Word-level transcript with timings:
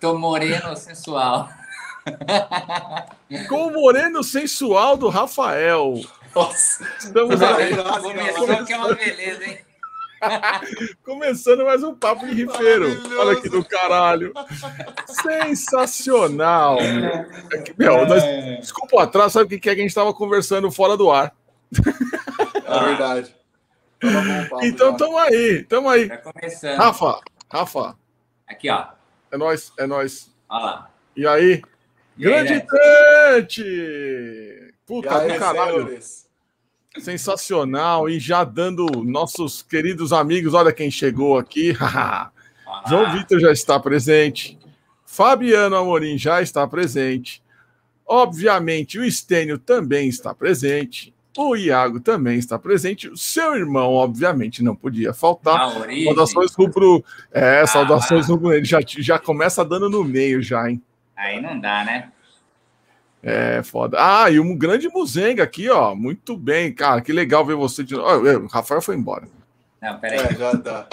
Tô 0.00 0.18
moreno 0.18 0.74
sensual. 0.76 1.50
Com 3.48 3.66
o 3.66 3.70
moreno 3.70 4.24
sensual 4.24 4.96
do 4.96 5.10
Rafael. 5.10 6.00
Nossa. 6.34 6.88
Estamos 6.98 7.42
aí. 7.42 7.76
Começou 7.76 8.64
que 8.64 8.72
é 8.72 8.76
uma 8.78 8.94
beleza, 8.94 9.44
hein? 9.44 9.58
Começando 11.04 11.64
mais 11.64 11.82
um 11.82 11.94
papo 11.94 12.26
de 12.26 12.32
rifeiro. 12.32 12.86
Olha 13.18 13.40
que 13.40 13.50
do 13.50 13.62
caralho. 13.62 14.32
Sensacional. 15.06 16.78
É 16.80 17.58
que, 17.58 17.74
meu, 17.76 18.06
nós, 18.06 18.22
desculpa 18.58 18.96
o 18.96 19.00
atraso, 19.00 19.34
sabe 19.34 19.44
o 19.44 19.48
que 19.48 19.68
é 19.68 19.74
que 19.74 19.80
a 19.80 19.82
gente 19.82 19.90
estava 19.90 20.14
conversando 20.14 20.70
fora 20.70 20.96
do 20.96 21.10
ar? 21.10 21.34
É 22.64 22.84
verdade. 22.84 23.36
Então 24.62 24.96
tamo 24.96 25.18
aí, 25.18 25.62
tamo 25.64 25.88
aí. 25.90 26.08
Tá 26.08 26.16
começando. 26.18 26.78
Rafa, 26.78 27.20
Rafa, 27.50 27.96
Aqui, 28.46 28.70
ó. 28.70 28.99
É 29.30 29.36
nóis, 29.36 29.72
é 29.78 29.86
nóis. 29.86 30.30
Olha 30.48 30.64
lá. 30.64 30.90
E 31.16 31.26
aí? 31.26 31.62
E 32.18 32.26
aí, 32.26 32.32
Grande 32.32 32.54
né? 32.54 32.66
Tante! 32.68 33.62
E 33.62 34.74
Puta 34.86 35.18
aí, 35.18 35.32
do 35.32 35.38
caralho. 35.38 35.72
senhores? 35.86 36.28
Sensacional. 36.98 38.08
E 38.08 38.18
já 38.18 38.42
dando 38.44 38.86
nossos 39.04 39.62
queridos 39.62 40.12
amigos, 40.12 40.54
olha 40.54 40.72
quem 40.72 40.90
chegou 40.90 41.38
aqui. 41.38 41.76
Olha 41.80 42.32
João. 42.88 43.12
Vitor 43.12 43.38
já 43.40 43.52
está 43.52 43.78
presente. 43.78 44.58
Fabiano 45.06 45.76
Amorim 45.76 46.18
já 46.18 46.42
está 46.42 46.66
presente. 46.66 47.42
Obviamente, 48.06 48.98
o 48.98 49.04
Estênio 49.04 49.58
também 49.58 50.08
está 50.08 50.34
presente. 50.34 51.14
O 51.42 51.56
Iago 51.56 52.00
também 52.00 52.38
está 52.38 52.58
presente. 52.58 53.08
O 53.08 53.16
seu 53.16 53.54
irmão, 53.56 53.94
obviamente, 53.94 54.62
não 54.62 54.76
podia 54.76 55.14
faltar. 55.14 55.72
Saudações 56.04 56.52
rubro. 56.54 57.02
É, 57.32 57.60
Ah, 57.62 57.66
saudações 57.66 58.28
lá. 58.28 58.34
rubro. 58.34 58.52
Ele 58.52 58.64
já, 58.66 58.78
já 58.84 59.18
começa 59.18 59.64
dando 59.64 59.88
no 59.88 60.04
meio, 60.04 60.42
já, 60.42 60.68
hein? 60.70 60.82
Aí 61.16 61.40
não 61.40 61.58
dá, 61.58 61.82
né? 61.82 62.10
É 63.22 63.62
foda. 63.62 63.96
Ah, 63.98 64.30
e 64.30 64.38
um 64.38 64.54
grande 64.56 64.88
muzenga 64.90 65.42
aqui, 65.42 65.70
ó. 65.70 65.94
Muito 65.94 66.36
bem, 66.36 66.72
cara. 66.74 67.00
Que 67.00 67.10
legal 67.12 67.44
ver 67.44 67.54
você 67.54 67.82
de 67.82 67.94
novo. 67.94 68.46
Rafael 68.48 68.82
foi 68.82 68.96
embora. 68.96 69.26
Não, 69.80 69.98
peraí. 69.98 70.18
É, 70.20 70.34
já 70.34 70.56
tá. 70.58 70.86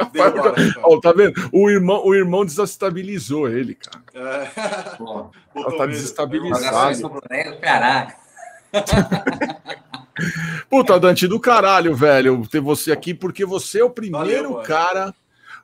Rafael, 0.00 0.54
ó, 0.84 1.00
tá 1.00 1.12
vendo? 1.12 1.34
O 1.52 1.68
irmão, 1.68 2.02
o 2.06 2.14
irmão 2.14 2.44
desestabilizou 2.44 3.48
ele, 3.48 3.74
cara. 3.74 4.00
É. 4.14 4.96
Pô, 4.96 5.30
Botou 5.52 5.76
tá 5.76 5.86
medo. 5.86 5.92
desestabilizado. 5.96 7.10
caraca. 7.60 8.27
Puta, 10.68 10.98
Dante, 10.98 11.26
do 11.28 11.38
caralho, 11.38 11.94
velho, 11.94 12.46
ter 12.46 12.60
você 12.60 12.92
aqui, 12.92 13.14
porque 13.14 13.44
você 13.44 13.80
é 13.80 13.84
o 13.84 13.90
primeiro 13.90 14.50
Valeu, 14.50 14.66
cara, 14.66 15.14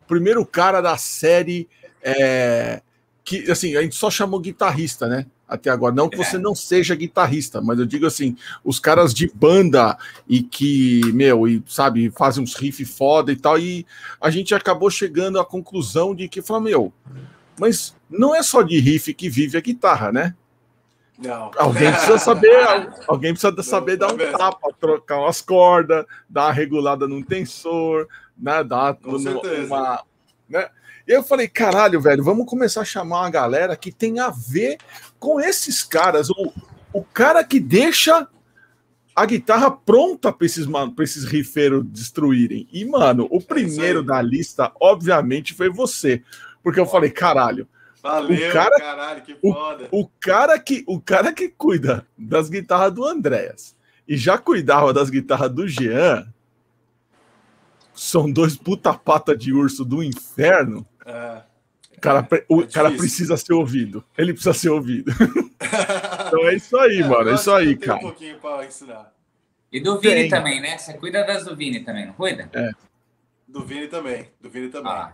o 0.03 0.07
primeiro 0.07 0.47
cara 0.47 0.81
da 0.81 0.97
série 0.97 1.69
é, 2.03 2.81
que, 3.25 3.51
assim, 3.51 3.77
a 3.77 3.83
gente 3.83 3.97
só 3.97 4.11
chamou 4.11 4.39
guitarrista, 4.39 5.09
né? 5.09 5.27
Até 5.49 5.71
agora. 5.71 5.95
Não 5.95 6.09
que 6.09 6.17
você 6.17 6.39
não 6.39 6.55
seja 6.55 6.95
guitarrista, 6.95 7.61
mas 7.61 7.79
eu 7.79 7.87
digo 7.87 8.07
assim, 8.07 8.37
os 8.63 8.79
caras 8.79 9.13
de 9.13 9.31
banda 9.35 9.97
e 10.29 10.43
que, 10.43 11.01
meu, 11.13 11.49
e 11.49 11.63
sabe, 11.67 12.11
fazem 12.11 12.43
uns 12.43 12.55
riffs 12.55 12.97
foda 12.97 13.33
e 13.33 13.37
tal, 13.37 13.59
e 13.59 13.87
a 14.21 14.31
gente 14.31 14.55
acabou 14.55 14.91
chegando 14.91 15.41
à 15.41 15.45
conclusão 15.45 16.15
de 16.15 16.29
que, 16.29 16.43
fala, 16.43 16.61
meu, 16.61 16.93
mas 17.59 17.95
não 18.11 18.35
é 18.35 18.43
só 18.43 18.63
de 18.63 18.79
riff 18.79 19.13
que 19.15 19.29
vive 19.29 19.57
a 19.57 19.61
guitarra, 19.61 20.13
né? 20.13 20.35
Não. 21.25 21.51
Alguém 21.57 21.91
precisa 21.91 22.19
saber, 22.19 22.91
alguém 23.09 23.33
precisa 23.33 23.63
saber 23.63 23.97
dar 23.97 24.13
um 24.13 24.17
mesmo. 24.17 24.37
tapa, 24.39 24.69
trocar 24.79 25.19
umas 25.19 25.41
cordas, 25.41 26.05
dar 26.29 26.45
uma 26.47 26.53
regulada 26.53 27.09
num 27.09 27.23
tensor, 27.23 28.07
né? 28.37 28.63
Dar 28.63 28.97
no- 29.03 29.41
uma. 29.67 30.03
Né? 30.49 30.69
E 31.07 31.13
eu 31.13 31.23
falei, 31.23 31.49
caralho, 31.49 32.01
velho, 32.01 32.23
vamos 32.25 32.47
começar 32.47 32.81
a 32.81 32.85
chamar 32.85 33.21
uma 33.21 33.31
galera 33.31 33.77
que 33.77 33.93
tem 33.93 34.21
a 34.21 34.31
ver 34.31 34.79
com 35.19 35.41
esses 35.41 35.83
caras. 35.83 36.31
O, 36.31 36.53
o 36.93 37.03
cara 37.03 37.43
que 37.45 37.61
deixa 37.61 38.27
a 39.15 39.27
guitarra 39.27 39.71
pronta 39.71 40.33
para 40.33 40.47
esses, 40.47 40.67
pra 40.67 41.05
esses 41.05 41.25
rifeiros 41.25 41.85
destruírem. 41.87 42.67
E, 42.73 42.85
mano, 42.85 43.29
o 43.31 43.41
primeiro 43.41 44.01
aí. 44.01 44.07
da 44.07 44.21
lista, 44.21 44.73
obviamente, 44.81 45.55
foi 45.55 45.69
você. 45.71 46.23
Porque 46.63 46.81
eu 46.81 46.87
falei, 46.87 47.11
caralho, 47.11 47.69
Valeu, 48.05 48.51
O 48.51 48.53
cara- 48.53 48.79
caralho, 48.79 49.23
que 49.23 49.35
foda. 49.37 49.89
o 49.91 50.07
cara 50.21 50.59
que 50.59 50.85
o 50.87 51.01
cara 51.01 51.33
que 51.33 51.49
cuida 51.49 52.07
das 52.19 52.51
guitarras 52.51 52.93
do 52.93 53.03
Andréas 53.05 53.75
e 54.07 54.15
já 54.17 54.37
cuidava 54.37 54.93
das 54.93 55.09
guitarras 55.09 55.51
do 55.51 55.67
Jean 55.67 56.27
são 57.95 58.31
dois 58.31 58.57
puta 58.57 58.93
pata 58.93 59.37
de 59.37 59.53
urso 59.53 59.85
do 59.85 60.03
inferno. 60.03 60.87
É. 61.07 61.43
O 61.97 62.01
cara, 62.01 62.23
pre- 62.23 62.45
o 62.49 62.61
É 62.63 62.67
cara 62.67 62.91
precisa 62.91 63.37
ser 63.39 63.55
ouvido. 63.55 64.05
Ele 64.19 64.33
precisa 64.35 64.53
ser 64.55 64.69
ouvido. 64.71 65.11
Então 66.27 66.47
é 66.49 66.55
isso 66.57 66.77
aí, 66.79 66.99
É, 67.01 67.07
mano. 67.09 67.31
É 67.31 67.35
isso 67.35 67.51
aí, 67.53 67.77
cara. 67.77 67.99
um 67.99 68.03
pouquinho 68.03 68.39
pra 68.39 68.65
ensinar. 68.67 69.13
E 69.73 69.81
do 69.81 69.99
Vini 69.99 70.15
Tem. 70.23 70.29
também, 70.29 70.61
né? 70.61 70.77
Você 70.77 70.93
cuida 70.95 71.25
das 71.25 71.45
do 71.45 71.55
Vini 71.57 71.81
também, 71.81 72.07
não 72.07 72.13
cuida? 72.13 72.51
Do 73.49 73.65
Vini 73.65 73.87
também. 73.89 74.29
Do 74.41 74.51
Vini 74.51 74.69
também. 74.69 74.93
Ah, 74.93 75.13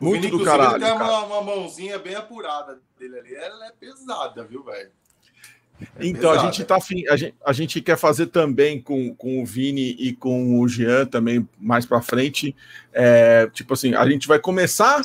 o 0.00 0.04
Muito 0.04 0.22
Vini, 0.22 0.38
do 0.38 0.44
caralho. 0.44 0.80
tem 0.80 0.88
cara. 0.88 1.04
uma, 1.04 1.24
uma 1.24 1.42
mãozinha 1.42 1.98
bem 1.98 2.14
apurada 2.14 2.78
dele 2.98 3.18
ali. 3.18 3.34
Ela 3.34 3.66
é 3.66 3.72
pesada, 3.72 4.44
viu, 4.44 4.62
velho? 4.62 4.90
É 5.98 6.06
Então 6.06 6.30
a 6.30 6.38
gente 6.38 6.64
tá 6.64 6.76
a 6.76 7.16
gente, 7.16 7.34
a 7.44 7.52
gente 7.52 7.80
quer 7.80 7.96
fazer 7.96 8.26
também 8.26 8.80
com, 8.80 9.14
com 9.14 9.42
o 9.42 9.46
Vini 9.46 9.94
e 9.98 10.14
com 10.14 10.58
o 10.60 10.68
Jean 10.68 11.06
também 11.06 11.46
mais 11.58 11.84
para 11.84 12.00
frente. 12.00 12.54
É, 12.92 13.48
tipo 13.52 13.74
assim, 13.74 13.94
a 13.94 14.08
gente 14.08 14.26
vai 14.26 14.38
começar 14.38 15.02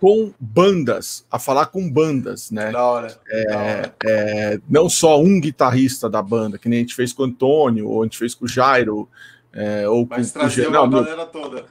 com 0.00 0.32
bandas, 0.40 1.26
a 1.30 1.38
falar 1.38 1.66
com 1.66 1.90
bandas, 1.90 2.50
né? 2.50 2.70
Da 2.70 2.84
hora. 2.84 3.08
da 3.08 3.58
hora. 3.58 3.94
É, 4.04 4.60
não 4.68 4.88
só 4.88 5.20
um 5.20 5.38
guitarrista 5.38 6.08
da 6.08 6.22
banda, 6.22 6.58
que 6.58 6.68
nem 6.68 6.78
a 6.78 6.82
gente 6.82 6.94
fez 6.94 7.12
com 7.12 7.22
o 7.22 7.26
Antônio, 7.26 7.86
ou 7.86 8.02
a 8.02 8.04
gente 8.06 8.16
fez 8.16 8.34
com 8.34 8.46
o 8.46 8.48
Jairo, 8.48 9.08
é, 9.52 9.86
ou 9.86 10.06
com, 10.06 10.14
Mas 10.14 10.32
com 10.32 10.44
o 10.44 10.48
Jean. 10.48 10.70
Não, 10.70 10.86
meu, 10.86 11.26
toda. 11.26 11.66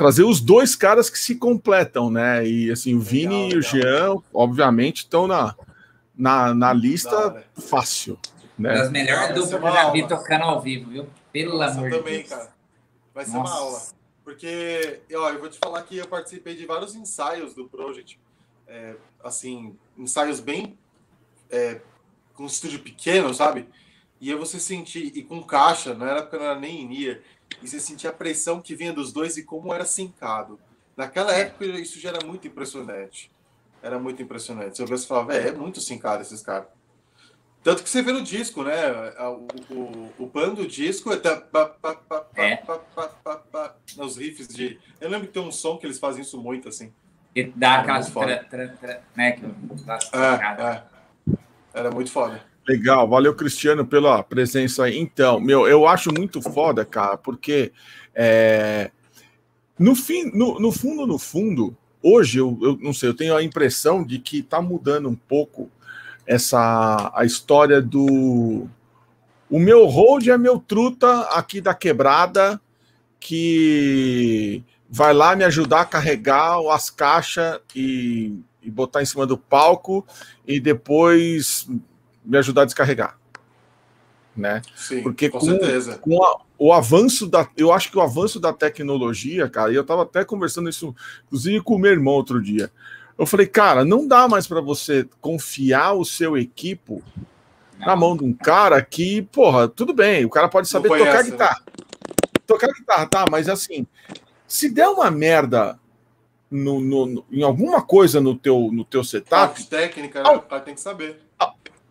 Trazer 0.00 0.24
os 0.24 0.40
dois 0.40 0.74
caras 0.74 1.10
que 1.10 1.18
se 1.18 1.34
completam, 1.34 2.10
né? 2.10 2.46
E 2.46 2.70
assim, 2.70 2.94
o 2.94 3.00
Vini 3.00 3.50
e 3.50 3.56
o 3.56 3.60
legal. 3.60 3.62
Jean, 3.62 4.22
obviamente, 4.32 4.98
estão 4.98 5.26
na, 5.26 5.54
na, 6.16 6.54
na 6.54 6.72
lista 6.72 7.14
hora. 7.14 7.44
fácil, 7.54 8.18
né? 8.58 8.72
das 8.72 8.90
melhores 8.90 9.26
ser 9.26 9.34
duplas 9.34 9.60
que 9.60 9.66
eu 9.68 9.72
já 9.72 9.90
vi 9.90 10.08
tocando 10.08 10.44
ao 10.44 10.60
vivo, 10.62 10.90
viu? 10.90 11.06
Pelo 11.30 11.58
Nossa, 11.58 11.72
amor 11.74 11.84
eu 11.84 11.90
de 11.90 11.98
também, 11.98 12.16
Deus. 12.18 12.28
cara. 12.30 12.54
Vai 13.14 13.24
ser 13.26 13.32
Nossa. 13.32 13.52
uma 13.52 13.60
aula. 13.60 13.82
Porque, 14.24 15.00
ó, 15.12 15.28
eu 15.28 15.38
vou 15.38 15.50
te 15.50 15.58
falar 15.58 15.82
que 15.82 15.98
eu 15.98 16.06
participei 16.08 16.54
de 16.56 16.64
vários 16.64 16.94
ensaios 16.94 17.52
do 17.54 17.68
Project. 17.68 18.18
é, 18.66 18.96
assim, 19.22 19.76
ensaios 19.98 20.40
bem. 20.40 20.78
é, 21.50 21.80
com 22.34 22.46
estúdio 22.46 22.78
pequeno, 22.78 23.34
sabe? 23.34 23.68
E 24.18 24.30
aí 24.30 24.38
você 24.38 24.58
sentir, 24.58 25.12
e 25.14 25.22
com 25.22 25.42
caixa, 25.42 25.92
na 25.92 26.18
época 26.18 26.38
não 26.38 26.44
era 26.46 26.58
nem 26.58 26.84
in 26.84 27.16
e 27.62 27.68
você 27.68 27.78
sentia 27.80 28.10
a 28.10 28.12
pressão 28.12 28.60
que 28.60 28.74
vinha 28.74 28.92
dos 28.92 29.12
dois 29.12 29.36
e 29.36 29.42
como 29.44 29.72
era 29.72 29.84
sincado. 29.84 30.58
Naquela 30.96 31.34
É. 31.34 31.40
época 31.42 31.64
isso 31.66 31.98
já 32.00 32.10
era 32.10 32.24
muito 32.26 32.46
impressionante. 32.46 33.30
Era 33.82 33.98
muito 33.98 34.22
impressionante. 34.22 34.76
Você 34.76 34.82
ouvia 34.82 34.96
e 34.96 35.00
falava, 35.00 35.32
"Véi, 35.32 35.48
é 35.48 35.52
muito 35.52 35.80
sincado 35.80 36.22
esses 36.22 36.42
caras. 36.42 36.66
Tanto 37.62 37.82
que 37.82 37.90
você 37.90 38.00
vê 38.02 38.10
no 38.12 38.22
disco, 38.22 38.62
né? 38.62 38.90
O, 39.20 39.74
o, 39.74 40.12
o 40.20 40.26
pan 40.28 40.54
do 40.54 40.66
disco 40.66 41.10
é, 41.12 41.16
É. 42.36 42.62
nos 43.96 44.16
riffs 44.16 44.48
de. 44.48 44.78
Eu 45.00 45.10
lembro 45.10 45.26
que 45.26 45.32
tem 45.34 45.42
um 45.42 45.52
som 45.52 45.76
que 45.76 45.86
eles 45.86 45.98
fazem 45.98 46.22
isso 46.22 46.40
muito 46.40 46.68
assim. 46.68 46.92
E 47.34 47.44
dá 47.44 47.80
aquelas. 47.80 48.10
Tra, 48.10 48.44
tra, 48.44 48.68
tra, 48.68 49.02
né? 49.14 49.32
Que 49.32 49.44
É, 49.44 50.62
é. 50.62 50.82
Era 51.72 51.90
muito 51.90 52.10
foda. 52.10 52.42
Legal, 52.70 53.08
valeu, 53.08 53.34
Cristiano, 53.34 53.84
pela 53.84 54.22
presença 54.22 54.84
aí. 54.84 54.96
Então, 54.96 55.40
meu, 55.40 55.66
eu 55.66 55.88
acho 55.88 56.14
muito 56.16 56.40
foda, 56.40 56.84
cara, 56.84 57.16
porque 57.16 57.72
é, 58.14 58.92
no, 59.76 59.96
fim, 59.96 60.30
no, 60.32 60.60
no 60.60 60.70
fundo, 60.70 61.04
no 61.04 61.18
fundo, 61.18 61.76
hoje 62.00 62.38
eu, 62.38 62.56
eu 62.62 62.78
não 62.80 62.92
sei, 62.92 63.08
eu 63.08 63.14
tenho 63.14 63.34
a 63.34 63.42
impressão 63.42 64.04
de 64.04 64.20
que 64.20 64.40
tá 64.40 64.62
mudando 64.62 65.08
um 65.08 65.16
pouco 65.16 65.68
essa 66.24 67.10
a 67.12 67.24
história 67.24 67.82
do 67.82 68.68
o 69.50 69.58
meu 69.58 69.86
hold 69.86 70.28
é 70.28 70.38
meu 70.38 70.60
truta 70.60 71.22
aqui 71.22 71.60
da 71.60 71.74
quebrada 71.74 72.60
que 73.18 74.62
vai 74.88 75.12
lá 75.12 75.34
me 75.34 75.42
ajudar 75.42 75.80
a 75.80 75.86
carregar 75.86 76.60
as 76.70 76.88
caixas 76.88 77.58
e, 77.74 78.38
e 78.62 78.70
botar 78.70 79.02
em 79.02 79.06
cima 79.06 79.26
do 79.26 79.36
palco 79.36 80.06
e 80.46 80.60
depois 80.60 81.66
me 82.30 82.38
ajudar 82.38 82.62
a 82.62 82.64
descarregar, 82.64 83.18
né? 84.36 84.62
Sim, 84.76 85.02
Porque 85.02 85.28
com 85.28 85.38
com- 85.40 85.46
certeza. 85.46 85.98
Com 85.98 86.22
a- 86.22 86.38
o 86.58 86.72
avanço 86.72 87.26
da, 87.26 87.48
eu 87.56 87.72
acho 87.72 87.90
que 87.90 87.98
o 87.98 88.00
avanço 88.00 88.38
da 88.38 88.52
tecnologia, 88.52 89.48
cara, 89.48 89.72
e 89.72 89.74
eu 89.74 89.84
tava 89.84 90.02
até 90.02 90.24
conversando 90.24 90.68
isso, 90.68 90.94
inclusive 91.26 91.60
com 91.62 91.74
o 91.74 91.78
meu 91.78 91.90
irmão 91.90 92.14
outro 92.14 92.40
dia. 92.40 92.70
Eu 93.18 93.26
falei, 93.26 93.46
cara, 93.46 93.84
não 93.84 94.06
dá 94.06 94.28
mais 94.28 94.46
para 94.46 94.60
você 94.60 95.06
confiar 95.20 95.92
o 95.92 96.04
seu 96.04 96.38
equipo 96.38 97.02
na 97.78 97.96
mão 97.96 98.16
de 98.16 98.24
um 98.24 98.32
cara 98.32 98.80
que, 98.82 99.22
porra, 99.22 99.68
tudo 99.68 99.92
bem, 99.92 100.24
o 100.24 100.30
cara 100.30 100.48
pode 100.48 100.66
Não 100.68 100.70
saber 100.70 100.88
tocar 100.88 101.24
né? 101.24 101.30
guitarra. 101.30 101.62
Tocar 102.46 102.68
guitarra, 102.68 103.06
tá, 103.06 103.24
mas 103.30 103.48
assim, 103.48 103.86
se 104.46 104.70
der 104.70 104.88
uma 104.88 105.10
merda 105.10 105.78
no, 106.50 106.80
no- 106.80 107.06
no- 107.06 107.24
em 107.30 107.42
alguma 107.42 107.80
coisa 107.82 108.20
no 108.20 108.34
teu, 108.36 108.70
no 108.72 108.84
teu 108.84 109.04
setup, 109.04 109.54
Parte 109.54 109.66
técnica, 109.68 110.22
né? 110.22 110.30
O 110.30 110.40
cara 110.40 110.62
tem 110.62 110.74
que 110.74 110.80
saber. 110.80 111.20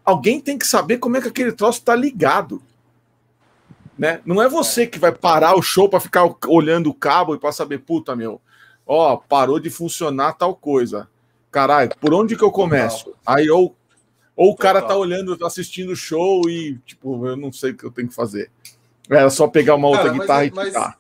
Alguém 0.04 0.40
tem 0.42 0.58
que 0.58 0.66
saber 0.68 0.98
como 0.98 1.18
é 1.18 1.22
que 1.22 1.28
aquele 1.28 1.52
troço 1.52 1.82
tá 1.84 1.96
ligado. 1.96 2.62
Né? 3.98 4.22
Não 4.26 4.42
é 4.42 4.48
você 4.48 4.88
que 4.88 4.98
vai 4.98 5.12
parar 5.12 5.56
o 5.58 5.62
show 5.62 5.90
para 5.90 6.00
ficar 6.00 6.24
olhando 6.48 6.90
o 6.90 6.94
cabo 6.94 7.36
e 7.36 7.40
para 7.40 7.52
saber, 7.52 7.80
puta, 7.80 8.16
meu, 8.16 8.42
ó, 8.88 9.18
parou 9.18 9.60
de 9.60 9.70
funcionar 9.70 10.34
tal 10.34 10.56
coisa. 10.56 11.10
Caralho, 11.52 11.92
por 12.00 12.14
onde 12.14 12.36
que 12.38 12.44
eu 12.44 12.52
começo? 12.52 13.14
Aí 13.26 13.50
ou, 13.50 13.76
ou 14.36 14.52
o 14.52 14.56
cara 14.56 14.82
tá 14.82 14.96
olhando, 14.96 15.36
tá 15.38 15.48
assistindo 15.48 15.92
o 15.92 15.96
show 15.96 16.50
e, 16.50 16.78
tipo, 16.86 17.28
eu 17.28 17.36
não 17.36 17.52
sei 17.52 17.72
o 17.72 17.76
que 17.78 17.84
eu 17.84 17.92
tenho 17.92 18.08
que 18.08 18.16
fazer. 18.16 18.50
Era 19.10 19.30
só 19.30 19.48
pegar 19.48 19.76
uma 19.76 19.88
outra 19.88 20.04
Cara, 20.06 20.14
mas- 20.16 20.22
guitarra 20.22 20.46
e 20.46 20.52
mas- 20.52 20.68
quitar. 20.68 21.00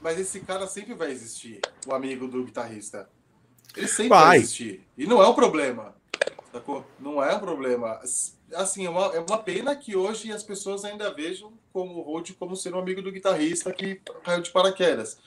Mas 0.00 0.18
esse 0.18 0.40
cara 0.40 0.66
sempre 0.66 0.94
vai 0.94 1.12
existir, 1.12 1.60
o 1.86 1.94
amigo 1.94 2.26
do 2.26 2.42
guitarrista. 2.44 3.08
Ele 3.76 3.86
sempre 3.86 4.08
Vai. 4.08 4.24
vai, 4.26 4.38
existir. 4.38 4.84
E 4.98 5.06
não 5.06 5.22
é 5.22 5.28
um 5.28 5.34
problema. 5.34 5.94
Sacou? 6.52 6.84
Não 7.00 7.22
é 7.22 7.34
um 7.34 7.40
problema. 7.40 7.98
Assim, 8.54 8.84
é 8.84 8.90
uma, 8.90 9.06
é 9.06 9.20
uma 9.20 9.38
pena 9.38 9.74
que 9.74 9.96
hoje 9.96 10.30
as 10.30 10.42
pessoas 10.42 10.84
ainda 10.84 11.12
vejam 11.12 11.52
como 11.72 11.94
o 11.94 12.02
Rode 12.02 12.34
como 12.34 12.54
ser 12.54 12.74
um 12.74 12.78
amigo 12.78 13.00
do 13.00 13.10
guitarrista 13.10 13.72
que 13.72 14.00
caiu 14.22 14.42
de 14.42 14.50
paraquedas. 14.50 15.18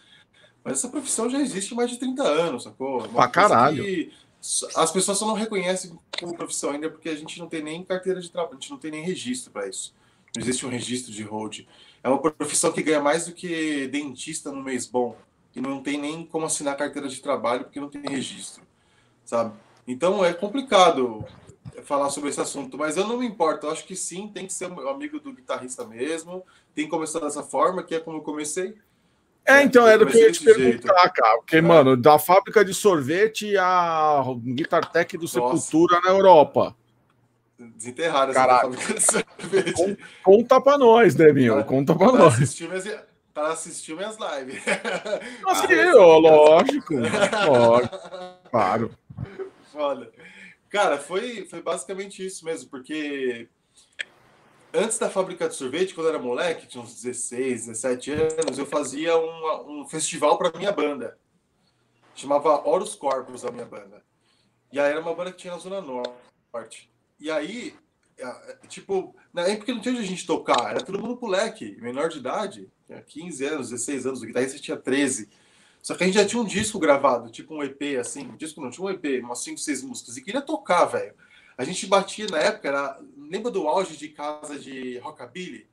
Mas 0.64 0.78
essa 0.78 0.90
profissão 0.90 1.30
já 1.30 1.40
existe 1.40 1.74
há 1.74 1.76
mais 1.76 1.90
de 1.90 1.98
30 1.98 2.24
anos, 2.24 2.64
sacou? 2.64 3.02
É 3.02 3.08
uma 3.08 3.14
Pra 3.14 3.28
caralho. 3.28 4.12
As 4.76 4.92
pessoas 4.92 5.18
só 5.18 5.26
não 5.26 5.34
reconhecem 5.34 5.98
como 6.20 6.38
profissão 6.38 6.70
ainda 6.70 6.90
porque 6.90 7.10
a 7.10 7.16
gente 7.16 7.40
não 7.40 7.48
tem 7.48 7.64
nem 7.64 7.84
carteira 7.84 8.22
de 8.22 8.30
trabalho, 8.30 8.58
a 8.58 8.60
gente 8.60 8.70
não 8.70 8.78
tem 8.78 8.92
nem 8.92 9.04
registro 9.04 9.52
para 9.52 9.68
isso. 9.68 9.96
Não 10.36 10.44
existe 10.44 10.66
um 10.66 10.70
registro 10.70 11.12
de 11.12 11.24
Rode. 11.24 11.68
É 12.04 12.10
uma 12.10 12.20
profissão 12.20 12.72
que 12.72 12.84
ganha 12.84 13.02
mais 13.02 13.26
do 13.26 13.34
que 13.34 13.88
dentista 13.88 14.52
no 14.52 14.62
mês 14.64 14.86
bom. 14.86 15.18
E 15.56 15.62
não 15.62 15.82
tem 15.82 15.98
nem 15.98 16.24
como 16.24 16.46
assinar 16.46 16.78
carteira 16.78 17.08
de 17.08 17.20
trabalho 17.20 17.64
porque 17.64 17.80
não 17.80 17.90
tem 17.90 18.02
registro. 18.02 18.64
Sabe? 19.24 19.56
Então 19.88 20.24
é 20.26 20.34
complicado 20.34 21.24
falar 21.84 22.10
sobre 22.10 22.30
esse 22.30 22.42
assunto, 22.42 22.78
mas 22.78 22.98
eu 22.98 23.06
não 23.08 23.18
me 23.18 23.26
importo. 23.28 23.68
Eu 23.68 23.72
acho 23.72 23.86
que 23.86 23.96
sim, 23.96 24.28
tem 24.28 24.48
que 24.48 24.54
ser 24.54 24.66
amigo 24.66 25.20
do 25.20 25.32
guitarrista 25.34 25.86
mesmo. 25.86 26.44
Tem 26.74 26.86
que 26.86 26.92
começar 26.92 27.20
dessa 27.20 27.44
forma, 27.44 27.84
que 27.84 27.96
é 27.96 28.00
como 28.00 28.18
eu 28.18 28.22
comecei. 28.22 28.76
É, 29.48 29.62
então, 29.62 29.86
era 29.88 30.04
o 30.04 30.08
que 30.08 30.18
eu 30.18 30.22
ia 30.22 30.32
te 30.32 30.44
perguntar, 30.44 31.08
cara. 31.12 31.38
Porque, 31.38 31.58
É. 31.58 31.62
mano, 31.62 31.96
da 31.96 32.18
fábrica 32.18 32.66
de 32.66 32.74
sorvete 32.74 33.56
à 33.58 34.24
Guitar 34.44 34.92
Tech 34.92 35.16
do 35.18 35.28
Sepultura 35.28 36.02
na 36.04 36.10
Europa. 36.10 36.76
Desenterrar 37.60 38.24
essa 38.30 38.34
Caralho. 38.34 38.74
fábrica 38.74 38.94
de 38.96 39.02
sorvete. 39.02 39.98
Conta 40.24 40.60
pra 40.60 40.80
nós, 40.80 41.16
né, 41.16 41.32
meu? 41.32 41.58
Tá. 41.58 41.64
Conta 41.64 41.94
pra 41.96 42.10
Para 42.10 42.18
nós. 42.20 42.34
assistir 42.34 42.68
minhas, 42.68 42.90
para 43.34 43.50
assistir 43.50 43.96
minhas 43.96 44.18
lives. 44.18 44.64
Assim, 45.46 45.68
Ah, 45.94 45.94
ó, 45.96 46.18
lógico. 46.18 46.94
Lógico, 46.96 48.00
claro. 48.50 48.92
Foda. 49.76 50.10
Cara, 50.70 50.98
foi, 50.98 51.46
foi 51.46 51.62
basicamente 51.62 52.26
isso 52.26 52.46
mesmo, 52.46 52.70
porque 52.70 53.50
antes 54.74 54.98
da 54.98 55.10
fábrica 55.10 55.50
de 55.50 55.56
sorvete, 55.56 55.94
quando 55.94 56.08
eu 56.08 56.14
era 56.14 56.22
moleque, 56.22 56.66
tinha 56.66 56.82
uns 56.82 57.02
16, 57.02 57.68
17 57.68 58.12
anos, 58.12 58.58
eu 58.58 58.66
fazia 58.66 59.18
um, 59.18 59.82
um 59.82 59.88
festival 59.88 60.38
para 60.38 60.58
minha 60.58 60.72
banda. 60.72 61.18
Chamava 62.16 62.66
Horus 62.68 62.96
Corpus, 62.96 63.44
a 63.44 63.52
minha 63.52 63.66
banda. 63.66 64.02
E 64.72 64.80
aí 64.80 64.92
era 64.92 65.02
uma 65.02 65.14
banda 65.14 65.32
que 65.32 65.40
tinha 65.40 65.54
na 65.54 65.60
Zona 65.60 65.82
Norte. 65.82 66.90
E 67.20 67.30
aí, 67.30 67.76
tipo, 68.70 69.14
na 69.34 69.42
época 69.42 69.74
não 69.74 69.82
tinha 69.82 69.94
onde 69.94 70.04
a 70.04 70.08
gente 70.08 70.26
tocar, 70.26 70.72
era 70.72 70.82
todo 70.82 71.02
mundo 71.02 71.20
moleque, 71.22 71.78
menor 71.82 72.08
de 72.08 72.20
idade, 72.20 72.72
tinha 72.86 73.02
15 73.02 73.46
anos, 73.46 73.70
16 73.72 74.06
anos, 74.06 74.22
o 74.22 74.26
guitarrista 74.26 74.58
tinha 74.58 74.78
13. 74.78 75.30
Só 75.86 75.94
que 75.94 76.04
a 76.04 76.08
gente 76.08 76.16
já 76.16 76.26
tinha 76.26 76.42
um 76.42 76.46
disco 76.46 76.80
gravado, 76.80 77.30
tipo 77.30 77.54
um 77.54 77.62
EP, 77.62 78.00
assim, 78.00 78.26
um 78.26 78.36
disco 78.36 78.60
não, 78.60 78.72
tinha 78.72 78.84
um 78.84 78.90
EP, 78.90 79.24
umas 79.24 79.44
5, 79.44 79.60
6 79.60 79.84
músicas, 79.84 80.18
e 80.18 80.24
queria 80.24 80.42
tocar, 80.42 80.86
velho. 80.86 81.14
A 81.56 81.64
gente 81.64 81.86
batia 81.86 82.26
na 82.26 82.40
época, 82.40 82.68
era, 82.70 83.00
lembra 83.16 83.52
do 83.52 83.68
auge 83.68 83.96
de 83.96 84.10
casa 84.10 84.58
de 84.58 84.98
rockabilly? 84.98 85.68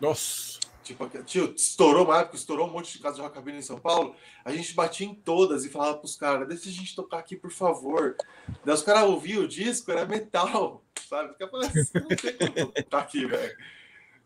Nossa. 0.00 0.58
Tipo, 0.82 1.08
tio, 1.22 1.54
estourou 1.54 2.04
uma 2.04 2.18
época, 2.18 2.34
estourou 2.34 2.66
um 2.66 2.72
monte 2.72 2.92
de 2.94 2.98
casa 2.98 3.14
de 3.14 3.22
rockabilly 3.22 3.58
em 3.58 3.62
São 3.62 3.78
Paulo. 3.78 4.16
A 4.44 4.50
gente 4.50 4.74
batia 4.74 5.06
em 5.06 5.14
todas 5.14 5.64
e 5.64 5.68
falava 5.68 5.98
pros 5.98 6.16
caras, 6.16 6.48
deixa 6.48 6.68
a 6.68 6.72
gente 6.72 6.96
tocar 6.96 7.18
aqui, 7.18 7.36
por 7.36 7.52
favor. 7.52 8.16
Daí 8.64 8.74
os 8.74 8.82
caras 8.82 9.04
ouviam 9.04 9.44
o 9.44 9.48
disco, 9.48 9.92
era 9.92 10.04
metal, 10.04 10.82
sabe? 11.08 11.34
Fica 11.34 11.46
falando 11.46 11.66
assim, 11.78 11.90
não 11.94 12.08
tem 12.08 12.36
como 12.36 12.72
tocar 12.72 12.98
aqui, 12.98 13.24
velho. 13.24 13.56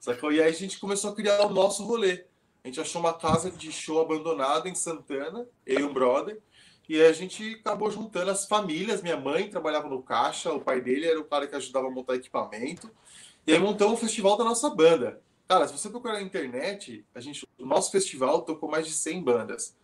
Sacou? 0.01 0.33
E 0.33 0.41
aí 0.41 0.49
a 0.49 0.53
gente 0.53 0.81
começou 0.81 1.11
a 1.11 1.15
criar 1.15 1.45
o 1.45 1.53
nosso 1.53 1.85
rolê. 1.85 2.32
A 2.65 2.69
gente 2.69 2.81
achou 2.81 3.01
uma 3.01 3.13
casa 3.13 3.51
de 3.51 3.73
show 3.73 4.01
abandonada 4.01 4.69
em 4.69 4.75
Santana, 4.75 5.47
eu 5.67 5.81
e 5.81 5.85
um 5.85 5.93
brother. 5.93 6.41
E 6.89 7.01
aí 7.01 7.09
a 7.09 7.13
gente 7.13 7.55
acabou 7.55 7.91
juntando 7.91 8.31
as 8.31 8.47
famílias. 8.47 9.03
Minha 9.03 9.17
mãe 9.17 9.51
trabalhava 9.51 9.89
no 9.89 10.03
caixa, 10.03 10.53
o 10.53 10.61
pai 10.61 10.81
dele 10.81 11.07
era 11.07 11.19
o 11.19 11.25
cara 11.25 11.47
que 11.47 11.57
ajudava 11.57 11.89
a 11.89 11.91
montar 11.91 12.15
equipamento. 12.15 12.91
E 13.47 13.53
aí 13.53 13.59
montamos 13.59 13.95
o 13.95 14.01
festival 14.01 14.37
da 14.37 14.45
nossa 14.45 14.71
banda. 14.71 15.21
Cara, 15.49 15.67
se 15.67 15.77
você 15.77 15.91
procurar 15.91 16.15
na 16.15 16.23
internet, 16.23 17.05
a 17.15 17.21
gente, 17.21 17.47
o 17.59 17.67
nosso 17.67 17.91
festival 17.91 18.43
tocou 18.43 18.71
mais 18.71 18.87
de 18.87 18.93
100 18.93 19.23
bandas. 19.23 19.77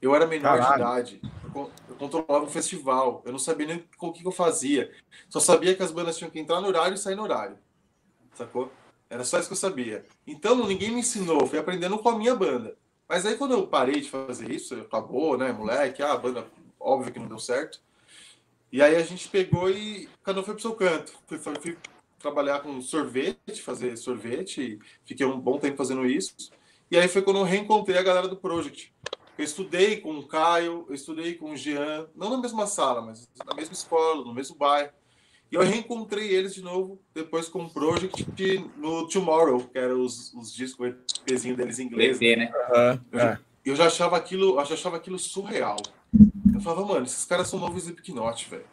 Eu 0.00 0.14
era 0.14 0.26
menor 0.26 0.58
Caralho. 0.58 1.04
de 1.04 1.16
idade, 1.16 1.32
eu, 1.54 1.70
eu 1.88 1.96
controlava 1.96 2.44
um 2.44 2.50
festival, 2.50 3.22
eu 3.24 3.32
não 3.32 3.38
sabia 3.38 3.66
nem 3.66 3.88
com 3.96 4.08
o 4.08 4.12
que 4.12 4.20
que 4.20 4.28
eu 4.28 4.32
fazia. 4.32 4.92
Só 5.28 5.40
sabia 5.40 5.74
que 5.74 5.82
as 5.82 5.90
bandas 5.90 6.18
tinham 6.18 6.30
que 6.30 6.38
entrar 6.38 6.60
no 6.60 6.68
horário 6.68 6.94
e 6.94 6.98
sair 6.98 7.14
no 7.14 7.22
horário. 7.22 7.58
Sacou? 8.34 8.70
Era 9.08 9.24
só 9.24 9.38
isso 9.38 9.48
que 9.48 9.52
eu 9.54 9.56
sabia. 9.58 10.04
Então 10.26 10.66
ninguém 10.66 10.90
me 10.90 11.00
ensinou, 11.00 11.46
fui 11.46 11.58
aprendendo 11.58 11.98
com 11.98 12.08
a 12.08 12.18
minha 12.18 12.34
banda. 12.34 12.76
Mas 13.08 13.24
aí 13.24 13.36
quando 13.36 13.52
eu 13.52 13.66
parei 13.66 14.00
de 14.00 14.10
fazer 14.10 14.50
isso, 14.50 14.74
acabou, 14.74 15.38
né, 15.38 15.52
moleque? 15.52 16.02
Ah, 16.02 16.12
a 16.12 16.16
banda, 16.18 16.46
óbvio 16.80 17.12
que 17.12 17.18
não 17.18 17.28
deu 17.28 17.38
certo. 17.38 17.80
E 18.72 18.82
aí 18.82 18.96
a 18.96 19.02
gente 19.02 19.28
pegou 19.28 19.70
e 19.70 20.08
cada 20.22 20.40
um 20.40 20.44
foi 20.44 20.54
pro 20.54 20.62
seu 20.62 20.74
canto. 20.74 21.12
Fui, 21.26 21.38
fui- 21.38 21.78
trabalhar 22.18 22.60
com 22.60 22.80
sorvete, 22.80 23.62
fazer 23.62 23.96
sorvete, 23.96 24.78
fiquei 25.04 25.24
um 25.24 25.38
bom 25.38 25.58
tempo 25.58 25.76
fazendo 25.76 26.04
isso. 26.04 26.34
E 26.90 26.96
aí 26.98 27.06
foi 27.08 27.22
quando 27.22 27.38
eu 27.38 27.44
reencontrei 27.44 27.98
a 27.98 28.02
galera 28.02 28.26
do 28.26 28.36
Project. 28.36 28.92
Eu 29.38 29.44
estudei 29.44 30.00
com 30.00 30.18
o 30.18 30.26
Caio, 30.26 30.86
eu 30.88 30.94
estudei 30.94 31.34
com 31.34 31.52
o 31.52 31.56
Jean, 31.56 32.08
não 32.16 32.30
na 32.30 32.38
mesma 32.38 32.66
sala, 32.66 33.02
mas 33.02 33.28
na 33.46 33.54
mesma 33.54 33.74
escola, 33.74 34.24
no 34.24 34.34
mesmo 34.34 34.56
bairro. 34.56 34.90
E 35.50 35.54
eu 35.54 35.62
reencontrei 35.62 36.28
eles 36.32 36.54
de 36.54 36.62
novo, 36.62 37.00
depois 37.14 37.48
com 37.48 37.64
o 37.64 37.70
Project 37.70 38.26
no 38.76 39.06
Tomorrow, 39.08 39.60
que 39.60 39.78
era 39.78 39.96
os, 39.96 40.34
os 40.34 40.52
discos, 40.52 40.88
o 40.88 40.94
EPzinho 41.26 41.56
deles 41.56 41.78
em 41.78 41.84
inglês. 41.84 42.20
EP, 42.20 42.38
né? 42.38 42.50
É, 42.74 43.18
é. 43.18 43.38
Eu 43.64 43.76
já 43.76 43.86
achava 43.86 44.16
aquilo, 44.16 44.58
eu 44.58 44.64
já 44.64 44.74
achava 44.74 44.96
aquilo 44.96 45.18
surreal. 45.18 45.76
Eu 46.52 46.60
falava, 46.60 46.86
mano, 46.86 47.06
esses 47.06 47.24
caras 47.24 47.48
são 47.48 47.58
novos 47.58 47.84
Slipknot, 47.84 48.48
velho. 48.48 48.64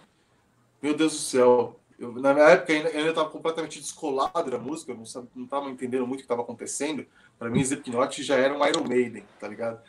Meu 0.82 0.96
Deus 0.96 1.14
do 1.14 1.20
céu. 1.20 1.80
Eu, 1.98 2.12
na 2.14 2.34
minha 2.34 2.48
época 2.48 2.74
ainda, 2.74 2.90
eu 2.90 3.10
estava 3.10 3.30
completamente 3.30 3.80
descolado 3.80 4.50
da 4.50 4.58
música, 4.58 4.92
eu 4.92 4.98
não, 4.98 5.06
sabia, 5.06 5.30
não 5.36 5.46
tava 5.46 5.70
entendendo 5.70 6.06
muito 6.08 6.20
o 6.20 6.24
que 6.24 6.26
estava 6.26 6.42
acontecendo. 6.42 7.06
Para 7.38 7.50
mim, 7.50 7.62
Slipknot 7.62 8.22
já 8.24 8.36
era 8.36 8.58
um 8.58 8.66
Iron 8.66 8.84
Maiden, 8.84 9.24
tá 9.40 9.48
ligado? 9.48 9.80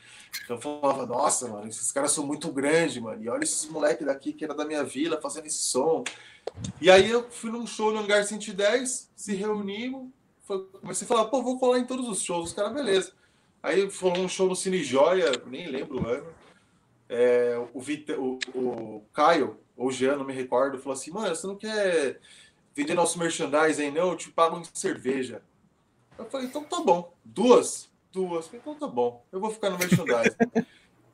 Então 0.43 0.57
eu 0.57 0.61
falava, 0.61 1.07
nossa, 1.07 1.49
mano, 1.49 1.69
esses 1.69 1.93
caras 1.93 2.13
são 2.13 2.27
muito 2.27 2.53
grandes, 2.53 2.99
mano. 2.99 3.23
E 3.23 3.29
olha 3.29 3.45
esses 3.45 3.67
moleques 3.67 4.07
daqui 4.07 4.33
que 4.33 4.45
era 4.45 4.55
da 4.55 4.65
minha 4.65 4.83
vila 4.83 5.21
fazendo 5.21 5.47
esse 5.47 5.59
som. 5.59 6.05
E 6.81 6.91
aí 6.91 7.09
eu 7.09 7.31
fui 7.31 7.51
num 7.51 7.67
show 7.67 7.93
no 7.93 8.01
Hangar 8.01 8.25
110, 8.25 9.11
se 9.15 9.35
reunimos, 9.35 10.11
comecei 10.81 11.05
a 11.05 11.09
falar, 11.09 11.25
pô, 11.27 11.43
vou 11.43 11.59
colar 11.59 11.79
em 11.79 11.87
todos 11.87 12.09
os 12.09 12.23
shows. 12.23 12.51
Os 12.51 12.55
caras, 12.55 12.73
beleza. 12.73 13.13
Aí 13.63 13.89
foi 13.89 14.11
um 14.11 14.29
show 14.29 14.47
no 14.47 14.55
Cine 14.55 14.83
Joia, 14.83 15.33
nem 15.47 15.69
lembro 15.69 16.03
o 16.03 16.07
ano. 16.07 16.27
É, 17.09 17.59
o, 17.73 17.81
Vita, 17.81 18.19
o, 18.19 18.39
o 18.55 19.05
Caio, 19.13 19.59
ou 19.77 19.91
Jean, 19.91 20.17
não 20.17 20.25
me 20.25 20.35
recordo, 20.35 20.79
falou 20.79 20.93
assim: 20.93 21.11
Mano, 21.11 21.35
você 21.35 21.47
não 21.47 21.57
quer 21.57 22.21
vender 22.75 22.95
nosso 22.95 23.19
merchandise 23.19 23.81
aí, 23.81 23.91
não? 23.91 24.11
Eu 24.11 24.17
te 24.17 24.31
pago 24.31 24.59
em 24.59 24.65
cerveja. 24.75 25.43
Eu 26.19 26.27
falei: 26.27 26.47
Então 26.47 26.65
tá 26.65 26.81
bom. 26.81 27.15
Duas? 27.25 27.89
Duas. 28.15 28.49
Então 28.55 28.77
tá 28.77 28.87
bom. 28.87 29.27
Eu 29.33 29.41
vou 29.41 29.51
ficar 29.51 29.71
no 29.71 29.79
merchandise. 29.79 30.37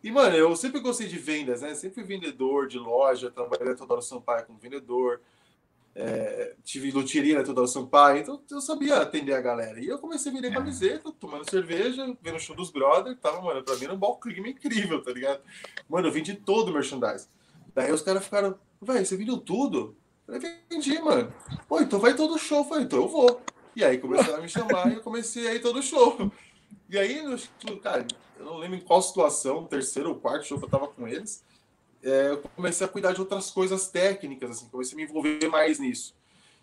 e, 0.04 0.12
mano, 0.12 0.36
eu 0.36 0.54
sempre 0.54 0.80
gostei 0.80 1.08
de 1.08 1.16
vendas, 1.16 1.62
né? 1.62 1.74
Sempre 1.74 2.02
vendedor 2.02 2.68
de 2.68 2.78
loja, 2.78 3.30
trabalhei 3.30 3.70
na 3.70 3.74
Teodoro 3.74 4.02
Sampaio 4.02 4.44
como 4.44 4.58
vendedor. 4.58 5.22
É, 5.92 6.54
tive 6.62 6.92
loteria 6.92 7.38
na 7.38 7.42
Teodoro 7.42 7.66
Sampaio, 7.66 8.20
então 8.20 8.40
eu 8.50 8.60
sabia 8.60 8.98
atender 8.98 9.32
a 9.32 9.40
galera. 9.40 9.80
E 9.80 9.88
eu 9.88 9.98
comecei 9.98 10.30
a 10.30 10.34
vender 10.34 10.52
camiseta, 10.52 11.10
tomando 11.18 11.48
cerveja, 11.50 12.14
vendo 12.22 12.36
o 12.36 12.40
show 12.40 12.54
dos 12.54 12.70
brothers. 12.70 13.18
Tava, 13.18 13.40
mano, 13.40 13.64
pra 13.64 13.76
mim 13.76 13.84
era 13.84 13.94
um 13.94 13.98
bom 13.98 14.14
clima 14.16 14.48
incrível, 14.48 15.02
tá 15.02 15.10
ligado? 15.10 15.40
Mano, 15.88 16.06
eu 16.06 16.12
vendi 16.12 16.34
todo 16.34 16.68
o 16.68 16.72
merchandise. 16.72 17.26
Daí 17.74 17.90
os 17.90 18.02
caras 18.02 18.22
ficaram, 18.22 18.58
velho, 18.80 19.06
você 19.06 19.16
vendeu 19.16 19.38
tudo? 19.38 19.96
Eu 20.28 20.40
falei, 20.40 20.58
vendi, 20.68 21.00
mano. 21.00 21.32
Pô, 21.66 21.80
então 21.80 21.98
vai 21.98 22.14
todo 22.14 22.38
show. 22.38 22.58
Eu 22.58 22.64
falei, 22.64 22.84
então 22.84 23.00
eu 23.00 23.08
vou. 23.08 23.40
E 23.74 23.84
aí 23.84 23.98
começaram 23.98 24.38
a 24.38 24.42
me 24.42 24.48
chamar 24.48 24.92
e 24.92 24.96
eu 24.96 25.00
comecei 25.00 25.48
a 25.48 25.54
ir 25.54 25.60
todo 25.60 25.82
show. 25.82 26.30
E 26.88 26.98
aí, 26.98 27.22
no- 27.22 27.76
cara, 27.80 28.06
eu 28.38 28.44
não 28.44 28.58
lembro 28.58 28.76
em 28.76 28.80
qual 28.80 29.00
situação, 29.02 29.66
terceiro 29.66 30.10
ou 30.10 30.14
quarto 30.16 30.46
show 30.46 30.58
que 30.58 30.64
eu 30.64 30.68
tava 30.68 30.88
com 30.88 31.06
eles, 31.06 31.44
é, 32.02 32.30
eu 32.30 32.38
comecei 32.56 32.84
a 32.84 32.88
cuidar 32.88 33.12
de 33.12 33.20
outras 33.20 33.50
coisas 33.50 33.88
técnicas, 33.88 34.50
assim, 34.50 34.68
comecei 34.68 34.94
a 34.94 34.96
me 34.96 35.02
envolver 35.04 35.48
mais 35.48 35.78
nisso. 35.78 36.14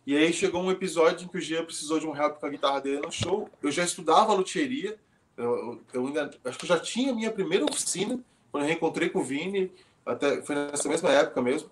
E 0.06 0.16
aí 0.16 0.32
chegou 0.32 0.62
um 0.62 0.72
episódio 0.72 1.26
em 1.26 1.28
que 1.28 1.38
o 1.38 1.42
Jean 1.42 1.66
precisou 1.66 2.00
de 2.00 2.08
um 2.08 2.16
help 2.16 2.40
com 2.40 2.46
a 2.46 2.50
guitarra 2.50 2.80
dele 2.82 3.02
no 3.02 3.12
show. 3.12 3.50
Eu 3.62 3.70
já 3.72 3.84
estudava 3.84 4.34
luthieria, 4.34 4.98
eu, 5.36 5.82
eu- 5.94 6.08
ainda, 6.08 6.32
acho 6.46 6.58
que 6.58 6.66
eu 6.66 6.70
já 6.70 6.80
tinha 6.80 7.14
minha 7.14 7.32
primeira 7.32 7.66
oficina 7.66 8.20
quando 8.52 8.64
eu 8.64 8.68
reencontrei 8.70 9.10
com 9.10 9.20
o 9.20 9.24
Vini, 9.24 9.72
até 10.06 10.42
foi 10.42 10.56
nessa 10.56 10.88
mesma 10.88 11.10
época 11.12 11.42
mesmo. 11.42 11.70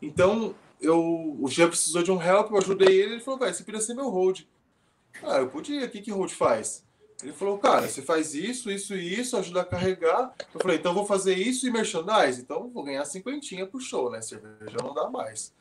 Então, 0.00 0.54
eu, 0.80 1.36
o 1.40 1.48
Jean 1.48 1.68
precisou 1.68 2.02
de 2.02 2.12
um 2.12 2.22
help, 2.22 2.50
eu 2.52 2.58
ajudei 2.58 2.88
ele, 2.88 3.14
ele 3.14 3.20
falou, 3.20 3.40
velho, 3.40 3.54
você 3.54 3.64
podia 3.64 3.80
ser 3.80 3.94
meu 3.94 4.08
hold. 4.08 4.42
Ah, 5.22 5.38
eu 5.38 5.48
podia, 5.48 5.84
o 5.84 5.90
que 5.90 6.00
que 6.00 6.10
hold 6.12 6.30
faz? 6.30 6.83
Ele 7.22 7.32
falou, 7.32 7.58
cara, 7.58 7.88
você 7.88 8.02
faz 8.02 8.34
isso, 8.34 8.70
isso 8.70 8.94
e 8.94 9.20
isso, 9.20 9.36
ajuda 9.36 9.62
a 9.62 9.64
carregar. 9.64 10.34
Eu 10.52 10.60
falei, 10.60 10.76
então 10.76 10.92
vou 10.92 11.06
fazer 11.06 11.34
isso 11.34 11.66
e 11.66 11.70
merchandise, 11.70 12.40
então 12.40 12.68
vou 12.68 12.82
ganhar 12.82 13.04
cinquentinha 13.04 13.66
pro 13.66 13.80
show, 13.80 14.10
né? 14.10 14.20
Cerveja 14.20 14.76
não 14.82 14.92
dá 14.92 15.08
mais. 15.08 15.52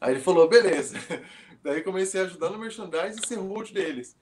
Aí 0.00 0.12
ele 0.14 0.20
falou, 0.20 0.48
beleza. 0.48 0.96
Daí 1.62 1.82
comecei 1.82 2.20
a 2.20 2.24
ajudar 2.24 2.50
no 2.50 2.58
merchandise 2.58 3.20
e 3.22 3.26
ser 3.26 3.36
hold 3.36 3.72
deles. 3.72 4.16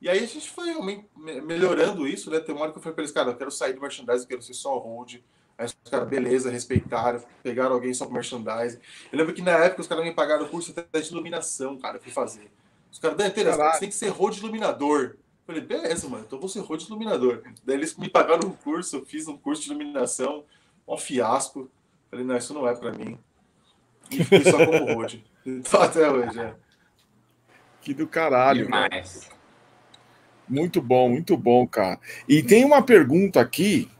E 0.00 0.08
aí 0.08 0.18
a 0.18 0.26
gente 0.26 0.50
foi 0.50 0.74
melhorando 1.16 2.06
isso, 2.08 2.30
né? 2.30 2.40
Tem 2.40 2.54
uma 2.54 2.62
hora 2.62 2.72
que 2.72 2.78
eu 2.78 2.82
falei 2.82 2.94
para 2.94 3.02
eles, 3.02 3.12
cara, 3.12 3.30
eu 3.30 3.36
quero 3.36 3.50
sair 3.50 3.74
do 3.74 3.80
merchandise, 3.80 4.22
eu 4.22 4.28
quero 4.28 4.42
ser 4.42 4.54
só 4.54 4.76
hold. 4.78 5.16
Aí 5.58 5.66
os 5.66 5.76
caras, 5.90 6.08
beleza, 6.08 6.50
respeitaram, 6.50 7.22
pegaram 7.42 7.74
alguém 7.74 7.92
só 7.92 8.06
com 8.06 8.14
merchandise. 8.14 8.78
Eu 9.12 9.18
lembro 9.18 9.34
que 9.34 9.42
na 9.42 9.52
época 9.52 9.82
os 9.82 9.86
caras 9.86 10.02
me 10.02 10.12
pagaram 10.12 10.46
o 10.46 10.48
curso 10.48 10.72
até 10.74 11.00
de 11.00 11.10
iluminação, 11.10 11.78
cara, 11.78 11.98
eu 11.98 12.00
fui 12.00 12.10
fazer. 12.10 12.50
Os 12.90 12.98
caras, 12.98 13.16
você 13.16 13.80
tem 13.80 13.88
que 13.90 13.94
ser 13.94 14.08
hold 14.08 14.38
iluminador. 14.38 15.16
Eu 15.50 15.54
falei, 15.54 15.60
beleza, 15.62 16.08
mano, 16.08 16.24
então 16.24 16.36
eu 16.36 16.40
vou 16.40 16.48
ser 16.48 16.60
hold 16.60 16.82
iluminador. 16.82 17.42
Daí 17.64 17.76
eles 17.76 17.96
me 17.96 18.08
pagaram 18.08 18.48
um 18.48 18.52
curso, 18.52 18.96
eu 18.96 19.04
fiz 19.04 19.26
um 19.26 19.36
curso 19.36 19.62
de 19.62 19.70
iluminação, 19.70 20.44
um 20.86 20.96
fiasco. 20.96 21.68
Falei, 22.08 22.24
não, 22.24 22.36
isso 22.36 22.54
não 22.54 22.68
é 22.68 22.74
para 22.74 22.92
mim. 22.92 23.18
E 24.10 24.22
fiquei 24.22 24.44
só 24.44 24.64
como 24.64 24.94
hold. 24.94 25.16
Então 25.44 25.82
até 25.82 26.08
hoje, 26.08 26.38
é. 26.38 26.54
Que 27.80 27.92
do 27.92 28.06
caralho. 28.06 28.64
Demais. 28.64 29.28
Muito 30.48 30.80
bom, 30.80 31.08
muito 31.08 31.36
bom, 31.36 31.66
cara. 31.66 31.98
E 32.28 32.42
tem 32.42 32.64
uma 32.64 32.82
pergunta 32.82 33.40
aqui. 33.40 33.90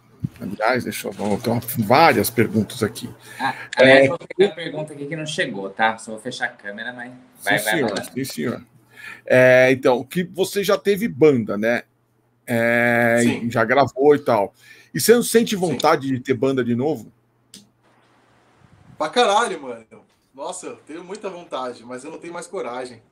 Aliás, 0.40 0.84
deixa 0.84 1.08
eu 1.08 1.12
ver, 1.12 1.84
várias 1.84 2.28
perguntas 2.28 2.82
aqui. 2.82 3.08
Ah, 3.40 3.54
aliás, 3.76 4.04
é... 4.04 4.08
vou 4.08 4.18
pegar 4.18 4.52
a 4.52 4.54
pergunta 4.54 4.92
aqui 4.92 5.06
que 5.06 5.16
não 5.16 5.26
chegou, 5.26 5.70
tá? 5.70 5.96
Só 5.96 6.12
vou 6.12 6.20
fechar 6.20 6.46
a 6.46 6.48
câmera, 6.48 6.92
mas 6.92 7.12
vai, 7.42 7.58
sim, 7.58 7.64
vai, 7.64 7.74
senhor, 7.74 7.94
vai. 7.94 8.04
Sim, 8.04 8.24
senhor. 8.24 8.64
É, 9.26 9.70
então, 9.72 10.02
que 10.04 10.24
você 10.24 10.62
já 10.64 10.76
teve 10.76 11.08
banda, 11.08 11.56
né? 11.56 11.82
É, 12.46 13.22
já 13.48 13.64
gravou 13.64 14.14
e 14.14 14.18
tal. 14.18 14.54
E 14.92 15.00
você 15.00 15.14
não 15.14 15.22
sente 15.22 15.54
vontade 15.54 16.08
sim. 16.08 16.14
de 16.14 16.20
ter 16.20 16.34
banda 16.34 16.64
de 16.64 16.74
novo? 16.74 17.12
Pra 18.98 19.08
caralho, 19.08 19.62
mano. 19.62 19.86
Nossa, 20.34 20.66
eu 20.66 20.76
tenho 20.76 21.04
muita 21.04 21.28
vontade, 21.28 21.84
mas 21.84 22.04
eu 22.04 22.10
não 22.10 22.18
tenho 22.18 22.32
mais 22.32 22.46
coragem. 22.46 23.02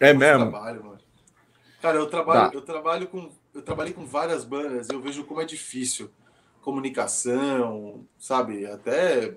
É 0.00 0.12
mesmo? 0.12 0.50
Trabalho, 0.50 0.84
mano. 0.84 0.98
Cara, 1.80 1.96
eu 1.96 2.06
trabalho, 2.06 2.50
tá. 2.50 2.56
eu 2.56 2.62
trabalho 2.62 3.06
com, 3.06 3.30
eu 3.54 3.62
trabalhei 3.62 3.92
com 3.92 4.04
várias 4.04 4.44
bandas. 4.44 4.88
Eu 4.88 5.00
vejo 5.00 5.24
como 5.24 5.40
é 5.40 5.44
difícil 5.44 6.10
comunicação, 6.60 8.04
sabe? 8.18 8.66
Até 8.66 9.34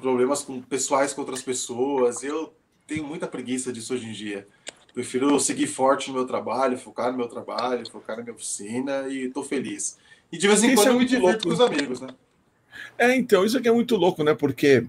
problemas 0.00 0.42
com 0.42 0.62
pessoais 0.62 1.12
com 1.12 1.20
outras 1.20 1.42
pessoas. 1.42 2.22
Eu 2.22 2.54
tenho 2.86 3.04
muita 3.04 3.26
preguiça 3.26 3.72
disso 3.72 3.94
hoje 3.94 4.06
em 4.06 4.12
dia. 4.12 4.48
Prefiro 4.92 5.38
seguir 5.38 5.66
forte 5.66 6.08
no 6.08 6.14
meu 6.14 6.26
trabalho, 6.26 6.78
focar 6.78 7.10
no 7.12 7.18
meu 7.18 7.28
trabalho, 7.28 7.88
focar 7.90 8.16
na 8.16 8.22
minha 8.22 8.34
oficina 8.34 9.08
e 9.08 9.28
tô 9.28 9.42
feliz. 9.42 9.98
E 10.32 10.38
de 10.38 10.46
vez 10.46 10.62
em 10.62 10.74
quando 10.74 10.88
é 10.88 10.90
eu 10.90 10.98
me 10.98 11.04
divirto 11.04 11.26
louco. 11.26 11.42
com 11.42 11.48
os 11.50 11.60
amigos, 11.60 12.00
né? 12.00 12.08
É, 12.98 13.16
então, 13.16 13.44
isso 13.44 13.58
aqui 13.58 13.68
é 13.68 13.72
muito 13.72 13.96
louco, 13.96 14.22
né? 14.22 14.34
Porque 14.34 14.86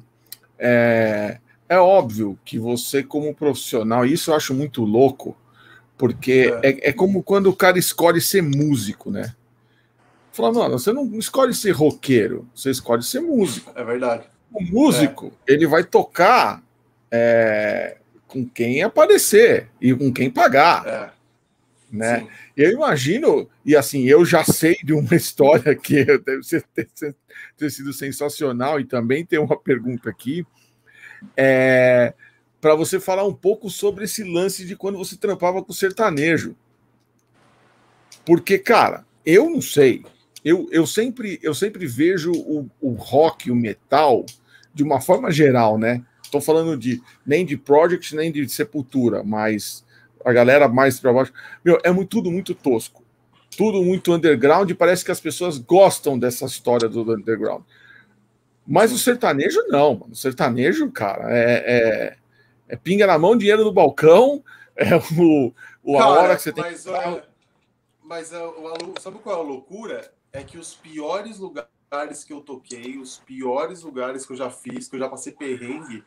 é, 0.58 1.40
é 1.68 1.78
óbvio 1.78 2.38
que 2.44 2.60
você, 2.60 3.04
como 3.04 3.34
profissional, 3.34 4.06
isso 4.06 4.32
eu 4.32 4.36
acho 4.36 4.54
muito 4.54 4.84
louco, 4.84 5.38
porque 5.98 6.54
é. 6.64 6.70
é, 6.70 6.90
é 6.90 6.94
como 6.94 7.24
quando 7.24 7.48
o 7.48 7.56
cara 7.56 7.80
escolhe 7.80 8.22
ser 8.22 8.42
músico, 8.42 9.10
né? 9.10 9.34
Fala, 10.32 10.52
mano, 10.52 10.80
você 10.80 10.94
não 10.94 11.18
escolhe 11.18 11.54
ser 11.54 11.72
roqueiro, 11.72 12.48
você 12.56 12.72
escolhe 12.72 13.04
ser 13.04 13.20
músico. 13.20 13.72
É 13.76 13.84
verdade. 13.84 14.24
O 14.52 14.62
músico, 14.64 15.32
é. 15.48 15.54
ele 15.54 15.68
vai 15.68 15.84
tocar 15.84 16.64
é, 17.10 17.98
com 18.32 18.48
quem 18.48 18.82
aparecer 18.82 19.68
e 19.82 19.94
com 19.94 20.12
quem 20.12 20.30
pagar. 20.32 20.88
É. 20.88 21.12
Né? 21.92 22.26
Eu 22.56 22.72
imagino, 22.72 23.50
e 23.66 23.76
assim, 23.76 24.06
eu 24.06 24.24
já 24.24 24.46
sei 24.46 24.78
de 24.82 24.94
uma 24.94 25.14
história 25.14 25.76
que 25.76 26.06
deve 26.06 26.42
ser, 26.42 26.64
ter, 26.74 26.88
ter 27.58 27.70
sido 27.70 27.92
sensacional, 27.92 28.80
e 28.80 28.86
também 28.86 29.26
tem 29.26 29.38
uma 29.38 29.60
pergunta 29.60 30.10
aqui. 30.10 30.48
É, 31.36 32.14
para 32.62 32.74
você 32.74 33.00
falar 33.00 33.26
um 33.26 33.34
pouco 33.34 33.70
sobre 33.70 34.06
esse 34.06 34.24
lance 34.24 34.66
de 34.66 34.78
quando 34.78 34.98
você 34.98 35.18
trampava 35.18 35.62
com 35.62 35.74
sertanejo. 35.74 36.56
Porque, 38.26 38.58
cara, 38.58 39.06
eu 39.26 39.50
não 39.50 39.62
sei. 39.62 40.06
Eu, 40.46 40.70
eu, 40.72 40.88
sempre, 40.88 41.40
eu 41.44 41.54
sempre 41.54 41.86
vejo 41.86 42.32
o, 42.32 42.70
o 42.80 42.94
rock, 42.94 43.52
o 43.52 43.56
metal, 43.56 44.26
de 44.74 44.84
uma 44.84 45.02
forma 45.02 45.30
geral, 45.30 45.78
né? 45.78 46.06
Estou 46.32 46.40
falando 46.40 46.78
de 46.78 47.04
nem 47.26 47.46
de 47.46 47.58
Project, 47.58 48.16
nem 48.16 48.32
de 48.32 48.48
Sepultura, 48.48 49.22
mas 49.22 49.84
a 50.24 50.32
galera 50.32 50.70
mais 50.70 50.98
para 50.98 51.12
baixo. 51.12 51.34
Meu, 51.64 51.78
é 51.84 51.92
muito, 51.92 52.08
tudo 52.08 52.32
muito 52.32 52.56
tosco. 52.56 53.04
Tudo 53.58 53.84
muito 53.84 54.14
underground 54.14 54.70
e 54.70 54.74
parece 54.74 55.04
que 55.04 55.12
as 55.12 55.20
pessoas 55.20 55.58
gostam 55.58 56.18
dessa 56.18 56.46
história 56.46 56.88
do 56.88 57.02
underground. 57.02 57.64
Mas 58.66 58.94
o 58.94 58.98
sertanejo 58.98 59.62
não, 59.68 59.96
mano. 59.96 60.14
O 60.14 60.16
sertanejo, 60.16 60.90
cara, 60.90 61.26
é, 61.30 61.64
é, 61.66 62.18
é 62.70 62.76
pinga 62.78 63.06
na 63.06 63.20
mão, 63.20 63.38
dinheiro 63.38 63.66
no 63.66 63.74
balcão, 63.74 64.42
é 64.78 64.96
o, 64.96 65.54
o 65.84 65.98
Cara, 65.98 66.06
a 66.06 66.10
hora 66.22 66.36
que 66.38 66.44
você 66.44 66.54
tem 66.54 66.64
mas, 66.64 66.84
que. 66.86 67.24
mas 68.02 68.34
a, 68.34 68.40
a, 68.42 69.02
sabe 69.02 69.20
qual 69.20 69.36
é 69.36 69.40
a 69.40 69.44
loucura? 69.44 70.14
É 70.32 70.42
que 70.44 70.58
os 70.58 70.74
piores 70.74 71.40
lugares 71.40 72.24
que 72.26 72.32
eu 72.32 72.40
toquei, 72.40 72.98
os 72.98 73.18
piores 73.18 73.82
lugares 73.82 74.26
que 74.26 74.32
eu 74.32 74.38
já 74.38 74.50
fiz, 74.50 74.88
que 74.88 74.96
eu 74.96 75.00
já 75.02 75.10
passei 75.10 75.34
perrengue, 75.34 76.06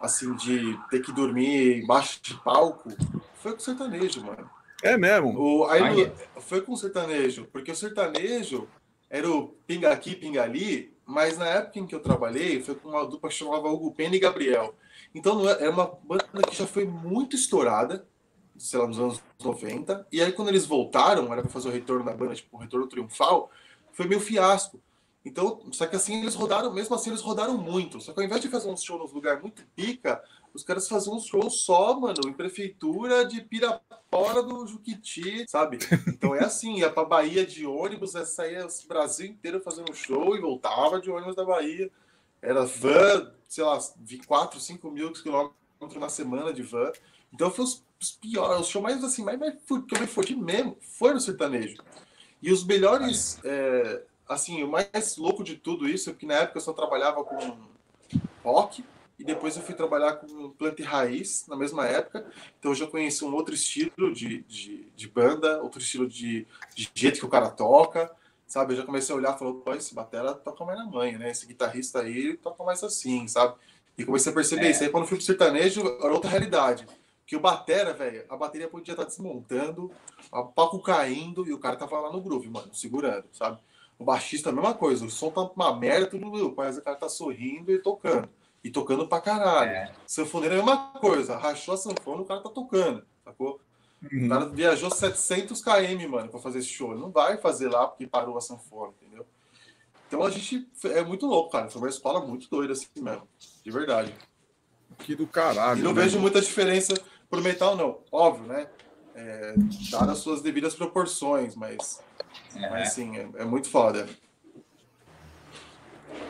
assim, 0.00 0.34
de 0.34 0.78
ter 0.90 1.00
que 1.00 1.12
dormir 1.12 1.82
embaixo 1.82 2.20
de 2.22 2.34
palco, 2.34 2.90
foi 3.34 3.52
com 3.52 3.60
sertanejo, 3.60 4.24
mano. 4.24 4.50
É 4.82 4.96
mesmo? 4.96 5.38
O, 5.38 5.64
aí 5.64 6.12
foi 6.40 6.60
com 6.60 6.76
sertanejo, 6.76 7.46
porque 7.52 7.70
o 7.70 7.76
sertanejo 7.76 8.68
era 9.08 9.28
o 9.28 9.48
pinga 9.66 9.90
aqui, 9.90 10.14
pinga 10.14 10.42
ali, 10.42 10.94
mas 11.04 11.38
na 11.38 11.46
época 11.46 11.78
em 11.78 11.86
que 11.86 11.94
eu 11.94 12.00
trabalhei, 12.00 12.60
foi 12.62 12.74
com 12.74 12.90
uma 12.90 13.06
dupla 13.06 13.30
que 13.30 13.36
chamava 13.36 13.68
Hugo 13.68 13.92
Pena 13.92 14.16
e 14.16 14.20
Gabriel. 14.20 14.74
Então 15.14 15.48
é, 15.48 15.64
é 15.64 15.70
uma 15.70 15.86
banda 15.86 16.42
que 16.48 16.56
já 16.56 16.66
foi 16.66 16.84
muito 16.84 17.36
estourada, 17.36 18.06
sei 18.58 18.78
lá, 18.78 18.86
nos 18.86 18.98
anos 18.98 19.22
90. 19.42 20.06
E 20.12 20.20
aí 20.20 20.32
quando 20.32 20.48
eles 20.48 20.66
voltaram, 20.66 21.32
era 21.32 21.42
para 21.42 21.50
fazer 21.50 21.68
o 21.68 21.72
retorno 21.72 22.04
da 22.04 22.12
banda, 22.12 22.34
tipo, 22.34 22.56
o 22.56 22.60
retorno 22.60 22.86
triunfal, 22.86 23.50
foi 23.92 24.06
meio 24.06 24.20
fiasco. 24.20 24.80
Então, 25.26 25.60
só 25.72 25.88
que 25.88 25.96
assim 25.96 26.20
eles 26.20 26.36
rodaram, 26.36 26.72
mesmo 26.72 26.94
assim 26.94 27.10
eles 27.10 27.20
rodaram 27.20 27.58
muito. 27.58 28.00
Só 28.00 28.12
que 28.12 28.20
ao 28.20 28.24
invés 28.24 28.40
de 28.40 28.48
fazer 28.48 28.70
um 28.70 28.76
show 28.76 28.96
nos 28.96 29.12
lugares 29.12 29.42
muito 29.42 29.66
pica, 29.74 30.22
os 30.54 30.62
caras 30.62 30.86
faziam 30.86 31.16
um 31.16 31.20
show 31.20 31.50
só, 31.50 31.98
mano, 31.98 32.28
em 32.28 32.32
prefeitura 32.32 33.26
de 33.26 33.40
Pirapora 33.40 34.40
do 34.40 34.64
Juquiti, 34.68 35.44
sabe? 35.48 35.78
Então 36.06 36.32
é 36.32 36.44
assim, 36.44 36.78
ia 36.78 36.88
pra 36.88 37.04
Bahia 37.04 37.44
de 37.44 37.66
ônibus, 37.66 38.14
ia 38.14 38.24
sair 38.24 38.64
o 38.64 38.68
Brasil 38.86 39.26
inteiro 39.26 39.60
fazendo 39.60 39.90
um 39.90 39.94
show 39.94 40.36
e 40.36 40.40
voltava 40.40 41.00
de 41.00 41.10
ônibus 41.10 41.34
da 41.34 41.44
Bahia. 41.44 41.90
Era 42.40 42.64
van, 42.64 43.32
sei 43.48 43.64
lá, 43.64 43.80
4, 44.28 44.60
5 44.60 44.90
mil 44.92 45.12
quilômetros 45.12 45.96
na 45.98 46.08
semana 46.08 46.52
de 46.52 46.62
van. 46.62 46.92
Então 47.32 47.50
foi 47.50 47.64
os, 47.64 47.84
os 48.00 48.12
piores, 48.12 48.60
os 48.60 48.68
shows 48.68 48.82
mais 48.84 49.02
assim, 49.02 49.24
mais, 49.24 49.40
mais 49.40 49.54
que 49.54 49.96
eu 49.96 50.00
me 50.00 50.06
fodi 50.06 50.36
mesmo, 50.36 50.76
foi 50.80 51.12
no 51.12 51.20
sertanejo. 51.20 51.82
E 52.40 52.52
os 52.52 52.64
melhores, 52.64 53.40
é, 53.44 54.04
assim, 54.28 54.62
o 54.62 54.68
mais 54.68 55.16
louco 55.16 55.44
de 55.44 55.56
tudo 55.56 55.88
isso 55.88 56.10
é 56.10 56.12
que 56.12 56.26
na 56.26 56.34
época 56.34 56.58
eu 56.58 56.62
só 56.62 56.72
trabalhava 56.72 57.24
com 57.24 57.56
rock, 58.44 58.84
e 59.18 59.24
depois 59.24 59.56
eu 59.56 59.62
fui 59.62 59.74
trabalhar 59.74 60.16
com 60.16 60.50
planta 60.50 60.82
e 60.82 60.84
raiz 60.84 61.46
na 61.48 61.56
mesma 61.56 61.86
época. 61.86 62.30
Então 62.58 62.72
eu 62.72 62.74
já 62.74 62.86
conheci 62.86 63.24
um 63.24 63.34
outro 63.34 63.54
estilo 63.54 64.12
de, 64.12 64.42
de, 64.42 64.92
de 64.94 65.08
banda, 65.08 65.62
outro 65.62 65.80
estilo 65.80 66.06
de, 66.06 66.46
de 66.74 66.90
jeito 66.94 67.18
que 67.18 67.24
o 67.24 67.30
cara 67.30 67.48
toca 67.48 68.14
sabe? 68.46 68.72
Eu 68.72 68.78
já 68.78 68.84
comecei 68.84 69.14
a 69.14 69.18
olhar 69.18 69.34
e 69.34 69.38
falou, 69.38 69.54
pô, 69.54 69.74
esse 69.74 69.94
batera 69.94 70.32
toca 70.34 70.64
mais 70.64 70.78
na 70.78 70.86
manhã, 70.86 71.18
né? 71.18 71.30
Esse 71.30 71.46
guitarrista 71.46 72.00
aí 72.00 72.36
toca 72.36 72.62
mais 72.64 72.82
assim, 72.82 73.26
sabe? 73.26 73.54
E 73.98 74.04
comecei 74.04 74.30
a 74.30 74.34
perceber 74.34 74.66
é. 74.66 74.70
isso. 74.70 74.82
Aí 74.82 74.90
quando 74.90 75.06
fui 75.06 75.16
pro 75.16 75.26
sertanejo, 75.26 75.80
era 76.00 76.12
outra 76.12 76.30
realidade. 76.30 76.86
Que 77.26 77.34
o 77.34 77.40
batera, 77.40 77.92
velho, 77.92 78.24
a 78.28 78.36
bateria 78.36 78.68
podia 78.68 78.92
estar 78.92 79.04
desmontando, 79.04 79.90
o 80.30 80.44
palco 80.44 80.78
caindo 80.80 81.46
e 81.46 81.52
o 81.52 81.58
cara 81.58 81.74
tava 81.74 81.98
lá 81.98 82.12
no 82.12 82.20
groove, 82.20 82.48
mano, 82.48 82.72
segurando, 82.72 83.24
sabe? 83.32 83.58
O 83.98 84.04
baixista, 84.04 84.50
a 84.50 84.52
mesma 84.52 84.74
coisa, 84.74 85.04
o 85.04 85.10
som 85.10 85.30
tá 85.30 85.42
uma 85.42 85.74
merda, 85.74 86.06
tudo, 86.06 86.54
mas 86.56 86.76
o 86.78 86.82
cara 86.82 86.96
tá 86.96 87.08
sorrindo 87.08 87.72
e 87.72 87.78
tocando. 87.78 88.28
E 88.62 88.70
tocando 88.70 89.06
pra 89.08 89.20
caralho. 89.20 89.70
É. 89.70 89.92
Sanfoneiro 90.06 90.56
é 90.56 90.60
a 90.60 90.64
mesma 90.64 90.92
coisa, 91.00 91.36
rachou 91.36 91.74
a 91.74 91.76
sanfona, 91.76 92.22
o 92.22 92.26
cara 92.26 92.40
tá 92.40 92.50
tocando, 92.50 93.04
sacou? 93.24 93.60
Uhum. 94.02 94.26
O 94.26 94.28
cara 94.28 94.46
viajou 94.46 94.90
700 94.90 95.62
km, 95.62 96.08
mano, 96.08 96.28
para 96.28 96.40
fazer 96.40 96.58
esse 96.58 96.68
show. 96.68 96.92
Ele 96.92 97.00
não 97.00 97.10
vai 97.10 97.38
fazer 97.38 97.68
lá 97.68 97.86
porque 97.86 98.06
parou 98.06 98.36
a 98.36 98.40
sanfona, 98.40 98.92
entendeu? 99.00 99.26
Então 100.06 100.22
a 100.22 100.30
gente 100.30 100.68
é 100.84 101.02
muito 101.02 101.26
louco, 101.26 101.50
cara. 101.50 101.68
Foi 101.68 101.80
uma 101.80 101.88
escola 101.88 102.24
muito 102.24 102.48
doida 102.48 102.72
assim 102.72 102.86
mesmo. 102.96 103.26
De 103.64 103.70
verdade. 103.70 104.14
Que 104.98 105.14
do 105.14 105.26
caralho. 105.26 105.80
E 105.80 105.82
não 105.82 105.92
né? 105.92 106.02
vejo 106.02 106.18
muita 106.20 106.40
diferença 106.40 106.94
pro 107.28 107.42
metal, 107.42 107.76
não. 107.76 107.98
Óbvio, 108.12 108.46
né? 108.46 108.68
É, 109.18 109.54
dar 109.90 110.10
as 110.10 110.18
suas 110.18 110.42
devidas 110.42 110.74
proporções, 110.74 111.56
mas, 111.56 112.02
é. 112.54 112.68
mas 112.68 112.92
sim, 112.92 113.16
é, 113.16 113.26
é 113.38 113.44
muito 113.46 113.70
foda. 113.70 114.06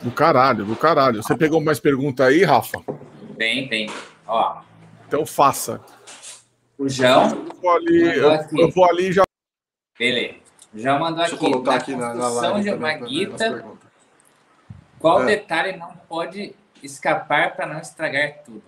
Do 0.01 0.09
caralho, 0.11 0.63
do 0.63 0.75
caralho. 0.75 1.21
Você 1.21 1.35
pegou 1.35 1.59
mais 1.59 1.81
pergunta 1.81 2.23
aí, 2.23 2.45
Rafa? 2.45 2.81
Tem, 3.37 3.67
tem. 3.67 3.89
Ó. 4.25 4.61
Então 5.05 5.25
faça. 5.25 5.83
O 6.77 6.87
João. 6.87 7.29
Eu 7.29 7.55
vou 7.61 7.71
ali, 7.71 8.01
eu, 8.03 8.31
eu 8.57 8.71
vou 8.71 8.85
ali 8.89 9.11
já. 9.11 9.23
Beleza. 9.99 10.35
João 10.73 10.99
mandou 10.99 11.19
Deixa 11.19 11.35
eu 11.35 11.39
aqui. 11.39 11.51
colocar 11.51 11.71
Na 11.71 11.77
aqui 11.77 11.95
na, 11.95 12.13
na 12.13 12.29
live 12.29 12.61
de 12.61 12.69
uma 12.69 12.93
também 12.93 13.03
guita, 13.09 13.65
qual 14.99 15.23
É. 15.23 15.25
detalhe 15.25 15.77
não 15.77 15.95
pode 16.07 16.55
escapar 16.81 17.55
para 17.55 17.65
não 17.65 17.79
estragar 17.81 18.43
tudo? 18.45 18.63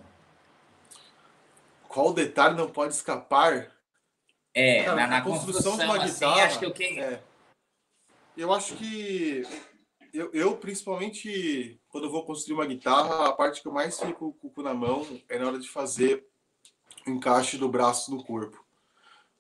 Qual 1.88 2.14
detalhe 2.14 2.56
não 2.56 2.68
pode 2.68 2.94
escapar? 2.94 3.68
É, 4.54 4.84
Cara, 4.84 4.96
na, 4.96 5.08
na 5.08 5.22
construção 5.22 5.74
construção, 5.74 5.78
de 5.78 5.86
uma 5.86 6.04
assim, 6.04 6.14
guitarra, 6.14 6.44
acho 6.46 6.60
que 6.60 6.66
o 6.66 6.74
que. 6.74 7.00
É. 7.00 7.24
Eu 8.36 8.54
acho 8.54 8.76
que 8.76 9.44
eu, 10.14 10.32
eu, 10.34 10.58
principalmente 10.58 11.80
quando 11.90 12.06
eu 12.06 12.12
vou 12.12 12.26
construir 12.26 12.54
uma 12.56 12.66
guitarra, 12.66 13.28
a 13.28 13.34
parte 13.34 13.62
que 13.62 13.68
eu 13.68 13.72
mais 13.72 14.00
fico 14.00 14.34
com 14.34 14.48
o 14.48 14.52
cu 14.52 14.62
na 14.64 14.74
mão 14.74 15.06
é 15.28 15.38
na 15.38 15.48
hora 15.48 15.60
de 15.60 15.68
fazer 15.68 16.26
o 17.06 17.10
encaixe 17.12 17.58
do 17.58 17.70
braço 17.70 18.10
no 18.12 18.24
corpo. 18.24 18.64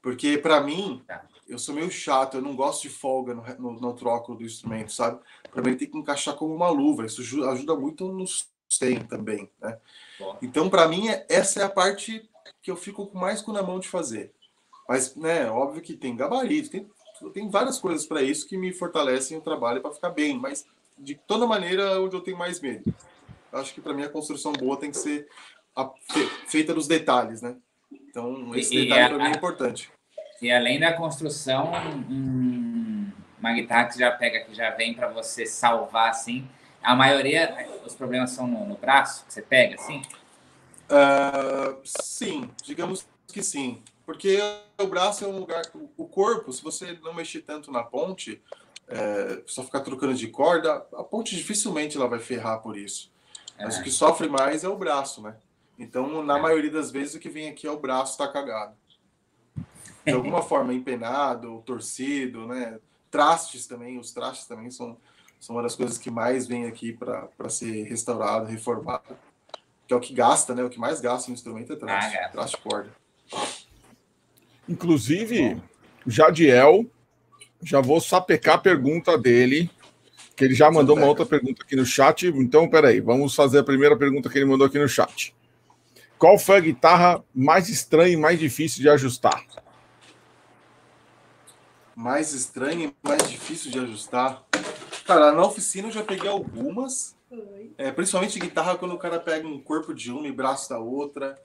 Porque 0.01 0.37
para 0.37 0.61
mim, 0.61 1.03
Tá. 1.07 1.25
eu 1.47 1.57
sou 1.59 1.73
meio 1.75 1.89
chato, 1.91 2.35
eu 2.37 2.41
não 2.41 2.55
gosto 2.55 2.83
de 2.83 2.89
folga 2.89 3.33
no, 3.33 3.43
no, 3.57 3.79
no 3.79 3.93
troco 3.93 4.35
do 4.35 4.43
instrumento, 4.43 4.91
sabe? 4.93 5.19
Para 5.51 5.61
mim 5.61 5.75
tem 5.75 5.89
que 5.89 5.97
encaixar 5.97 6.35
como 6.35 6.53
uma 6.53 6.69
luva. 6.69 7.05
Isso 7.05 7.21
aju- 7.21 7.49
ajuda 7.49 7.75
muito 7.75 8.07
no 8.11 8.25
sustain 8.25 8.99
também, 9.07 9.49
né? 9.59 9.79
Bom. 10.19 10.37
Então, 10.41 10.69
para 10.69 10.87
mim, 10.87 11.09
é- 11.09 11.25
essa 11.29 11.61
é 11.61 11.63
a 11.63 11.69
parte 11.69 12.29
que 12.61 12.69
eu 12.71 12.77
fico 12.77 13.07
com 13.07 13.17
mais 13.17 13.41
cu 13.41 13.51
na 13.51 13.61
mão 13.63 13.79
de 13.79 13.87
fazer. 13.89 14.33
Mas, 14.89 15.15
né, 15.15 15.47
óbvio 15.51 15.83
que 15.83 15.95
tem 15.95 16.15
gabarito, 16.15 16.71
tem, 16.71 16.89
tem 17.31 17.47
várias 17.47 17.77
coisas 17.77 18.07
para 18.07 18.23
isso 18.23 18.47
que 18.47 18.57
me 18.57 18.73
fortalecem 18.73 19.37
o 19.37 19.41
trabalho 19.41 19.81
para 19.83 19.91
ficar 19.93 20.09
bem, 20.09 20.35
mas 20.35 20.65
de 20.97 21.13
toda 21.13 21.45
maneira 21.45 21.83
é 21.83 21.99
onde 21.99 22.15
eu 22.15 22.21
tenho 22.21 22.35
mais 22.35 22.59
medo. 22.59 22.91
Acho 23.53 23.71
que 23.71 23.81
para 23.81 23.93
mim 23.93 24.01
a 24.01 24.09
construção 24.09 24.51
boa 24.51 24.77
tem 24.77 24.89
que 24.89 24.97
ser 24.97 25.27
a- 25.75 25.91
fe- 26.11 26.29
feita 26.47 26.73
nos 26.73 26.87
detalhes, 26.87 27.43
né? 27.43 27.55
Então, 27.91 28.55
esse 28.55 28.75
E- 28.75 28.85
detalhe 28.85 29.03
a- 29.03 29.09
para 29.09 29.17
mim 29.19 29.31
é 29.31 29.37
importante. 29.37 29.91
E 30.41 30.51
além 30.51 30.79
da 30.79 30.91
construção, 30.93 31.71
um- 32.09 33.11
uma 33.39 33.53
guitarra 33.53 33.89
que 33.89 33.99
já 33.99 34.09
pega, 34.09 34.43
que 34.43 34.55
já 34.55 34.71
vem 34.71 34.95
para 34.95 35.07
você 35.07 35.45
salvar, 35.45 36.09
assim. 36.09 36.49
A 36.81 36.95
maioria, 36.95 37.79
os 37.85 37.93
problemas 37.93 38.31
são 38.31 38.47
no, 38.47 38.65
no 38.65 38.75
braço, 38.75 39.23
que 39.27 39.33
você 39.33 39.41
pega, 39.43 39.75
assim. 39.75 40.01
Ah, 40.89 41.75
sim, 41.83 42.49
digamos 42.63 43.07
que 43.27 43.43
sim. 43.43 43.83
Porque 44.03 44.39
o 44.83 44.87
braço 44.87 45.23
é 45.25 45.27
um 45.27 45.37
lugar. 45.39 45.61
O 45.97 46.07
corpo, 46.07 46.51
se 46.51 46.63
você 46.63 46.97
não 47.03 47.13
mexer 47.13 47.41
tanto 47.41 47.71
na 47.71 47.83
ponte, 47.83 48.41
é, 48.87 49.41
só 49.45 49.63
ficar 49.63 49.81
trocando 49.81 50.13
de 50.13 50.27
corda, 50.27 50.85
a 50.93 51.03
ponte 51.03 51.35
dificilmente 51.35 51.97
ela 51.97 52.07
vai 52.07 52.19
ferrar 52.19 52.61
por 52.61 52.77
isso. 52.77 53.11
Mas 53.57 53.77
É. 53.77 53.81
o 53.81 53.83
que 53.83 53.91
sofre 53.91 54.27
mais 54.29 54.63
é 54.63 54.69
o 54.69 54.77
braço, 54.77 55.21
né? 55.21 55.35
Então, 55.77 56.23
na 56.23 56.37
É. 56.37 56.41
maioria 56.41 56.71
das 56.71 56.91
vezes, 56.91 57.15
o 57.15 57.19
que 57.19 57.29
vem 57.29 57.49
aqui 57.49 57.67
é 57.67 57.71
o 57.71 57.79
braço 57.79 58.17
tá 58.17 58.27
cagado. 58.27 58.73
De 60.05 60.13
alguma 60.13 60.41
forma, 60.41 60.73
empenado, 60.73 61.53
ou 61.53 61.61
torcido, 61.61 62.47
né? 62.47 62.79
Trastes 63.11 63.67
também, 63.67 63.97
os 63.99 64.11
trastes 64.11 64.47
também 64.47 64.71
são, 64.71 64.97
são 65.39 65.55
uma 65.55 65.63
das 65.63 65.75
coisas 65.75 65.97
que 65.97 66.09
mais 66.11 66.47
vem 66.47 66.65
aqui 66.65 66.93
para 66.93 67.49
ser 67.49 67.83
restaurado, 67.83 68.45
reformado. 68.47 69.17
Que 69.87 69.93
é 69.93 69.97
o 69.97 69.99
que 69.99 70.13
gasta, 70.13 70.53
né? 70.53 70.63
O 70.63 70.69
que 70.69 70.79
mais 70.79 71.01
gasta 71.01 71.29
no 71.29 71.33
instrumento 71.33 71.73
é 71.73 71.75
traste, 71.75 72.17
Ah, 72.17 72.29
traste 72.29 72.57
corda. 72.57 72.91
Inclusive, 74.69 75.59
Jadiel, 76.05 76.85
já 77.63 77.81
vou 77.81 77.99
sapecar 77.99 78.55
a 78.55 78.59
pergunta 78.59 79.17
dele, 79.17 79.67
que 80.35 80.45
ele 80.45 80.53
já 80.53 80.69
mandou 80.69 80.95
uma 80.95 81.07
outra 81.07 81.25
pergunta 81.25 81.63
aqui 81.63 81.75
no 81.75 81.83
chat. 81.83 82.27
Então, 82.27 82.69
peraí, 82.69 83.01
vamos 83.01 83.33
fazer 83.33 83.57
a 83.57 83.63
primeira 83.63 83.97
pergunta 83.97 84.29
que 84.29 84.37
ele 84.37 84.45
mandou 84.45 84.67
aqui 84.67 84.77
no 84.77 84.87
chat. 84.87 85.35
Qual 86.19 86.37
foi 86.37 86.57
a 86.57 86.61
guitarra 86.61 87.23
mais 87.33 87.67
estranha 87.67 88.13
e 88.13 88.17
mais 88.17 88.39
difícil 88.39 88.83
de 88.83 88.89
ajustar? 88.89 89.43
Mais 91.95 92.31
estranho 92.31 92.89
e 92.89 93.07
mais 93.07 93.27
difícil 93.27 93.71
de 93.71 93.79
ajustar. 93.79 94.45
Cara, 95.03 95.31
na 95.31 95.43
oficina 95.43 95.87
eu 95.87 95.91
já 95.91 96.03
peguei 96.03 96.29
algumas. 96.29 97.17
É, 97.77 97.91
principalmente 97.91 98.39
guitarra, 98.39 98.77
quando 98.77 98.93
o 98.93 98.99
cara 98.99 99.19
pega 99.19 99.47
um 99.47 99.59
corpo 99.59 99.93
de 99.93 100.11
uma 100.11 100.27
e 100.27 100.31
braço 100.31 100.69
da 100.69 100.77
outra. 100.77 101.41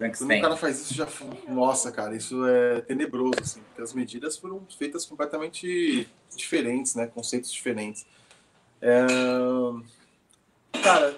Quando 0.00 0.30
o 0.38 0.40
cara 0.40 0.56
faz 0.56 0.80
isso, 0.80 0.94
já. 0.94 1.06
Nossa, 1.46 1.92
cara, 1.92 2.16
isso 2.16 2.46
é 2.46 2.80
tenebroso, 2.80 3.34
assim, 3.42 3.60
porque 3.60 3.82
as 3.82 3.92
medidas 3.92 4.38
foram 4.38 4.66
feitas 4.78 5.04
completamente 5.04 6.08
diferentes, 6.34 6.94
né? 6.94 7.06
Conceitos 7.06 7.52
diferentes. 7.52 8.06
É, 8.80 9.04
Cara, 10.82 11.14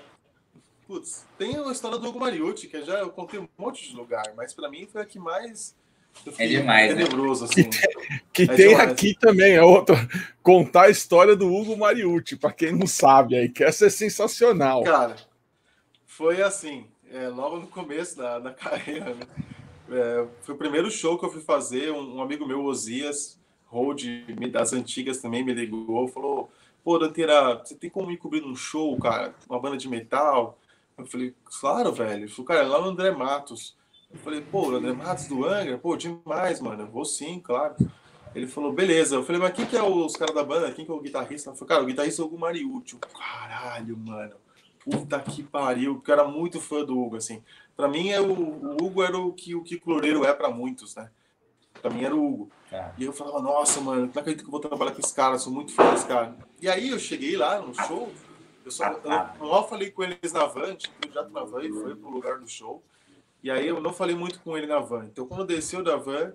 putz, 0.87 1.25
tem 1.39 1.57
a 1.57 1.71
história 1.71 1.97
do 1.99 2.09
Hugo 2.09 2.19
Mariucci, 2.19 2.67
que 2.67 2.83
já 2.85 2.99
eu 2.99 3.11
contei 3.11 3.39
um 3.39 3.49
monte 3.57 3.89
de 3.89 3.95
lugar, 3.95 4.33
mas 4.37 4.53
pra 4.53 4.69
mim 4.69 4.89
foi 4.91 5.03
a 5.03 5.07
que 5.07 5.19
mais. 5.19 5.77
fiquei 6.13 6.49
demais, 6.49 6.91
né? 6.97 7.05
tenebroso, 7.05 7.45
assim. 7.45 7.71
Que 8.33 8.43
É 8.43 8.47
tem 8.47 8.69
demais. 8.71 8.91
aqui 8.91 9.15
também, 9.19 9.55
é 9.55 9.63
outra. 9.63 9.95
Contar 10.43 10.85
a 10.87 10.91
história 10.91 11.37
do 11.37 11.53
Hugo 11.53 11.77
Mariucci, 11.77 12.35
para 12.37 12.53
quem 12.53 12.73
não 12.73 12.87
sabe 12.87 13.37
aí, 13.37 13.49
que 13.49 13.63
essa 13.63 13.87
é 13.87 13.91
sensacional. 13.91 14.83
Cara, 14.83 15.17
foi 16.05 16.43
assim, 16.43 16.87
é, 17.13 17.29
logo 17.29 17.59
no 17.59 17.67
começo 17.69 18.17
da, 18.17 18.39
da 18.39 18.53
carreira, 18.55 19.15
né? 19.15 19.27
É, 19.91 20.27
foi 20.43 20.55
o 20.55 20.59
primeiro 20.59 20.91
show 20.91 21.19
que 21.19 21.25
eu 21.25 21.31
fui 21.31 21.43
fazer. 21.43 21.93
Um, 21.93 22.17
um 22.17 22.23
amigo 22.23 22.47
meu, 22.47 22.65
Osias, 22.65 23.39
Hold, 23.67 24.03
me- 24.39 24.49
das 24.51 24.73
antigas 24.73 25.19
também, 25.21 25.45
me 25.45 25.53
ligou, 25.55 26.09
falou: 26.09 26.51
Pô, 26.85 26.99
Danteira, 26.99 27.57
você 27.59 27.75
tem 27.75 27.91
como 27.91 28.11
ir 28.11 28.17
cobrir 28.19 28.41
num 28.43 28.57
show, 28.57 28.97
cara? 28.99 29.35
Uma 29.49 29.61
banda 29.61 29.77
de 29.77 29.89
metal? 29.89 30.59
Eu 30.97 31.07
falei: 31.07 31.35
Claro, 31.61 31.93
velho. 31.93 32.25
Ele 32.25 32.29
falou: 32.29 32.47
Cara, 32.47 32.61
é 32.61 32.67
lá 32.67 32.81
no 32.81 32.89
André 32.89 33.11
Matos. 33.11 33.77
Eu 34.13 34.19
falei: 34.21 34.41
Pô, 34.41 34.71
André 34.73 34.93
Matos 34.93 35.27
do 35.27 35.45
Angra? 35.47 35.79
Pô, 35.79 35.97
demais, 35.97 36.61
mano. 36.61 36.83
Eu 36.85 36.89
vou 36.91 37.05
sim, 37.05 37.41
claro. 37.41 37.77
Ele 38.35 38.47
falou: 38.47 38.73
Beleza. 38.73 39.17
Eu 39.17 39.23
falei: 39.25 39.41
Mas 39.41 39.55
quem 39.55 39.67
que 39.67 39.77
é 39.77 39.83
os 39.83 40.17
caras 40.17 40.35
da 40.35 40.45
banda? 40.45 40.73
Quem 40.73 40.85
que 40.85 40.91
é 40.91 40.95
o 40.95 41.01
guitarrista? 41.01 41.51
Ele 41.51 41.57
falou: 41.59 41.69
Cara, 41.69 41.83
o 41.83 41.87
guitarrista 41.87 42.23
é 42.23 42.25
o. 42.25 42.29
Eu, 42.29 42.99
Caralho, 43.19 43.97
mano. 43.97 44.37
Puta 44.85 45.21
que 45.21 45.43
pariu, 45.43 45.95
porque 45.95 46.11
eu 46.11 46.15
era 46.15 46.25
muito 46.25 46.61
fã 46.61 46.85
do 46.85 46.99
Hugo, 46.99 47.17
assim. 47.17 47.43
Pra 47.77 47.89
mim, 47.89 48.11
é 48.11 48.21
o, 48.21 48.33
o 48.33 48.73
Hugo 48.83 49.03
era 49.03 49.17
o 49.17 49.33
que 49.33 49.55
o 49.55 49.63
Kiko 49.63 49.91
Loureiro 49.91 50.25
é 50.25 50.33
pra 50.33 50.51
muitos, 50.51 50.97
né? 50.97 51.11
Pra 51.81 51.91
mim 51.91 52.05
era 52.05 52.15
o 52.15 52.27
Hugo. 52.27 52.51
Tá. 52.69 52.95
E 52.99 53.05
eu 53.05 53.13
falava, 53.13 53.41
nossa, 53.41 53.81
mano, 53.81 54.11
não 54.13 54.21
acredito 54.21 54.43
que 54.43 54.49
eu 54.49 54.51
vou 54.51 54.61
trabalhar 54.61 54.93
com 54.93 55.01
esse 55.01 55.15
cara, 55.15 55.39
sou 55.39 55.53
muito 55.53 55.73
fã 55.73 55.91
desse 55.91 56.07
cara. 56.07 56.35
E 56.61 56.69
aí 56.69 56.89
eu 56.89 56.99
cheguei 56.99 57.37
lá 57.37 57.61
no 57.61 57.75
show, 57.75 58.11
eu 58.65 58.71
só 58.71 58.87
eu, 58.87 59.47
mal 59.47 59.69
falei 59.69 59.91
com 59.91 60.03
eles 60.03 60.33
na 60.33 60.47
van, 60.47 60.75
tipo, 60.75 61.13
Jato 61.13 61.31
na 61.31 61.45
van 61.45 61.63
e 61.63 61.71
foi 61.71 61.95
pro 61.95 62.11
lugar 62.11 62.39
do 62.39 62.49
show. 62.49 62.83
E 63.43 63.51
aí 63.51 63.67
eu 63.67 63.81
não 63.81 63.93
falei 63.93 64.15
muito 64.15 64.41
com 64.41 64.57
ele 64.57 64.67
na 64.67 64.79
van. 64.79 65.05
Então 65.07 65.27
quando 65.27 65.47
desceu 65.47 65.83
da 65.83 65.97
van, 65.97 66.33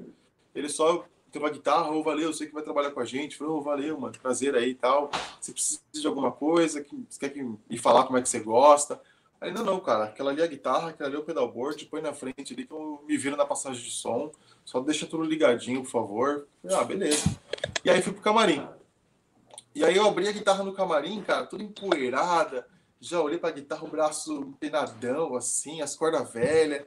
ele 0.53 0.69
só 0.69 1.05
tem 1.31 1.41
uma 1.41 1.49
guitarra, 1.49 1.91
ô 1.91 2.03
valeu, 2.03 2.27
eu 2.27 2.33
sei 2.33 2.47
que 2.47 2.53
vai 2.53 2.63
trabalhar 2.63 2.91
com 2.91 2.99
a 2.99 3.05
gente. 3.05 3.37
Falei, 3.37 3.53
ô 3.53 3.61
valeu, 3.61 3.99
mano, 3.99 4.17
prazer 4.19 4.55
aí 4.55 4.71
e 4.71 4.75
tal. 4.75 5.09
Você 5.39 5.51
precisa 5.51 5.81
de 5.93 6.07
alguma 6.07 6.31
coisa, 6.31 6.81
que, 6.81 6.95
você 7.09 7.19
quer 7.19 7.29
que, 7.29 7.43
me 7.43 7.77
falar 7.77 8.05
como 8.05 8.17
é 8.17 8.21
que 8.21 8.29
você 8.29 8.39
gosta? 8.39 8.99
Aí, 9.39 9.51
não, 9.51 9.63
não, 9.63 9.79
cara, 9.79 10.05
aquela 10.05 10.31
ali 10.31 10.41
é 10.41 10.45
a 10.45 10.47
guitarra, 10.47 10.89
aquela 10.89 11.09
ali 11.09 11.15
é 11.15 11.19
o 11.19 11.23
pedalboard, 11.23 11.85
põe 11.85 12.01
na 12.01 12.11
frente 12.11 12.53
ali 12.53 12.65
que 12.65 12.73
eu 12.73 13.03
me 13.07 13.17
viro 13.17 13.37
na 13.37 13.45
passagem 13.45 13.83
de 13.83 13.91
som. 13.91 14.31
Só 14.65 14.79
deixa 14.79 15.05
tudo 15.05 15.23
ligadinho, 15.23 15.83
por 15.83 15.91
favor. 15.91 16.47
Ah, 16.69 16.83
beleza. 16.83 17.23
E 17.85 17.89
aí 17.89 18.01
fui 18.01 18.13
pro 18.13 18.21
camarim. 18.21 18.67
E 19.75 19.85
aí 19.85 19.95
eu 19.95 20.07
abri 20.07 20.27
a 20.27 20.31
guitarra 20.31 20.63
no 20.63 20.73
camarim, 20.73 21.21
cara, 21.21 21.45
toda 21.45 21.63
empoeirada. 21.63 22.67
Já 22.99 23.21
olhei 23.21 23.37
pra 23.37 23.51
guitarra, 23.51 23.85
o 23.85 23.91
braço 23.91 24.33
empenadão, 24.41 25.35
assim, 25.35 25.81
as 25.81 25.95
cordas 25.95 26.33
velhas. 26.33 26.83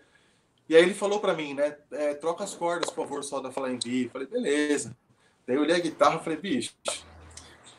E 0.70 0.76
aí 0.76 0.84
ele 0.84 0.94
falou 0.94 1.18
pra 1.18 1.34
mim, 1.34 1.52
né? 1.52 1.76
é, 1.90 2.14
troca 2.14 2.44
as 2.44 2.54
cordas, 2.54 2.88
por 2.90 3.04
favor, 3.04 3.24
só 3.24 3.40
da 3.40 3.50
Falar 3.50 3.72
em 3.72 3.78
Vi. 3.80 4.08
Falei, 4.08 4.28
beleza. 4.28 4.96
Daí 5.44 5.56
eu 5.56 5.62
olhei 5.62 5.74
a 5.74 5.80
guitarra 5.80 6.20
e 6.20 6.22
falei, 6.22 6.38
bicho, 6.38 6.72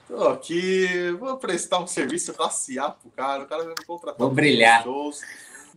tô 0.05 0.27
aqui, 0.27 1.09
vou 1.17 1.37
prestar 1.37 1.79
um 1.79 1.87
serviço 1.87 2.33
passear 2.33 2.97
pro 3.01 3.09
cara. 3.11 3.43
O 3.43 3.47
cara 3.47 3.63
vai 3.63 3.73
me 3.79 3.85
contratar. 3.85 4.19
Vou 4.19 4.29
brilhar. 4.29 4.83
shows. 4.83 5.21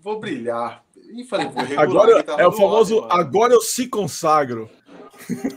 Vou 0.03 0.19
brilhar. 0.19 0.85
E 0.97 1.23
falei, 1.23 1.47
vou 1.47 1.63
regular 1.63 1.79
a 1.79 1.83
Agora 1.85 2.17
guitarra 2.17 2.43
é 2.43 2.47
o 2.49 2.53
famoso 2.53 2.99
homem, 2.99 3.09
agora 3.13 3.55
eu 3.55 3.61
se 3.61 3.87
consagro. 3.87 4.69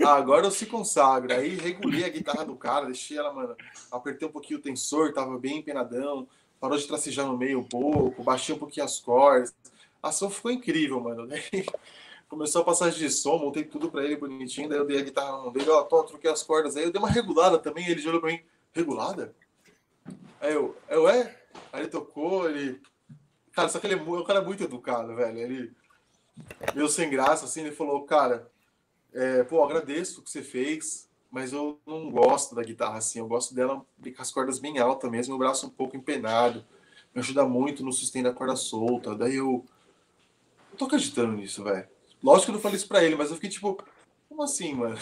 Ah, 0.05 0.13
agora 0.13 0.45
eu 0.45 0.51
se 0.51 0.67
consagro. 0.67 1.33
Aí 1.33 1.55
regulei 1.55 2.05
a 2.05 2.09
guitarra 2.09 2.45
do 2.45 2.55
cara, 2.55 2.85
deixei 2.85 3.17
ela, 3.17 3.33
mano. 3.33 3.55
Apertei 3.91 4.27
um 4.27 4.31
pouquinho 4.31 4.59
o 4.59 4.61
tensor, 4.61 5.11
tava 5.11 5.39
bem 5.39 5.57
empenadão. 5.57 6.27
Parou 6.59 6.77
de 6.77 6.85
tracejar 6.85 7.25
no 7.25 7.35
meio 7.35 7.61
um 7.61 7.63
pouco, 7.63 8.23
baixei 8.23 8.53
um 8.53 8.59
pouquinho 8.59 8.85
as 8.85 8.99
cordas. 8.99 9.55
A 10.01 10.11
som 10.11 10.29
ficou 10.29 10.51
incrível, 10.51 10.99
mano. 10.99 11.27
Daí 11.27 11.41
começou 12.29 12.61
a 12.61 12.65
passagem 12.65 12.99
de 12.99 13.09
som, 13.09 13.37
montei 13.37 13.63
tudo 13.63 13.89
pra 13.89 14.03
ele 14.03 14.17
bonitinho. 14.17 14.69
Daí 14.69 14.77
eu 14.77 14.85
dei 14.85 14.99
a 14.99 15.03
guitarra 15.03 15.31
na 15.31 15.37
mão 15.43 15.51
dele, 15.51 15.69
ó, 15.69 15.83
tô, 15.83 16.03
troquei 16.03 16.29
as 16.29 16.43
cordas. 16.43 16.75
Aí 16.75 16.83
eu 16.83 16.91
dei 16.91 16.99
uma 16.99 17.09
regulada 17.09 17.57
também, 17.57 17.87
ele 17.87 18.07
olhou 18.07 18.21
pra 18.21 18.31
mim, 18.31 18.41
regulada? 18.73 19.33
Aí 20.39 20.53
eu, 20.53 20.75
eu 20.89 21.09
é? 21.09 21.35
Aí 21.71 21.81
ele 21.81 21.89
tocou, 21.89 22.49
ele. 22.49 22.81
Cara, 23.51 23.69
só 23.69 23.79
que 23.79 23.87
ele 23.87 23.95
é 23.95 23.97
é 23.97 24.01
um 24.01 24.23
cara 24.23 24.41
muito 24.41 24.63
educado, 24.63 25.15
velho. 25.15 25.37
Ele 25.37 25.75
meio 26.75 26.87
sem 26.87 27.09
graça, 27.09 27.45
assim, 27.45 27.61
ele 27.61 27.71
falou, 27.71 28.03
cara, 28.03 28.49
é, 29.13 29.43
pô, 29.43 29.63
agradeço 29.63 30.19
o 30.19 30.23
que 30.23 30.29
você 30.29 30.41
fez. 30.41 31.09
mas 31.31 31.51
eu 31.53 31.79
não 31.85 32.09
gosto 32.11 32.55
da 32.55 32.63
guitarra 32.63 32.97
assim. 32.97 33.19
Eu 33.19 33.27
gosto 33.27 33.53
dela 33.53 33.83
com 34.01 34.21
as 34.21 34.31
cordas 34.31 34.59
bem 34.59 34.77
altas 34.79 35.09
mesmo, 35.09 35.35
o 35.35 35.37
braço 35.37 35.67
um 35.67 35.69
pouco 35.69 35.97
empenado. 35.97 36.63
Me 37.13 37.21
ajuda 37.21 37.45
muito 37.45 37.83
no 37.83 37.91
sustento 37.91 38.25
da 38.25 38.33
corda 38.33 38.55
solta. 38.55 39.15
Daí 39.15 39.35
eu. 39.35 39.65
Eu 40.77 40.81
tô 40.81 40.85
acreditando 40.85 41.33
nisso, 41.33 41.63
velho. 41.63 41.87
Lógico 42.23 42.45
que 42.45 42.51
eu 42.51 42.53
não 42.53 42.61
falei 42.61 42.77
isso 42.77 42.87
pra 42.87 43.03
ele, 43.03 43.15
mas 43.15 43.29
eu 43.29 43.35
fiquei 43.35 43.49
tipo, 43.49 43.83
como 44.29 44.43
assim, 44.43 44.75
mano? 44.75 44.95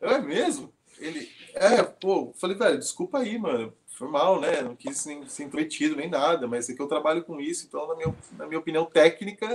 É 0.00 0.18
mesmo? 0.20 0.72
Ele. 0.98 1.28
É, 1.52 1.82
pô, 1.82 2.32
falei, 2.36 2.56
velho, 2.56 2.78
desculpa 2.78 3.18
aí, 3.18 3.36
mano. 3.36 3.74
Foi 3.88 4.06
mal, 4.06 4.40
né? 4.40 4.62
Não 4.62 4.76
quis 4.76 5.04
nem, 5.04 5.28
ser 5.28 5.42
intrometido 5.42 5.96
nem 5.96 6.08
nada, 6.08 6.46
mas 6.46 6.70
é 6.70 6.74
que 6.74 6.80
eu 6.80 6.86
trabalho 6.86 7.24
com 7.24 7.40
isso, 7.40 7.66
então, 7.66 7.88
na 7.88 7.96
minha, 7.96 8.14
na 8.36 8.46
minha 8.46 8.60
opinião 8.60 8.84
técnica, 8.84 9.52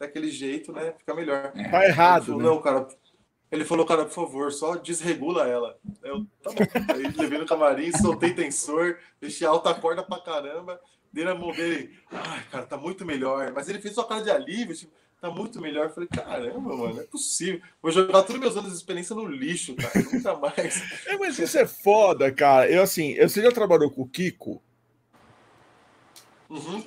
daquele 0.00 0.28
jeito, 0.28 0.72
né? 0.72 0.92
Fica 0.98 1.14
melhor. 1.14 1.52
Tá 1.52 1.86
errado. 1.86 2.24
Falou, 2.26 2.42
né? 2.42 2.48
Não, 2.48 2.60
cara, 2.60 2.88
ele 3.52 3.64
falou, 3.64 3.86
cara, 3.86 4.04
por 4.04 4.14
favor, 4.14 4.52
só 4.52 4.74
desregula 4.74 5.46
ela. 5.46 5.78
Eu, 6.02 6.26
tá 6.42 6.50
bom. 6.50 6.92
Aí 6.92 7.02
levei 7.16 7.38
no 7.38 7.46
camarim, 7.46 7.92
soltei 7.92 8.34
tensor, 8.34 8.98
deixei 9.20 9.46
alta 9.46 9.72
corda 9.74 10.02
pra 10.02 10.20
caramba. 10.20 10.80
Dei 11.16 11.24
na 11.24 11.34
mão 11.34 11.50
dele. 11.50 11.98
Ai, 12.12 12.42
cara, 12.50 12.66
tá 12.66 12.76
muito 12.76 13.02
melhor. 13.06 13.50
Mas 13.54 13.70
ele 13.70 13.80
fez 13.80 13.96
uma 13.96 14.06
cara 14.06 14.20
de 14.22 14.30
alívio, 14.30 14.76
tipo, 14.76 14.92
tá 15.18 15.30
muito 15.30 15.58
melhor. 15.62 15.86
Eu 15.86 15.90
falei, 15.94 16.08
caramba, 16.10 16.76
mano, 16.76 17.00
é 17.00 17.04
possível. 17.04 17.58
Vou 17.80 17.90
jogar 17.90 18.22
todos 18.22 18.38
meus 18.38 18.54
anos 18.54 18.70
de 18.70 18.76
experiência 18.76 19.16
no 19.16 19.24
lixo, 19.24 19.74
cara. 19.76 19.92
Nunca 20.12 20.36
mais. 20.36 20.82
É, 21.08 21.16
mas 21.16 21.38
isso 21.38 21.56
é 21.58 21.66
foda, 21.66 22.30
cara. 22.30 22.70
Eu 22.70 22.82
assim, 22.82 23.12
eu, 23.12 23.30
você 23.30 23.40
já 23.40 23.50
trabalhou 23.50 23.90
com 23.90 24.02
o 24.02 24.06
Kiko? 24.06 24.62
Uhum. 26.50 26.84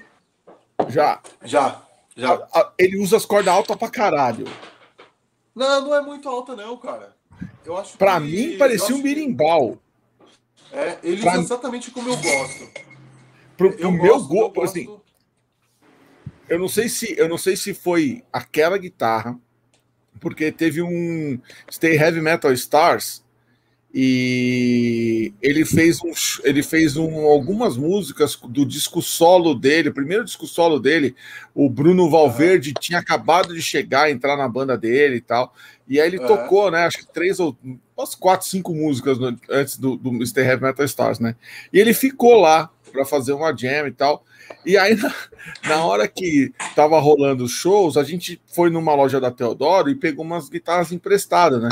Já. 0.89 1.21
Já, 1.43 1.81
já. 2.15 2.33
A- 2.35 2.59
a- 2.59 2.73
Ele 2.77 2.97
usa 2.97 3.17
as 3.17 3.25
cordas 3.25 3.51
altas 3.51 3.75
pra 3.77 3.89
caralho. 3.89 4.45
Não, 5.55 5.81
não 5.85 5.95
é 5.95 6.01
muito 6.01 6.29
alta, 6.29 6.55
não, 6.55 6.77
cara. 6.77 7.15
Eu 7.65 7.75
acho 7.75 7.97
Pra 7.97 8.21
que- 8.21 8.27
mim, 8.27 8.51
eu 8.53 8.57
parecia 8.59 8.85
acho 8.85 8.93
um 8.93 8.97
que- 8.97 9.03
birimbau. 9.03 9.79
É, 10.71 10.99
ele 11.01 11.19
Pra 11.21 11.31
usa 11.33 11.41
exatamente 11.41 11.89
como 11.89 12.09
eu 12.09 12.15
gosto. 12.15 12.88
Pro, 13.59 13.73
pro 13.73 13.81
Eu 13.83 13.91
meu 13.91 14.01
gosto, 14.13 14.33
eu 14.35 14.49
gosto, 14.49 14.53
gosto- 14.53 14.63
assim, 14.79 14.99
eu 16.47 16.57
não 16.57 16.67
sei 16.69 16.87
se 16.89 17.13
eu 17.17 17.27
não 17.29 17.37
sei 17.37 17.55
se 17.57 17.73
foi 17.73 18.23
aquela 18.31 18.77
guitarra, 18.77 19.37
porque 20.19 20.49
teve 20.51 20.81
um 20.81 21.39
Stay 21.69 21.95
Heavy 21.97 22.21
Metal 22.21 22.51
Stars 22.53 23.23
e 23.93 25.33
ele 25.41 25.65
fez 25.65 25.99
um 26.03 26.11
ele 26.43 26.61
fez 26.61 26.95
um, 26.95 27.25
algumas 27.25 27.75
músicas 27.75 28.35
do 28.35 28.63
disco 28.63 29.01
solo 29.01 29.55
dele, 29.55 29.89
o 29.89 29.93
primeiro 29.93 30.23
disco 30.23 30.45
solo 30.45 30.79
dele, 30.79 31.15
o 31.55 31.67
Bruno 31.69 32.09
Valverde 32.09 32.73
tinha 32.79 32.99
acabado 32.99 33.53
de 33.53 33.61
chegar, 33.61 34.11
entrar 34.11 34.37
na 34.37 34.47
banda 34.47 34.77
dele 34.77 35.15
e 35.15 35.21
tal. 35.21 35.53
E 35.87 35.99
aí 35.99 36.07
ele 36.07 36.19
tocou, 36.19 36.69
né, 36.69 36.85
acho 36.85 36.99
que 36.99 37.07
três 37.11 37.39
ou 37.39 37.57
umas 37.97 38.13
quatro, 38.13 38.47
cinco 38.47 38.73
músicas 38.73 39.17
antes 39.49 39.77
do, 39.77 39.97
do 39.97 40.25
Stay 40.25 40.45
Heavy 40.45 40.63
Metal 40.63 40.85
Stars, 40.85 41.19
né? 41.19 41.35
E 41.73 41.79
ele 41.79 41.93
ficou 41.93 42.39
lá 42.39 42.69
para 42.91 43.03
fazer 43.05 43.33
uma 43.33 43.55
jam 43.55 43.87
e 43.87 43.91
tal. 43.91 44.23
E 44.65 44.77
aí, 44.77 44.95
na, 44.95 45.13
na 45.67 45.83
hora 45.83 46.07
que 46.07 46.53
tava 46.75 46.99
rolando 46.99 47.43
os 47.43 47.51
shows, 47.51 47.97
a 47.97 48.03
gente 48.03 48.41
foi 48.53 48.69
numa 48.69 48.93
loja 48.93 49.19
da 49.19 49.31
Teodoro 49.31 49.89
e 49.89 49.95
pegou 49.95 50.23
umas 50.23 50.47
guitarras 50.47 50.91
emprestadas, 50.91 51.61
né? 51.61 51.69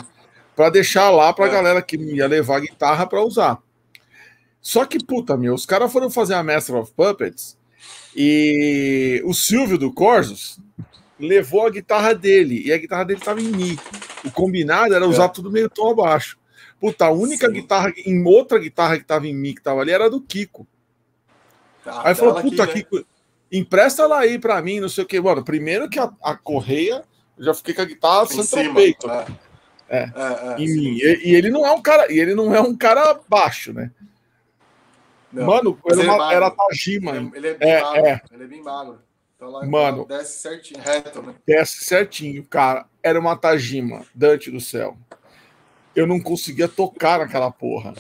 Para 0.57 0.71
deixar 0.71 1.09
lá 1.11 1.31
pra 1.31 1.45
É. 1.45 1.51
galera 1.51 1.81
que 1.83 1.95
ia 1.95 2.27
levar 2.27 2.57
a 2.57 2.61
guitarra 2.61 3.05
para 3.07 3.23
usar. 3.23 3.59
Só 4.59 4.83
que, 4.85 4.97
puta, 4.97 5.37
meu, 5.37 5.53
os 5.53 5.65
caras 5.67 5.93
foram 5.93 6.09
fazer 6.09 6.33
a 6.33 6.43
Master 6.43 6.75
of 6.75 6.91
Puppets 6.93 7.55
e 8.15 9.21
o 9.23 9.33
Silvio 9.35 9.77
do 9.77 9.93
Corsos 9.93 10.59
levou 11.19 11.65
a 11.65 11.69
guitarra 11.69 12.13
dele 12.13 12.63
e 12.65 12.73
a 12.73 12.77
guitarra 12.77 13.05
dele 13.05 13.21
tava 13.21 13.39
em 13.39 13.49
Mi. 13.51 13.79
O 14.25 14.31
combinado 14.31 14.95
era 14.95 15.07
usar 15.07 15.29
tudo 15.29 15.51
meio 15.51 15.69
tom 15.69 15.91
abaixo. 15.91 16.37
Puta, 16.79 17.05
a 17.05 17.11
única 17.11 17.47
Sim. 17.47 17.53
guitarra, 17.53 17.93
em 18.05 18.25
outra 18.25 18.57
guitarra 18.59 18.97
que 18.97 19.05
tava 19.05 19.27
em 19.27 19.35
Mi 19.35 19.53
que 19.53 19.61
tava 19.61 19.81
ali 19.81 19.91
era 19.91 20.09
do 20.09 20.19
Kiko. 20.19 20.67
Tá, 21.83 22.01
Aí 22.03 22.15
falou, 22.15 22.31
ela 22.31 22.39
aqui, 22.41 22.49
puta, 22.49 22.65
né? 22.65 22.73
Kiko, 22.73 23.05
empresta 23.51 24.01
ela 24.01 24.17
aí 24.19 24.37
pra 24.39 24.59
mim, 24.61 24.79
não 24.79 24.89
sei 24.89 25.03
o 25.03 25.07
que. 25.07 25.21
Mano, 25.21 25.43
primeiro 25.45 25.87
que 25.87 25.99
a, 25.99 26.11
a 26.23 26.35
correia, 26.35 27.03
eu 27.37 27.45
já 27.45 27.53
fiquei 27.53 27.75
com 27.75 27.81
a 27.83 27.85
guitarra 27.85 28.23
Em 28.25 28.27
centro 28.43 28.45
cima. 28.63 28.73
peito 28.75 29.09
É. 29.09 29.25
É. 29.89 29.99
É, 29.99 30.53
é, 30.53 30.55
em 30.61 30.67
mim. 30.75 30.97
E, 30.97 31.29
e 31.31 31.35
ele 31.35 31.49
não 31.49 31.65
é 31.65 31.71
um 31.71 31.81
cara, 31.81 32.11
e 32.11 32.19
ele 32.19 32.35
não 32.35 32.53
é 32.53 32.59
um 32.59 32.75
cara 32.75 33.19
baixo, 33.27 33.71
né? 33.73 33.91
Não, 35.31 35.45
Mano, 35.45 35.79
era, 35.89 36.03
é 36.03 36.11
uma, 36.11 36.33
era 36.33 36.51
Tajima, 36.51 37.11
Ele 37.11 37.27
é, 37.27 37.37
ele 37.37 37.47
é 37.47 37.53
bem 37.53 37.69
É, 37.69 37.81
magro. 37.81 38.05
é. 38.05 38.21
Ele 38.31 38.43
é 38.43 38.47
bem 38.47 38.63
magro. 38.63 38.99
Então 39.35 39.49
lá 39.49 39.65
Mano. 39.65 40.05
desce 40.05 40.39
certinho, 40.39 40.81
reto, 40.81 41.21
né? 41.21 41.35
desce 41.45 41.83
certinho, 41.83 42.43
cara. 42.45 42.85
Era 43.03 43.19
uma 43.19 43.35
Tajima, 43.37 44.03
Dante 44.15 44.49
do 44.49 44.59
céu. 44.59 44.97
Eu 45.95 46.07
não 46.07 46.19
conseguia 46.19 46.67
tocar 46.67 47.19
naquela 47.19 47.51
porra, 47.51 47.93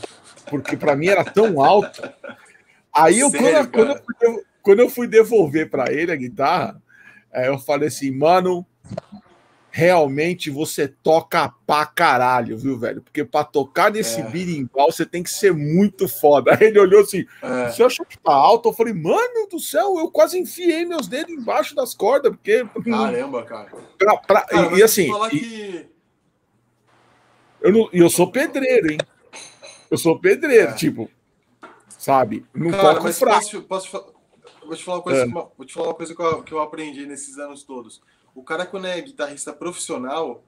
porque 0.49 0.75
pra 0.75 0.95
mim 0.95 1.07
era 1.07 1.23
tão 1.23 1.63
alto. 1.63 2.01
Aí 2.93 3.19
eu, 3.19 3.29
Sério, 3.29 3.69
quando, 3.69 4.01
quando 4.01 4.21
eu 4.21 4.33
fui, 4.33 4.43
quando 4.61 4.79
eu 4.79 4.89
fui 4.89 5.07
devolver 5.07 5.69
pra 5.69 5.91
ele 5.93 6.11
a 6.11 6.15
guitarra, 6.15 6.81
eu 7.33 7.59
falei 7.59 7.87
assim, 7.89 8.11
mano, 8.11 8.65
realmente 9.77 10.49
você 10.49 10.87
toca 10.87 11.53
pra 11.67 11.85
caralho, 11.85 12.57
viu, 12.57 12.79
velho? 12.79 12.99
Porque 12.99 13.23
pra 13.23 13.43
tocar 13.43 13.91
nesse 13.91 14.19
É. 14.21 14.23
birimbau 14.23 14.91
você 14.91 15.05
tem 15.05 15.21
que 15.21 15.29
ser 15.29 15.53
muito 15.53 16.07
foda. 16.07 16.57
Aí 16.59 16.67
ele 16.69 16.79
olhou 16.79 17.01
assim, 17.01 17.23
É. 17.43 17.69
você 17.69 17.83
achou 17.83 18.03
que 18.03 18.17
tá 18.17 18.33
alto? 18.33 18.69
Eu 18.69 18.73
falei, 18.73 18.91
mano 18.91 19.47
do 19.51 19.59
céu, 19.59 19.99
eu 19.99 20.09
quase 20.09 20.39
enfiei 20.39 20.83
meus 20.83 21.07
dedos 21.07 21.31
embaixo 21.31 21.75
das 21.75 21.93
cordas, 21.93 22.31
porque. 22.31 22.65
Caramba, 22.83 23.43
cara. 23.43 23.69
pra- 23.99 24.17
pra- 24.17 24.41
Cara, 24.45 24.75
e, 24.75 24.79
e 24.79 24.83
assim, 24.83 25.11
e- 25.27 25.39
que... 25.39 25.85
eu, 27.61 27.71
não, 27.71 27.89
eu 27.93 28.09
sou 28.09 28.31
pedreiro, 28.31 28.91
hein? 28.93 28.97
Eu 29.91 29.97
sou 29.99 30.19
pedreiro, 30.19 30.71
É. 30.71 30.73
tipo, 30.73 31.07
sabe? 31.87 32.43
Não 32.51 32.71
Cara, 32.71 32.95
toco 32.95 33.13
fraco. 33.13 33.39
posso, 33.41 33.61
posso 33.61 34.13
vou 34.65 34.75
te 34.75 34.83
falar 34.83 34.97
uma 34.97 35.03
coisa, 35.03 35.21
É. 35.21 35.25
uma- 35.25 35.51
vou 35.55 35.65
te 35.67 35.73
falar 35.75 35.87
uma 35.89 35.93
coisa 35.93 36.15
que 36.15 36.21
eu, 36.21 36.41
que 36.43 36.51
eu 36.51 36.59
aprendi 36.61 37.05
nesses 37.05 37.37
anos 37.37 37.63
todos. 37.63 38.01
O 38.37 38.43
cara, 38.43 38.67
quando 38.67 38.85
é 38.85 39.01
guitarrista 39.01 39.51
profissional, 39.51 40.43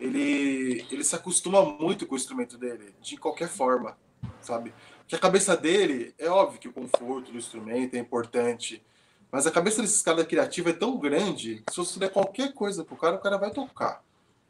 ele, 0.00 0.86
ele 0.92 1.02
se 1.02 1.16
acostuma 1.16 1.60
muito 1.60 2.06
com 2.06 2.14
o 2.14 2.16
instrumento 2.16 2.56
dele, 2.56 2.94
de 3.02 3.16
qualquer 3.16 3.48
forma, 3.48 3.98
sabe? 4.40 4.72
Que 5.08 5.16
a 5.16 5.18
cabeça 5.18 5.56
dele, 5.56 6.14
é 6.20 6.30
óbvio 6.30 6.60
que 6.60 6.68
o 6.68 6.72
conforto 6.72 7.32
do 7.32 7.36
instrumento 7.36 7.96
é 7.96 7.98
importante, 7.98 8.80
mas 9.28 9.44
a 9.44 9.50
cabeça 9.50 9.82
desses 9.82 10.02
caras 10.02 10.24
criativa 10.24 10.70
é 10.70 10.72
tão 10.72 10.96
grande 10.98 11.64
se 11.68 11.76
você 11.76 11.98
der 11.98 12.10
qualquer 12.10 12.54
coisa 12.54 12.84
pro 12.84 12.94
cara, 12.96 13.16
o 13.16 13.20
cara 13.20 13.38
vai 13.38 13.50
tocar, 13.50 14.04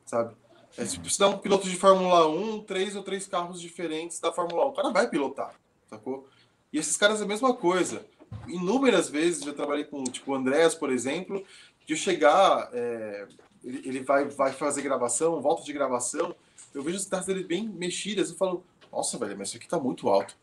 sabe? 0.05 0.35
É, 0.77 0.85
se 0.85 0.99
você 0.99 1.19
dá 1.19 1.29
um 1.29 1.39
piloto 1.39 1.67
de 1.67 1.77
Fórmula 1.77 2.29
1, 2.29 2.65
três 2.65 2.95
ou 2.95 3.03
três 3.03 3.27
carros 3.27 3.59
diferentes 3.59 4.21
da 4.21 4.31
Fórmula 4.31 4.67
1, 4.67 4.69
o 4.69 4.73
cara 4.75 4.91
vai 4.91 5.09
pilotar, 5.09 5.55
sacou? 5.89 6.29
E 6.71 6.77
esses 6.77 6.99
caras 6.99 7.23
é 7.23 7.25
a 7.25 7.27
mesma 7.27 7.55
coisa. 7.55 8.05
Inúmeras 8.47 9.09
vezes 9.09 9.45
já 9.45 9.55
trabalhei 9.55 9.85
com, 9.85 10.05
tipo, 10.05 10.33
o 10.33 10.35
Andrés, 10.35 10.75
por 10.75 10.93
exemplo, 10.93 11.43
de 11.87 11.97
chegar, 11.97 12.69
é, 12.73 13.27
ele, 13.65 13.83
ele 13.89 14.01
vai, 14.01 14.25
vai 14.27 14.53
fazer 14.53 14.83
gravação, 14.83 15.41
volta 15.41 15.63
de 15.63 15.73
gravação, 15.73 16.35
eu 16.75 16.83
vejo 16.83 16.97
as 16.97 17.05
guitarras 17.05 17.27
dele 17.27 17.45
bem 17.45 17.69
mexidas, 17.69 18.31
eu 18.31 18.37
falo, 18.37 18.65
nossa, 18.93 19.17
velho, 19.19 19.37
mas 19.39 19.49
isso 19.49 19.57
aqui 19.57 19.69
tá 19.69 19.79
muito 19.79 20.09
alto. 20.09 20.37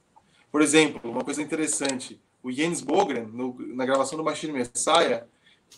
Por 0.52 0.62
exemplo, 0.62 1.10
uma 1.12 1.24
coisa 1.24 1.42
interessante, 1.42 2.20
o 2.42 2.52
Jens 2.52 2.82
Bogren, 2.82 3.26
no- 3.26 3.56
na 3.76 3.86
gravação 3.86 4.18
do 4.18 4.24
Machine 4.24 4.54
Messiah, 4.54 5.26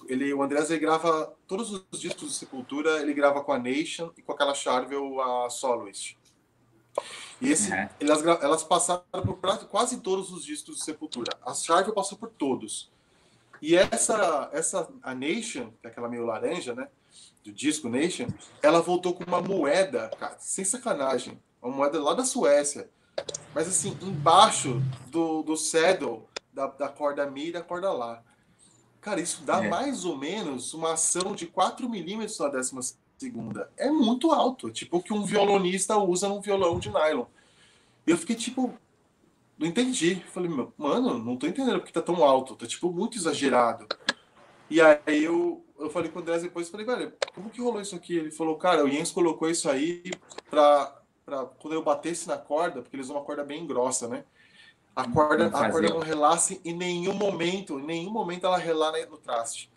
ele, 0.07 0.33
o 0.33 0.43
Andrés 0.43 0.69
ele 0.69 0.79
grava 0.79 1.33
todos 1.47 1.71
os 1.91 1.99
discos 1.99 2.29
de 2.29 2.35
Sepultura, 2.35 3.01
ele 3.01 3.13
grava 3.13 3.41
com 3.43 3.53
a 3.53 3.59
Nation 3.59 4.11
e 4.17 4.21
com 4.21 4.31
aquela 4.33 4.53
Charvel, 4.53 5.21
a 5.21 5.49
Soloist. 5.49 6.17
E 7.41 7.49
esse, 7.51 7.71
Uhum. 7.71 7.89
elas, 7.99 8.25
elas 8.41 8.63
passaram 8.63 9.03
por 9.25 9.37
quase 9.69 9.99
todos 10.01 10.31
os 10.31 10.43
discos 10.45 10.77
de 10.77 10.83
Sepultura. 10.83 11.31
A 11.45 11.53
Charvel 11.53 11.93
passou 11.93 12.17
por 12.17 12.29
todos. 12.29 12.89
E 13.65 13.75
essa, 13.75 14.47
essa 14.53 14.87
a 15.01 15.15
Nation, 15.15 15.71
que 15.81 15.87
é 15.87 15.89
aquela 15.89 16.07
meio 16.07 16.23
laranja, 16.23 16.75
né? 16.75 16.87
Do 17.43 17.51
disco 17.51 17.89
Nation, 17.89 18.27
ela 18.61 18.79
voltou 18.79 19.15
com 19.15 19.23
uma 19.23 19.41
moeda, 19.41 20.11
cara, 20.19 20.35
sem 20.37 20.63
sacanagem. 20.63 21.41
Uma 21.59 21.75
moeda 21.75 21.99
lá 21.99 22.13
da 22.13 22.23
Suécia. 22.23 22.87
Mas 23.55 23.67
assim, 23.67 23.97
embaixo 24.03 24.79
do, 25.07 25.41
do 25.41 25.57
saddle, 25.57 26.29
da, 26.53 26.67
da 26.67 26.89
corda 26.89 27.25
Mi 27.25 27.47
e 27.47 27.51
da 27.53 27.63
corda 27.63 27.91
Lá. 27.91 28.21
Cara, 29.01 29.19
isso 29.19 29.41
dá 29.43 29.63
É. 29.63 29.67
mais 29.67 30.05
ou 30.05 30.15
menos 30.15 30.75
uma 30.75 30.93
ação 30.93 31.33
de 31.33 31.47
4 31.47 31.89
milímetros 31.89 32.37
na 32.37 32.49
décima 32.49 32.81
segunda. 33.17 33.71
É 33.77 33.89
muito 33.89 34.31
alto. 34.31 34.69
Tipo 34.69 34.97
o 34.97 35.01
que 35.01 35.11
um 35.11 35.23
violonista 35.23 35.97
usa 35.97 36.29
num 36.29 36.39
violão 36.39 36.77
de 36.77 36.89
nylon. 36.91 37.25
Eu 38.05 38.15
fiquei 38.15 38.35
tipo. 38.35 38.77
Não 39.57 39.67
entendi. 39.67 40.23
Falei, 40.33 40.49
meu, 40.49 40.73
mano, 40.77 41.17
não 41.17 41.37
tô 41.37 41.47
entendendo 41.47 41.79
porque 41.79 41.93
tá 41.93 42.01
tão 42.01 42.23
alto. 42.23 42.55
Tá 42.55 42.65
tipo 42.65 42.91
muito 42.91 43.17
exagerado. 43.17 43.87
E 44.69 44.81
aí 44.81 45.23
eu, 45.23 45.63
eu 45.79 45.89
falei 45.89 46.09
com 46.09 46.19
o 46.19 46.21
Andrés 46.21 46.41
depois, 46.41 46.69
falei, 46.69 46.85
velho, 46.85 47.13
como 47.33 47.49
que 47.49 47.61
rolou 47.61 47.81
isso 47.81 47.95
aqui? 47.95 48.17
Ele 48.17 48.31
falou, 48.31 48.57
cara, 48.57 48.83
o 48.83 48.89
Jens 48.89 49.11
colocou 49.11 49.49
isso 49.49 49.69
aí 49.69 50.03
pra, 50.49 51.01
pra 51.23 51.45
quando 51.45 51.73
eu 51.73 51.83
batesse 51.83 52.27
na 52.27 52.37
corda, 52.37 52.81
porque 52.81 52.95
eles 52.95 53.07
usam 53.07 53.17
uma 53.17 53.25
corda 53.25 53.43
bem 53.43 53.65
grossa, 53.65 54.07
né? 54.07 54.25
A 54.95 55.07
corda, 55.07 55.49
Não 55.49 55.59
a 55.59 55.69
corda 55.69 55.89
não 55.89 55.99
relasse 55.99 56.61
em 56.63 56.73
nenhum 56.73 57.13
momento, 57.13 57.79
em 57.79 57.85
nenhum 57.85 58.11
momento 58.11 58.45
ela 58.45 58.57
relar 58.57 58.93
né, 58.93 59.05
no 59.05 59.17
traste. 59.17 59.69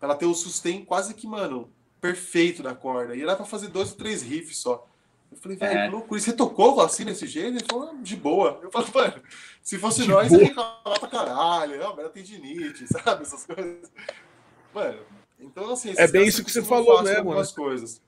Ela 0.00 0.14
ter 0.14 0.26
o 0.26 0.34
sustain 0.34 0.84
quase 0.84 1.14
que, 1.14 1.26
mano, 1.26 1.70
perfeito 2.00 2.62
da 2.62 2.74
corda. 2.74 3.16
E 3.16 3.22
era 3.22 3.36
pra 3.36 3.46
fazer 3.46 3.68
dois 3.68 3.92
ou 3.92 3.96
três 3.96 4.22
riffs 4.22 4.58
só. 4.58 4.86
Eu 5.30 5.38
falei, 5.38 5.56
velho, 5.56 5.78
é. 5.78 5.88
loucura. 5.88 6.20
E 6.20 6.22
você 6.22 6.32
tocou 6.32 6.80
assim 6.80 7.04
desse 7.04 7.26
jeito? 7.26 7.58
Ele 7.58 7.64
falou, 7.68 7.96
de 7.98 8.16
boa. 8.16 8.60
Eu 8.62 8.70
falei, 8.70 8.90
mano, 8.94 9.22
se 9.62 9.78
fosse 9.78 10.02
de 10.02 10.08
nós, 10.08 10.28
boa. 10.28 10.40
ia 10.40 10.48
reclamar 10.48 11.00
pra 11.00 11.08
caralho. 11.08 11.78
Não, 11.78 11.96
mas 11.96 12.10
tendinite, 12.12 12.86
sabe? 12.92 13.22
Essas 13.22 13.44
coisas. 13.46 13.90
Mano, 14.74 14.98
então 15.38 15.72
assim. 15.72 15.92
É 15.96 16.06
bem 16.06 16.26
isso 16.26 16.44
que 16.44 16.50
você 16.50 16.62
falou 16.62 17.02
mesmo. 17.02 17.34
Né? 17.34 17.42
coisas. 17.54 18.00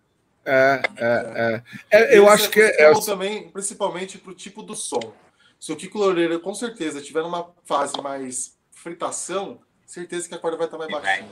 É, 0.44 0.80
é, 0.96 1.62
é. 1.90 2.14
é 2.14 2.18
eu 2.18 2.28
acho 2.28 2.48
que 2.50 2.60
é. 2.60 2.82
é 2.82 3.00
também, 3.00 3.50
principalmente 3.50 4.18
pro 4.18 4.34
tipo 4.34 4.62
do 4.62 4.74
som. 4.74 5.12
Se 5.60 5.72
o 5.72 5.76
Kiko 5.76 5.98
Loureiro 5.98 6.38
com 6.40 6.54
certeza 6.54 7.00
tiver 7.02 7.22
numa 7.22 7.52
fase 7.64 8.00
mais 8.00 8.56
fritação, 8.70 9.60
certeza 9.84 10.28
que 10.28 10.34
a 10.34 10.38
corda 10.38 10.56
vai 10.56 10.66
estar 10.66 10.78
mais 10.78 10.90
baixinha. 10.90 11.28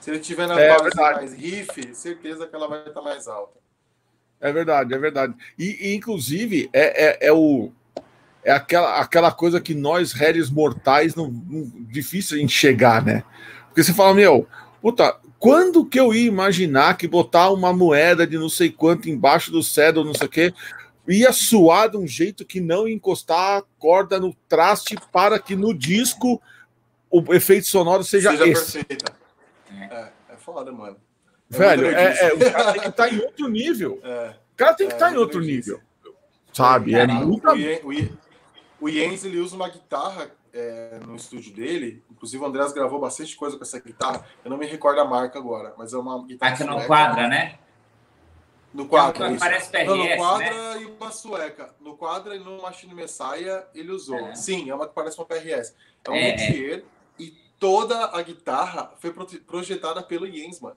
Se 0.00 0.10
ele 0.10 0.20
tiver 0.20 0.46
na 0.46 0.58
é, 0.58 0.78
fase 0.78 0.96
mais 0.96 1.34
riff, 1.34 1.94
certeza 1.94 2.46
que 2.46 2.54
ela 2.54 2.68
vai 2.68 2.86
estar 2.88 3.02
mais 3.02 3.28
alta. 3.28 3.58
É 4.40 4.52
verdade, 4.52 4.94
é 4.94 4.98
verdade. 4.98 5.34
E, 5.58 5.88
e 5.88 5.94
inclusive, 5.94 6.68
é, 6.72 7.04
é, 7.04 7.28
é, 7.28 7.32
o. 7.32 7.70
É 8.44 8.52
aquela, 8.52 9.00
aquela 9.00 9.32
coisa 9.32 9.60
que 9.60 9.74
nós, 9.74 10.12
réis 10.12 10.50
mortais, 10.50 11.14
não, 11.14 11.28
não, 11.28 11.70
difícil 11.90 12.36
a 12.36 12.40
gente 12.40 12.52
chegar, 12.52 13.04
né? 13.04 13.24
Porque 13.66 13.82
você 13.82 13.92
fala, 13.92 14.14
meu, 14.14 14.46
puta, 14.80 15.18
quando 15.38 15.84
que 15.84 15.98
eu 15.98 16.14
ia 16.14 16.28
imaginar 16.28 16.96
que 16.96 17.08
botar 17.08 17.50
uma 17.50 17.72
moeda 17.72 18.26
de 18.26 18.38
não 18.38 18.48
sei 18.48 18.70
quanto 18.70 19.10
embaixo 19.10 19.50
do 19.50 19.62
cedro, 19.62 20.04
não 20.04 20.14
sei 20.14 20.26
o 20.26 20.30
quê, 20.30 20.54
ia 21.08 21.32
suar 21.32 21.90
de 21.90 21.96
um 21.96 22.06
jeito 22.06 22.44
que 22.44 22.60
não 22.60 22.86
ia 22.86 22.94
encostar 22.94 23.58
a 23.58 23.64
corda 23.78 24.18
no 24.18 24.34
traste 24.48 24.96
para 25.12 25.38
que 25.38 25.56
no 25.56 25.74
disco 25.74 26.40
o 27.10 27.34
efeito 27.34 27.66
sonoro 27.66 28.04
seja, 28.04 28.30
seja 28.30 28.48
esse. 28.48 28.84
Perfeita. 28.84 29.12
É, 29.90 30.08
é 30.34 30.36
foda, 30.36 30.72
mano. 30.72 30.96
É 31.52 31.58
Velho, 31.58 31.86
é, 31.86 32.28
é, 32.28 32.34
o 32.34 32.52
cara 32.52 32.72
tem 32.72 32.82
que 32.82 32.88
estar 32.88 33.08
tá 33.08 33.10
em 33.10 33.18
outro 33.20 33.48
nível. 33.48 34.00
É, 34.02 34.34
o 34.52 34.56
cara 34.56 34.74
tem 34.74 34.88
que 34.88 34.94
estar 34.94 35.06
tá 35.08 35.12
em 35.12 35.16
outro 35.16 35.40
nível. 35.40 35.80
Sabe? 36.52 36.94
É. 36.94 37.06
O 38.80 38.90
Jens, 38.90 39.24
ele 39.24 39.38
usa 39.38 39.56
uma 39.56 39.68
guitarra 39.68 40.30
é, 40.52 40.98
no 41.06 41.14
estúdio 41.14 41.52
dele. 41.54 42.02
Inclusive, 42.10 42.42
o 42.42 42.46
Andrés 42.46 42.72
gravou 42.72 42.98
bastante 42.98 43.36
coisa 43.36 43.56
com 43.56 43.62
essa 43.62 43.78
guitarra. 43.78 44.26
Eu 44.44 44.50
não 44.50 44.56
me 44.56 44.66
recordo 44.66 45.00
a 45.00 45.04
marca 45.04 45.38
agora, 45.38 45.74
mas 45.76 45.92
é 45.92 45.98
uma 45.98 46.24
guitarra. 46.24 46.54
Aqui 46.54 46.64
no 46.64 46.84
quadra, 46.86 47.28
né? 47.28 47.58
No 48.72 48.86
quadra. 48.86 49.32
É 49.32 49.38
parece 49.38 49.70
PRS, 49.70 49.86
não, 49.86 49.96
no 49.96 50.16
quadra 50.16 50.74
né? 50.74 50.82
e 50.82 50.86
uma 50.86 51.10
sueca. 51.10 51.74
No 51.80 51.96
quadra 51.96 52.36
e 52.36 52.38
no 52.38 52.60
Machine 52.60 52.94
Messiah 52.94 53.66
ele 53.74 53.90
usou. 53.90 54.18
É. 54.18 54.34
Sim, 54.34 54.68
é 54.68 54.74
uma 54.74 54.86
que 54.86 54.94
parece 54.94 55.18
uma 55.18 55.24
PRS. 55.24 55.74
É 56.04 56.10
um 56.10 56.14
é, 56.14 56.32
luthier 56.32 56.84
e 57.18 57.34
toda 57.58 58.16
a 58.16 58.22
guitarra 58.22 58.92
foi 58.98 59.12
projetada 59.46 60.02
pelo 60.02 60.26
Jens, 60.30 60.60
mano. 60.60 60.76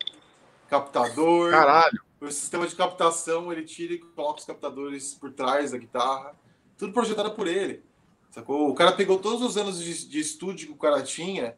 Captador. 0.70 1.52
Caralho. 1.52 2.02
O 2.22 2.32
sistema 2.32 2.68
de 2.68 2.76
captação, 2.76 3.52
ele 3.52 3.64
tira 3.64 3.94
e 3.94 4.00
coloca 4.00 4.40
os 4.40 4.46
captadores 4.46 5.14
por 5.14 5.32
trás 5.32 5.72
da 5.72 5.78
guitarra. 5.78 6.36
Tudo 6.78 6.94
projetado 6.94 7.32
por 7.32 7.48
ele. 7.48 7.84
Sacou? 8.30 8.70
O 8.70 8.76
cara 8.76 8.92
pegou 8.92 9.18
todos 9.20 9.42
os 9.42 9.58
anos 9.58 9.82
de, 9.82 10.08
de 10.08 10.20
estúdio 10.20 10.68
que 10.68 10.74
o 10.74 10.78
cara 10.78 11.02
tinha, 11.02 11.58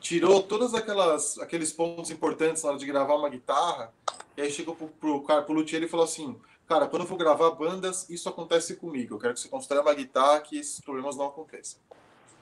tirou 0.00 0.42
todos 0.42 0.74
aquelas, 0.74 1.38
aqueles 1.38 1.72
pontos 1.72 2.10
importantes 2.10 2.62
na 2.62 2.70
hora 2.70 2.78
de 2.78 2.86
gravar 2.86 3.14
uma 3.14 3.28
guitarra, 3.28 3.92
e 4.36 4.42
aí 4.42 4.50
chegou 4.50 4.74
pro, 4.74 4.88
pro 4.88 5.22
cara, 5.22 5.42
pro 5.42 5.54
luthier 5.54 5.82
e 5.82 5.88
falou 5.88 6.04
assim: 6.04 6.36
Cara, 6.66 6.86
quando 6.86 7.02
eu 7.02 7.08
for 7.08 7.16
gravar 7.16 7.50
bandas, 7.50 8.08
isso 8.08 8.28
acontece 8.28 8.76
comigo. 8.76 9.14
Eu 9.14 9.18
quero 9.18 9.34
que 9.34 9.40
você 9.40 9.48
constrói 9.48 9.80
uma 9.80 9.94
guitarra 9.94 10.40
que 10.40 10.58
esses 10.58 10.80
problemas 10.80 11.16
não 11.16 11.26
aconteçam. 11.26 11.80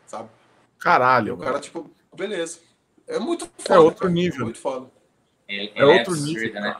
Sabe? 0.07 0.29
Caralho. 0.79 1.29
E 1.29 1.31
o 1.33 1.37
cara, 1.37 1.61
tipo, 1.61 1.91
beleza. 2.15 2.61
É 3.07 3.19
muito 3.19 3.45
é 3.45 3.63
foda. 3.63 3.75
É 3.75 3.79
outro 3.79 4.03
cara. 4.03 4.13
nível. 4.13 4.45
Muito 4.45 4.61
foda. 4.61 4.91
É, 5.51 5.81
é 5.81 5.85
outro 5.85 6.13
absurdo, 6.13 6.27
nível. 6.27 6.61
Né? 6.61 6.77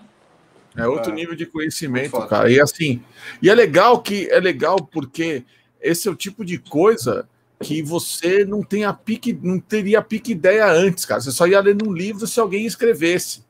É 0.77 0.87
outro 0.87 1.13
é. 1.13 1.15
nível 1.15 1.35
de 1.35 1.47
conhecimento, 1.47 2.27
cara. 2.27 2.51
E 2.51 2.61
assim, 2.61 3.03
e 3.43 3.51
é 3.51 3.55
legal 3.55 4.01
que 4.01 4.31
é 4.31 4.39
legal 4.39 4.77
porque 4.79 5.45
esse 5.81 6.07
é 6.07 6.11
o 6.11 6.15
tipo 6.15 6.45
de 6.45 6.59
coisa 6.59 7.29
que 7.63 7.83
você 7.83 8.45
não 8.45 8.63
tem 8.63 8.85
a 8.85 8.93
pique, 8.93 9.39
não 9.43 9.59
teria 9.59 9.99
a 9.99 10.03
pique 10.03 10.33
ideia 10.33 10.67
antes, 10.71 11.05
cara. 11.05 11.21
Você 11.21 11.33
só 11.33 11.47
ia 11.47 11.61
ler 11.61 11.75
num 11.75 11.93
livro 11.93 12.27
se 12.27 12.39
alguém 12.41 12.65
escrevesse. 12.65 13.45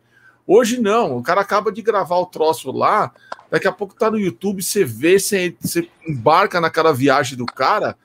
Hoje 0.46 0.80
não, 0.80 1.18
o 1.18 1.22
cara 1.22 1.42
acaba 1.42 1.70
de 1.70 1.80
gravar 1.80 2.16
o 2.16 2.26
troço 2.26 2.72
lá, 2.72 3.12
daqui 3.50 3.68
a 3.68 3.72
pouco 3.72 3.94
tá 3.94 4.10
no 4.10 4.18
YouTube, 4.18 4.62
você 4.62 4.84
vê, 4.84 5.16
você, 5.18 5.54
você 5.60 5.88
embarca 6.06 6.60
naquela 6.60 6.92
viagem 6.92 7.38
do 7.38 7.46
cara, 7.46 7.96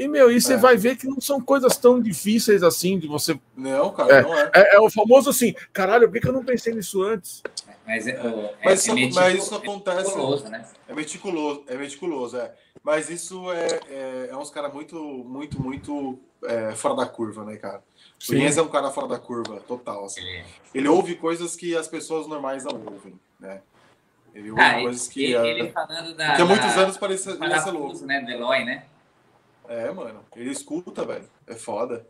e, 0.00 0.08
meu, 0.08 0.32
e 0.32 0.40
você 0.40 0.54
é. 0.54 0.56
vai 0.56 0.78
ver 0.78 0.96
que 0.96 1.06
não 1.06 1.20
são 1.20 1.38
coisas 1.42 1.76
tão 1.76 2.00
difíceis 2.00 2.62
assim 2.62 2.98
de 2.98 3.06
você. 3.06 3.38
Não, 3.54 3.92
cara, 3.92 4.14
é, 4.14 4.22
não 4.22 4.34
é. 4.34 4.50
é. 4.54 4.76
é. 4.76 4.80
o 4.80 4.88
famoso 4.88 5.28
assim, 5.28 5.54
caralho, 5.74 6.10
por 6.10 6.18
que 6.18 6.26
eu 6.26 6.32
não 6.32 6.42
pensei 6.42 6.72
nisso 6.72 7.02
antes? 7.02 7.42
Mas, 7.86 8.06
é, 8.06 8.12
é 8.12 8.54
mas, 8.64 8.86
isso, 8.86 9.14
mas 9.14 9.34
isso 9.34 9.54
acontece. 9.54 9.98
Meticuloso, 9.98 10.48
né? 10.48 10.66
É 10.88 10.94
meticuloso, 10.94 11.64
é 11.66 11.76
meticuloso, 11.76 12.36
é. 12.38 12.50
Mas 12.82 13.10
isso 13.10 13.52
é, 13.52 13.66
é, 13.90 14.28
é 14.30 14.36
uns 14.38 14.48
caras 14.48 14.72
muito, 14.72 14.96
muito, 14.96 15.62
muito 15.62 16.18
fora 16.76 16.96
da 16.96 17.04
curva, 17.04 17.44
né, 17.44 17.58
cara? 17.58 17.82
O 18.18 18.34
Jens 18.34 18.56
é 18.56 18.62
um 18.62 18.68
cara 18.68 18.90
fora 18.90 19.06
da 19.06 19.18
curva, 19.18 19.60
total. 19.68 20.06
Assim. 20.06 20.22
Ele 20.74 20.88
ouve 20.88 21.14
coisas 21.14 21.54
que 21.54 21.76
as 21.76 21.86
pessoas 21.86 22.26
normais 22.26 22.64
não 22.64 22.72
ouvem, 22.86 23.20
né? 23.38 23.60
Ele 24.34 24.50
ouve 24.50 24.62
ah, 24.62 24.80
coisas 24.80 25.08
que. 25.08 25.24
Ele, 25.24 25.46
ele 25.46 25.72
falando 25.72 26.14
da. 26.14 26.36
Que 26.36 26.40
há 26.40 26.44
muitos 26.46 26.74
anos 26.78 26.96
parecia 26.96 27.32
ser 27.36 27.70
louco. 27.70 28.06
né? 28.06 28.22
Deloy, 28.22 28.64
né? 28.64 28.84
É, 29.70 29.88
mano. 29.92 30.24
Ele 30.34 30.50
escuta, 30.50 31.04
velho. 31.04 31.30
É 31.46 31.54
foda. 31.54 32.04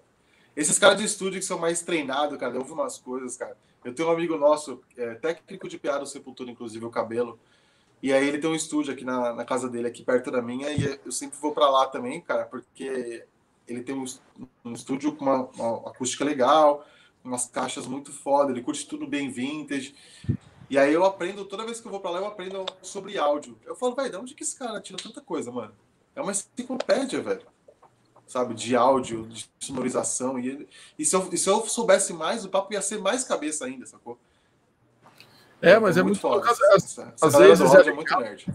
Esses 0.56 0.78
caras 0.78 0.96
de 0.96 1.04
estúdio 1.04 1.38
que 1.38 1.44
são 1.44 1.58
mais 1.58 1.82
treinados, 1.82 2.38
cara, 2.38 2.56
ouvem 2.56 2.72
umas 2.72 2.96
coisas, 2.96 3.36
cara. 3.36 3.54
Eu 3.84 3.94
tenho 3.94 4.08
um 4.08 4.12
amigo 4.12 4.38
nosso, 4.38 4.80
é, 4.96 5.14
técnico 5.16 5.68
de 5.68 5.78
piada 5.78 6.00
do 6.00 6.06
Sepultura, 6.06 6.50
inclusive, 6.50 6.82
o 6.86 6.90
Cabelo. 6.90 7.38
E 8.02 8.14
aí 8.14 8.26
ele 8.26 8.38
tem 8.38 8.48
um 8.48 8.54
estúdio 8.54 8.94
aqui 8.94 9.04
na, 9.04 9.34
na 9.34 9.44
casa 9.44 9.68
dele, 9.68 9.86
aqui 9.86 10.02
perto 10.02 10.30
da 10.30 10.40
minha, 10.40 10.70
e 10.72 10.98
eu 11.04 11.12
sempre 11.12 11.38
vou 11.38 11.52
para 11.52 11.68
lá 11.68 11.86
também, 11.86 12.18
cara, 12.22 12.46
porque 12.46 13.26
ele 13.68 13.82
tem 13.82 13.94
um, 13.94 14.72
estúdio 14.72 15.14
com 15.14 15.26
uma, 15.26 15.44
uma, 15.50 15.90
acústica 15.90 16.24
legal, 16.24 16.86
umas 17.22 17.46
caixas 17.46 17.86
muito 17.86 18.10
foda, 18.10 18.52
ele 18.52 18.62
curte 18.62 18.88
tudo 18.88 19.06
bem 19.06 19.30
vintage. 19.30 19.94
E 20.70 20.78
aí 20.78 20.94
eu 20.94 21.04
aprendo, 21.04 21.44
toda 21.44 21.66
vez 21.66 21.78
que 21.78 21.86
eu 21.86 21.90
vou 21.90 22.00
para 22.00 22.12
lá, 22.12 22.18
eu 22.20 22.26
aprendo 22.26 22.64
sobre 22.80 23.18
áudio. 23.18 23.58
Eu 23.66 23.76
falo, 23.76 23.94
vai, 23.94 24.08
de 24.08 24.16
onde 24.16 24.34
que 24.34 24.42
esse 24.42 24.58
cara 24.58 24.80
tira 24.80 24.98
tanta 25.02 25.20
coisa, 25.20 25.52
mano? 25.52 25.74
É 26.20 26.22
uma 26.22 26.32
enciclopédia, 26.32 27.22
velho. 27.22 27.42
Sabe, 28.26 28.54
de 28.54 28.76
áudio, 28.76 29.26
de 29.26 29.48
sonorização. 29.58 30.38
E, 30.38 30.68
e, 30.98 31.04
se 31.04 31.16
eu, 31.16 31.28
e 31.32 31.38
se 31.38 31.48
eu 31.48 31.66
soubesse 31.66 32.12
mais, 32.12 32.44
o 32.44 32.48
papo 32.48 32.72
ia 32.72 32.82
ser 32.82 32.98
mais 32.98 33.24
cabeça 33.24 33.64
ainda, 33.64 33.86
sacou? 33.86 34.18
É, 35.62 35.78
mas 35.78 35.96
é, 35.96 36.00
é 36.00 36.02
muito, 36.02 36.20
foda. 36.20 36.48
Às, 36.48 36.98
às 37.20 37.34
vezes 37.34 37.74
é, 37.74 37.88
é 37.88 37.92
muito 37.92 38.20
nerd. 38.20 38.46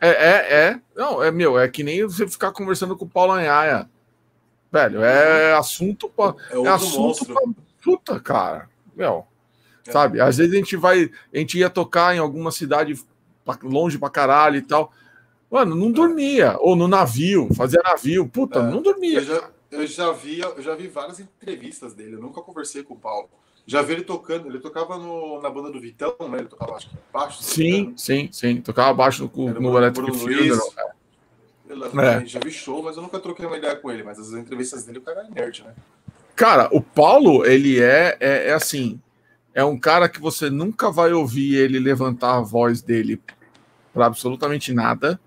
É, 0.00 0.08
é, 0.08 0.54
é. 0.54 0.80
Não, 0.94 1.22
é 1.22 1.30
meu, 1.30 1.58
é 1.58 1.68
que 1.68 1.82
nem 1.82 2.02
você 2.02 2.26
ficar 2.26 2.50
conversando 2.52 2.96
com 2.96 3.04
o 3.04 3.08
Paulo 3.08 3.32
Anhaia. 3.32 3.88
Velho, 4.72 5.02
é 5.02 5.52
uhum. 5.52 5.58
assunto 5.60 6.08
pra. 6.08 6.34
É, 6.50 6.58
é 6.58 6.68
assunto 6.68 7.26
pra. 7.26 7.42
Puta, 7.82 8.18
cara. 8.18 8.68
Meu. 8.94 9.26
É. 9.86 9.92
Sabe? 9.92 10.20
Às 10.20 10.38
vezes 10.38 10.52
a 10.52 10.56
gente 10.56 10.76
vai. 10.76 11.10
A 11.32 11.38
gente 11.38 11.58
ia 11.58 11.70
tocar 11.70 12.14
em 12.16 12.18
alguma 12.18 12.50
cidade 12.50 12.98
longe 13.62 13.98
pra 13.98 14.10
caralho 14.10 14.56
e 14.56 14.62
tal. 14.62 14.92
Mano, 15.50 15.74
não 15.74 15.90
dormia. 15.90 16.56
Ou 16.60 16.74
no 16.74 16.88
navio, 16.88 17.48
fazia 17.54 17.80
navio. 17.82 18.28
Puta, 18.28 18.60
é, 18.60 18.62
não 18.62 18.82
dormia. 18.82 19.18
Eu 19.18 19.24
já, 19.24 19.50
eu 19.70 19.86
já, 19.86 20.12
vi, 20.12 20.40
eu 20.40 20.62
já 20.62 20.74
vi 20.74 20.88
várias 20.88 21.20
entrevistas 21.20 21.94
dele. 21.94 22.16
Eu 22.16 22.20
nunca 22.20 22.40
conversei 22.42 22.82
com 22.82 22.94
o 22.94 22.98
Paulo. 22.98 23.28
Já 23.66 23.82
vi 23.82 23.94
ele 23.94 24.02
tocando. 24.04 24.48
Ele 24.48 24.60
tocava 24.60 24.96
no, 24.98 25.40
na 25.40 25.50
banda 25.50 25.70
do 25.70 25.80
Vitão, 25.80 26.14
né? 26.30 26.38
Ele 26.38 26.48
tocava 26.48 26.74
acho 26.74 26.88
que 26.88 26.96
baixo. 27.12 27.42
Sim, 27.42 27.94
sim, 27.96 28.28
sim. 28.32 28.60
Tocava 28.60 28.92
baixo 28.94 29.30
no, 29.34 29.60
no, 29.60 29.76
Electric 29.76 30.16
Fielder. 30.16 30.58
É. 31.68 32.24
Já 32.26 32.38
vi 32.38 32.50
show, 32.52 32.82
mas 32.82 32.96
eu 32.96 33.02
nunca 33.02 33.18
troquei 33.18 33.44
uma 33.44 33.56
ideia 33.56 33.74
com 33.74 33.90
ele. 33.90 34.04
Mas 34.04 34.18
as 34.18 34.32
entrevistas 34.32 34.84
dele, 34.84 34.98
o 34.98 35.02
cara 35.02 35.26
é 35.26 35.30
nerd, 35.30 35.64
né? 35.64 35.74
Cara, 36.36 36.68
o 36.70 36.80
Paulo, 36.80 37.44
ele 37.44 37.80
é, 37.80 38.16
é, 38.20 38.48
é 38.48 38.52
assim. 38.52 39.00
É 39.52 39.64
um 39.64 39.78
cara 39.78 40.08
que 40.08 40.20
você 40.20 40.50
nunca 40.50 40.90
vai 40.90 41.12
ouvir 41.12 41.56
ele 41.56 41.78
levantar 41.78 42.36
a 42.36 42.40
voz 42.42 42.82
dele 42.82 43.20
para 43.92 44.06
absolutamente 44.06 44.72
nada. 44.72 45.18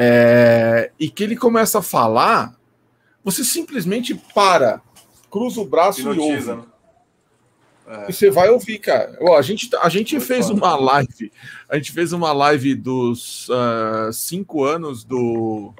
É, 0.00 0.92
e 0.96 1.10
que 1.10 1.24
ele 1.24 1.34
começa 1.34 1.80
a 1.80 1.82
falar, 1.82 2.56
você 3.24 3.42
simplesmente 3.42 4.14
para, 4.32 4.80
cruza 5.28 5.60
o 5.60 5.64
braço 5.64 6.12
e, 6.12 6.16
e 6.16 6.18
ouve. 6.20 6.52
Né? 6.52 6.62
É. 7.88 8.06
E 8.08 8.12
você 8.12 8.30
vai 8.30 8.48
ouvir, 8.48 8.78
cara. 8.78 9.18
Ó, 9.20 9.36
a 9.36 9.42
gente, 9.42 9.68
a 9.74 9.88
gente 9.88 10.20
fez 10.20 10.50
uma 10.50 10.76
live. 10.76 11.32
A 11.68 11.74
gente 11.76 11.90
fez 11.90 12.12
uma 12.12 12.32
live 12.32 12.76
dos 12.76 13.48
uh, 13.48 14.12
cinco 14.12 14.62
anos 14.62 15.02
do. 15.02 15.74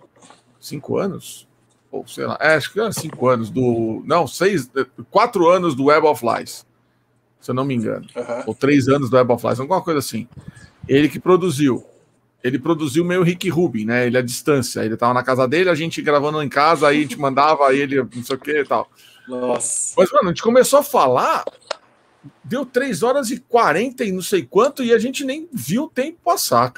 Cinco 0.59 0.97
anos? 0.97 1.47
Ou 1.93 2.05
sei 2.09 2.27
lá. 2.27 2.37
É, 2.41 2.55
acho 2.57 2.73
que 2.73 2.81
era 2.81 2.91
cinco 2.91 3.29
anos 3.29 3.51
do. 3.51 4.03
Não, 4.05 4.27
seis. 4.27 4.69
Quatro 5.13 5.49
anos 5.49 5.77
do 5.77 5.85
Web 5.85 6.09
of 6.09 6.27
Lies. 6.27 6.67
Se 7.41 7.53
eu 7.53 7.55
não 7.55 7.65
me 7.65 7.75
engano. 7.75 8.07
Uhum. 8.17 8.43
Ou 8.47 8.55
três 8.55 8.89
anos 8.89 9.11
do 9.11 9.17
Web 9.17 9.31
of 9.31 9.47
Lies, 9.47 9.61
alguma 9.61 9.81
coisa 9.81 10.01
assim. 10.01 10.27
Ele 10.89 11.09
que 11.09 11.21
produziu 11.21 11.87
ele 12.43 12.59
produziu 12.59 13.05
meio 13.05 13.23
Rick 13.23 13.49
Rubin, 13.49 13.85
né? 13.85 14.07
Ele 14.07 14.17
à 14.17 14.23
distância. 14.23 14.85
Ele 14.85 14.97
tava 14.97 15.15
na 15.15 15.23
casa 15.23 15.47
dele, 15.49 15.71
a 15.71 15.75
gente 15.75 16.01
gravando 16.01 16.43
em 16.43 16.49
casa, 16.49 16.89
aí 16.89 16.99
a 16.99 17.03
gente 17.03 17.19
mandava 17.19 17.75
ele, 17.75 17.97
não 17.97 18.25
sei 18.25 18.37
o 18.37 18.39
que 18.39 18.61
e 18.61 18.65
tal. 18.65 18.89
Nossa. 19.27 19.95
Mas, 19.97 20.11
mano, 20.13 20.27
a 20.27 20.29
gente 20.29 20.43
começou 20.43 20.79
a 20.79 20.83
falar, 20.83 21.45
deu 22.45 22.65
3 22.65 23.03
horas 23.03 23.31
e 23.31 23.41
40 23.41 24.05
e 24.05 24.13
não 24.13 24.23
sei 24.23 24.45
quanto, 24.45 24.85
e 24.85 24.93
a 24.93 24.99
gente 24.99 25.25
nem 25.25 25.49
viu 25.53 25.85
o 25.85 25.91
tempo 25.91 26.19
passar. 26.25 26.73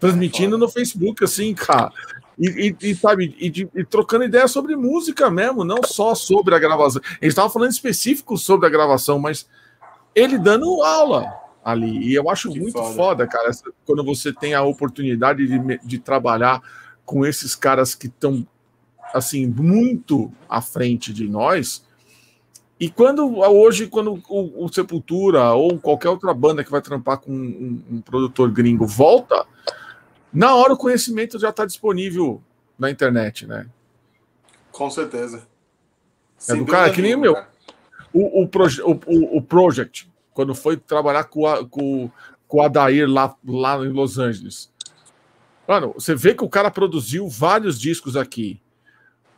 transmitindo 0.00 0.58
no 0.58 0.68
Facebook, 0.68 1.22
assim, 1.22 1.54
cara. 1.54 1.92
E, 2.38 2.74
e, 2.80 2.90
e 2.90 2.94
sabe, 2.94 3.36
e, 3.38 3.68
e, 3.74 3.84
trocando 3.84 4.24
ideia 4.24 4.48
sobre 4.48 4.74
música 4.74 5.30
mesmo, 5.30 5.64
não 5.64 5.82
só 5.84 6.14
sobre 6.14 6.54
a 6.54 6.58
gravação. 6.58 7.00
Ele 7.20 7.28
estava 7.28 7.48
falando 7.48 7.70
específico 7.70 8.36
sobre 8.36 8.66
a 8.66 8.70
gravação, 8.70 9.18
mas 9.18 9.46
ele 10.14 10.36
dando 10.36 10.82
aula 10.82 11.43
ali. 11.64 12.06
E 12.06 12.14
eu 12.14 12.28
acho 12.28 12.52
que 12.52 12.60
muito 12.60 12.74
foda, 12.74 12.94
foda 12.94 13.26
cara, 13.26 13.50
quando 13.86 14.04
você 14.04 14.32
tem 14.32 14.54
a 14.54 14.62
oportunidade 14.62 15.46
de, 15.46 15.78
de 15.78 15.98
trabalhar 15.98 16.62
com 17.04 17.24
esses 17.24 17.54
caras 17.54 17.94
que 17.94 18.06
estão 18.06 18.46
assim 19.14 19.46
muito 19.46 20.30
à 20.48 20.60
frente 20.60 21.12
de 21.12 21.28
nós. 21.28 21.84
E 22.78 22.90
quando 22.90 23.38
hoje, 23.38 23.86
quando 23.86 24.20
o, 24.28 24.64
o, 24.64 24.72
Sepultura 24.72 25.52
ou 25.52 25.78
qualquer 25.78 26.08
outra 26.08 26.34
banda 26.34 26.64
que 26.64 26.70
vai 26.70 26.82
trampar 26.82 27.18
com 27.18 27.32
um, 27.32 27.82
um 27.90 28.00
produtor 28.00 28.50
gringo 28.50 28.86
volta, 28.86 29.46
na 30.32 30.54
hora 30.54 30.74
o 30.74 30.76
conhecimento 30.76 31.38
já 31.38 31.50
está 31.50 31.64
disponível 31.64 32.42
na 32.78 32.90
internet, 32.90 33.46
né? 33.46 33.66
Com 34.72 34.90
certeza. 34.90 35.46
É 36.48 36.54
do 36.56 36.66
cara 36.66 36.90
que 36.90 37.00
nem 37.00 37.14
o 37.14 37.18
meu. 37.18 37.36
O, 38.12 38.42
o, 38.42 38.48
proje 38.48 38.82
o, 38.82 38.92
o, 39.06 39.38
o, 39.38 39.42
Project, 39.42 40.08
quando 40.34 40.54
foi 40.54 40.76
trabalhar 40.76 41.24
com, 41.24 41.46
a, 41.46 41.66
com, 41.66 42.10
com 42.46 42.58
o 42.58 42.62
Adair 42.62 43.08
lá, 43.08 43.34
lá 43.46 43.76
em 43.76 43.88
Los 43.88 44.18
Angeles. 44.18 44.70
Mano, 45.66 45.94
você 45.94 46.14
vê 46.14 46.34
que 46.34 46.44
o 46.44 46.48
cara 46.48 46.70
produziu 46.70 47.26
vários 47.28 47.80
discos 47.80 48.16
aqui. 48.16 48.60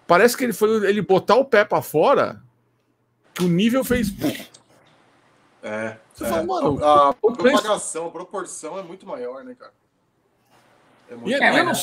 Parece 0.06 0.36
que 0.36 0.44
ele 0.44 0.52
foi 0.52 0.88
ele 0.88 1.02
botar 1.02 1.36
o 1.36 1.44
pé 1.44 1.64
para 1.64 1.82
fora, 1.82 2.42
que 3.34 3.44
o 3.44 3.48
nível 3.48 3.84
fez. 3.84 4.08
É. 5.62 5.96
Você 6.14 6.24
é. 6.24 6.28
Fala, 6.28 6.44
mano, 6.44 6.82
a, 6.82 7.10
a 7.10 7.12
propagação, 7.12 8.06
a 8.06 8.10
proporção 8.10 8.78
é 8.78 8.82
muito 8.82 9.06
maior, 9.06 9.44
né, 9.44 9.54
cara? 9.54 9.72
É 11.10 11.14
muito 11.14 11.36
e, 11.36 11.38
maior. 11.38 11.74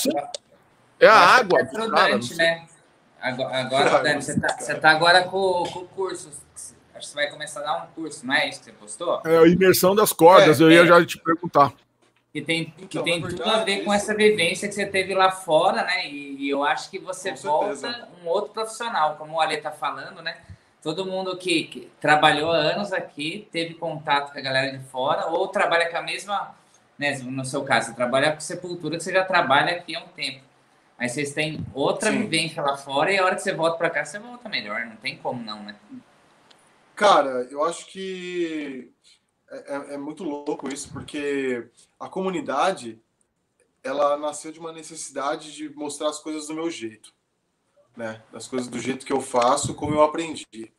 É 0.99 1.08
a 1.08 1.13
água. 1.13 1.60
É 1.60 1.65
prudente, 1.65 2.36
né? 2.36 2.67
Agora, 3.21 3.58
agora 3.58 4.04
Dani, 4.04 4.21
você, 4.21 4.38
tá, 4.38 4.58
você 4.58 4.76
tá 4.76 4.91
agora 4.91 5.23
com, 5.23 5.63
com 5.71 5.80
o 5.80 5.88
curso. 5.88 6.30
Que 7.04 7.10
você 7.10 7.16
vai 7.16 7.30
começar 7.30 7.60
a 7.60 7.63
dar 7.63 7.84
um 7.84 7.88
curso, 7.94 8.26
não 8.26 8.34
é 8.34 8.50
isso 8.50 8.60
que 8.60 8.66
você 8.66 8.72
postou? 8.72 9.22
É 9.26 9.38
a 9.38 9.48
imersão 9.48 9.94
das 9.94 10.13
cordas, 10.13 10.60
é, 10.60 10.63
eu 10.63 10.72
ia 10.72 10.84
é. 10.84 10.86
já 10.86 11.06
te 11.06 11.18
perguntar 11.18 11.74
que 12.34 12.42
tem, 12.42 12.66
que 12.66 12.86
então, 12.86 13.04
tem 13.04 13.22
verdade, 13.22 13.36
tudo 13.36 13.50
a 13.52 13.63
ver 13.63 13.84
com 13.84 13.94
essa 13.94 14.16
vivência 14.16 14.68
que 14.68 14.74
você 14.74 14.88
teve 14.88 15.13
lá 15.13 15.30
fora, 15.30 15.84
né? 15.84 16.10
E, 16.10 16.38
e 16.39 16.50
eu 16.50 16.63
acho 16.63 16.89
que 16.89 16.98
você 16.98 17.30
com 17.30 17.38
volta 17.38 17.76
certeza. 17.76 18.08
um 18.24 18.28
outro 18.28 18.52
profissional, 18.52 19.16
como 19.18 19.36
o 19.36 19.39
Ale 19.39 19.58
tá 19.58 19.70
falando, 19.70 20.20
né? 20.20 20.38
Todo 20.82 21.06
mundo 21.06 21.38
que, 21.38 21.66
que, 21.66 21.92
trabalhou 22.02 22.52
há 22.52 22.58
anos 22.58 22.92
aqui, 22.92 23.48
teve 23.52 23.76
contato 23.76 24.34
com 24.34 24.39
a 24.39 24.42
galera 24.42 24.76
de 24.76 24.84
fora, 24.86 25.28
ou 25.28 25.48
trabalha 25.48 25.88
com 25.92 25.98
a 25.98 26.02
mesma, 26.02 26.56
né? 26.98 27.16
No 27.20 27.46
seu 27.46 27.63
caso, 27.63 27.89
você 27.89 27.94
trabalha 27.94 28.32
com 28.32 28.39
sepultura, 28.39 28.98
que 28.98 29.04
você 29.04 29.13
já 29.13 29.24
trabalha 29.24 29.78
aqui 29.78 29.96
há 29.96 30.00
um 30.00 30.08
tempo. 30.08 30.42
Mas 30.98 31.12
vocês 31.12 31.34
têm 31.34 31.63
outra 31.72 32.10
Sim. 32.10 32.24
vivência 32.24 32.63
lá 32.63 32.76
fora 32.76 33.12
e 33.12 33.18
a 33.20 33.26
hora 33.26 33.36
que 33.36 33.44
você 33.44 33.54
volta 33.54 33.78
para 33.78 33.92
cá, 33.92 34.04
você 34.04 34.18
volta 34.18 34.50
melhor, 34.50 34.86
não 34.88 34.96
tem 34.96 35.18
como 35.18 35.42
não, 35.44 35.62
né? 35.62 35.76
Cara, 36.96 37.48
eu 37.50 37.64
acho 37.64 37.88
que 37.88 38.92
é, 39.50 39.76
é, 39.76 39.94
é 39.94 39.98
muito 39.98 40.24
louco 40.24 40.72
isso, 40.72 40.92
porque 40.92 41.68
a 42.00 42.08
comunidade 42.08 43.02
ela 43.84 44.18
nasceu 44.18 44.52
de 44.52 44.60
uma 44.60 44.72
necessidade 44.72 45.54
de 45.54 45.70
mostrar 45.70 46.10
as 46.10 46.20
coisas 46.20 46.48
do 46.48 46.54
meu 46.54 46.70
jeito, 46.70 47.14
né? 47.98 48.24
Das 48.32 48.48
coisas 48.48 48.68
do 48.68 48.80
jeito 48.80 49.06
que 49.06 49.12
eu 49.12 49.20
faço, 49.20 49.74
como 49.74 49.94
eu 49.94 50.04
aprendi. 50.04 50.72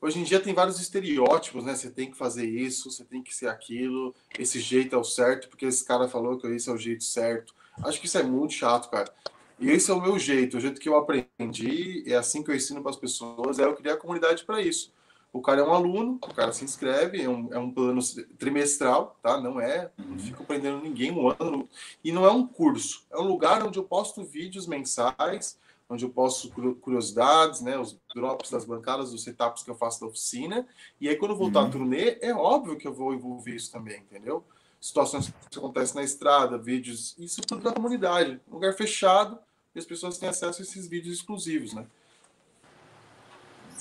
Hoje 0.00 0.20
em 0.20 0.24
dia 0.24 0.40
tem 0.40 0.54
vários 0.54 0.80
estereótipos, 0.80 1.64
né? 1.64 1.74
Você 1.74 1.90
tem 1.90 2.10
que 2.10 2.16
fazer 2.16 2.48
isso, 2.48 2.90
você 2.90 3.04
tem 3.04 3.22
que 3.22 3.34
ser 3.34 3.48
aquilo, 3.48 4.14
esse 4.38 4.60
jeito 4.60 4.94
é 4.94 4.98
o 4.98 5.04
certo, 5.04 5.48
porque 5.48 5.66
esse 5.66 5.84
cara 5.84 6.08
falou 6.08 6.38
que 6.38 6.46
esse 6.48 6.68
é 6.68 6.72
o 6.72 6.78
jeito 6.78 7.04
certo. 7.04 7.54
Acho 7.84 8.00
que 8.00 8.06
isso 8.06 8.18
é 8.18 8.22
muito 8.22 8.54
chato, 8.54 8.90
cara. 8.90 9.12
E 9.58 9.70
esse 9.70 9.90
é 9.90 9.94
o 9.94 10.00
meu 10.00 10.18
jeito, 10.18 10.56
o 10.56 10.60
jeito 10.60 10.80
que 10.80 10.88
eu 10.88 10.96
aprendi, 10.96 12.04
é 12.06 12.14
assim 12.14 12.42
que 12.42 12.50
eu 12.50 12.54
ensino 12.54 12.80
para 12.80 12.90
as 12.90 12.96
pessoas, 12.96 13.58
é 13.58 13.64
eu 13.64 13.74
criar 13.74 13.94
a 13.94 13.96
comunidade 13.96 14.44
para 14.44 14.62
isso. 14.62 14.92
O 15.32 15.42
cara 15.42 15.60
é 15.60 15.64
um 15.64 15.72
aluno, 15.72 16.14
o 16.14 16.34
cara 16.34 16.52
se 16.52 16.64
inscreve, 16.64 17.22
é 17.22 17.28
um, 17.28 17.52
é 17.52 17.58
um 17.58 17.70
plano 17.70 18.00
trimestral, 18.38 19.16
tá? 19.22 19.38
Não 19.38 19.60
é, 19.60 19.90
não 19.98 20.12
uhum. 20.12 20.18
fico 20.18 20.44
prendendo 20.44 20.80
ninguém 20.80 21.12
um 21.12 21.28
ano. 21.28 21.68
E 22.02 22.10
não 22.10 22.24
é 22.24 22.30
um 22.30 22.46
curso, 22.46 23.04
é 23.10 23.18
um 23.18 23.28
lugar 23.28 23.64
onde 23.66 23.78
eu 23.78 23.84
posto 23.84 24.24
vídeos 24.24 24.66
mensais, 24.66 25.58
onde 25.88 26.04
eu 26.04 26.10
posto 26.10 26.50
curiosidades, 26.80 27.60
né? 27.60 27.78
Os 27.78 27.98
drops 28.14 28.50
das 28.50 28.64
bancadas, 28.64 29.12
os 29.12 29.22
setups 29.22 29.62
que 29.62 29.70
eu 29.70 29.74
faço 29.74 30.00
da 30.00 30.06
oficina. 30.06 30.66
E 31.00 31.08
aí, 31.08 31.16
quando 31.16 31.32
eu 31.32 31.36
voltar 31.36 31.60
uhum. 31.60 31.66
a 31.66 31.70
turnê, 31.70 32.18
é 32.20 32.34
óbvio 32.34 32.76
que 32.76 32.88
eu 32.88 32.92
vou 32.92 33.12
envolver 33.12 33.54
isso 33.54 33.70
também, 33.70 33.98
entendeu? 33.98 34.42
Situações 34.80 35.32
que 35.50 35.58
acontecem 35.58 35.96
na 35.96 36.02
estrada, 36.02 36.56
vídeos, 36.56 37.14
isso 37.18 37.42
tudo 37.42 37.62
da 37.62 37.72
comunidade. 37.72 38.40
Um 38.48 38.54
lugar 38.54 38.72
fechado 38.74 39.38
e 39.74 39.78
as 39.78 39.84
pessoas 39.84 40.18
têm 40.18 40.28
acesso 40.28 40.60
a 40.60 40.64
esses 40.64 40.88
vídeos 40.88 41.16
exclusivos, 41.16 41.74
né? 41.74 41.86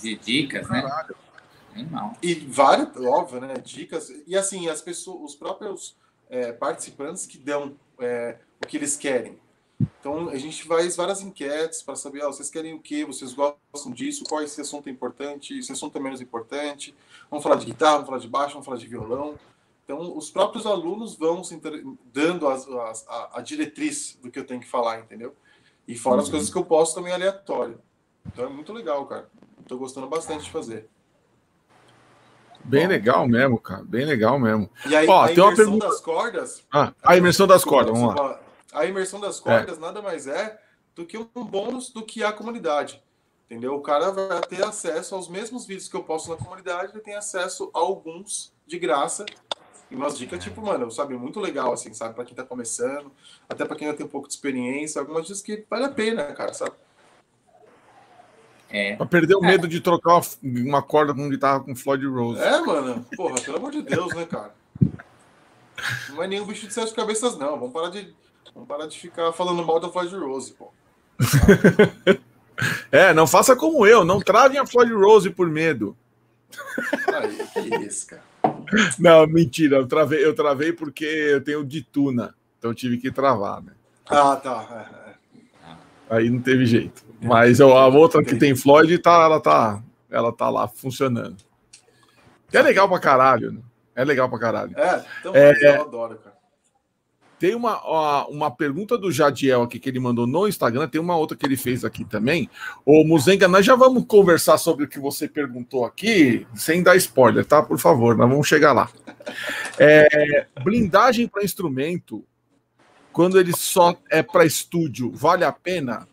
De 0.01 0.15
dicas, 0.17 0.69
né? 0.69 0.81
Caralho. 0.81 1.26
Animal. 1.73 2.13
E 2.21 2.33
várias, 2.35 2.89
óbvio, 2.97 3.41
né? 3.41 3.55
Dicas. 3.55 4.11
E 4.25 4.35
assim, 4.35 4.67
as 4.67 4.81
pessoas, 4.81 5.31
os 5.31 5.35
próprios 5.35 5.95
é, 6.29 6.51
participantes 6.51 7.25
que 7.25 7.37
dão 7.37 7.75
é, 7.99 8.37
o 8.63 8.67
que 8.67 8.77
eles 8.77 8.95
querem. 8.95 9.39
Então 9.79 10.29
a 10.29 10.37
gente 10.37 10.63
faz 10.63 10.95
várias 10.95 11.21
enquetes 11.21 11.83
para 11.83 11.95
saber, 11.95 12.23
ah, 12.23 12.27
vocês 12.27 12.49
querem 12.49 12.73
o 12.73 12.79
que, 12.79 13.05
vocês 13.05 13.33
gostam 13.33 13.91
disso, 13.91 14.23
qual 14.27 14.41
esse 14.41 14.59
assunto 14.59 14.87
é 14.87 14.91
importante, 14.91 15.57
esse 15.57 15.71
assunto 15.71 15.95
é 15.97 16.01
menos 16.01 16.19
importante. 16.19 16.95
Vamos 17.29 17.43
falar 17.43 17.57
de 17.57 17.65
guitarra, 17.65 17.97
vamos 17.97 18.07
falar 18.07 18.19
de 18.21 18.27
baixo, 18.27 18.53
vamos 18.53 18.65
falar 18.65 18.77
de 18.77 18.87
violão. 18.87 19.37
Então 19.85 20.17
os 20.17 20.31
próprios 20.31 20.65
alunos 20.65 21.15
vão 21.15 21.43
se 21.43 21.61
dando 22.11 22.47
as, 22.47 22.67
as, 22.67 23.07
a, 23.07 23.39
a, 23.39 23.41
diretriz 23.41 24.17
do 24.21 24.31
que 24.31 24.39
eu 24.39 24.45
tenho 24.45 24.59
que 24.59 24.67
falar, 24.67 24.99
entendeu? 24.99 25.35
E 25.87 25.95
fora 25.95 26.17
uhum. 26.17 26.23
as 26.23 26.29
coisas 26.29 26.49
que 26.49 26.57
eu 26.57 26.65
posto 26.65 26.95
também 26.95 27.13
aleatório. 27.13 27.79
Então 28.25 28.45
é 28.45 28.49
muito 28.49 28.73
legal, 28.73 29.05
cara. 29.05 29.29
Estou 29.61 29.77
gostando 29.77 30.07
bastante 30.07 30.45
de 30.45 30.51
fazer. 30.51 30.89
Bem 32.67 32.85
legal 32.85 33.27
mesmo, 33.27 33.57
cara. 33.57 33.83
Bem 33.83 34.05
legal 34.05 34.37
mesmo. 34.37 34.69
E 34.85 34.95
aí, 34.95 35.07
Ó, 35.07 35.23
a 35.23 35.27
tem 35.27 35.35
imersão 35.35 35.47
uma 35.47 35.55
pergunta... 35.55 35.87
das 35.87 36.01
cordas. 36.01 36.63
Ah, 36.71 36.93
a 37.01 37.17
imersão 37.17 37.47
das 37.47 37.63
cordas, 37.63 37.97
vamos 37.97 38.15
lá. 38.15 38.39
A 38.73 38.85
imersão 38.85 39.19
das 39.19 39.39
cordas 39.39 39.77
é. 39.77 39.81
nada 39.81 40.01
mais 40.01 40.27
é 40.27 40.59
do 40.93 41.05
que 41.05 41.17
um 41.17 41.45
bônus 41.45 41.89
do 41.89 42.03
que 42.03 42.23
a 42.23 42.31
comunidade. 42.31 43.01
Entendeu? 43.45 43.75
O 43.75 43.81
cara 43.81 44.11
vai 44.11 44.41
ter 44.41 44.61
acesso 44.63 45.15
aos 45.15 45.29
mesmos 45.29 45.65
vídeos 45.65 45.87
que 45.87 45.95
eu 45.95 46.03
posto 46.03 46.29
na 46.29 46.35
comunidade, 46.35 46.91
ele 46.91 47.01
tem 47.01 47.15
acesso 47.15 47.71
a 47.73 47.79
alguns 47.79 48.53
de 48.65 48.77
graça. 48.77 49.25
E 49.89 49.95
umas 49.95 50.17
dicas, 50.17 50.43
tipo, 50.43 50.61
mano, 50.61 50.91
sabe, 50.91 51.15
muito 51.15 51.39
legal, 51.39 51.71
assim, 51.71 51.93
sabe? 51.93 52.13
Pra 52.13 52.25
quem 52.25 52.35
tá 52.35 52.43
começando, 52.43 53.09
até 53.47 53.63
pra 53.63 53.73
quem 53.77 53.87
ainda 53.87 53.97
tem 53.97 54.05
um 54.05 54.09
pouco 54.09 54.27
de 54.27 54.33
experiência, 54.33 54.99
algumas 54.99 55.25
dicas 55.25 55.41
que 55.41 55.65
vale 55.69 55.85
a 55.85 55.89
pena, 55.89 56.25
cara, 56.33 56.53
sabe? 56.53 56.73
É. 58.69 58.95
Pra 58.95 59.05
perder 59.05 59.35
o 59.35 59.41
medo 59.41 59.65
é. 59.65 59.69
de 59.69 59.79
trocar 59.79 60.21
uma 60.43 60.81
corda 60.81 61.13
com 61.13 61.29
guitarra 61.29 61.61
com 61.61 61.75
Floyd 61.75 62.05
Rose. 62.05 62.41
É, 62.41 62.59
mano. 62.61 63.05
Porra, 63.15 63.39
pelo 63.41 63.57
amor 63.57 63.71
de 63.71 63.81
Deus, 63.81 64.13
né, 64.13 64.25
cara? 64.25 64.53
Não 66.09 66.23
é 66.23 66.27
nenhum 66.27 66.45
bicho 66.45 66.67
de 66.67 66.73
sete 66.73 66.93
cabeças, 66.93 67.37
não. 67.37 67.57
Vamos 67.57 67.71
parar 67.71 67.89
de, 67.89 68.13
vamos 68.53 68.67
parar 68.67 68.87
de 68.87 68.99
ficar 68.99 69.31
falando 69.31 69.65
mal 69.65 69.79
da 69.79 69.89
Floyd 69.89 70.13
Rose, 70.15 70.53
pô. 70.53 70.71
é, 72.91 73.13
não 73.13 73.25
faça 73.25 73.55
como 73.55 73.85
eu. 73.85 74.03
Não 74.03 74.19
travem 74.19 74.59
a 74.59 74.65
Floyd 74.65 74.91
Rose 74.93 75.29
por 75.29 75.47
medo. 75.49 75.95
Aí, 77.13 77.37
que 77.53 77.75
isso, 77.85 78.07
cara. 78.07 78.23
Não, 78.99 79.25
mentira. 79.27 79.77
Eu 79.77 79.87
travei, 79.87 80.25
eu 80.25 80.35
travei 80.35 80.73
porque 80.73 81.05
eu 81.05 81.41
tenho 81.41 81.63
dituna. 81.63 82.35
Então 82.57 82.71
eu 82.71 82.75
tive 82.75 82.97
que 82.97 83.11
travar, 83.11 83.61
né? 83.61 83.73
Ah, 84.05 84.35
tá. 84.35 84.87
É, 84.95 85.09
é. 85.09 86.17
Aí 86.17 86.29
não 86.29 86.41
teve 86.41 86.65
jeito. 86.65 87.06
Mas 87.21 87.59
a 87.59 87.87
outra 87.87 88.23
que 88.23 88.35
tem 88.35 88.55
Floyd, 88.55 88.97
tá, 88.99 89.23
ela, 89.23 89.39
tá, 89.39 89.81
ela 90.09 90.31
tá 90.31 90.49
lá 90.49 90.67
funcionando. 90.67 91.37
é 92.51 92.61
legal 92.61 92.87
pra 92.87 92.99
caralho, 92.99 93.51
né? 93.51 93.61
É 93.95 94.05
legal 94.05 94.29
pra 94.29 94.39
caralho. 94.39 94.77
É, 94.77 95.05
então, 95.19 95.35
é, 95.35 95.77
eu 95.77 95.81
adoro, 95.81 96.17
cara. 96.17 96.37
Tem 97.39 97.53
uma, 97.53 98.25
uma 98.27 98.49
pergunta 98.49 98.97
do 98.97 99.11
Jadiel 99.11 99.61
aqui 99.61 99.79
que 99.79 99.89
ele 99.89 99.99
mandou 99.99 100.25
no 100.25 100.47
Instagram, 100.47 100.87
tem 100.87 100.99
uma 100.99 101.15
outra 101.15 101.37
que 101.37 101.45
ele 101.45 101.55
fez 101.55 101.85
aqui 101.85 102.03
também. 102.03 102.49
Ô, 102.83 103.03
Muzenga, 103.03 103.47
nós 103.47 103.63
já 103.63 103.75
vamos 103.75 104.05
conversar 104.07 104.57
sobre 104.57 104.85
o 104.85 104.87
que 104.87 104.99
você 104.99 105.27
perguntou 105.27 105.85
aqui, 105.85 106.47
sem 106.55 106.81
dar 106.81 106.95
spoiler, 106.95 107.45
tá? 107.45 107.61
Por 107.61 107.77
favor, 107.77 108.17
nós 108.17 108.27
vamos 108.27 108.47
chegar 108.47 108.73
lá. 108.73 108.89
É, 109.77 110.47
blindagem 110.63 111.27
para 111.27 111.43
instrumento, 111.43 112.25
quando 113.11 113.39
ele 113.39 113.55
só 113.55 113.95
é 114.09 114.23
para 114.23 114.45
estúdio, 114.45 115.11
vale 115.11 115.43
a 115.43 115.51
pena? 115.51 116.07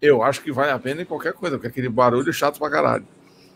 Eu 0.00 0.22
acho 0.22 0.42
que 0.42 0.52
vale 0.52 0.70
a 0.70 0.78
pena 0.78 1.02
em 1.02 1.04
qualquer 1.04 1.32
coisa, 1.32 1.56
porque 1.56 1.68
aquele 1.68 1.88
barulho 1.88 2.28
é 2.28 2.32
chato 2.32 2.58
pra 2.58 2.70
caralho. 2.70 3.06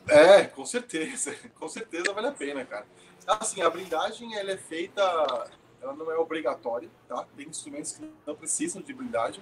É, 0.09 0.45
com 0.45 0.67
certeza. 0.67 1.35
Com 1.55 1.69
certeza 1.69 2.13
vale 2.13 2.27
a 2.27 2.33
pena, 2.33 2.65
cara. 2.65 2.85
Assim, 3.27 3.63
a 3.63 3.71
blindagem 3.71 4.35
ela 4.37 4.51
é 4.51 4.57
feita, 4.57 5.01
ela 5.81 5.95
não 5.95 6.11
é 6.11 6.17
obrigatória, 6.17 6.89
tá? 7.09 7.25
Tem 7.37 7.49
instrumentos 7.49 7.93
que 7.93 8.11
não 8.27 8.35
precisam 8.35 8.83
de 8.83 8.93
blindagem 8.93 9.41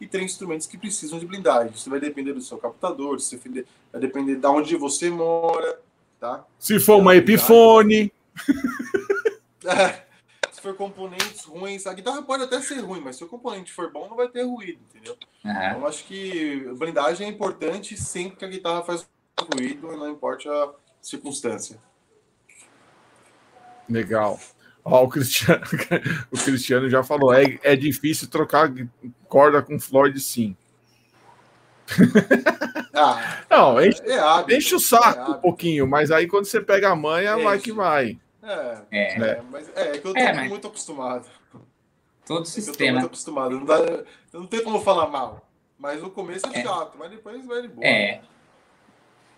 e 0.00 0.06
tem 0.06 0.24
instrumentos 0.24 0.66
que 0.66 0.76
precisam 0.76 1.18
de 1.18 1.26
blindagem. 1.26 1.72
Isso 1.72 1.88
vai 1.88 2.00
depender 2.00 2.32
do 2.32 2.40
seu 2.40 2.58
captador, 2.58 3.18
vai 3.92 4.00
depender 4.00 4.34
de 4.34 4.46
onde 4.46 4.74
você 4.76 5.10
mora, 5.10 5.78
tá? 6.18 6.44
Se 6.58 6.80
for 6.80 6.96
uma 6.96 7.14
Epiphone. 7.14 8.12
É, 9.62 10.06
se 10.60 10.62
for 10.62 10.76
componentes 10.76 11.44
ruins, 11.44 11.86
a 11.86 11.94
guitarra 11.94 12.22
pode 12.22 12.44
até 12.44 12.60
ser 12.60 12.80
ruim, 12.80 13.00
mas 13.00 13.16
se 13.16 13.24
o 13.24 13.26
componente 13.26 13.72
for 13.72 13.90
bom, 13.90 14.06
não 14.08 14.16
vai 14.16 14.28
ter 14.28 14.42
ruído, 14.42 14.78
entendeu? 14.90 15.16
Uhum. 15.42 15.50
Então, 15.50 15.86
acho 15.86 16.04
que 16.04 16.70
blindagem 16.76 17.26
é 17.26 17.30
importante 17.30 17.96
sempre 17.96 18.36
que 18.36 18.44
a 18.44 18.48
guitarra 18.48 18.82
faz 18.82 19.08
ruído, 19.54 19.90
não 19.96 20.10
importa 20.10 20.50
a 20.50 20.72
circunstância. 21.00 21.78
Legal. 23.88 24.38
Ó, 24.84 25.04
o, 25.04 25.08
Cristiano, 25.08 25.62
o 26.30 26.36
Cristiano 26.36 26.90
já 26.90 27.02
falou: 27.02 27.32
é, 27.32 27.58
é 27.62 27.74
difícil 27.74 28.28
trocar 28.28 28.70
corda 29.28 29.62
com 29.62 29.80
Floyd, 29.80 30.20
sim. 30.20 30.54
Ah, 32.92 33.44
não, 33.48 33.82
enche, 33.82 34.02
é 34.04 34.18
hábito, 34.18 34.58
enche 34.58 34.74
o 34.74 34.80
saco 34.80 35.32
é 35.32 35.36
um 35.36 35.40
pouquinho, 35.40 35.86
mas 35.86 36.10
aí 36.10 36.26
quando 36.26 36.44
você 36.44 36.60
pega 36.60 36.90
a 36.90 36.96
manha, 36.96 37.34
enche. 37.34 37.44
vai 37.44 37.58
que 37.58 37.72
vai. 37.72 38.18
É, 38.42 38.82
é. 38.90 39.20
é, 39.20 39.42
mas 39.50 39.68
é, 39.76 39.82
é 39.82 39.98
que 39.98 40.06
eu 40.06 40.14
tô 40.14 40.18
é, 40.18 40.32
mas... 40.32 40.48
muito 40.48 40.66
acostumado. 40.66 41.26
Todo 42.24 42.46
sistema. 42.46 42.72
Eu 42.72 42.76
tô 42.76 42.92
muito 42.92 43.06
acostumado. 43.06 43.50
Não, 43.58 43.64
dá, 43.64 44.04
não 44.32 44.46
tem 44.46 44.62
como 44.62 44.80
falar 44.80 45.08
mal. 45.08 45.46
Mas 45.78 46.02
no 46.02 46.10
começo 46.10 46.46
é, 46.46 46.58
é. 46.58 46.62
chato, 46.62 46.96
mas 46.98 47.10
depois 47.10 47.44
vai 47.46 47.62
de 47.62 47.68
boa. 47.68 47.86
É. 47.86 48.22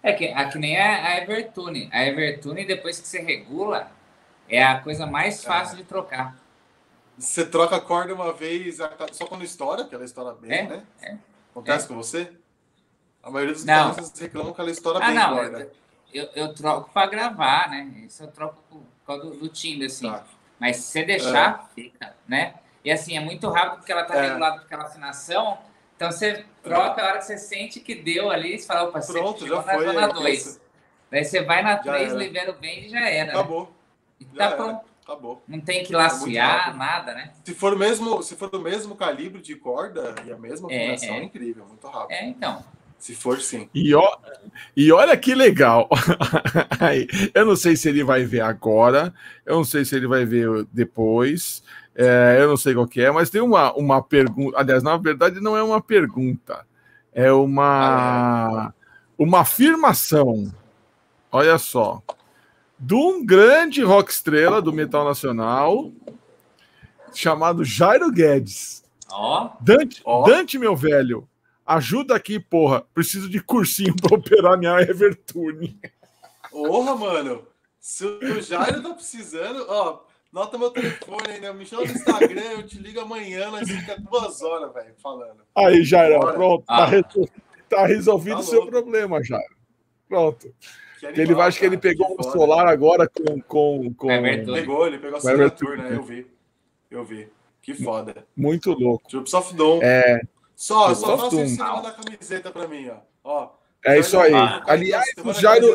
É 0.02 0.12
que, 0.12 0.24
é 0.24 0.44
que 0.48 0.58
nem 0.58 0.76
a, 0.76 1.06
a 1.06 1.18
Evertune. 1.18 1.88
A 1.92 2.04
Evertune, 2.04 2.64
depois 2.64 3.00
que 3.00 3.06
você 3.06 3.20
regula, 3.20 3.90
é 4.48 4.62
a 4.62 4.80
coisa 4.80 5.06
mais 5.06 5.42
é. 5.42 5.46
fácil 5.46 5.76
de 5.76 5.84
trocar. 5.84 6.36
Você 7.16 7.46
troca 7.46 7.76
a 7.76 7.80
corda 7.80 8.12
uma 8.12 8.32
vez 8.32 8.78
só 9.12 9.26
quando 9.26 9.44
estoura, 9.44 9.84
que 9.84 9.94
ela 9.94 10.04
estoura 10.04 10.34
bem, 10.34 10.52
é, 10.52 10.62
né? 10.64 10.82
É, 11.00 11.16
Acontece 11.50 11.84
é. 11.84 11.88
com 11.88 11.94
você? 11.94 12.32
A 13.22 13.30
maioria 13.30 13.54
dos 13.54 13.62
guitarristas 13.62 14.18
reclamam 14.18 14.52
que 14.52 14.60
ela 14.60 14.70
estoura 14.70 14.98
ah, 14.98 15.06
bem 15.06 15.14
não, 15.14 15.34
corda. 15.36 15.72
Eu, 16.12 16.28
eu 16.34 16.54
troco 16.54 16.90
para 16.90 17.06
gravar, 17.06 17.70
né? 17.70 17.84
Isso 18.04 18.24
eu 18.24 18.28
troco 18.28 18.84
por 19.18 19.30
do, 19.30 19.36
do 19.36 19.48
timbre, 19.48 19.86
assim. 19.86 20.10
Tá. 20.10 20.24
Mas 20.58 20.76
se 20.76 20.82
você 20.92 21.04
deixar, 21.04 21.68
é. 21.70 21.74
fica, 21.74 22.14
né? 22.26 22.54
E 22.84 22.90
assim, 22.90 23.16
é 23.16 23.20
muito 23.20 23.48
rápido 23.48 23.78
porque 23.78 23.92
ela 23.92 24.04
tá 24.04 24.16
é. 24.16 24.22
regulada 24.28 24.58
com 24.58 24.64
aquela 24.64 24.84
afinação. 24.84 25.58
Então 25.96 26.10
você 26.10 26.44
troca 26.62 27.02
a 27.02 27.06
hora 27.06 27.18
que 27.18 27.24
você 27.24 27.38
sente 27.38 27.80
que 27.80 27.94
deu 27.94 28.30
ali, 28.30 28.58
você 28.58 28.66
fala, 28.66 28.88
opa, 28.88 29.00
Pronto, 29.00 29.40
você 29.40 29.48
já 29.48 29.62
foi, 29.62 29.92
na 29.92 30.06
2. 30.08 30.60
Daí 31.10 31.24
você 31.24 31.42
vai 31.42 31.62
na 31.62 31.76
3, 31.76 32.12
libera 32.14 32.50
o 32.50 32.54
bem 32.54 32.86
e 32.86 32.88
já 32.88 33.08
era. 33.08 33.32
Né? 33.32 33.38
Acabou. 33.38 33.64
Né? 33.64 33.68
E 34.20 34.24
tá 34.24 34.50
já 34.50 34.56
pronto. 34.56 34.70
Era. 34.70 34.92
Acabou. 35.02 35.42
Não 35.48 35.60
tem 35.60 35.84
que 35.84 35.94
é 35.94 35.98
nada, 35.98 37.12
né? 37.12 37.32
Se 37.44 37.54
for, 37.54 37.76
mesmo, 37.76 38.22
se 38.22 38.36
for 38.36 38.54
o 38.54 38.60
mesmo 38.60 38.94
calibre 38.94 39.42
de 39.42 39.56
corda 39.56 40.14
e 40.24 40.32
a 40.32 40.38
mesma 40.38 40.72
é, 40.72 40.92
afinação, 40.92 41.16
é, 41.16 41.18
é 41.18 41.24
incrível, 41.24 41.66
muito 41.66 41.86
rápido. 41.88 42.16
É, 42.16 42.24
então. 42.24 42.64
Se 43.02 43.16
for, 43.16 43.40
sim. 43.40 43.68
E, 43.74 43.92
ó, 43.96 44.16
e 44.76 44.92
olha 44.92 45.16
que 45.16 45.34
legal. 45.34 45.88
eu 47.34 47.44
não 47.44 47.56
sei 47.56 47.74
se 47.74 47.88
ele 47.88 48.04
vai 48.04 48.22
ver 48.24 48.42
agora, 48.42 49.12
eu 49.44 49.56
não 49.56 49.64
sei 49.64 49.84
se 49.84 49.96
ele 49.96 50.06
vai 50.06 50.24
ver 50.24 50.64
depois, 50.72 51.64
é, 51.96 52.36
eu 52.38 52.46
não 52.46 52.56
sei 52.56 52.74
qual 52.74 52.86
que 52.86 53.00
é, 53.00 53.10
mas 53.10 53.28
tem 53.28 53.40
uma, 53.40 53.72
uma 53.74 54.00
pergunta. 54.00 54.56
Aliás, 54.56 54.84
na 54.84 54.96
verdade, 54.96 55.40
não 55.40 55.56
é 55.56 55.62
uma 55.64 55.82
pergunta, 55.82 56.64
é 57.12 57.32
uma, 57.32 58.68
ah, 58.68 58.72
é. 58.72 58.72
uma 59.18 59.40
afirmação. 59.40 60.54
Olha 61.32 61.58
só. 61.58 62.00
De 62.78 62.94
um 62.94 63.26
grande 63.26 63.82
rock 63.82 64.12
estrela 64.12 64.62
do 64.62 64.72
metal 64.72 65.04
nacional 65.04 65.90
chamado 67.12 67.64
Jairo 67.64 68.12
Guedes. 68.12 68.84
Oh. 69.12 69.50
Dante, 69.60 70.00
oh. 70.04 70.22
Dante, 70.22 70.56
meu 70.56 70.76
velho 70.76 71.28
Ajuda 71.76 72.14
aqui, 72.14 72.38
porra. 72.38 72.84
Preciso 72.92 73.28
de 73.30 73.40
cursinho 73.40 73.94
para 74.00 74.16
operar 74.16 74.58
minha 74.58 74.78
Evertune. 74.80 75.78
Porra, 76.50 76.94
mano. 76.94 77.46
Se 77.80 78.04
o 78.04 78.42
Jairo 78.42 78.82
tá 78.82 78.94
precisando, 78.94 79.66
ó, 79.68 80.02
nota 80.32 80.56
meu 80.56 80.70
telefone 80.70 81.28
aí, 81.28 81.40
né? 81.40 81.52
Me 81.52 81.64
chama 81.64 81.84
no 81.84 81.90
Instagram, 81.90 82.42
eu 82.52 82.66
te 82.66 82.78
ligo 82.78 83.00
amanhã, 83.00 83.50
nós 83.50 83.68
fica 83.68 83.98
duas 83.98 84.40
horas, 84.42 84.72
velho, 84.72 84.94
falando. 85.02 85.42
Aí, 85.56 85.82
Jairo, 85.82 86.20
pronto. 86.32 86.64
Tá 86.64 86.74
ah. 86.74 86.78
Tá, 86.78 86.86
resol... 86.86 87.28
tá, 87.68 87.86
resolvido 87.86 88.38
o 88.38 88.42
seu 88.44 88.66
problema, 88.66 89.22
Jairo. 89.24 89.56
Pronto. 90.08 90.54
Animal, 91.02 91.20
ele 91.24 91.34
vai, 91.34 91.48
acho 91.48 91.58
que 91.58 91.66
ele 91.66 91.78
pegou 91.78 92.14
o 92.16 92.22
solar 92.22 92.68
agora 92.68 93.08
com. 93.08 93.40
com, 93.40 93.94
com... 93.94 94.10
É, 94.10 94.44
pegou, 94.44 94.86
ele 94.86 94.98
pegou 94.98 95.16
a 95.16 95.18
assinatura, 95.18 95.76
né? 95.82 95.96
Eu 95.96 96.02
vi. 96.02 96.26
Eu 96.88 97.04
vi. 97.04 97.28
Que 97.62 97.74
foda. 97.74 98.26
Muito 98.36 98.72
louco. 98.72 99.08
Troops 99.08 99.34
of 99.34 99.54
Dawn. 99.54 99.80
É. 99.82 100.20
Só, 100.62 100.94
só 100.94 101.18
faça 101.18 101.42
isso 101.42 101.58
na 101.58 101.90
camiseta 101.90 102.52
para 102.52 102.68
mim, 102.68 102.88
ó. 102.88 102.98
ó 103.24 103.50
é 103.84 103.98
isso 103.98 104.16
aí. 104.16 104.32
Aliás, 104.68 105.12
o 105.24 105.32
Jairo. 105.32 105.66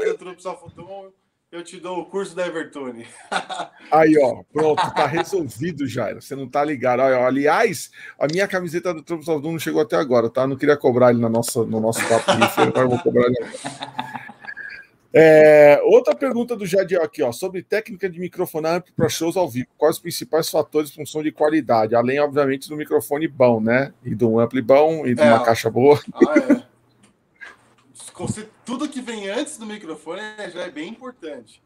Eu 1.51 1.61
te 1.61 1.77
dou 1.77 1.99
o 1.99 2.05
curso 2.05 2.33
da 2.33 2.45
Evertune. 2.45 3.05
Aí, 3.89 4.17
ó, 4.21 4.43
pronto, 4.51 4.81
tá 4.93 5.05
resolvido, 5.05 5.87
Jairo. 5.87 6.21
Você 6.21 6.35
não 6.35 6.47
tá 6.47 6.61
ligado. 6.61 6.99
Ó, 6.99 7.25
aliás, 7.25 7.89
a 8.19 8.27
minha 8.27 8.45
camiseta 8.49 8.93
do 8.93 9.15
of 9.15 9.25
Doom 9.25 9.53
não 9.53 9.59
chegou 9.59 9.81
até 9.81 9.95
agora, 9.95 10.29
tá? 10.29 10.45
Não 10.45 10.57
queria 10.57 10.75
cobrar 10.75 11.11
ele 11.11 11.21
na 11.21 11.29
nossa, 11.29 11.63
no 11.63 11.79
nosso 11.79 12.05
papo 12.07 12.33
de 12.33 12.37
mas 12.37 12.57
eu 12.57 12.89
vou 12.89 12.99
cobrar 12.99 13.27
ele 13.27 13.37
agora. 13.37 14.16
É, 15.13 15.81
outra 15.83 16.13
pergunta 16.13 16.55
do 16.55 16.65
Jadiel 16.65 17.01
aqui, 17.01 17.23
ó, 17.23 17.31
sobre 17.31 17.63
técnica 17.63 18.09
de 18.09 18.19
microfonar 18.19 18.83
para 18.95 19.09
shows 19.09 19.37
ao 19.37 19.49
vivo. 19.49 19.67
Quais 19.77 19.95
os 19.95 20.01
principais 20.01 20.49
fatores 20.49 20.89
de 20.89 20.95
função 20.95 21.23
de 21.23 21.31
qualidade? 21.31 21.95
Além, 21.95 22.19
obviamente, 22.19 22.69
do 22.69 22.75
microfone 22.75 23.27
bom, 23.27 23.59
né? 23.59 23.93
E 24.03 24.13
do 24.13 24.39
ampli 24.39 24.61
bom 24.61 25.05
e 25.05 25.15
de 25.15 25.21
é, 25.21 25.25
uma 25.25 25.43
caixa 25.43 25.69
boa. 25.69 25.99
Ah, 26.27 26.63
é. 26.63 26.67
Tudo 28.65 28.89
que 28.89 28.99
vem 28.99 29.29
antes 29.29 29.57
do 29.57 29.65
microfone 29.65 30.21
já 30.51 30.63
é 30.63 30.71
bem 30.71 30.89
importante. 30.89 31.61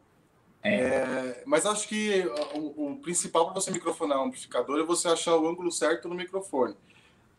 É. 0.62 0.74
É, 0.74 1.42
mas 1.46 1.66
acho 1.66 1.88
que 1.88 2.24
o, 2.54 2.92
o 2.92 2.96
principal 2.96 3.46
para 3.46 3.54
você 3.54 3.70
microfonar 3.70 4.20
um 4.20 4.26
amplificador 4.26 4.78
é 4.78 4.84
você 4.84 5.08
achar 5.08 5.34
o 5.36 5.48
ângulo 5.48 5.72
certo 5.72 6.08
no 6.08 6.14
microfone. 6.14 6.76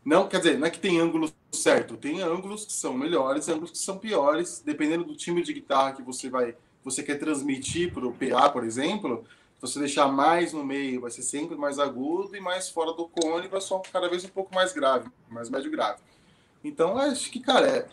Não, 0.04 0.28
quer 0.28 0.38
dizer, 0.38 0.58
não 0.58 0.66
é 0.66 0.70
que 0.70 0.78
tem 0.78 1.00
ângulo 1.00 1.32
certo, 1.50 1.96
tem 1.96 2.20
ângulos 2.20 2.66
que 2.66 2.72
são 2.72 2.92
melhores, 2.92 3.48
ângulos 3.48 3.70
que 3.70 3.78
são 3.78 3.96
piores, 3.96 4.62
dependendo 4.64 5.04
do 5.04 5.16
timbre 5.16 5.42
de 5.42 5.52
guitarra 5.52 5.94
que 5.94 6.02
você 6.02 6.28
vai, 6.28 6.54
você 6.84 7.02
quer 7.02 7.18
transmitir 7.18 7.92
para 7.92 8.06
o 8.06 8.12
PA, 8.12 8.50
por 8.50 8.64
exemplo, 8.64 9.24
você 9.60 9.78
deixar 9.78 10.08
mais 10.08 10.52
no 10.52 10.62
meio, 10.62 11.00
vai 11.00 11.10
ser 11.10 11.22
sempre 11.22 11.56
mais 11.56 11.78
agudo 11.78 12.36
e 12.36 12.40
mais 12.40 12.68
fora 12.68 12.92
do 12.92 13.08
cone, 13.08 13.48
vai 13.48 13.62
soar 13.62 13.80
cada 13.90 14.08
vez 14.10 14.22
um 14.24 14.28
pouco 14.28 14.54
mais 14.54 14.74
grave, 14.74 15.08
mais 15.30 15.48
médio 15.48 15.70
grave. 15.70 16.00
Então, 16.62 16.98
acho 16.98 17.30
que, 17.30 17.40
cara, 17.40 17.66
é, 17.66 17.88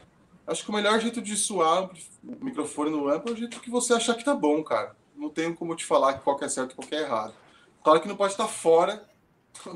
acho 0.46 0.66
que 0.66 0.70
o 0.70 0.74
melhor 0.74 1.00
jeito 1.00 1.22
de 1.22 1.38
suar 1.38 1.90
o 2.24 2.44
microfone 2.44 2.92
no 2.92 3.08
amplo 3.08 3.32
é 3.32 3.34
o 3.34 3.38
jeito 3.38 3.62
que 3.62 3.70
você 3.70 3.94
achar 3.94 4.16
que 4.16 4.26
tá 4.26 4.36
bom, 4.36 4.62
cara. 4.64 4.96
Não 5.16 5.30
tenho 5.30 5.56
como 5.56 5.76
te 5.76 5.86
falar 5.86 6.16
qual 6.16 6.36
que 6.36 6.44
é 6.44 6.50
certo 6.50 6.72
e 6.72 6.76
qual 6.76 6.88
que 6.88 6.96
é 6.96 7.04
errado. 7.04 7.34
Claro 7.82 8.02
que 8.02 8.08
não 8.08 8.18
pode 8.18 8.34
estar 8.34 8.48
fora 8.48 9.08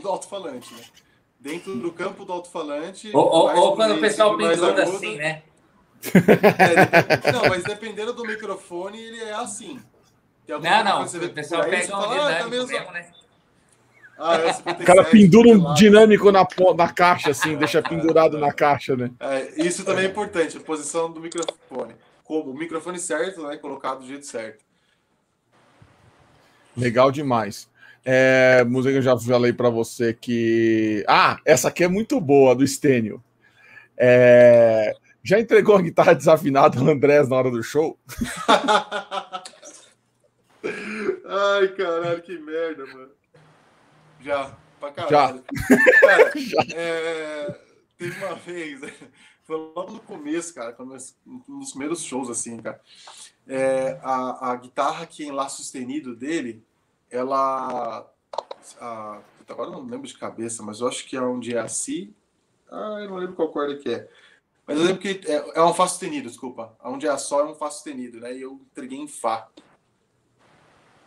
do 0.02 0.10
alto-falante, 0.10 0.74
né? 0.74 0.84
Dentro 1.46 1.76
do 1.76 1.91
campo 1.91 2.26
do 2.26 2.34
alto-falante. 2.34 3.12
Ou, 3.14 3.24
ou, 3.24 3.56
ou 3.56 3.76
quando 3.76 3.93
o 3.93 4.02
pessoal 4.02 4.36
pendura 4.36 4.84
assim, 4.84 5.16
né? 5.16 5.43
É, 6.04 7.32
não, 7.32 7.48
mas 7.48 7.64
dependendo 7.64 8.14
do 8.14 8.26
microfone, 8.26 9.00
ele 9.00 9.20
é 9.20 9.34
assim. 9.34 9.80
Não, 10.48 10.84
não, 10.84 11.04
o 11.04 11.30
pessoal 11.30 11.64
pega 11.64 11.86
um 11.86 12.02
fala, 12.02 12.30
ah, 12.30 12.39
tá 12.39 12.48
mesmo, 12.48 12.68
né? 12.91 13.12
Ah, 14.18 14.38
é 14.38 14.50
o 14.82 14.86
cara 14.86 15.04
pendura 15.04 15.50
um 15.50 15.74
dinâmico 15.76 16.32
na, 16.32 16.48
na 16.76 16.91
caixa, 16.91 17.30
assim, 17.30 17.56
deixa 17.56 17.82
pendurado 17.82 18.39
na 18.39 18.52
caixa, 18.52 18.96
né? 18.96 19.12
É, 19.20 19.62
isso 19.62 19.86
também 19.86 20.06
é 20.06 20.08
importante, 20.08 20.58
a 20.58 20.62
posição 20.62 21.12
do 21.12 21.20
microfone. 21.20 21.96
Como 22.24 22.52
o 22.52 22.58
microfone 22.58 22.98
certo, 22.98 23.43
né? 23.48 23.58
Colocado 23.58 24.00
do 24.00 24.08
jeito 24.08 24.26
certo. 24.26 24.64
Legal 26.76 27.12
demais. 27.12 27.70
É, 28.08 28.64
música 28.64 28.91
que 28.91 28.99
eu 28.99 29.01
já 29.01 29.18
falei 29.18 29.51
para 29.51 29.68
você 29.68 30.14
que. 30.14 31.03
Ah, 31.08 31.39
essa 31.43 31.70
aqui 31.70 31.84
é 31.84 31.88
muito 31.88 32.22
boa, 32.22 32.56
do 32.56 32.66
Stênio. 32.66 33.24
É, 33.97 34.93
já 35.24 35.39
entregou 35.39 35.76
a 35.76 35.82
guitarra 35.82 36.14
desafinada 36.14 36.80
ao 36.80 36.88
Andrés 36.88 37.28
na 37.28 37.36
hora 37.36 37.49
do 37.49 37.64
show? 37.64 37.97
Ai, 41.28 41.68
caralho, 41.70 42.22
que 42.22 42.38
merda, 42.38 42.86
mano. 42.86 43.12
Já, 44.22 44.56
pra 44.80 44.91
caralho. 44.91 45.43
Já. 45.51 45.99
Cara, 45.99 46.32
já. 46.38 46.62
É, 46.76 47.60
teve 47.97 48.24
uma 48.24 48.36
vez, 48.36 48.82
foi 49.45 49.58
logo 49.58 49.93
no 49.93 49.99
começo, 49.99 50.53
cara, 50.53 50.76
um 50.80 51.60
dos 51.60 51.72
primeiros 51.72 52.03
shows, 52.03 52.30
assim, 52.30 52.58
cara. 52.58 52.80
É, 53.47 53.99
a, 54.03 54.51
a 54.51 54.56
guitarra 54.58 55.08
que 55.08 55.24
em 55.24 55.32
Lá 55.32 55.49
sustenido 55.49 56.16
dele 56.16 56.64
ela. 57.10 58.12
A, 58.80 59.22
agora 59.47 59.72
não 59.72 59.86
lembro 59.86 60.08
de 60.08 60.18
cabeça, 60.18 60.64
mas 60.64 60.80
eu 60.80 60.88
acho 60.88 61.06
que 61.06 61.16
é 61.16 61.22
um 61.22 61.39
dia 61.39 61.64
assim. 61.64 62.14
Ah, 62.72 62.97
eu 63.01 63.10
não 63.10 63.18
lembro 63.18 63.36
qual 63.36 63.51
corda 63.51 63.78
que 63.78 63.89
é. 63.89 64.10
Mas 64.66 64.78
eu 64.78 64.84
lembro 64.84 65.01
que 65.01 65.22
é, 65.26 65.60
é 65.60 65.64
um 65.64 65.74
Fá 65.74 65.88
sustenido, 65.88 66.28
desculpa. 66.28 66.76
A 66.80 66.89
um 66.89 66.97
dia 66.97 67.18
só 67.18 67.41
é 67.41 67.43
um 67.45 67.56
Fá 67.56 67.70
sustenido, 67.70 68.20
né? 68.20 68.36
E 68.36 68.41
eu 68.41 68.53
entreguei 68.72 68.97
em 68.97 69.08
Fá. 69.08 69.47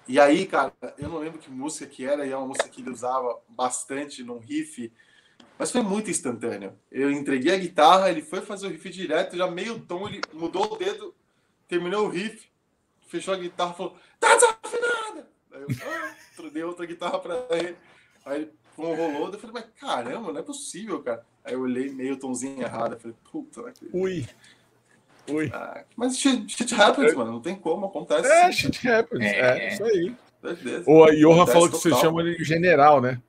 E 0.07 0.19
aí, 0.19 0.47
cara, 0.47 0.73
eu 0.97 1.09
não 1.09 1.19
lembro 1.19 1.39
que 1.39 1.51
música 1.51 1.87
que 1.87 2.07
era, 2.07 2.25
e 2.25 2.31
é 2.31 2.37
uma 2.37 2.47
música 2.47 2.69
que 2.69 2.81
ele 2.81 2.91
usava 2.91 3.39
bastante 3.47 4.23
num 4.23 4.39
riff, 4.39 4.91
mas 5.59 5.71
foi 5.71 5.83
muito 5.83 6.09
instantâneo. 6.09 6.79
Eu 6.91 7.11
entreguei 7.11 7.55
a 7.55 7.59
guitarra, 7.59 8.09
ele 8.09 8.23
foi 8.23 8.41
fazer 8.41 8.69
o 8.69 8.71
riff 8.71 8.89
direto, 8.89 9.37
já 9.37 9.51
meio 9.51 9.81
tom, 9.81 10.09
ele 10.09 10.23
mudou 10.33 10.73
o 10.73 10.77
dedo, 10.77 11.15
terminou 11.67 12.07
o 12.07 12.09
riff, 12.09 12.49
fechou 13.07 13.35
a 13.35 13.37
guitarra 13.37 13.75
falou: 13.75 13.99
Tá 14.19 14.35
desafinada! 14.35 15.29
Aí 15.59 15.77
eu, 16.39 16.47
ah, 16.47 16.51
dei 16.53 16.63
outra 16.63 16.87
guitarra 16.87 17.19
para 17.19 17.47
ele. 17.51 17.77
Aí 18.25 18.51
como 18.79 18.95
rolou, 18.95 19.33
eu 19.33 19.39
falei, 19.41 19.55
mas 19.55 19.65
caramba, 19.81 20.33
não 20.33 20.39
é 20.39 20.43
possível, 20.43 21.03
cara. 21.03 21.27
Aí 21.45 21.53
eu 21.53 21.63
olhei 21.63 21.91
meio 21.91 22.17
tomzinho 22.17 22.63
errado, 22.63 22.93
eu 22.93 23.01
falei, 23.01 23.17
puta, 23.31 23.63
né? 23.63 23.73
Ui. 23.93 24.25
Ui. 25.29 25.51
Ah, 25.53 25.85
mas 25.97 26.17
shit, 26.17 26.49
shit 26.49 26.75
happens, 26.75 27.13
é. 27.13 27.15
mano, 27.17 27.33
não 27.33 27.41
tem 27.41 27.57
como, 27.57 27.87
acontece. 27.87 28.31
É, 28.31 28.53
sim, 28.53 28.53
shit 28.53 28.89
happens, 28.89 29.25
é, 29.25 29.41
é, 29.41 29.73
isso 29.73 29.85
aí. 29.85 30.15
O 30.87 31.07
Johan 31.11 31.47
falou 31.47 31.69
que 31.69 31.77
você 31.77 31.91
chama 31.91 32.21
ele 32.21 32.37
de 32.37 32.45
general, 32.45 33.01
né? 33.01 33.21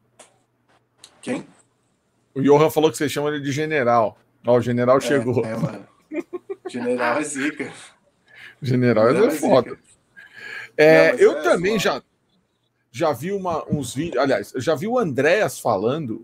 Quem? 1.19 1.43
O 2.35 2.41
Johan 2.41 2.69
falou 2.69 2.91
que 2.91 2.97
você 2.97 3.09
chama 3.09 3.29
ele 3.29 3.41
de 3.41 3.51
general. 3.51 4.19
Ó, 4.45 4.55
o 4.55 4.61
general 4.61 4.97
é, 4.97 5.01
chegou. 5.01 5.43
É, 5.43 5.57
mano. 5.57 5.87
General 6.67 7.17
é 7.17 7.23
zica. 7.23 7.73
General, 8.61 9.07
general 9.07 9.29
é, 9.29 9.33
é 9.33 9.35
foda. 9.35 9.79
É, 10.77 11.11
Não, 11.11 11.19
eu 11.19 11.31
é 11.39 11.41
também 11.41 11.79
já, 11.79 12.01
já 12.91 13.11
vi 13.11 13.31
uma, 13.31 13.63
uns 13.71 13.93
vídeos. 13.93 14.21
Aliás, 14.21 14.53
eu 14.53 14.61
já 14.61 14.75
vi 14.75 14.87
o 14.87 14.97
Andréas 14.97 15.59
falando 15.59 16.23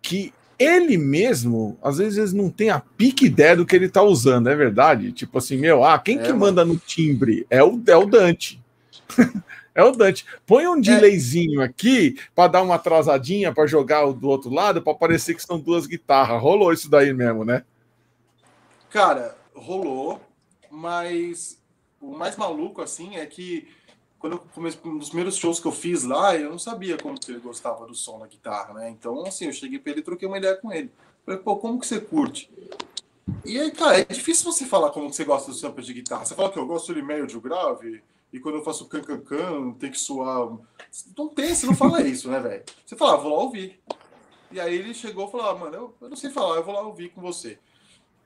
que 0.00 0.32
ele 0.58 0.96
mesmo, 0.96 1.76
às 1.82 1.98
vezes, 1.98 2.32
não 2.32 2.48
tem 2.50 2.70
a 2.70 2.80
pique 2.80 3.26
ideia 3.26 3.56
do 3.56 3.66
que 3.66 3.74
ele 3.74 3.88
tá 3.88 4.02
usando, 4.02 4.48
é 4.48 4.54
verdade? 4.54 5.12
Tipo 5.12 5.38
assim, 5.38 5.56
meu, 5.56 5.84
ah, 5.84 5.98
quem 5.98 6.18
é, 6.18 6.22
que 6.22 6.28
mano. 6.28 6.40
manda 6.40 6.64
no 6.64 6.76
timbre? 6.76 7.46
É 7.50 7.62
o, 7.62 7.82
é 7.86 7.96
o 7.96 8.06
Dante. 8.06 8.62
É 9.74 9.82
o 9.82 9.90
Dante. 9.90 10.24
Põe 10.46 10.68
um 10.68 10.78
é. 10.78 10.80
delayzinho 10.80 11.60
é. 11.60 11.64
aqui 11.64 12.16
para 12.32 12.46
dar 12.46 12.62
uma 12.62 12.76
atrasadinha 12.76 13.52
para 13.52 13.66
jogar 13.66 14.06
o 14.06 14.12
do 14.12 14.28
outro 14.28 14.48
lado, 14.48 14.80
para 14.80 14.94
parecer 14.94 15.34
que 15.34 15.42
são 15.42 15.58
duas 15.58 15.84
guitarras. 15.84 16.40
Rolou 16.40 16.72
isso 16.72 16.88
daí 16.88 17.12
mesmo, 17.12 17.44
né? 17.44 17.64
Cara, 18.88 19.36
rolou, 19.52 20.20
mas 20.70 21.58
o 22.00 22.16
mais 22.16 22.36
maluco 22.36 22.80
assim 22.80 23.16
é 23.16 23.26
que 23.26 23.66
quando 24.24 24.36
eu 24.36 24.42
comecei 24.54 24.80
dos 24.80 25.08
primeiros 25.08 25.36
shows 25.36 25.60
que 25.60 25.66
eu 25.66 25.70
fiz 25.70 26.02
lá, 26.02 26.34
eu 26.34 26.48
não 26.48 26.58
sabia 26.58 26.96
como 26.96 27.20
que 27.20 27.30
ele 27.30 27.40
gostava 27.40 27.86
do 27.86 27.94
som 27.94 28.18
da 28.18 28.26
guitarra, 28.26 28.72
né? 28.72 28.88
Então, 28.88 29.22
assim, 29.26 29.44
eu 29.44 29.52
cheguei 29.52 29.78
para 29.78 29.92
ele 29.92 30.00
e 30.00 30.02
troquei 30.02 30.26
uma 30.26 30.38
ideia 30.38 30.56
com 30.56 30.72
ele. 30.72 30.90
Falei, 31.26 31.40
pô, 31.40 31.58
como 31.58 31.78
que 31.78 31.86
você 31.86 32.00
curte? 32.00 32.50
E 33.44 33.60
aí, 33.60 33.70
cara, 33.70 34.00
é 34.00 34.04
difícil 34.04 34.50
você 34.50 34.64
falar 34.64 34.92
como 34.92 35.10
que 35.10 35.16
você 35.16 35.26
gosta 35.26 35.50
do 35.50 35.54
sample 35.54 35.84
de 35.84 35.92
guitarra. 35.92 36.24
Você 36.24 36.34
fala 36.34 36.50
que 36.50 36.58
eu 36.58 36.64
gosto 36.64 36.94
de 36.94 37.02
meio 37.02 37.26
de 37.26 37.38
grave, 37.38 38.02
e 38.32 38.40
quando 38.40 38.54
eu 38.54 38.64
faço 38.64 38.88
can 38.88 39.02
can 39.02 39.20
can, 39.20 39.72
tem 39.72 39.90
que 39.90 40.00
soar. 40.00 40.56
Não 41.14 41.28
tem, 41.28 41.54
você 41.54 41.66
não 41.66 41.76
fala 41.76 42.00
isso, 42.00 42.30
né, 42.30 42.40
velho? 42.40 42.64
Você 42.86 42.96
fala, 42.96 43.12
ah, 43.12 43.16
vou 43.18 43.30
lá 43.30 43.42
ouvir. 43.42 43.78
E 44.50 44.58
aí 44.58 44.74
ele 44.74 44.94
chegou 44.94 45.28
e 45.28 45.30
falou: 45.30 45.50
ah, 45.50 45.54
mano, 45.54 45.76
eu, 45.76 45.94
eu, 46.00 46.08
não 46.08 46.16
sei 46.16 46.30
falar, 46.30 46.56
eu 46.56 46.64
vou 46.64 46.72
lá 46.72 46.80
ouvir 46.80 47.10
com 47.10 47.20
você. 47.20 47.58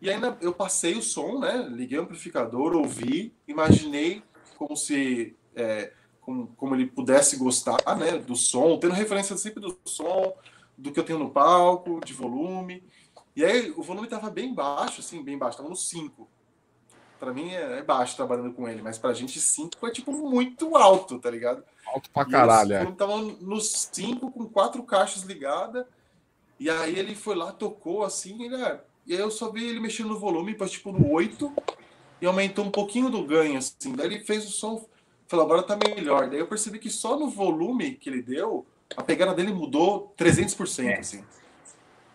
E 0.01 0.09
ainda 0.09 0.39
eu 0.41 0.53
passei 0.53 0.95
o 0.95 1.03
som, 1.03 1.41
né? 1.41 1.67
Liguei 1.69 1.99
o 1.99 2.03
amplificador, 2.03 2.77
ouvi, 2.77 3.35
imaginei 3.49 4.23
como 4.57 4.77
se. 4.77 5.35
É, 5.59 5.93
como, 6.21 6.47
como 6.57 6.75
ele 6.75 6.87
pudesse 6.87 7.37
gostar 7.37 7.79
né, 7.97 8.19
do 8.19 8.37
som, 8.37 8.79
tendo 8.79 8.95
referência 8.95 9.37
sempre 9.37 9.61
do 9.61 9.77
som, 9.85 10.35
do 10.77 10.93
que 10.93 11.01
eu 11.01 11.05
tenho 11.05 11.19
no 11.19 11.31
palco, 11.31 12.01
de 12.05 12.13
volume. 12.13 12.83
E 13.35 13.45
aí 13.45 13.71
o 13.77 13.83
volume 13.83 14.07
estava 14.07 14.31
bem 14.31 14.55
baixo, 14.55 15.01
assim, 15.01 15.23
bem 15.23 15.39
baixo, 15.39 15.53
estava 15.53 15.69
no 15.69 15.77
5. 15.77 16.29
Pra 17.19 17.33
mim 17.33 17.51
é, 17.51 17.79
é 17.79 17.83
baixo 17.83 18.15
trabalhando 18.15 18.53
com 18.53 18.69
ele, 18.69 18.81
mas 18.83 18.99
pra 18.99 19.13
gente 19.13 19.41
5 19.41 19.87
é 19.87 19.91
tipo 19.91 20.13
muito 20.13 20.77
alto, 20.77 21.19
tá 21.19 21.31
ligado? 21.31 21.65
Alto 21.87 22.11
pra 22.11 22.25
caralho, 22.25 22.73
é. 22.75 22.93
Tava 22.93 23.17
no 23.17 23.61
5 23.61 24.31
com 24.31 24.47
quatro 24.47 24.83
caixas 24.85 25.23
ligadas. 25.23 25.85
E 26.61 26.69
aí 26.69 26.99
ele 26.99 27.15
foi 27.15 27.35
lá, 27.35 27.53
tocou 27.53 28.05
assim, 28.05 28.45
ele, 28.45 28.57
é, 28.57 28.81
e 29.07 29.15
aí 29.15 29.21
eu 29.21 29.31
só 29.31 29.51
vi 29.51 29.67
ele 29.67 29.81
mexendo 29.81 30.11
no 30.11 30.19
volume 30.19 30.55
para 30.55 30.69
tipo 30.69 30.93
no 30.93 31.11
8 31.13 31.53
e 32.21 32.27
aumentou 32.27 32.65
um 32.65 32.71
pouquinho 32.71 33.09
do 33.09 33.25
ganho, 33.25 33.59
assim. 33.59 33.95
Daí 33.95 34.07
ele 34.07 34.21
fez 34.21 34.45
o 34.47 34.51
som, 34.51 34.85
falou, 35.29 35.45
agora 35.45 35.63
tá 35.63 35.77
melhor. 35.77 36.29
Daí 36.29 36.41
eu 36.41 36.47
percebi 36.47 36.79
que 36.79 36.91
só 36.91 37.19
no 37.19 37.29
volume 37.29 37.93
que 37.93 38.09
ele 38.09 38.23
deu, 38.23 38.67
a 38.97 39.03
pegada 39.03 39.35
dele 39.35 39.53
mudou 39.53 40.13
300%, 40.19 40.87
é. 40.87 40.99
assim. 40.99 41.25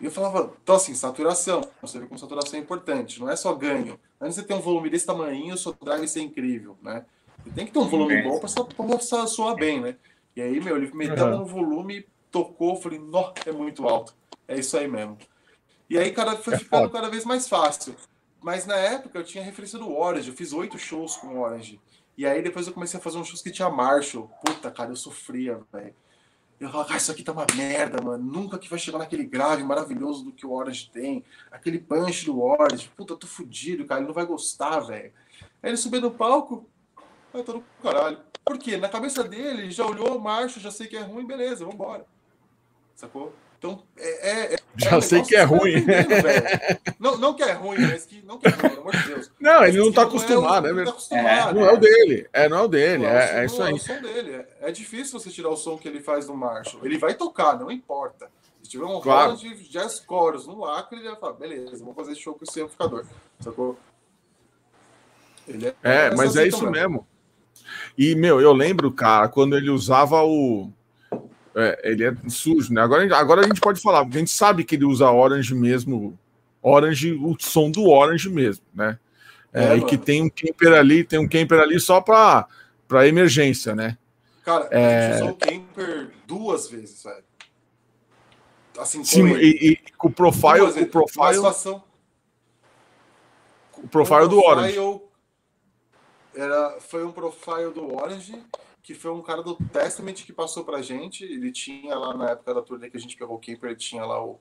E 0.02 0.06
eu 0.06 0.12
falava, 0.12 0.54
então 0.62 0.76
assim, 0.76 0.94
saturação. 0.94 1.62
Você 1.82 2.00
vê 2.00 2.08
como 2.08 2.20
saturação 2.20 2.60
é 2.60 2.62
importante, 2.62 3.22
não 3.22 3.30
é 3.30 3.36
só 3.36 3.54
ganho. 3.54 3.98
Antes 4.20 4.36
de 4.36 4.42
você 4.42 4.48
ter 4.48 4.54
um 4.54 4.60
volume 4.60 4.90
desse 4.90 5.06
tamanho, 5.06 5.54
o 5.54 5.58
seu 5.58 5.74
drive 5.82 6.08
ser 6.08 6.22
incrível, 6.22 6.76
né? 6.82 7.06
Você 7.44 7.52
tem 7.52 7.66
que 7.66 7.72
ter 7.72 7.80
um 7.80 7.88
volume 7.88 8.22
bom 8.22 8.40
para 8.40 9.28
soar 9.28 9.56
bem, 9.56 9.80
né? 9.80 9.96
E 10.36 10.42
aí, 10.42 10.60
meu, 10.60 10.76
ele 10.76 10.92
meteu 10.94 11.26
uhum. 11.26 11.40
no 11.40 11.46
volume, 11.46 12.06
tocou, 12.32 12.76
falei, 12.76 13.00
nó, 13.00 13.32
é 13.46 13.52
muito 13.52 13.88
alto. 13.88 14.16
É 14.48 14.58
isso 14.58 14.76
aí 14.78 14.88
mesmo. 14.88 15.18
E 15.90 15.98
aí, 15.98 16.12
cara, 16.12 16.36
foi 16.36 16.56
é 16.56 16.58
ficando 16.58 16.90
cada 16.90 17.10
vez 17.10 17.24
mais 17.24 17.48
fácil. 17.48 17.96
Mas 18.42 18.66
na 18.66 18.76
época 18.76 19.20
eu 19.20 19.24
tinha 19.24 19.44
referência 19.44 19.80
do 19.80 19.96
Orange, 19.96 20.30
eu 20.30 20.36
fiz 20.36 20.52
oito 20.52 20.78
shows 20.78 21.16
com 21.16 21.28
o 21.28 21.42
Orange. 21.42 21.80
E 22.18 22.26
aí 22.26 22.42
depois 22.42 22.68
eu 22.68 22.74
comecei 22.74 23.00
a 23.00 23.04
fazer 23.04 23.18
uns 23.18 23.28
shows 23.28 23.42
que 23.42 23.52
tinha 23.52 23.70
Marshall. 23.70 24.30
Puta, 24.46 24.70
cara, 24.70 24.92
eu 24.92 24.96
sofria, 24.96 25.60
velho. 25.72 25.96
Eu 26.60 26.70
falava, 26.70 26.94
ah, 26.94 26.98
isso 26.98 27.12
aqui 27.12 27.24
tá 27.24 27.32
uma 27.32 27.46
merda, 27.56 28.02
mano. 28.02 28.24
Nunca 28.24 28.58
que 28.58 28.70
vai 28.70 28.80
chegar 28.80 29.00
naquele 29.00 29.26
grave 29.26 29.64
maravilhoso 29.64 30.24
do 30.24 30.32
que 30.32 30.46
o 30.46 30.52
Orange 30.52 30.90
tem. 30.92 31.26
Aquele 31.52 31.80
punch 31.80 32.26
do 32.26 32.42
Orange. 32.42 32.90
Puta, 32.96 33.14
eu 33.14 33.18
tô 33.18 33.28
fudido, 33.28 33.86
cara. 33.86 34.00
Ele 34.00 34.08
não 34.08 34.14
vai 34.14 34.26
gostar, 34.26 34.80
velho. 34.80 35.12
Aí 35.62 35.70
ele 35.72 35.78
subiu 35.78 36.00
no 36.00 36.12
palco. 36.12 36.70
Aí 37.34 37.44
tô 37.44 37.54
no 37.54 37.64
caralho. 37.82 38.20
Por 38.46 38.58
quê? 38.58 38.78
Na 38.78 38.90
cabeça 38.90 39.24
dele, 39.24 39.72
já 39.72 39.86
olhou 39.86 40.18
o 40.18 40.22
marcho, 40.22 40.60
já 40.60 40.70
sei 40.70 40.88
que 40.88 40.96
é 40.96 41.02
ruim, 41.02 41.26
beleza, 41.26 41.66
vambora. 41.66 42.06
Sacou? 42.96 43.34
Então, 43.58 43.84
é, 43.98 44.30
é, 44.30 44.54
é 44.56 44.58
Já 44.76 44.98
é 44.98 45.02
sei 45.02 45.22
que 45.22 45.36
é 45.36 45.44
ruim. 45.44 45.86
Não, 47.00 47.18
não 47.18 47.34
que 47.34 47.44
é 47.44 47.52
ruim, 47.52 47.80
mas 47.80 48.06
que 48.06 48.24
não 48.24 48.38
que 48.40 48.48
é 48.48 48.50
ruim, 48.50 48.70
pelo 48.70 48.82
amor 48.82 48.96
de 48.96 49.08
Deus. 49.08 49.32
Não, 49.40 49.66
ele 49.66 49.78
não 49.78 49.90
está 49.90 50.04
acostumado, 50.04 50.68
é, 50.68 50.74
né? 50.74 50.84
Tá 50.84 50.90
acostumado, 50.90 51.60
não 51.60 51.66
é 51.66 51.74
o 51.74 51.78
dele. 51.78 52.30
É, 52.32 52.50
não 52.50 52.58
é 52.58 52.62
o 52.62 52.68
dele. 52.68 53.06
É, 53.06 53.42
é, 53.42 53.46
isso 53.46 53.62
aí. 53.62 53.74
É 53.74 53.76
o 53.76 53.80
som 53.80 54.02
dele. 54.02 54.46
É, 54.62 54.72
difícil 54.72 55.20
você 55.20 55.30
tirar 55.30 55.50
o 55.50 55.58
som 55.58 55.78
que 55.78 55.88
ele 55.88 56.02
faz 56.02 56.28
do 56.28 56.34
Marshall. 56.34 56.86
Ele 56.86 56.98
vai 56.98 57.14
tocar, 57.14 57.60
não 57.60 57.70
importa. 57.70 58.30
Se 58.64 58.70
tiver 58.70 58.86
um 58.86 59.00
claro. 59.02 59.36
de 59.36 59.54
jazz 59.70 60.02
chorus 60.08 60.48
no 60.48 60.66
Acre, 60.66 61.00
ele 61.00 61.10
vai 61.10 61.20
falar, 61.20 61.34
beleza, 61.34 61.78
vamos 61.80 61.96
fazer 61.96 62.16
show 62.16 62.34
com 62.34 62.44
esse 62.44 62.62
amplificador. 62.62 63.06
Sacou? 63.42 63.78
Ele 65.48 65.68
é, 65.68 65.76
é 65.84 66.16
mas 66.16 66.36
é 66.36 66.48
isso 66.48 66.70
mesmo. 66.70 67.06
E, 67.98 68.16
meu, 68.16 68.40
eu 68.42 68.54
lembro, 68.54 68.92
cara, 68.92 69.28
quando 69.28 69.56
ele 69.58 69.70
usava 69.70 70.24
o 70.24 70.72
é, 71.56 71.80
ele 71.84 72.06
é 72.06 72.16
sujo, 72.28 72.74
né? 72.74 72.82
Agora, 72.82 73.18
agora 73.18 73.42
a 73.42 73.48
gente 73.48 73.62
pode 73.62 73.80
falar, 73.80 74.04
porque 74.04 74.18
a 74.18 74.20
gente 74.20 74.32
sabe 74.32 74.64
que 74.64 74.76
ele 74.76 74.86
usa 74.86 75.12
Orange 75.12 75.54
mesmo, 75.54 76.18
Orange, 76.62 77.14
o 77.14 77.36
som 77.40 77.70
do 77.70 77.88
Orange 77.90 78.30
mesmo, 78.30 78.64
né? 78.74 78.98
É, 79.54 79.66
é, 79.66 79.78
e 79.78 79.86
que 79.86 79.98
tem 79.98 80.24
um 80.24 80.30
camper 80.30 80.74
ali, 80.74 81.04
tem 81.04 81.20
um 81.20 81.28
camper 81.30 81.60
ali 81.60 81.80
só 81.80 82.02
para 82.02 82.48
para 82.88 83.08
emergência, 83.08 83.76
né? 83.76 83.98
Cara, 84.44 84.68
é... 84.72 85.08
a 85.08 85.12
gente 85.12 85.22
usou 85.22 85.30
o 85.30 85.36
camper 85.36 86.12
duas 86.28 86.70
vezes, 86.70 87.04
velho. 87.04 87.24
Assim, 88.78 89.04
Sim, 89.04 89.28
e, 89.36 89.72
e, 89.72 89.92
com 89.98 90.08
o 90.08 90.12
profile, 90.12 90.62
o 90.62 90.88
profile, 90.88 91.36
situação... 91.36 91.84
o 93.78 93.88
profile 93.88 94.28
do 94.28 94.44
Orange. 94.44 95.02
Era, 96.36 96.80
foi 96.80 97.06
um 97.06 97.12
profile 97.12 97.72
do 97.72 97.96
Orange 97.96 98.44
que 98.84 98.94
foi 98.94 99.12
um 99.12 99.22
cara 99.22 99.42
do 99.42 99.56
Testament 99.56 100.26
que 100.26 100.34
passou 100.34 100.66
pra 100.66 100.82
gente. 100.82 101.24
Ele 101.24 101.52
tinha 101.52 101.96
lá 101.96 102.14
na 102.14 102.32
época 102.32 102.54
da 102.54 102.62
turnê 102.62 102.90
que 102.90 102.98
a 102.98 103.00
gente 103.00 103.16
pegou 103.16 103.38
o 103.38 103.40
Camper, 103.40 103.70
ele 103.70 103.80
tinha 103.80 104.06
lá 104.06 104.24
o, 104.24 104.38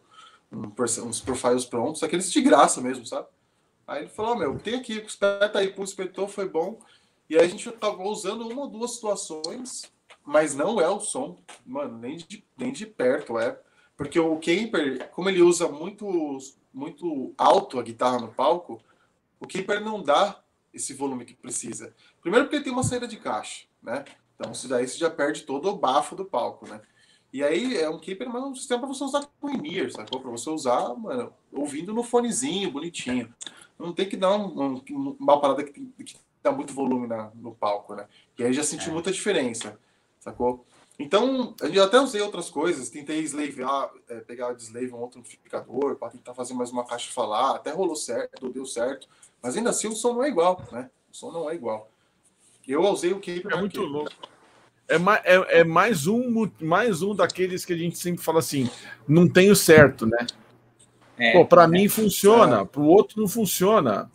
um, 0.51 0.73
uns 1.07 1.21
profiles 1.21 1.65
prontos, 1.65 2.03
aqueles 2.03 2.31
de 2.31 2.43
graça 2.43 2.81
mesmo, 2.81 3.07
sabe? 3.07 3.29
Aí 3.87 4.03
ele 4.03 4.11
falou: 4.11 4.33
oh, 4.33 4.39
Meu, 4.39 4.59
tem 4.59 4.75
aqui, 4.75 4.95
espeta 4.95 5.61
aí, 5.61 5.73
pô, 5.73 5.85
espetou, 5.85 6.27
foi 6.27 6.49
bom. 6.49 6.81
E 7.31 7.37
aí 7.37 7.47
a 7.47 7.49
gente 7.49 7.71
tava 7.71 8.03
usando 8.03 8.47
uma 8.49 8.63
ou 8.63 8.69
duas 8.69 8.95
situações, 8.95 9.91
mas 10.25 10.55
não 10.55 10.81
é 10.81 10.89
o 10.89 11.01
som, 11.01 11.39
mano, 11.65 11.97
nem 11.99 12.17
de, 12.17 12.45
nem 12.59 12.73
de 12.73 12.85
perto 12.85 13.39
é. 13.39 13.59
Porque 13.97 14.19
o 14.19 14.37
Camper, 14.41 15.09
como 15.11 15.29
ele 15.29 15.41
usa 15.41 15.69
muito, 15.69 16.39
muito 16.75 17.33
alto 17.39 17.79
a 17.79 17.83
guitarra 17.83 18.19
no 18.19 18.33
palco, 18.33 18.83
o 19.39 19.47
Camper 19.47 19.81
não 19.81 20.03
dá 20.03 20.43
esse 20.75 20.95
volume 20.95 21.25
que 21.25 21.35
precisa. 21.35 21.95
Primeiro 22.21 22.47
porque 22.47 22.57
ele 22.57 22.65
tem 22.65 22.73
uma 22.73 22.83
saída 22.83 23.07
de 23.07 23.17
caixa, 23.17 23.67
né? 23.83 24.05
Então, 24.43 24.51
isso 24.51 24.67
daí 24.67 24.89
você 24.89 24.99
já 24.99 25.09
perde 25.09 25.43
todo 25.43 25.69
o 25.69 25.77
bafo 25.77 26.17
do 26.17 26.25
palco, 26.25 26.69
né? 26.69 26.81
E 27.33 27.45
aí 27.45 27.79
é 27.79 27.89
um 27.89 27.99
keeper, 27.99 28.29
mas 28.29 28.43
é 28.43 28.47
um 28.47 28.55
sistema 28.55 28.81
para 28.81 28.89
você 28.89 29.05
usar 29.05 29.25
com 29.41 29.49
in-ear, 29.49 29.91
sacou? 29.91 30.21
Para 30.21 30.31
você 30.33 30.51
usar, 30.51 30.95
mano, 30.95 31.33
ouvindo 31.53 31.95
no 31.95 32.03
fonezinho, 32.03 32.73
bonitinho. 32.73 33.33
Não 33.79 33.93
tem 33.93 34.09
que 34.09 34.17
dar 34.17 34.37
um, 34.37 34.83
um, 34.91 35.17
uma 35.19 35.41
parada 35.41 35.63
que, 35.63 35.87
que 36.05 36.17
dá 36.43 36.51
muito 36.51 36.75
volume 36.75 37.07
na, 37.07 37.31
no 37.37 37.55
palco, 37.55 37.95
né? 37.95 38.07
E 38.37 38.43
aí 38.43 38.53
já 38.53 38.65
senti 38.65 38.91
é. 38.91 38.93
muita 38.93 39.13
diferença, 39.13 39.79
sacou? 40.19 40.67
Então, 40.99 41.55
eu 41.61 41.85
até 41.85 42.01
usei 42.01 42.21
outras 42.21 42.51
coisas, 42.51 42.91
tentei 42.91 43.21
slavear, 43.21 43.93
é, 44.09 44.21
pegar 44.21 44.53
de 44.55 44.63
slave 44.65 44.93
um 44.93 45.01
outro 45.01 45.21
amplificador 45.21 45.97
para 45.97 46.11
tentar 46.11 46.35
fazer 46.35 46.53
mais 46.53 46.71
uma 46.71 46.85
caixa 46.85 47.13
falar, 47.13 47.55
até 47.55 47.71
rolou 47.71 47.97
certo, 47.97 48.51
deu 48.51 48.67
certo, 48.67 49.09
mas 49.41 49.57
ainda 49.57 49.71
assim 49.71 49.87
o 49.87 49.95
som 49.95 50.13
não 50.15 50.25
é 50.25 50.29
igual, 50.29 50.61
né? 50.73 50.91
O 51.11 51.17
som 51.17 51.31
não 51.31 51.49
é 51.49 51.55
igual. 51.55 51.89
Eu 52.67 52.83
usei 52.83 53.13
o 53.13 53.21
keeper. 53.21 53.53
É 53.53 53.57
muito 53.57 53.81
louco. 53.81 54.32
É, 54.93 55.35
é, 55.35 55.61
é, 55.61 55.65
mais, 55.65 56.07
um, 56.07 56.51
mais 56.61 57.03
um 57.03 57.15
daqueles 57.15 57.65
que 57.65 57.73
a 57.73 57.77
gente 57.77 57.97
sempre 57.99 58.23
fala 58.23 58.41
assim: 58.41 58.69
não 59.09 59.29
tem 59.29 59.51
o 59.51 59.57
certo, 59.57 60.07
né? 60.07 60.27
É, 61.19 61.33
Pô, 61.33 61.47
para 61.47 61.65
é, 61.65 61.69
mim 61.69 61.89
funciona, 61.89 62.61
é. 62.61 62.65
para 62.65 62.81
o 62.81 62.87
outro 62.87 63.21
não 63.21 63.29
funciona. 63.29 64.11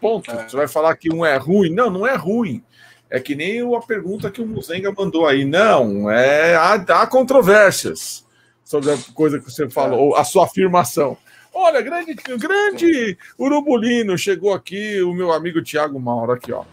Ponto. 0.00 0.30
É. 0.30 0.48
Você 0.48 0.56
vai 0.56 0.68
falar 0.68 0.96
que 0.96 1.12
um 1.12 1.24
é 1.24 1.36
ruim? 1.36 1.70
Não, 1.70 1.90
não 1.90 2.06
é 2.06 2.14
ruim. 2.14 2.62
É 3.08 3.20
que 3.20 3.34
nem 3.34 3.60
a 3.74 3.80
pergunta 3.80 4.30
que 4.30 4.42
o 4.42 4.46
Muzenga 4.46 4.92
mandou 4.92 5.26
aí. 5.26 5.44
Não, 5.44 6.10
é 6.10 6.54
há, 6.54 6.74
há 6.74 7.06
controvérsias 7.06 8.24
sobre 8.64 8.92
a 8.92 8.98
coisa 9.14 9.38
que 9.38 9.44
você 9.44 9.70
falou, 9.70 10.16
a 10.16 10.24
sua 10.24 10.44
afirmação. 10.44 11.16
Olha, 11.54 11.80
grande, 11.80 12.14
grande 12.14 13.16
Urubulino, 13.38 14.18
chegou 14.18 14.52
aqui 14.52 15.00
o 15.00 15.14
meu 15.14 15.32
amigo 15.32 15.62
Tiago 15.62 15.98
Mauro, 15.98 16.32
aqui, 16.32 16.52
ó. 16.52 16.64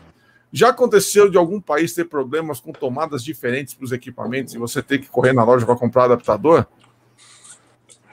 Já 0.55 0.69
aconteceu 0.69 1.31
de 1.31 1.35
algum 1.35 1.59
país 1.59 1.95
ter 1.95 2.05
problemas 2.05 2.59
com 2.59 2.71
tomadas 2.71 3.23
diferentes 3.23 3.73
para 3.73 3.85
os 3.85 3.91
equipamentos 3.91 4.53
e 4.53 4.59
você 4.59 4.83
ter 4.83 4.99
que 4.99 5.07
correr 5.07 5.33
na 5.33 5.43
loja 5.43 5.65
para 5.65 5.75
comprar 5.75 6.03
adaptador? 6.03 6.67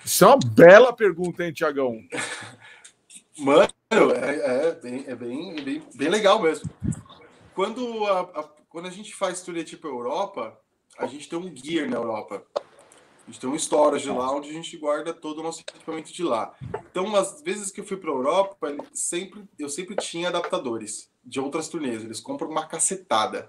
Isso 0.03 0.25
é 0.25 0.27
uma 0.27 0.39
bela 0.39 0.91
pergunta, 0.91 1.45
hein, 1.45 1.53
Tiagão? 1.53 2.01
Mano, 3.39 3.69
é, 3.91 4.69
é, 4.69 4.73
bem, 4.73 5.05
é 5.07 5.15
bem, 5.15 5.63
bem, 5.63 5.83
bem 5.95 6.09
legal 6.09 6.41
mesmo. 6.41 6.71
Quando 7.55 8.07
a, 8.07 8.21
a, 8.21 8.49
quando 8.71 8.87
a 8.87 8.91
gente 8.91 9.15
faz 9.15 9.43
turnê 9.43 9.63
tipo 9.63 9.87
Europa, 9.87 10.59
a 10.99 11.07
gente 11.07 11.29
tem 11.29 11.39
um 11.39 11.55
gear 11.55 11.91
na 11.91 11.97
Europa. 11.97 12.43
A 13.31 13.33
gente 13.33 13.43
tem 13.43 13.49
um 13.51 13.55
storage 13.55 14.11
lá 14.11 14.35
onde 14.35 14.51
a 14.51 14.53
gente 14.53 14.77
guarda 14.77 15.15
todo 15.15 15.39
o 15.39 15.43
nosso 15.45 15.61
equipamento 15.61 16.13
de 16.13 16.25
lá. 16.25 16.53
Então, 16.91 17.15
as 17.15 17.41
vezes 17.43 17.71
que 17.71 17.81
eu 17.81 17.87
fui 17.87 17.97
para 17.97 18.11
a 18.11 18.13
Europa, 18.13 18.77
sempre, 18.93 19.49
eu 19.57 19.69
sempre 19.69 19.95
tinha 19.95 20.29
adaptadores 20.29 21.09
de 21.25 21.39
outras 21.39 21.69
turnês. 21.69 22.03
Eles 22.03 22.19
compram 22.19 22.51
uma 22.51 22.67
cacetada. 22.67 23.47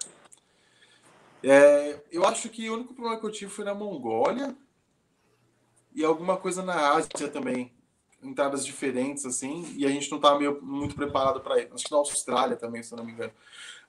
É, 1.42 2.00
eu 2.12 2.24
acho 2.28 2.48
que 2.50 2.70
o 2.70 2.76
único 2.76 2.94
problema 2.94 3.20
que 3.20 3.26
eu 3.26 3.32
tive 3.32 3.50
foi 3.50 3.66
na 3.66 3.74
Mongólia 3.74 4.56
e 5.96 6.06
alguma 6.06 6.38
coisa 6.38 6.62
na 6.62 6.92
Ásia 6.92 7.28
também. 7.28 7.74
Entradas 8.22 8.64
diferentes, 8.64 9.26
assim, 9.26 9.66
e 9.76 9.84
a 9.84 9.90
gente 9.90 10.12
não 10.12 10.20
estava 10.20 10.38
meio, 10.38 10.62
muito 10.62 10.94
preparado 10.94 11.42
para 11.42 11.60
isso. 11.60 11.74
Acho 11.74 11.86
que 11.86 11.92
na 11.92 11.98
Austrália 11.98 12.56
também, 12.56 12.84
se 12.84 12.94
eu 12.94 12.98
não 12.98 13.04
me 13.04 13.14
engano. 13.14 13.34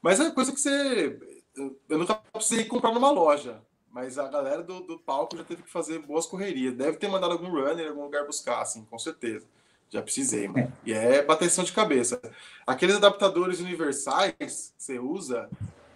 Mas 0.00 0.18
é 0.18 0.30
coisa 0.30 0.52
que 0.52 0.58
você. 0.58 1.20
Eu 1.86 1.98
nunca 1.98 2.14
precisei 2.14 2.64
comprar 2.64 2.94
numa 2.94 3.10
loja. 3.10 3.62
Mas 3.92 4.18
a 4.18 4.26
galera 4.26 4.62
do, 4.62 4.80
do 4.80 4.98
palco 4.98 5.36
já 5.36 5.44
teve 5.44 5.62
que 5.62 5.70
fazer 5.70 5.98
boas 5.98 6.24
correrias. 6.24 6.74
Deve 6.74 6.96
ter 6.96 7.08
mandado 7.08 7.32
algum 7.32 7.50
runner 7.50 7.84
em 7.84 7.88
algum 7.88 8.04
lugar 8.04 8.26
buscar, 8.26 8.62
assim, 8.62 8.86
com 8.86 8.98
certeza. 8.98 9.46
Já 9.90 10.00
precisei, 10.00 10.48
mano. 10.48 10.72
É. 10.86 10.90
E 10.90 10.92
é 10.94 11.22
bateção 11.22 11.62
de 11.62 11.72
cabeça. 11.72 12.18
Aqueles 12.66 12.96
adaptadores 12.96 13.60
universais 13.60 14.32
que 14.38 14.82
você 14.82 14.98
usa, 14.98 15.50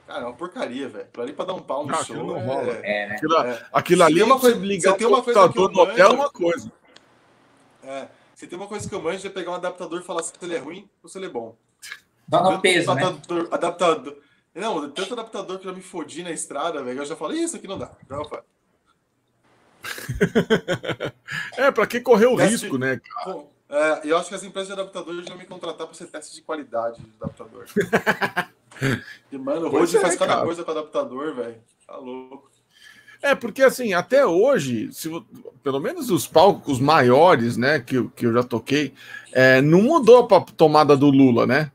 cara, 0.07 0.25
é 0.25 0.27
uma 0.27 0.35
porcaria, 0.35 0.87
velho. 0.87 1.07
Pra 1.11 1.23
ali 1.23 1.33
pra 1.33 1.47
dar 1.47 1.55
um 1.55 1.63
pau 1.63 1.87
no 1.87 1.93
não, 1.93 2.05
show. 2.05 2.17
Aquilo 2.17 2.35
não 2.35 2.41
rola. 2.41 2.73
É, 2.83 3.05
é, 3.05 3.09
né? 3.09 3.15
aquilo, 3.15 3.37
é. 3.39 3.67
aquilo 3.73 4.03
ali 4.03 4.21
é 4.21 4.25
uma 4.25 4.39
coisa. 4.39 4.59
Ligar 4.59 4.91
você 4.91 4.99
tem 4.99 5.07
uma 5.07 5.23
coisa 5.23 5.49
que 5.49 5.59
no 5.59 5.81
hotel 5.81 6.11
é 6.11 6.13
uma 6.13 6.31
coisa. 6.31 6.73
É. 7.83 8.09
Você 8.35 8.47
tem 8.47 8.59
uma 8.59 8.69
coisa 8.69 8.87
que 8.87 8.95
eu 8.95 9.01
manjo 9.01 9.27
é 9.27 9.31
pegar 9.31 9.53
um 9.53 9.55
adaptador 9.55 9.99
e 9.99 10.05
falar 10.05 10.23
se 10.23 10.35
ele 10.43 10.55
é 10.55 10.59
ruim 10.59 10.87
ou 11.03 11.09
se 11.09 11.17
ele 11.17 11.27
é 11.27 11.31
bom. 11.31 11.57
Dá 12.29 12.43
no 12.43 12.61
peso, 12.61 12.91
adaptador, 12.91 13.45
né? 13.45 13.49
Adaptador. 13.51 14.19
Não, 14.57 14.91
tanto 14.91 15.13
adaptador 15.13 15.59
que 15.59 15.67
já 15.67 15.73
me 15.73 15.83
fodi 15.83 16.23
na 16.23 16.31
estrada, 16.31 16.83
velho. 16.83 17.01
Eu 17.01 17.07
já 17.07 17.15
falei, 17.15 17.43
isso 17.43 17.57
aqui 17.57 17.69
não 17.69 17.79
dá. 17.79 17.91
Já 18.09 18.23
é, 21.59 21.71
pra 21.71 21.87
que 21.87 22.01
correr 22.01 22.27
o 22.27 22.35
risco, 22.35 22.77
né, 22.79 22.99
cara? 22.99 23.45
É, 23.69 24.01
eu 24.05 24.17
acho 24.17 24.31
que 24.31 24.35
as 24.35 24.43
empresas 24.43 24.69
de 24.69 24.81
adaptadores 24.81 25.29
vão 25.29 25.37
me 25.37 25.45
contratar 25.45 25.87
para 25.87 25.95
ser 25.95 26.07
teste 26.07 26.35
de 26.35 26.43
qualidade 26.43 27.03
de 27.03 27.13
adaptador. 27.21 27.67
e, 29.31 29.39
mano, 29.39 29.73
hoje 29.75 29.99
é, 29.99 30.01
faz 30.01 30.17
cada 30.17 30.35
cara. 30.35 30.47
coisa 30.47 30.65
com 30.65 30.71
adaptador, 30.71 31.35
velho. 31.35 31.57
Tá 31.87 31.97
louco. 31.97 32.51
É, 33.23 33.35
porque 33.35 33.63
assim, 33.63 33.93
até 33.93 34.25
hoje, 34.25 34.93
se, 34.93 35.11
pelo 35.63 35.81
menos 35.81 36.11
os 36.11 36.27
palcos 36.27 36.81
maiores, 36.81 37.57
né, 37.57 37.81
que, 37.81 38.09
que 38.11 38.27
eu 38.27 38.33
já 38.33 38.43
toquei, 38.43 38.95
é, 39.33 39.61
não 39.61 39.83
mudou 39.83 40.27
para 40.27 40.45
tomada 40.45 40.97
do 40.97 41.11
Lula, 41.11 41.47
né? 41.47 41.71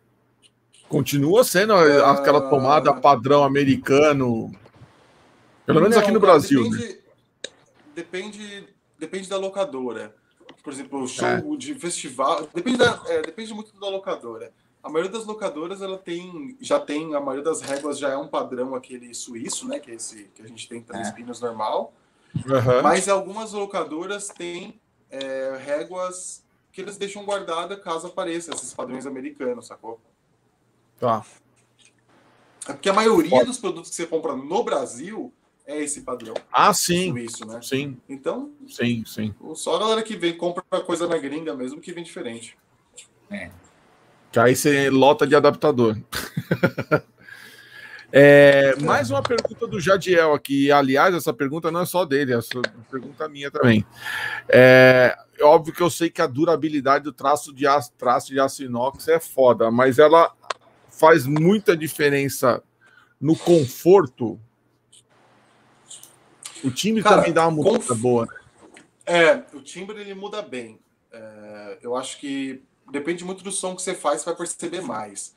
Continua 0.92 1.44
sendo 1.44 1.74
aquela 1.74 2.50
tomada 2.50 2.94
padrão 2.94 3.44
americano. 3.44 4.52
Pelo 5.66 5.80
menos 5.80 5.96
não, 5.96 6.04
aqui 6.04 6.12
no 6.12 6.20
Brasil. 6.20 6.64
Depende, 6.64 6.88
né? 6.88 6.98
depende, 7.96 8.68
depende 9.00 9.30
da 9.30 9.38
locadora 9.38 10.14
por 10.64 10.72
exemplo, 10.72 11.08
show 11.08 11.28
é. 11.28 11.58
de 11.58 11.76
festival, 11.76 12.48
depende, 12.54 12.78
da, 12.78 13.02
é, 13.08 13.22
depende 13.22 13.54
muito 13.54 13.78
da 13.80 13.90
locadora. 13.90 14.52
A 14.84 14.90
maioria 14.90 15.12
das 15.12 15.26
locadoras 15.26 15.82
ela 15.82 15.98
tem, 15.98 16.58
já 16.60 16.80
tem, 16.80 17.14
a 17.16 17.20
maioria 17.20 17.44
das 17.44 17.62
réguas 17.62 18.00
já 18.00 18.10
é 18.10 18.18
um 18.18 18.28
padrão 18.28 18.74
aquele 18.74 19.14
suíço, 19.14 19.68
né? 19.68 19.80
Que 19.80 19.92
é 19.92 19.96
esse 19.96 20.30
que 20.34 20.42
a 20.42 20.48
gente 20.48 20.68
tem 20.68 20.82
três 20.82 21.08
é. 21.08 21.12
pinos 21.12 21.40
normal. 21.40 21.94
Uhum. 22.36 22.82
Mas 22.82 23.08
algumas 23.08 23.54
locadoras 23.54 24.28
têm 24.28 24.80
é, 25.10 25.60
réguas 25.64 26.44
que 26.72 26.82
eles 26.82 26.98
deixam 26.98 27.26
guardada 27.26 27.76
caso 27.76 28.08
apareça 28.08 28.54
esses 28.54 28.74
padrões 28.74 29.06
americanos, 29.06 29.68
sacou? 29.68 30.00
Tá. 31.02 31.26
É 32.70 32.74
porque 32.74 32.88
a 32.88 32.94
maioria 32.94 33.44
dos 33.44 33.58
produtos 33.58 33.90
que 33.90 33.96
você 33.96 34.06
compra 34.06 34.36
no 34.36 34.64
Brasil 34.64 35.34
é 35.66 35.82
esse 35.82 36.02
padrão. 36.02 36.36
Ah, 36.54 36.72
sim. 36.76 37.18
Isso, 37.18 37.44
né? 37.44 37.60
Sim. 37.64 37.98
Então. 38.08 38.52
Sim, 38.68 39.04
sim. 39.04 39.34
Só 39.56 39.76
a 39.76 39.80
galera 39.80 40.04
que 40.04 40.16
vem 40.16 40.38
compra 40.38 40.64
coisa 40.82 41.08
na 41.08 41.18
gringa 41.18 41.56
mesmo 41.56 41.82
que 41.82 41.92
vem 41.92 42.04
diferente. 42.04 42.56
É. 43.32 43.50
Que 44.32 44.40
aí 44.40 44.56
você 44.56 44.92
lota 44.92 45.26
de 45.26 45.36
adaptador. 45.36 45.98
é, 48.14 48.76
mais 48.76 49.10
uma 49.10 49.24
pergunta 49.24 49.66
do 49.66 49.80
Jadiel 49.80 50.36
aqui. 50.36 50.72
Aliás, 50.72 51.16
essa 51.16 51.34
pergunta 51.34 51.72
não 51.72 51.82
é 51.82 51.86
só 51.86 52.06
dele, 52.06 52.34
é 52.34 52.40
pergunta 52.92 53.28
minha 53.28 53.50
também. 53.50 53.84
É, 54.48 55.18
é 55.42 55.44
óbvio 55.44 55.74
que 55.74 55.82
eu 55.82 55.90
sei 55.90 56.10
que 56.10 56.22
a 56.22 56.28
durabilidade 56.28 57.04
do 57.04 57.12
traço 57.12 57.52
de 57.52 57.66
aço, 57.66 57.92
traço 57.98 58.28
de 58.28 58.40
aço 58.40 58.64
inox 58.64 59.08
é 59.08 59.20
foda, 59.20 59.72
mas 59.72 59.98
ela 59.98 60.32
faz 60.92 61.26
muita 61.26 61.76
diferença 61.76 62.62
no 63.20 63.36
conforto 63.36 64.40
o 66.64 66.70
timbre 66.70 67.02
Cara, 67.02 67.18
também 67.18 67.34
dá 67.34 67.48
uma 67.48 67.52
mudança 67.52 67.90
conf... 67.90 68.00
boa, 68.00 68.26
né? 68.26 68.34
É, 69.06 69.44
o 69.56 69.62
timbre 69.62 70.00
ele 70.00 70.14
muda 70.14 70.42
bem. 70.42 70.80
É, 71.12 71.80
eu 71.82 71.96
acho 71.96 72.20
que 72.20 72.64
depende 72.92 73.24
muito 73.24 73.44
do 73.44 73.52
som 73.52 73.76
que 73.76 73.82
você 73.82 73.96
faz, 73.96 74.22
você 74.22 74.26
vai 74.26 74.36
perceber 74.36 74.82
mais. 74.82 75.36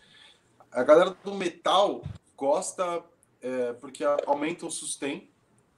A 0.70 0.82
galera 0.82 1.16
do 1.24 1.34
metal 1.34 2.04
gosta 2.36 3.02
é, 3.40 3.72
porque 3.74 4.04
aumenta 4.26 4.66
o 4.66 4.70
sustain 4.70 5.28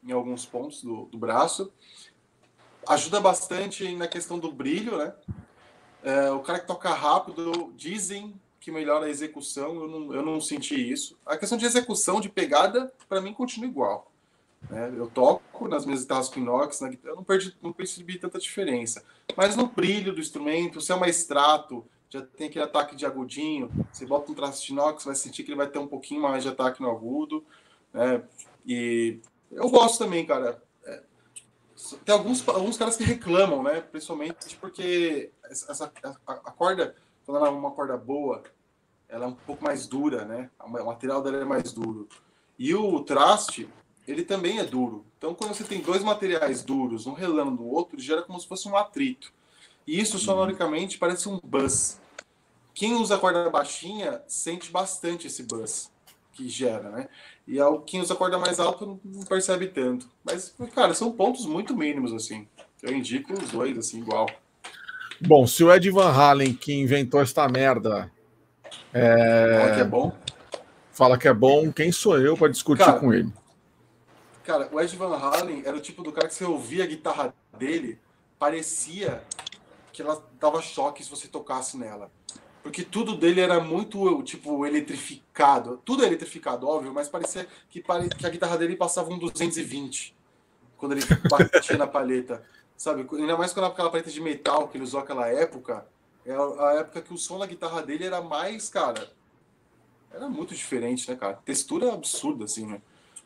em 0.02 0.12
alguns 0.12 0.44
pontos 0.44 0.82
do, 0.82 1.06
do, 1.06 1.18
braço. 1.18 1.72
Ajuda 2.88 3.20
bastante 3.20 3.94
na 3.94 4.08
questão 4.08 4.38
do 4.38 4.52
brilho, 4.52 4.96
né? 4.98 5.14
É, 6.02 6.30
o 6.30 6.40
cara 6.40 6.60
que 6.60 6.66
toca 6.66 6.90
rápido 6.90 7.72
dizem 7.76 8.40
que 8.66 8.72
melhora 8.72 9.06
a 9.06 9.08
execução. 9.08 9.80
Eu 9.80 9.88
não, 9.88 10.12
eu 10.12 10.22
não 10.22 10.40
senti 10.40 10.74
isso. 10.74 11.16
A 11.24 11.36
questão 11.36 11.56
de 11.56 11.64
execução, 11.64 12.20
de 12.20 12.28
pegada, 12.28 12.92
para 13.08 13.20
mim 13.20 13.32
continua 13.32 13.68
igual. 13.68 14.10
Né? 14.68 14.92
Eu 14.96 15.06
toco 15.08 15.68
nas 15.68 15.86
minhas 15.86 16.00
guitarras 16.02 16.28
com 16.28 16.40
inox, 16.40 16.80
na 16.80 16.88
guitarra, 16.88 17.12
eu 17.12 17.16
não, 17.16 17.22
perdi, 17.22 17.56
não 17.62 17.72
percebi 17.72 18.18
tanta 18.18 18.40
diferença. 18.40 19.04
Mas 19.36 19.54
no 19.54 19.68
brilho 19.68 20.12
do 20.12 20.20
instrumento, 20.20 20.80
se 20.80 20.90
é 20.90 20.96
uma 20.96 21.08
extrato, 21.08 21.86
já 22.10 22.22
tem 22.22 22.48
aquele 22.48 22.64
ataque 22.64 22.96
de 22.96 23.06
agudinho, 23.06 23.70
você 23.92 24.04
bota 24.04 24.32
um 24.32 24.34
traço 24.34 24.66
de 24.66 24.72
inox, 24.72 25.04
vai 25.04 25.14
sentir 25.14 25.44
que 25.44 25.50
ele 25.50 25.58
vai 25.58 25.68
ter 25.68 25.78
um 25.78 25.86
pouquinho 25.86 26.20
mais 26.20 26.42
de 26.42 26.48
ataque 26.48 26.82
no 26.82 26.90
agudo. 26.90 27.44
Né? 27.94 28.20
E 28.66 29.20
eu 29.52 29.70
gosto 29.70 29.96
também, 29.96 30.26
cara. 30.26 30.60
É, 30.84 31.02
tem 32.04 32.12
alguns, 32.12 32.46
alguns 32.48 32.76
caras 32.76 32.96
que 32.96 33.04
reclamam, 33.04 33.62
né? 33.62 33.80
Principalmente 33.80 34.56
porque 34.56 35.30
essa, 35.44 35.92
a, 36.26 36.32
a 36.32 36.50
corda, 36.50 36.96
quando 37.24 37.38
ela 37.38 37.46
é 37.46 37.50
uma 37.52 37.70
corda 37.70 37.96
boa, 37.96 38.42
ela 39.08 39.24
é 39.24 39.28
um 39.28 39.34
pouco 39.34 39.64
mais 39.64 39.86
dura, 39.86 40.24
né? 40.24 40.50
O 40.60 40.70
material 40.70 41.22
dela 41.22 41.38
é 41.38 41.44
mais 41.44 41.72
duro. 41.72 42.08
E 42.58 42.74
o 42.74 43.00
traste, 43.00 43.68
ele 44.06 44.24
também 44.24 44.58
é 44.58 44.64
duro. 44.64 45.04
Então, 45.18 45.34
quando 45.34 45.54
você 45.54 45.64
tem 45.64 45.80
dois 45.80 46.02
materiais 46.02 46.62
duros, 46.62 47.06
um 47.06 47.12
relando 47.12 47.62
no 47.62 47.68
outro, 47.68 48.00
gera 48.00 48.22
como 48.22 48.40
se 48.40 48.46
fosse 48.46 48.68
um 48.68 48.76
atrito. 48.76 49.32
E 49.86 50.00
isso, 50.00 50.18
sonoricamente, 50.18 50.98
parece 50.98 51.28
um 51.28 51.38
buzz. 51.42 52.00
Quem 52.74 52.94
usa 52.94 53.16
corda 53.16 53.48
baixinha 53.48 54.22
sente 54.26 54.70
bastante 54.70 55.26
esse 55.26 55.42
buzz 55.44 55.90
que 56.32 56.48
gera, 56.48 56.90
né? 56.90 57.08
E 57.46 57.56
quem 57.86 58.00
usa 58.00 58.14
corda 58.14 58.38
mais 58.38 58.60
alta 58.60 58.84
não 58.84 58.98
percebe 59.28 59.68
tanto. 59.68 60.08
Mas, 60.24 60.54
cara, 60.74 60.92
são 60.92 61.12
pontos 61.12 61.46
muito 61.46 61.74
mínimos, 61.76 62.12
assim. 62.12 62.46
Eu 62.82 62.94
indico 62.94 63.32
os 63.32 63.50
dois, 63.50 63.78
assim, 63.78 64.00
igual. 64.00 64.28
Bom, 65.20 65.46
se 65.46 65.64
o 65.64 65.72
Ed 65.72 65.88
Van 65.90 66.10
Halen, 66.10 66.52
que 66.52 66.74
inventou 66.74 67.20
esta 67.20 67.48
merda... 67.48 68.12
É... 68.92 69.58
Fala 69.60 69.74
que 69.74 69.80
é 69.80 69.84
bom. 69.84 70.12
Fala 70.92 71.18
que 71.18 71.28
é 71.28 71.34
bom, 71.34 71.72
quem 71.72 71.92
sou 71.92 72.18
eu 72.18 72.36
para 72.36 72.48
discutir 72.48 72.84
cara, 72.84 72.98
com 72.98 73.12
ele? 73.12 73.30
Cara, 74.44 74.68
o 74.72 74.80
Ed 74.80 74.96
Van 74.96 75.14
Halen 75.14 75.62
era 75.66 75.76
o 75.76 75.80
tipo 75.80 76.02
do 76.02 76.10
cara 76.10 76.28
que 76.28 76.34
você 76.34 76.44
ouvia 76.44 76.84
a 76.84 76.86
guitarra 76.86 77.34
dele, 77.58 77.98
parecia 78.38 79.22
que 79.92 80.00
ela 80.00 80.22
dava 80.40 80.62
choque 80.62 81.02
se 81.02 81.10
você 81.10 81.28
tocasse 81.28 81.76
nela. 81.76 82.10
Porque 82.62 82.82
tudo 82.82 83.16
dele 83.16 83.40
era 83.40 83.60
muito, 83.60 84.22
tipo, 84.22 84.66
eletrificado. 84.66 85.80
Tudo 85.84 86.02
é 86.02 86.06
eletrificado, 86.06 86.66
óbvio, 86.66 86.92
mas 86.92 87.08
parecia 87.08 87.46
que, 87.70 87.80
pare... 87.80 88.08
que 88.08 88.26
a 88.26 88.28
guitarra 88.28 88.58
dele 88.58 88.74
passava 88.74 89.10
um 89.10 89.18
220 89.18 90.14
quando 90.76 90.92
ele 90.92 91.02
batia 91.30 91.76
na 91.76 91.86
palheta. 91.86 92.42
Sabe? 92.76 93.06
Ainda 93.12 93.36
mais 93.36 93.52
quando 93.52 93.66
aquela 93.66 93.90
palheta 93.90 94.10
de 94.10 94.20
metal 94.20 94.68
que 94.68 94.76
ele 94.76 94.84
usou 94.84 95.00
naquela 95.00 95.28
época. 95.28 95.86
É 96.26 96.34
a 96.34 96.80
época 96.80 97.02
que 97.02 97.14
o 97.14 97.16
som 97.16 97.38
da 97.38 97.46
guitarra 97.46 97.82
dele 97.82 98.04
era 98.04 98.20
mais, 98.20 98.68
cara. 98.68 99.08
era 100.12 100.28
muito 100.28 100.54
diferente, 100.54 101.08
né, 101.08 101.16
cara? 101.16 101.34
Textura 101.44 101.92
absurda, 101.92 102.44
assim, 102.44 102.66
né? 102.66 102.82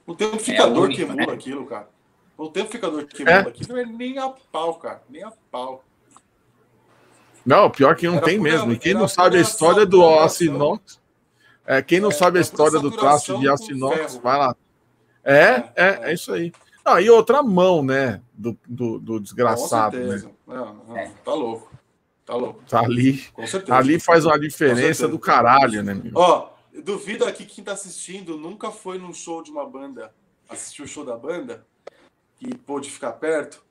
O 0.06 0.12
amplificador 0.12 0.84
é 0.84 0.86
único, 0.86 1.00
que 1.00 1.06
muda 1.06 1.26
né? 1.26 1.32
aquilo, 1.32 1.66
cara. 1.66 1.88
O 2.36 2.44
amplificador 2.44 3.06
que 3.06 3.20
muda 3.20 3.30
é. 3.30 3.40
aquilo 3.40 3.78
é 3.78 3.86
nem 3.86 4.18
a 4.18 4.28
pau, 4.28 4.74
cara. 4.74 5.02
Nem 5.08 5.22
a 5.22 5.32
pau. 5.50 5.82
Não, 7.44 7.70
pior 7.70 7.96
que 7.96 8.06
não 8.06 8.16
era 8.16 8.26
tem 8.26 8.38
mesmo. 8.38 8.70
E 8.72 8.78
quem 8.78 8.92
não 8.92 9.08
sabe 9.08 9.38
a 9.38 9.40
história 9.40 9.86
do 9.86 10.06
aço 10.06 10.44
inox, 10.44 11.00
é, 11.66 11.80
quem 11.80 12.00
não 12.00 12.10
é, 12.10 12.12
sabe 12.12 12.38
a 12.38 12.42
história 12.42 12.78
do 12.78 12.90
traço 12.90 13.38
de 13.38 13.48
aço 13.48 13.72
inox, 13.72 14.16
vai 14.16 14.38
lá. 14.38 14.54
É, 15.24 15.34
é, 15.34 15.72
é, 15.74 16.00
é, 16.10 16.12
isso 16.12 16.32
aí. 16.32 16.52
Ah, 16.84 17.00
e 17.00 17.08
outra 17.08 17.42
mão, 17.42 17.82
né? 17.82 18.20
Do, 18.34 18.58
do, 18.66 18.98
do 18.98 19.20
desgraçado, 19.20 19.96
né? 19.96 20.22
Não, 20.46 20.74
não, 20.86 20.96
é. 20.96 21.10
tá 21.24 21.32
louco. 21.32 21.70
Tá 22.30 22.36
louco. 22.36 22.62
Tá 22.68 22.80
ali. 22.80 23.24
Ali 23.68 23.98
faz 23.98 24.24
uma 24.24 24.38
diferença 24.38 25.08
do 25.08 25.18
caralho, 25.18 25.82
né, 25.82 25.94
meu? 25.94 26.12
Ó, 26.14 26.50
duvido 26.84 27.24
aqui 27.24 27.44
quem 27.44 27.64
tá 27.64 27.72
assistindo 27.72 28.36
nunca 28.36 28.70
foi 28.70 28.98
num 28.98 29.12
show 29.12 29.42
de 29.42 29.50
uma 29.50 29.66
banda, 29.68 30.14
assistiu 30.48 30.84
o 30.84 30.88
show 30.88 31.04
da 31.04 31.16
banda 31.16 31.66
e 32.40 32.54
pôde 32.54 32.88
ficar 32.88 33.14
perto. 33.14 33.64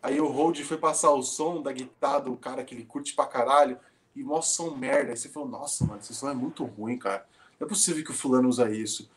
Aí 0.00 0.20
o 0.20 0.28
Hold 0.28 0.60
foi 0.60 0.76
passar 0.76 1.10
o 1.10 1.24
som 1.24 1.60
da 1.60 1.72
guitarra 1.72 2.20
do 2.20 2.36
cara 2.36 2.62
que 2.62 2.72
ele 2.72 2.84
curte 2.84 3.14
pra 3.14 3.26
caralho 3.26 3.76
e 4.14 4.22
mostra 4.22 4.64
som 4.64 4.76
merda. 4.76 5.10
Aí 5.10 5.16
você 5.16 5.28
falou, 5.28 5.48
nossa, 5.48 5.84
mano, 5.84 5.98
esse 6.00 6.14
som 6.14 6.30
é 6.30 6.34
muito 6.34 6.64
ruim, 6.64 6.96
cara. 6.96 7.26
Não 7.58 7.66
é 7.66 7.68
possível 7.68 8.04
que 8.04 8.12
o 8.12 8.14
fulano 8.14 8.48
usa 8.48 8.70
isso. 8.70 9.10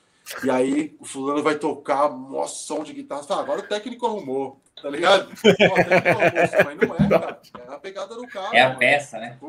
E 0.43 0.49
aí 0.49 0.95
o 0.99 1.05
fulano 1.05 1.43
vai 1.43 1.59
tocar, 1.59 2.09
mostra 2.09 2.75
som 2.75 2.83
de 2.83 2.93
guitarra. 2.93 3.21
Fala, 3.21 3.43
agora 3.43 3.59
o 3.59 3.67
técnico 3.67 4.07
arrumou, 4.07 4.59
tá 4.81 4.89
ligado? 4.89 5.31
arrumou, 5.31 6.65
mas 6.65 6.89
não 6.89 6.95
é, 6.95 7.09
cara. 7.09 7.41
É 7.67 7.73
a 7.73 7.79
pegada 7.79 8.15
do 8.15 8.27
cara. 8.27 8.55
É 8.57 8.61
a 8.61 8.75
peça, 8.75 9.17
né? 9.17 9.39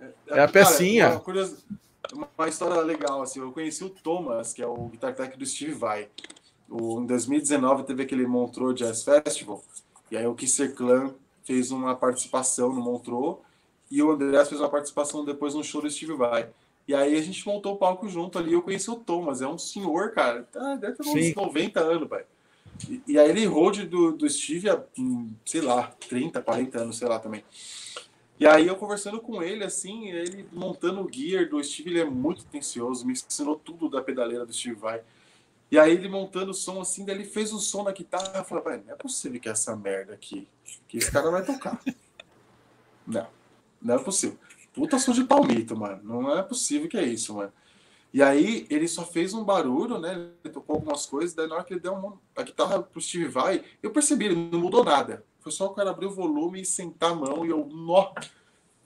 É, 0.00 0.38
é, 0.38 0.40
a 0.40 0.48
pecinha. 0.48 1.20
Cara, 1.20 1.50
uma, 2.12 2.28
uma, 2.36 2.48
história 2.48 2.80
legal, 2.82 3.22
assim, 3.22 3.40
eu 3.40 3.52
conheci 3.52 3.84
o 3.84 3.90
Thomas, 3.90 4.52
que 4.52 4.62
é 4.62 4.66
o 4.66 4.88
guitar 4.88 5.14
tech 5.14 5.36
do 5.36 5.46
Steve 5.46 5.72
Vai. 5.72 6.08
O, 6.68 7.00
em 7.00 7.06
2019 7.06 7.84
teve 7.84 8.02
aquele 8.02 8.26
Montreux 8.26 8.74
Jazz 8.74 9.04
Festival, 9.04 9.62
e 10.10 10.16
aí 10.16 10.26
o 10.26 10.34
Kisser 10.34 10.74
Clan 10.74 11.14
fez 11.44 11.70
uma 11.70 11.94
participação 11.94 12.72
no 12.72 12.80
Montreux, 12.80 13.38
e 13.90 14.02
o 14.02 14.10
Andrés 14.10 14.48
fez 14.48 14.60
uma 14.60 14.68
participação 14.68 15.24
depois 15.24 15.54
no 15.54 15.62
show 15.62 15.80
do 15.80 15.90
Steve 15.90 16.14
Vai. 16.14 16.48
E 16.86 16.94
aí 16.94 17.16
a 17.16 17.22
gente 17.22 17.46
montou 17.46 17.74
o 17.74 17.76
palco 17.76 18.08
junto 18.08 18.38
ali. 18.38 18.52
Eu 18.52 18.62
conheci 18.62 18.90
o 18.90 18.96
Thomas, 18.96 19.40
é 19.40 19.48
um 19.48 19.58
senhor, 19.58 20.12
cara. 20.12 20.42
Tá, 20.44 20.74
deve 20.76 20.96
ter 20.96 21.02
uns 21.02 21.12
Sim. 21.12 21.34
90 21.34 21.80
anos, 21.80 22.08
pai. 22.08 22.24
E, 23.06 23.18
aí 23.18 23.30
ele 23.30 23.46
road 23.46 23.86
do, 23.86 24.12
do 24.12 24.28
Steve 24.28 24.68
há, 24.68 24.82
hum, 24.98 25.32
sei 25.44 25.60
lá, 25.60 25.94
30, 26.08 26.42
40 26.42 26.78
anos, 26.78 26.98
sei 26.98 27.08
lá 27.08 27.18
também. 27.18 27.44
E 28.38 28.46
aí 28.46 28.66
eu 28.66 28.76
conversando 28.76 29.20
com 29.20 29.42
ele, 29.42 29.62
assim, 29.64 30.08
ele 30.08 30.48
montando 30.52 31.00
o 31.00 31.10
gear 31.10 31.48
do 31.48 31.62
Steve, 31.62 31.90
ele 31.90 32.00
é 32.00 32.04
muito 32.04 32.42
atencioso, 32.42 33.06
me 33.06 33.12
ensinou 33.12 33.56
tudo 33.56 33.88
da 33.88 34.02
pedaleira 34.02 34.44
do 34.44 34.52
Steve 34.52 34.74
Vai. 34.74 35.02
E 35.70 35.78
aí 35.78 35.92
ele 35.92 36.08
montando 36.08 36.50
o 36.50 36.54
som 36.54 36.80
assim, 36.80 37.04
daí 37.04 37.16
ele 37.16 37.24
fez 37.24 37.52
o 37.52 37.58
som 37.58 37.84
na 37.84 37.92
guitarra, 37.92 38.38
eu 38.38 38.44
falei, 38.44 38.82
não 38.84 38.92
é 38.92 38.96
possível 38.96 39.40
que 39.40 39.48
essa 39.48 39.74
merda 39.76 40.14
aqui, 40.14 40.48
que 40.88 40.98
esse 40.98 41.10
cara 41.10 41.30
vai 41.30 41.44
tocar. 41.44 41.80
não, 43.06 43.26
não 43.80 43.94
é 43.94 43.98
possível. 43.98 44.38
Puta 44.72 44.98
som 44.98 45.12
de 45.12 45.24
palmito, 45.24 45.76
mano. 45.76 46.00
Não 46.02 46.36
é 46.36 46.42
possível 46.42 46.88
que 46.88 46.96
é 46.96 47.04
isso, 47.04 47.34
mano. 47.34 47.52
E 48.14 48.22
aí 48.22 48.64
ele 48.70 48.86
só 48.86 49.04
fez 49.04 49.34
um 49.34 49.42
barulho, 49.42 49.98
né? 49.98 50.28
Ele 50.44 50.54
tocou 50.54 50.76
algumas 50.76 51.04
coisas, 51.04 51.34
daí 51.34 51.48
na 51.48 51.56
hora 51.56 51.64
que 51.64 51.72
ele 51.72 51.80
deu 51.80 51.94
uma, 51.94 52.16
a 52.36 52.44
guitarra 52.44 52.80
pro 52.80 53.00
Steve 53.00 53.26
Vai, 53.26 53.64
eu 53.82 53.90
percebi, 53.90 54.26
ele 54.26 54.48
não 54.52 54.60
mudou 54.60 54.84
nada. 54.84 55.24
Foi 55.40 55.50
só 55.50 55.66
o 55.66 55.74
cara 55.74 55.90
abrir 55.90 56.06
o 56.06 56.12
volume 56.12 56.60
e 56.60 56.64
sentar 56.64 57.10
a 57.10 57.14
mão 57.16 57.44
e 57.44 57.48
eu, 57.48 57.66
nó, 57.66 58.12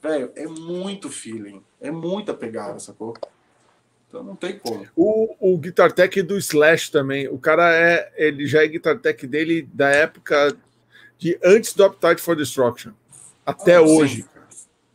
velho, 0.00 0.32
é 0.34 0.46
muito 0.46 1.10
feeling, 1.10 1.62
é 1.78 1.90
muita 1.90 2.32
pegada, 2.32 2.78
sacou? 2.78 3.12
Então 4.08 4.24
não 4.24 4.34
tem 4.34 4.58
como. 4.58 4.88
O, 4.96 5.52
o 5.52 5.58
Guitar 5.58 5.92
Tech 5.92 6.22
do 6.22 6.38
Slash 6.38 6.90
também, 6.90 7.28
o 7.28 7.38
cara 7.38 7.70
é, 7.70 8.10
ele 8.16 8.46
já 8.46 8.64
é 8.64 8.66
Guitar 8.66 8.98
Tech 8.98 9.26
dele 9.26 9.68
da 9.74 9.90
época 9.90 10.56
de 11.18 11.38
antes 11.44 11.74
do 11.74 11.84
Appetite 11.84 12.22
for 12.22 12.34
Destruction, 12.34 12.92
até 13.44 13.74
ah, 13.74 13.82
hoje. 13.82 14.22
Sim 14.22 14.37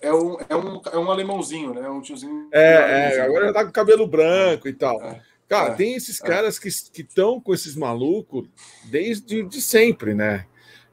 é 0.03 0.13
um, 0.13 0.37
é 0.49 0.55
um, 0.55 0.81
é 0.91 0.97
um 0.97 1.09
alemãozinho, 1.09 1.73
né? 1.73 1.89
Um 1.89 2.01
tiozinho. 2.01 2.49
É, 2.51 3.15
é 3.15 3.21
agora 3.21 3.47
já 3.47 3.53
tá 3.53 3.65
com 3.65 3.71
cabelo 3.71 4.05
branco 4.05 4.67
e 4.67 4.73
tal. 4.73 5.01
É, 5.01 5.21
Cara, 5.47 5.71
é, 5.71 5.75
tem 5.75 5.95
esses 5.95 6.21
é. 6.21 6.27
caras 6.27 6.59
que 6.59 6.67
estão 6.67 7.39
com 7.39 7.53
esses 7.53 7.75
malucos 7.75 8.47
desde 8.85 9.43
de 9.43 9.61
sempre, 9.61 10.13
né? 10.13 10.45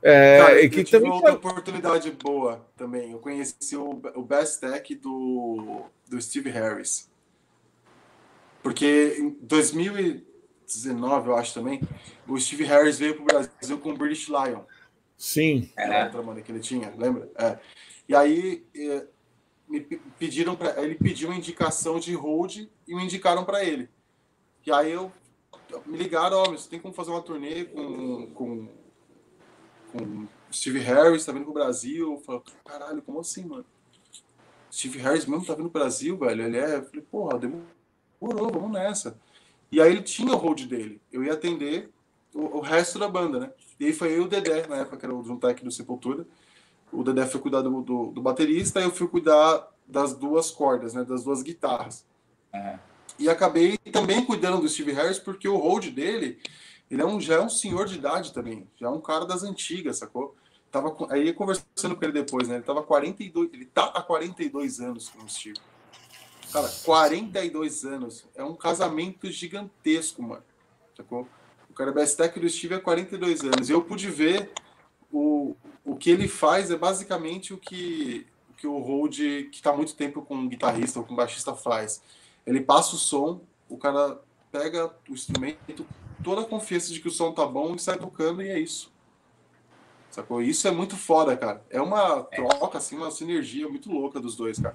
É, 0.03 0.39
Cara, 0.39 0.69
que 0.69 0.85
também 0.85 1.11
outra 1.11 1.35
oportunidade 1.35 2.11
boa 2.13 2.65
também. 2.77 3.11
Eu 3.11 3.19
conheci 3.19 3.77
o, 3.77 4.01
o 4.15 4.23
Best 4.23 4.61
Tech 4.61 4.95
do, 4.95 5.83
do 6.09 6.23
Steve 6.23 6.49
Harris. 6.51 7.11
Porque 8.63 9.17
em 9.19 9.37
2019, 9.43 11.29
eu 11.29 11.37
acho 11.37 11.53
também, 11.53 11.81
o 12.29 12.39
Steve 12.39 12.65
Harris 12.65 12.99
veio 12.99 13.17
para 13.17 13.23
o 13.23 13.27
Brasil 13.27 13.79
com 13.79 13.91
o 13.91 13.97
British 13.97 14.29
Lion. 14.29 14.61
Sim. 15.17 15.71
Era 15.77 16.05
outra 16.05 16.23
banda 16.23 16.41
que 16.41 16.53
ele 16.53 16.61
tinha, 16.61 16.93
lembra? 16.97 17.29
É. 17.37 17.59
E 18.11 18.17
aí 18.17 18.67
é, 18.75 19.07
me 19.69 19.81
pediram 20.19 20.57
para 20.57 20.83
ele 20.83 20.97
pediu 20.97 21.29
uma 21.29 21.37
indicação 21.37 22.01
de 22.01 22.13
hold 22.13 22.57
e 22.57 22.69
me 22.89 23.05
indicaram 23.05 23.45
para 23.45 23.65
ele. 23.65 23.89
E 24.67 24.73
aí 24.73 24.91
eu 24.91 25.13
me 25.87 25.97
ligaram, 25.97 26.39
ó, 26.39 26.51
você 26.51 26.69
tem 26.69 26.81
como 26.81 26.93
fazer 26.93 27.13
uma 27.13 27.23
turnê 27.23 27.67
com, 27.67 28.27
com, 28.35 28.69
com 29.93 30.27
Steve 30.53 30.81
Harris, 30.81 31.25
tá 31.25 31.31
vindo 31.31 31.45
pro 31.45 31.53
Brasil. 31.53 32.15
Eu 32.15 32.19
falei, 32.19 32.43
caralho, 32.65 33.01
como 33.01 33.21
assim, 33.21 33.45
mano? 33.45 33.65
Steve 34.73 34.99
Harris 34.99 35.25
mesmo 35.25 35.47
tá 35.47 35.55
vindo 35.55 35.71
pro 35.71 35.81
Brasil, 35.81 36.19
velho. 36.19 36.43
Ele 36.43 36.59
é. 36.59 36.79
Eu 36.79 36.87
falei, 36.87 37.07
porra, 37.09 37.39
demorou, 37.39 38.51
vamos 38.51 38.73
nessa. 38.73 39.17
E 39.71 39.81
aí 39.81 39.89
ele 39.89 40.03
tinha 40.03 40.35
o 40.35 40.37
hold 40.37 40.63
dele. 40.67 41.01
Eu 41.13 41.23
ia 41.23 41.35
atender 41.35 41.89
o, 42.35 42.59
o 42.59 42.61
resto 42.61 42.99
da 42.99 43.09
banda, 43.09 43.39
né? 43.39 43.53
E 43.79 43.87
aí 43.87 43.93
foi 43.93 44.09
eu 44.09 44.23
e 44.23 44.25
o 44.25 44.29
Dedé, 44.29 44.67
na 44.67 44.79
época, 44.79 44.97
que 44.97 45.05
era 45.07 45.15
o 45.15 45.23
Juntec 45.23 45.63
do 45.63 45.71
Sepultura 45.71 46.27
o 46.93 47.03
Dedé 47.05 47.27
foi 47.27 47.41
cuidar 47.41 47.63
do, 47.63 47.83
do, 47.83 48.07
do 48.07 48.23
baterista 48.23 48.81
e 48.81 48.85
eu 48.85 48.91
fui 48.91 49.09
cuidar 49.09 49.69
das 49.87 50.15
duas 50.15 50.51
cordas, 50.51 50.95
né, 50.95 51.05
das 51.05 51.25
duas 51.25 51.43
guitarras. 51.43 52.05
É. 52.53 52.79
E 53.19 53.29
acabei 53.29 53.77
também 53.93 54.25
cuidando 54.25 54.61
do 54.61 54.69
Steve 54.69 54.93
Harris 54.93 55.19
porque 55.19 55.49
o 55.49 55.59
hold 55.59 55.89
dele, 55.91 56.41
ele 56.91 57.03
é 57.03 57.07
um, 57.07 57.21
já 57.21 57.35
é 57.37 57.41
um 57.41 57.51
senhor 57.51 57.87
de 57.87 57.97
idade 57.97 58.33
também, 58.33 58.67
já 58.77 58.87
é 58.87 58.91
um 58.91 59.01
cara 59.01 59.25
das 59.25 59.43
antigas, 59.43 59.99
sacou? 59.99 60.35
Tava 60.71 60.97
aí 61.11 61.33
conversando 61.33 61.97
com 61.97 62.05
ele 62.05 62.13
depois, 62.13 62.47
né? 62.47 62.57
Ele 62.57 62.65
tava 62.65 62.83
42, 62.83 63.51
ele 63.53 63.67
tá 63.67 63.87
há 63.87 64.03
42 64.03 64.81
anos 64.81 65.09
com 65.09 65.25
o 65.25 65.29
Steve. 65.29 65.59
Cara, 66.53 66.69
42 66.85 67.85
anos 67.85 68.25
é 68.35 68.43
um 68.43 68.55
casamento 68.55 69.31
gigantesco, 69.31 70.23
mano. 70.23 70.43
Sacou? 70.97 71.27
O 71.69 71.75
cara 71.75 71.91
é 71.91 71.95
best 71.95 72.17
tech 72.17 72.39
do 72.39 72.49
Steve 72.49 72.75
há 72.75 72.81
42 72.81 73.43
anos. 73.43 73.69
E 73.69 73.73
eu 73.73 73.83
pude 73.83 74.09
ver 74.11 74.51
o, 75.13 75.57
o 75.85 75.97
que 75.97 76.11
ele 76.11 76.29
faz 76.29 76.71
é 76.71 76.77
basicamente 76.77 77.53
o 77.53 77.59
que, 77.59 78.27
o, 78.51 78.55
que 78.55 78.67
o 78.67 78.79
Hold, 78.79 79.17
que 79.17 79.51
está 79.57 79.73
muito 79.73 79.95
tempo 79.95 80.23
com 80.23 80.35
um 80.35 80.49
guitarrista 80.49 80.99
ou 80.99 81.05
com 81.05 81.13
um 81.13 81.17
baixista, 81.17 81.55
faz. 81.55 82.03
Ele 82.47 82.61
passa 82.61 82.95
o 82.95 82.99
som, 82.99 83.41
o 83.69 83.77
cara 83.77 84.19
pega 84.51 84.91
o 85.09 85.13
instrumento, 85.13 85.87
toda 86.23 86.43
a 86.43 86.45
confiança 86.45 86.93
de 86.93 87.01
que 87.01 87.09
o 87.09 87.11
som 87.11 87.33
tá 87.33 87.47
bom 87.47 87.75
e 87.75 87.79
sai 87.79 87.99
tocando, 87.99 88.43
e 88.43 88.49
é 88.49 88.59
isso. 88.59 88.93
Sacou? 90.11 90.43
Isso 90.43 90.67
é 90.67 90.71
muito 90.73 90.97
foda, 90.97 91.37
cara. 91.37 91.63
É 91.71 91.81
uma 91.81 92.25
troca, 92.25 92.79
assim, 92.79 92.97
uma 92.97 93.11
sinergia 93.11 93.69
muito 93.69 93.91
louca 93.91 94.19
dos 94.19 94.35
dois, 94.35 94.59
cara. 94.59 94.75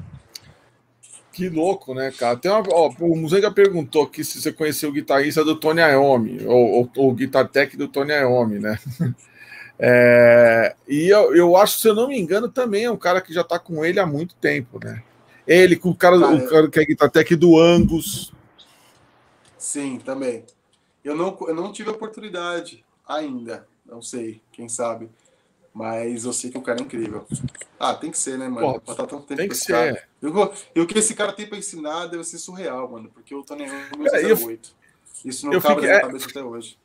Que 1.33 1.49
louco, 1.49 1.93
né, 1.93 2.11
cara? 2.11 2.38
Tem 2.38 2.49
uma, 2.49 2.63
ó, 2.71 2.89
o 3.01 3.15
Muzenga 3.17 3.51
perguntou 3.51 4.03
aqui 4.03 4.23
se 4.23 4.41
você 4.41 4.53
conheceu 4.53 4.89
o 4.89 4.93
guitarrista 4.93 5.43
do 5.43 5.59
Tony 5.59 5.81
Iommi, 5.81 6.45
ou, 6.45 6.89
ou, 6.95 7.09
o 7.09 7.13
guitar 7.13 7.45
tech 7.49 7.75
do 7.75 7.89
Tony 7.89 8.13
Iommi, 8.13 8.59
né? 8.59 8.79
É, 9.78 10.76
e 10.88 11.09
eu, 11.09 11.36
eu 11.36 11.57
acho, 11.57 11.80
se 11.80 11.88
eu 11.88 11.95
não 11.95 12.07
me 12.07 12.19
engano, 12.19 12.47
também 12.47 12.86
é 12.86 12.91
um 12.91 12.97
cara 12.97 13.19
que 13.21 13.34
já 13.34 13.41
está 13.41 13.59
com 13.59 13.84
ele 13.84 13.99
há 13.99 14.05
muito 14.05 14.36
tempo, 14.36 14.80
né? 14.84 15.03
Ele, 15.45 15.76
com 15.76 15.89
o 15.89 15.95
cara, 15.95 16.19
cara 16.19 16.34
o 16.34 16.49
cara 16.49 16.69
que 16.69 16.80
é 16.80 16.86
Guitartec 16.86 17.36
do 17.36 17.59
Angus. 17.59 18.34
Sim, 19.57 19.99
também. 19.99 20.43
Eu 21.03 21.15
não, 21.15 21.38
eu 21.47 21.53
não 21.53 21.71
tive 21.71 21.89
oportunidade 21.89 22.84
ainda, 23.07 23.67
não 23.86 24.01
sei, 24.01 24.41
quem 24.51 24.67
sabe. 24.67 25.09
Mas 25.73 26.23
eu 26.23 26.32
sei 26.32 26.49
que 26.49 26.57
o 26.57 26.61
cara 26.61 26.80
é 26.80 26.84
incrível. 26.84 27.28
Ah, 27.78 27.93
tem 27.93 28.09
que 28.09 28.17
ser, 28.17 28.38
né, 28.38 28.47
mano? 28.47 28.80
Pô, 28.80 28.95
tá 28.95 29.05
tempo 29.05 29.23
tem 29.23 29.49
que 29.49 29.55
ser. 29.55 30.07
E 30.73 30.80
o 30.80 30.88
que 30.88 30.97
esse 30.97 31.13
cara 31.13 31.34
tem 31.34 31.45
pra 31.45 31.57
ensinar 31.57 32.07
deve 32.07 32.23
ser 32.23 32.38
surreal, 32.38 32.89
mano. 32.89 33.11
Porque 33.13 33.36
o 33.36 33.43
Tony 33.43 33.65
Ramos 33.65 34.13
é 34.13 34.34
08. 34.34 34.73
Isso 35.26 35.45
não 35.45 35.59
cabe 35.59 35.82
fiquei... 35.82 35.89
na 35.89 35.95
minha 35.97 36.01
cabeça 36.01 36.30
até 36.30 36.41
hoje. 36.41 36.78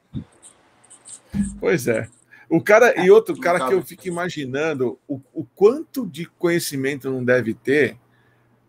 Pois 1.61 1.87
é. 1.87 2.09
O 2.51 2.61
cara 2.61 3.01
e 3.01 3.11
outro 3.11 3.39
cara 3.39 3.69
que 3.69 3.73
eu 3.73 3.81
fico 3.81 4.09
imaginando 4.09 4.99
o, 5.07 5.21
o 5.33 5.45
quanto 5.55 6.05
de 6.05 6.27
conhecimento 6.27 7.09
não 7.09 7.25
deve 7.25 7.55
ter 7.55 7.97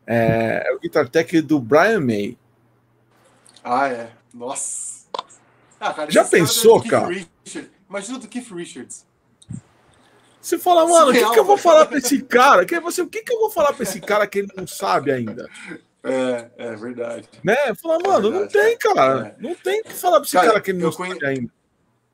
é, 0.06 0.64
é 0.68 0.74
o 0.74 0.80
Guitar 0.80 1.10
Tech 1.10 1.42
do 1.42 1.60
Brian 1.60 2.00
May. 2.00 2.38
Ah, 3.64 3.88
é. 3.88 4.12
Nossa. 4.32 5.08
Ah, 5.80 5.94
cara, 5.94 6.12
Já 6.12 6.24
pensou, 6.24 6.84
cara? 6.84 7.10
Imagina 7.90 8.20
do 8.20 8.28
Keith 8.28 8.52
Richards. 8.52 9.08
Você 10.40 10.60
fala, 10.60 10.88
mano, 10.88 11.10
o 11.10 11.14
que, 11.14 11.30
que 11.32 11.40
eu 11.40 11.46
vou 11.46 11.58
falar 11.58 11.88
para 11.88 11.98
esse 11.98 12.22
cara? 12.22 12.66
Que 12.66 12.80
você, 12.80 13.02
o 13.02 13.08
que, 13.08 13.24
que 13.24 13.34
eu 13.34 13.40
vou 13.40 13.50
falar 13.50 13.74
para 13.74 13.84
esse 13.84 14.00
cara 14.00 14.28
que 14.28 14.40
ele 14.40 14.50
não 14.56 14.68
sabe 14.68 15.12
ainda? 15.12 15.50
É, 16.04 16.50
é 16.58 16.76
verdade. 16.76 17.28
Né? 17.44 17.56
Falar, 17.76 18.00
é 18.04 18.08
mano, 18.08 18.28
é 18.28 18.32
não 18.32 18.48
tem, 18.48 18.78
cara. 18.78 19.36
É. 19.38 19.42
Não 19.42 19.56
tem 19.56 19.84
que 19.84 19.94
falar 19.94 20.20
pra 20.20 20.26
esse 20.26 20.34
cara, 20.34 20.48
cara 20.48 20.62
que 20.62 20.72
ele 20.72 20.84
não 20.84 20.92
conhe... 20.92 21.18
ainda. 21.24 21.52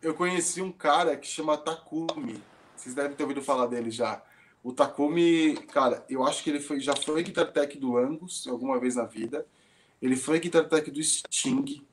Eu 0.08 0.14
conheci 0.14 0.62
um 0.62 0.72
cara 0.72 1.18
que 1.18 1.28
chama 1.28 1.58
Takumi. 1.58 2.42
Vocês 2.78 2.96
devem 2.96 3.14
ter 3.14 3.24
ouvido 3.24 3.42
falar 3.42 3.68
dele 3.68 3.92
já. 3.92 4.24
O 4.64 4.72
Takumi, 4.72 5.58
cara, 5.74 6.06
eu 6.10 6.24
acho 6.24 6.42
que 6.42 6.50
ele 6.50 6.62
foi, 6.62 6.80
já 6.80 6.96
foi 6.96 7.22
Guitar 7.24 7.52
Tech 7.52 7.78
do 7.78 7.98
Angus 7.98 8.48
alguma 8.48 8.80
vez 8.80 8.96
na 8.96 9.04
vida. 9.04 9.46
Ele 10.02 10.16
foi 10.16 10.40
Guitar 10.40 10.64
Tech 10.70 10.90
do 10.90 11.04
Sting. 11.04 11.86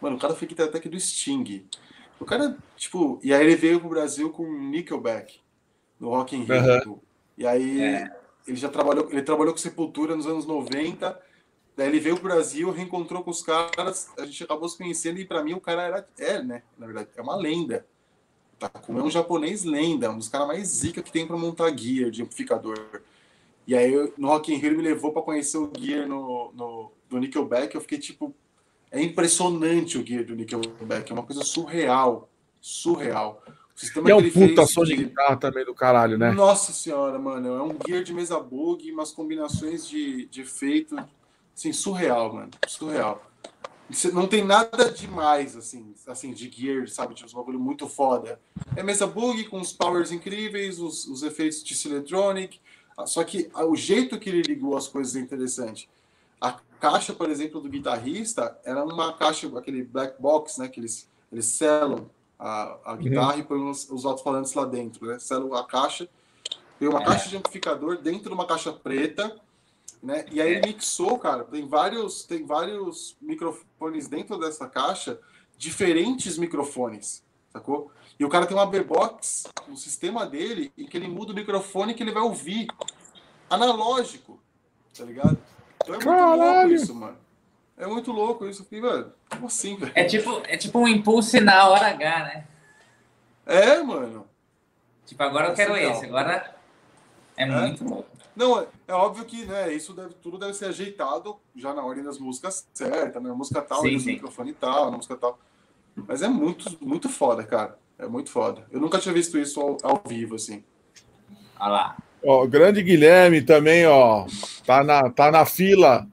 Mano, 0.00 0.16
o 0.16 0.18
cara 0.18 0.34
foi 0.34 0.48
Guitar 0.48 0.72
Tech 0.72 0.88
do 0.88 0.98
Sting. 0.98 1.64
O 2.18 2.24
cara, 2.24 2.58
tipo, 2.76 3.20
e 3.22 3.32
aí 3.32 3.46
ele 3.46 3.54
veio 3.54 3.78
pro 3.78 3.90
Brasil 3.90 4.30
com 4.30 4.44
Nickelback 4.44 5.40
no 6.00 6.08
Rock 6.08 6.34
in 6.34 6.42
Rio. 6.42 6.90
Uhum. 6.94 7.00
E 7.38 7.46
aí 7.46 7.80
é. 7.80 8.16
ele 8.44 8.56
já 8.56 8.70
trabalhou, 8.70 9.08
ele 9.08 9.22
trabalhou 9.22 9.54
com 9.54 9.58
Sepultura 9.58 10.16
nos 10.16 10.26
anos 10.26 10.46
90. 10.46 11.16
Daí 11.76 11.88
ele 11.88 12.00
veio 12.00 12.16
pro 12.16 12.24
Brasil, 12.24 12.70
reencontrou 12.70 13.22
com 13.22 13.30
os 13.30 13.42
caras, 13.42 14.10
a 14.18 14.26
gente 14.26 14.44
acabou 14.44 14.68
se 14.68 14.76
conhecendo 14.76 15.18
e 15.18 15.24
para 15.24 15.42
mim 15.42 15.54
o 15.54 15.60
cara 15.60 15.82
era 15.82 16.08
é, 16.18 16.42
né, 16.42 16.62
na 16.78 16.86
verdade, 16.86 17.08
é 17.16 17.22
uma 17.22 17.36
lenda. 17.36 17.86
Takuma 18.58 19.00
é 19.00 19.02
um 19.02 19.10
japonês 19.10 19.64
lenda, 19.64 20.10
um 20.10 20.18
dos 20.18 20.28
caras 20.28 20.46
mais 20.46 20.68
zica 20.68 21.02
que 21.02 21.10
tem 21.10 21.26
para 21.26 21.36
montar 21.36 21.76
gear 21.76 22.10
de 22.10 22.22
amplificador. 22.22 22.78
E 23.66 23.74
aí 23.74 24.12
no 24.18 24.28
Rock 24.28 24.52
in 24.52 24.56
Rio 24.56 24.70
ele 24.70 24.76
me 24.76 24.82
levou 24.82 25.12
para 25.12 25.22
conhecer 25.22 25.56
o 25.56 25.72
gear 25.76 26.06
no, 26.06 26.52
no 26.52 26.92
do 27.08 27.18
Nickelback, 27.18 27.74
eu 27.74 27.80
fiquei 27.80 27.98
tipo 27.98 28.34
é 28.90 29.02
impressionante 29.02 29.96
o 29.96 30.06
gear 30.06 30.24
do 30.24 30.36
Nickelback, 30.36 31.10
é 31.10 31.14
uma 31.14 31.22
coisa 31.22 31.42
surreal, 31.42 32.28
surreal. 32.60 33.42
e 34.06 34.10
é 34.10 34.14
um 34.14 34.30
puta 34.30 34.66
som 34.66 34.84
de 34.84 34.94
guitarra 34.94 35.36
também 35.36 35.64
do 35.64 35.74
caralho, 35.74 36.18
né? 36.18 36.30
Nossa 36.32 36.72
senhora, 36.72 37.18
mano, 37.18 37.48
é 37.48 37.62
um 37.62 37.76
gear 37.86 38.02
de 38.02 38.12
mesa 38.12 38.38
bug, 38.38 38.92
umas 38.92 39.10
combinações 39.10 39.88
de, 39.88 40.26
de 40.26 40.42
efeito, 40.42 40.94
assim, 41.54 41.72
surreal, 41.72 42.34
mano, 42.34 42.50
surreal. 42.66 43.22
Não 44.12 44.26
tem 44.26 44.42
nada 44.42 44.90
demais, 44.90 45.54
assim, 45.54 45.94
assim, 46.06 46.32
de 46.32 46.50
gear, 46.50 46.88
sabe? 46.88 47.14
Tipo, 47.14 47.30
um 47.30 47.40
bagulho 47.40 47.60
muito 47.60 47.86
foda. 47.88 48.40
É 48.74 48.82
mesa 48.82 49.06
bug 49.06 49.44
com 49.44 49.60
os 49.60 49.72
powers 49.72 50.10
incríveis, 50.10 50.78
os, 50.78 51.06
os 51.06 51.22
efeitos 51.22 51.62
de 51.62 51.88
Electronic. 51.88 52.58
Ah, 52.96 53.06
só 53.06 53.22
que 53.22 53.50
o 53.54 53.76
jeito 53.76 54.18
que 54.18 54.30
ele 54.30 54.42
ligou 54.42 54.76
as 54.76 54.88
coisas 54.88 55.14
é 55.16 55.20
interessante. 55.20 55.90
A 56.40 56.58
caixa, 56.80 57.12
por 57.12 57.28
exemplo, 57.28 57.60
do 57.60 57.68
guitarrista 57.68 58.58
era 58.64 58.82
uma 58.82 59.12
caixa, 59.12 59.46
aquele 59.58 59.82
black 59.82 60.20
box, 60.20 60.58
né? 60.58 60.68
Que 60.68 60.80
eles, 60.80 61.08
eles 61.30 61.46
selam 61.46 62.10
a, 62.38 62.78
a 62.84 62.92
uhum. 62.92 62.98
guitarra 62.98 63.34
uhum. 63.34 63.40
e 63.40 63.42
põem 63.42 63.70
os, 63.70 63.90
os 63.90 64.06
alto-falantes 64.06 64.54
lá 64.54 64.64
dentro, 64.64 65.06
né? 65.06 65.18
Selam 65.18 65.54
a 65.54 65.66
caixa. 65.66 66.08
Tem 66.78 66.88
uma 66.88 67.02
é. 67.02 67.04
caixa 67.04 67.28
de 67.28 67.36
amplificador 67.36 67.98
dentro 67.98 68.28
de 68.28 68.34
uma 68.34 68.46
caixa 68.46 68.72
preta 68.72 69.36
né? 70.02 70.24
E 70.30 70.40
aí 70.40 70.52
ele 70.52 70.66
mixou, 70.66 71.18
cara, 71.18 71.44
tem 71.44 71.66
vários, 71.66 72.24
tem 72.24 72.44
vários 72.44 73.16
microfones 73.20 74.08
dentro 74.08 74.38
dessa 74.38 74.68
caixa, 74.68 75.20
diferentes 75.56 76.36
microfones, 76.36 77.24
sacou? 77.52 77.92
E 78.18 78.24
o 78.24 78.28
cara 78.28 78.46
tem 78.46 78.56
uma 78.56 78.66
B-Box 78.66 79.44
no 79.68 79.76
sistema 79.76 80.26
dele 80.26 80.72
em 80.76 80.86
que 80.86 80.96
ele 80.96 81.08
muda 81.08 81.32
o 81.32 81.34
microfone 81.34 81.94
que 81.94 82.02
ele 82.02 82.12
vai 82.12 82.22
ouvir. 82.22 82.66
Analógico, 83.48 84.40
tá 84.96 85.04
ligado? 85.04 85.38
Então 85.82 85.94
é 85.94 85.98
muito 85.98 86.08
Caralho. 86.08 86.42
louco 86.42 86.72
isso, 86.72 86.94
mano. 86.94 87.18
É 87.76 87.86
muito 87.86 88.12
louco 88.12 88.46
isso. 88.46 88.64
Fiquei, 88.64 88.80
mano, 88.80 89.12
como 89.28 89.46
assim, 89.46 89.76
velho? 89.76 89.92
É 89.94 90.04
tipo, 90.04 90.42
é 90.46 90.56
tipo 90.56 90.78
um 90.78 90.88
impulso 90.88 91.40
na 91.40 91.68
hora 91.68 91.88
H, 91.88 92.24
né? 92.24 92.46
É, 93.44 93.82
mano. 93.82 94.26
Tipo, 95.04 95.22
agora 95.22 95.48
é 95.48 95.50
eu 95.50 95.54
quero 95.54 95.72
legal. 95.72 95.92
esse. 95.92 96.06
Agora 96.06 96.54
é, 97.36 97.42
é 97.42 97.46
muito 97.46 97.84
louco. 97.84 98.11
Não, 98.34 98.60
é, 98.60 98.66
é 98.88 98.94
óbvio 98.94 99.24
que 99.24 99.44
né, 99.44 99.72
isso 99.72 99.92
deve, 99.92 100.14
tudo 100.14 100.38
deve 100.38 100.54
ser 100.54 100.66
ajeitado 100.66 101.36
já 101.54 101.74
na 101.74 101.84
ordem 101.84 102.02
das 102.02 102.18
músicas 102.18 102.66
certa, 102.72 103.20
né? 103.20 103.30
música 103.32 103.60
tal, 103.60 103.82
sim, 103.82 103.98
sim. 103.98 104.12
microfone 104.12 104.52
tal, 104.54 104.90
na 104.90 104.96
música 104.96 105.16
tal. 105.16 105.38
Mas 105.94 106.22
é 106.22 106.28
muito, 106.28 106.78
muito 106.80 107.08
foda, 107.08 107.44
cara. 107.44 107.78
É 107.98 108.06
muito 108.06 108.30
foda. 108.30 108.66
Eu 108.72 108.80
nunca 108.80 108.98
tinha 108.98 109.14
visto 109.14 109.38
isso 109.38 109.60
ao, 109.60 109.76
ao 109.82 110.02
vivo, 110.08 110.34
assim. 110.34 110.64
Olha 111.60 111.70
lá. 111.70 111.96
Ó, 112.24 112.46
grande 112.46 112.82
Guilherme 112.82 113.42
também, 113.42 113.86
ó. 113.86 114.26
Tá 114.66 114.82
na, 114.82 115.10
tá 115.10 115.30
na 115.30 115.44
fila 115.44 116.06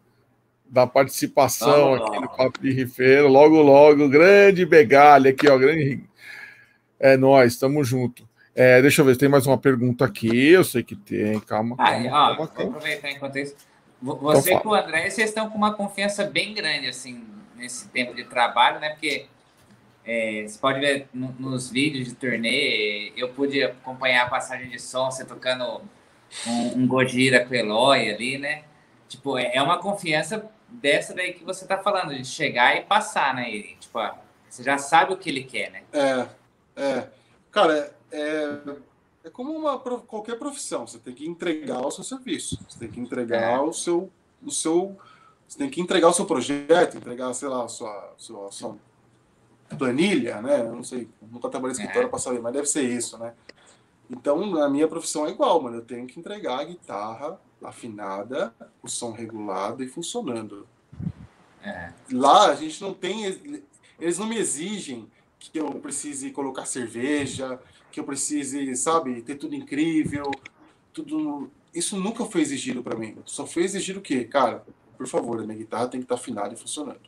da 0.69 0.85
participação 0.85 1.95
aqui 1.95 2.19
no 2.19 2.29
Papo 2.29 2.61
de 2.61 2.71
Rifeiro. 2.71 3.27
Logo, 3.27 3.61
logo, 3.61 4.07
grande 4.07 4.65
Begalha 4.65 5.31
aqui, 5.31 5.47
ó. 5.47 5.57
Grande. 5.57 6.03
É 6.99 7.15
nós, 7.15 7.57
tamo 7.57 7.83
junto. 7.83 8.28
É, 8.59 8.81
deixa 8.81 8.99
eu 8.99 9.05
ver 9.05 9.13
se 9.13 9.19
tem 9.21 9.29
mais 9.29 9.47
uma 9.47 9.57
pergunta 9.57 10.03
aqui. 10.03 10.49
Eu 10.49 10.65
sei 10.65 10.83
que 10.83 10.93
tem, 10.93 11.39
calma. 11.39 11.77
Ah, 11.79 11.91
calma, 11.91 12.07
ó, 12.07 12.09
calma, 12.09 12.47
calma. 12.49 12.71
aproveitar 12.71 13.09
enquanto 13.09 13.37
isso. 13.37 13.55
Você 14.01 14.53
então, 14.53 14.63
e 14.65 14.67
o 14.67 14.75
André, 14.75 15.09
vocês 15.09 15.29
estão 15.29 15.49
com 15.49 15.57
uma 15.57 15.73
confiança 15.73 16.25
bem 16.25 16.53
grande, 16.53 16.87
assim, 16.87 17.25
nesse 17.55 17.87
tempo 17.87 18.13
de 18.13 18.25
trabalho, 18.25 18.81
né? 18.81 18.89
Porque 18.89 19.27
é, 20.05 20.43
você 20.45 20.59
pode 20.59 20.81
ver 20.81 21.07
no, 21.13 21.33
nos 21.39 21.69
vídeos 21.69 22.09
de 22.09 22.15
turnê, 22.15 23.13
eu 23.15 23.29
pude 23.29 23.63
acompanhar 23.63 24.25
a 24.25 24.29
passagem 24.29 24.69
de 24.69 24.77
som, 24.77 25.09
você 25.09 25.23
tocando 25.23 25.81
um, 26.45 26.79
um 26.79 26.85
Gojira 26.85 27.45
com 27.45 27.53
Eloy 27.53 28.09
ali, 28.09 28.37
né? 28.37 28.63
Tipo, 29.07 29.37
é, 29.37 29.55
é 29.55 29.61
uma 29.61 29.77
confiança 29.77 30.45
dessa 30.67 31.13
daí 31.13 31.31
que 31.31 31.45
você 31.45 31.65
tá 31.65 31.77
falando, 31.77 32.13
de 32.13 32.25
chegar 32.25 32.75
e 32.75 32.81
passar, 32.81 33.33
né? 33.33 33.49
E, 33.49 33.77
tipo, 33.79 33.99
você 34.49 34.61
já 34.63 34.77
sabe 34.77 35.13
o 35.13 35.17
que 35.17 35.29
ele 35.29 35.45
quer, 35.45 35.71
né? 35.71 35.83
É, 35.93 36.27
é. 36.75 37.07
Cara, 37.51 37.97
é, 38.11 38.59
é 39.23 39.29
como 39.29 39.51
uma, 39.51 39.79
qualquer 39.79 40.37
profissão, 40.37 40.87
você 40.87 40.99
tem 40.99 41.13
que 41.13 41.27
entregar 41.27 41.85
o 41.85 41.91
seu 41.91 42.03
serviço, 42.03 42.59
você 42.67 42.79
tem 42.79 42.89
que 42.89 42.99
entregar 42.99 43.57
é. 43.57 43.59
o, 43.59 43.73
seu, 43.73 44.09
o 44.43 44.51
seu. 44.51 44.97
Você 45.47 45.57
tem 45.57 45.69
que 45.69 45.81
entregar 45.81 46.09
o 46.09 46.13
seu 46.13 46.25
projeto, 46.25 46.97
entregar, 46.97 47.33
sei 47.33 47.49
lá, 47.49 47.63
a 47.63 47.67
sua, 47.67 48.13
sua, 48.17 48.51
sua 48.51 48.77
planilha, 49.77 50.41
né? 50.41 50.61
Eu 50.61 50.75
não 50.75 50.83
sei, 50.83 51.09
nunca 51.21 51.49
trabalhei 51.49 51.75
em 51.75 51.79
escritório 51.79 52.07
é. 52.07 52.09
para 52.09 52.19
saber, 52.19 52.39
mas 52.39 52.53
deve 52.53 52.67
ser 52.67 52.83
isso, 52.83 53.17
né? 53.17 53.33
Então, 54.09 54.61
a 54.61 54.69
minha 54.69 54.87
profissão 54.87 55.25
é 55.25 55.29
igual, 55.29 55.61
mano. 55.61 55.77
Eu 55.77 55.85
tenho 55.85 56.07
que 56.07 56.19
entregar 56.19 56.59
a 56.59 56.63
guitarra 56.63 57.39
afinada, 57.63 58.53
o 58.81 58.87
som 58.87 59.11
regulado 59.11 59.83
e 59.83 59.87
funcionando. 59.87 60.67
É. 61.63 61.93
Lá 62.11 62.49
a 62.49 62.55
gente 62.55 62.81
não 62.81 62.93
tem. 62.93 63.25
Eles 63.99 64.17
não 64.17 64.25
me 64.25 64.37
exigem 64.37 65.09
que 65.39 65.59
eu 65.59 65.71
precise 65.75 66.31
colocar 66.31 66.65
cerveja, 66.65 67.59
que 67.91 67.99
eu 67.99 68.03
precise, 68.03 68.75
sabe, 68.75 69.21
ter 69.21 69.35
tudo 69.35 69.55
incrível, 69.55 70.31
tudo. 70.93 71.49
Isso 71.73 71.97
nunca 71.99 72.25
foi 72.25 72.41
exigido 72.41 72.81
para 72.81 72.97
mim. 72.97 73.17
Só 73.25 73.45
foi 73.45 73.63
exigido 73.63 73.99
o 73.99 74.01
quê? 74.01 74.23
Cara, 74.23 74.63
por 74.97 75.07
favor, 75.07 75.39
a 75.39 75.43
minha 75.43 75.57
guitarra 75.57 75.87
tem 75.87 75.99
que 75.99 76.05
estar 76.05 76.15
tá 76.15 76.21
afinada 76.21 76.53
e 76.53 76.57
funcionando. 76.57 76.99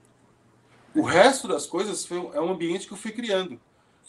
O 0.96 1.02
resto 1.02 1.48
das 1.48 1.66
coisas 1.66 2.06
foi, 2.06 2.18
é 2.34 2.42
um 2.42 2.52
ambiente 2.52 2.88
que 2.88 2.94
eu 2.94 2.98
fui 2.98 3.12
criando. 3.12 3.60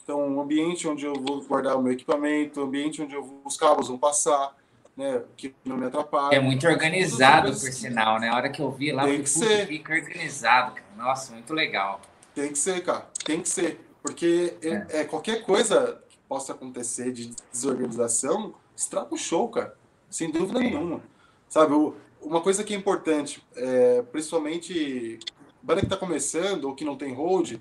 Então, 0.03 0.20
um 0.20 0.41
ambiente 0.41 0.87
onde 0.89 1.07
eu 1.07 1.14
vou 1.14 1.43
guardar 1.43 1.77
o 1.77 1.83
meu 1.83 1.93
equipamento, 1.93 2.61
um 2.61 2.64
ambiente 2.64 3.01
onde 3.01 3.14
eu, 3.14 3.41
os 3.45 3.57
cabos 3.57 3.89
vão 3.89 3.97
passar, 3.97 4.57
né, 4.97 5.23
que 5.37 5.55
não 5.64 5.77
me 5.77 5.87
atrapalha. 5.87 6.35
É 6.35 6.41
muito 6.41 6.66
organizado, 6.66 7.49
por 7.49 7.73
sinal, 7.73 8.18
né? 8.18 8.29
A 8.29 8.37
hora 8.37 8.51
que 8.51 8.61
eu 8.61 8.70
vi 8.70 8.91
lá, 8.93 9.05
tem 9.05 9.23
que 9.23 9.31
ser. 9.31 9.66
fica 9.66 9.95
organizado. 9.95 10.75
Cara. 10.75 10.87
Nossa, 10.97 11.33
muito 11.33 11.55
legal. 11.55 12.01
Tem 12.35 12.51
que 12.51 12.59
ser, 12.59 12.83
cara. 12.83 13.07
Tem 13.25 13.41
que 13.41 13.49
ser. 13.49 13.81
Porque 14.03 14.55
é. 14.61 15.01
é 15.01 15.05
qualquer 15.05 15.45
coisa 15.45 16.02
possa 16.33 16.55
acontecer 16.55 17.12
de 17.12 17.35
desorganização, 17.53 18.55
estraga 18.74 19.14
o 19.14 19.18
show, 19.18 19.51
cara. 19.51 19.76
Sem 20.09 20.30
dúvida 20.30 20.61
nenhuma. 20.61 21.03
Sabe, 21.47 21.74
uma 22.22 22.41
coisa 22.41 22.64
que 22.64 22.72
é 22.72 22.76
importante, 22.76 23.47
é, 23.55 24.01
principalmente 24.01 25.18
banda 25.62 25.83
que 25.83 25.87
tá 25.89 25.97
começando 25.97 26.64
ou 26.64 26.74
que 26.74 26.87
não 26.87 26.97
tem 26.97 27.12
hold, 27.12 27.57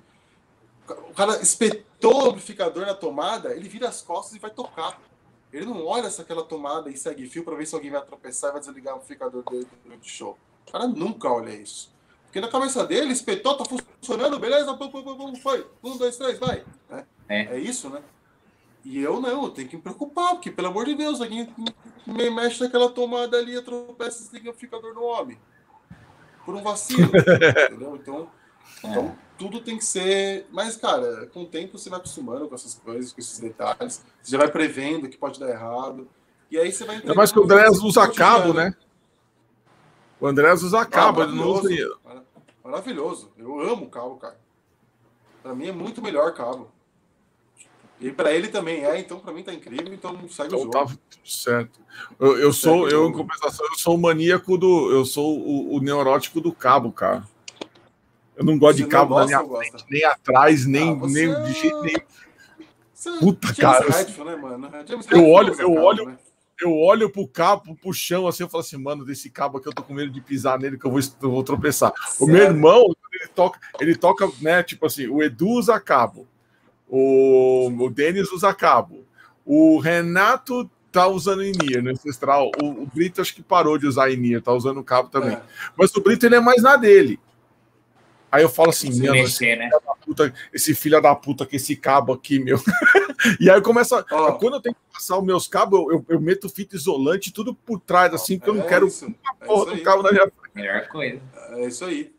o 0.88 1.14
cara 1.14 1.42
espetou 1.42 2.28
o 2.28 2.30
amplificador 2.30 2.86
na 2.86 2.94
tomada, 2.94 3.54
ele 3.54 3.68
vira 3.68 3.90
as 3.90 4.02
costas 4.02 4.38
e 4.38 4.40
vai 4.40 4.52
tocar. 4.52 5.02
Ele 5.52 5.66
não 5.66 5.86
olha 5.86 6.10
se 6.10 6.22
aquela 6.22 6.44
tomada 6.46 6.90
e 6.90 6.96
segue 6.96 7.28
fio 7.28 7.44
para 7.44 7.58
ver 7.58 7.66
se 7.66 7.76
alguém 7.76 7.92
vai 7.92 8.02
tropeçar 8.06 8.52
e 8.52 8.54
vai 8.54 8.62
desligar 8.62 8.94
o 8.94 8.98
amplificador 9.00 9.44
dele 9.50 9.68
durante 9.84 10.10
o 10.10 10.14
show. 10.14 10.38
O 10.66 10.72
cara 10.72 10.88
nunca 10.88 11.30
olha 11.30 11.54
isso. 11.54 11.94
Porque 12.24 12.40
na 12.40 12.48
cabeça 12.48 12.88
dele, 12.88 13.12
espetou, 13.12 13.58
tá 13.58 13.66
funcionando, 13.66 14.40
beleza, 14.40 14.74
pum, 14.76 14.90
pum, 14.90 15.04
pum, 15.04 15.36
foi. 15.36 15.68
Um, 15.84 15.98
dois, 15.98 16.16
três, 16.16 16.40
vai. 16.40 16.64
É, 16.90 17.04
é. 17.28 17.42
é 17.56 17.60
isso, 17.60 17.90
né? 17.90 18.02
E 18.84 19.00
eu 19.00 19.20
não, 19.20 19.44
eu 19.44 19.50
tenho 19.50 19.68
que 19.68 19.76
me 19.76 19.82
preocupar, 19.82 20.32
porque, 20.32 20.50
pelo 20.50 20.70
amor 20.70 20.86
de 20.86 20.96
Deus, 20.96 21.22
alguém 21.22 21.54
me 22.06 22.30
mexe 22.30 22.64
naquela 22.64 22.90
tomada 22.90 23.38
ali, 23.38 23.62
tropeça 23.62 24.20
e 24.20 24.24
desliga 24.24 24.48
o 24.48 24.50
amplificador 24.50 24.94
no 24.94 25.04
homem. 25.04 25.40
Por 26.46 26.56
um 26.56 26.64
vacilo. 26.64 27.12
entendeu? 27.70 27.96
Então, 27.96 28.32
é. 28.84 28.88
então, 28.88 29.16
tudo 29.38 29.62
tem 29.62 29.78
que 29.78 29.86
ser. 29.86 30.48
Mas, 30.52 30.76
cara, 30.78 31.28
com 31.28 31.44
o 31.44 31.46
tempo 31.46 31.78
você 31.78 31.90
vai 31.90 32.00
acostumando 32.00 32.48
com 32.48 32.56
essas 32.56 32.74
coisas, 32.74 33.14
com 33.14 33.22
esses 33.22 33.40
detalhes. 33.40 34.04
Você 34.22 34.32
já 34.32 34.38
vai 34.38 34.50
prevendo 34.50 35.08
que 35.08 35.18
pode 35.18 35.40
dar 35.40 35.50
errado. 35.50 36.08
E 36.50 36.58
aí 36.58 36.72
você 36.72 36.84
vai. 36.84 37.02
É 37.04 37.14
mais 37.14 37.32
que 37.32 37.40
o 37.40 37.44
André 37.44 37.70
usa 37.70 38.12
cabo, 38.12 38.54
né? 38.54 38.76
O 40.20 40.28
André 40.28 40.54
usa 40.54 40.86
cabo, 40.86 41.22
ah, 41.22 41.24
ele 41.24 41.36
não 41.36 41.48
usa. 41.48 41.70
Maravilhoso. 42.64 43.32
Eu 43.38 43.60
amo 43.60 43.90
cabo, 43.90 44.18
cara. 44.18 44.40
Pra 45.42 45.56
mim 45.56 45.68
é 45.68 45.72
muito 45.72 46.02
melhor 46.02 46.34
cabo. 46.34 46.72
E 48.02 48.12
para 48.12 48.34
ele 48.34 48.48
também 48.48 48.84
é, 48.84 49.00
então 49.00 49.20
para 49.20 49.32
mim 49.32 49.44
tá 49.44 49.54
incrível, 49.54 49.94
então 49.94 50.18
segue 50.28 50.48
então, 50.48 50.60
o 50.60 50.64
jogo. 50.64 50.72
Tá 50.72 50.88
certo. 51.24 51.80
Eu, 52.20 52.38
eu 52.38 52.52
sou, 52.52 52.90
eu 52.90 53.08
em 53.08 53.14
compensação, 53.14 53.66
eu 53.70 53.78
sou 53.78 53.96
o 53.96 54.02
maníaco 54.02 54.58
do, 54.58 54.92
eu 54.92 55.06
sou 55.06 55.40
o, 55.40 55.76
o 55.76 55.80
neurótico 55.80 56.42
do 56.42 56.52
cabo, 56.52 56.92
cara. 56.92 57.24
Eu 58.36 58.44
não 58.44 58.58
gosto 58.58 58.78
Você 58.78 58.84
de 58.86 58.90
cabo 58.90 59.14
gosta, 59.14 59.38
nem, 59.38 59.70
frente, 59.70 59.86
nem 59.90 60.04
atrás, 60.04 60.66
nem, 60.66 60.90
ah, 60.90 61.08
nem 61.08 61.44
de 61.44 61.54
jeito 61.54 61.82
nenhum. 61.82 63.20
Puta, 63.20 63.48
James 63.48 63.58
cara. 63.58 63.92
Redfield, 63.92 64.32
né, 64.32 64.36
mano? 64.36 64.70
eu 65.12 65.30
olho, 65.30 65.54
eu 65.62 65.74
olho, 65.74 66.06
né? 66.06 66.18
eu 66.60 66.76
olho 66.76 67.10
pro 67.10 67.28
cabo, 67.28 67.76
pro 67.76 67.94
chão, 67.94 68.28
assim, 68.28 68.44
eu 68.44 68.50
falo 68.50 68.64
assim, 68.64 68.78
mano, 68.78 69.06
desse 69.06 69.30
cabo 69.30 69.58
aqui 69.58 69.68
eu 69.68 69.74
tô 69.74 69.84
com 69.84 69.94
medo 69.94 70.12
de 70.12 70.22
pisar 70.22 70.60
nele, 70.60 70.78
que 70.78 70.86
eu 70.86 70.92
vou, 70.92 71.00
eu 71.00 71.32
vou 71.32 71.44
tropeçar. 71.44 71.92
Sério? 71.92 72.26
O 72.26 72.28
meu 72.28 72.44
irmão, 72.44 72.86
ele 73.14 73.28
toca, 73.28 73.60
ele 73.80 73.96
toca, 73.96 74.30
né, 74.40 74.64
tipo 74.64 74.86
assim, 74.86 75.08
o 75.08 75.22
Edu 75.22 75.50
usa 75.50 75.80
cabo, 75.80 76.28
o, 76.92 77.70
o 77.70 77.90
Denis 77.90 78.30
usa 78.34 78.54
cabo, 78.54 79.06
o 79.46 79.80
Renato 79.80 80.70
tá 80.92 81.08
usando 81.08 81.42
Inir 81.42 81.82
no 81.82 81.92
Ancestral, 81.92 82.52
o, 82.62 82.84
o, 82.84 82.86
Brito 82.86 83.22
acho 83.22 83.34
que 83.34 83.42
parou 83.42 83.78
de 83.78 83.88
usar 83.88 84.10
Inir, 84.10 84.42
tá 84.42 84.52
usando 84.52 84.84
cabo 84.84 85.08
também. 85.08 85.36
É. 85.36 85.42
Mas 85.78 85.96
o 85.96 86.02
Brito, 86.02 86.26
ele 86.26 86.36
é 86.36 86.42
mais 86.42 86.62
na 86.62 86.76
dele. 86.76 87.18
Aí 88.30 88.44
eu 88.44 88.50
falo 88.50 88.70
assim, 88.70 88.94
meu, 89.00 89.14
mexer, 89.14 89.58
né? 89.58 89.70
puta, 90.06 90.34
esse 90.54 90.76
filho 90.76 91.02
da 91.02 91.16
puta 91.16 91.46
com 91.46 91.56
esse 91.56 91.76
cabo 91.76 92.12
aqui, 92.12 92.40
meu. 92.40 92.58
e 93.40 93.50
aí 93.50 93.62
começa. 93.62 94.06
Oh. 94.12 94.34
Quando 94.34 94.56
eu 94.56 94.62
tenho 94.62 94.76
que 94.76 94.94
passar 94.94 95.18
os 95.18 95.24
meus 95.24 95.48
cabos, 95.48 95.80
eu, 95.80 95.92
eu, 95.92 96.06
eu 96.10 96.20
meto 96.20 96.50
fita 96.50 96.76
isolante, 96.76 97.32
tudo 97.32 97.54
por 97.54 97.80
trás, 97.80 98.14
assim, 98.14 98.38
porque 98.38 98.50
é 98.50 98.54
eu 98.54 98.58
não 98.58 98.66
é 98.66 98.68
quero 98.68 98.88
isso. 98.88 99.06
uma 99.06 99.16
é 99.40 99.46
porra 99.46 99.76
do 99.76 99.82
cabo 99.82 100.04
na 100.04 100.12
minha 100.12 100.24
frente. 100.24 100.56
Melhor 100.56 100.88
coisa. 100.88 101.22
É 101.52 101.68
isso 101.68 101.86
aí. 101.86 102.14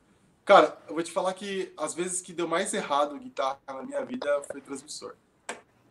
Cara, 0.52 0.76
eu 0.86 0.94
vou 0.94 1.02
te 1.02 1.10
falar 1.10 1.32
que 1.32 1.72
as 1.78 1.94
vezes 1.94 2.20
que 2.20 2.30
deu 2.30 2.46
mais 2.46 2.74
errado 2.74 3.18
guitarra 3.18 3.58
na 3.66 3.82
minha 3.84 4.04
vida 4.04 4.28
foi 4.50 4.60
transmissor. 4.60 5.14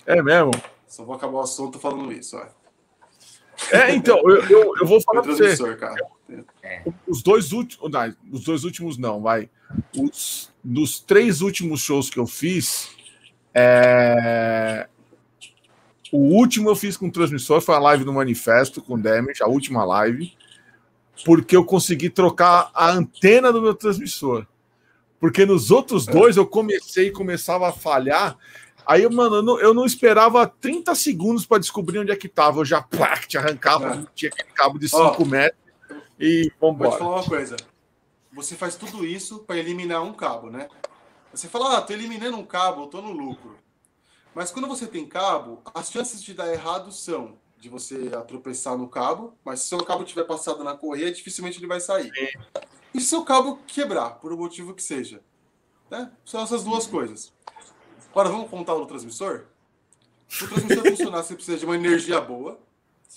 É 0.06 0.22
mesmo? 0.22 0.52
Só 0.88 1.04
vou 1.04 1.16
acabar 1.16 1.34
o 1.34 1.42
assunto 1.42 1.80
falando 1.80 2.12
isso, 2.12 2.38
ó. 2.38 2.46
É, 3.72 3.96
então, 3.96 4.20
eu, 4.20 4.44
eu, 4.44 4.74
eu 4.80 4.86
vou 4.86 5.02
falar 5.02 5.24
para 5.24 5.34
você. 5.34 5.76
Cara. 5.78 5.96
Os 7.08 7.24
dois 7.24 7.52
últimos. 7.54 7.92
Não, 7.92 8.16
os 8.32 8.44
dois 8.44 8.64
últimos 8.64 9.00
não, 9.00 9.20
vai. 9.20 9.50
Os, 9.98 10.54
dos 10.64 11.00
três 11.00 11.42
últimos 11.42 11.82
shows 11.82 12.12
que 12.12 12.20
eu 12.20 12.28
fiz, 12.28 12.96
é... 13.56 14.88
o 16.12 16.20
último 16.36 16.70
eu 16.70 16.76
fiz 16.76 16.96
com 16.96 17.10
transmissor 17.10 17.62
foi 17.62 17.74
a 17.74 17.80
live 17.80 18.04
do 18.04 18.14
Manifesto 18.14 18.80
com 18.80 19.00
Damage, 19.00 19.42
a 19.42 19.48
última 19.48 19.84
live, 19.84 20.32
porque 21.26 21.56
eu 21.56 21.66
consegui 21.66 22.12
trocar 22.12 22.70
a 22.76 22.92
antena 22.92 23.52
do 23.52 23.60
meu 23.60 23.74
transmissor. 23.74 24.46
Porque 25.22 25.46
nos 25.46 25.72
outros 25.72 26.06
dois 26.06 26.36
eu 26.36 26.46
comecei 26.46 27.08
e 27.08 27.12
começava 27.12 27.70
a 27.70 27.72
falhar. 27.72 28.38
Aí, 28.86 29.08
mano, 29.08 29.38
eu 29.38 29.42
não, 29.42 29.60
eu 29.60 29.74
não 29.74 29.86
esperava 29.86 30.46
30 30.46 30.94
segundos 30.96 31.46
para 31.46 31.60
descobrir 31.60 32.00
onde 32.00 32.12
é 32.12 32.16
que 32.18 32.28
tava. 32.28 32.60
Eu 32.60 32.66
já 32.66 32.82
plac, 32.82 33.26
te 33.26 33.38
arrancava, 33.38 34.02
é. 34.02 34.06
tinha 34.14 34.30
aquele 34.30 34.52
cabo 34.52 34.78
de 34.78 34.90
5 34.90 35.16
oh, 35.18 35.26
metros 35.26 35.62
e 36.20 36.52
vambora. 36.60 36.90
Vou 36.90 36.98
te 36.98 37.00
falar 37.00 37.16
uma 37.18 37.24
coisa 37.24 37.56
você 38.32 38.56
faz 38.56 38.76
tudo 38.76 39.06
isso 39.06 39.40
para 39.40 39.58
eliminar 39.58 40.04
um 40.04 40.14
cabo, 40.14 40.50
né? 40.50 40.70
Você 41.34 41.48
fala, 41.48 41.78
ah, 41.78 41.82
tô 41.82 41.94
eliminando 41.94 42.38
um 42.38 42.46
cabo, 42.46 42.84
eu 42.84 42.88
tô 42.88 43.02
no 43.02 43.12
lucro. 43.12 43.58
Mas 44.34 44.52
quando 44.52 44.68
você 44.68 44.88
tem 44.88 45.06
cabo, 45.06 45.62
as 45.74 45.92
chances 45.92 46.24
de 46.24 46.34
dar 46.34 46.52
errado 46.52 46.92
são 46.92 47.38
de 47.60 47.70
você 47.70 48.10
tropeçar 48.28 48.78
no 48.78 48.88
cabo, 48.88 49.38
mas 49.44 49.60
se 49.60 49.68
seu 49.68 49.84
cabo 49.84 50.04
tiver 50.04 50.24
passado 50.24 50.64
na 50.64 50.76
correia, 50.76 51.12
dificilmente 51.12 51.60
ele 51.60 51.68
vai 51.68 51.80
sair. 51.80 52.12
E 52.94 53.00
se 53.00 53.08
seu 53.08 53.24
cabo 53.24 53.60
quebrar, 53.68 54.12
por 54.12 54.34
um 54.34 54.38
motivo 54.38 54.74
que 54.74 54.84
seja. 54.84 55.22
Né? 55.90 56.12
São 56.26 56.42
essas 56.42 56.64
duas 56.64 56.88
coisas. 56.88 57.34
Agora, 58.12 58.30
vamos 58.30 58.50
contar 58.50 58.76
o 58.76 58.86
transmissor? 58.86 59.46
O 60.42 60.48
transmissor 60.48 60.86
funcionar, 60.90 61.24
você 61.24 61.36
precisa 61.36 61.58
de 61.58 61.66
uma 61.66 61.76
energia 61.76 62.20
boa, 62.20 62.60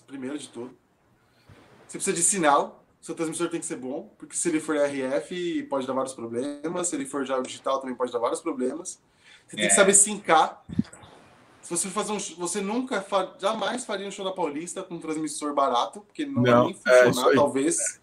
primeiro 0.07 0.39
de 0.39 0.49
tudo. 0.49 0.77
Você 1.87 1.99
precisa 1.99 2.16
de 2.16 2.22
sinal, 2.22 2.85
seu 3.01 3.14
transmissor 3.14 3.49
tem 3.49 3.61
que 3.61 3.66
ser 3.66 3.77
bom, 3.77 4.11
porque 4.18 4.35
se 4.35 4.49
ele 4.49 4.61
for 4.61 4.77
RF 4.77 5.64
pode 5.64 5.87
dar 5.87 5.93
vários 5.93 6.14
problemas, 6.14 6.89
se 6.89 6.97
ele 6.97 7.05
for 7.05 7.25
já 7.25 7.39
digital 7.41 7.79
também 7.79 7.95
pode 7.95 8.11
dar 8.11 8.18
vários 8.18 8.41
problemas. 8.41 8.99
Você 9.47 9.57
tem 9.57 9.66
que 9.66 9.72
é. 9.72 9.77
saber 9.77 9.95
sincar. 9.95 10.64
Se 11.61 11.70
você 11.70 11.89
fazer 11.89 12.12
um, 12.12 12.18
você 12.18 12.61
nunca 12.61 13.05
jamais 13.39 13.85
faria 13.85 14.09
um 14.09 14.11
show 14.11 14.25
da 14.25 14.33
Paulista 14.33 14.83
com 14.83 14.95
um 14.95 15.01
transmissor 15.01 15.55
barato, 15.55 16.01
porque 16.01 16.25
não, 16.27 16.43
não 16.43 16.43
vai 16.43 16.61
nem 16.64 16.81
é 16.87 17.05
funcionar, 17.05 17.33
é 17.33 17.35
talvez. 17.35 18.01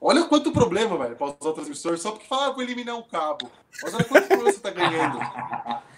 Olha 0.00 0.24
quanto 0.24 0.52
problema, 0.52 0.96
velho, 0.96 1.16
para 1.16 1.26
usar 1.26 1.50
o 1.50 1.52
transmissor 1.52 1.98
só 1.98 2.12
porque 2.12 2.26
falar, 2.26 2.46
ah, 2.46 2.50
vou 2.50 2.62
eliminar 2.62 2.96
um 2.96 3.02
cabo. 3.02 3.50
Mas 3.82 3.94
olha 3.94 4.04
quanto 4.04 4.28
problema 4.28 4.52
você 4.52 4.60
tá 4.60 4.70
ganhando. 4.70 5.18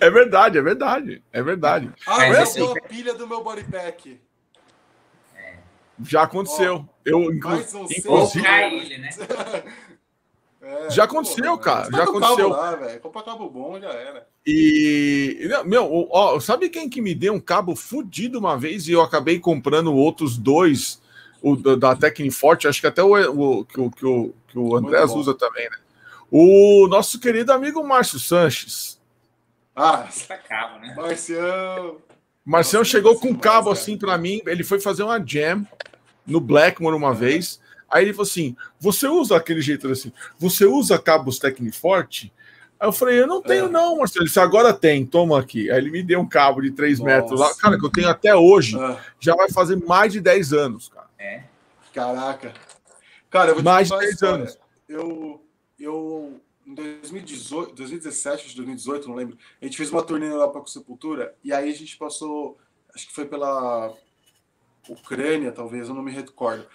É 0.00 0.10
verdade, 0.10 0.58
é 0.58 0.62
verdade, 0.62 1.22
é 1.32 1.40
verdade. 1.40 1.92
Ah, 2.04 2.26
eu 2.26 2.34
é 2.34 2.42
a 2.42 2.88
pilha 2.88 3.14
do 3.14 3.24
meu 3.24 3.44
bodypack. 3.44 4.20
Já 6.02 6.22
aconteceu. 6.22 6.84
Oh, 6.88 7.08
eu, 7.08 7.32
inclusive. 7.32 8.44
ele, 8.44 8.98
né? 8.98 9.10
É, 10.62 10.90
já 10.90 11.04
aconteceu, 11.04 11.56
pô, 11.56 11.58
cara. 11.58 11.90
Já 11.90 12.04
aconteceu. 12.04 12.50
Lá, 12.50 12.76
Compra 13.00 13.22
cabo 13.22 13.48
bom, 13.48 13.80
já 13.80 13.88
era. 13.88 14.28
E, 14.46 15.48
meu, 15.64 16.06
ó, 16.10 16.38
sabe 16.38 16.68
quem 16.68 16.88
que 16.88 17.00
me 17.00 17.14
deu 17.14 17.32
um 17.32 17.40
cabo 17.40 17.74
fudido 17.74 18.38
uma 18.38 18.58
vez 18.58 18.86
e 18.86 18.92
eu 18.92 19.00
acabei 19.00 19.38
comprando 19.38 19.94
outros 19.94 20.36
dois, 20.36 21.00
o 21.42 21.56
da 21.56 21.96
Tecniforte, 21.96 22.68
acho 22.68 22.80
que 22.80 22.86
até 22.86 23.02
o, 23.02 23.14
o, 23.14 23.64
que, 23.64 23.80
o, 23.80 23.90
que 23.90 24.06
o, 24.06 24.34
que 24.48 24.58
o 24.58 24.76
Andrés 24.76 25.10
usa 25.10 25.34
também, 25.34 25.68
né? 25.68 25.76
O 26.30 26.86
nosso 26.88 27.18
querido 27.18 27.52
amigo 27.52 27.82
Márcio 27.82 28.18
Sanches. 28.18 29.00
Ah, 29.74 30.08
tá 30.28 30.36
cabo, 30.36 30.78
né? 30.78 30.94
Marcião. 30.94 31.96
Marcião 32.44 32.84
chegou 32.84 33.18
com 33.18 33.28
um 33.28 33.34
cabo 33.34 33.70
assim 33.70 33.96
para 33.96 34.16
mim, 34.18 34.40
ele 34.46 34.62
foi 34.62 34.80
fazer 34.80 35.02
uma 35.02 35.18
jam 35.24 35.66
no 36.26 36.40
Blackmore 36.40 36.96
uma 36.96 37.14
vez. 37.14 37.60
Aí 37.90 38.04
ele 38.04 38.12
falou 38.12 38.28
assim: 38.28 38.56
Você 38.78 39.08
usa 39.08 39.36
aquele 39.36 39.60
jeito 39.60 39.88
assim, 39.88 40.12
você 40.38 40.64
usa 40.64 40.98
cabos 40.98 41.38
Tecniforte? 41.38 42.32
Aí 42.78 42.88
eu 42.88 42.92
falei: 42.92 43.20
Eu 43.20 43.26
não 43.26 43.42
tenho, 43.42 43.66
é. 43.66 43.68
não, 43.68 43.98
Marcelo. 43.98 44.22
Ele 44.22 44.26
disse: 44.26 44.40
Agora 44.40 44.72
tem, 44.72 45.04
toma 45.04 45.38
aqui. 45.38 45.70
Aí 45.70 45.78
ele 45.78 45.90
me 45.90 46.02
deu 46.02 46.20
um 46.20 46.28
cabo 46.28 46.60
de 46.60 46.70
3 46.70 47.00
metros 47.00 47.38
lá, 47.38 47.54
cara, 47.56 47.78
que 47.78 47.84
eu 47.84 47.90
tenho 47.90 48.08
até 48.08 48.34
hoje. 48.34 48.78
É. 48.78 48.96
Já 49.18 49.34
vai 49.34 49.50
fazer 49.50 49.76
mais 49.84 50.12
de 50.12 50.20
10 50.20 50.52
anos, 50.52 50.88
cara. 50.88 50.99
É. 51.20 51.44
Caraca. 51.92 52.54
Cara, 53.28 53.50
eu 53.50 53.54
vou 53.54 53.62
te 53.62 53.66
mais 53.66 53.88
de 53.88 53.98
10 53.98 54.22
anos. 54.22 54.58
Eu, 54.88 55.44
eu, 55.78 56.40
em 56.66 56.74
2018, 56.74 57.74
2017, 57.74 58.56
2018, 58.56 59.06
não 59.06 59.14
lembro, 59.14 59.38
a 59.60 59.64
gente 59.64 59.76
fez 59.76 59.90
uma 59.92 60.02
turnê 60.02 60.30
lá 60.30 60.48
para 60.48 60.66
Sepultura 60.66 61.36
e 61.44 61.52
aí 61.52 61.70
a 61.70 61.74
gente 61.74 61.96
passou, 61.96 62.58
acho 62.94 63.06
que 63.06 63.12
foi 63.12 63.26
pela 63.26 63.94
Ucrânia, 64.88 65.52
talvez, 65.52 65.88
eu 65.88 65.94
não 65.94 66.02
me 66.02 66.10
recordo. 66.10 66.66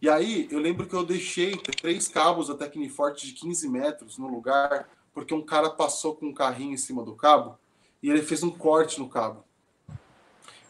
E 0.00 0.08
aí, 0.08 0.46
eu 0.50 0.58
lembro 0.58 0.86
que 0.86 0.94
eu 0.94 1.04
deixei 1.04 1.56
três 1.56 2.06
cabos 2.06 2.48
da 2.48 2.54
Tecniforte 2.54 3.26
de 3.26 3.32
15 3.32 3.68
metros 3.68 4.18
no 4.18 4.28
lugar, 4.28 4.88
porque 5.14 5.32
um 5.32 5.42
cara 5.42 5.70
passou 5.70 6.14
com 6.14 6.26
um 6.26 6.34
carrinho 6.34 6.74
em 6.74 6.76
cima 6.76 7.02
do 7.02 7.16
cabo 7.16 7.58
e 8.02 8.10
ele 8.10 8.22
fez 8.22 8.42
um 8.42 8.50
corte 8.50 9.00
no 9.00 9.08
cabo. 9.08 9.44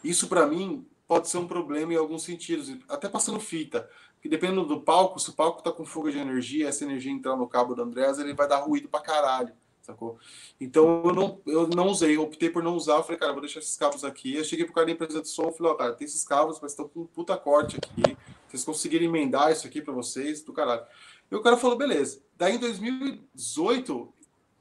Isso, 0.03 0.27
para 0.27 0.47
mim, 0.47 0.87
pode 1.07 1.29
ser 1.29 1.37
um 1.37 1.47
problema 1.47 1.93
em 1.93 1.97
alguns 1.97 2.23
sentidos, 2.23 2.75
até 2.89 3.07
passando 3.07 3.39
fita. 3.39 3.89
Porque 4.15 4.29
dependendo 4.29 4.65
do 4.65 4.81
palco, 4.81 5.19
se 5.19 5.29
o 5.29 5.33
palco 5.33 5.61
tá 5.61 5.71
com 5.71 5.85
fuga 5.85 6.11
de 6.11 6.17
energia, 6.17 6.67
essa 6.67 6.83
energia 6.83 7.11
entrar 7.11 7.35
no 7.35 7.47
cabo 7.47 7.75
do 7.75 7.83
Andrés, 7.83 8.17
ele 8.17 8.33
vai 8.33 8.47
dar 8.47 8.57
ruído 8.57 8.89
pra 8.89 8.99
caralho 8.99 9.53
sacou? 9.85 10.17
Então 10.59 11.03
eu 11.05 11.13
não, 11.13 11.41
eu 11.45 11.67
não 11.67 11.87
usei, 11.87 12.15
eu 12.15 12.23
optei 12.23 12.49
por 12.49 12.63
não 12.63 12.75
usar. 12.75 12.97
Eu 12.97 13.03
falei, 13.03 13.19
cara, 13.19 13.31
vou 13.31 13.41
deixar 13.41 13.59
esses 13.59 13.77
cabos 13.77 14.03
aqui. 14.03 14.35
Eu 14.35 14.43
cheguei 14.43 14.65
pro 14.65 14.73
cara 14.73 14.87
da 14.87 14.93
empresa 14.93 15.21
de 15.21 15.29
som 15.29 15.51
falei, 15.51 15.71
ó, 15.71 15.75
oh, 15.75 15.77
cara, 15.77 15.93
tem 15.93 16.05
esses 16.05 16.23
cabos, 16.23 16.59
mas 16.61 16.71
estão 16.71 16.87
com 16.87 17.01
um 17.01 17.05
puta 17.05 17.37
corte 17.37 17.77
aqui. 17.77 18.17
Vocês 18.47 18.63
conseguirem 18.63 19.07
emendar 19.07 19.51
isso 19.51 19.67
aqui 19.67 19.81
para 19.81 19.93
vocês, 19.93 20.41
do 20.41 20.51
caralho. 20.51 20.83
E 21.29 21.35
o 21.35 21.41
cara 21.41 21.57
falou, 21.57 21.77
beleza. 21.77 22.21
Daí 22.37 22.55
em 22.55 22.59
2018, 22.59 24.13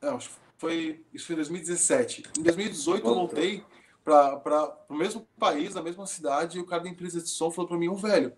não, 0.02 0.18
foi, 0.58 1.04
isso 1.12 1.26
foi 1.26 1.34
em 1.34 1.38
2017. 1.38 2.22
Em 2.38 2.42
2018 2.42 3.06
eu 3.06 3.14
voltei 3.14 3.64
para 4.04 4.76
o 4.88 4.94
mesmo 4.94 5.26
país, 5.38 5.74
na 5.74 5.82
mesma 5.82 6.06
cidade, 6.06 6.58
e 6.58 6.60
o 6.60 6.66
cara 6.66 6.82
da 6.82 6.88
empresa 6.90 7.20
de 7.20 7.28
som 7.28 7.50
falou 7.50 7.68
para 7.68 7.78
mim, 7.78 7.88
ô 7.88 7.92
oh, 7.92 7.96
velho, 7.96 8.32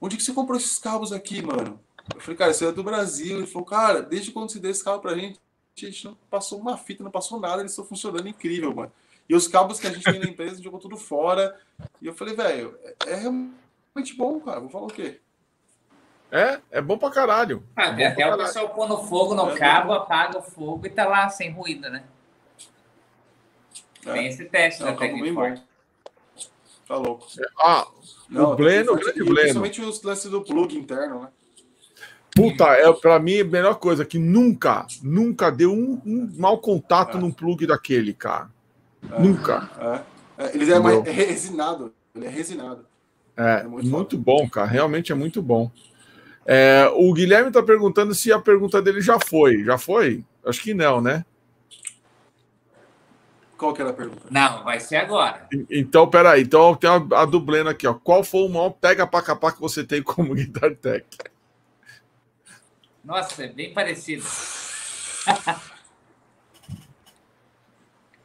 onde 0.00 0.16
que 0.16 0.22
você 0.22 0.32
comprou 0.32 0.58
esses 0.58 0.78
cabos 0.78 1.12
aqui, 1.12 1.40
mano? 1.40 1.80
Eu 2.14 2.20
falei, 2.20 2.36
cara, 2.36 2.50
isso 2.50 2.64
é 2.64 2.72
do 2.72 2.84
Brasil. 2.84 3.38
Ele 3.38 3.46
falou, 3.46 3.66
cara, 3.66 4.02
desde 4.02 4.30
quando 4.30 4.50
você 4.50 4.58
deu 4.58 4.70
esse 4.70 4.84
cabo 4.84 5.00
pra 5.00 5.14
gente, 5.14 5.40
a 5.76 5.84
gente 5.86 6.04
não 6.04 6.14
passou 6.28 6.60
uma 6.60 6.76
fita, 6.76 7.02
não 7.02 7.10
passou 7.10 7.40
nada, 7.40 7.62
eles 7.62 7.72
estão 7.72 7.84
funcionando 7.84 8.28
incrível, 8.28 8.74
mano. 8.74 8.92
E 9.28 9.34
os 9.34 9.46
cabos 9.46 9.78
que 9.78 9.86
a 9.86 9.90
gente 9.90 10.04
tem 10.04 10.18
na 10.18 10.26
empresa, 10.26 10.52
a 10.52 10.54
gente 10.56 10.64
jogou 10.64 10.80
tudo 10.80 10.96
fora. 10.96 11.56
E 12.02 12.06
eu 12.06 12.14
falei, 12.14 12.34
velho, 12.34 12.76
é, 12.82 13.12
é 13.12 13.14
realmente 13.14 14.14
bom, 14.16 14.40
cara. 14.40 14.60
Vou 14.60 14.68
falar 14.68 14.86
o 14.86 14.92
quê? 14.92 15.20
É, 16.32 16.60
é 16.70 16.80
bom 16.80 16.98
pra 16.98 17.10
caralho. 17.10 17.62
Ah, 17.76 18.00
é 18.00 18.06
até 18.06 18.32
o 18.32 18.36
pessoal 18.36 18.68
pôr 18.70 18.88
no 18.88 19.04
fogo 19.04 19.34
no 19.34 19.50
é 19.50 19.56
cabo, 19.56 19.92
apaga 19.92 20.38
o 20.38 20.42
fogo 20.42 20.86
e 20.86 20.90
tá 20.90 21.06
lá 21.06 21.28
sem 21.28 21.50
ruído, 21.50 21.88
né? 21.88 22.04
É. 24.06 24.12
Tem 24.12 24.26
esse 24.26 24.44
teste 24.46 24.82
da 24.82 24.94
Tecniforte. 24.94 25.62
Tá 26.86 26.96
louco. 26.96 27.26
Ah, 27.58 27.86
não, 28.28 28.52
o 28.52 28.56
Bleno, 28.56 28.92
o 28.92 28.96
grande 28.96 29.18
Bleno. 29.22 29.34
Principalmente 29.34 29.80
os 29.82 30.02
lances 30.02 30.30
do 30.30 30.42
plug 30.42 30.76
interno, 30.76 31.22
né? 31.22 31.28
Puta, 32.34 32.64
é 32.64 32.92
para 32.92 33.18
mim 33.18 33.40
a 33.40 33.44
melhor 33.44 33.74
coisa 33.74 34.04
que 34.04 34.18
nunca, 34.18 34.86
nunca 35.02 35.50
deu 35.50 35.72
um, 35.72 36.00
um 36.06 36.30
mau 36.36 36.58
contato 36.58 37.16
é. 37.16 37.20
num 37.20 37.30
plug 37.30 37.66
daquele, 37.66 38.12
cara. 38.12 38.48
É, 39.10 39.20
Nunca. 39.20 39.68
É. 40.38 40.44
é 40.44 40.54
ele 40.54 40.72
é, 40.72 40.78
mais, 40.78 41.06
é 41.06 41.10
resinado. 41.10 41.92
Ele 42.14 42.26
é 42.26 42.28
resinado. 42.28 42.86
É, 43.36 43.60
é 43.60 43.62
muito, 43.64 43.88
muito 43.88 44.18
bom, 44.18 44.48
cara. 44.48 44.66
Realmente 44.66 45.12
é 45.12 45.14
muito 45.14 45.40
bom. 45.42 45.70
É, 46.46 46.90
o 46.94 47.12
Guilherme 47.12 47.48
está 47.48 47.62
perguntando 47.62 48.14
se 48.14 48.32
a 48.32 48.38
pergunta 48.38 48.82
dele 48.82 49.00
já 49.00 49.18
foi. 49.18 49.64
Já 49.64 49.78
foi? 49.78 50.24
Acho 50.44 50.62
que 50.62 50.74
não, 50.74 51.00
né? 51.00 51.24
Qual 53.60 53.74
que 53.74 53.82
era 53.82 53.90
a 53.90 53.92
pergunta? 53.92 54.22
Não, 54.30 54.64
vai 54.64 54.80
ser 54.80 54.96
agora. 54.96 55.46
Então, 55.70 56.08
peraí. 56.08 56.40
Então, 56.44 56.74
tem 56.74 56.88
a, 56.88 56.94
a 56.94 57.26
dublendo 57.26 57.68
aqui, 57.68 57.86
ó. 57.86 57.92
Qual 57.92 58.24
foi 58.24 58.40
o 58.40 58.48
maior 58.48 58.70
pega 58.70 59.06
para 59.06 59.22
capar 59.22 59.52
que 59.52 59.60
você 59.60 59.84
tem 59.84 60.02
como 60.02 60.32
Guitar 60.34 60.74
Tech? 60.76 61.06
Nossa, 63.04 63.44
é 63.44 63.48
bem 63.48 63.74
parecido. 63.74 64.24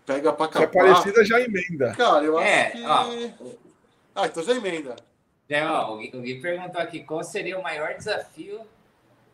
pega 0.05 0.31
para 0.31 0.47
capar. 0.47 0.57
Se 0.57 0.63
é 0.63 0.67
parecida, 0.67 1.25
já 1.25 1.41
emenda. 1.41 1.93
Cara, 1.95 2.23
eu 2.23 2.37
acho 2.37 2.47
é, 2.47 2.69
que... 2.69 2.85
Ó, 2.85 3.11
ah, 4.15 4.27
então 4.27 4.41
já 4.41 4.53
emenda. 4.53 4.95
Já, 5.49 5.81
ó, 5.81 5.95
o, 5.95 5.97
Gui, 5.97 6.11
o 6.13 6.21
Gui 6.21 6.39
perguntou 6.39 6.79
aqui 6.79 7.01
qual 7.01 7.21
seria 7.25 7.59
o 7.59 7.63
maior 7.63 7.93
desafio 7.93 8.61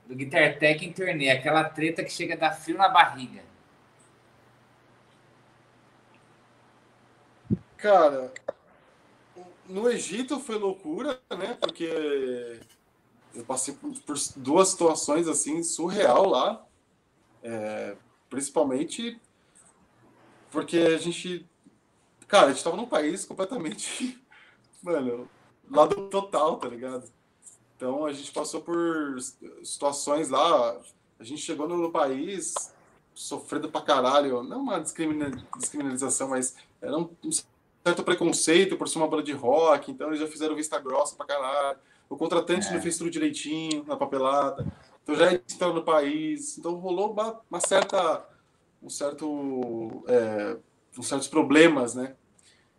do 0.08 0.16
Guitar 0.16 0.58
Tech 0.58 0.84
em 0.84 0.92
turnê? 0.92 1.30
Aquela 1.30 1.64
treta 1.66 2.04
que 2.04 2.12
chega 2.12 2.34
a 2.34 2.38
dar 2.38 2.54
frio 2.54 2.76
na 2.76 2.90
barriga. 2.90 3.51
Cara, 7.82 8.32
no 9.68 9.90
Egito 9.90 10.40
foi 10.40 10.56
loucura, 10.56 11.20
né? 11.32 11.58
Porque 11.60 12.60
eu 13.34 13.44
passei 13.44 13.74
por, 13.74 13.92
por 14.02 14.16
duas 14.36 14.68
situações 14.68 15.28
assim 15.28 15.64
surreal 15.64 16.30
lá, 16.30 16.64
é, 17.42 17.98
principalmente 18.30 19.20
porque 20.52 20.78
a 20.78 20.98
gente, 21.00 21.50
cara, 22.28 22.46
a 22.46 22.50
gente 22.50 22.58
estava 22.58 22.78
num 22.78 22.86
país 22.86 23.26
completamente, 23.26 24.22
mano, 24.84 25.28
lado 25.68 26.08
total, 26.10 26.58
tá 26.58 26.68
ligado? 26.68 27.12
Então 27.76 28.06
a 28.06 28.14
gente 28.14 28.32
passou 28.32 28.62
por 28.62 29.18
situações 29.64 30.30
lá, 30.30 30.80
a 31.18 31.24
gente 31.24 31.42
chegou 31.42 31.68
no, 31.68 31.78
no 31.78 31.92
país 31.92 32.54
sofrendo 33.12 33.72
pra 33.72 33.82
caralho, 33.82 34.44
não 34.44 34.62
uma 34.62 34.80
discriminalização, 34.80 36.30
mas 36.30 36.56
era 36.80 36.96
um, 36.96 37.10
um 37.24 37.32
certo 37.84 38.04
preconceito 38.04 38.78
por 38.78 38.88
ser 38.88 39.00
uma 39.00 39.08
banda 39.08 39.24
de 39.24 39.32
rock, 39.32 39.92
então 39.92 40.08
eles 40.08 40.20
já 40.20 40.28
fizeram 40.28 40.56
vista 40.56 40.80
grossa 40.80 41.16
pra 41.16 41.26
caralho. 41.26 41.78
O 42.10 42.18
contratante 42.18 42.68
é. 42.68 42.74
não 42.74 42.82
fez 42.82 42.98
tudo 42.98 43.10
direitinho 43.10 43.86
na 43.88 43.96
papelada. 43.96 44.66
Então 45.02 45.16
já 45.16 45.34
entraram 45.34 45.74
no 45.74 45.84
país. 45.84 46.58
Então 46.58 46.74
rolou 46.76 47.14
uma, 47.14 47.40
uma 47.50 47.60
certa. 47.60 48.28
um 48.82 48.90
certo. 48.90 50.04
É, 50.08 50.58
uns 50.98 51.08
certos 51.08 51.28
problemas, 51.28 51.96
né? 51.96 52.16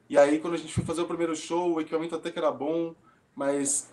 E 0.09 0.19
aí, 0.19 0.39
quando 0.39 0.55
a 0.55 0.59
gente 0.59 0.75
foi 0.75 0.85
fazer 0.85 1.01
o 1.01 1.07
primeiro 1.07 1.35
show, 1.35 1.73
o 1.73 1.81
equipamento 1.81 2.15
até 2.15 2.31
que 2.31 2.39
era 2.39 2.51
bom, 2.51 2.95
mas 3.35 3.91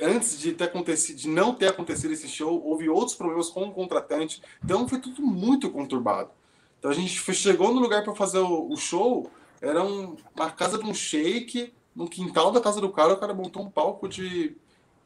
antes 0.00 0.38
de 0.38 0.52
ter 0.52 0.64
acontecido, 0.64 1.18
de 1.18 1.28
não 1.28 1.54
ter 1.54 1.68
acontecido 1.68 2.12
esse 2.12 2.26
show, 2.26 2.64
houve 2.64 2.88
outros 2.88 3.14
problemas 3.14 3.50
com 3.50 3.64
o 3.64 3.72
contratante. 3.72 4.42
Então 4.64 4.88
foi 4.88 4.98
tudo 4.98 5.20
muito 5.20 5.70
conturbado. 5.70 6.30
Então 6.78 6.90
a 6.90 6.94
gente 6.94 7.10
chegou 7.34 7.74
no 7.74 7.80
lugar 7.80 8.02
para 8.02 8.14
fazer 8.14 8.38
o, 8.38 8.70
o 8.70 8.76
show, 8.76 9.30
era 9.62 9.82
um, 9.82 10.16
uma 10.34 10.50
casa 10.50 10.76
de 10.76 10.84
um 10.84 10.92
shake, 10.92 11.72
no 11.94 12.08
quintal 12.08 12.50
da 12.50 12.60
casa 12.60 12.80
do 12.80 12.90
cara, 12.90 13.14
o 13.14 13.16
cara 13.16 13.32
montou 13.32 13.62
um 13.62 13.70
palco 13.70 14.08
de, 14.08 14.56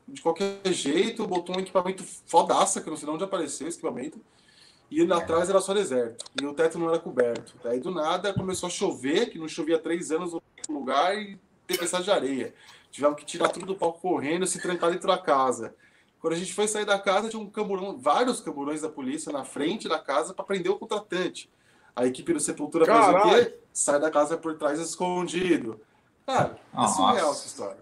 de 0.09 0.23
qualquer 0.23 0.61
jeito, 0.65 1.27
botou 1.27 1.55
um 1.55 1.61
equipamento 1.61 2.03
fodaça, 2.03 2.81
que 2.81 2.89
não 2.89 2.97
sei 2.97 3.07
de 3.07 3.15
onde 3.15 3.25
apareceu 3.25 3.69
esse 3.69 3.77
equipamento, 3.77 4.19
e 4.91 5.03
atrás 5.13 5.51
era 5.51 5.61
só 5.61 5.75
deserto, 5.75 6.25
e 6.41 6.47
o 6.47 6.55
teto 6.55 6.79
não 6.79 6.89
era 6.89 6.99
coberto. 6.99 7.55
Daí 7.63 7.81
do 7.81 7.91
nada 7.91 8.33
começou 8.33 8.69
a 8.69 8.71
chover, 8.71 9.29
que 9.29 9.39
não 9.39 9.47
chovia 9.47 9.77
há 9.77 9.81
três 9.81 10.11
anos 10.11 10.33
no 10.33 10.41
lugar, 10.71 11.15
e 11.19 11.39
tempestade 11.67 12.05
de 12.05 12.11
areia. 12.11 12.55
Tivemos 12.91 13.19
que 13.19 13.27
tirar 13.27 13.51
tudo 13.51 13.67
do 13.67 13.75
palco 13.75 14.01
correndo, 14.01 14.47
se 14.47 14.59
trancar 14.59 14.91
dentro 14.91 15.09
da 15.09 15.19
casa. 15.19 15.75
Quando 16.19 16.33
a 16.33 16.37
gente 16.37 16.55
foi 16.55 16.67
sair 16.67 16.87
da 16.87 16.99
casa, 16.99 17.29
tinha 17.29 17.43
um 17.43 17.51
camburão, 17.51 17.99
vários 17.99 18.41
camburões 18.41 18.81
da 18.81 18.89
polícia 18.89 19.31
na 19.31 19.45
frente 19.45 19.87
da 19.87 19.99
casa 19.99 20.33
para 20.33 20.45
prender 20.47 20.73
o 20.73 20.79
contratante. 20.79 21.51
A 21.97 22.07
equipe 22.07 22.31
do 22.35 22.39
Sepultura 22.39 22.85
faz 22.85 23.09
o 23.09 23.31
quê? 23.31 23.59
Sai 23.73 23.99
da 23.99 24.11
casa 24.11 24.37
por 24.37 24.57
trás 24.59 24.79
escondido. 24.79 25.81
Cara, 26.27 26.59
é 26.77 26.89
surreal 26.89 27.33
essa 27.33 27.47
história. 27.47 27.81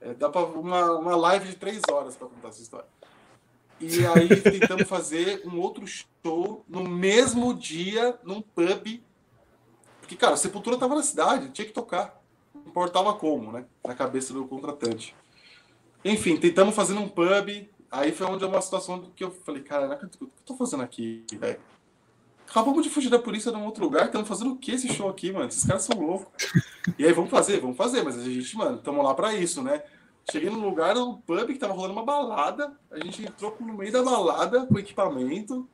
É, 0.00 0.14
dá 0.14 0.30
para 0.30 0.46
uma, 0.46 0.92
uma 0.92 1.16
live 1.16 1.48
de 1.48 1.56
três 1.56 1.82
horas 1.90 2.16
para 2.16 2.26
contar 2.26 2.48
essa 2.48 2.62
história. 2.62 2.86
E 3.78 4.06
aí 4.06 4.28
tentamos 4.40 4.88
fazer 4.88 5.42
um 5.46 5.60
outro 5.60 5.84
show 5.86 6.64
no 6.66 6.88
mesmo 6.88 7.52
dia, 7.52 8.18
num 8.22 8.40
pub. 8.40 9.02
Porque, 10.00 10.16
cara, 10.16 10.34
a 10.34 10.38
Sepultura 10.38 10.78
tava 10.78 10.94
na 10.94 11.02
cidade, 11.02 11.50
tinha 11.50 11.66
que 11.66 11.72
tocar. 11.72 12.18
Não 12.54 12.62
importava 12.62 13.12
como, 13.14 13.52
né? 13.52 13.66
Na 13.86 13.94
cabeça 13.94 14.32
do 14.32 14.46
contratante. 14.46 15.14
Enfim, 16.02 16.36
tentamos 16.38 16.74
fazer 16.74 16.94
num 16.94 17.08
pub. 17.08 17.68
Aí 17.90 18.12
foi 18.12 18.26
onde 18.26 18.44
é 18.44 18.46
uma 18.46 18.60
situação 18.62 19.10
que 19.14 19.24
eu 19.24 19.30
falei, 19.30 19.62
cara, 19.62 19.94
o 20.02 20.08
que 20.08 20.22
eu 20.22 20.30
tô 20.46 20.56
fazendo 20.56 20.82
aqui, 20.82 21.26
velho? 21.32 21.60
Acabamos 22.50 22.82
de 22.82 22.90
fugir 22.90 23.08
da 23.08 23.18
polícia 23.18 23.52
num 23.52 23.64
outro 23.64 23.84
lugar, 23.84 24.06
estamos 24.06 24.26
fazendo 24.26 24.54
o 24.54 24.56
que 24.56 24.72
esse 24.72 24.92
show 24.92 25.08
aqui, 25.08 25.30
mano? 25.30 25.46
Esses 25.46 25.64
caras 25.64 25.84
são 25.84 25.96
loucos. 26.00 26.26
E 26.98 27.06
aí, 27.06 27.12
vamos 27.12 27.30
fazer, 27.30 27.60
vamos 27.60 27.76
fazer, 27.76 28.02
mas 28.02 28.18
a 28.18 28.24
gente, 28.24 28.56
mano, 28.56 28.76
estamos 28.76 29.04
lá 29.04 29.14
para 29.14 29.32
isso, 29.32 29.62
né? 29.62 29.84
Cheguei 30.28 30.50
no 30.50 30.58
lugar, 30.58 30.96
no 30.96 31.18
pub, 31.18 31.46
que 31.46 31.60
tava 31.60 31.72
rolando 31.72 31.92
uma 31.92 32.04
balada, 32.04 32.76
a 32.90 32.98
gente 32.98 33.24
entrou 33.24 33.56
no 33.60 33.74
meio 33.74 33.92
da 33.92 34.02
balada 34.02 34.66
com 34.66 34.76
equipamento, 34.80 35.68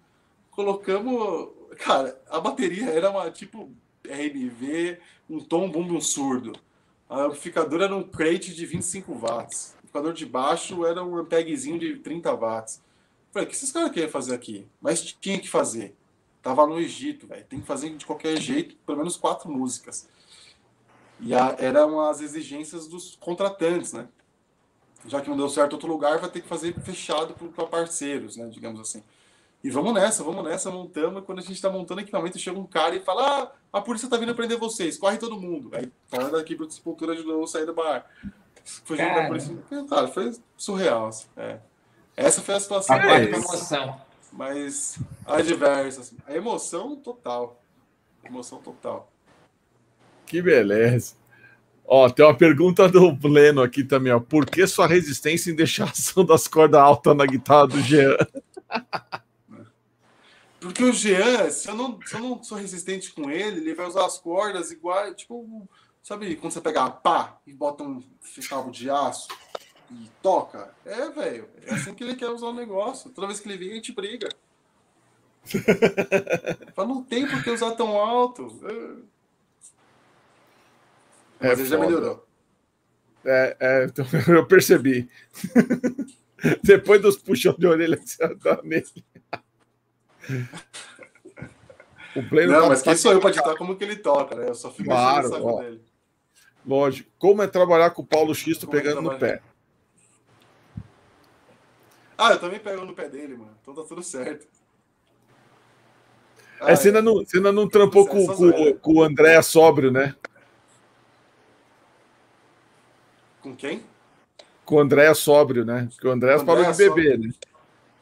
colocamos. 0.51 1.49
Cara, 1.79 2.21
a 2.29 2.39
bateria 2.41 2.91
era 2.91 3.11
uma 3.11 3.31
tipo 3.31 3.71
RMV, 4.05 4.99
um 5.31 5.41
tom 5.41 5.71
bumbo 5.71 5.99
surdo. 6.03 6.53
A 7.09 7.23
amplificadora 7.23 7.85
era 7.87 7.97
um 7.97 8.03
crate 8.03 8.55
de 8.55 8.67
25 8.67 9.15
watts. 9.15 9.73
O 9.73 9.79
amplificador 9.79 10.13
de 10.13 10.27
baixo 10.27 10.85
era 10.85 11.03
um 11.03 11.17
ampegzinho 11.17 11.79
de 11.79 11.97
30 11.97 12.35
watts. 12.35 12.83
Falei, 13.33 13.47
o 13.47 13.51
que 13.51 13.57
esses 13.57 13.73
caras 13.73 13.91
querem 13.91 14.11
fazer 14.11 14.35
aqui? 14.35 14.67
Mas 14.79 15.03
tinha 15.03 15.39
que 15.39 15.49
fazer. 15.49 15.97
Tava 16.47 16.65
no 16.65 16.79
Egito, 16.79 17.27
velho. 17.27 17.45
Tem 17.45 17.61
que 17.61 17.67
fazer 17.67 17.91
de 17.97 18.07
qualquer 18.07 18.41
jeito, 18.41 18.77
pelo 18.87 18.99
menos 18.99 19.17
quatro 19.17 19.51
músicas. 19.51 20.09
E 21.19 21.35
a, 21.35 21.57
eram 21.59 22.01
as 22.01 22.21
exigências 22.21 22.87
dos 22.87 23.17
contratantes, 23.17 23.93
né? 23.93 24.07
Já 25.07 25.21
que 25.21 25.29
não 25.29 25.37
deu 25.37 25.49
certo 25.49 25.73
outro 25.73 25.89
lugar, 25.89 26.21
vai 26.21 26.31
ter 26.31 26.41
que 26.41 26.47
fazer 26.47 26.73
fechado 26.83 27.35
para 27.35 27.67
parceiros, 27.67 28.37
né? 28.37 28.47
Digamos 28.47 28.79
assim. 28.79 29.03
E 29.65 29.71
vamos 29.71 29.93
nessa, 29.93 30.23
vamos 30.23 30.45
nessa, 30.45 30.71
montamos. 30.71 31.21
E 31.21 31.27
quando 31.27 31.41
a 31.41 31.43
gente 31.43 31.55
está 31.55 31.69
montando 31.69 32.01
equipamento, 32.01 32.39
chega 32.39 32.61
um 32.61 32.65
cara 32.65 32.95
e 32.95 33.01
fala: 33.01 33.43
Ah, 33.73 33.79
a 33.79 33.81
polícia 33.81 34.09
tá 34.09 34.17
vindo 34.17 34.33
prender 34.33 34.57
vocês, 34.57 34.97
corre 34.97 35.19
todo 35.19 35.41
mundo. 35.41 35.71
Aí 35.75 35.91
fala 36.07 36.31
daqui 36.31 36.55
para 36.55 36.71
Sepultura 36.71 37.17
de 37.17 37.25
novo 37.25 37.49
sair 37.49 37.67
do 37.67 37.75
bar. 37.75 38.09
Fugindo 38.85 39.13
da 39.17 39.27
polícia. 39.27 39.53
Cara, 39.91 40.07
foi 40.07 40.33
surreal. 40.57 41.09
Assim. 41.09 41.27
É. 41.37 41.59
Essa 42.17 42.41
foi 42.41 42.55
a 42.55 42.61
situação. 42.61 42.95
A 42.95 43.21
emoção 43.21 44.06
mas 44.37 44.99
adversas. 45.25 46.15
A 46.27 46.35
emoção 46.35 46.97
total. 46.97 47.63
Emoção 48.25 48.59
total. 48.59 49.11
Que 50.27 50.43
beleza. 50.43 51.15
Ó, 51.85 52.09
tem 52.11 52.25
uma 52.25 52.37
pergunta 52.37 52.89
do 52.89 53.17
Pleno 53.17 53.63
aqui 53.63 53.85
também, 53.85 54.13
ó. 54.13 54.19
Por 54.19 54.45
que 54.45 54.67
sua 54.67 54.89
resistência 54.89 55.51
em 55.51 55.55
deixar 55.55 55.85
a 55.85 55.91
ação 55.91 56.25
das 56.25 56.49
cordas 56.49 56.81
altas 56.81 57.17
na 57.17 57.25
guitarra 57.25 57.69
do 57.69 57.81
Jean? 57.81 58.17
Porque 60.59 60.83
o 60.83 60.93
Jean, 60.93 61.49
se 61.49 61.69
eu, 61.69 61.77
não, 61.77 62.01
se 62.03 62.15
eu 62.15 62.21
não 62.21 62.43
sou 62.43 62.59
resistente 62.59 63.13
com 63.13 63.31
ele, 63.31 63.61
ele 63.61 63.75
vai 63.75 63.87
usar 63.87 64.05
as 64.05 64.19
cordas 64.19 64.73
igual, 64.73 65.15
tipo, 65.15 65.69
sabe 66.03 66.35
quando 66.35 66.53
você 66.53 66.61
pega 66.61 66.83
a 66.85 66.91
pá 66.91 67.39
e 67.47 67.53
bota 67.53 67.85
um 67.85 68.03
cabo 68.49 68.73
de 68.73 68.91
aço? 68.91 69.29
E 69.91 70.11
toca. 70.23 70.71
É, 70.85 71.09
velho. 71.11 71.49
É 71.67 71.75
assim 71.75 71.95
que 71.95 72.03
ele 72.03 72.17
quer 72.17 72.29
usar 72.29 72.47
o 72.47 72.55
negócio. 72.55 73.11
Toda 73.11 73.27
vez 73.27 73.41
que 73.41 73.49
ele 73.49 73.59
vem, 73.59 73.73
a 73.73 73.75
gente 73.75 73.93
briga. 73.93 74.29
Mas 76.77 76.89
não 76.89 77.03
tem 77.03 77.27
por 77.27 77.43
que 77.43 77.51
usar 77.51 77.73
tão 77.73 77.97
alto. 77.97 78.61
É, 81.41 81.49
Mas 81.49 81.61
ele 81.61 81.69
já 81.69 81.79
melhorou. 81.79 82.27
É, 83.25 83.57
é, 83.59 83.85
então, 83.85 84.05
eu 84.35 84.47
percebi. 84.47 85.09
Depois 86.63 87.01
dos 87.01 87.17
puxões 87.17 87.57
de 87.57 87.67
orelha 87.67 87.97
que 87.97 88.09
você 88.09 88.35
dá 88.37 88.61
nele. 88.63 89.05
O 92.15 92.23
pleno 92.29 92.53
não, 92.53 92.63
tá 92.63 92.69
mas 92.69 92.83
quem 92.83 92.97
sou 92.97 93.13
eu 93.13 93.21
para 93.21 93.31
ditar 93.31 93.57
como 93.57 93.77
que 93.77 93.85
ele 93.85 93.97
toca, 93.97 94.35
né? 94.35 94.49
Eu 94.49 94.55
só 94.55 94.71
fico 94.71 94.89
claro, 94.89 95.31
dele. 95.61 95.81
Lógico. 96.67 97.11
Como 97.19 97.43
é 97.43 97.47
trabalhar 97.47 97.91
com 97.91 98.03
o 98.03 98.07
Paulo 98.07 98.35
Xisto 98.35 98.67
como 98.67 98.79
é 98.79 98.83
pegando 98.83 99.03
no 99.03 99.19
pé? 99.19 99.41
Ah, 102.19 102.33
eu 102.33 102.41
também 102.41 102.59
pego 102.59 102.85
no 102.85 102.95
pé 102.95 103.09
dele, 103.09 103.37
mano. 103.37 103.57
Então 103.61 103.75
tá 103.75 103.83
tudo 103.83 104.03
certo. 104.03 104.47
Ah, 106.61 106.73
é, 106.73 106.77
você, 106.77 106.89
ainda 106.89 107.03
não, 107.03 107.17
você 107.17 107.37
ainda 107.37 107.53
não 107.53 107.69
trampou 107.69 108.07
com, 108.07 108.27
com, 108.27 108.75
com, 108.75 108.95
o 108.95 109.03
André 109.03 109.41
sóbrio, 109.43 109.91
né? 109.91 110.15
Com 113.43 113.55
quem? 113.55 113.83
Com 114.65 114.77
o 114.77 114.81
André 114.81 115.13
sóbrio, 115.15 115.65
né? 115.65 115.89
Porque 115.91 116.09
o 116.09 116.11
André 116.11 116.43
parou 116.43 116.65
de 116.65 116.77
beber, 116.77 117.19
né? 117.19 117.31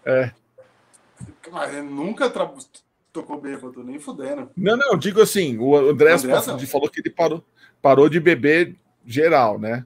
É. 0.04 0.30
Mas 1.50 1.84
nunca 1.84 2.30
tra... 2.30 2.50
tocou 3.12 3.40
bêbado, 3.40 3.82
nem 3.82 3.98
fudendo. 3.98 4.50
Não, 4.56 4.76
não, 4.76 4.96
digo 4.96 5.20
assim, 5.20 5.58
o 5.58 5.76
André 5.76 6.16
falou 6.66 6.88
que 6.88 7.00
ele 7.00 7.10
parou, 7.10 7.44
parou 7.82 8.08
de 8.08 8.20
beber 8.20 8.76
geral, 9.04 9.58
né? 9.58 9.84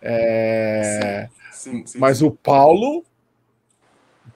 É... 0.00 1.28
Sim, 1.52 1.72
sim, 1.72 1.86
sim, 1.86 1.98
Mas 1.98 2.22
o 2.22 2.30
Paulo. 2.30 3.04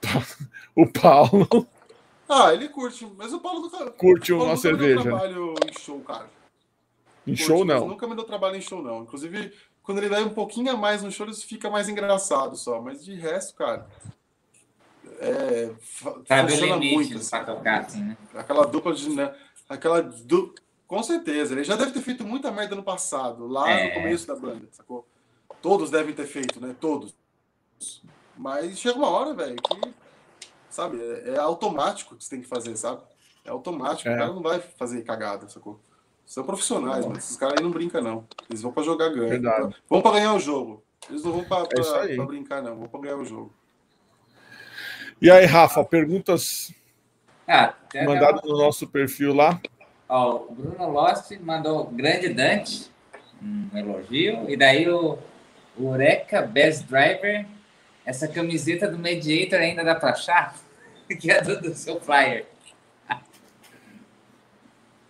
O 0.73 0.87
Paulo. 0.89 1.67
Ah, 2.27 2.53
ele 2.53 2.69
curte, 2.69 3.05
mas 3.17 3.33
o 3.33 3.41
Paulo 3.41 3.59
nunca. 3.61 3.91
Curte 3.91 4.31
uma 4.31 4.55
cerveja. 4.55 5.01
trabalho 5.01 5.53
em 5.67 5.77
show, 5.77 5.99
cara. 5.99 6.29
Em 7.27 7.31
curte, 7.31 7.43
show, 7.43 7.65
não. 7.65 7.89
Nunca 7.89 8.07
me 8.07 8.15
deu 8.15 8.23
trabalho 8.23 8.55
em 8.55 8.61
show, 8.61 8.81
não. 8.81 9.03
Inclusive, 9.03 9.53
quando 9.83 9.97
ele 9.97 10.07
vai 10.07 10.23
um 10.23 10.33
pouquinho 10.33 10.71
a 10.71 10.77
mais 10.77 11.03
no 11.03 11.11
show, 11.11 11.25
ele 11.27 11.35
fica 11.35 11.69
mais 11.69 11.89
engraçado 11.89 12.55
só. 12.55 12.81
Mas 12.81 13.03
de 13.03 13.15
resto, 13.15 13.53
cara. 13.55 13.85
É, 15.19 15.71
Sabe 16.25 16.53
o 16.53 16.65
limite 16.65 16.95
muito, 16.95 17.17
assim. 17.17 17.29
pra 17.29 17.43
tocar, 17.43 17.81
assim, 17.81 18.01
né? 18.01 18.17
Aquela 18.33 18.65
dupla 18.65 18.93
de. 18.93 19.09
Né, 19.09 19.35
aquela 19.67 20.01
du... 20.01 20.55
Com 20.87 21.03
certeza. 21.03 21.53
Ele 21.53 21.63
já 21.63 21.75
deve 21.75 21.91
ter 21.91 22.01
feito 22.01 22.23
muita 22.23 22.49
merda 22.49 22.75
no 22.75 22.83
passado, 22.83 23.45
lá 23.45 23.69
é. 23.69 23.87
no 23.89 23.93
começo 24.01 24.25
da 24.25 24.35
banda, 24.35 24.67
sacou? 24.71 25.05
Todos 25.61 25.91
devem 25.91 26.15
ter 26.15 26.25
feito, 26.25 26.59
né? 26.59 26.75
Todos. 26.79 27.13
Mas 28.41 28.79
chega 28.79 28.97
uma 28.97 29.07
hora, 29.07 29.35
velho, 29.35 29.55
que. 29.55 29.93
Sabe? 30.67 30.99
É, 30.99 31.35
é, 31.35 31.37
automático 31.37 32.15
que 32.15 32.23
você 32.23 32.31
tem 32.31 32.41
que 32.41 32.47
fazer, 32.47 32.75
sabe? 32.75 32.99
É 33.45 33.51
automático. 33.51 34.09
É. 34.09 34.15
O 34.15 34.17
cara 34.17 34.33
não 34.33 34.41
vai 34.41 34.59
fazer 34.59 35.03
cagada, 35.03 35.47
sacou? 35.47 35.79
São 36.25 36.43
profissionais, 36.43 37.05
mas 37.05 37.19
esses 37.19 37.37
caras 37.37 37.57
aí 37.57 37.63
não 37.63 37.69
brincam, 37.69 38.01
não. 38.01 38.25
Eles 38.49 38.63
vão 38.63 38.71
para 38.71 38.81
jogar 38.81 39.09
ganho. 39.09 39.29
Verdade. 39.29 39.75
Vão 39.87 40.01
para 40.01 40.13
ganhar 40.13 40.33
o 40.33 40.39
jogo. 40.39 40.81
Eles 41.07 41.23
não 41.23 41.33
vão 41.33 41.43
para 41.43 41.67
é 42.09 42.25
brincar, 42.25 42.63
não. 42.63 42.77
Vão 42.77 42.87
para 42.87 43.01
ganhar 43.01 43.17
o 43.17 43.25
jogo. 43.25 43.53
E 45.21 45.29
aí, 45.29 45.45
Rafa, 45.45 45.83
perguntas 45.83 46.73
ah, 47.47 47.75
mandadas 47.93 48.41
no 48.43 48.57
nosso 48.57 48.87
perfil 48.87 49.35
lá? 49.35 49.61
Ó, 50.09 50.45
o 50.49 50.51
Bruno 50.51 50.89
Lost 50.89 51.31
mandou 51.41 51.85
grande 51.85 52.29
Dante, 52.29 52.89
um 53.39 53.77
elogio, 53.77 54.49
e 54.49 54.57
daí 54.57 54.89
o, 54.89 55.19
o 55.77 55.89
Ureca 55.89 56.41
Best 56.41 56.87
Driver, 56.87 57.45
essa 58.05 58.27
camiseta 58.27 58.87
do 58.87 58.97
Mediator 58.97 59.59
ainda 59.59 59.83
dá 59.83 59.95
para 59.95 60.11
achar? 60.11 60.55
que 61.19 61.31
é 61.31 61.41
do, 61.41 61.61
do 61.61 61.75
seu 61.75 61.99
flyer. 61.99 62.47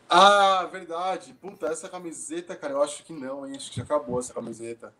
Ah, 0.09 0.67
verdade. 0.69 1.33
Puta, 1.33 1.67
essa 1.67 1.87
camiseta, 1.87 2.55
cara, 2.55 2.73
eu 2.73 2.83
acho 2.83 3.03
que 3.03 3.13
não, 3.13 3.47
hein? 3.47 3.53
Acho 3.55 3.71
que 3.71 3.77
já 3.77 3.83
acabou 3.83 4.19
essa 4.19 4.33
camiseta. 4.33 4.93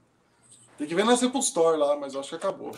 Tem 0.77 0.87
que 0.87 0.95
ver 0.95 1.03
na 1.03 1.13
Apple 1.13 1.39
Store 1.39 1.77
lá, 1.77 1.97
mas 1.97 2.13
eu 2.13 2.21
acho 2.21 2.29
que 2.29 2.35
acabou. 2.35 2.73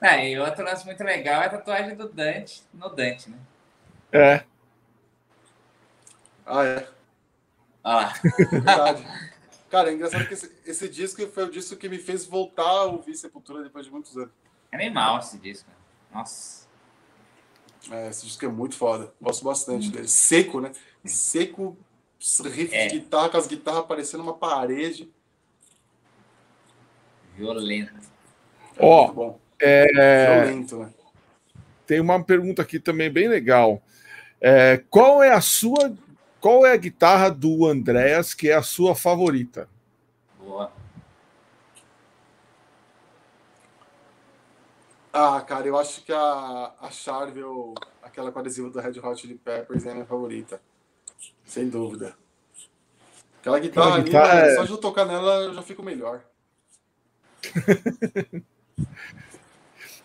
Ah, 0.00 0.16
e 0.24 0.38
outro 0.38 0.64
lance 0.64 0.84
muito 0.86 1.04
legal 1.04 1.42
é 1.42 1.46
a 1.46 1.50
tatuagem 1.50 1.94
do 1.94 2.08
Dante 2.08 2.62
no 2.72 2.88
Dante, 2.88 3.30
né? 3.30 3.38
É. 4.10 4.44
Ah, 6.46 6.64
é. 6.64 6.88
Ah. 7.82 8.12
Verdade. 8.50 9.06
Cara, 9.74 9.90
é 9.90 9.94
engraçado 9.94 10.28
que 10.28 10.34
esse, 10.34 10.52
esse, 10.64 10.88
disco 10.88 11.26
foi 11.26 11.46
o 11.46 11.50
disco 11.50 11.74
que 11.74 11.88
me 11.88 11.98
fez 11.98 12.24
voltar 12.24 12.62
a 12.62 12.84
ouvir 12.84 13.16
Sepultura 13.16 13.60
depois 13.60 13.84
de 13.84 13.90
muitos 13.90 14.16
anos. 14.16 14.30
É 14.70 14.76
animal 14.76 15.18
esse 15.18 15.36
disco. 15.36 15.68
Nossa. 16.14 16.68
É, 17.90 18.08
esse 18.08 18.24
disco 18.24 18.44
é 18.44 18.48
muito 18.48 18.76
foda. 18.76 19.12
Gosto 19.20 19.44
bastante 19.44 19.88
hum. 19.88 19.90
dele. 19.90 20.06
Seco, 20.06 20.60
né? 20.60 20.70
Seco, 21.04 21.76
riff 22.44 22.72
é. 22.72 22.86
de 22.86 23.00
guitarra, 23.00 23.28
com 23.30 23.36
as 23.36 23.48
guitarras 23.48 23.84
parecendo 23.86 24.22
uma 24.22 24.34
parede. 24.34 25.10
Violento. 27.36 27.94
Ó, 28.78 29.12
oh, 29.12 29.34
é... 29.60 30.44
Violento, 30.44 30.76
né? 30.76 30.94
Tem 31.84 31.98
uma 31.98 32.22
pergunta 32.22 32.62
aqui 32.62 32.78
também 32.78 33.10
bem 33.10 33.26
legal. 33.26 33.82
É, 34.40 34.84
qual 34.88 35.20
é 35.20 35.32
a 35.32 35.40
sua. 35.40 35.92
Qual 36.44 36.66
é 36.66 36.72
a 36.72 36.76
guitarra 36.76 37.30
do 37.30 37.64
Andréas 37.64 38.34
que 38.34 38.50
é 38.50 38.54
a 38.54 38.62
sua 38.62 38.94
favorita? 38.94 39.66
Boa. 40.38 40.70
Ah, 45.10 45.40
cara, 45.40 45.66
eu 45.66 45.78
acho 45.78 46.04
que 46.04 46.12
a, 46.12 46.74
a 46.82 46.90
Charvel, 46.90 47.72
aquela 48.02 48.30
com 48.30 48.40
adesivo 48.40 48.68
do 48.68 48.78
Red 48.78 49.00
Hot 49.00 49.18
Chili 49.18 49.36
Peppers, 49.36 49.86
é 49.86 49.92
a 49.92 49.94
minha 49.94 50.04
favorita. 50.04 50.60
Sem 51.46 51.70
dúvida. 51.70 52.14
Aquela 53.40 53.58
guitarra, 53.58 53.94
ali, 53.94 54.04
guitarra 54.04 54.40
é... 54.40 54.56
só 54.56 54.64
de 54.64 54.70
eu 54.72 54.76
tocar 54.76 55.06
nela 55.06 55.44
eu 55.44 55.54
já 55.54 55.62
fico 55.62 55.82
melhor. 55.82 56.20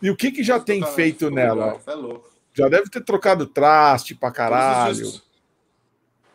e 0.02 0.10
o 0.10 0.16
que 0.16 0.32
que 0.32 0.41
já 0.41 0.57
tem 0.57 0.86
feito 0.86 1.30
nela? 1.30 1.82
É 1.86 1.94
louco. 1.94 2.32
Já 2.53 2.70
deve 2.70 2.90
ter 2.90 3.03
trocado 3.03 3.45
traste 3.45 4.16
pra 4.16 4.32
caralho. 4.32 5.28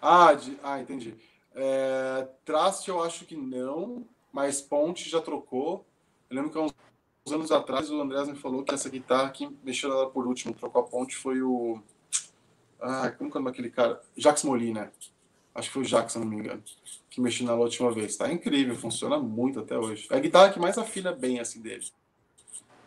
Ah, 0.06 0.34
de... 0.34 0.58
ah, 0.62 0.78
entendi. 0.78 1.14
É... 1.54 2.28
Traste 2.44 2.90
eu 2.90 3.02
acho 3.02 3.24
que 3.24 3.34
não, 3.34 4.06
mas 4.30 4.60
ponte 4.60 5.08
já 5.08 5.20
trocou. 5.20 5.86
Eu 6.28 6.36
lembro 6.36 6.50
que 6.50 6.58
há 6.58 6.60
uns 6.60 7.32
anos 7.32 7.50
atrás, 7.50 7.90
o 7.90 8.00
Andrés 8.00 8.28
me 8.28 8.36
falou 8.36 8.62
que 8.62 8.74
essa 8.74 8.90
guitarra 8.90 9.30
que 9.30 9.48
mexeu 9.64 9.90
ela 9.90 10.10
por 10.10 10.26
último, 10.26 10.52
trocou 10.52 10.82
a 10.82 10.84
ponte, 10.84 11.16
foi 11.16 11.40
o. 11.40 11.80
Ah, 12.78 13.10
como 13.12 13.30
que 13.30 13.38
é 13.38 13.40
aquele 13.40 13.70
cara? 13.70 13.98
Jax 14.14 14.44
Molina. 14.44 14.92
Acho 15.54 15.68
que 15.68 15.72
foi 15.72 15.82
o 15.82 15.86
Jax, 15.86 16.12
se 16.12 16.18
não 16.18 16.26
me 16.26 16.36
engano. 16.36 16.62
Que 17.08 17.20
mexeu 17.20 17.46
nela 17.46 17.58
a 17.58 17.62
última 17.62 17.90
vez. 17.90 18.16
Tá 18.16 18.30
incrível, 18.30 18.76
funciona 18.76 19.18
muito 19.18 19.60
até 19.60 19.78
hoje. 19.78 20.06
É 20.10 20.16
a 20.16 20.20
guitarra 20.20 20.52
que 20.52 20.58
mais 20.58 20.76
afina 20.76 21.12
bem 21.12 21.40
assim 21.40 21.62
dele. 21.62 21.86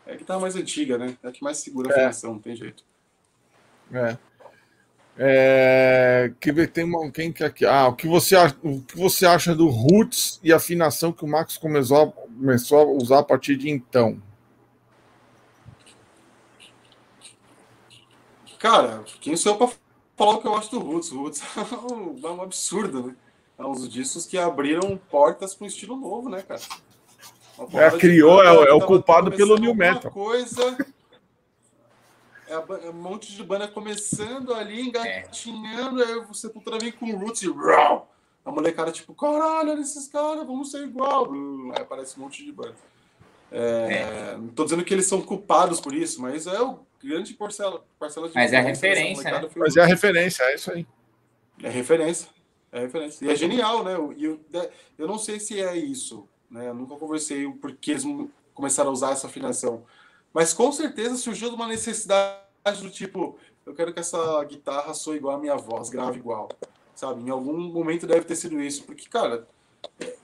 É 0.05 0.13
a 0.13 0.15
guitarra 0.15 0.39
mais 0.39 0.55
antiga, 0.55 0.99
né? 0.99 1.17
É 1.23 1.29
a 1.29 1.31
que 1.31 1.43
mais 1.43 1.57
segura 1.57 1.89
a 1.89 1.91
é. 1.93 1.95
afinação, 1.95 2.33
não 2.33 2.39
tem 2.39 2.55
jeito. 2.55 2.83
É. 3.91 4.17
É, 5.19 6.31
que 6.39 6.67
tem 6.67 6.83
uma 6.83 7.09
quem 7.09 7.33
que 7.33 7.43
aqui 7.43 7.65
ah 7.65 7.87
o 7.87 7.95
que 7.95 8.07
você 8.07 8.35
o 8.63 8.81
que 8.81 8.95
você 8.95 9.25
acha 9.25 9.55
do 9.55 9.67
roots 9.67 10.39
e 10.43 10.53
afinação 10.53 11.11
que 11.11 11.25
o 11.25 11.27
Max 11.27 11.57
começou 11.57 12.11
começou 12.11 12.77
a 12.77 12.85
usar 12.85 13.19
a 13.19 13.23
partir 13.23 13.55
de 13.55 13.67
então 13.67 14.21
Cara, 18.59 19.03
quem 19.21 19.37
sou 19.37 19.53
eu 19.53 19.57
pra 19.57 19.69
falar 20.15 20.33
o 20.33 20.41
que 20.41 20.47
eu 20.47 20.55
acho 20.55 20.71
do 20.71 20.79
Roots? 20.79 21.11
O 21.11 21.21
Roots 21.21 21.41
é 22.23 22.27
um 22.27 22.41
absurdo, 22.41 23.07
né? 23.07 23.15
É 23.57 23.65
uns 23.65 23.87
discos 23.87 24.25
que 24.25 24.37
abriram 24.37 24.99
portas 25.09 25.55
para 25.55 25.65
um 25.65 25.67
estilo 25.67 25.95
novo, 25.95 26.29
né, 26.29 26.41
cara? 26.41 26.61
É, 27.73 27.97
criou, 27.97 28.43
é, 28.43 28.69
é 28.69 28.73
o 28.73 28.81
culpado 28.81 29.31
pelo 29.31 29.57
New 29.57 29.73
Metal. 29.73 30.11
Coisa, 30.11 30.77
é, 32.47 32.87
é, 32.87 32.89
um 32.89 32.93
monte 32.93 33.35
de 33.35 33.43
banda 33.43 33.67
começando 33.67 34.53
ali, 34.53 34.81
engatinhando, 34.81 36.01
é. 36.01 36.05
aí 36.05 36.25
você 36.25 36.49
puta 36.49 36.77
vem 36.77 36.91
com 36.91 37.15
Roots 37.17 37.43
e 37.43 37.47
a 38.45 38.51
molecada 38.51 38.91
tipo, 38.91 39.13
caralho, 39.13 39.71
olha 39.71 39.81
esses 39.81 40.07
caras, 40.07 40.47
vamos 40.47 40.71
ser 40.71 40.83
igual. 40.83 41.29
Aí 41.75 41.81
aparece 41.81 42.17
um 42.17 42.23
monte 42.23 42.45
de 42.45 42.51
banda. 42.51 42.75
É, 43.51 44.31
é. 44.31 44.37
Não 44.37 44.47
tô 44.47 44.63
dizendo 44.63 44.85
que 44.85 44.93
eles 44.93 45.05
são 45.05 45.21
culpados 45.21 45.81
por 45.81 45.93
isso, 45.93 46.21
mas 46.21 46.47
é 46.47 46.61
o 46.61 46.79
grande 47.03 47.33
parcela, 47.33 47.85
parcela 47.99 48.29
de. 48.29 48.35
Mas 48.35 48.53
é 48.53 48.57
a 48.57 48.61
referência. 48.61 49.31
Né? 49.31 49.49
Mas 49.55 49.75
é 49.75 49.81
a 49.81 49.85
referência, 49.85 50.43
é 50.43 50.55
isso 50.55 50.71
aí. 50.71 50.87
É 51.61 51.69
referência. 51.69 52.29
É 52.71 52.79
referência. 52.79 53.25
E 53.25 53.29
é 53.29 53.35
genial, 53.35 53.83
né? 53.83 53.95
E 54.15 54.25
eu, 54.25 54.39
eu 54.97 55.07
não 55.07 55.17
sei 55.17 55.39
se 55.39 55.61
é 55.61 55.75
isso. 55.75 56.27
Né? 56.49 56.69
Eu 56.69 56.73
nunca 56.73 56.95
conversei 56.95 57.49
porque 57.51 57.91
eles 57.91 58.03
começaram 58.53 58.89
a 58.89 58.93
usar 58.93 59.11
essa 59.11 59.27
afinação. 59.27 59.83
Mas 60.33 60.53
com 60.53 60.71
certeza 60.71 61.15
surgiu 61.15 61.49
de 61.49 61.55
uma 61.55 61.67
necessidade 61.67 62.41
do 62.81 62.89
tipo, 62.89 63.37
eu 63.65 63.73
quero 63.73 63.93
que 63.93 63.99
essa 63.99 64.43
guitarra 64.43 64.93
soe 64.93 65.17
igual 65.17 65.35
a 65.35 65.39
minha 65.39 65.55
voz, 65.55 65.89
grave 65.89 66.19
igual. 66.19 66.49
Sabe? 66.95 67.21
Em 67.21 67.29
algum 67.29 67.57
momento 67.57 68.07
deve 68.07 68.25
ter 68.25 68.35
sido 68.35 68.61
isso. 68.61 68.83
Porque, 68.83 69.07
cara, 69.07 69.47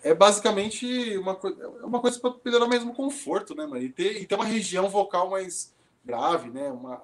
é 0.04 0.14
basicamente 0.14 1.18
uma, 1.18 1.36
coisa, 1.36 1.62
é 1.62 1.86
uma 1.86 2.00
coisa 2.00 2.20
para 2.20 2.34
melhorar 2.44 2.68
mesmo 2.68 2.92
o 2.92 2.96
conforto, 2.96 3.56
né, 3.56 3.66
mano? 3.66 3.82
E 3.82 3.90
ter, 3.90 4.22
e 4.22 4.26
ter 4.26 4.36
uma 4.36 4.46
região 4.46 4.90
vocal 4.90 5.30
mais 5.30 5.74
grave, 6.04 6.50
né? 6.50 6.70
Uma, 6.70 7.02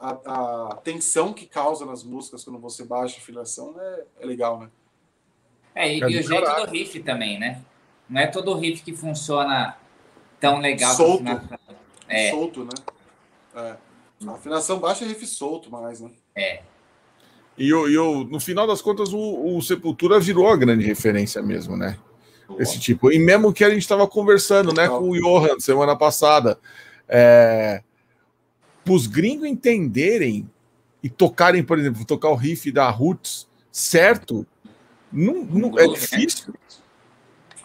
a, 0.00 0.70
a 0.72 0.76
tensão 0.76 1.32
que 1.32 1.46
causa 1.46 1.84
nas 1.84 2.02
músicas 2.04 2.44
quando 2.44 2.58
você 2.58 2.84
baixa 2.84 3.16
a 3.16 3.18
afinação 3.20 3.74
é, 3.78 4.04
é 4.20 4.26
legal, 4.26 4.60
né? 4.60 4.70
É, 5.74 5.96
e, 5.96 6.02
é 6.02 6.10
e 6.10 6.18
o 6.18 6.22
jeito 6.22 6.54
do 6.54 6.70
riff 6.70 7.00
também, 7.02 7.38
né? 7.38 7.62
Não 8.08 8.20
é 8.20 8.26
todo 8.26 8.54
riff 8.54 8.82
que 8.82 8.94
funciona 8.94 9.76
tão 10.38 10.58
legal. 10.58 10.94
Solto. 10.94 11.24
É. 12.10 12.30
Solto, 12.30 12.64
né? 12.64 12.70
É. 13.54 13.76
A 14.26 14.32
afinação 14.32 14.78
baixa 14.78 15.04
é 15.04 15.08
riff 15.08 15.26
solto 15.26 15.70
mais, 15.70 16.00
né? 16.00 16.10
É. 16.34 16.62
E 17.56 17.68
eu, 17.68 17.90
eu, 17.90 18.24
no 18.24 18.40
final 18.40 18.66
das 18.66 18.82
contas, 18.82 19.12
o, 19.12 19.56
o, 19.56 19.62
Sepultura 19.62 20.18
virou 20.18 20.48
a 20.48 20.56
grande 20.56 20.84
referência 20.84 21.42
mesmo, 21.42 21.76
né? 21.76 21.98
Esse 22.58 22.80
tipo. 22.80 23.12
E 23.12 23.18
mesmo 23.18 23.52
que 23.52 23.62
a 23.62 23.70
gente 23.70 23.82
estava 23.82 24.08
conversando, 24.08 24.72
né, 24.72 24.88
com 24.88 25.10
o 25.10 25.16
Johan 25.16 25.60
semana 25.60 25.94
passada, 25.94 26.58
é, 27.08 27.82
os 28.88 29.06
gringos 29.06 29.46
entenderem 29.46 30.50
e 31.02 31.08
tocarem, 31.08 31.62
por 31.62 31.78
exemplo, 31.78 32.04
tocar 32.04 32.30
o 32.30 32.34
riff 32.34 32.72
da 32.72 32.90
Roots 32.90 33.46
certo, 33.70 34.44
não, 35.12 35.44
não 35.44 35.78
é 35.78 35.86
difícil. 35.86 36.54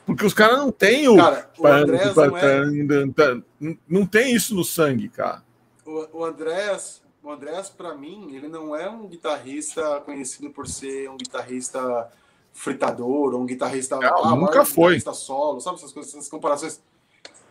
Porque 0.05 0.25
os 0.25 0.33
caras 0.33 0.57
não 0.57 0.71
têm 0.71 1.07
o. 1.07 1.17
Cara, 1.17 1.49
o 1.57 1.63
não, 1.63 2.37
é... 2.37 3.75
não 3.87 4.05
tem 4.05 4.35
isso 4.35 4.53
no 4.53 4.63
sangue, 4.63 5.09
cara. 5.09 5.43
O, 5.85 6.19
o 6.19 6.25
Andrés, 6.25 7.01
o 7.23 7.31
Andrés, 7.31 7.69
para 7.69 7.95
mim, 7.95 8.35
ele 8.35 8.47
não 8.47 8.75
é 8.75 8.87
um 8.87 9.07
guitarrista 9.07 10.01
conhecido 10.01 10.51
por 10.51 10.67
ser 10.67 11.09
um 11.09 11.17
guitarrista 11.17 12.11
fritador, 12.53 13.33
ou 13.33 13.41
um 13.41 13.45
guitarrista. 13.45 13.97
Não, 13.97 14.25
ah, 14.25 14.35
nunca 14.35 14.63
foi. 14.63 14.95
Guitarrista 14.95 15.13
solo, 15.13 15.59
sabe 15.59 15.77
essas 15.77 15.91
coisas, 15.91 16.13
essas 16.13 16.29
comparações? 16.29 16.81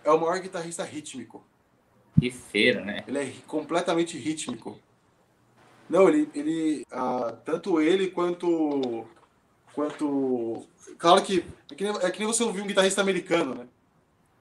É 0.04 0.10
o 0.10 0.20
maior 0.20 0.38
guitarrista 0.38 0.84
rítmico. 0.84 1.44
Que 2.20 2.30
feira, 2.30 2.84
né? 2.84 3.04
Ele 3.08 3.18
é 3.18 3.32
completamente 3.46 4.16
rítmico. 4.16 4.78
Não, 5.88 6.08
ele, 6.08 6.30
ele 6.34 6.86
ah, 6.92 7.34
tanto 7.44 7.80
ele 7.80 8.08
quanto 8.08 9.06
quanto 9.74 10.66
claro 10.98 11.22
que 11.22 11.44
é 11.70 11.74
que, 11.74 11.84
nem, 11.84 11.96
é 11.96 12.10
que 12.10 12.18
nem 12.18 12.28
você 12.28 12.42
ouvir 12.42 12.62
um 12.62 12.66
guitarrista 12.66 13.00
americano, 13.00 13.54
né? 13.54 13.66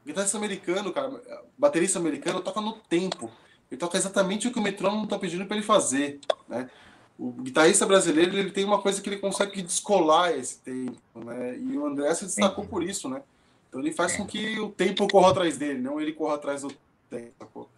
O 0.03 0.07
guitarrista 0.07 0.37
americano, 0.37 0.91
cara, 0.91 1.21
baterista 1.57 1.99
americano 1.99 2.41
toca 2.41 2.61
no 2.61 2.73
tempo. 2.73 3.31
Ele 3.71 3.79
toca 3.79 3.97
exatamente 3.97 4.47
o 4.47 4.51
que 4.51 4.59
o 4.59 4.61
metrônomo 4.61 5.05
está 5.05 5.17
pedindo 5.17 5.45
para 5.45 5.57
ele 5.57 5.65
fazer, 5.65 6.19
né? 6.47 6.69
O 7.17 7.31
guitarrista 7.31 7.85
brasileiro 7.85 8.37
ele 8.37 8.51
tem 8.51 8.65
uma 8.65 8.81
coisa 8.81 9.01
que 9.01 9.09
ele 9.09 9.17
consegue 9.17 9.61
descolar 9.61 10.31
esse 10.31 10.59
tempo, 10.59 10.99
né? 11.15 11.57
E 11.57 11.77
o 11.77 11.85
André 11.85 12.13
se 12.13 12.25
destacou 12.25 12.65
por 12.65 12.83
isso, 12.83 13.09
né? 13.09 13.21
Então 13.69 13.81
ele 13.81 13.91
faz 13.91 14.15
com 14.15 14.25
que 14.25 14.59
o 14.59 14.69
tempo 14.69 15.07
corra 15.07 15.31
atrás 15.31 15.57
dele, 15.57 15.79
não 15.79 15.99
ele 15.99 16.13
corra 16.13 16.35
atrás 16.35 16.61
do 16.61 16.71
tempo. 17.09 17.69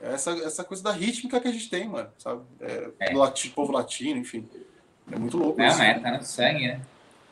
É 0.00 0.12
essa, 0.12 0.30
essa 0.30 0.64
coisa 0.64 0.82
da 0.82 0.92
rítmica 0.92 1.40
que 1.40 1.48
a 1.48 1.52
gente 1.52 1.68
tem, 1.68 1.88
mano, 1.88 2.08
sabe? 2.18 2.42
É, 2.60 2.90
é. 3.00 3.12
Do 3.12 3.18
latino, 3.18 3.54
povo 3.54 3.72
latino, 3.72 4.18
enfim. 4.18 4.48
É 5.10 5.18
muito 5.18 5.36
louco. 5.36 5.58
Não, 5.58 5.66
isso, 5.66 5.82
é, 5.82 5.98
tá 5.98 6.16
no 6.16 6.24
sangue, 6.24 6.68
né? 6.68 6.80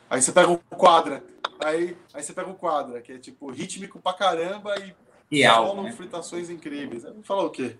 Aí 0.09 0.21
você 0.21 0.31
pega 0.31 0.49
o 0.49 0.57
quadra, 0.57 1.23
aí, 1.63 1.95
aí 2.13 2.23
você 2.23 2.33
pega 2.33 2.49
o 2.49 2.55
quadra, 2.55 2.99
que 2.99 3.11
é 3.11 3.17
tipo 3.17 3.51
rítmico 3.51 3.99
pra 3.99 4.13
caramba 4.13 4.73
e, 4.79 4.95
e 5.39 5.47
solo 5.47 5.83
né? 5.83 5.91
fritações 5.91 6.49
incríveis. 6.49 7.03
Vou 7.03 7.23
falar 7.23 7.43
o 7.43 7.49
quê? 7.49 7.75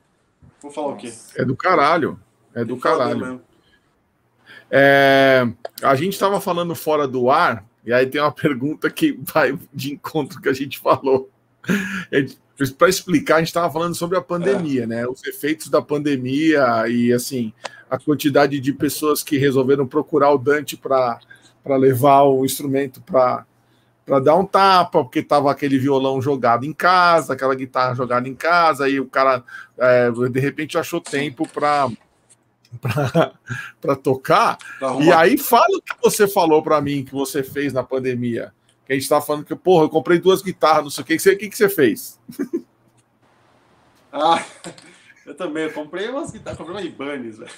Vou 0.62 0.72
falar 0.72 0.88
o 0.90 0.98
quê? 0.98 1.12
É 1.36 1.44
do 1.44 1.56
caralho. 1.56 2.20
É 2.54 2.64
do 2.64 2.78
caralho. 2.78 3.42
É, 4.70 5.48
a 5.82 5.96
gente 5.96 6.14
estava 6.14 6.40
falando 6.40 6.76
fora 6.76 7.08
do 7.08 7.32
ar, 7.32 7.66
e 7.84 7.92
aí 7.92 8.06
tem 8.06 8.22
uma 8.22 8.32
pergunta 8.34 8.90
que 8.90 9.20
vai 9.22 9.58
de 9.74 9.94
encontro 9.94 10.40
que 10.40 10.50
a 10.50 10.54
gente 10.54 10.78
falou. 10.78 11.30
Para 12.78 12.90
explicar, 12.90 13.36
a 13.36 13.40
gente 13.40 13.48
estava 13.48 13.72
falando 13.72 13.96
sobre 13.96 14.18
a 14.18 14.22
pandemia, 14.22 14.84
é. 14.84 14.88
né? 14.88 15.08
Os 15.08 15.24
efeitos 15.26 15.70
da 15.70 15.82
pandemia 15.82 16.88
e 16.88 17.12
assim 17.12 17.54
a 17.90 17.98
quantidade 17.98 18.60
de 18.60 18.72
pessoas 18.72 19.24
que 19.24 19.38
resolveram 19.38 19.88
procurar 19.88 20.32
o 20.32 20.38
Dante 20.38 20.78
para 20.78 21.20
levar 21.76 22.24
o 22.24 22.46
instrumento 22.46 23.02
para 23.02 23.46
para 24.06 24.20
dar 24.20 24.36
um 24.36 24.46
tapa, 24.46 25.04
porque 25.04 25.22
tava 25.22 25.52
aquele 25.52 25.78
violão 25.78 26.20
jogado 26.20 26.66
em 26.66 26.74
casa, 26.74 27.34
aquela 27.34 27.54
guitarra 27.54 27.94
jogada 27.94 28.28
em 28.28 28.34
casa, 28.34 28.90
e 28.90 29.00
o 29.00 29.06
cara 29.06 29.44
é, 29.78 30.10
de 30.10 30.40
repente 30.40 30.80
achou 30.80 31.00
tempo 31.00 31.48
para 31.48 31.88
para 33.80 33.96
tocar. 34.02 34.58
E 35.02 35.12
aí 35.12 35.38
fala 35.38 35.78
o 35.78 35.82
que 35.82 35.96
você 36.02 36.28
falou 36.28 36.64
para 36.64 36.82
mim 36.82 37.04
que 37.04 37.12
você 37.12 37.44
fez 37.44 37.74
na 37.74 37.84
pandemia. 37.84 38.54
Que 38.86 38.94
a 38.94 38.96
gente 38.96 39.04
estava 39.04 39.24
falando 39.24 39.46
que, 39.46 39.56
porra, 39.56 39.86
eu 39.86 39.90
comprei 39.90 40.20
duas 40.20 40.42
guitarras, 40.42 40.84
não 40.84 40.90
sei 40.90 41.04
o 41.04 41.06
que. 41.06 41.16
O 41.16 41.38
que, 41.38 41.50
que 41.50 41.58
você 41.58 41.70
fez? 41.70 42.20
Ah, 44.12 44.44
eu 45.26 45.36
também. 45.36 45.66
Eu 45.66 45.74
comprei 45.74 46.10
umas 46.10 46.32
guitarras, 46.32 46.58
comprei 46.58 46.76
uma 46.76 46.82
Ibanez, 46.82 47.38
velho. 47.38 47.52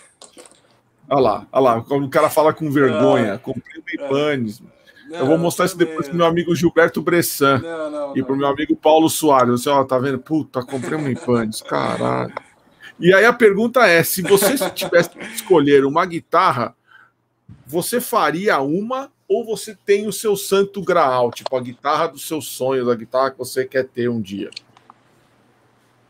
Olha 1.11 1.19
lá, 1.19 1.47
olha 1.51 1.61
lá. 1.61 1.77
O 1.77 2.09
cara 2.09 2.29
fala 2.29 2.53
com 2.53 2.71
vergonha, 2.71 3.33
ah, 3.33 3.37
comprei 3.37 3.81
uma 3.81 4.07
Ibanez. 4.07 4.63
É. 5.11 5.19
eu 5.19 5.25
vou 5.25 5.37
mostrar 5.37 5.65
isso 5.65 5.77
depois 5.77 6.07
pro 6.07 6.15
meu 6.15 6.25
amigo 6.25 6.55
Gilberto 6.55 7.01
Bressan 7.01 7.59
não, 7.59 7.91
não, 7.91 8.17
e 8.17 8.23
pro 8.23 8.33
meu 8.33 8.47
amigo 8.47 8.77
Paulo 8.77 9.09
Soares. 9.09 9.61
Você, 9.61 9.69
ó, 9.69 9.83
tá 9.83 9.99
vendo? 9.99 10.19
Puta, 10.19 10.63
comprei 10.63 10.97
uma 10.97 11.09
Ibanez, 11.09 11.61
caralho. 11.61 12.33
E 12.97 13.13
aí 13.13 13.25
a 13.25 13.33
pergunta 13.33 13.85
é: 13.85 14.01
se 14.03 14.21
você 14.21 14.55
tivesse 14.71 15.09
que 15.09 15.19
escolher 15.25 15.83
uma 15.83 16.05
guitarra, 16.05 16.73
você 17.67 17.99
faria 17.99 18.61
uma 18.61 19.11
ou 19.27 19.43
você 19.43 19.75
tem 19.85 20.07
o 20.07 20.13
seu 20.13 20.37
santo 20.37 20.81
graal, 20.81 21.29
tipo 21.29 21.53
a 21.57 21.61
guitarra 21.61 22.07
dos 22.07 22.25
seus 22.25 22.47
sonhos, 22.47 22.87
a 22.87 22.95
guitarra 22.95 23.31
que 23.31 23.37
você 23.37 23.65
quer 23.65 23.85
ter 23.85 24.09
um 24.09 24.21
dia? 24.21 24.49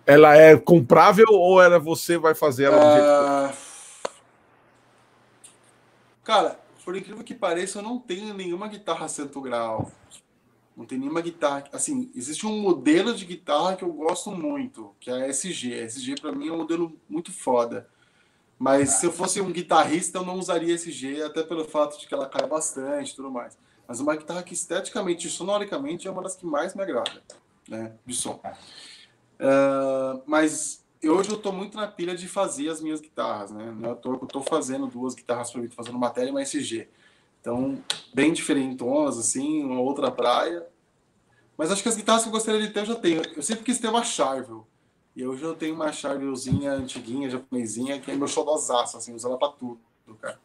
Ela 0.05 0.35
é 0.37 0.55
comprável 0.55 1.25
ou 1.29 1.59
era 1.59 1.79
você 1.79 2.19
vai 2.19 2.35
fazer 2.35 2.65
ela 2.65 2.77
do 2.77 2.91
jeito 2.91 3.57
que... 3.57 3.70
Cara, 6.23 6.59
por 6.83 6.95
incrível 6.95 7.23
que 7.23 7.33
pareça, 7.33 7.79
eu 7.79 7.83
não 7.83 7.99
tenho 7.99 8.33
nenhuma 8.33 8.67
guitarra 8.67 9.07
santo 9.07 9.41
grau. 9.41 9.91
Não 10.75 10.85
tem 10.85 10.97
nenhuma 10.97 11.21
guitarra. 11.21 11.65
Assim, 11.73 12.11
existe 12.15 12.45
um 12.45 12.59
modelo 12.59 13.13
de 13.13 13.25
guitarra 13.25 13.75
que 13.75 13.83
eu 13.83 13.91
gosto 13.91 14.31
muito, 14.31 14.95
que 14.99 15.09
é 15.09 15.13
a 15.13 15.27
SG. 15.27 15.73
A 15.73 15.85
SG 15.85 16.15
para 16.19 16.31
mim 16.31 16.47
é 16.47 16.51
um 16.51 16.57
modelo 16.57 16.95
muito 17.09 17.31
foda. 17.31 17.87
Mas 18.57 18.91
se 18.91 19.05
eu 19.07 19.11
fosse 19.11 19.41
um 19.41 19.51
guitarrista, 19.51 20.19
eu 20.19 20.25
não 20.25 20.37
usaria 20.37 20.75
SG, 20.75 21.23
até 21.23 21.41
pelo 21.43 21.65
fato 21.65 21.99
de 21.99 22.07
que 22.07 22.13
ela 22.13 22.29
cai 22.29 22.47
bastante 22.47 23.11
e 23.11 23.15
tudo 23.15 23.31
mais. 23.31 23.57
Mas 23.87 23.99
uma 23.99 24.15
guitarra 24.15 24.43
que 24.43 24.53
esteticamente 24.53 25.27
e 25.27 25.31
sonoricamente 25.31 26.07
é 26.07 26.11
uma 26.11 26.21
das 26.21 26.35
que 26.35 26.45
mais 26.45 26.75
me 26.75 26.83
agrada, 26.83 27.21
né? 27.67 27.93
De 28.05 28.15
som. 28.15 28.39
Uh, 29.39 30.21
mas 30.27 30.80
hoje 31.09 31.29
eu 31.29 31.35
estou 31.35 31.51
muito 31.51 31.75
na 31.75 31.87
pilha 31.87 32.15
de 32.15 32.27
fazer 32.27 32.69
as 32.69 32.81
minhas 32.81 33.01
guitarras, 33.01 33.51
né? 33.51 33.73
Toa 34.01 34.17
que 34.17 34.23
eu 34.23 34.27
estou 34.27 34.43
fazendo 34.43 34.87
duas 34.87 35.15
guitarras 35.15 35.51
para 35.51 35.61
mim, 35.61 35.69
fazendo 35.69 35.97
matéria 35.97 36.29
e 36.29 36.31
uma 36.31 36.41
SG. 36.41 36.87
Então, 37.39 37.83
bem 38.13 38.31
diferentonas, 38.31 39.17
assim, 39.17 39.63
uma 39.63 39.81
outra 39.81 40.11
praia. 40.11 40.65
Mas 41.57 41.71
acho 41.71 41.81
que 41.81 41.89
as 41.89 41.95
guitarras 41.95 42.23
que 42.23 42.29
eu 42.29 42.33
gostaria 42.33 42.61
de 42.61 42.69
ter 42.69 42.81
eu 42.81 42.85
já 42.85 42.95
tenho. 42.95 43.21
Eu 43.35 43.41
sempre 43.41 43.63
quis 43.63 43.79
ter 43.79 43.87
uma 43.87 44.03
Charvel. 44.03 44.65
E 45.15 45.25
hoje 45.25 45.43
eu 45.43 45.55
tenho 45.55 45.75
uma 45.75 45.91
Charvelzinha 45.91 46.71
antiguinha, 46.73 47.29
japonesinha, 47.29 47.99
que 47.99 48.11
é 48.11 48.15
meu 48.15 48.27
xodózaço, 48.27 48.97
assim, 48.97 49.13
usa 49.13 49.27
ela 49.27 49.37
pra 49.37 49.49
tudo, 49.49 49.79
cara. 50.21 50.39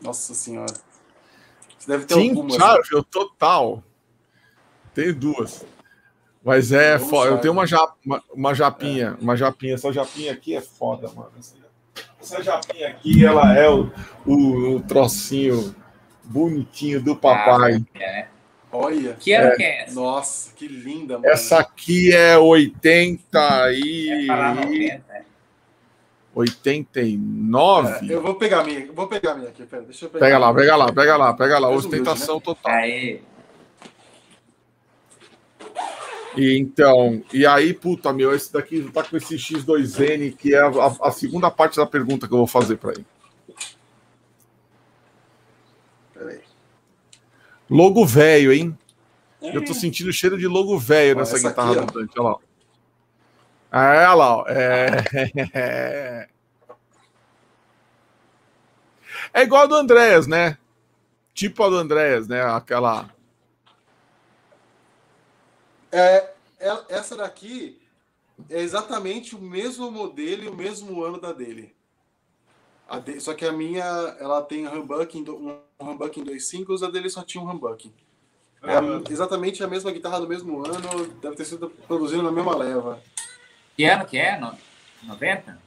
Nossa 0.00 0.34
senhora. 0.34 0.74
Você 1.78 1.90
deve 1.90 2.04
ter 2.04 2.14
Sim, 2.14 2.30
algumas. 2.30 2.56
Charvel, 2.56 2.98
né? 2.98 3.04
total. 3.10 3.82
Tenho 4.94 5.14
duas. 5.14 5.64
Mas 6.44 6.72
é 6.72 6.98
foda. 6.98 7.30
Eu 7.30 7.38
tenho 7.38 7.54
uma, 7.54 7.66
jap, 7.66 7.94
uma, 8.04 8.22
uma 8.32 8.54
japinha, 8.54 9.16
é. 9.18 9.22
uma 9.22 9.34
japinha. 9.34 9.74
Essa 9.74 9.90
japinha 9.90 10.32
aqui 10.32 10.54
é 10.54 10.60
foda, 10.60 11.10
mano. 11.14 11.30
Essa 12.20 12.42
japinha 12.42 12.88
aqui, 12.88 13.24
ela 13.24 13.56
é 13.56 13.68
o, 13.68 13.90
o, 14.26 14.76
o 14.76 14.80
trocinho 14.80 15.74
bonitinho 16.22 17.02
do 17.02 17.16
papai. 17.16 17.82
Ah, 17.94 17.98
é. 17.98 18.28
Olha. 18.70 19.14
Que 19.14 19.32
ano 19.32 19.52
é, 19.52 19.56
que 19.56 19.62
é 19.62 19.82
essa? 19.84 19.94
Nossa, 19.94 20.52
que 20.54 20.68
linda, 20.68 21.14
mano. 21.14 21.32
Essa 21.32 21.60
aqui 21.60 22.12
é 22.12 22.36
80 22.36 23.72
e. 23.72 24.28
É 24.28 24.54
90, 24.54 25.24
89? 26.34 28.10
É, 28.10 28.14
eu 28.14 28.20
vou 28.20 28.34
pegar 28.34 28.60
a 28.60 28.64
minha, 28.64 28.92
vou 28.92 29.06
pegar 29.06 29.32
a 29.32 29.34
minha 29.36 29.48
aqui, 29.48 29.64
pera, 29.64 29.82
deixa 29.82 30.06
eu 30.06 30.10
pegar. 30.10 30.26
Pega 30.26 30.38
lá, 30.38 30.52
pega 30.52 30.76
lá, 30.76 30.92
pega 30.92 31.16
lá, 31.16 31.34
pega 31.34 31.58
lá. 31.58 31.70
Ostentação 31.70 32.36
né? 32.36 32.42
total. 32.44 32.72
Aí. 32.72 33.22
E 36.36 36.58
então, 36.58 37.22
e 37.32 37.46
aí, 37.46 37.72
puta, 37.72 38.12
meu, 38.12 38.34
esse 38.34 38.52
daqui 38.52 38.82
tá 38.92 39.02
com 39.04 39.16
esse 39.16 39.36
X2N, 39.36 40.36
que 40.36 40.54
é 40.54 40.60
a, 40.60 40.66
a, 40.66 41.08
a 41.08 41.12
segunda 41.12 41.50
parte 41.50 41.76
da 41.76 41.86
pergunta 41.86 42.26
que 42.26 42.34
eu 42.34 42.38
vou 42.38 42.46
fazer 42.46 42.76
para 42.76 42.92
ele. 42.92 43.06
Logo 47.68 48.04
velho, 48.04 48.52
hein? 48.52 48.78
É. 49.40 49.56
Eu 49.56 49.64
tô 49.64 49.74
sentindo 49.74 50.12
cheiro 50.12 50.38
de 50.38 50.46
logo 50.46 50.78
velho 50.78 51.16
nessa 51.16 51.38
guitarra 51.38 51.72
aqui, 51.72 51.86
do 51.86 51.92
Dante. 51.92 52.12
Olha 52.18 52.28
lá. 52.28 52.38
Ah, 53.72 53.90
olha 53.90 54.14
lá. 54.14 54.36
Ó. 54.36 54.44
É... 54.48 56.28
é 59.32 59.42
igual 59.42 59.62
a 59.62 59.66
do 59.66 59.74
Andréas, 59.74 60.26
né? 60.26 60.58
Tipo 61.32 61.64
a 61.64 61.68
do 61.68 61.76
Andréas, 61.76 62.28
né? 62.28 62.42
Aquela. 62.42 63.10
É, 65.94 66.34
é, 66.58 66.84
essa 66.88 67.16
daqui 67.16 67.80
é 68.50 68.60
exatamente 68.60 69.36
o 69.36 69.40
mesmo 69.40 69.92
modelo 69.92 70.42
e 70.42 70.48
o 70.48 70.54
mesmo 70.54 71.04
ano 71.04 71.20
da 71.20 71.32
dele. 71.32 71.72
De, 73.04 73.20
só 73.20 73.32
que 73.32 73.46
a 73.46 73.52
minha, 73.52 73.84
ela 74.18 74.42
tem 74.42 74.66
humbucking, 74.66 75.24
um 75.30 75.56
humbucking 75.78 76.24
2.5, 76.24 76.84
a 76.84 76.90
dele 76.90 77.08
só 77.08 77.22
tinha 77.22 77.42
um 77.42 77.48
humbucking. 77.48 77.94
É 78.62 79.12
exatamente 79.12 79.62
a 79.62 79.68
mesma 79.68 79.92
guitarra 79.92 80.20
do 80.20 80.28
mesmo 80.28 80.64
ano, 80.66 81.06
deve 81.22 81.36
ter 81.36 81.44
sido 81.44 81.70
produzida 81.86 82.22
na 82.22 82.32
mesma 82.32 82.56
leva. 82.56 83.00
Que 83.76 83.84
ano 83.84 84.04
que 84.04 84.18
é? 84.18 84.38
No, 84.38 84.52
90? 85.04 85.58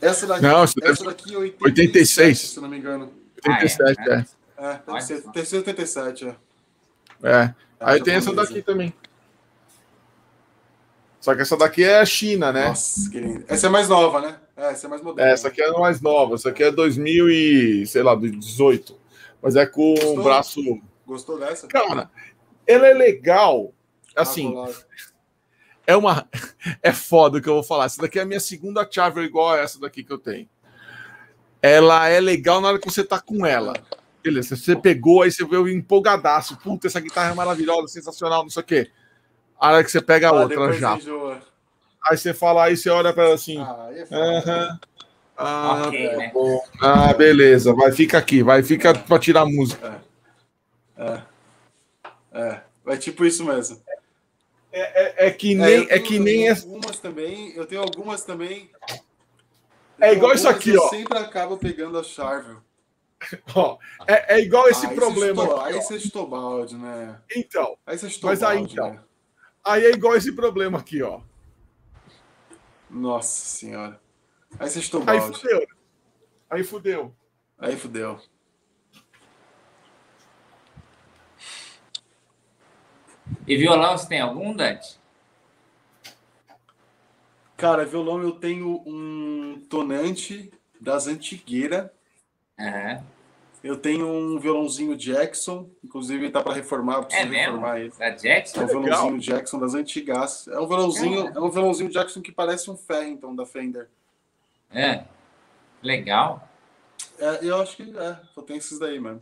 Essa 0.00 0.26
daqui, 0.26 0.42
não, 0.42 0.62
essa 0.62 1.04
daqui 1.04 1.34
é 1.34 1.38
86, 1.38 1.62
86, 1.62 2.38
se 2.38 2.60
não 2.60 2.68
me 2.68 2.78
engano. 2.78 3.12
87, 3.46 4.00
ah, 4.00 4.04
é. 4.04 4.66
É, 4.66 4.70
é 4.72 4.82
deve 4.84 5.00
ser, 5.00 5.22
deve 5.30 5.46
ser 5.46 5.56
87, 5.58 6.36
é. 7.22 7.54
É. 7.80 7.90
Aí 7.90 8.02
tem 8.02 8.14
essa 8.14 8.32
daqui 8.32 8.62
também. 8.62 8.92
Só 11.20 11.34
que 11.34 11.42
essa 11.42 11.56
daqui 11.56 11.82
é 11.82 11.98
a 11.98 12.06
China, 12.06 12.52
né? 12.52 12.68
Nossa, 12.68 13.10
que 13.10 13.18
linda. 13.18 13.44
Essa 13.48 13.66
é 13.66 13.70
mais 13.70 13.88
nova, 13.88 14.20
né? 14.20 14.38
É, 14.56 14.70
essa 14.70 14.86
é 14.86 14.90
mais 14.90 15.02
moderna. 15.02 15.30
É, 15.30 15.34
essa 15.34 15.48
aqui 15.48 15.60
é 15.60 15.70
mais 15.72 16.00
nova. 16.00 16.34
Essa 16.36 16.50
aqui 16.50 16.62
é 16.62 16.70
2000 16.70 17.28
e, 17.28 17.86
sei 17.86 18.02
lá, 18.02 18.14
18. 18.14 18.96
Mas 19.42 19.56
é 19.56 19.66
com 19.66 19.94
o 19.94 20.22
braço... 20.22 20.60
Gostou 21.06 21.38
dessa? 21.38 21.66
Cara, 21.66 22.10
ela 22.66 22.86
é 22.86 22.94
legal. 22.94 23.72
Assim, 24.14 24.54
é 25.86 25.96
uma. 25.96 26.28
É 26.82 26.92
foda 26.92 27.38
o 27.38 27.42
que 27.42 27.48
eu 27.48 27.54
vou 27.54 27.62
falar. 27.62 27.84
Essa 27.84 28.02
daqui 28.02 28.18
é 28.18 28.22
a 28.22 28.26
minha 28.26 28.40
segunda 28.40 28.86
chave 28.90 29.20
igual 29.20 29.50
a 29.50 29.58
essa 29.58 29.78
daqui 29.78 30.02
que 30.02 30.12
eu 30.12 30.18
tenho. 30.18 30.48
Ela 31.62 32.08
é 32.08 32.20
legal 32.20 32.60
na 32.60 32.68
hora 32.68 32.78
que 32.78 32.90
você 32.90 33.04
tá 33.04 33.20
com 33.20 33.46
ela. 33.46 33.72
Beleza, 34.26 34.56
você 34.56 34.74
pegou, 34.74 35.22
aí 35.22 35.30
você 35.30 35.44
veio 35.44 35.68
empolgadaço. 35.68 36.56
Puta, 36.56 36.88
essa 36.88 36.98
guitarra 36.98 37.30
é 37.30 37.34
maravilhosa, 37.34 37.86
sensacional, 37.86 38.42
não 38.42 38.50
sei 38.50 38.60
o 38.60 38.66
quê. 38.66 38.90
A 39.56 39.68
hora 39.68 39.84
que 39.84 39.90
você 39.90 40.02
pega 40.02 40.26
a 40.26 40.30
ah, 40.30 40.40
outra 40.40 40.72
já. 40.72 40.98
Aí 42.10 42.18
você 42.18 42.34
fala, 42.34 42.64
aí 42.64 42.76
você 42.76 42.90
olha 42.90 43.12
para 43.12 43.22
ela 43.22 43.34
assim. 43.36 43.56
Ah, 43.60 43.88
é 43.92 44.02
uh 44.02 44.78
ah, 45.36 45.84
okay, 45.86 46.08
tá 46.08 46.16
né? 46.16 46.32
ah, 46.82 47.14
beleza, 47.14 47.72
vai, 47.72 47.92
fica 47.92 48.18
aqui, 48.18 48.42
vai, 48.42 48.64
fica 48.64 48.92
para 48.94 49.18
tirar 49.20 49.42
a 49.42 49.46
música. 49.46 50.02
É. 50.98 51.04
é. 51.04 51.22
é. 52.32 52.60
Vai 52.84 52.98
tipo 52.98 53.24
isso 53.24 53.44
mesmo. 53.44 53.80
É, 54.72 55.24
é, 55.24 55.28
é 55.28 55.30
que 55.30 55.52
é, 55.52 55.56
nem. 55.56 55.88
É, 55.88 55.94
é 55.94 55.98
que 56.00 56.18
nem. 56.18 56.48
Algumas 56.48 56.98
também, 56.98 57.52
eu 57.54 57.64
tenho 57.64 57.80
algumas 57.80 58.24
também. 58.24 58.70
É 60.00 60.12
igual 60.12 60.34
isso 60.34 60.48
aqui, 60.48 60.70
eu 60.70 60.82
ó. 60.82 60.88
sempre 60.88 61.16
acaba 61.16 61.56
pegando 61.56 61.96
a 61.96 62.02
chave. 62.02 62.65
Ó, 63.54 63.78
é, 64.06 64.36
é 64.36 64.40
igual 64.40 64.68
esse 64.68 64.86
ah, 64.86 64.94
problema. 64.94 65.42
Estou, 65.42 65.60
aí 65.60 65.74
você 65.74 65.96
estou 65.96 66.26
balde, 66.28 66.76
né? 66.76 67.20
Então. 67.34 67.76
Aí 67.86 67.98
você 67.98 68.06
estou 68.06 68.30
mas 68.30 68.42
aí, 68.42 68.60
então. 68.60 68.90
Né? 68.90 69.00
Aí 69.64 69.84
é 69.84 69.90
igual 69.90 70.14
esse 70.16 70.32
problema 70.32 70.78
aqui, 70.78 71.02
ó. 71.02 71.20
Nossa 72.88 73.44
senhora. 73.46 74.00
Aí 74.58 74.70
você 74.70 74.78
estou 74.78 75.02
balde. 75.02 75.24
Aí 75.24 75.32
fudeu. 75.32 75.66
Aí 76.48 76.64
fudeu. 76.64 77.14
Aí 77.58 77.76
fudeu. 77.76 78.20
E 83.46 83.56
violão 83.56 83.96
você 83.96 84.08
tem 84.08 84.20
algum, 84.20 84.54
Dante? 84.54 84.98
Cara, 87.56 87.86
violão 87.86 88.20
eu 88.22 88.32
tenho 88.32 88.82
um 88.86 89.64
tonante 89.68 90.52
das 90.80 91.06
antigueiras. 91.06 91.90
Uhum. 92.58 93.04
Eu 93.62 93.76
tenho 93.76 94.06
um 94.06 94.38
violãozinho 94.38 94.96
Jackson, 94.96 95.68
inclusive 95.82 96.30
tá 96.30 96.40
para 96.40 96.54
reformar, 96.54 97.06
é 97.10 97.24
mesmo? 97.24 97.54
reformar 97.54 97.80
ele. 97.80 97.92
Da 97.98 98.10
Jackson? 98.10 98.60
É 98.60 98.64
um 98.64 98.66
violãozinho 98.68 99.18
Jackson 99.18 99.58
das 99.58 99.74
antigas. 99.74 100.46
É 100.48 100.60
um 100.60 100.68
violãozinho, 100.68 101.26
é 101.34 101.40
um 101.40 101.50
violãozinho 101.50 101.90
Jackson 101.90 102.20
que 102.22 102.30
parece 102.30 102.70
um 102.70 102.76
Farrington 102.76 103.34
da 103.34 103.44
Fender. 103.44 103.88
É. 104.70 105.04
Legal. 105.82 106.48
É, 107.18 107.40
eu 107.42 107.60
acho 107.60 107.76
que 107.76 107.82
é, 107.82 108.16
só 108.34 108.42
tem 108.42 108.56
esses 108.56 108.78
daí, 108.78 109.00
mano. 109.00 109.20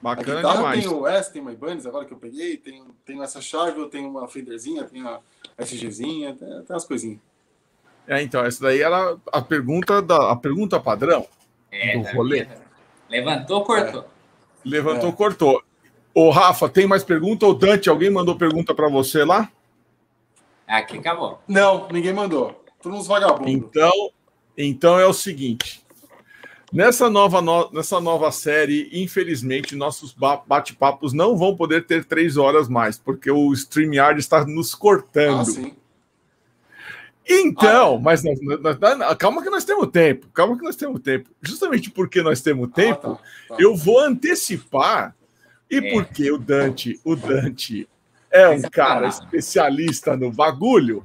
Bacana 0.00 0.36
guitarra 0.36 0.56
demais. 0.56 0.84
tem 0.84 0.92
o 0.92 1.06
S, 1.06 1.32
tem 1.32 1.42
uma 1.42 1.52
Ibanez, 1.52 1.86
agora 1.86 2.04
que 2.04 2.12
eu 2.12 2.18
peguei, 2.18 2.56
tem, 2.56 2.84
tem 3.04 3.22
essa 3.22 3.40
chave, 3.40 3.80
eu 3.80 3.88
tenho 3.88 4.08
uma 4.08 4.28
Fenderzinha, 4.28 4.84
tem 4.84 5.06
a 5.06 5.20
SGzinha, 5.58 6.34
tem, 6.34 6.48
tem 6.48 6.66
umas 6.70 6.84
coisinhas. 6.84 7.18
É, 8.08 8.22
então, 8.22 8.44
essa 8.44 8.62
daí 8.62 8.80
era 8.80 9.16
a 9.32 9.42
pergunta 9.42 10.00
da 10.00 10.30
a 10.32 10.36
pergunta 10.36 10.78
padrão 10.78 11.26
é, 11.70 11.98
do 11.98 12.16
rolê. 12.16 12.44
Minha... 12.44 12.58
Levantou, 13.08 13.64
cortou. 13.64 14.02
É. 14.02 14.06
Levantou, 14.64 15.08
é. 15.10 15.12
cortou. 15.12 15.62
Ô, 16.14 16.30
Rafa, 16.30 16.68
tem 16.68 16.86
mais 16.86 17.04
pergunta? 17.04 17.46
Ou 17.46 17.54
Dante, 17.54 17.88
alguém 17.88 18.10
mandou 18.10 18.36
pergunta 18.36 18.74
para 18.74 18.88
você 18.88 19.24
lá? 19.24 19.50
Aqui 20.66 20.98
acabou. 20.98 21.40
Não, 21.46 21.88
ninguém 21.90 22.12
mandou. 22.12 22.64
Todos 22.82 23.00
uns 23.00 23.06
vagabundos. 23.06 23.52
Então, 23.52 24.10
então 24.56 24.98
é 24.98 25.06
o 25.06 25.12
seguinte. 25.12 25.84
Nessa 26.72 27.08
nova, 27.08 27.40
no, 27.40 27.70
nessa 27.70 28.00
nova 28.00 28.32
série, 28.32 28.88
infelizmente, 28.92 29.76
nossos 29.76 30.14
bate-papos 30.46 31.12
não 31.12 31.36
vão 31.36 31.54
poder 31.56 31.86
ter 31.86 32.04
três 32.04 32.36
horas 32.36 32.68
mais, 32.68 32.98
porque 32.98 33.30
o 33.30 33.52
StreamYard 33.52 34.18
está 34.18 34.44
nos 34.44 34.74
cortando. 34.74 35.40
Ah, 35.40 35.44
sim. 35.44 35.74
Então, 37.28 37.94
ah, 37.94 37.98
é. 37.98 38.02
mas 38.02 38.22
nós, 38.22 38.38
nós, 38.40 38.78
nós, 38.78 39.16
calma 39.16 39.42
que 39.42 39.50
nós 39.50 39.64
temos 39.64 39.88
tempo, 39.88 40.28
calma 40.32 40.56
que 40.56 40.62
nós 40.62 40.76
temos 40.76 41.00
tempo. 41.00 41.28
Justamente 41.42 41.90
porque 41.90 42.22
nós 42.22 42.40
temos 42.40 42.70
tempo, 42.70 43.12
ah, 43.12 43.16
tá, 43.48 43.56
tá. 43.56 43.56
eu 43.58 43.74
vou 43.74 43.98
antecipar. 43.98 45.14
E 45.68 45.78
é. 45.78 45.92
porque 45.92 46.30
o 46.30 46.38
Dante, 46.38 47.00
o 47.04 47.16
Dante 47.16 47.88
é 48.30 48.48
um 48.48 48.62
cara 48.62 49.08
especialista 49.08 50.16
no 50.16 50.30
bagulho, 50.30 51.04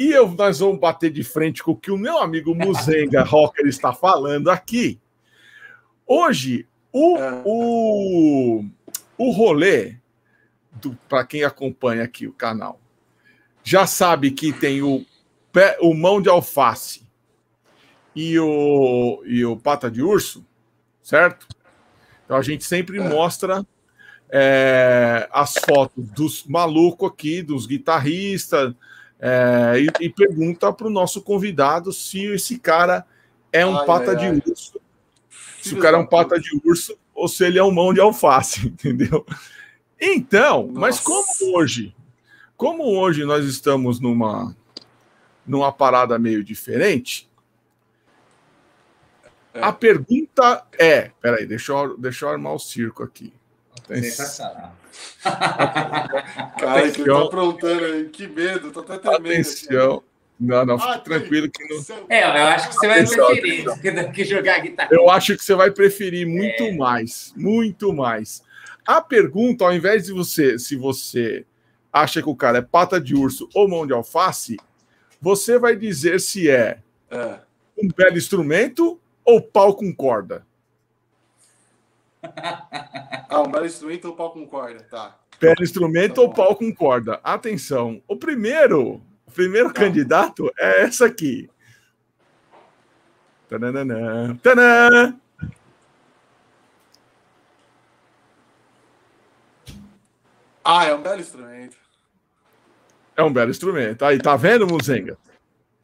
e 0.00 0.10
eu, 0.12 0.28
nós 0.30 0.58
vamos 0.58 0.80
bater 0.80 1.10
de 1.10 1.22
frente 1.22 1.62
com 1.62 1.72
o 1.72 1.76
que 1.76 1.90
o 1.90 1.98
meu 1.98 2.18
amigo 2.18 2.54
Muzenga 2.54 3.22
Rocker 3.28 3.66
está 3.66 3.92
falando 3.92 4.50
aqui. 4.50 4.98
Hoje, 6.06 6.66
o, 6.90 7.18
é. 7.18 7.42
o, 7.44 8.64
o 9.18 9.30
rolê, 9.30 9.96
para 11.06 11.24
quem 11.26 11.44
acompanha 11.44 12.02
aqui 12.02 12.26
o 12.26 12.32
canal, 12.32 12.80
já 13.62 13.86
sabe 13.86 14.30
que 14.30 14.54
tem 14.54 14.82
o 14.82 15.04
pé, 15.52 15.78
o 15.80 15.94
mão 15.94 16.20
de 16.20 16.28
alface 16.28 17.06
e 18.14 18.38
o, 18.38 19.22
e 19.24 19.44
o 19.44 19.56
pata 19.56 19.90
de 19.90 20.02
urso, 20.02 20.44
certo? 21.02 21.46
Então 22.24 22.36
a 22.36 22.42
gente 22.42 22.64
sempre 22.64 22.98
é. 22.98 23.08
mostra 23.08 23.66
é, 24.30 25.28
as 25.32 25.54
fotos 25.54 26.08
dos 26.10 26.44
malucos 26.44 27.10
aqui, 27.10 27.42
dos 27.42 27.66
guitarristas, 27.66 28.74
é, 29.18 29.74
e, 29.80 30.06
e, 30.06 30.08
pergunta 30.08 30.72
para 30.72 30.86
o 30.86 30.90
nosso 30.90 31.20
convidado 31.20 31.92
se 31.92 32.24
esse 32.26 32.58
cara 32.58 33.04
é 33.52 33.66
um 33.66 33.76
ai, 33.76 33.84
pata 33.84 34.12
ai, 34.12 34.16
de 34.16 34.24
ai. 34.26 34.42
urso, 34.46 34.80
se 35.60 35.74
o 35.74 35.78
cara 35.78 35.96
é 35.98 36.00
um 36.00 36.06
pata 36.06 36.40
de 36.40 36.48
urso 36.64 36.96
ou 37.14 37.28
se 37.28 37.44
ele 37.44 37.58
é 37.58 37.62
um 37.62 37.70
mão 37.70 37.92
de 37.92 38.00
alface, 38.00 38.64
entendeu? 38.68 39.26
Então, 40.00 40.68
Nossa. 40.68 40.80
mas 40.80 41.00
como 41.00 41.26
hoje, 41.54 41.94
como 42.56 42.84
hoje 42.84 43.24
nós 43.24 43.44
estamos 43.44 44.00
numa 44.00 44.56
numa 45.50 45.72
parada 45.72 46.16
meio 46.16 46.44
diferente. 46.44 47.28
É. 49.52 49.60
A 49.64 49.72
pergunta 49.72 50.64
é: 50.78 51.10
peraí, 51.20 51.44
deixa 51.44 51.72
eu, 51.72 51.98
deixa 51.98 52.24
eu 52.24 52.28
armar 52.28 52.54
o 52.54 52.58
circo 52.58 53.02
aqui. 53.02 53.32
Sensacional. 53.88 54.76
Cara, 56.58 56.90
que 56.92 57.04
tá 57.04 57.22
aprontando 57.22 57.84
aí, 57.84 58.08
que 58.10 58.28
medo, 58.28 58.70
tô 58.70 58.80
até 58.80 58.98
tremendo. 58.98 59.26
Atenção. 59.26 59.94
Aqui. 59.96 60.04
Não, 60.38 60.64
não, 60.64 60.78
fique 60.78 60.90
ah, 60.92 60.98
tranquilo 61.00 61.50
que 61.50 61.64
não. 61.64 62.06
É, 62.08 62.22
eu 62.22 62.46
acho 62.46 62.68
que 62.68 62.74
você 62.76 62.86
vai 62.86 63.06
preferir 63.06 64.12
que 64.12 64.24
jogar 64.24 64.60
guitarra. 64.60 64.88
Eu 64.90 65.10
acho 65.10 65.36
que 65.36 65.44
você 65.44 65.54
vai 65.54 65.70
preferir 65.70 66.26
muito 66.26 66.62
é. 66.62 66.72
mais, 66.72 67.34
muito 67.36 67.92
mais. 67.92 68.42
A 68.86 69.02
pergunta, 69.02 69.64
ao 69.64 69.74
invés 69.74 70.06
de 70.06 70.12
você, 70.12 70.58
se 70.58 70.76
você 70.76 71.44
acha 71.92 72.22
que 72.22 72.28
o 72.28 72.36
cara 72.36 72.58
é 72.58 72.62
pata 72.62 73.00
de 73.00 73.14
urso 73.14 73.48
ou 73.54 73.68
mão 73.68 73.86
de 73.86 73.92
alface, 73.92 74.56
você 75.20 75.58
vai 75.58 75.76
dizer 75.76 76.20
se 76.20 76.50
é, 76.50 76.80
é. 77.10 77.40
um 77.76 77.88
belo 77.88 78.16
instrumento 78.16 78.98
ou 79.24 79.40
pau 79.40 79.74
com 79.74 79.94
corda. 79.94 80.46
Ah, 83.32 83.42
um 83.42 83.50
belo 83.50 83.64
instrumento 83.64 84.06
ou 84.06 84.16
pau 84.16 84.32
com 84.32 84.44
corda, 84.44 84.82
tá. 84.90 85.16
Belo 85.40 85.62
instrumento 85.62 86.16
tá 86.16 86.20
ou 86.22 86.34
pau 86.34 86.56
com 86.56 86.74
corda. 86.74 87.20
Atenção, 87.22 88.02
o 88.08 88.16
primeiro, 88.16 89.00
o 89.24 89.30
primeiro 89.32 89.72
tá. 89.72 89.82
candidato 89.82 90.52
é 90.58 90.82
essa 90.82 91.06
aqui. 91.06 91.48
Tananana. 93.48 94.36
Tanã. 94.42 95.16
Ah, 100.64 100.84
é 100.84 100.94
um 100.94 101.02
belo 101.02 101.20
instrumento. 101.20 101.79
É 103.20 103.22
um 103.22 103.30
belo 103.30 103.50
instrumento. 103.50 104.02
Aí, 104.02 104.18
tá 104.18 104.34
vendo, 104.34 104.66
Muzenga? 104.66 105.18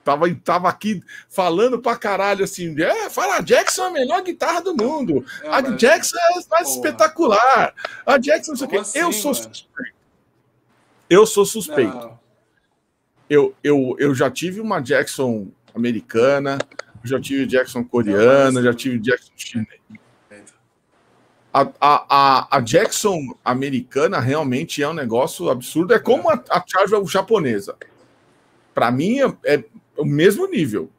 Tava, 0.02 0.34
tava 0.36 0.68
aqui 0.70 1.02
falando 1.28 1.78
pra 1.78 1.94
caralho 1.94 2.42
assim. 2.42 2.74
É, 2.80 3.10
fala, 3.10 3.36
a 3.36 3.40
Jackson 3.42 3.82
é 3.82 3.86
a 3.88 3.90
melhor 3.90 4.22
guitarra 4.22 4.62
do 4.62 4.74
mundo. 4.74 5.22
A 5.44 5.60
Jackson 5.60 6.16
é 6.16 6.34
mais 6.34 6.46
porra. 6.48 6.62
espetacular. 6.62 7.74
A 8.06 8.16
Jackson, 8.16 8.52
não 8.52 8.56
sei 8.56 8.66
o 8.66 8.70
quê. 8.70 8.76
Assim, 8.78 8.98
eu 8.98 9.12
sou 9.12 9.32
mano? 9.32 9.44
suspeito. 9.54 9.96
Eu 11.10 11.26
sou 11.26 11.44
suspeito. 11.44 12.18
Eu, 13.28 13.54
eu, 13.62 13.96
eu 13.98 14.14
já 14.14 14.30
tive 14.30 14.60
uma 14.60 14.80
Jackson 14.80 15.48
americana, 15.74 16.56
já 17.04 17.20
tive 17.20 17.44
Jackson 17.44 17.84
coreana, 17.84 18.62
já 18.62 18.72
tive 18.72 18.98
Jackson 18.98 19.32
chinês 19.36 19.80
a, 21.56 21.72
a, 21.80 22.56
a, 22.58 22.60
Jackson 22.60 23.34
americana 23.42 24.20
realmente 24.20 24.82
é 24.82 24.88
um 24.88 24.92
negócio 24.92 25.48
absurdo. 25.48 25.94
É 25.94 25.98
como 25.98 26.28
a, 26.28 26.42
a 26.50 26.62
Charvel 26.66 27.06
japonesa. 27.06 27.74
Para 28.74 28.90
mim, 28.90 29.20
é, 29.20 29.54
é, 29.54 29.64
o 29.96 30.04
mesmo 30.04 30.46
nível. 30.46 30.90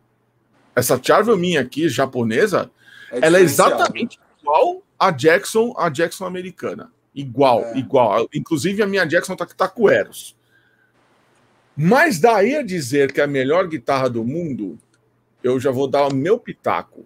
Essa 0.75 0.99
Charvel 1.01 1.37
minha 1.37 1.61
aqui, 1.61 1.87
japonesa, 1.87 2.71
é 3.11 3.19
ela 3.21 3.37
é 3.37 3.41
exatamente 3.41 4.19
igual 4.41 4.81
a 4.97 5.11
Jackson, 5.11 5.75
a 5.77 5.89
Jackson 5.89 6.25
americana. 6.25 6.91
Igual, 7.13 7.63
é. 7.65 7.77
igual. 7.77 8.27
Inclusive, 8.33 8.81
a 8.81 8.87
minha 8.87 9.05
Jackson 9.05 9.35
tá, 9.35 9.45
tá 9.45 9.67
com 9.67 9.89
Eros. 9.89 10.35
Mas 11.75 12.19
daí 12.19 12.55
a 12.55 12.63
dizer 12.63 13.13
que 13.13 13.21
é 13.21 13.25
a 13.25 13.27
melhor 13.27 13.67
guitarra 13.67 14.09
do 14.09 14.23
mundo, 14.23 14.79
eu 15.43 15.59
já 15.59 15.69
vou 15.69 15.87
dar 15.87 16.07
o 16.07 16.15
meu 16.15 16.39
pitaco. 16.39 17.05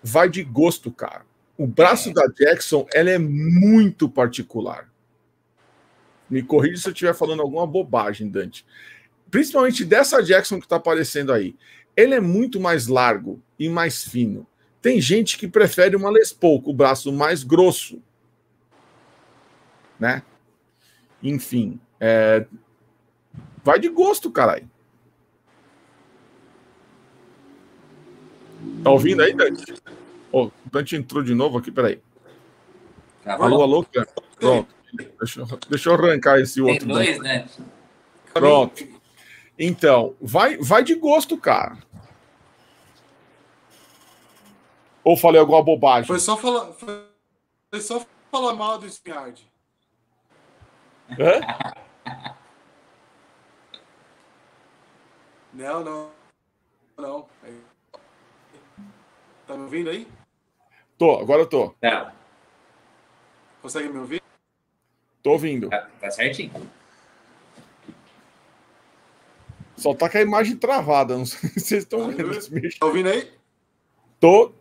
Vai 0.00 0.28
de 0.28 0.44
gosto, 0.44 0.92
cara. 0.92 1.24
O 1.56 1.66
braço 1.66 2.12
da 2.12 2.26
Jackson 2.26 2.86
ela 2.92 3.10
é 3.10 3.18
muito 3.18 4.08
particular. 4.08 4.90
Me 6.28 6.42
corrija 6.42 6.82
se 6.82 6.88
eu 6.88 6.92
estiver 6.92 7.14
falando 7.14 7.42
alguma 7.42 7.66
bobagem, 7.66 8.28
Dante. 8.28 8.66
Principalmente 9.30 9.84
dessa 9.84 10.22
Jackson 10.22 10.58
que 10.58 10.66
está 10.66 10.76
aparecendo 10.76 11.32
aí. 11.32 11.54
Ele 11.96 12.14
é 12.14 12.20
muito 12.20 12.58
mais 12.60 12.88
largo 12.88 13.40
e 13.58 13.68
mais 13.68 14.04
fino. 14.04 14.46
Tem 14.82 15.00
gente 15.00 15.38
que 15.38 15.46
prefere 15.46 15.96
uma 15.96 16.10
Les 16.10 16.32
Paul 16.32 16.60
com 16.60 16.70
o 16.70 16.74
braço 16.74 17.12
mais 17.12 17.44
grosso. 17.44 18.02
Né? 19.98 20.22
Enfim. 21.22 21.80
É... 22.00 22.46
Vai 23.62 23.78
de 23.78 23.88
gosto, 23.88 24.30
caralho. 24.30 24.68
Tá 28.82 28.90
ouvindo 28.90 29.22
aí, 29.22 29.34
Dante? 29.34 29.74
Oh, 30.36 30.46
o 30.46 30.52
Dante 30.64 30.96
entrou 30.96 31.22
de 31.22 31.32
novo 31.32 31.58
aqui, 31.58 31.70
peraí. 31.70 32.02
Tá 33.22 33.34
alô, 33.34 33.62
alô, 33.62 33.84
cara. 33.84 34.08
Pronto. 34.36 34.74
Deixa, 34.92 35.40
eu, 35.40 35.46
deixa 35.68 35.90
eu 35.90 35.94
arrancar 35.94 36.40
esse 36.40 36.60
outro. 36.60 36.78
Tem 36.80 36.88
dois, 36.88 37.18
né? 37.20 37.48
Pronto. 38.32 38.84
Então, 39.56 40.16
vai, 40.20 40.56
vai 40.56 40.82
de 40.82 40.96
gosto, 40.96 41.38
cara. 41.38 41.78
Ou 45.04 45.16
falei 45.16 45.40
alguma 45.40 45.62
bobagem? 45.62 46.08
Foi 46.08 46.18
só 46.18 46.36
falar, 46.36 46.72
foi 46.72 47.80
só 47.80 48.04
falar 48.32 48.54
mal 48.54 48.76
do 48.76 48.90
Spiard. 48.90 49.40
Hã? 51.10 51.40
não, 55.52 55.84
não. 55.84 56.10
Não. 56.98 57.28
Tá 59.46 59.54
me 59.54 59.62
ouvindo 59.62 59.90
aí? 59.90 60.08
Tô, 60.98 61.18
agora 61.18 61.42
eu 61.42 61.46
tô. 61.46 61.70
Tá. 61.80 62.14
Consegue 63.60 63.88
me 63.88 63.98
ouvir? 63.98 64.22
Tô 65.22 65.32
ouvindo. 65.32 65.70
Tá, 65.70 65.88
tá 66.00 66.10
certinho. 66.10 66.52
Só 69.76 69.94
tá 69.94 70.08
com 70.08 70.18
a 70.18 70.22
imagem 70.22 70.56
travada. 70.56 71.16
Não 71.16 71.26
sei 71.26 71.50
se 71.58 71.60
vocês 71.60 71.82
estão 71.82 72.12
tá 72.12 72.22
vendo. 72.22 72.78
Tá 72.78 72.86
ouvindo 72.86 73.08
aí? 73.08 73.32
Tô. 74.20 74.52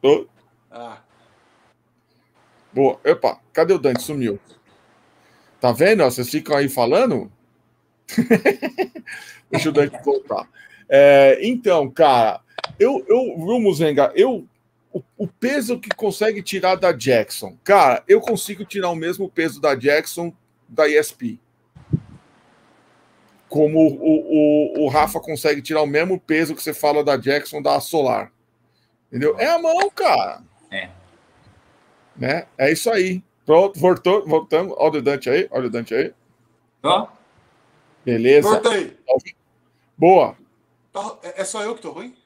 Tô. 0.00 0.26
Ah. 0.70 1.02
Boa. 2.72 2.98
Opa, 3.04 3.40
cadê 3.52 3.74
o 3.74 3.78
Dante? 3.78 4.02
Sumiu. 4.02 4.40
Tá 5.60 5.72
vendo? 5.72 6.02
Vocês 6.04 6.28
ficam 6.28 6.56
aí 6.56 6.68
falando? 6.68 7.30
Deixa 9.50 9.68
o 9.68 9.72
Dante 9.72 9.96
voltar. 10.02 10.48
É, 10.88 11.38
então, 11.42 11.90
cara, 11.90 12.40
eu, 12.78 13.04
eu, 13.08 13.36
viu, 13.38 13.60
Muzenga, 13.60 14.12
eu, 14.14 14.46
o, 14.92 15.02
o, 15.16 15.28
peso 15.28 15.78
que 15.78 15.90
consegue 15.90 16.42
tirar 16.42 16.76
da 16.76 16.92
Jackson, 16.92 17.56
cara, 17.64 18.02
eu 18.06 18.20
consigo 18.20 18.64
tirar 18.64 18.90
o 18.90 18.96
mesmo 18.96 19.28
peso 19.28 19.60
da 19.60 19.74
Jackson 19.74 20.32
da 20.68 20.88
ESP. 20.88 21.40
Como 23.48 23.78
o, 23.78 24.80
o, 24.80 24.84
o 24.84 24.88
Rafa 24.88 25.20
consegue 25.20 25.60
tirar 25.60 25.82
o 25.82 25.86
mesmo 25.86 26.18
peso 26.18 26.54
que 26.54 26.62
você 26.62 26.72
fala 26.72 27.04
da 27.04 27.16
Jackson 27.16 27.60
da 27.60 27.78
Solar. 27.80 28.32
Entendeu? 29.08 29.38
É 29.38 29.46
a 29.46 29.58
mão, 29.58 29.90
cara. 29.90 30.42
É. 30.70 30.88
Né? 32.16 32.46
É 32.56 32.72
isso 32.72 32.90
aí. 32.90 33.22
Pronto, 33.44 33.78
voltou, 33.78 34.26
voltamos. 34.26 34.74
Olha 34.78 34.98
o 34.98 35.02
Dante 35.02 35.28
aí, 35.28 35.48
olha 35.50 35.66
o 35.66 35.70
Dante 35.70 35.94
aí. 35.94 36.14
Ó. 36.82 37.08
Beleza. 38.04 38.48
Voltei. 38.48 38.96
Boa. 39.98 40.36
Tá, 40.92 41.18
é, 41.22 41.42
é 41.42 41.44
só 41.44 41.62
eu 41.62 41.74
que 41.74 41.82
tô 41.82 41.90
ruim? 41.90 42.16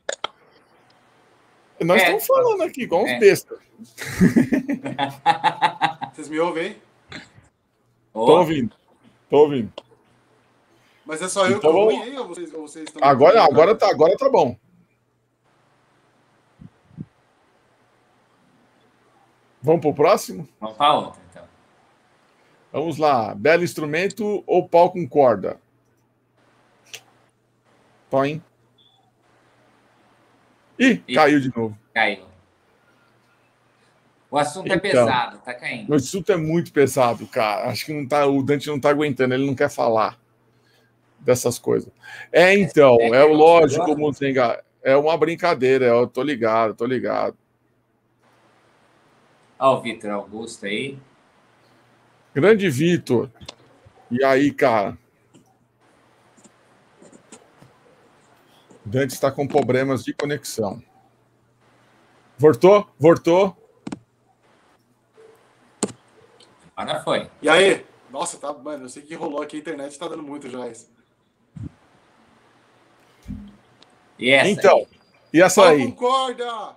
Nós 1.80 2.00
é. 2.00 2.04
estamos 2.04 2.26
falando 2.26 2.62
aqui, 2.62 2.82
igual 2.82 3.04
uns 3.04 3.10
é. 3.10 3.18
bestas. 3.18 3.58
Vocês 6.14 6.28
me 6.28 6.38
ouvem? 6.40 6.76
Oh. 8.14 8.26
Tô 8.26 8.38
ouvindo. 8.38 8.74
Tô 9.28 9.38
ouvindo. 9.40 9.72
Mas 11.04 11.20
é 11.22 11.28
só 11.28 11.46
eu 11.46 11.58
então, 11.58 11.88
que 11.88 11.96
aí, 11.96 12.18
ou 12.18 12.26
vocês, 12.26 12.52
ou 12.52 12.62
vocês 12.62 12.88
estão. 12.88 13.06
Agora, 13.06 13.44
agora, 13.44 13.76
tá, 13.76 13.88
agora 13.88 14.16
tá 14.16 14.28
bom. 14.28 14.56
Vamos 19.62 19.80
pro 19.80 19.94
próximo? 19.94 20.48
Vamos 20.60 20.76
para 20.76 20.94
outra, 20.94 21.20
então. 21.30 21.44
Vamos 22.72 22.98
lá. 22.98 23.32
Belo 23.34 23.62
instrumento 23.62 24.42
ou 24.46 24.68
pau 24.68 24.90
com 24.90 25.08
corda? 25.08 25.60
Põe. 28.10 28.42
Ih, 30.78 31.02
e... 31.06 31.14
caiu 31.14 31.40
de 31.40 31.54
novo. 31.54 31.78
Caiu. 31.94 32.24
O 34.30 34.38
assunto 34.38 34.70
é 34.70 34.74
então, 34.74 34.90
é 34.90 34.92
pesado, 34.92 35.38
tá 35.38 35.54
caindo. 35.54 35.90
O 35.90 35.94
assunto 35.94 36.32
é 36.32 36.36
muito 36.36 36.72
pesado, 36.72 37.26
cara. 37.26 37.70
Acho 37.70 37.86
que 37.86 37.92
não 37.92 38.06
tá, 38.06 38.26
o 38.26 38.42
Dante 38.42 38.66
não 38.66 38.78
tá 38.78 38.90
aguentando, 38.90 39.34
ele 39.34 39.46
não 39.46 39.54
quer 39.54 39.70
falar 39.70 40.18
dessas 41.20 41.58
coisas. 41.58 41.90
É, 42.32 42.54
então, 42.58 42.96
é, 43.00 43.08
é, 43.08 43.16
é 43.16 43.24
o 43.24 43.32
lógico, 43.32 43.96
Muzenga. 43.96 44.62
É 44.82 44.96
uma 44.96 45.16
brincadeira, 45.16 45.86
eu 45.86 46.06
tô 46.06 46.22
ligado, 46.22 46.74
tô 46.74 46.84
ligado. 46.84 47.36
Olha 49.58 49.78
o 49.78 49.80
Vitor 49.80 50.10
Augusto 50.10 50.66
aí. 50.66 50.98
Grande 52.34 52.68
Vitor. 52.68 53.30
E 54.10 54.22
aí, 54.22 54.52
cara? 54.52 54.98
Dante 58.86 59.14
está 59.14 59.32
com 59.32 59.48
problemas 59.48 60.04
de 60.04 60.14
conexão. 60.14 60.80
Voltou? 62.38 62.88
Voltou? 62.96 63.56
Agora 66.76 67.02
foi. 67.02 67.28
E 67.42 67.48
aí? 67.48 67.84
Nossa, 68.08 68.38
tá, 68.38 68.52
mano, 68.52 68.84
eu 68.84 68.88
sei 68.88 69.02
que 69.02 69.16
rolou 69.16 69.42
aqui, 69.42 69.56
a 69.56 69.58
internet 69.58 69.90
está 69.90 70.06
dando 70.06 70.22
muito 70.22 70.48
já. 70.48 70.70
E 74.18 74.30
essa 74.30 74.48
então, 74.48 74.78
aí? 74.78 74.86
e 75.32 75.42
essa 75.42 75.62
Pau 75.62 75.70
aí? 75.70 75.84
Concorda! 75.86 76.76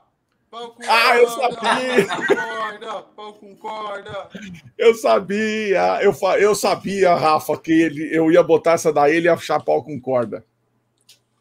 Pau 0.50 0.72
com 0.72 0.84
ah, 0.88 1.16
eu 1.16 1.30
sabia! 1.30 2.08
Pau 2.08 2.18
com 2.18 2.36
corda! 2.36 3.02
Pau 3.16 3.34
com 3.34 3.56
corda! 3.56 4.30
Eu 4.76 4.96
sabia! 4.96 6.00
Eu, 6.02 6.16
eu 6.40 6.56
sabia, 6.56 7.14
Rafa, 7.14 7.56
que 7.56 7.72
ele, 7.72 8.10
eu 8.12 8.32
ia 8.32 8.42
botar 8.42 8.72
essa 8.72 8.92
daí, 8.92 9.18
ele 9.18 9.28
ia 9.28 9.34
achar 9.34 9.64
pau 9.64 9.84
com 9.84 10.02
corda. 10.02 10.44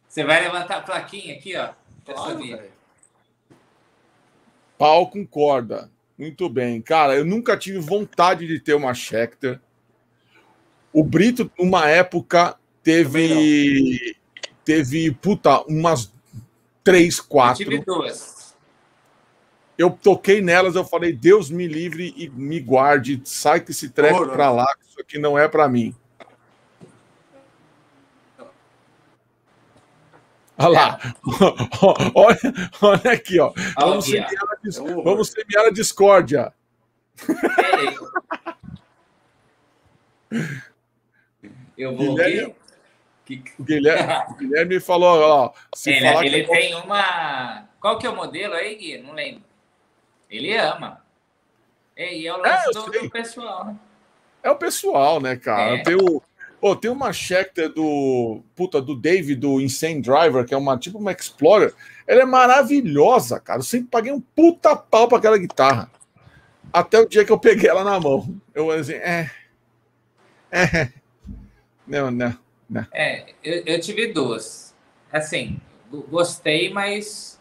Você 0.09 0.25
vai 0.25 0.41
levantar 0.41 0.79
a 0.79 0.83
plaquinha 0.83 1.35
aqui, 1.35 1.55
ó. 1.57 1.71
Claro, 2.05 2.61
Pau 4.79 5.11
com 5.11 5.27
corda. 5.27 5.91
Muito 6.17 6.49
bem. 6.49 6.81
Cara, 6.81 7.15
eu 7.15 7.25
nunca 7.25 7.57
tive 7.57 7.79
vontade 7.79 8.47
de 8.47 8.59
ter 8.59 8.75
uma 8.75 8.95
Schecter. 8.95 9.61
O 10.93 11.05
Brito, 11.05 11.51
numa 11.59 11.89
época, 11.89 12.57
teve. 12.83 14.17
Teve, 14.65 15.13
puta, 15.13 15.61
umas 15.63 16.13
três, 16.83 17.21
quatro. 17.21 17.63
Eu 17.63 17.69
tive 17.71 17.85
duas. 17.85 18.55
Eu 19.77 19.91
toquei 19.91 20.41
nelas, 20.41 20.75
eu 20.75 20.85
falei, 20.85 21.13
Deus 21.13 21.51
me 21.51 21.69
livre 21.69 22.13
e 22.17 22.29
me 22.29 22.59
guarde, 22.59 23.21
sai 23.25 23.61
que 23.61 23.71
esse 23.71 23.89
treco 23.91 24.27
para 24.27 24.51
lá, 24.51 24.67
que 24.77 24.91
isso 24.91 25.01
aqui 25.01 25.19
não 25.19 25.39
é 25.39 25.47
para 25.47 25.69
mim. 25.69 25.95
Olha 30.59 30.69
lá. 30.69 30.99
olha, 32.15 32.39
olha 32.83 33.13
aqui, 33.13 33.39
ó. 33.39 33.53
Vamos 33.79 34.07
semear, 34.07 34.31
a, 34.33 35.03
vamos 35.03 35.29
semear 35.29 35.67
a 35.67 35.71
discórdia. 35.71 36.53
Eu 41.77 41.97
vou 41.97 42.17
Guilherme, 42.17 42.57
o 43.59 43.63
Guilherme, 43.63 44.37
Guilherme 44.39 44.81
falou, 44.81 45.21
ó. 45.21 45.53
Se 45.75 45.91
ele, 45.91 46.01
falar 46.01 46.27
ele 46.27 46.45
que... 46.45 46.51
tem 46.51 46.75
uma. 46.75 47.65
Qual 47.81 47.99
que 47.99 48.07
é 48.07 48.11
o 48.11 48.17
modelo 48.17 48.55
aí, 48.55 48.75
Gui? 48.75 48.99
Não 48.99 49.15
lembro. 49.15 49.45
Ele 50.29 50.57
ama. 50.57 51.03
E 51.97 52.27
é 52.27 52.35
o 52.35 52.37
lance 52.37 52.69
é, 52.69 52.73
do, 52.73 52.91
do, 52.91 53.11
pessoal, 53.11 53.65
né? 53.67 53.77
É 54.43 54.51
o 54.51 54.57
pessoal, 54.57 55.21
né, 55.21 55.37
cara? 55.37 55.77
É. 55.77 55.83
Tem 55.83 55.95
o, 55.95 56.23
Oh, 56.61 56.75
tem 56.75 56.91
uma 56.91 57.13
Schecter 57.13 57.73
do 57.73 58.41
puta 58.57 58.83
do 58.83 58.97
Dave 58.97 59.37
do 59.37 59.61
Insane 59.61 60.01
Driver, 60.01 60.45
que 60.45 60.53
é 60.53 60.57
uma 60.57 60.77
tipo 60.77 60.99
uma 60.99 61.13
Explorer. 61.13 61.73
Ela 62.07 62.23
é 62.23 62.27
maravilhosa, 62.27 63.39
cara. 63.39 63.61
Eu 63.61 63.65
sempre 63.65 63.89
paguei 63.89 64.13
um 64.13 64.21
puta 64.21 64.75
pau 64.75 65.07
para 65.07 65.19
aquela 65.19 65.39
guitarra. 65.39 65.91
Até 66.73 66.99
o 66.99 67.09
dia 67.09 67.25
que 67.25 67.33
eu 67.33 67.39
peguei 67.39 67.71
ela 67.71 67.85
na 67.85 68.01
mão. 68.01 68.35
Eu 68.55 68.71
assim, 68.71 68.95
é. 68.95 69.31
É. 70.51 70.93
Não, 71.87 72.11
não, 72.11 72.37
não. 72.69 72.87
É, 72.93 73.33
eu, 73.43 73.63
eu 73.65 73.81
tive 73.81 74.13
duas. 74.13 74.75
Assim, 75.11 75.59
gostei, 76.11 76.71
mas 76.71 77.41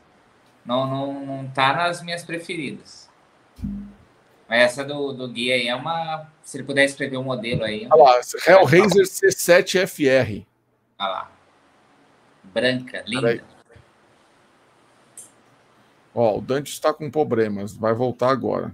não, 0.66 0.88
não, 0.88 1.26
não 1.26 1.48
tá 1.50 1.74
nas 1.74 2.02
minhas 2.02 2.24
preferidas. 2.24 3.10
Mas 4.50 4.62
essa 4.62 4.84
do, 4.84 5.12
do 5.12 5.28
guia 5.28 5.56
aí 5.56 5.68
é 5.68 5.76
uma. 5.76 6.28
Se 6.42 6.58
ele 6.58 6.64
puder 6.64 6.86
escrever 6.86 7.18
um 7.18 7.24
modelo 7.24 7.64
aí. 7.64 7.88
Olha 7.92 8.04
lá, 8.04 8.22
Hellraiser 8.48 9.06
C7FR. 9.06 10.46
Olha 11.00 11.10
lá. 11.10 11.32
Branca, 12.44 13.04
linda. 13.06 13.44
Ó, 16.16 16.38
o 16.38 16.42
Dante 16.42 16.72
está 16.72 16.94
com 16.94 17.12
problemas. 17.12 17.76
Vai 17.76 17.94
voltar 17.94 18.30
agora. 18.30 18.74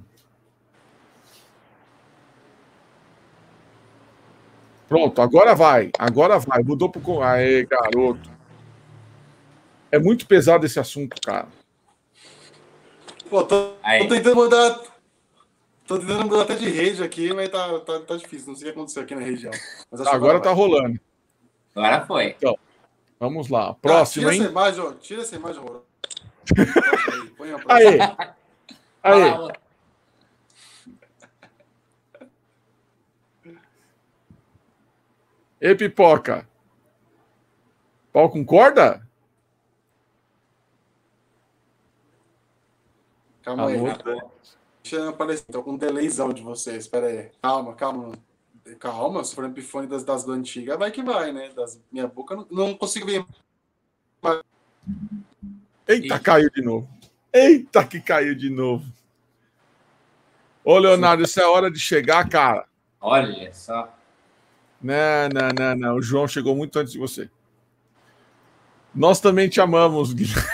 Pronto, 4.87 5.21
agora 5.21 5.55
vai. 5.55 5.89
Agora 5.97 6.37
vai. 6.37 6.61
Mudou 6.61 6.89
pro. 6.89 7.23
Aê, 7.23 7.65
garoto. 7.65 8.29
É 9.91 9.97
muito 9.97 10.27
pesado 10.27 10.65
esse 10.67 10.79
assunto, 10.79 11.19
cara. 11.19 11.47
Pô, 13.27 13.43
tô, 13.43 13.71
tô 13.71 14.07
tentando 14.07 14.35
mudar. 14.35 14.92
Tô 15.85 15.99
tentando 15.99 16.25
mudar 16.25 16.43
até 16.43 16.55
de 16.55 16.69
rede 16.69 17.03
aqui, 17.03 17.33
mas 17.33 17.49
tá, 17.49 17.79
tá, 17.79 17.99
tá 17.99 18.15
difícil. 18.15 18.47
Não 18.47 18.55
sei 18.55 18.69
o 18.69 18.71
que 18.71 18.79
aconteceu 18.79 19.03
aqui 19.03 19.15
na 19.15 19.21
região. 19.21 19.51
agora 20.07 20.39
tá 20.39 20.51
rolando. 20.51 20.99
Agora 21.75 22.05
foi. 22.05 22.27
Então, 22.37 22.57
vamos 23.19 23.49
lá. 23.49 23.73
Próximo, 23.73 24.27
ah, 24.27 24.31
tira 24.31 24.35
hein? 24.35 24.41
Essa 24.41 24.51
imagem, 24.51 24.97
tira 25.01 25.21
essa 25.21 25.35
imagem, 25.35 25.63
Aí. 27.67 27.99
Aí. 29.03 29.53
E 35.59 35.75
pipoca? 35.75 36.47
Pau 38.11 38.29
com 38.29 38.45
corda? 38.45 39.05
Calma 43.43 43.67
aí. 43.67 43.77
Deixa 44.93 45.09
aparecer. 45.09 45.45
Tô 45.51 45.63
com 45.63 45.71
um 45.71 45.77
delayzão 45.77 46.31
de 46.31 46.43
vocês. 46.43 46.83
Espera 46.83 47.07
aí. 47.07 47.31
Calma, 47.41 47.73
calma. 47.73 48.11
Calma, 48.79 49.23
se 49.23 49.33
for 49.33 49.45
epifone 49.45 49.87
das, 49.87 50.03
das 50.03 50.27
antigas, 50.27 50.77
vai 50.77 50.89
que 50.89 51.03
vai, 51.03 51.33
né? 51.33 51.49
Das 51.49 51.81
minha 51.91 52.07
boca, 52.07 52.35
não, 52.35 52.47
não 52.49 52.73
consigo 52.75 53.05
ver. 53.05 53.25
Eita, 55.85 56.17
caiu 56.17 56.49
de 56.49 56.61
novo. 56.61 56.87
Eita, 57.33 57.83
que 57.85 57.99
caiu 57.99 58.33
de 58.33 58.49
novo. 58.49 58.85
Ô, 60.63 60.77
Leonardo, 60.77 61.23
isso 61.23 61.41
é 61.41 61.45
hora 61.45 61.69
de 61.69 61.77
chegar, 61.77 62.29
cara. 62.29 62.65
Olha 63.01 63.53
só. 63.53 63.93
Não, 64.81 65.27
não, 65.33 65.49
não, 65.59 65.75
não. 65.75 65.95
O 65.97 66.01
João 66.01 66.25
chegou 66.25 66.55
muito 66.55 66.79
antes 66.79 66.93
de 66.93 66.99
você. 66.99 67.29
Nós 68.95 69.19
também 69.19 69.49
te 69.49 69.59
amamos, 69.59 70.13
Guilherme. 70.13 70.47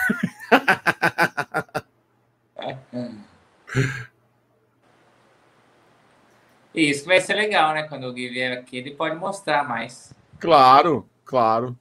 Isso 6.73 7.05
vai 7.05 7.19
ser 7.19 7.33
legal, 7.33 7.73
né? 7.73 7.83
Quando 7.83 8.05
o 8.05 8.13
Gui 8.13 8.29
vier 8.29 8.57
aqui, 8.57 8.77
ele 8.77 8.91
pode 8.91 9.15
mostrar 9.15 9.67
mais. 9.67 10.13
Claro, 10.39 11.07
claro. 11.25 11.77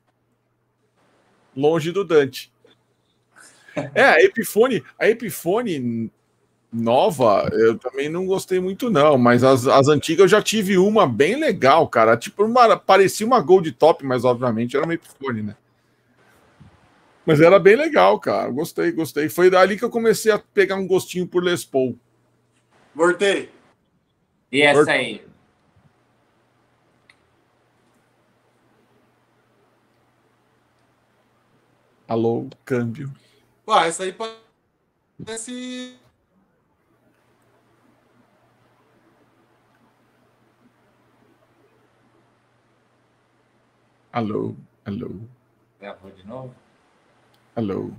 Longe 1.57 1.93
do 1.93 2.05
Dante. 2.05 2.53
É, 3.95 4.03
a 4.03 4.23
Epiphone, 4.23 4.83
a 4.99 5.09
Epiphone 5.09 6.11
nova, 6.73 7.49
eu 7.53 7.79
também 7.79 8.09
não 8.09 8.27
gostei 8.27 8.61
muito, 8.61 8.91
não. 8.91 9.17
Mas 9.17 9.45
as, 9.45 9.67
as 9.67 9.89
antigas 9.89 10.25
eu 10.25 10.29
já 10.29 10.43
tive 10.43 10.79
uma 10.79 11.07
bem 11.07 11.39
legal, 11.39 11.87
cara. 11.89 12.17
Tipo, 12.17 12.45
uma, 12.45 12.77
parecia 12.77 13.27
uma 13.27 13.41
Gold 13.41 13.71
Top, 13.73 14.05
mas 14.05 14.25
obviamente 14.25 14.77
era 14.77 14.85
uma 14.85 14.95
Epiphone, 14.95 15.43
né? 15.43 15.57
Mas 17.25 17.41
era 17.41 17.59
bem 17.59 17.77
legal, 17.77 18.19
cara. 18.19 18.51
Gostei, 18.51 18.91
gostei. 18.91 19.29
Foi 19.29 19.51
dali 19.51 19.77
que 19.77 19.85
eu 19.85 19.91
comecei 19.91 20.33
a 20.33 20.39
pegar 20.39 20.77
um 20.77 20.87
gostinho 20.87 21.27
por 21.27 21.45
Les 21.45 21.65
Paul. 21.65 21.97
Voltei. 22.95 23.51
E 24.51 24.63
essa 24.63 24.91
aí? 24.93 25.27
Alô, 32.09 32.49
câmbio. 32.65 33.13
Ué, 33.67 33.89
essa 33.89 34.05
aí 34.05 34.15
parece 34.15 35.99
Alô, 44.11 44.57
alô. 44.87 45.21
Gravou 45.79 46.11
de 46.11 46.27
novo? 46.27 46.55
Alô. 47.55 47.93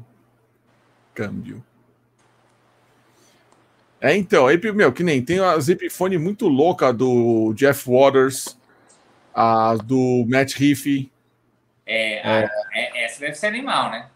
Câmbio. 1.14 1.64
É, 4.02 4.16
então, 4.16 4.46
meu, 4.74 4.94
que 4.94 5.04
nem 5.04 5.24
tem 5.24 5.40
a 5.40 5.60
Zipfone 5.60 6.18
muito 6.18 6.48
louca 6.48 6.94
do 6.94 7.54
Jeff 7.54 7.90
Waters, 7.90 8.58
a 9.34 9.76
do 9.76 10.26
Matt 10.28 10.56
Riff. 10.56 11.12
É, 11.86 12.22
a, 12.22 12.40
é. 12.40 12.50
é, 12.74 13.06
essa 13.06 13.20
deve 13.20 13.36
ser 13.36 13.48
animal, 13.48 13.92
né? 13.92 14.08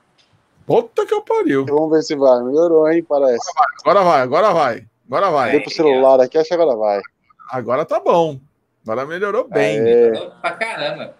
Puta 0.65 1.05
que 1.05 1.13
eu 1.13 1.21
pariu. 1.21 1.65
Vamos 1.65 1.91
ver 1.91 2.03
se 2.03 2.15
vai. 2.15 2.41
Melhorou, 2.43 2.89
hein? 2.89 3.03
Parece. 3.03 3.51
Agora 3.81 4.03
vai, 4.03 4.21
agora 4.21 4.53
vai. 4.53 4.85
Agora 5.05 5.29
vai. 5.29 5.51
Dei 5.51 5.59
pro 5.59 5.69
celular 5.69 6.21
aqui, 6.21 6.37
acho 6.37 6.47
que 6.47 6.53
agora 6.53 6.77
vai. 6.77 7.01
Agora 7.51 7.83
tá 7.83 7.99
bom. 7.99 8.39
Agora 8.83 9.05
melhorou 9.05 9.47
bem. 9.47 9.81
Melhorou 9.81 10.31
pra 10.41 10.51
caramba. 10.51 11.15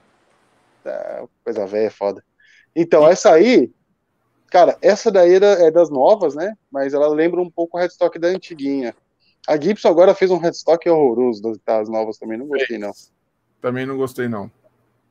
É, 0.85 1.23
coisa 1.43 1.65
velha, 1.65 1.87
é 1.87 1.89
foda. 1.89 2.23
Então, 2.75 3.07
essa 3.07 3.33
aí, 3.33 3.71
cara, 4.53 4.77
essa 4.83 5.11
daí 5.11 5.33
é 5.33 5.71
das 5.71 5.89
novas, 5.89 6.35
né? 6.35 6.55
Mas 6.71 6.93
ela 6.93 7.07
lembra 7.07 7.41
um 7.41 7.49
pouco 7.49 7.75
o 7.75 7.79
headstock 7.79 8.19
da 8.19 8.27
antiguinha. 8.27 8.95
A 9.47 9.59
Gibson 9.59 9.87
agora 9.87 10.13
fez 10.13 10.29
um 10.29 10.37
headstock 10.37 10.87
horroroso 10.87 11.41
das, 11.65 11.89
novas 11.89 12.19
também, 12.19 12.37
não 12.37 12.45
gostei 12.45 12.77
não. 12.77 12.91
Também 13.59 13.83
não 13.87 13.97
gostei 13.97 14.27
não. 14.27 14.51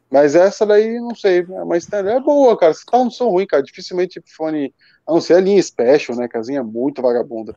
Mas 0.08 0.36
essa 0.36 0.64
daí, 0.64 1.00
não 1.00 1.16
sei, 1.16 1.44
mas 1.66 1.92
é 1.92 2.20
boa, 2.20 2.56
cara. 2.56 2.72
Você 2.72 2.84
tá 2.88 2.98
um 2.98 3.10
som 3.10 3.30
ruim, 3.30 3.44
cara. 3.44 3.64
Dificilmente 3.64 4.22
fone, 4.36 4.72
a 5.04 5.12
não 5.12 5.20
ser 5.20 5.34
a 5.34 5.40
linha 5.40 5.60
Special, 5.60 6.16
né? 6.16 6.28
Casinha 6.28 6.60
é 6.60 6.62
muito 6.62 7.02
vagabunda. 7.02 7.56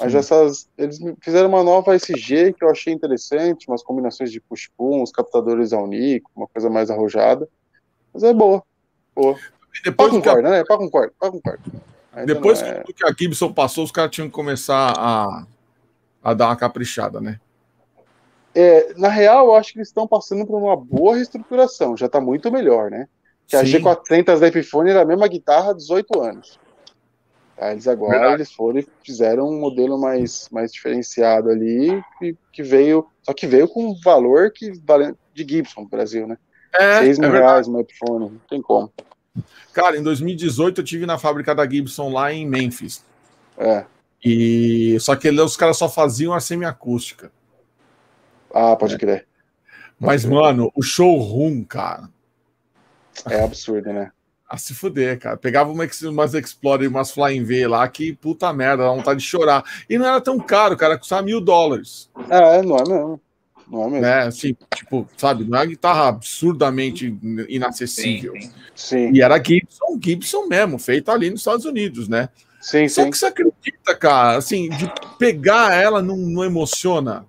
Mas 0.00 0.12
Sim. 0.12 0.18
essas. 0.18 0.68
Eles 0.78 0.98
fizeram 1.20 1.50
uma 1.50 1.62
nova 1.62 1.94
SG 1.94 2.54
que 2.54 2.64
eu 2.64 2.70
achei 2.70 2.94
interessante, 2.94 3.68
umas 3.68 3.82
combinações 3.82 4.32
de 4.32 4.40
push-pull, 4.40 5.02
uns 5.02 5.12
captadores 5.12 5.74
ao 5.74 5.86
Nico, 5.86 6.30
uma 6.34 6.46
coisa 6.46 6.70
mais 6.70 6.90
arrojada. 6.90 7.46
Mas 8.12 8.22
é 8.22 8.32
boa. 8.32 8.62
Boa. 9.14 9.36
Depois 9.82 10.10
pá 10.10 10.16
com 10.16 10.22
corda, 10.22 10.50
né? 10.50 10.64
Pá 10.64 10.76
com 10.76 10.90
corda, 10.90 11.12
pá 11.18 11.30
com 11.30 11.40
corda. 11.40 11.62
Depois 12.26 12.62
é... 12.62 12.84
que 12.84 13.04
a 13.04 13.12
Gibson 13.12 13.52
passou, 13.52 13.84
os 13.84 13.90
caras 13.90 14.10
tinham 14.10 14.28
que 14.28 14.34
começar 14.34 14.94
a, 14.96 15.46
a 16.22 16.34
dar 16.34 16.46
uma 16.46 16.56
caprichada, 16.56 17.20
né? 17.20 17.40
É, 18.54 18.94
na 18.96 19.08
real, 19.08 19.46
eu 19.46 19.54
acho 19.54 19.72
que 19.72 19.78
eles 19.78 19.88
estão 19.88 20.06
passando 20.06 20.46
por 20.46 20.56
uma 20.56 20.76
boa 20.76 21.16
reestruturação. 21.16 21.96
Já 21.96 22.06
está 22.06 22.20
muito 22.20 22.52
melhor, 22.52 22.88
né? 22.88 23.08
Que 23.48 23.56
a 23.56 23.64
G400 23.64 24.38
da 24.38 24.46
Epiphone 24.46 24.90
era 24.90 25.02
a 25.02 25.04
mesma 25.04 25.26
guitarra 25.26 25.70
há 25.70 25.74
18 25.74 26.20
anos. 26.20 26.58
Tá, 27.56 27.72
eles 27.72 27.86
agora 27.86 28.12
Verdade. 28.12 28.34
eles 28.34 28.52
foram 28.52 28.78
e 28.80 28.88
fizeram 29.02 29.48
um 29.48 29.60
modelo 29.60 29.98
mais, 29.98 30.48
mais 30.50 30.72
diferenciado 30.72 31.50
ali, 31.50 32.02
que, 32.18 32.36
que 32.52 32.62
veio, 32.62 33.06
só 33.22 33.32
que 33.32 33.46
veio 33.46 33.68
com 33.68 33.90
um 33.90 33.94
valor 34.02 34.50
que 34.50 34.72
vale, 34.84 35.14
de 35.32 35.46
Gibson 35.48 35.82
no 35.82 35.88
Brasil, 35.88 36.26
né? 36.26 36.36
É, 36.74 37.00
6 37.00 37.18
mil 37.20 37.34
é 37.34 37.38
reais 37.38 37.68
no 37.68 37.80
iPhone, 37.80 38.30
não 38.30 38.40
tem 38.48 38.60
como. 38.60 38.92
Cara, 39.72 39.96
em 39.96 40.02
2018 40.02 40.80
eu 40.80 40.84
tive 40.84 41.06
na 41.06 41.18
fábrica 41.18 41.54
da 41.54 41.68
Gibson 41.68 42.12
lá 42.12 42.32
em 42.32 42.46
Memphis. 42.46 43.04
É. 43.58 43.84
E 44.24 44.96
só 45.00 45.14
que 45.16 45.28
os 45.30 45.56
caras 45.56 45.76
só 45.76 45.88
faziam 45.88 46.32
a 46.32 46.40
semiacústica. 46.40 47.30
Ah, 48.52 48.76
pode 48.76 48.94
é. 48.94 48.98
crer. 48.98 49.26
Mas, 49.98 50.24
mano, 50.24 50.72
o 50.74 50.82
showroom, 50.82 51.64
cara. 51.64 52.08
É 53.28 53.42
absurdo, 53.42 53.92
né? 53.92 54.10
A 54.48 54.56
se 54.56 54.74
fuder, 54.74 55.18
cara. 55.18 55.36
Pegava 55.36 55.70
uma, 55.70 55.84
umas 56.04 56.34
Explorer, 56.34 56.88
umas 56.88 57.10
Flying 57.10 57.44
V 57.44 57.66
lá, 57.66 57.88
que 57.88 58.12
puta 58.14 58.52
merda, 58.52 58.84
dá 58.84 58.90
vontade 58.90 59.20
de 59.20 59.26
chorar. 59.26 59.64
E 59.88 59.98
não 59.98 60.06
era 60.06 60.20
tão 60.20 60.38
caro, 60.38 60.76
cara, 60.76 60.98
custava 60.98 61.22
mil 61.22 61.40
dólares. 61.40 62.10
É, 62.28 62.62
não 62.62 62.76
é 62.76 62.82
mesmo. 62.82 63.20
Não 63.68 63.82
é 63.82 63.84
mesmo. 63.86 64.00
Né? 64.00 64.18
Assim, 64.22 64.56
tipo, 64.74 65.08
sabe, 65.16 65.44
não 65.44 65.58
é 65.58 65.60
uma 65.62 65.66
guitarra 65.66 66.08
absurdamente 66.08 67.16
inacessível. 67.48 68.32
Sim, 68.34 68.40
sim. 68.40 68.52
sim. 68.74 69.10
E 69.12 69.22
era 69.22 69.42
Gibson, 69.42 69.98
Gibson 70.02 70.46
mesmo, 70.46 70.78
feita 70.78 71.12
ali 71.12 71.30
nos 71.30 71.40
Estados 71.40 71.64
Unidos, 71.64 72.08
né? 72.08 72.28
Sim, 72.60 72.88
Só 72.88 73.02
sim. 73.02 73.10
que 73.10 73.18
você 73.18 73.26
acredita, 73.26 73.94
cara, 73.94 74.38
assim, 74.38 74.70
de 74.70 74.90
pegar 75.18 75.74
ela 75.74 76.02
não, 76.02 76.16
não 76.16 76.44
emociona. 76.44 77.26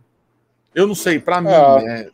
Eu 0.73 0.87
não 0.87 0.95
sei, 0.95 1.19
para 1.19 1.41
mim, 1.41 1.49
é. 1.49 1.83
né? 1.83 2.09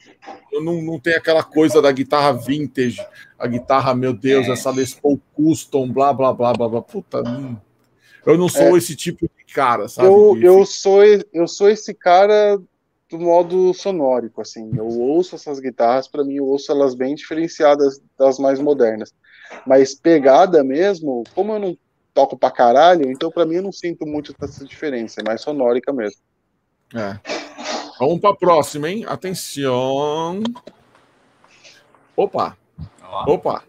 Eu 0.51 0.63
não, 0.63 0.81
não 0.81 0.99
tenho 0.99 1.17
aquela 1.17 1.43
coisa 1.43 1.81
da 1.81 1.91
guitarra 1.91 2.33
vintage, 2.33 3.03
a 3.37 3.47
guitarra, 3.47 3.95
meu 3.95 4.13
Deus, 4.13 4.47
é. 4.47 4.51
essa 4.51 4.69
Les 4.69 4.93
Paul 4.93 5.19
Custom, 5.33 5.91
blá, 5.91 6.13
blá, 6.13 6.33
blá, 6.33 6.53
blá, 6.53 6.69
blá. 6.69 6.81
Puta, 6.81 7.23
não, 7.23 7.59
eu 8.25 8.37
não 8.37 8.47
sou 8.49 8.75
é. 8.75 8.77
esse 8.77 8.95
tipo 8.95 9.27
de 9.27 9.53
cara, 9.53 9.87
sabe? 9.87 10.07
Eu, 10.07 10.37
eu, 10.41 10.65
sou, 10.65 11.03
eu 11.03 11.47
sou 11.47 11.69
esse 11.69 11.93
cara 11.93 12.59
do 13.11 13.19
modo 13.19 13.73
sonórico, 13.73 14.41
assim. 14.41 14.71
Eu 14.75 14.87
ouço 14.87 15.35
essas 15.35 15.59
guitarras, 15.59 16.07
para 16.07 16.23
mim, 16.23 16.35
eu 16.35 16.45
ouço 16.45 16.71
elas 16.71 16.95
bem 16.95 17.13
diferenciadas 17.13 18.01
das 18.17 18.39
mais 18.39 18.59
modernas. 18.59 19.13
Mas 19.67 19.93
pegada 19.93 20.63
mesmo, 20.63 21.23
como 21.35 21.53
eu 21.53 21.59
não 21.59 21.77
toco 22.13 22.37
pra 22.37 22.49
caralho, 22.49 23.11
então 23.11 23.29
para 23.29 23.45
mim 23.45 23.55
eu 23.55 23.63
não 23.63 23.71
sinto 23.71 24.05
muito 24.05 24.33
essa 24.41 24.65
diferença, 24.65 25.21
é 25.21 25.23
mais 25.23 25.41
sonórica 25.41 25.91
mesmo. 25.91 26.21
É. 26.95 27.19
Vamos 27.99 28.19
para 28.19 28.31
a 28.31 28.35
próxima, 28.35 28.89
hein? 28.89 29.05
Atenção. 29.07 30.41
Opa. 32.15 32.57
Opa. 33.27 33.63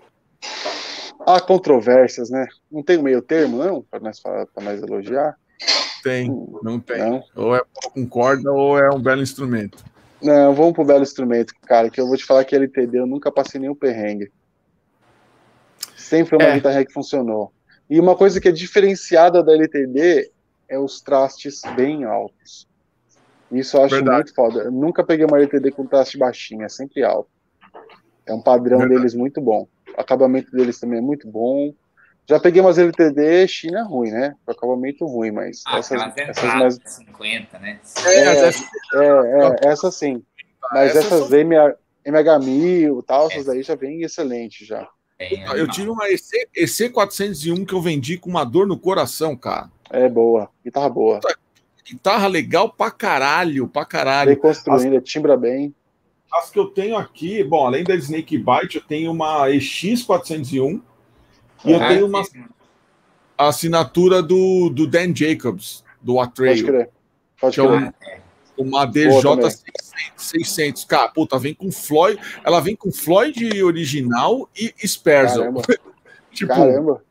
Há 1.26 1.40
controvérsias, 1.40 2.30
né? 2.30 2.46
Não 2.70 2.82
tem 2.82 3.00
meio 3.02 3.22
termo, 3.22 3.58
não? 3.58 3.82
Para 3.82 4.00
nós, 4.00 4.20
nós 4.60 4.82
elogiar? 4.82 5.36
Tem, 6.02 6.28
não 6.62 6.80
tem. 6.80 6.98
Não. 6.98 7.22
Ou 7.36 7.56
é 7.56 7.62
com 7.94 8.06
corda 8.06 8.50
ou 8.52 8.78
é 8.78 8.90
um 8.90 9.00
belo 9.00 9.22
instrumento. 9.22 9.84
Não, 10.22 10.54
vamos 10.54 10.72
pro 10.72 10.84
belo 10.84 11.02
instrumento, 11.02 11.52
cara, 11.62 11.90
que 11.90 12.00
eu 12.00 12.06
vou 12.06 12.16
te 12.16 12.24
falar 12.24 12.44
que 12.44 12.54
LTD 12.54 12.98
eu 12.98 13.06
nunca 13.06 13.30
passei 13.30 13.60
nenhum 13.60 13.74
perrengue. 13.74 14.30
Sempre 15.96 16.30
foi 16.30 16.38
uma 16.38 16.52
é. 16.52 16.54
guitarra 16.54 16.84
que 16.84 16.92
funcionou. 16.92 17.52
E 17.90 17.98
uma 17.98 18.16
coisa 18.16 18.40
que 18.40 18.48
é 18.48 18.52
diferenciada 18.52 19.42
da 19.42 19.52
LTD 19.52 20.30
é 20.68 20.78
os 20.78 21.00
trastes 21.00 21.60
bem 21.76 22.04
altos. 22.04 22.68
Isso 23.50 23.76
eu 23.76 23.84
acho 23.84 23.94
Verdade. 23.96 24.16
muito 24.16 24.34
foda. 24.34 24.60
Eu 24.62 24.72
nunca 24.72 25.04
peguei 25.04 25.26
uma 25.26 25.38
LTD 25.38 25.72
com 25.72 25.86
traste 25.86 26.16
baixinho, 26.16 26.62
é 26.62 26.68
sempre 26.68 27.04
alto. 27.04 27.28
É 28.24 28.32
um 28.32 28.40
padrão 28.40 28.78
Verdade. 28.78 29.00
deles 29.00 29.14
muito 29.14 29.40
bom. 29.40 29.68
O 29.96 30.00
acabamento 30.00 30.50
deles 30.50 30.80
também 30.80 30.98
é 30.98 31.02
muito 31.02 31.28
bom. 31.28 31.74
Já 32.28 32.38
peguei 32.38 32.60
umas 32.60 32.78
LTD 32.78 33.48
China 33.48 33.84
ruim, 33.84 34.10
né? 34.10 34.34
O 34.46 34.50
acabamento 34.50 35.04
ruim, 35.06 35.32
mas 35.32 35.62
ah, 35.66 35.78
essas, 35.78 36.00
essas 36.16 36.54
mais 36.54 36.78
50, 36.84 37.58
né? 37.58 37.80
É, 38.04 38.18
é, 38.20 38.48
é, 38.48 39.56
é 39.64 39.68
essa 39.68 39.90
sim. 39.90 40.22
Mas 40.70 40.94
essas, 40.94 41.12
essas 41.12 41.32
MH, 41.32 41.76
MH1000 42.06 43.00
e 43.00 43.02
tal, 43.04 43.26
essas 43.26 43.48
aí 43.48 43.62
já 43.62 43.74
vem 43.74 44.02
excelente 44.02 44.64
já. 44.64 44.88
Eu 45.54 45.68
tive 45.68 45.88
uma 45.88 46.08
EC, 46.08 46.48
EC401 46.56 47.66
que 47.66 47.74
eu 47.74 47.80
vendi 47.80 48.18
com 48.18 48.30
uma 48.30 48.44
dor 48.44 48.66
no 48.66 48.78
coração, 48.78 49.36
cara. 49.36 49.70
É 49.90 50.08
boa, 50.08 50.48
guitarra 50.64 50.88
boa. 50.88 51.20
Guitarra 51.84 52.26
legal 52.26 52.72
pra 52.72 52.90
caralho, 52.90 53.68
pra 53.68 53.84
caralho. 53.84 54.30
Bem 54.30 54.38
construída, 54.38 54.98
as, 54.98 55.04
timbra 55.04 55.36
bem. 55.36 55.74
As 56.32 56.50
que 56.50 56.58
eu 56.58 56.66
tenho 56.66 56.96
aqui, 56.96 57.44
bom, 57.44 57.66
além 57.66 57.84
da 57.84 57.94
Snake 57.94 58.38
Bite, 58.38 58.76
eu 58.76 58.82
tenho 58.82 59.12
uma 59.12 59.48
EX401 59.48 60.80
e 61.64 61.72
eu 61.72 61.78
tenho 61.78 62.06
uma 62.06 62.22
assinatura 63.36 64.22
do, 64.22 64.70
do 64.70 64.86
Dan 64.86 65.14
Jacobs, 65.14 65.84
do 66.00 66.20
Atreio. 66.20 66.64
Pode 66.64 66.72
crer. 66.72 66.90
Pode 67.40 67.60
é 67.60 67.66
crer. 67.66 67.94
É 68.08 68.22
uma 68.56 68.84
DJ 68.84 69.22
600. 70.16 70.84
Cara, 70.84 71.08
puta, 71.08 71.38
vem 71.38 71.54
com 71.54 71.70
Floyd. 71.72 72.20
Ela 72.44 72.60
vem 72.60 72.76
com 72.76 72.92
Floyd 72.92 73.62
original 73.62 74.48
e 74.56 74.74
Sperzel. 74.86 75.42
Caramba. 75.42 75.62
tipo, 76.32 76.54
Caramba. 76.54 77.02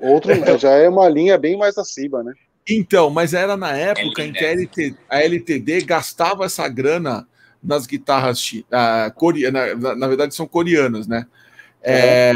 Outro, 0.00 0.30
já 0.58 0.70
é 0.70 0.88
uma 0.88 1.08
linha 1.08 1.38
bem 1.38 1.56
mais 1.56 1.78
acima, 1.78 2.22
né? 2.22 2.32
Então, 2.68 3.10
mas 3.10 3.34
era 3.34 3.56
na 3.56 3.76
época 3.76 4.22
é 4.22 4.26
em 4.26 4.32
que 4.32 4.44
a 4.44 4.50
LTD, 4.50 4.96
a 5.08 5.22
LTD, 5.22 5.80
gastava 5.82 6.46
essa 6.46 6.66
grana 6.66 7.26
nas 7.62 7.86
guitarras 7.86 8.52
uh, 8.52 9.12
coreanas, 9.14 9.78
na, 9.78 9.94
na, 9.94 10.06
verdade 10.06 10.34
são 10.34 10.46
coreanas, 10.46 11.06
né? 11.06 11.26
É, 11.82 12.32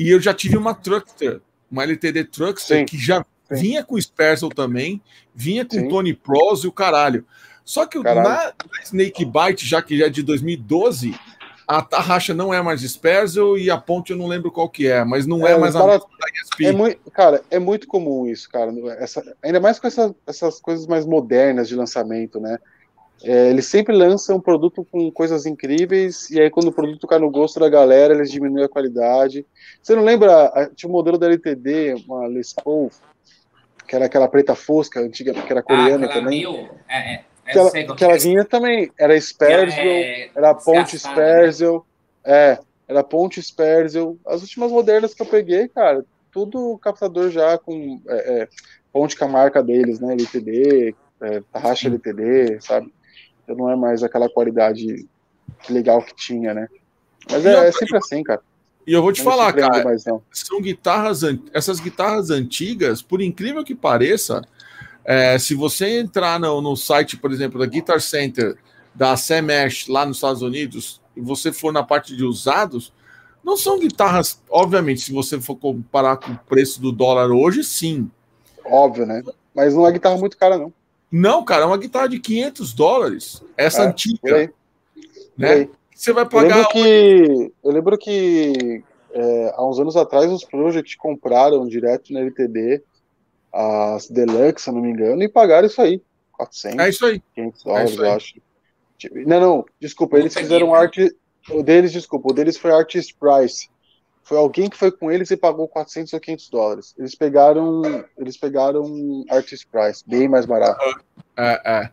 e 0.00 0.08
eu 0.08 0.18
já 0.18 0.32
tive 0.32 0.56
uma 0.56 0.72
Truckster, 0.72 1.42
uma 1.70 1.82
LTD 1.82 2.24
Truckster 2.24 2.78
Sim. 2.78 2.84
que 2.86 2.96
já 2.96 3.22
vinha 3.50 3.84
com 3.84 4.00
Sperzel 4.00 4.48
também, 4.48 5.02
vinha 5.34 5.62
com 5.62 5.76
Sim. 5.76 5.88
Tony 5.88 6.14
Pros 6.14 6.64
e 6.64 6.66
o 6.66 6.72
caralho. 6.72 7.22
Só 7.66 7.84
que 7.84 7.98
na, 7.98 8.14
na, 8.14 8.52
Snake 8.82 9.26
Bite, 9.26 9.66
já 9.66 9.82
que 9.82 9.98
já 9.98 10.06
é 10.06 10.08
de 10.08 10.22
2012, 10.22 11.14
a 11.68 11.82
tarraxa 11.82 12.32
não 12.32 12.52
é 12.52 12.62
mais 12.62 12.80
Sperzel 12.80 13.58
e 13.58 13.70
a 13.70 13.76
ponte 13.76 14.12
eu 14.12 14.16
não 14.16 14.26
lembro 14.26 14.50
qual 14.50 14.70
que 14.70 14.86
é, 14.86 15.04
mas 15.04 15.26
não 15.26 15.46
é, 15.46 15.52
é 15.52 15.58
mais 15.58 15.74
cara, 15.74 15.96
a 15.96 15.98
da. 15.98 16.04
É 16.62 16.72
muito, 16.72 17.10
cara, 17.10 17.44
é 17.50 17.58
muito 17.58 17.86
comum 17.86 18.26
isso, 18.26 18.48
cara. 18.48 18.72
Essa, 18.98 19.36
ainda 19.42 19.60
mais 19.60 19.78
com 19.78 19.86
essa, 19.86 20.14
essas 20.26 20.58
coisas 20.60 20.86
mais 20.86 21.04
modernas 21.04 21.68
de 21.68 21.76
lançamento, 21.76 22.40
né? 22.40 22.56
É, 23.22 23.50
eles 23.50 23.66
sempre 23.66 23.94
lançam 23.94 24.36
um 24.36 24.40
produto 24.40 24.86
com 24.90 25.10
coisas 25.10 25.44
incríveis, 25.44 26.30
e 26.30 26.40
aí 26.40 26.50
quando 26.50 26.68
o 26.68 26.72
produto 26.72 27.06
cai 27.06 27.18
no 27.18 27.30
gosto 27.30 27.60
da 27.60 27.68
galera, 27.68 28.14
eles 28.14 28.30
diminuem 28.30 28.64
a 28.64 28.68
qualidade. 28.68 29.46
Você 29.82 29.94
não 29.94 30.02
lembra? 30.02 30.70
Tinha 30.74 30.88
um 30.88 30.92
modelo 30.92 31.18
da 31.18 31.26
LTD, 31.26 31.94
uma 32.06 32.26
Les 32.26 32.52
Paul, 32.52 32.90
que 33.86 33.94
era 33.94 34.06
aquela 34.06 34.28
preta 34.28 34.54
fosca, 34.54 35.00
antiga, 35.00 35.34
que 35.34 35.52
era 35.52 35.62
coreana 35.62 36.06
ah, 36.06 36.12
também. 36.12 36.40
Mil, 36.40 36.68
é, 36.88 37.14
é. 37.14 37.24
Aquela, 37.46 37.68
aquela 37.94 38.18
vinha 38.18 38.44
também 38.44 38.90
era 38.98 39.20
Sperzel, 39.20 39.82
é, 39.82 40.30
era 40.34 40.54
Ponte 40.54 40.94
né? 40.94 40.98
Sperzel, 40.98 41.86
é, 42.24 42.58
era 42.88 43.02
Ponte 43.02 43.42
Sperzel. 43.42 44.16
As 44.26 44.42
últimas 44.42 44.70
modernas 44.70 45.12
que 45.12 45.20
eu 45.20 45.26
peguei, 45.26 45.68
cara, 45.68 46.04
tudo 46.30 46.78
captador 46.78 47.30
já 47.30 47.58
com 47.58 48.00
é, 48.08 48.42
é, 48.42 48.48
ponte 48.92 49.16
com 49.16 49.24
a 49.24 49.28
marca 49.28 49.62
deles, 49.62 50.00
né? 50.00 50.12
LTD, 50.12 50.94
é, 51.20 51.42
tarraxa 51.52 51.88
LTD, 51.88 52.60
sabe? 52.60 52.92
Então 53.50 53.56
não 53.56 53.70
é 53.70 53.74
mais 53.74 54.04
aquela 54.04 54.28
qualidade 54.28 55.08
legal 55.68 56.00
que 56.00 56.14
tinha, 56.14 56.54
né? 56.54 56.68
Mas 57.28 57.44
é, 57.44 57.68
é 57.68 57.72
sempre 57.72 57.96
assim, 57.96 58.22
cara. 58.22 58.40
E 58.86 58.92
eu 58.92 59.02
vou 59.02 59.12
te 59.12 59.24
não 59.24 59.30
falar, 59.30 59.52
cara, 59.52 59.84
mais, 59.84 60.04
são 60.32 60.60
guitarras, 60.60 61.22
essas 61.52 61.80
guitarras 61.80 62.30
antigas, 62.30 63.02
por 63.02 63.20
incrível 63.20 63.64
que 63.64 63.74
pareça, 63.74 64.40
é, 65.04 65.36
se 65.38 65.54
você 65.54 65.98
entrar 65.98 66.38
no, 66.38 66.60
no, 66.60 66.76
site, 66.76 67.16
por 67.16 67.32
exemplo, 67.32 67.58
da 67.58 67.66
Guitar 67.66 68.00
Center, 68.00 68.56
da 68.94 69.16
Semesh, 69.16 69.88
lá 69.88 70.06
nos 70.06 70.18
Estados 70.18 70.42
Unidos, 70.42 71.00
e 71.16 71.20
você 71.20 71.52
for 71.52 71.72
na 71.72 71.82
parte 71.82 72.16
de 72.16 72.24
usados, 72.24 72.92
não 73.44 73.56
são 73.56 73.80
guitarras, 73.80 74.40
obviamente, 74.48 75.00
se 75.00 75.12
você 75.12 75.40
for 75.40 75.56
comparar 75.56 76.16
com 76.16 76.32
o 76.32 76.38
preço 76.38 76.80
do 76.80 76.92
dólar 76.92 77.30
hoje, 77.30 77.64
sim. 77.64 78.08
Óbvio, 78.64 79.06
né? 79.06 79.22
Mas 79.54 79.74
não 79.74 79.86
é 79.86 79.92
guitarra 79.92 80.16
muito 80.16 80.36
cara, 80.36 80.56
não. 80.56 80.72
Não, 81.10 81.44
cara, 81.44 81.62
é 81.62 81.66
uma 81.66 81.78
guitarra 81.78 82.08
de 82.08 82.20
500 82.20 82.72
dólares. 82.72 83.42
Essa 83.56 83.82
é, 83.82 83.86
antiga. 83.86 84.52
Né? 85.36 85.68
Você 85.94 86.12
vai 86.12 86.26
pagar. 86.26 86.50
Eu 86.50 86.56
lembro 86.56 86.68
que, 86.72 87.52
eu 87.64 87.72
lembro 87.72 87.98
que 87.98 88.84
é, 89.12 89.54
há 89.56 89.66
uns 89.66 89.78
anos 89.78 89.96
atrás 89.96 90.30
os 90.30 90.44
Project 90.44 90.96
compraram 90.96 91.66
direto 91.66 92.12
na 92.12 92.20
LTD 92.20 92.82
as 93.52 94.08
Deluxe, 94.08 94.64
se 94.64 94.70
não 94.70 94.80
me 94.80 94.90
engano, 94.90 95.22
e 95.22 95.28
pagaram 95.28 95.66
isso 95.66 95.82
aí. 95.82 96.00
400. 96.32 96.78
É 96.78 96.88
isso 96.88 97.06
aí. 97.06 97.22
500 97.34 97.64
dólares, 97.64 97.98
é 97.98 98.00
eu 98.00 98.12
acho. 98.12 98.34
Não, 99.26 99.40
não, 99.40 99.64
desculpa, 99.80 100.18
eles 100.18 100.34
fizeram 100.34 100.74
arte. 100.74 101.14
O 101.50 101.62
deles, 101.62 101.90
desculpa, 101.92 102.30
o 102.30 102.32
deles 102.32 102.56
foi 102.56 102.70
Artist 102.70 103.16
Price. 103.18 103.68
Foi 104.22 104.38
alguém 104.38 104.68
que 104.68 104.76
foi 104.76 104.92
com 104.92 105.10
eles 105.10 105.30
e 105.30 105.36
pagou 105.36 105.66
400 105.66 106.12
ou 106.12 106.20
500 106.20 106.50
dólares. 106.50 106.94
Eles 106.98 107.14
pegaram, 107.14 107.82
eles 108.16 108.36
pegaram 108.36 109.24
Artist 109.28 109.66
Price, 109.66 110.04
bem 110.06 110.28
mais 110.28 110.46
barato. 110.46 110.80
É, 111.36 111.60
é. 111.64 111.90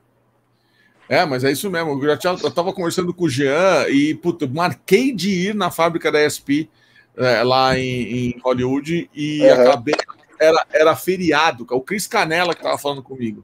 É, 1.10 1.26
mas 1.26 1.44
é 1.44 1.52
isso 1.52 1.70
mesmo. 1.70 2.04
Eu, 2.04 2.20
já, 2.20 2.34
eu 2.34 2.52
tava 2.52 2.74
conversando 2.74 3.14
com 3.14 3.26
o 3.26 3.30
Jean 3.30 3.88
e, 3.90 4.14
puta, 4.14 4.46
marquei 4.46 5.14
de 5.14 5.30
ir 5.30 5.56
na 5.56 5.72
fábrica 5.72 6.12
da 6.12 6.24
ESP 6.24 6.70
é, 7.16 7.44
lá 7.44 7.78
em, 7.78 8.30
em, 8.36 8.40
Hollywood 8.44 9.10
e 9.16 9.42
uhum. 9.42 9.54
acabei 9.54 9.96
era, 10.40 10.66
era 10.72 10.96
feriado, 10.96 11.66
cara. 11.66 11.80
O 11.80 11.84
Cris 11.84 12.08
Canela 12.08 12.54
que 12.54 12.62
tava 12.62 12.78
falando 12.78 13.02
comigo. 13.02 13.44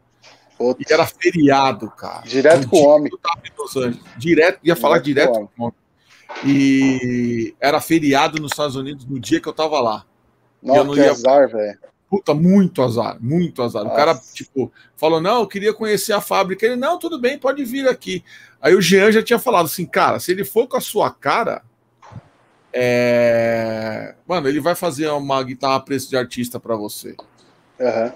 Putz. 0.58 0.88
E 0.88 0.94
era 0.94 1.06
feriado, 1.06 1.90
cara. 1.90 2.22
Direto 2.22 2.70
com 2.70 2.78
o 2.78 2.88
homem. 2.88 3.12
Direto, 4.18 4.60
ia 4.64 4.76
falar 4.76 5.00
direto, 5.00 5.32
direto 5.34 5.52
com 5.56 5.64
o 5.64 5.66
homem. 5.66 5.83
E 6.46 7.56
era 7.60 7.80
feriado 7.80 8.42
nos 8.42 8.52
Estados 8.52 8.76
Unidos 8.76 9.06
no 9.06 9.20
dia 9.20 9.40
que 9.40 9.48
eu 9.48 9.54
tava 9.54 9.80
lá. 9.80 10.06
Nossa, 10.62 10.80
eu 10.80 10.84
não 10.84 10.96
ia... 10.96 11.12
azar, 11.12 11.50
velho. 11.50 11.78
Puta, 12.10 12.34
muito 12.34 12.82
azar, 12.84 13.18
muito 13.20 13.64
azar. 13.64 13.84
Nossa. 13.84 13.94
O 13.94 13.98
cara, 13.98 14.22
tipo, 14.34 14.72
falou: 14.96 15.20
não, 15.20 15.40
eu 15.40 15.48
queria 15.48 15.74
conhecer 15.74 16.14
a 16.14 16.22
fábrica. 16.22 16.66
Ele, 16.66 16.76
não, 16.76 17.00
tudo 17.00 17.20
bem, 17.20 17.40
pode 17.40 17.64
vir 17.66 17.88
aqui. 17.88 18.24
Aí 18.62 18.76
o 18.76 18.82
Jean 18.82 19.12
já 19.12 19.24
tinha 19.24 19.40
falado 19.40 19.66
assim, 19.66 19.86
cara, 19.86 20.20
se 20.20 20.32
ele 20.32 20.46
for 20.46 20.68
com 20.68 20.78
a 20.78 20.82
sua 20.82 21.12
cara, 21.12 21.64
é... 22.72 24.16
Mano, 24.28 24.48
ele 24.48 24.60
vai 24.60 24.74
fazer 24.74 25.08
uma 25.10 25.44
guitarra 25.44 25.76
a 25.76 25.80
preço 25.80 26.10
de 26.10 26.18
artista 26.18 26.60
para 26.60 26.76
você. 26.76 27.16
Uhum. 27.80 28.12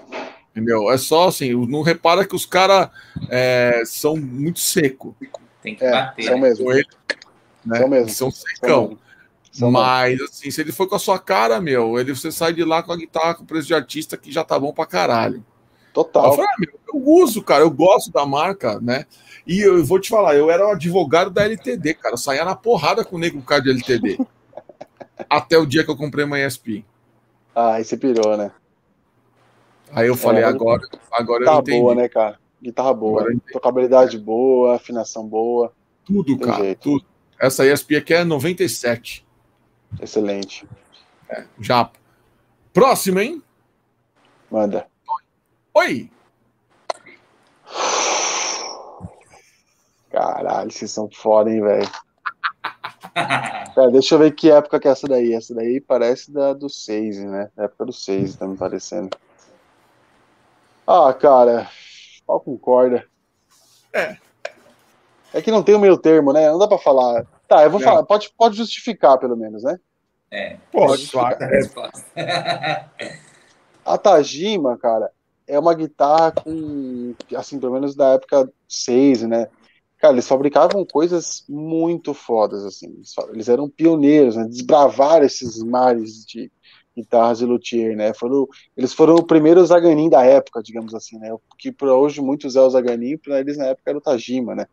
Entendeu? 0.50 0.90
É 0.90 0.98
só 0.98 1.28
assim, 1.28 1.52
não 1.66 1.82
repara 1.82 2.26
que 2.26 2.34
os 2.34 2.44
caras 2.44 2.90
é, 3.30 3.82
são 3.86 4.16
muito 4.16 4.58
seco. 4.58 5.16
Tem 5.62 5.76
que 5.76 5.84
é, 5.84 5.90
bater. 5.90 6.24
São 6.24 6.34
né? 6.34 6.48
mesmo. 6.48 6.72
Ele, 6.72 6.86
né? 7.64 7.78
São 7.78 7.88
mesmo. 7.88 8.08
São 8.10 8.30
secão. 8.30 8.98
São 9.50 9.70
Mas, 9.70 10.20
assim, 10.20 10.50
se 10.50 10.60
ele 10.60 10.72
for 10.72 10.86
com 10.86 10.94
a 10.94 10.98
sua 10.98 11.18
cara, 11.18 11.60
meu, 11.60 11.98
ele 11.98 12.14
você 12.14 12.30
sai 12.30 12.52
de 12.52 12.64
lá 12.64 12.82
com 12.82 12.92
a 12.92 12.96
guitarra 12.96 13.34
com 13.34 13.44
preço 13.44 13.66
de 13.66 13.74
artista 13.74 14.16
que 14.16 14.30
já 14.30 14.44
tá 14.44 14.58
bom 14.58 14.72
pra 14.72 14.86
caralho. 14.86 15.44
Total. 15.92 16.26
Eu, 16.26 16.32
falei, 16.32 16.46
ah, 16.46 16.56
meu, 16.58 16.80
eu 16.94 17.08
uso, 17.24 17.42
cara, 17.42 17.64
eu 17.64 17.70
gosto 17.70 18.12
da 18.12 18.24
marca, 18.24 18.78
né? 18.80 19.06
E 19.46 19.60
eu 19.60 19.84
vou 19.84 19.98
te 19.98 20.10
falar, 20.10 20.36
eu 20.36 20.50
era 20.50 20.66
o 20.66 20.72
advogado 20.72 21.30
da 21.30 21.44
LTD, 21.44 21.94
cara. 21.94 22.14
Eu 22.14 22.18
saía 22.18 22.44
na 22.44 22.54
porrada 22.54 23.04
com 23.04 23.16
o 23.16 23.18
nego 23.18 23.40
cara 23.42 23.62
de 23.62 23.70
LTD. 23.70 24.18
até 25.28 25.58
o 25.58 25.66
dia 25.66 25.82
que 25.82 25.90
eu 25.90 25.96
comprei 25.96 26.24
uma 26.24 26.38
ESP. 26.38 26.84
Ah, 27.54 27.74
aí 27.74 27.84
você 27.84 27.96
pirou, 27.96 28.36
né? 28.36 28.52
Aí 29.90 30.06
eu 30.06 30.16
falei, 30.16 30.42
é, 30.42 30.46
agora, 30.46 30.82
agora 31.10 31.44
eu 31.44 31.52
entendi. 31.54 31.80
boa, 31.80 31.94
né, 31.94 32.08
cara? 32.08 32.38
Guitarra 32.62 32.92
boa, 32.92 33.26
tocabilidade 33.52 34.18
boa, 34.18 34.76
afinação 34.76 35.26
boa. 35.26 35.72
Tudo, 36.04 36.38
cara, 36.38 36.62
jeito. 36.62 36.80
tudo. 36.80 37.04
Essa 37.40 37.64
ESP 37.64 37.96
aqui 37.96 38.14
é 38.14 38.24
97. 38.24 39.24
Excelente. 40.00 40.68
É, 41.28 41.44
já. 41.60 41.90
Próximo, 42.72 43.20
hein? 43.20 43.42
Manda. 44.50 44.86
Oi! 45.74 46.10
Caralho, 50.10 50.70
vocês 50.70 50.90
são 50.90 51.08
foda, 51.10 51.50
hein, 51.50 51.60
velho. 51.60 51.88
É, 53.14 53.90
deixa 53.92 54.16
eu 54.16 54.18
ver 54.18 54.34
que 54.34 54.50
época 54.50 54.80
que 54.80 54.88
é 54.88 54.90
essa 54.90 55.06
daí. 55.06 55.32
Essa 55.32 55.54
daí 55.54 55.80
parece 55.80 56.32
da 56.32 56.52
do 56.52 56.68
6, 56.68 57.18
né? 57.18 57.50
Da 57.54 57.64
época 57.64 57.86
do 57.86 57.92
6, 57.92 58.34
tá 58.36 58.46
me 58.46 58.56
parecendo. 58.56 59.16
Ah, 60.86 61.12
cara, 61.12 61.70
pau 62.26 62.40
com 62.40 62.58
corda. 62.58 63.06
É. 63.92 64.16
É 65.32 65.42
que 65.42 65.50
não 65.50 65.62
tem 65.62 65.74
o 65.74 65.80
meio 65.80 65.96
termo, 65.98 66.32
né? 66.32 66.50
Não 66.50 66.58
dá 66.58 66.66
para 66.66 66.78
falar. 66.78 67.26
Tá, 67.46 67.62
eu 67.64 67.70
vou 67.70 67.80
não. 67.80 67.86
falar. 67.86 68.02
Pode, 68.02 68.32
pode 68.36 68.56
justificar, 68.56 69.18
pelo 69.18 69.36
menos, 69.36 69.62
né? 69.62 69.78
É. 70.30 70.56
Pode. 70.72 71.10
A 73.84 73.96
Tajima, 73.96 74.76
cara, 74.76 75.10
é 75.46 75.58
uma 75.58 75.72
guitarra 75.74 76.32
com, 76.32 77.14
assim, 77.34 77.58
pelo 77.58 77.72
menos 77.72 77.94
da 77.94 78.14
época 78.14 78.50
6, 78.68 79.22
né? 79.22 79.48
Cara, 79.98 80.12
eles 80.12 80.28
fabricavam 80.28 80.84
coisas 80.84 81.44
muito 81.48 82.12
fodas, 82.14 82.64
assim. 82.64 83.02
Eles 83.32 83.48
eram 83.48 83.68
pioneiros, 83.68 84.36
né? 84.36 84.44
Desbravaram 84.44 85.24
esses 85.24 85.62
mares 85.62 86.24
de 86.24 86.52
guitarras 86.96 87.38
de 87.38 87.46
luthier, 87.46 87.96
né? 87.96 88.12
Foram, 88.12 88.46
eles 88.76 88.92
foram 88.92 89.16
o 89.16 89.26
primeiro 89.26 89.64
Zaganin 89.64 90.10
da 90.10 90.24
época, 90.24 90.62
digamos 90.62 90.94
assim, 90.94 91.18
né? 91.18 91.34
Que 91.58 91.72
para 91.72 91.94
hoje 91.94 92.20
muitos 92.20 92.56
é 92.56 92.60
o 92.60 92.70
Zaganin, 92.70 93.16
para 93.16 93.40
eles 93.40 93.56
na 93.56 93.66
época 93.66 93.90
era 93.90 93.98
o 93.98 94.02
Tajima, 94.02 94.54
né? 94.54 94.66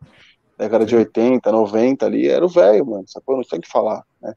Década 0.56 0.86
de 0.86 0.96
80, 0.96 1.52
90 1.52 2.06
ali, 2.06 2.28
era 2.28 2.44
o 2.44 2.48
velho, 2.48 2.86
mano. 2.86 3.04
Sacou? 3.06 3.36
Não 3.36 3.44
tem 3.44 3.60
que 3.60 3.68
falar, 3.68 4.02
né? 4.22 4.34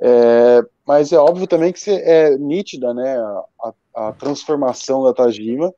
É, 0.00 0.62
mas 0.86 1.12
é 1.12 1.18
óbvio 1.18 1.46
também 1.46 1.72
que 1.72 1.90
é 1.90 2.36
nítida, 2.36 2.92
né? 2.94 3.18
A, 3.62 3.72
a 4.08 4.12
transformação 4.12 5.02
da 5.02 5.12
Tajima 5.12 5.72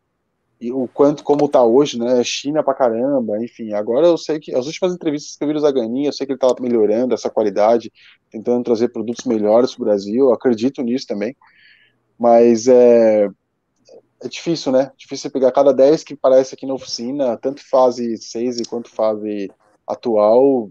e 0.60 0.72
o 0.72 0.88
quanto 0.88 1.22
como 1.22 1.48
tá 1.48 1.62
hoje, 1.62 1.98
né? 1.98 2.22
China 2.24 2.62
pra 2.62 2.74
caramba, 2.74 3.42
enfim. 3.42 3.72
Agora 3.72 4.06
eu 4.06 4.18
sei 4.18 4.40
que 4.40 4.54
as 4.54 4.66
últimas 4.66 4.92
entrevistas 4.92 5.36
que 5.36 5.44
eu 5.44 5.48
vi 5.48 5.54
do 5.54 5.60
Zaganin, 5.60 6.06
eu 6.06 6.12
sei 6.12 6.26
que 6.26 6.32
ele 6.32 6.38
tá 6.38 6.52
melhorando 6.60 7.14
essa 7.14 7.30
qualidade, 7.30 7.92
tentando 8.30 8.64
trazer 8.64 8.88
produtos 8.88 9.24
melhores 9.24 9.74
pro 9.74 9.84
Brasil. 9.84 10.32
Acredito 10.32 10.82
nisso 10.82 11.06
também. 11.06 11.36
Mas 12.18 12.66
é, 12.66 13.28
é 14.22 14.28
difícil, 14.28 14.72
né? 14.72 14.90
Difícil 14.96 15.30
pegar 15.30 15.52
cada 15.52 15.72
10 15.72 16.02
que 16.04 16.14
aparece 16.14 16.54
aqui 16.54 16.66
na 16.66 16.74
oficina, 16.74 17.36
tanto 17.36 17.66
fase 17.68 18.16
6 18.16 18.66
quanto 18.66 18.90
fase 18.90 19.50
atual, 19.86 20.70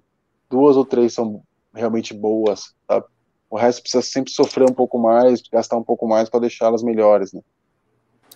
duas 0.50 0.76
ou 0.76 0.86
três 0.86 1.14
são 1.14 1.42
realmente 1.74 2.14
boas, 2.14 2.74
tá? 2.88 3.04
O 3.50 3.58
resto 3.58 3.82
precisa 3.82 4.04
sempre 4.04 4.32
sofrer 4.32 4.70
um 4.70 4.74
pouco 4.74 5.00
mais, 5.00 5.42
gastar 5.52 5.78
um 5.78 5.84
pouco 5.84 6.06
mais 6.08 6.30
para 6.30 6.42
deixá-las 6.42 6.84
melhores, 6.84 7.32
né? 7.32 7.42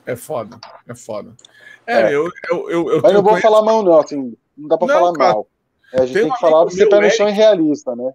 É 0.05 0.15
foda, 0.15 0.57
é 0.87 0.95
foda. 0.95 1.35
É, 1.85 2.01
é. 2.01 2.15
Eu, 2.15 2.29
eu, 2.49 2.69
eu, 2.69 2.89
eu, 2.91 3.01
Mas 3.01 3.13
não 3.13 3.21
vou 3.21 3.37
falar 3.37 3.61
mal, 3.61 3.83
não, 3.83 3.99
assim, 3.99 4.35
não 4.57 4.67
dá 4.67 4.77
não, 4.79 4.87
falar 4.87 5.13
cara, 5.13 5.33
mal. 5.33 5.47
É, 5.93 6.01
a 6.01 6.05
gente 6.05 6.13
tem, 6.13 6.23
tem 6.23 6.33
que 6.33 6.39
falar 6.39 6.65
de 6.65 6.75
ser 6.75 6.87
pé 6.87 7.01
no 7.01 7.09
chão 7.09 7.27
e 7.27 7.31
realista, 7.31 7.95
né? 7.95 8.13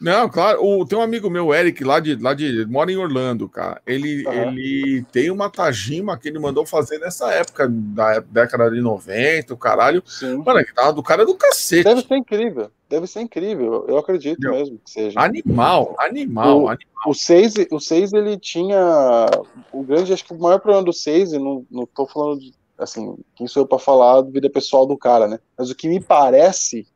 Não, 0.00 0.28
claro. 0.28 0.62
O, 0.62 0.84
tem 0.84 0.98
um 0.98 1.02
amigo 1.02 1.30
meu, 1.30 1.54
Eric, 1.54 1.82
lá 1.82 1.98
de, 2.00 2.16
lá 2.16 2.34
de. 2.34 2.66
mora 2.66 2.92
em 2.92 2.96
Orlando, 2.96 3.48
cara. 3.48 3.80
Ele, 3.86 4.26
uhum. 4.26 4.52
ele 4.52 5.06
tem 5.10 5.30
uma 5.30 5.48
Tajima 5.48 6.18
que 6.18 6.28
ele 6.28 6.38
mandou 6.38 6.66
fazer 6.66 6.98
nessa 6.98 7.32
época, 7.32 7.66
da 7.68 8.20
década 8.20 8.70
de 8.70 8.80
90, 8.80 9.54
o 9.54 9.56
caralho. 9.56 10.02
Sim. 10.06 10.36
Mano, 10.44 10.64
que 10.64 10.74
tava 10.74 10.92
do 10.92 11.02
cara 11.02 11.24
do 11.24 11.34
cacete. 11.34 11.84
Deve 11.84 12.02
ser 12.02 12.16
incrível. 12.16 12.70
Deve 12.88 13.06
ser 13.06 13.20
incrível. 13.20 13.86
Eu 13.88 13.96
acredito 13.96 14.38
mesmo 14.48 14.78
que 14.84 14.90
seja. 14.90 15.18
Animal, 15.18 15.96
animal, 15.98 16.62
o, 16.62 16.68
animal. 16.68 17.02
O 17.06 17.14
6, 17.14 17.54
o 17.70 17.80
6, 17.80 18.12
ele 18.12 18.38
tinha. 18.38 19.26
O 19.72 19.82
grande, 19.82 20.12
acho 20.12 20.24
que 20.24 20.34
o 20.34 20.38
maior 20.38 20.60
problema 20.60 20.84
do 20.84 20.92
6, 20.92 21.32
e 21.32 21.38
não, 21.38 21.66
não 21.70 21.86
tô 21.86 22.06
falando 22.06 22.40
de. 22.40 22.54
Assim, 22.78 23.16
quem 23.34 23.46
sou 23.46 23.62
eu 23.62 23.66
para 23.66 23.78
falar 23.78 24.20
da 24.20 24.30
vida 24.30 24.50
pessoal 24.50 24.86
do 24.86 24.98
cara, 24.98 25.26
né? 25.26 25.38
Mas 25.56 25.70
o 25.70 25.74
que 25.74 25.88
me 25.88 25.98
parece 25.98 26.86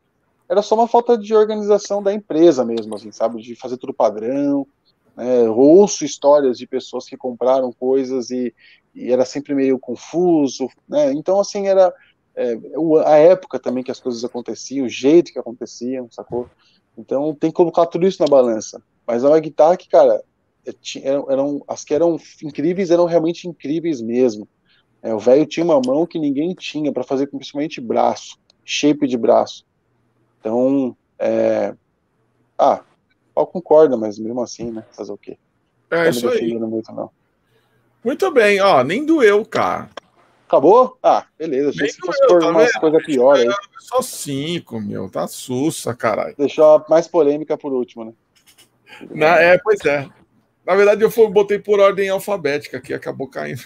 era 0.50 0.62
só 0.62 0.74
uma 0.74 0.88
falta 0.88 1.16
de 1.16 1.32
organização 1.32 2.02
da 2.02 2.12
empresa 2.12 2.64
mesmo, 2.64 2.96
assim, 2.96 3.12
sabe? 3.12 3.40
De 3.40 3.54
fazer 3.54 3.76
tudo 3.76 3.94
padrão. 3.94 4.66
Né? 5.16 5.48
Ouço 5.48 6.04
histórias 6.04 6.58
de 6.58 6.66
pessoas 6.66 7.06
que 7.06 7.16
compraram 7.16 7.72
coisas 7.72 8.30
e, 8.30 8.52
e 8.92 9.12
era 9.12 9.24
sempre 9.24 9.54
meio 9.54 9.78
confuso, 9.78 10.68
né? 10.88 11.12
Então, 11.12 11.38
assim, 11.38 11.68
era 11.68 11.94
é, 12.34 12.58
a 13.06 13.16
época 13.16 13.60
também 13.60 13.84
que 13.84 13.92
as 13.92 14.00
coisas 14.00 14.24
aconteciam, 14.24 14.86
o 14.86 14.88
jeito 14.88 15.32
que 15.32 15.38
aconteciam, 15.38 16.10
sacou? 16.10 16.50
Então 16.98 17.32
tem 17.32 17.50
que 17.50 17.56
colocar 17.56 17.86
tudo 17.86 18.04
isso 18.04 18.20
na 18.20 18.28
balança. 18.28 18.82
Mas 19.06 19.22
é 19.22 19.40
guitarra 19.40 19.76
que, 19.76 19.88
cara, 19.88 20.20
é, 20.66 20.72
eram, 21.04 21.30
eram 21.30 21.64
as 21.68 21.84
que 21.84 21.94
eram 21.94 22.18
incríveis 22.42 22.90
eram 22.90 23.04
realmente 23.04 23.46
incríveis 23.46 24.00
mesmo. 24.00 24.48
É, 25.00 25.14
o 25.14 25.18
velho 25.20 25.46
tinha 25.46 25.62
uma 25.62 25.80
mão 25.80 26.04
que 26.04 26.18
ninguém 26.18 26.54
tinha 26.54 26.92
para 26.92 27.04
fazer 27.04 27.28
principalmente 27.28 27.80
braço, 27.80 28.36
shape 28.64 29.06
de 29.06 29.16
braço. 29.16 29.64
Então, 30.40 30.96
é... 31.18 31.74
ah, 32.58 32.80
eu 33.36 33.46
concordo, 33.46 33.96
mas 33.98 34.18
mesmo 34.18 34.42
assim, 34.42 34.70
né? 34.70 34.84
Fazer 34.92 35.12
o 35.12 35.18
quê? 35.18 35.38
É 35.90 36.08
isso 36.08 36.28
aí. 36.28 36.54
Muito, 36.58 36.92
não. 36.92 37.10
muito 38.02 38.30
bem, 38.30 38.60
ó, 38.60 38.82
nem 38.82 39.04
doeu, 39.04 39.44
cara. 39.44 39.90
Acabou? 40.46 40.98
Ah, 41.02 41.26
beleza. 41.38 41.70
Achei 41.70 41.88
que 41.88 42.00
fosse 42.04 42.26
por 42.26 42.40
tá 42.40 42.48
umas 42.48 42.72
coisas 42.72 43.04
piores 43.04 43.46
aí. 43.46 43.54
Só 43.78 44.02
cinco, 44.02 44.80
meu. 44.80 45.08
Tá 45.08 45.28
sussa, 45.28 45.94
caralho. 45.94 46.34
Deixou 46.36 46.64
a 46.64 46.84
mais 46.88 47.06
polêmica 47.06 47.56
por 47.56 47.72
último, 47.72 48.04
né? 48.04 48.12
Na, 49.10 49.40
é, 49.40 49.58
pois 49.58 49.84
é. 49.84 50.08
Na 50.66 50.74
verdade, 50.74 51.02
eu 51.02 51.10
fui, 51.10 51.28
botei 51.28 51.58
por 51.58 51.78
ordem 51.78 52.08
alfabética, 52.08 52.80
que 52.80 52.92
acabou 52.92 53.28
caindo. 53.28 53.62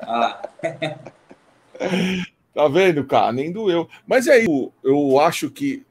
Ah. 0.00 0.42
Tá 2.54 2.66
vendo, 2.68 3.04
cara? 3.04 3.32
Nem 3.32 3.52
doeu. 3.52 3.88
Mas 4.06 4.26
aí, 4.26 4.44
eu, 4.44 4.72
eu 4.82 5.20
acho 5.20 5.50
que 5.50 5.84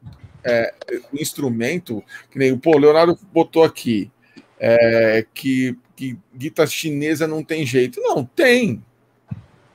é, 0.43 0.73
o 1.11 1.17
instrumento, 1.21 2.03
que 2.29 2.37
nem 2.37 2.51
o 2.51 2.77
Leonardo 2.77 3.17
botou 3.31 3.63
aqui, 3.63 4.11
é, 4.59 5.25
que, 5.33 5.77
que 5.95 6.17
guitarra 6.35 6.67
chinesa 6.67 7.27
não 7.27 7.43
tem 7.43 7.65
jeito. 7.65 8.01
Não, 8.01 8.25
tem. 8.25 8.83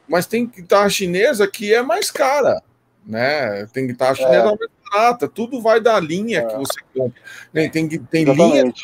Mas 0.07 0.27
tem 0.27 0.47
guitarra 0.47 0.89
chinesa 0.91 1.49
que 1.49 1.73
é 1.73 1.83
mais 1.83 2.11
cara. 2.11 2.63
Né? 3.07 3.67
Tem 3.73 3.87
guitarra 3.87 4.15
chinesa 4.15 4.41
é. 4.41 4.45
mais 4.45 4.71
barata. 4.91 5.29
Tudo 5.29 5.61
vai 5.63 5.81
da 5.81 5.99
linha 5.99 6.41
é. 6.41 6.47
que 6.47 6.57
você 6.57 6.81
compra. 6.95 7.21
Tem, 7.53 7.71
tem, 7.71 7.89
tem 7.89 8.25
linhas. 8.25 8.75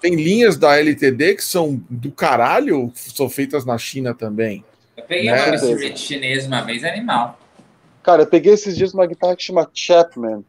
Tem 0.00 0.14
linhas 0.14 0.56
da 0.56 0.76
LTD 0.76 1.34
que 1.34 1.42
são 1.42 1.82
do 1.90 2.12
caralho, 2.12 2.92
são 2.94 3.28
feitas 3.28 3.64
na 3.64 3.76
China 3.78 4.14
também. 4.14 4.64
Eu 4.96 5.04
peguei 5.04 5.30
né? 5.30 5.50
um 5.50 5.54
instrumento 5.54 5.98
chinês 5.98 6.46
uma 6.46 6.62
vez, 6.62 6.82
animal. 6.84 7.38
Cara, 8.02 8.22
eu 8.22 8.26
peguei 8.26 8.54
esses 8.54 8.76
dias 8.76 8.94
uma 8.94 9.06
guitarra 9.06 9.36
que 9.36 9.42
chama 9.42 9.68
Chapman. 9.74 10.44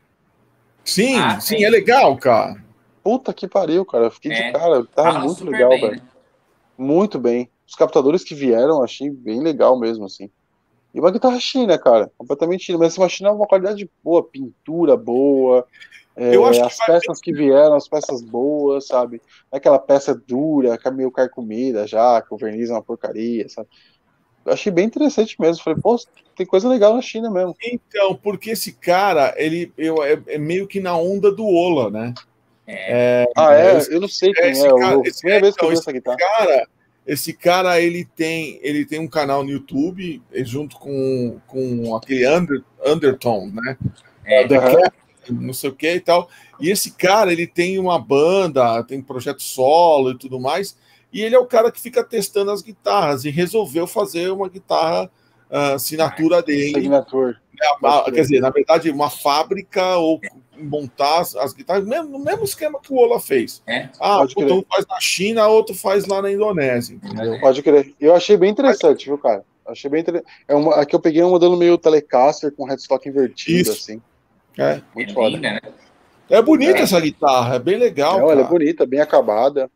Sim, 0.86 1.18
ah, 1.18 1.40
sim, 1.40 1.64
é 1.64 1.70
legal, 1.70 2.16
cara. 2.18 2.64
Puta 3.04 3.34
que 3.34 3.48
pariu, 3.48 3.86
cara. 3.86 4.06
Eu 4.06 4.12
fiquei 4.12 4.32
é. 4.32 4.48
de 4.48 4.52
cara. 4.54 4.86
Tá 4.86 5.20
muito 5.20 5.44
legal, 5.44 5.70
bem, 5.70 5.82
velho. 5.82 5.96
Né? 5.96 6.02
Muito 6.78 7.20
bem. 7.20 7.50
Os 7.68 7.76
captadores 7.76 8.24
que 8.24 8.34
vieram, 8.34 8.82
achei 8.82 9.10
bem 9.10 9.42
legal 9.42 9.78
mesmo, 9.78 10.06
assim. 10.06 10.30
E 10.94 11.00
uma 11.00 11.12
guitarra 11.12 11.40
china, 11.40 11.78
cara. 11.78 12.10
Completamente 12.18 12.66
china. 12.66 12.78
Mas 12.78 12.94
assim, 12.94 13.02
uma 13.02 13.10
china 13.10 13.30
é 13.30 13.32
uma 13.34 13.48
qualidade 13.48 13.90
boa, 14.04 14.24
pintura 14.24 14.96
boa. 14.96 15.66
É, 16.16 16.36
as 16.36 16.78
peças 16.84 17.22
que 17.22 17.32
vieram, 17.32 17.76
as 17.76 17.88
peças 17.88 18.24
boas, 18.24 18.88
sabe? 18.88 19.22
É 19.52 19.58
aquela 19.58 19.78
peça 19.78 20.16
dura, 20.16 20.78
que 20.78 20.88
é 20.88 20.92
meio 20.92 21.12
carcomida 21.12 21.86
já, 21.86 22.22
que 22.22 22.34
o 22.34 22.38
verniz 22.38 22.70
é 22.70 22.74
uma 22.74 22.82
porcaria, 22.82 23.48
sabe? 23.50 23.68
Achei 24.48 24.72
bem 24.72 24.86
interessante 24.86 25.36
mesmo. 25.40 25.64
Falei, 25.64 25.80
pô, 25.82 26.00
tem 26.36 26.46
coisa 26.46 26.68
legal 26.70 26.96
na 26.96 27.02
China 27.02 27.30
mesmo. 27.30 27.56
Então, 27.64 28.16
porque 28.16 28.52
esse 28.52 28.72
cara, 28.72 29.34
ele 29.38 29.72
eu, 29.78 30.04
é, 30.04 30.20
é 30.28 30.38
meio 30.38 30.68
que 30.68 30.80
na 30.80 30.96
onda 30.96 31.32
do 31.32 31.46
Ola, 31.46 31.90
né? 31.90 32.14
É. 32.66 33.24
É, 33.26 33.28
ah, 33.36 33.54
é? 33.54 33.78
Esse, 33.78 33.94
eu 33.94 34.02
não 34.02 34.08
sei 34.08 34.34
quem 34.34 34.46
é. 34.46 34.52
Esse 34.52 34.68
cara, 34.68 35.02
esse, 35.06 35.20
primeira 35.20 35.42
vez 35.42 35.56
que 35.56 35.64
eu 35.64 35.70
vi 35.70 35.76
essa 35.76 35.92
guitarra. 35.92 36.18
Cara, 36.18 36.68
esse 37.06 37.34
cara, 37.34 37.80
ele 37.82 38.04
tem, 38.04 38.60
ele 38.62 38.86
tem 38.86 39.00
um 39.00 39.08
canal 39.08 39.44
no 39.44 39.50
YouTube, 39.50 40.22
junto 40.44 40.78
com, 40.78 41.40
com 41.48 41.96
aquele 41.96 42.28
Under, 42.28 42.62
Undertone, 42.86 43.54
né? 43.54 43.78
É, 44.26 44.46
The 44.46 44.60
Cap, 44.60 44.94
não 45.30 45.54
sei 45.54 45.70
o 45.70 45.74
que 45.74 45.90
e 45.90 46.00
tal. 46.02 46.30
E 46.60 46.70
esse 46.70 46.92
cara, 46.92 47.32
ele 47.32 47.48
tem 47.48 47.80
uma 47.80 47.98
banda, 47.98 48.84
tem 48.84 49.02
projeto 49.02 49.42
solo 49.42 50.12
e 50.12 50.18
tudo 50.18 50.40
mais. 50.40 50.76
E 51.12 51.22
ele 51.22 51.36
é 51.36 51.40
o 51.40 51.46
cara 51.46 51.72
que 51.72 51.80
fica 51.80 52.04
testando 52.04 52.52
as 52.52 52.62
guitarras 52.62 53.26
e 53.26 53.30
resolveu 53.30 53.88
fazer 53.88 54.32
uma 54.32 54.50
guitarra 54.50 55.10
uh, 55.50 55.76
assinatura 55.76 56.42
dele. 56.42 56.78
Assinatura. 56.78 57.40
É, 57.60 58.12
quer 58.12 58.22
dizer, 58.22 58.40
na 58.40 58.52
verdade, 58.52 58.90
uma 58.92 59.10
fábrica 59.10 59.98
ou 59.98 60.22
montar 60.60 61.22
as, 61.22 61.36
as 61.36 61.54
guitarras, 61.54 61.86
mesmo, 61.86 62.10
no 62.10 62.20
mesmo 62.20 62.44
esquema 62.44 62.80
que 62.80 62.94
o 62.94 62.98
Ola 62.98 63.20
fez. 63.20 63.64
É, 63.66 63.90
ah, 64.00 64.22
um 64.22 64.64
faz 64.70 64.86
na 64.88 65.00
China, 65.00 65.48
outro 65.48 65.76
faz 65.76 66.06
lá 66.06 66.22
na 66.22 66.32
Indonésia. 66.32 66.96
Entendeu? 66.96 67.40
Pode 67.40 67.62
crer. 67.64 67.94
Eu 68.00 68.14
achei 68.16 68.38
bem 68.38 68.52
interessante, 68.52 69.06
viu, 69.06 69.18
cara? 69.18 69.44
Achei 69.66 69.90
bem 69.90 70.02
interessante. 70.02 70.32
É 70.48 70.56
uma, 70.56 70.76
aqui 70.76 70.96
eu 70.96 71.00
peguei 71.00 71.24
um 71.24 71.32
modelo 71.32 71.58
meio 71.58 71.78
Telecaster 71.78 72.52
com 72.52 72.66
headstock 72.66 73.08
invertido, 73.08 73.72
Isso. 73.72 73.72
assim. 73.72 74.02
É, 74.58 74.82
muito 74.94 75.12
é 75.12 75.14
foda. 75.14 75.36
Linda, 75.36 75.54
né? 75.54 75.60
É 76.30 76.42
bonita 76.42 76.80
é. 76.80 76.82
essa 76.82 77.00
guitarra, 77.00 77.56
é 77.56 77.60
bem 77.60 77.78
legal. 77.78 78.20
Não, 78.20 78.32
ela 78.32 78.42
é 78.42 78.48
bonita, 78.48 78.86
bem 78.86 79.00
acabada. 79.00 79.70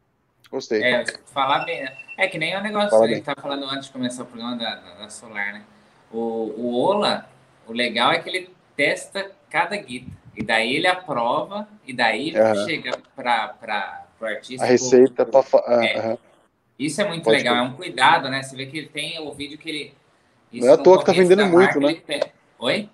Gostei. 0.52 0.84
É, 0.84 1.06
falar 1.28 1.60
bem. 1.60 1.84
Né? 1.84 1.98
É 2.18 2.28
que 2.28 2.38
nem 2.38 2.56
o 2.56 2.62
negócio 2.62 2.90
Fala 2.90 3.08
que 3.08 3.14
a 3.14 3.16
gente 3.16 3.30
estava 3.30 3.42
falando 3.42 3.66
antes 3.66 3.86
de 3.86 3.94
começar 3.94 4.24
o 4.24 4.26
programa 4.26 4.58
da, 4.58 4.76
da, 4.76 4.94
da, 4.96 5.10
Solar, 5.10 5.54
né? 5.54 5.64
O, 6.12 6.54
o 6.58 6.76
Ola, 6.76 7.30
o 7.68 7.72
legal 7.72 8.12
é 8.12 8.20
que 8.20 8.30
ele 8.30 8.50
testa 8.76 9.32
cada 9.50 9.78
guita. 9.78 10.12
E 10.36 10.44
daí 10.44 10.76
ele 10.76 10.88
aprova, 10.88 11.68
e 11.86 11.94
daí 11.94 12.34
uhum. 12.36 12.66
chega 12.66 12.98
para 13.16 14.06
o 14.20 14.26
artista. 14.26 14.66
A 14.66 14.68
receita 14.68 15.26
para. 15.26 15.44
É. 15.84 16.10
Uhum. 16.10 16.18
Isso 16.78 17.02
é 17.02 17.08
muito 17.08 17.24
Pode 17.24 17.38
legal, 17.38 17.56
é 17.56 17.62
um 17.62 17.74
cuidado, 17.74 18.30
né? 18.30 18.42
Você 18.42 18.56
vê 18.56 18.66
que 18.66 18.78
ele 18.78 18.88
tem 18.88 19.20
o 19.20 19.32
vídeo 19.34 19.58
que 19.58 19.70
ele. 19.70 19.94
Não 20.52 20.68
é 20.68 20.74
à 20.74 20.78
toa 20.78 21.00
que 21.00 21.06
tá 21.06 21.14
vendendo 21.14 21.46
muito, 21.46 21.80
né? 21.80 22.02
Oi? 22.60 22.90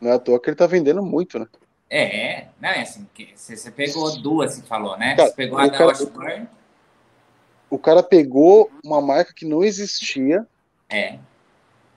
Não 0.00 0.10
é 0.10 0.14
à 0.14 0.18
toa 0.18 0.40
que 0.40 0.50
ele 0.50 0.56
tá 0.56 0.66
vendendo 0.66 1.02
muito, 1.02 1.38
né? 1.38 1.46
É, 1.88 2.46
não 2.60 2.68
é 2.68 2.82
assim, 2.82 3.06
você 3.34 3.70
pegou 3.70 4.16
duas, 4.20 4.54
você 4.54 4.62
falou, 4.62 4.96
né? 4.96 5.16
Cara, 5.16 5.28
você 5.28 5.34
pegou 5.34 5.58
a 5.58 5.66
da 5.66 5.86
Washburn. 5.86 6.46
O 7.70 7.78
cara 7.78 8.02
pegou 8.02 8.70
uma 8.84 9.00
marca 9.00 9.32
que 9.32 9.46
não 9.46 9.62
existia. 9.62 10.46
É. 10.90 11.18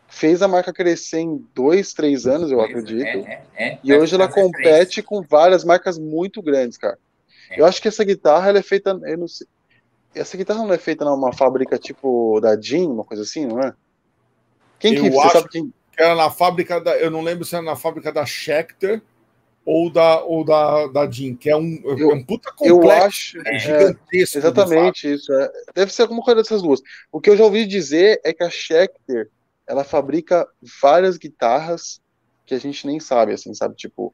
Fez 0.08 0.44
a 0.44 0.48
marca 0.48 0.72
crescer 0.72 1.20
em 1.20 1.44
dois, 1.56 1.92
três 1.92 2.28
anos, 2.28 2.52
eu 2.52 2.62
acredito. 2.62 3.04
É, 3.04 3.44
é, 3.56 3.68
é. 3.68 3.80
E 3.84 3.92
hoje 3.92 4.14
ela 4.14 4.28
compete 4.28 5.02
três. 5.02 5.06
com 5.06 5.24
várias 5.24 5.64
marcas 5.64 5.98
muito 5.98 6.42
grandes, 6.42 6.78
cara. 6.78 7.00
É. 7.50 7.60
Eu 7.60 7.66
acho 7.66 7.82
que 7.82 7.88
essa 7.88 8.04
guitarra 8.04 8.50
ela 8.50 8.60
é 8.60 8.64
feita. 8.64 8.92
Eu 9.04 9.18
não 9.18 9.28
sei, 9.28 9.48
essa 10.14 10.38
guitarra 10.38 10.64
não 10.64 10.74
é 10.74 10.78
feita 10.78 11.04
numa 11.04 11.34
fábrica 11.34 11.78
tipo 11.78 12.40
da 12.40 12.60
Jean, 12.60 12.90
uma 12.90 13.04
coisa 13.04 13.24
assim, 13.24 13.48
não 13.48 13.60
é? 13.60 13.74
Quem 14.80 14.94
que 14.94 15.08
eu 15.08 15.12
você 15.12 15.30
sabe 15.30 15.50
quem? 15.50 15.74
Que 15.92 16.04
era 16.04 16.16
na 16.16 16.30
fábrica 16.30 16.80
da. 16.80 16.96
Eu 16.98 17.10
não 17.10 17.22
lembro 17.22 17.44
se 17.44 17.56
era 17.56 17.64
na 17.64 17.76
fábrica 17.76 18.12
da 18.12 18.26
Schecter 18.26 19.02
ou 19.66 19.92
da, 19.92 20.22
ou 20.24 20.44
da, 20.44 20.88
da 20.88 21.10
Jean, 21.10 21.36
que 21.36 21.50
é 21.50 21.56
um, 21.56 21.76
é 21.86 22.02
eu, 22.02 22.10
um 22.10 22.24
puta 22.24 22.52
complexo, 22.52 22.68
eu 22.78 22.92
acho, 22.92 23.48
é, 23.48 23.60
gigantesco. 23.60 24.38
É, 24.38 24.40
exatamente 24.40 25.14
isso. 25.14 25.32
É. 25.34 25.52
Deve 25.74 25.94
ser 25.94 26.02
alguma 26.04 26.22
coisa 26.22 26.42
dessas 26.42 26.62
duas. 26.62 26.82
O 27.12 27.22
que 27.22 27.30
eu 27.30 27.38
já 27.38 27.44
ouvi 27.44 27.66
dizer 27.66 28.20
é 28.24 28.34
que 28.34 28.44
a 28.44 28.50
Schecter 28.50 29.30
ela 29.68 29.84
fabrica 29.84 30.48
várias 30.82 31.18
guitarras 31.18 32.02
que 32.46 32.54
a 32.54 32.60
gente 32.60 32.86
nem 32.86 33.00
sabe, 33.00 33.34
assim, 33.34 33.54
sabe? 33.54 33.76
Tipo, 33.76 34.14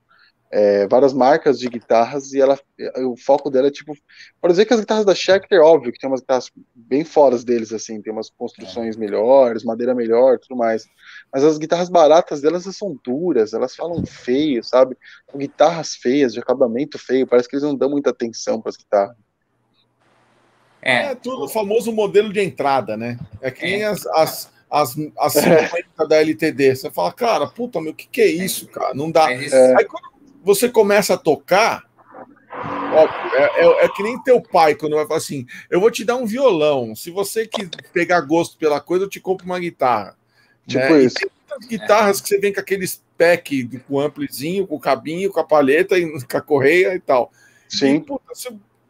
é, 0.52 0.88
várias 0.88 1.14
marcas 1.14 1.60
de 1.60 1.70
guitarras 1.70 2.34
e 2.34 2.42
ela, 2.42 2.60
o 3.06 3.16
foco 3.16 3.52
dela 3.52 3.68
é 3.68 3.72
tipo, 3.72 3.96
por 4.42 4.50
dizer 4.50 4.66
que 4.66 4.74
as 4.74 4.80
guitarras 4.80 5.06
da 5.06 5.14
Schecter, 5.14 5.62
óbvio 5.62 5.92
que 5.92 6.00
tem 6.00 6.10
umas 6.10 6.22
guitarras 6.22 6.52
bem 6.74 7.06
fora 7.06 7.38
deles, 7.38 7.72
assim, 7.72 8.02
tem 8.02 8.12
umas 8.12 8.32
construções 8.32 8.96
é. 8.96 9.00
melhores, 9.00 9.64
madeira 9.64 9.94
melhor, 9.94 10.40
tudo 10.40 10.58
mais. 10.58 10.88
Mas 11.32 11.44
as 11.44 11.60
guitarras 11.60 11.90
baratas 11.90 12.42
delas 12.42 12.64
são 12.76 13.00
duras, 13.04 13.54
elas 13.54 13.76
falam 13.76 14.04
feio, 14.06 14.64
sabe? 14.64 14.98
Com 15.28 15.38
guitarras 15.38 15.96
feias, 15.96 16.34
de 16.34 16.40
acabamento 16.40 16.98
feio, 16.98 17.28
parece 17.28 17.48
que 17.48 17.56
eles 17.56 17.64
não 17.64 17.76
dão 17.76 17.90
muita 17.90 18.10
atenção 18.10 18.60
para 18.60 18.70
as 18.70 18.78
guitarras. 18.78 19.16
É. 20.82 21.08
é 21.08 21.16
tudo 21.16 21.44
o 21.44 21.50
famoso 21.50 21.92
modelo 21.92 22.34
de 22.34 22.42
entrada, 22.42 22.98
né? 22.98 23.20
É 23.42 23.52
que 23.52 23.64
nem 23.64 23.84
é. 23.84 23.86
as, 23.86 24.06
as 24.08 24.60
as, 24.72 24.96
as 25.18 25.34
50 25.34 25.78
é. 26.00 26.08
da 26.08 26.18
LTD. 26.18 26.76
Você 26.76 26.92
fala, 26.92 27.12
cara, 27.12 27.48
puta, 27.48 27.82
meu, 27.82 27.92
o 27.92 27.96
que, 27.96 28.08
que 28.08 28.22
é 28.22 28.28
isso, 28.28 28.68
cara? 28.68 28.94
Não 28.94 29.10
dá. 29.10 29.32
É. 29.32 29.76
Aí 29.76 29.86
quando 29.86 30.19
você 30.44 30.70
começa 30.70 31.14
a 31.14 31.18
tocar, 31.18 31.84
é, 32.52 33.66
é, 33.66 33.86
é, 33.86 33.90
que 33.90 34.04
nem 34.04 34.22
teu 34.24 34.42
pai 34.42 34.76
quando 34.76 34.96
vai 34.96 35.06
falar 35.06 35.18
assim: 35.18 35.46
eu 35.70 35.80
vou 35.80 35.92
te 35.92 36.04
dar 36.04 36.16
um 36.16 36.26
violão. 36.26 36.96
Se 36.96 37.12
você 37.12 37.48
que 37.48 37.70
pegar 37.94 38.22
gosto 38.22 38.58
pela 38.58 38.80
coisa, 38.80 39.06
eu 39.06 39.10
te 39.10 39.20
compro 39.20 39.46
uma 39.46 39.60
guitarra. 39.60 40.16
Tipo 40.68 40.94
né? 40.94 41.04
isso. 41.04 41.16
tem 41.16 41.30
muitas 41.50 41.68
guitarras 41.68 42.22
que 42.22 42.28
você 42.28 42.40
vem 42.40 42.54
com 42.54 42.60
aqueles 42.60 43.02
pack 43.18 43.82
com 43.88 44.00
amplizinho, 44.00 44.66
com 44.66 44.76
o 44.76 44.80
cabinho, 44.80 45.32
com 45.32 45.40
a 45.40 45.44
palheta, 45.44 45.98
e, 45.98 46.10
com 46.26 46.38
a 46.38 46.42
correia 46.42 46.96
e 46.96 47.00
tal. 47.00 47.32
Sim. 47.68 47.96
E, 47.96 48.00
puta, 48.00 48.24
você, 48.34 48.50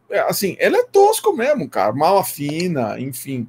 é, 0.10 0.20
assim, 0.20 0.56
ela 0.60 0.78
é 0.78 0.84
tosco 0.84 1.34
mesmo, 1.34 1.68
cara, 1.68 1.92
mal 1.94 2.18
afina, 2.18 3.00
enfim. 3.00 3.48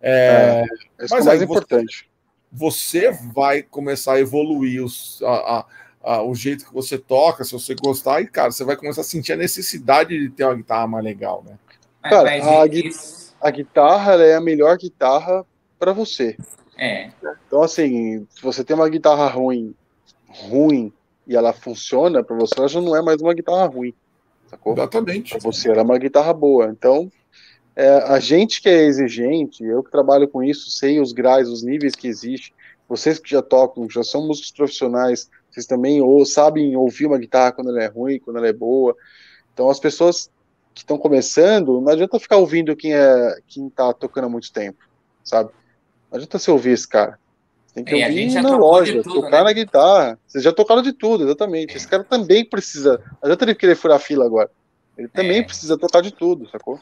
É, 0.00 0.64
é, 0.98 1.06
mas 1.10 1.26
é 1.26 1.28
mais 1.28 1.42
importante. 1.42 2.08
Você, 2.50 3.10
você 3.10 3.18
vai 3.32 3.62
começar 3.62 4.14
a 4.14 4.20
evoluir 4.20 4.82
os, 4.82 5.22
a, 5.22 5.58
a 5.58 5.66
ah, 6.04 6.22
o 6.22 6.34
jeito 6.34 6.66
que 6.66 6.74
você 6.74 6.98
toca, 6.98 7.44
se 7.44 7.52
você 7.52 7.74
gostar, 7.74 8.20
e, 8.20 8.26
cara, 8.26 8.50
você 8.52 8.62
vai 8.62 8.76
começar 8.76 9.00
a 9.00 9.04
sentir 9.04 9.32
a 9.32 9.36
necessidade 9.36 10.18
de 10.18 10.28
ter 10.28 10.44
uma 10.44 10.54
guitarra 10.54 10.86
mais 10.86 11.04
legal, 11.04 11.42
né? 11.46 11.58
Cara, 12.02 12.30
a, 12.62 12.66
gui 12.66 12.90
a, 13.40 13.50
guitarra 13.50 14.14
é 14.22 14.34
a 14.34 14.40
melhor 14.40 14.76
guitarra 14.76 15.46
para 15.78 15.92
você. 15.92 16.36
É. 16.76 17.10
Então, 17.46 17.62
assim, 17.62 18.26
se 18.28 18.42
você 18.42 18.62
tem 18.62 18.76
uma 18.76 18.88
guitarra 18.88 19.26
ruim, 19.28 19.74
ruim, 20.28 20.92
e 21.26 21.34
ela 21.34 21.54
funciona 21.54 22.22
para 22.22 22.36
você, 22.36 22.54
ela 22.58 22.68
já 22.68 22.80
não 22.82 22.94
é 22.94 23.00
mais 23.00 23.22
uma 23.22 23.32
guitarra 23.32 23.64
ruim. 23.64 23.94
Sacou? 24.46 24.74
Exatamente. 24.74 25.30
Pra 25.30 25.38
você 25.40 25.70
era 25.70 25.82
uma 25.82 25.96
guitarra 25.96 26.34
boa. 26.34 26.66
Então, 26.66 27.10
é, 27.74 27.88
a 27.88 28.20
gente 28.20 28.60
que 28.60 28.68
é 28.68 28.84
exigente, 28.84 29.64
eu 29.64 29.82
que 29.82 29.90
trabalho 29.90 30.28
com 30.28 30.42
isso, 30.42 30.70
sei 30.70 31.00
os 31.00 31.12
graus, 31.12 31.48
os 31.48 31.62
níveis 31.62 31.94
que 31.94 32.06
existem, 32.06 32.52
vocês 32.86 33.18
que 33.18 33.30
já 33.30 33.40
tocam, 33.40 33.88
já 33.88 34.04
são 34.04 34.26
músicos 34.26 34.52
profissionais, 34.52 35.30
vocês 35.54 35.66
também 35.66 36.00
ou 36.00 36.26
sabem 36.26 36.76
ouvir 36.76 37.06
uma 37.06 37.18
guitarra 37.18 37.52
quando 37.52 37.70
ela 37.70 37.82
é 37.82 37.86
ruim, 37.86 38.18
quando 38.18 38.38
ela 38.38 38.48
é 38.48 38.52
boa. 38.52 38.94
Então 39.52 39.70
as 39.70 39.78
pessoas 39.78 40.28
que 40.74 40.82
estão 40.82 40.98
começando, 40.98 41.80
não 41.80 41.92
adianta 41.92 42.18
ficar 42.18 42.36
ouvindo 42.36 42.74
quem 42.74 42.92
é 42.92 43.38
quem 43.46 43.70
tá 43.70 43.92
tocando 43.92 44.24
há 44.24 44.28
muito 44.28 44.52
tempo, 44.52 44.78
sabe? 45.22 45.50
Não 46.10 46.16
adianta 46.16 46.38
você 46.38 46.50
ouvir 46.50 46.70
esse 46.70 46.88
cara. 46.88 47.18
Tem 47.72 47.84
que 47.84 47.94
é, 47.94 48.06
ouvir 48.06 48.42
na 48.42 48.56
loja, 48.56 49.02
tudo, 49.02 49.14
tocar 49.14 49.38
né? 49.38 49.44
na 49.44 49.52
guitarra. 49.52 50.18
Vocês 50.26 50.42
já 50.42 50.52
tocaram 50.52 50.82
de 50.82 50.92
tudo, 50.92 51.24
exatamente. 51.24 51.74
É. 51.74 51.76
Esse 51.76 51.86
cara 51.86 52.04
também 52.04 52.44
precisa. 52.44 52.98
Não 52.98 53.18
adianta 53.22 53.44
ele 53.44 53.54
querer 53.54 53.76
furar 53.76 53.98
fila 54.00 54.24
agora. 54.24 54.50
Ele 54.96 55.08
também 55.08 55.38
é. 55.38 55.42
precisa 55.42 55.78
tocar 55.78 56.00
de 56.00 56.12
tudo, 56.12 56.48
sacou? 56.50 56.80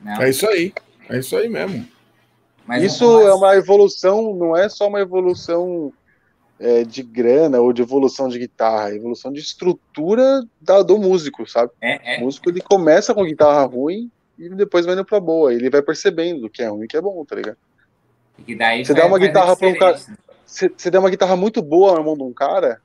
Não. 0.00 0.22
É 0.22 0.30
isso 0.30 0.46
aí. 0.46 0.72
É 1.08 1.18
isso 1.18 1.36
aí 1.36 1.48
mesmo. 1.48 1.86
Mas 2.66 2.82
isso 2.82 3.20
é 3.22 3.32
uma 3.32 3.56
evolução, 3.56 4.34
não 4.34 4.54
é 4.54 4.68
só 4.68 4.88
uma 4.88 5.00
evolução 5.00 5.90
é, 6.60 6.84
de 6.84 7.02
grana 7.02 7.60
ou 7.60 7.72
de 7.72 7.82
evolução 7.82 8.28
de 8.28 8.38
guitarra, 8.38 8.94
evolução 8.94 9.32
de 9.32 9.40
estrutura 9.40 10.42
da, 10.60 10.82
do 10.82 10.98
músico, 10.98 11.48
sabe? 11.48 11.72
É, 11.80 12.16
é. 12.16 12.18
O 12.18 12.24
músico 12.24 12.50
ele 12.50 12.60
começa 12.60 13.14
com 13.14 13.24
guitarra 13.24 13.64
ruim 13.64 14.10
e 14.38 14.48
depois 14.50 14.84
vai 14.84 14.94
indo 14.94 15.04
pra 15.04 15.20
boa. 15.20 15.52
Ele 15.52 15.70
vai 15.70 15.82
percebendo 15.82 16.48
que 16.50 16.62
é 16.62 16.68
ruim 16.68 16.84
e 16.84 16.88
que 16.88 16.96
é 16.96 17.00
bom, 17.00 17.24
tá 17.24 17.36
ligado? 17.36 17.56
E 18.46 18.54
daí 18.54 18.84
você 18.84 18.94
dá 18.94 19.06
uma 19.06 19.18
guitarra 19.18 19.56
para 19.56 19.68
um 19.68 19.74
cara. 19.74 19.98
Você, 20.46 20.72
você 20.74 20.90
dá 20.90 21.00
uma 21.00 21.10
guitarra 21.10 21.36
muito 21.36 21.60
boa 21.60 21.94
na 21.94 22.02
mão 22.02 22.16
de 22.16 22.22
um 22.22 22.32
cara, 22.32 22.80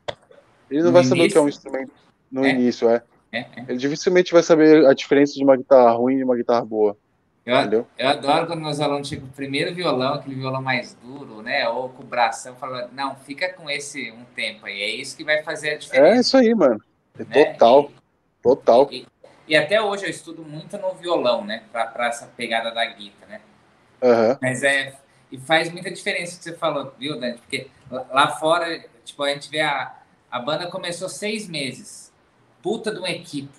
ele 0.70 0.82
não 0.82 0.88
no 0.88 0.94
vai 0.94 1.02
início? 1.02 1.16
saber 1.18 1.30
o 1.30 1.32
que 1.32 1.38
é 1.38 1.42
um 1.42 1.50
instrumento 1.50 1.92
no 2.32 2.46
é. 2.46 2.50
início, 2.50 2.90
é. 2.90 3.02
é. 3.32 3.40
É, 3.40 3.48
Ele 3.68 3.78
dificilmente 3.78 4.34
vai 4.34 4.44
saber 4.44 4.86
a 4.86 4.94
diferença 4.94 5.34
de 5.34 5.44
uma 5.44 5.56
guitarra 5.56 5.92
ruim 5.92 6.18
e 6.18 6.24
uma 6.24 6.36
guitarra 6.36 6.66
boa. 6.66 6.98
Eu, 7.46 7.86
eu 7.98 8.08
adoro 8.08 8.48
quando 8.48 8.62
meus 8.62 8.80
alunos 8.80 9.08
chegam 9.08 9.26
com 9.26 9.32
o 9.32 9.36
primeiro 9.36 9.76
violão, 9.76 10.14
aquele 10.14 10.36
violão 10.36 10.62
mais 10.62 10.94
duro, 10.94 11.42
né? 11.42 11.68
Ou 11.68 11.90
com 11.90 12.02
o 12.02 12.06
bração, 12.06 12.56
falam, 12.56 12.88
não, 12.94 13.16
fica 13.18 13.52
com 13.52 13.70
esse 13.70 14.12
um 14.12 14.24
tempo 14.34 14.66
aí. 14.66 14.82
É 14.82 14.90
isso 14.96 15.18
que 15.18 15.26
vai 15.26 15.44
fazer 15.44 15.72
a 15.72 15.78
diferença. 15.78 16.16
É 16.16 16.20
isso 16.20 16.38
aí, 16.38 16.56
mano. 16.56 16.82
É 17.20 17.26
né? 17.26 17.46
total. 17.46 17.92
E, 17.92 18.42
total. 18.42 18.88
E, 18.90 19.06
e, 19.46 19.58
até 19.58 19.82
hoje 19.82 20.06
eu 20.06 20.10
estudo 20.10 20.46
muito 20.46 20.78
no 20.78 20.94
violão, 20.94 21.44
né? 21.44 21.64
Para 21.70 22.08
essa 22.08 22.28
pegada 22.28 22.72
da 22.72 22.86
guitarra, 22.86 23.28
né? 23.34 23.42
Uhum. 24.02 24.38
Mas 24.42 24.64
é. 24.64 24.96
E 25.30 25.38
faz 25.38 25.70
muita 25.70 25.92
diferença 25.92 26.36
o 26.36 26.38
que 26.38 26.44
você 26.46 26.54
falou, 26.56 26.94
viu, 26.98 27.20
Dante? 27.20 27.40
Porque 27.40 27.68
lá 27.90 28.30
fora, 28.30 28.86
tipo, 29.04 29.22
a 29.24 29.30
gente 29.30 29.50
vê 29.50 29.62
a, 29.62 29.94
a 30.32 30.40
banda 30.40 30.68
começou 30.68 31.10
seis 31.10 31.50
meses. 31.50 32.14
Puta 32.62 32.90
de 32.90 33.00
uma 33.00 33.10
equipe. 33.10 33.52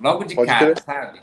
Logo 0.00 0.24
de 0.24 0.34
Pode 0.34 0.48
cara, 0.48 0.74
sabe? 0.84 1.22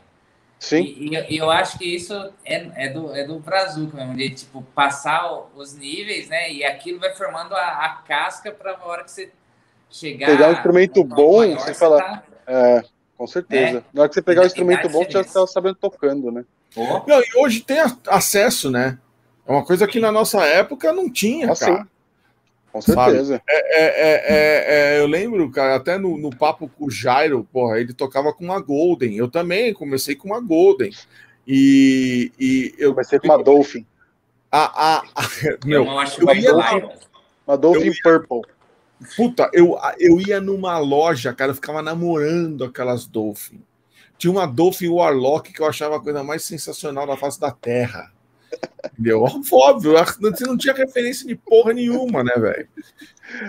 Sim. 0.60 0.82
E, 0.82 1.34
e, 1.34 1.38
eu 1.38 1.50
acho 1.50 1.78
que 1.78 1.86
isso 1.86 2.14
é, 2.44 2.70
é, 2.76 2.88
do, 2.90 3.16
é 3.16 3.26
do 3.26 3.38
Brazuca 3.38 3.96
mesmo, 3.96 4.14
de 4.14 4.28
tipo, 4.28 4.62
passar 4.74 5.48
os 5.56 5.74
níveis, 5.74 6.28
né? 6.28 6.52
E 6.52 6.62
aquilo 6.62 7.00
vai 7.00 7.14
formando 7.14 7.54
a, 7.54 7.86
a 7.86 7.88
casca 8.06 8.52
para 8.52 8.76
a 8.76 8.86
hora 8.86 9.02
que 9.02 9.10
você 9.10 9.32
chegar. 9.90 10.26
Pegar 10.26 10.50
um 10.50 10.52
instrumento 10.52 11.02
bom, 11.02 11.38
maior, 11.38 11.58
você 11.58 11.72
fala. 11.72 12.02
Tá... 12.02 12.22
É, 12.46 12.84
com 13.16 13.26
certeza. 13.26 13.78
É. 13.78 13.82
Na 13.90 14.02
hora 14.02 14.08
que 14.10 14.14
você 14.14 14.22
pegar 14.22 14.42
o 14.42 14.44
um 14.44 14.46
instrumento 14.46 14.88
bom, 14.90 15.02
você 15.02 15.12
já 15.12 15.22
está 15.22 15.46
sabendo 15.46 15.76
tocando, 15.76 16.30
né? 16.30 16.44
Oh. 16.76 17.02
Não, 17.06 17.20
e 17.20 17.38
hoje 17.38 17.62
tem 17.62 17.78
acesso, 18.06 18.70
né? 18.70 18.98
É 19.46 19.52
uma 19.52 19.64
coisa 19.64 19.86
que 19.86 19.98
na 19.98 20.12
nossa 20.12 20.44
época 20.44 20.92
não 20.92 21.10
tinha, 21.10 21.50
ah, 21.50 21.56
cara. 21.56 21.88
Com 22.72 22.80
certeza. 22.80 23.42
É, 23.48 23.56
é, 23.56 23.84
é, 23.84 24.96
é, 24.96 25.00
eu 25.00 25.06
lembro, 25.06 25.50
cara, 25.50 25.76
até 25.76 25.98
no, 25.98 26.16
no 26.16 26.30
papo 26.30 26.68
com 26.68 26.86
o 26.86 26.90
Jairo, 26.90 27.46
porra, 27.52 27.80
ele 27.80 27.92
tocava 27.92 28.32
com 28.32 28.44
uma 28.44 28.60
Golden. 28.60 29.16
Eu 29.16 29.28
também 29.28 29.74
comecei 29.74 30.14
com 30.14 30.28
uma 30.28 30.40
Golden. 30.40 30.92
E, 31.46 32.30
e 32.38 32.74
eu 32.78 32.92
comecei 32.92 33.18
com 33.18 33.26
uma 33.26 33.42
Dolphin. 33.42 33.84
A, 34.52 34.98
a, 34.98 35.02
a 35.16 35.22
meu, 35.66 35.84
eu, 35.84 35.98
acho 35.98 36.20
eu 36.20 36.36
ia 36.36 36.52
numa, 36.52 36.92
uma 37.46 37.58
Dolphin 37.58 37.86
ia, 37.86 37.94
Purple. 38.02 38.42
Puta, 39.16 39.50
eu, 39.52 39.76
eu 39.98 40.20
ia 40.20 40.40
numa 40.40 40.78
loja, 40.78 41.32
cara, 41.32 41.50
eu 41.50 41.54
ficava 41.54 41.82
namorando 41.82 42.64
aquelas 42.64 43.06
Dolphin. 43.06 43.60
Tinha 44.16 44.30
uma 44.30 44.46
Dolphin 44.46 44.88
Warlock 44.88 45.52
que 45.52 45.60
eu 45.60 45.66
achava 45.66 45.96
a 45.96 46.00
coisa 46.00 46.22
mais 46.22 46.44
sensacional 46.44 47.06
da 47.06 47.16
face 47.16 47.40
da 47.40 47.50
Terra. 47.50 48.12
Entendeu? 48.92 49.22
Óbvio, 49.22 49.92
você 50.20 50.46
não 50.46 50.56
tinha 50.56 50.74
referência 50.74 51.26
de 51.26 51.34
porra 51.34 51.72
nenhuma, 51.72 52.22
né, 52.22 52.32
velho? 52.36 52.68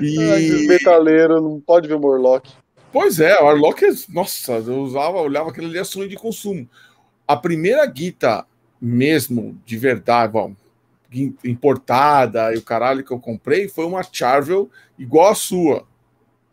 E. 0.01 0.67
metaleiro, 0.67 1.41
não 1.41 1.59
pode 1.59 1.87
ver 1.87 1.95
o 1.95 1.99
Morlock. 1.99 2.51
Pois 2.91 3.19
é, 3.19 3.39
o 3.39 3.45
Warlock, 3.45 3.81
nossa, 4.09 4.53
eu 4.53 4.81
usava, 4.81 5.21
olhava 5.21 5.49
aquele 5.49 5.67
ali 5.67 5.77
é 5.77 5.83
sonho 5.83 6.09
de 6.09 6.15
consumo. 6.15 6.67
A 7.27 7.37
primeira 7.37 7.85
guita 7.85 8.45
mesmo, 8.81 9.57
de 9.65 9.77
verdade, 9.77 10.33
bom, 10.33 10.53
importada 11.43 12.53
e 12.53 12.57
o 12.57 12.61
caralho 12.61 13.03
que 13.03 13.11
eu 13.11 13.19
comprei 13.19 13.67
foi 13.67 13.85
uma 13.85 14.03
Charvel 14.03 14.69
igual 14.97 15.31
a 15.31 15.35
sua. 15.35 15.85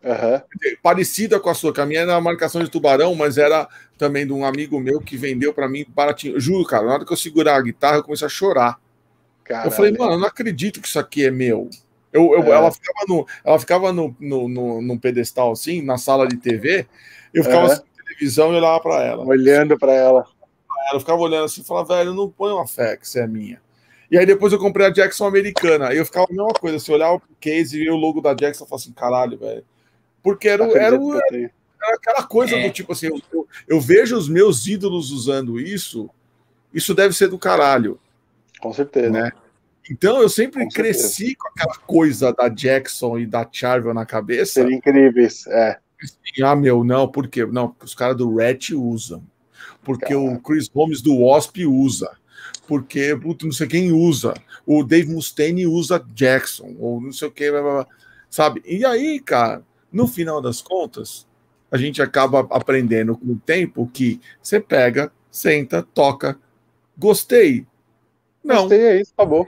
Uhum. 0.03 0.41
Parecida 0.81 1.39
com 1.39 1.49
a 1.49 1.53
sua, 1.53 1.73
que 1.73 1.81
a 1.81 1.85
minha 1.85 2.01
era 2.01 2.21
marcação 2.21 2.63
de 2.63 2.69
tubarão, 2.69 3.13
mas 3.15 3.37
era 3.37 3.67
também 3.97 4.25
de 4.25 4.31
um 4.31 4.45
amigo 4.45 4.79
meu 4.79 5.01
que 5.01 5.17
vendeu 5.17 5.53
para 5.53 5.67
mim 5.67 5.85
baratinho. 5.89 6.39
Juro, 6.39 6.65
cara, 6.65 6.85
na 6.85 6.93
hora 6.93 7.05
que 7.05 7.11
eu 7.11 7.17
segurar 7.17 7.57
a 7.57 7.61
guitarra, 7.61 7.97
eu 7.97 8.03
comecei 8.03 8.25
a 8.25 8.29
chorar. 8.29 8.79
Caralho. 9.43 9.67
Eu 9.67 9.71
falei, 9.71 9.91
mano, 9.91 10.13
eu 10.13 10.19
não 10.19 10.27
acredito 10.27 10.81
que 10.81 10.87
isso 10.87 10.99
aqui 10.99 11.25
é 11.25 11.31
meu. 11.31 11.69
Eu, 12.13 12.33
eu 12.33 12.43
é. 12.43 12.51
Ela 12.51 12.71
ficava, 12.71 12.99
no, 13.07 13.27
ela 13.43 13.59
ficava 13.59 13.93
no, 13.93 14.15
no, 14.19 14.47
no, 14.47 14.81
num 14.81 14.97
pedestal 14.97 15.51
assim, 15.51 15.81
na 15.81 15.97
sala 15.97 16.27
de 16.27 16.37
TV, 16.37 16.87
eu 17.33 17.43
ficava 17.43 17.67
é. 17.67 17.71
assim, 17.73 17.83
na 17.97 18.03
televisão 18.03 18.53
e 18.53 18.55
olhava 18.55 18.79
para 18.79 19.03
ela. 19.03 19.25
Olhando 19.25 19.77
para 19.77 19.93
ela. 19.93 20.25
Ela 20.89 20.99
ficava 20.99 21.19
olhando 21.19 21.45
assim 21.45 21.61
e 21.61 21.63
falava, 21.63 21.95
velho, 21.97 22.13
não 22.13 22.29
põe 22.29 22.51
uma 22.51 22.65
fé 22.65 22.95
que 22.97 23.07
você 23.07 23.21
é 23.21 23.27
minha. 23.27 23.61
E 24.09 24.17
aí 24.17 24.25
depois 24.25 24.51
eu 24.51 24.57
comprei 24.57 24.87
a 24.87 24.89
Jackson 24.89 25.25
americana. 25.25 25.89
Aí 25.89 25.97
eu 25.97 26.05
ficava 26.05 26.25
a 26.27 26.33
mesma 26.33 26.53
coisa, 26.53 26.79
se 26.79 26.91
olhava 26.91 27.19
pro 27.19 27.29
case 27.39 27.77
e 27.77 27.83
ver 27.83 27.91
o 27.91 27.95
logo 27.95 28.21
da 28.21 28.33
Jackson, 28.33 28.63
eu 28.63 28.67
falava 28.67 28.83
assim, 28.83 28.93
caralho, 28.93 29.37
velho. 29.37 29.63
Porque 30.21 30.47
era, 30.47 30.63
era, 30.65 30.95
era, 30.95 31.51
era 31.81 31.95
aquela 31.95 32.23
coisa 32.23 32.55
é. 32.55 32.67
do 32.67 32.73
tipo 32.73 32.91
assim, 32.91 33.07
eu, 33.07 33.21
eu, 33.31 33.47
eu, 33.67 33.81
vejo 33.81 34.17
os 34.17 34.27
meus 34.27 34.67
ídolos 34.67 35.11
usando 35.11 35.59
isso, 35.59 36.09
isso 36.73 36.93
deve 36.93 37.15
ser 37.15 37.29
do 37.29 37.39
caralho. 37.39 37.99
Com 38.59 38.73
certeza. 38.73 39.09
Né? 39.09 39.31
Então 39.89 40.21
eu 40.21 40.29
sempre 40.29 40.63
com 40.63 40.69
cresci 40.69 41.07
certeza. 41.09 41.37
com 41.39 41.47
aquela 41.47 41.75
coisa 41.87 42.33
da 42.33 42.49
Jackson 42.49 43.17
e 43.17 43.25
da 43.25 43.47
Charvel 43.49 43.93
na 43.93 44.05
cabeça. 44.05 44.53
Seria 44.53 44.75
incríveis, 44.75 45.47
é. 45.47 45.79
Assim, 46.01 46.43
ah, 46.43 46.55
meu, 46.55 46.83
não, 46.83 47.07
por 47.07 47.27
quê? 47.27 47.45
Não, 47.45 47.69
porque 47.69 47.85
os 47.85 47.95
caras 47.95 48.15
do 48.15 48.35
Rat 48.35 48.71
usam. 48.71 49.23
Porque 49.83 50.13
Caramba. 50.13 50.33
o 50.33 50.39
Chris 50.39 50.69
Holmes 50.69 51.01
do 51.01 51.17
Wasp 51.17 51.65
usa. 51.65 52.11
Porque 52.67 53.15
puto, 53.15 53.45
não 53.45 53.51
sei 53.51 53.67
quem 53.67 53.91
usa. 53.91 54.33
O 54.65 54.83
Dave 54.83 55.11
Mustaine 55.11 55.65
usa 55.65 56.05
Jackson, 56.13 56.75
ou 56.77 57.01
não 57.01 57.11
sei 57.11 57.27
o 57.27 57.31
que, 57.31 57.51
sabe? 58.29 58.61
E 58.65 58.85
aí, 58.85 59.19
cara, 59.19 59.63
no 59.91 60.07
final 60.07 60.41
das 60.41 60.61
contas, 60.61 61.27
a 61.71 61.77
gente 61.77 62.01
acaba 62.01 62.47
aprendendo 62.49 63.17
com 63.17 63.33
o 63.33 63.39
tempo 63.39 63.89
que 63.93 64.19
você 64.41 64.59
pega, 64.59 65.11
senta, 65.29 65.83
toca. 65.83 66.37
Gostei. 66.97 67.65
Não. 68.43 68.63
Gostei, 68.63 68.81
é 68.81 69.01
isso, 69.01 69.13
acabou. 69.15 69.47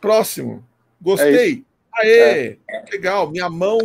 Próximo. 0.00 0.64
Gostei. 1.00 1.64
É 1.94 2.00
Aê! 2.00 2.58
É. 2.68 2.84
Legal. 2.90 3.30
Minha 3.30 3.48
mão 3.48 3.78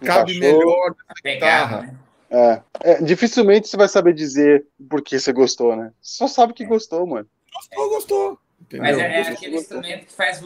cabe, 0.00 0.38
melhor 0.38 0.94
na 1.08 1.32
guitarra. 1.32 1.82
Né? 1.82 1.98
É. 2.30 2.62
é. 2.80 3.02
dificilmente 3.02 3.68
você 3.68 3.76
vai 3.76 3.88
saber 3.88 4.14
dizer 4.14 4.66
por 4.88 5.02
que 5.02 5.18
você 5.18 5.32
gostou, 5.32 5.76
né? 5.76 5.92
Só 6.00 6.26
sabe 6.26 6.54
que 6.54 6.64
gostou, 6.64 7.06
mano. 7.06 7.28
Gostou, 7.54 7.88
gostou. 7.90 8.38
Entendeu? 8.60 8.84
Mas 8.84 8.98
é, 8.98 9.20
é 9.20 9.28
aquele 9.28 9.56
instrumento 9.56 10.06
que 10.06 10.12
faz, 10.12 10.42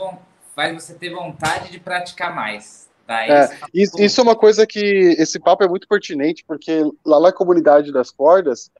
faz 0.54 0.74
você 0.74 0.94
ter 0.94 1.10
vontade 1.10 1.70
de 1.70 1.78
praticar 1.78 2.34
mais. 2.34 2.85
É, 3.08 3.58
isso, 3.72 4.00
isso, 4.00 4.20
é 4.20 4.24
uma 4.24 4.34
coisa 4.34 4.66
que 4.66 5.14
esse 5.18 5.38
papo 5.38 5.62
é 5.62 5.68
muito 5.68 5.86
pertinente, 5.86 6.44
porque 6.46 6.82
lá 7.04 7.20
na 7.20 7.32
comunidade 7.32 7.92
das 7.92 8.10
cordas, 8.10 8.70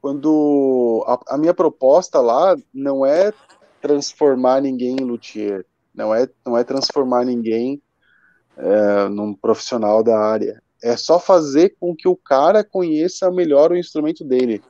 quando 0.00 1.04
a, 1.06 1.34
a 1.34 1.38
minha 1.38 1.52
proposta 1.52 2.20
lá 2.20 2.56
não 2.72 3.04
é 3.04 3.32
transformar 3.80 4.62
ninguém 4.62 4.96
em 4.96 5.04
luthier, 5.04 5.66
não 5.94 6.14
é, 6.14 6.28
não 6.46 6.56
é 6.56 6.64
transformar 6.64 7.24
ninguém 7.24 7.82
é, 8.56 9.08
num 9.08 9.34
profissional 9.34 10.02
da 10.02 10.18
área. 10.18 10.62
É 10.82 10.96
só 10.96 11.18
fazer 11.18 11.74
com 11.78 11.94
que 11.94 12.08
o 12.08 12.16
cara 12.16 12.64
conheça 12.64 13.30
melhor 13.30 13.72
o 13.72 13.76
instrumento 13.76 14.24
dele. 14.24 14.62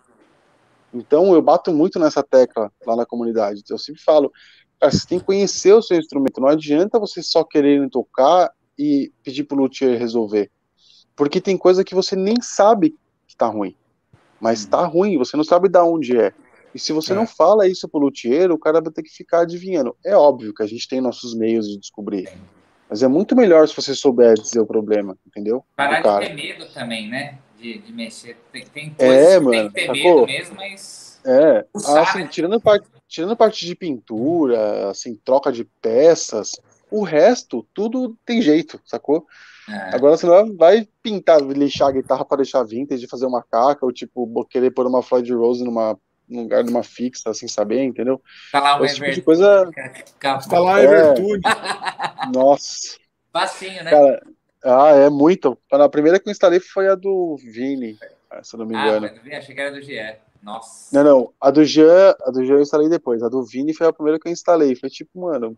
Então 0.93 1.35
eu 1.35 1.43
bato 1.43 1.73
muito 1.73 1.99
nessa 1.99 2.23
tecla 2.23 2.73
lá 2.87 2.97
na 2.97 3.07
comunidade. 3.07 3.63
Eu 3.69 3.79
sempre 3.79 4.03
falo, 4.03 4.33
cara, 4.81 4.91
você 4.93 5.07
tem 5.07 5.19
que 5.19 5.27
conhecer 5.27 5.73
o 5.73 5.83
seu 5.83 5.99
instrumento. 5.99 6.41
Não 6.41 6.49
adianta 6.49 6.99
você 6.99 7.23
só 7.23 7.45
querer 7.45 7.89
tocar 7.91 8.51
e 8.79 9.13
pedir 9.23 9.45
pro 9.45 9.57
luthier 9.57 9.99
resolver. 9.99 10.51
Porque 11.17 11.41
tem 11.41 11.57
coisa 11.57 11.83
que 11.83 11.95
você 11.95 12.15
nem 12.15 12.41
sabe 12.41 12.95
que 13.27 13.37
tá 13.37 13.47
ruim. 13.47 13.75
Mas 14.41 14.65
tá 14.65 14.85
ruim, 14.85 15.19
você 15.19 15.37
não 15.37 15.45
sabe 15.45 15.69
da 15.69 15.85
onde 15.85 16.17
é. 16.17 16.33
E 16.75 16.79
se 16.79 16.93
você 16.93 17.13
é. 17.13 17.17
não 17.17 17.27
fala 17.27 17.67
isso 17.67 17.89
pro 17.89 17.99
luthier, 17.99 18.53
o 18.53 18.59
cara 18.59 18.81
vai 18.81 18.93
ter 18.93 19.03
que 19.03 19.11
ficar 19.11 19.41
adivinhando. 19.41 19.97
É 20.05 20.15
óbvio 20.15 20.55
que 20.55 20.63
a 20.63 20.67
gente 20.67 20.87
tem 20.87 21.01
nossos 21.01 21.35
meios 21.35 21.69
de 21.69 21.79
descobrir. 21.79 22.29
Mas 22.89 23.03
é 23.03 23.09
muito 23.09 23.37
melhor 23.37 23.69
se 23.69 23.75
você 23.77 23.95
souber 23.95 24.35
dizer 24.35 24.61
o 24.61 24.67
problema, 24.67 25.17
entendeu? 25.27 25.65
Parar 25.77 26.21
de 26.21 26.29
ter 26.29 26.35
medo 26.35 26.67
também, 26.73 27.09
né? 27.09 27.39
De, 27.59 27.79
de 27.79 27.93
mexer. 27.93 28.37
Tem, 28.53 28.65
tem 28.65 28.95
é, 28.99 29.07
coisas 29.07 29.27
é, 29.27 29.39
que 29.39 29.45
mano, 29.45 29.53
tem 29.53 29.69
que 29.69 29.75
ter 29.75 29.87
sacou? 29.87 30.27
medo 30.27 30.27
mesmo, 30.27 30.57
mas. 30.57 31.21
É, 31.27 31.67
Usar, 31.75 32.03
assim, 32.03 32.19
né? 32.21 32.29
tirando, 32.29 32.61
parte, 32.61 32.89
tirando 33.07 33.37
parte 33.37 33.67
de 33.67 33.75
pintura, 33.75 34.91
assim, 34.91 35.17
troca 35.17 35.53
de 35.53 35.65
peças, 35.65 36.53
o 36.91 37.03
resto, 37.03 37.67
tudo 37.75 38.17
tem 38.25 38.41
jeito, 38.43 38.81
sacou? 38.85 39.27
É. 39.69 39.95
Agora 39.95 40.17
você 40.17 40.27
não 40.27 40.57
vai 40.57 40.89
pintar, 41.03 41.41
lixar 41.41 41.89
a 41.89 41.93
guitarra 41.93 42.25
para 42.25 42.39
deixar 42.39 42.63
vintage, 42.65 43.07
fazer 43.07 43.27
uma 43.27 43.43
caca, 43.43 43.85
ou 43.85 43.93
tipo, 43.93 44.45
querer 44.47 44.71
pôr 44.71 44.87
uma 44.87 45.03
Floyd 45.03 45.33
Rose 45.33 45.63
numa 45.63 45.99
no 46.29 46.43
lugar 46.43 46.63
de 46.63 46.71
uma 46.71 46.83
fixa, 46.83 47.33
sem 47.33 47.49
saber, 47.49 47.83
entendeu? 47.83 48.21
Lá 48.53 48.79
o 48.79 48.85
Esse 48.85 48.97
tipo 48.97 49.11
de 49.11 49.23
coisa. 49.23 49.71
Tá 50.21 50.59
lá 50.59 50.83
Evertude. 50.83 51.41
Nossa. 52.35 52.99
Facinho, 53.33 53.83
né? 53.83 53.91
Cara, 53.91 54.23
ah, 54.63 54.91
é 54.91 55.09
muito. 55.09 55.59
A 55.71 55.89
primeira 55.89 56.21
que 56.21 56.29
eu 56.29 56.31
instalei 56.31 56.61
foi 56.61 56.89
a 56.89 56.95
do 56.95 57.37
Vini, 57.37 57.97
se 58.43 58.55
eu 58.55 58.59
não 58.59 58.67
me 58.67 58.77
ah, 58.77 58.87
engano. 58.87 59.07
Ah, 59.07 59.39
achei 59.39 59.55
que 59.55 59.61
era 59.61 59.73
do 59.73 59.81
GE. 59.81 60.17
Nossa. 60.43 60.95
Não, 60.97 61.05
não. 61.05 61.33
A 61.41 61.51
do 61.51 61.65
Jean, 61.65 62.15
a 62.25 62.31
do 62.31 62.45
Jean 62.45 62.57
eu 62.57 62.63
instalei 62.63 62.89
depois. 62.89 63.23
A 63.23 63.29
do 63.29 63.43
Vini 63.45 63.75
foi 63.75 63.87
a 63.87 63.93
primeira 63.93 64.19
que 64.19 64.29
eu 64.29 64.33
instalei. 64.33 64.75
Foi 64.77 64.89
tipo, 64.89 65.21
mano. 65.21 65.57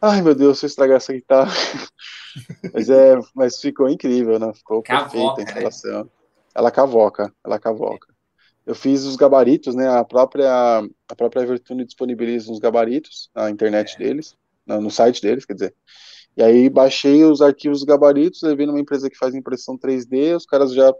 Ai, 0.00 0.22
meu 0.22 0.34
Deus, 0.34 0.58
se 0.58 0.66
eu 0.66 0.68
estragar 0.68 0.98
essa 0.98 1.12
guitarra. 1.12 1.52
mas, 2.72 2.90
é, 2.90 3.18
mas 3.34 3.60
ficou 3.60 3.88
incrível, 3.88 4.38
né? 4.38 4.52
Ficou 4.54 4.82
cavoca, 4.82 5.10
perfeita 5.10 5.32
a 5.32 5.36
né? 5.36 5.42
instalação. 5.44 6.10
Ela 6.54 6.70
cavoca, 6.70 7.34
ela 7.44 7.58
cavoca 7.58 8.16
eu 8.66 8.74
fiz 8.74 9.04
os 9.04 9.14
gabaritos, 9.14 9.76
né? 9.76 9.88
A 9.88 10.04
própria, 10.04 10.50
a 11.08 11.14
própria 11.16 11.42
Evertune 11.42 11.84
disponibiliza 11.84 12.50
os 12.50 12.58
gabaritos 12.58 13.30
na 13.32 13.48
internet 13.48 13.94
é. 13.94 13.98
deles, 13.98 14.36
no 14.66 14.90
site 14.90 15.22
deles, 15.22 15.44
quer 15.44 15.54
dizer. 15.54 15.74
E 16.36 16.42
aí 16.42 16.68
baixei 16.68 17.24
os 17.24 17.40
arquivos 17.40 17.78
dos 17.78 17.86
gabaritos, 17.86 18.42
levei 18.42 18.66
numa 18.66 18.80
empresa 18.80 19.08
que 19.08 19.16
faz 19.16 19.34
impressão 19.34 19.78
3D, 19.78 20.36
os 20.36 20.44
caras 20.44 20.74
já 20.74 20.92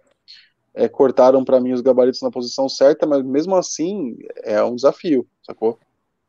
é, 0.73 0.89
cortaram 0.89 1.45
para 1.45 1.61
mim 1.61 1.73
os 1.73 1.81
gabaritos 1.81 2.23
na 2.23 2.31
posição 2.31 2.69
certa, 2.69 3.05
mas 3.05 3.23
mesmo 3.25 3.57
assim 3.57 4.17
é 4.45 4.63
um 4.63 4.77
desafio, 4.77 5.27
sacou? 5.43 5.79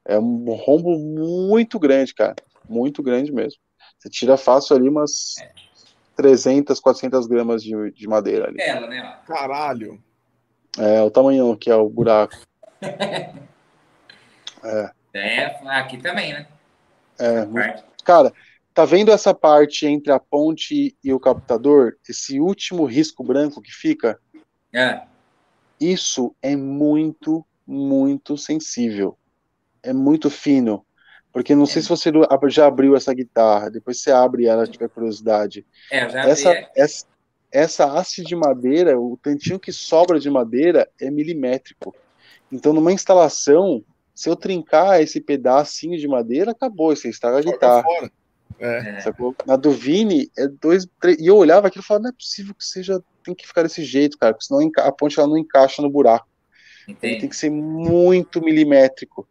É 0.03 0.18
um 0.18 0.52
rombo 0.56 0.98
muito 0.98 1.77
grande, 1.77 2.15
cara, 2.15 2.35
muito 2.69 3.02
grande 3.03 3.31
mesmo. 3.31 3.60
Você 3.98 4.10
tira 4.10 4.38
fácil 4.38 4.76
ali 4.76 4.88
umas 4.88 5.38
é. 5.39 5.52
300, 6.15 6.80
400 6.80 7.27
gramas 7.27 7.64
de, 7.64 7.91
de 7.91 8.07
madeira 8.07 8.48
ali. 8.48 8.57
Ela, 8.60 8.88
né? 8.88 9.19
Caralho. 9.26 10.02
É, 10.77 11.02
o 11.02 11.10
tamanho 11.10 11.56
que 11.57 11.69
é 11.69 11.76
o 11.76 11.89
buraco. 11.89 12.35
é. 14.64 14.91
é. 15.14 15.45
aqui 15.69 15.98
também, 15.98 16.34
né? 16.34 16.48
É, 17.19 17.45
muito... 17.45 17.84
Cara, 18.03 18.31
tá 18.73 18.85
vendo 18.85 19.11
essa 19.11 19.34
parte 19.34 19.85
entre 19.85 20.11
a 20.11 20.19
ponte 20.19 20.95
e 21.03 21.14
o 21.14 21.19
captador? 21.19 21.95
Esse 22.07 22.39
último 22.39 22.85
risco 22.85 23.23
branco 23.23 23.61
que 23.61 23.72
fica? 23.72 24.19
É. 24.73 25.02
Isso 25.80 26.35
é 26.41 26.56
muito, 26.56 27.45
muito 27.65 28.38
sensível. 28.38 29.18
É 29.84 29.94
muito 29.94 30.30
fino. 30.30 30.85
Porque 31.38 31.53
não 31.53 31.65
é. 31.65 31.68
sei 31.68 31.84
se 31.84 31.88
você 31.88 32.11
já 32.47 32.65
abriu 32.65 32.95
essa 32.95 33.14
guitarra, 33.14 33.69
depois 33.69 34.01
você 34.01 34.09
abre 34.09 34.47
ela, 34.47 34.65
tiver 34.65 34.89
curiosidade. 34.89 35.64
É, 35.91 36.09
já 36.09 36.27
essa, 36.27 36.69
essa, 36.76 37.05
essa 37.51 37.85
haste 37.85 38.23
de 38.23 38.35
madeira, 38.35 38.99
o 38.99 39.15
tantinho 39.22 39.59
que 39.59 39.72
sobra 39.72 40.19
de 40.19 40.31
madeira 40.31 40.89
é 40.99 41.11
milimétrico. 41.11 41.95
Então, 42.51 42.73
numa 42.73 42.91
instalação, 42.91 43.84
se 44.15 44.27
eu 44.27 44.35
trincar 44.35 44.99
esse 44.99 45.22
pedacinho 45.22 45.95
de 45.99 46.07
madeira, 46.07 46.53
acabou, 46.53 46.95
você 46.95 47.07
estraga 47.07 47.38
a 47.38 47.41
guitarra. 47.41 47.84
É. 48.59 49.03
Na 49.45 49.55
do 49.55 49.69
Vini, 49.69 50.31
é 50.35 50.47
dois, 50.47 50.88
três, 50.99 51.19
e 51.19 51.27
eu 51.27 51.38
olhava 51.38 51.68
aquilo 51.68 51.84
e 51.84 51.85
falava, 51.85 52.05
não 52.05 52.09
é 52.09 52.14
possível 52.14 52.55
que 52.55 52.65
seja, 52.65 52.99
tem 53.23 53.35
que 53.35 53.45
ficar 53.45 53.61
desse 53.61 53.84
jeito, 53.84 54.18
cara, 54.18 54.34
porque 54.34 54.47
senão 54.47 54.72
a 54.80 54.91
ponte 54.91 55.19
ela 55.19 55.30
não 55.30 55.38
encaixa 55.38 55.84
no 55.84 55.89
buraco. 55.91 56.27
Tem 56.99 57.30
que 57.30 57.35
ser 57.35 57.51
muito 57.51 58.41
milimétrico. 58.41 59.27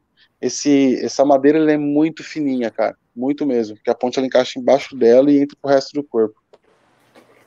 Esse, 0.46 1.04
essa 1.04 1.24
madeira 1.24 1.72
é 1.72 1.76
muito 1.76 2.22
fininha, 2.22 2.70
cara, 2.70 2.96
muito 3.14 3.44
mesmo, 3.44 3.76
porque 3.76 3.90
a 3.90 3.94
ponte 3.94 4.18
ela 4.18 4.26
encaixa 4.26 4.58
embaixo 4.58 4.96
dela 4.96 5.30
e 5.30 5.38
entra 5.38 5.56
pro 5.60 5.70
resto 5.70 5.92
do 5.92 6.04
corpo. 6.04 6.40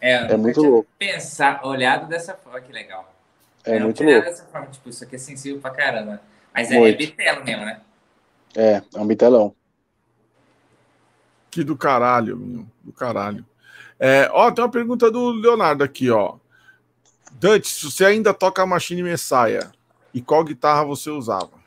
É, 0.02 0.34
é 0.34 0.38
muito 0.38 0.62
louco. 0.62 0.90
Pensar, 0.98 1.66
olhado 1.66 2.08
dessa 2.08 2.34
forma, 2.34 2.60
que 2.62 2.72
legal. 2.72 3.14
É 3.66 3.78
eu 3.78 3.82
muito 3.82 4.04
louco. 4.04 4.22
Dessa 4.22 4.44
forma, 4.46 4.68
tipo, 4.68 4.90
isso 4.90 5.04
aqui 5.04 5.16
é 5.16 5.20
sensível 5.20 5.60
pra 5.60 5.72
caramba. 5.72 6.22
Mas 6.54 6.72
é, 6.72 6.90
é 6.90 6.92
bitelo 6.94 7.44
mesmo, 7.44 7.66
né? 7.66 7.82
É, 8.56 8.82
é 8.94 9.00
um 9.00 9.06
bitelão. 9.06 9.56
Que 11.52 11.64
do 11.64 11.78
caralho, 11.78 12.38
meu. 12.38 12.66
Do 12.84 12.92
caralho. 12.92 13.46
É, 14.00 14.30
ó, 14.32 14.52
tem 14.52 14.64
uma 14.64 14.72
pergunta 14.72 15.12
do 15.12 15.32
Leonardo 15.32 15.84
aqui, 15.84 16.10
ó. 16.10 16.38
Dante, 17.34 17.68
se 17.68 17.86
você 17.86 18.06
ainda 18.06 18.34
toca 18.34 18.62
a 18.62 18.66
Machine 18.66 19.04
Messiah, 19.04 19.72
e 20.14 20.22
qual 20.22 20.44
guitarra 20.44 20.84
você 20.84 21.10
usava? 21.10 21.60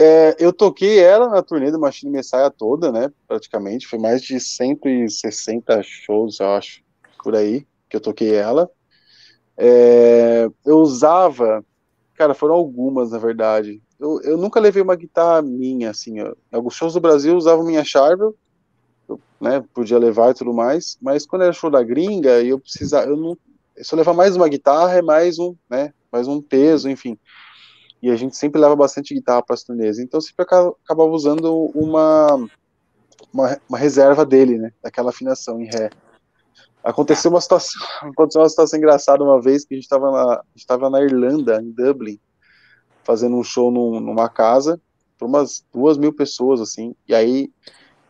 É, 0.00 0.34
eu 0.38 0.50
toquei 0.50 0.98
ela 0.98 1.28
na 1.28 1.42
turnê 1.42 1.70
do 1.70 1.78
Machine 1.78 2.10
Messiah 2.10 2.50
toda, 2.50 2.90
né? 2.90 3.12
Praticamente. 3.28 3.86
Foi 3.86 3.98
mais 3.98 4.22
de 4.22 4.40
160 4.40 5.82
shows, 5.82 6.40
eu 6.40 6.48
acho, 6.54 6.82
por 7.22 7.36
aí, 7.36 7.66
que 7.86 7.96
eu 7.96 8.00
toquei 8.00 8.34
ela. 8.34 8.70
É, 9.58 10.48
eu 10.64 10.78
usava. 10.78 11.62
Cara, 12.14 12.32
foram 12.32 12.54
algumas, 12.54 13.10
na 13.10 13.18
verdade. 13.18 13.82
eu, 13.98 14.22
eu 14.22 14.38
nunca 14.38 14.58
levei 14.58 14.82
uma 14.82 14.96
guitarra 14.96 15.42
minha, 15.42 15.90
assim. 15.90 16.18
Em 16.18 16.34
alguns 16.50 16.74
shows 16.74 16.94
do 16.94 17.00
Brasil 17.00 17.32
eu 17.32 17.38
usava 17.38 17.62
minha 17.62 17.84
Charvel, 17.84 18.34
eu, 19.06 19.20
né, 19.38 19.62
podia 19.74 19.98
levar 19.98 20.30
e 20.30 20.34
tudo 20.34 20.54
mais, 20.54 20.96
mas 21.02 21.26
quando 21.26 21.42
era 21.42 21.52
show 21.52 21.70
da 21.70 21.82
gringa, 21.82 22.42
eu 22.42 22.58
precisava, 22.58 23.06
eu 23.06 23.16
não, 23.16 23.36
se 23.76 23.92
eu 23.92 23.98
levar 23.98 24.14
mais 24.14 24.34
uma 24.34 24.48
guitarra, 24.48 24.94
é 24.94 25.02
mais 25.02 25.38
um, 25.38 25.54
né, 25.68 25.92
mais 26.10 26.26
um 26.26 26.40
peso, 26.40 26.88
enfim. 26.88 27.18
E 28.02 28.10
a 28.10 28.16
gente 28.16 28.36
sempre 28.36 28.60
leva 28.60 28.74
bastante 28.74 29.14
guitarra 29.14 29.42
para 29.42 29.54
as 29.54 29.62
turnês, 29.62 29.98
então 29.98 30.20
sempre 30.20 30.44
acabava 30.44 31.10
usando 31.10 31.70
uma, 31.74 32.48
uma, 33.32 33.60
uma 33.68 33.78
reserva 33.78 34.24
dele, 34.24 34.58
né, 34.58 34.72
daquela 34.82 35.10
afinação 35.10 35.60
em 35.60 35.66
ré. 35.66 35.90
Aconteceu 36.82 37.30
uma 37.30 37.40
situação, 37.40 37.80
aconteceu 38.02 38.40
uma 38.40 38.48
situação 38.48 38.78
engraçada 38.78 39.22
uma 39.22 39.40
vez 39.40 39.64
que 39.64 39.74
a 39.74 39.76
gente 39.76 39.84
estava 39.84 40.10
na, 40.10 40.42
estava 40.56 40.88
na 40.88 41.02
Irlanda, 41.02 41.60
em 41.60 41.70
Dublin, 41.70 42.18
fazendo 43.04 43.36
um 43.36 43.44
show 43.44 43.70
num, 43.70 44.00
numa 44.00 44.28
casa 44.28 44.80
para 45.18 45.28
umas 45.28 45.64
duas 45.72 45.98
mil 45.98 46.12
pessoas 46.12 46.60
assim. 46.60 46.94
E 47.06 47.14
aí 47.14 47.52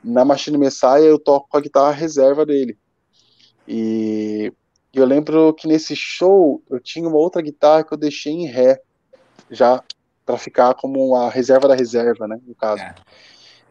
na 0.03 0.25
Machine 0.25 0.57
Messiah 0.57 1.01
eu 1.01 1.19
toco 1.19 1.49
com 1.49 1.57
a 1.57 1.61
guitarra 1.61 1.91
reserva 1.91 2.47
dele. 2.47 2.79
E 3.67 4.53
eu 4.95 5.05
lembro 5.05 5.53
que 5.55 5.67
nesse 5.67 5.95
show 5.97 6.63
eu 6.71 6.81
tinha 6.81 7.09
uma 7.09 7.19
outra 7.19 7.43
guitarra 7.43 7.85
que 7.85 7.93
eu 7.93 7.99
deixei 7.99 8.33
em 8.33 8.47
ré 8.47 8.81
já 9.51 9.83
para 10.25 10.39
ficar 10.39 10.75
como 10.75 11.15
a 11.17 11.29
reserva 11.29 11.69
da 11.69 11.75
reserva, 11.75 12.29
né, 12.29 12.39
no 12.47 12.55
caso. 12.55 12.83
É. 12.83 12.95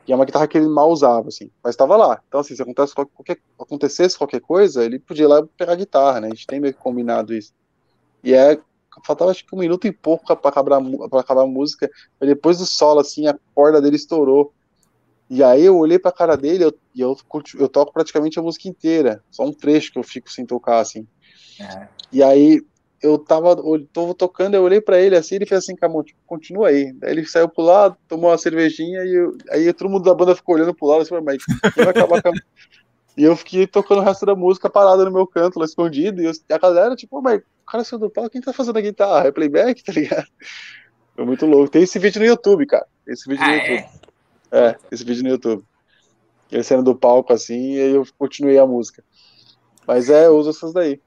E 0.07 0.11
é 0.11 0.15
uma 0.15 0.25
guitarra 0.25 0.47
que 0.47 0.57
ele 0.57 0.67
mal 0.67 0.89
usava, 0.89 1.27
assim, 1.27 1.51
mas 1.63 1.73
estava 1.73 1.95
lá. 1.95 2.19
Então, 2.27 2.39
assim, 2.39 2.55
se 2.55 2.61
acontece 2.61 2.95
qualquer, 2.95 3.37
acontecesse 3.59 4.17
qualquer 4.17 4.41
coisa, 4.41 4.83
ele 4.83 4.97
podia 4.97 5.25
ir 5.25 5.27
lá 5.27 5.45
pegar 5.55 5.73
a 5.73 5.75
guitarra, 5.75 6.19
né? 6.19 6.27
A 6.27 6.29
gente 6.31 6.47
tem 6.47 6.59
meio 6.59 6.73
que 6.73 6.79
combinado 6.79 7.33
isso. 7.33 7.53
E 8.23 8.33
é. 8.33 8.59
Faltava 9.05 9.31
acho 9.31 9.45
que 9.45 9.55
um 9.55 9.59
minuto 9.59 9.85
e 9.85 9.91
pouco 9.93 10.25
para 10.25 10.49
acabar, 10.49 10.81
pra 11.09 11.19
acabar 11.21 11.43
a 11.43 11.47
música. 11.47 11.89
Mas 12.19 12.27
depois 12.27 12.57
do 12.57 12.65
solo, 12.65 12.99
assim, 12.99 13.27
a 13.27 13.37
corda 13.53 13.79
dele 13.79 13.95
estourou. 13.95 14.51
E 15.29 15.43
aí 15.43 15.63
eu 15.63 15.77
olhei 15.77 15.99
pra 15.99 16.11
cara 16.11 16.35
dele 16.35 16.65
eu, 16.65 16.73
e 16.93 17.01
eu, 17.01 17.15
eu 17.59 17.69
toco 17.69 17.93
praticamente 17.93 18.39
a 18.39 18.41
música 18.41 18.67
inteira. 18.67 19.23
Só 19.29 19.43
um 19.43 19.53
trecho 19.53 19.93
que 19.93 19.99
eu 19.99 20.03
fico 20.03 20.29
sem 20.29 20.43
tocar, 20.43 20.79
assim. 20.79 21.07
É. 21.61 21.87
E 22.11 22.23
aí 22.23 22.61
eu 23.01 23.17
tava, 23.17 23.49
eu 23.49 23.85
tava 23.87 24.13
tocando, 24.13 24.55
eu 24.55 24.63
olhei 24.63 24.81
para 24.81 24.99
ele 24.99 25.15
assim, 25.15 25.35
ele 25.35 25.45
fez 25.45 25.63
assim, 25.63 25.75
Camon, 25.75 26.03
tipo, 26.03 26.19
continua 26.25 26.69
aí. 26.69 26.91
Daí 26.93 27.11
ele 27.11 27.25
saiu 27.25 27.47
pro 27.47 27.63
lado, 27.63 27.97
tomou 28.07 28.29
uma 28.29 28.37
cervejinha 28.37 29.03
e 29.03 29.13
eu, 29.13 29.37
aí 29.49 29.71
todo 29.73 29.89
mundo 29.89 30.03
da 30.03 30.13
banda 30.13 30.35
ficou 30.35 30.55
olhando 30.55 30.73
pro 30.73 30.87
lado, 30.87 31.01
assim, 31.01 31.15
mas 31.21 31.37
vai 31.75 31.89
acabar 31.89 32.21
com 32.21 32.29
a... 32.29 32.31
E 33.17 33.23
eu 33.23 33.35
fiquei 33.35 33.67
tocando 33.67 33.99
o 33.99 34.03
resto 34.03 34.25
da 34.25 34.33
música 34.33 34.69
parado 34.69 35.03
no 35.03 35.11
meu 35.11 35.27
canto, 35.27 35.59
lá 35.59 35.65
escondido, 35.65 36.21
e 36.21 36.25
eu, 36.25 36.31
a 36.49 36.57
galera, 36.57 36.95
tipo, 36.95 37.21
mas 37.21 37.39
o 37.39 37.65
cara 37.69 37.83
saiu 37.83 37.99
do 37.99 38.09
palco, 38.09 38.29
quem 38.29 38.39
tá 38.39 38.53
fazendo 38.53 38.77
a 38.77 38.81
guitarra? 38.81 39.27
É 39.27 39.31
playback, 39.31 39.83
tá 39.83 39.91
ligado? 39.91 40.25
Foi 41.15 41.25
muito 41.25 41.45
louco. 41.45 41.69
Tem 41.69 41.83
esse 41.83 41.99
vídeo 41.99 42.21
no 42.21 42.27
YouTube, 42.27 42.65
cara. 42.65 42.87
Esse 43.05 43.27
vídeo 43.29 43.43
ah, 43.43 43.47
no 43.47 43.53
é? 43.53 43.57
YouTube. 43.57 43.89
É? 44.51 44.59
é, 44.67 44.75
esse 44.89 45.03
vídeo 45.03 45.23
no 45.23 45.29
YouTube. 45.29 45.63
Ele 46.49 46.63
saindo 46.63 46.83
do 46.83 46.95
palco 46.95 47.33
assim, 47.33 47.73
e 47.73 47.81
aí 47.81 47.91
eu 47.91 48.07
continuei 48.17 48.57
a 48.57 48.65
música. 48.65 49.03
Mas 49.85 50.09
é, 50.09 50.27
eu 50.27 50.37
uso 50.37 50.51
essas 50.51 50.71
daí. 50.71 51.01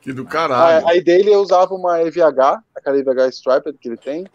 Que 0.00 0.12
do 0.12 0.24
caralho. 0.24 0.86
Aí 0.86 1.02
dele 1.02 1.32
eu 1.32 1.40
usava 1.40 1.74
uma 1.74 2.00
EVH, 2.02 2.62
aquela 2.74 2.98
EVH 2.98 3.28
Striped 3.30 3.78
que 3.78 3.88
ele 3.88 3.96
tem. 3.96 4.26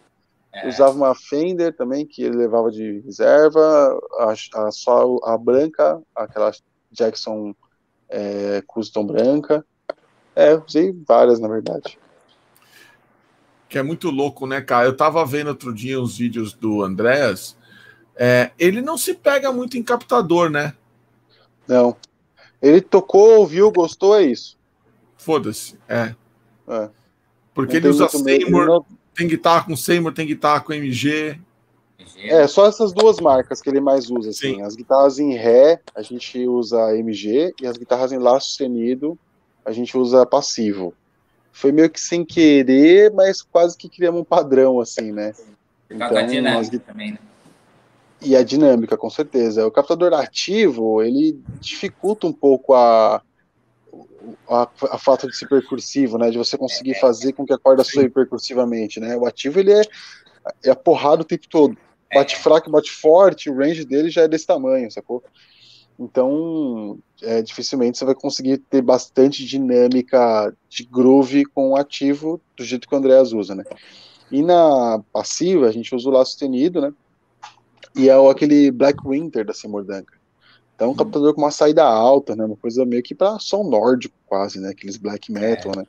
É. 0.52 0.68
Usava 0.68 0.92
uma 0.92 1.14
Fender 1.14 1.74
também, 1.74 2.06
que 2.06 2.22
ele 2.22 2.36
levava 2.36 2.70
de 2.70 3.00
reserva. 3.00 3.98
A, 4.18 4.34
a 4.66 4.70
só 4.70 5.16
a 5.24 5.36
branca, 5.36 6.00
aquela 6.14 6.52
Jackson 6.92 7.54
é, 8.08 8.62
Custom 8.66 9.06
branca. 9.06 9.64
É, 10.36 10.54
usei 10.54 10.92
várias, 11.06 11.40
na 11.40 11.48
verdade. 11.48 11.98
Que 13.68 13.78
é 13.78 13.82
muito 13.82 14.10
louco, 14.10 14.46
né, 14.46 14.60
cara? 14.60 14.86
Eu 14.86 14.96
tava 14.96 15.24
vendo 15.24 15.48
outro 15.48 15.74
dia 15.74 16.00
uns 16.00 16.18
vídeos 16.18 16.52
do 16.52 16.82
Andréas. 16.82 17.56
É, 18.16 18.52
ele 18.58 18.80
não 18.80 18.96
se 18.96 19.14
pega 19.14 19.50
muito 19.50 19.76
em 19.76 19.82
captador, 19.82 20.50
né? 20.50 20.74
Não. 21.66 21.96
Ele 22.62 22.80
tocou, 22.80 23.38
ouviu, 23.38 23.72
gostou, 23.72 24.16
é 24.16 24.22
isso. 24.22 24.56
Foda-se. 25.24 25.78
É. 25.88 26.14
é. 26.68 26.90
Porque 27.54 27.78
ele 27.78 27.88
usa 27.88 28.08
Seymour, 28.08 28.66
não... 28.66 28.86
tem 29.14 29.26
guitarra 29.26 29.64
com 29.64 29.74
Seymour, 29.74 30.12
tem 30.12 30.26
guitarra 30.26 30.60
com 30.60 30.72
MG. 30.74 31.40
É, 32.18 32.46
só 32.46 32.66
essas 32.66 32.92
duas 32.92 33.18
marcas 33.20 33.62
que 33.62 33.70
ele 33.70 33.80
mais 33.80 34.10
usa, 34.10 34.30
assim. 34.30 34.56
Sim. 34.56 34.62
As 34.62 34.76
guitarras 34.76 35.18
em 35.18 35.34
Ré, 35.34 35.80
a 35.94 36.02
gente 36.02 36.46
usa 36.46 36.94
MG, 36.94 37.54
e 37.62 37.66
as 37.66 37.78
guitarras 37.78 38.12
em 38.12 38.18
Lá 38.18 38.38
sustenido, 38.38 39.18
a 39.64 39.72
gente 39.72 39.96
usa 39.96 40.26
passivo. 40.26 40.92
Foi 41.50 41.72
meio 41.72 41.88
que 41.88 42.00
sem 42.00 42.22
querer, 42.22 43.10
mas 43.12 43.40
quase 43.40 43.78
que 43.78 43.88
criamos 43.88 44.20
um 44.20 44.24
padrão, 44.24 44.78
assim, 44.78 45.10
né? 45.10 45.32
Então, 45.88 46.26
dinâmica 46.26 46.78
também, 46.80 47.12
né? 47.12 47.18
E 48.20 48.36
a 48.36 48.42
dinâmica, 48.42 48.96
com 48.96 49.08
certeza. 49.08 49.66
O 49.66 49.70
captador 49.70 50.12
ativo, 50.12 51.02
ele 51.02 51.40
dificulta 51.60 52.26
um 52.26 52.32
pouco 52.32 52.74
a, 52.74 53.22
a, 54.48 54.68
a 54.90 54.98
falta 54.98 55.26
de 55.26 55.36
ser 55.36 55.48
percursivo, 55.48 56.18
né? 56.18 56.30
De 56.30 56.38
você 56.38 56.56
conseguir 56.56 56.94
fazer 57.00 57.32
com 57.32 57.44
que 57.44 57.52
a 57.52 57.58
corda 57.58 57.84
soe 57.84 58.08
percursivamente, 58.08 59.00
né? 59.00 59.16
O 59.16 59.26
ativo 59.26 59.60
ele 59.60 59.72
é, 59.72 59.82
é 60.64 60.70
a 60.70 60.76
porrada 60.76 61.22
o 61.22 61.24
tempo 61.24 61.48
todo. 61.48 61.76
Bate 62.12 62.36
fraco, 62.36 62.70
bate 62.70 62.90
forte, 62.90 63.50
o 63.50 63.56
range 63.56 63.84
dele 63.84 64.08
já 64.08 64.22
é 64.22 64.28
desse 64.28 64.46
tamanho, 64.46 64.90
sacou? 64.90 65.22
Então, 65.98 66.98
é, 67.22 67.40
dificilmente 67.42 67.98
você 67.98 68.04
vai 68.04 68.14
conseguir 68.14 68.58
ter 68.58 68.82
bastante 68.82 69.44
dinâmica 69.44 70.52
de 70.68 70.84
groove 70.84 71.44
com 71.44 71.70
o 71.70 71.76
ativo 71.76 72.40
do 72.56 72.64
jeito 72.64 72.88
que 72.88 72.94
o 72.94 72.98
Andréas 72.98 73.32
usa, 73.32 73.54
né? 73.54 73.64
E 74.30 74.42
na 74.42 75.00
passiva, 75.12 75.66
a 75.66 75.72
gente 75.72 75.94
usa 75.94 76.08
o 76.08 76.12
lá 76.12 76.24
sustenido, 76.24 76.80
né? 76.80 76.92
E 77.96 78.08
é 78.08 78.30
aquele 78.30 78.70
Black 78.72 78.98
Winter 79.06 79.44
da 79.44 79.54
Seymour 79.54 79.84
Duncan. 79.84 80.13
Então, 80.74 80.90
um 80.90 80.94
captador 80.94 81.32
com 81.34 81.40
uma 81.40 81.52
saída 81.52 81.84
alta, 81.84 82.34
né? 82.34 82.44
Uma 82.44 82.56
coisa 82.56 82.84
meio 82.84 83.02
que 83.02 83.14
para 83.14 83.38
som 83.38 83.62
nórdico, 83.62 84.14
quase, 84.26 84.60
né? 84.60 84.70
Aqueles 84.70 84.96
black 84.96 85.30
metal, 85.30 85.72
é. 85.72 85.76
né? 85.78 85.84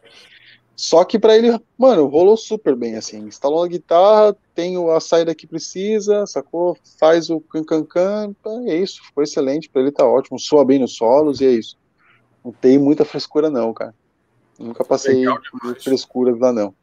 Só 0.75 1.03
que 1.05 1.17
para 1.17 1.35
ele, 1.37 1.57
mano, 1.77 2.05
rolou 2.05 2.35
super 2.35 2.75
bem, 2.75 2.95
assim. 2.95 3.19
Instalou 3.19 3.63
a 3.63 3.67
guitarra, 3.67 4.35
tem 4.53 4.75
a 4.91 4.99
saída 4.99 5.33
que 5.33 5.47
precisa, 5.47 6.27
sacou? 6.27 6.77
Faz 6.99 7.29
o 7.29 7.39
can-can-can, 7.39 8.35
é 8.67 8.75
isso. 8.75 9.01
Ficou 9.05 9.23
excelente, 9.23 9.69
para 9.69 9.81
ele 9.81 9.91
tá 9.91 10.05
ótimo. 10.05 10.37
Soa 10.37 10.65
bem 10.65 10.79
nos 10.79 10.95
solos 10.95 11.41
e 11.41 11.45
é 11.45 11.51
isso. 11.51 11.77
Não 12.43 12.51
tem 12.51 12.77
muita 12.77 13.05
frescura, 13.05 13.49
não, 13.49 13.73
cara. 13.73 13.95
Nunca 14.59 14.83
passei 14.83 15.25
frescuras 15.81 16.37
lá, 16.37 16.51
não. 16.51 16.75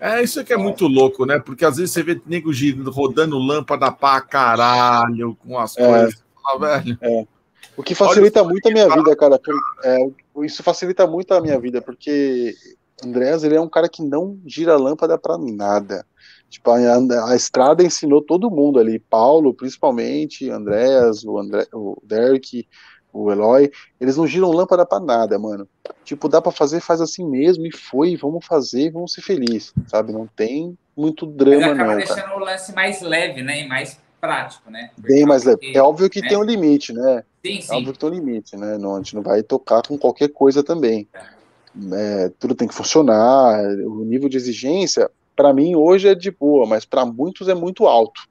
É, 0.00 0.22
isso 0.22 0.44
que 0.44 0.52
é 0.52 0.56
muito 0.56 0.86
louco, 0.86 1.24
né? 1.24 1.38
Porque 1.38 1.64
às 1.64 1.76
vezes 1.76 1.92
você 1.92 2.02
vê 2.02 2.20
nego 2.26 2.50
rodando 2.90 3.38
lâmpada 3.38 3.90
pra 3.92 4.20
caralho 4.20 5.36
com 5.36 5.58
as 5.58 5.76
é. 5.76 5.86
coisas 5.86 6.25
velho. 6.58 6.98
É. 7.00 7.26
O 7.76 7.82
que 7.82 7.94
facilita 7.94 8.40
Olha, 8.40 8.50
muito 8.50 8.68
a 8.68 8.72
minha 8.72 8.88
vida, 8.88 9.16
cara. 9.16 9.40
É, 9.84 9.96
isso 10.44 10.62
facilita 10.62 11.06
muito 11.06 11.32
a 11.34 11.40
minha 11.40 11.58
vida, 11.58 11.82
porque 11.82 12.54
Andréas, 13.04 13.44
ele 13.44 13.56
é 13.56 13.60
um 13.60 13.68
cara 13.68 13.88
que 13.88 14.02
não 14.02 14.38
gira 14.46 14.76
lâmpada 14.76 15.18
para 15.18 15.36
nada. 15.36 16.06
Tipo, 16.48 16.70
a, 16.70 17.30
a, 17.30 17.36
estrada 17.36 17.82
ensinou 17.82 18.22
todo 18.22 18.50
mundo 18.50 18.78
ali, 18.78 18.98
Paulo, 18.98 19.52
principalmente, 19.52 20.48
Andréas, 20.48 21.24
o, 21.24 21.38
André, 21.38 21.66
o 21.72 22.00
Derek, 22.04 22.66
o 23.12 23.30
Eloy, 23.30 23.70
eles 24.00 24.16
não 24.16 24.26
giram 24.26 24.50
lâmpada 24.50 24.86
para 24.86 25.04
nada, 25.04 25.38
mano. 25.38 25.68
Tipo, 26.04 26.28
dá 26.28 26.40
para 26.40 26.52
fazer, 26.52 26.80
faz 26.80 27.00
assim 27.00 27.28
mesmo, 27.28 27.66
e 27.66 27.72
foi, 27.72 28.16
vamos 28.16 28.46
fazer, 28.46 28.92
vamos 28.92 29.12
ser 29.12 29.22
felizes, 29.22 29.74
sabe? 29.88 30.12
Não 30.12 30.26
tem 30.26 30.78
muito 30.96 31.26
drama, 31.26 31.60
Mas 31.60 31.70
acaba 31.74 31.90
não. 31.90 31.96
deixando 31.96 32.16
cara. 32.16 32.36
o 32.36 32.40
lance 32.40 32.74
mais 32.74 33.00
leve, 33.02 33.42
né? 33.42 33.60
E 33.60 33.68
mais 33.68 34.00
prático, 34.26 34.70
né? 34.70 34.90
Bem 34.98 35.24
mais 35.24 35.44
leve. 35.44 35.72
É 35.74 35.80
óbvio 35.80 36.10
que 36.10 36.20
né? 36.20 36.28
tem 36.28 36.36
um 36.36 36.42
limite, 36.42 36.92
né? 36.92 37.22
Sim, 37.44 37.60
sim. 37.60 37.72
É 37.72 37.76
óbvio 37.76 37.92
que 37.92 37.98
tem 37.98 38.08
um 38.08 38.12
limite, 38.12 38.56
né? 38.56 38.76
Não, 38.76 38.94
a 38.94 38.98
gente 38.98 39.14
não 39.14 39.22
vai 39.22 39.42
tocar 39.42 39.82
com 39.86 39.96
qualquer 39.96 40.28
coisa 40.28 40.62
também. 40.62 41.08
É, 41.92 42.30
tudo 42.38 42.54
tem 42.54 42.66
que 42.66 42.74
funcionar. 42.74 43.62
O 43.86 44.04
nível 44.04 44.28
de 44.28 44.36
exigência, 44.36 45.08
para 45.36 45.52
mim, 45.52 45.76
hoje 45.76 46.08
é 46.08 46.14
de 46.14 46.30
boa, 46.30 46.66
mas 46.66 46.84
para 46.84 47.06
muitos 47.06 47.48
é 47.48 47.54
muito 47.54 47.86
alto. 47.86 48.22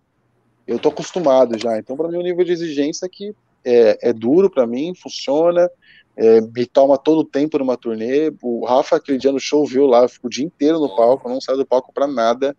Eu 0.68 0.78
tô 0.78 0.90
acostumado 0.90 1.58
já. 1.58 1.78
Então, 1.78 1.96
para 1.96 2.10
mim, 2.10 2.18
o 2.18 2.24
nível 2.24 2.44
de 2.44 2.52
exigência 2.52 3.08
que 3.10 3.34
é, 3.64 4.10
é 4.10 4.14
duro 4.14 4.50
para 4.50 4.68
mim, 4.68 4.94
funciona. 4.96 5.70
É, 6.18 6.42
me 6.42 6.66
toma 6.66 6.98
todo 6.98 7.20
o 7.20 7.26
tempo 7.26 7.58
numa 7.58 7.78
turnê. 7.78 8.34
O 8.42 8.66
Rafa, 8.66 8.98
aquele 8.98 9.18
dia 9.18 9.32
no 9.32 9.40
show, 9.40 9.66
viu 9.66 9.86
lá, 9.86 10.04
eu 10.04 10.10
fico 10.10 10.28
o 10.28 10.30
dia 10.30 10.46
inteiro 10.46 10.80
no 10.80 10.96
palco, 10.96 11.30
não 11.30 11.40
saio 11.40 11.58
do 11.58 11.66
palco 11.66 11.94
para 11.94 12.08
nada 12.08 12.56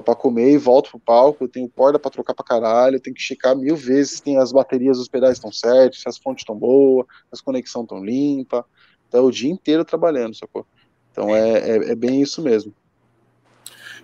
pra 0.00 0.14
comer 0.14 0.52
e 0.52 0.58
volto 0.58 0.90
pro 0.90 0.98
palco, 1.00 1.44
eu 1.44 1.48
tenho 1.48 1.68
corda 1.68 1.98
pra 1.98 2.10
trocar 2.10 2.32
pra 2.32 2.44
caralho, 2.44 2.96
eu 2.96 3.00
tenho 3.00 3.14
que 3.14 3.20
checar 3.20 3.54
mil 3.54 3.76
vezes 3.76 4.22
se 4.24 4.36
as 4.36 4.52
baterias 4.52 4.96
dos 4.96 5.08
pedais 5.08 5.36
estão 5.36 5.52
certas, 5.52 6.00
se 6.00 6.08
as 6.08 6.16
fontes 6.16 6.42
estão 6.42 6.56
boas, 6.56 7.06
se 7.06 7.32
as 7.32 7.40
conexões 7.40 7.82
estão 7.82 8.02
limpas. 8.02 8.64
Então 9.08 9.20
é 9.20 9.24
o 9.24 9.30
dia 9.30 9.50
inteiro 9.50 9.84
trabalhando, 9.84 10.34
sacou? 10.34 10.66
Então 11.10 11.34
é, 11.34 11.58
é, 11.58 11.76
é, 11.90 11.94
bem 11.94 12.22
isso 12.22 12.40
mesmo. 12.40 12.72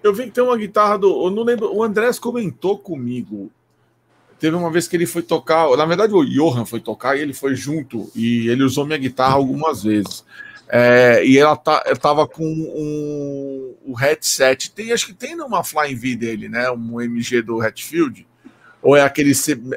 Eu 0.03 0.13
vi 0.13 0.25
que 0.25 0.33
tem 0.33 0.45
uma 0.45 0.57
guitarra 0.57 0.99
do. 0.99 1.27
Eu 1.27 1.31
não 1.31 1.43
lembro. 1.43 1.75
O 1.75 1.83
Andrés 1.83 2.19
comentou 2.19 2.79
comigo. 2.79 3.51
Teve 4.39 4.55
uma 4.55 4.71
vez 4.71 4.87
que 4.87 4.95
ele 4.95 5.07
foi 5.07 5.23
tocar, 5.23 5.69
na 5.77 5.85
verdade 5.85 6.15
o 6.15 6.25
Johan 6.25 6.65
foi 6.65 6.79
tocar 6.79 7.17
e 7.17 7.23
ele 7.23 7.35
foi 7.35 7.57
junto 7.57 8.09
e 8.15 8.49
ele 8.49 8.63
usou 8.63 8.87
minha 8.87 8.99
guitarra 8.99 9.35
algumas 9.35 9.83
vezes. 9.83 10.25
É, 10.71 11.25
e 11.25 11.39
ela, 11.39 11.57
tá, 11.57 11.83
ela 11.87 11.97
tava 11.97 12.29
com 12.29 12.45
um, 12.45 13.75
um 13.87 13.95
headset. 13.95 14.71
Tem, 14.73 14.93
acho 14.93 15.07
que 15.07 15.15
tem 15.15 15.35
numa 15.35 15.65
Flying 15.65 15.95
V 15.95 16.17
dele, 16.17 16.49
né? 16.49 16.71
Um 16.71 17.01
MG 17.01 17.41
do 17.43 17.61
Hatfield. 17.61 18.27
Ou 18.83 18.97
é 18.97 19.03
aquele. 19.03 19.33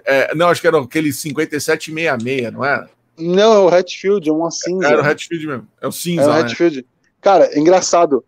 É, 0.05 0.35
não, 0.35 0.49
acho 0.49 0.61
que 0.61 0.67
era 0.67 0.79
aquele 0.79 1.13
5766, 1.13 2.51
não 2.51 2.65
é? 2.65 2.87
Não, 3.17 3.53
é 3.53 3.59
o 3.59 3.67
Hatfield, 3.67 4.29
é 4.29 4.33
uma 4.33 4.51
cinza. 4.51 4.87
Era 4.87 5.01
o 5.01 5.05
Hatfield 5.05 5.47
mesmo. 5.47 5.67
É 5.81 5.87
o 5.87 5.91
cinza. 5.91 6.23
É 6.23 6.27
o 6.27 6.33
né? 6.33 6.39
Hatfield. 6.41 6.85
Cara, 7.21 7.45
é 7.45 7.59
engraçado. 7.59 8.25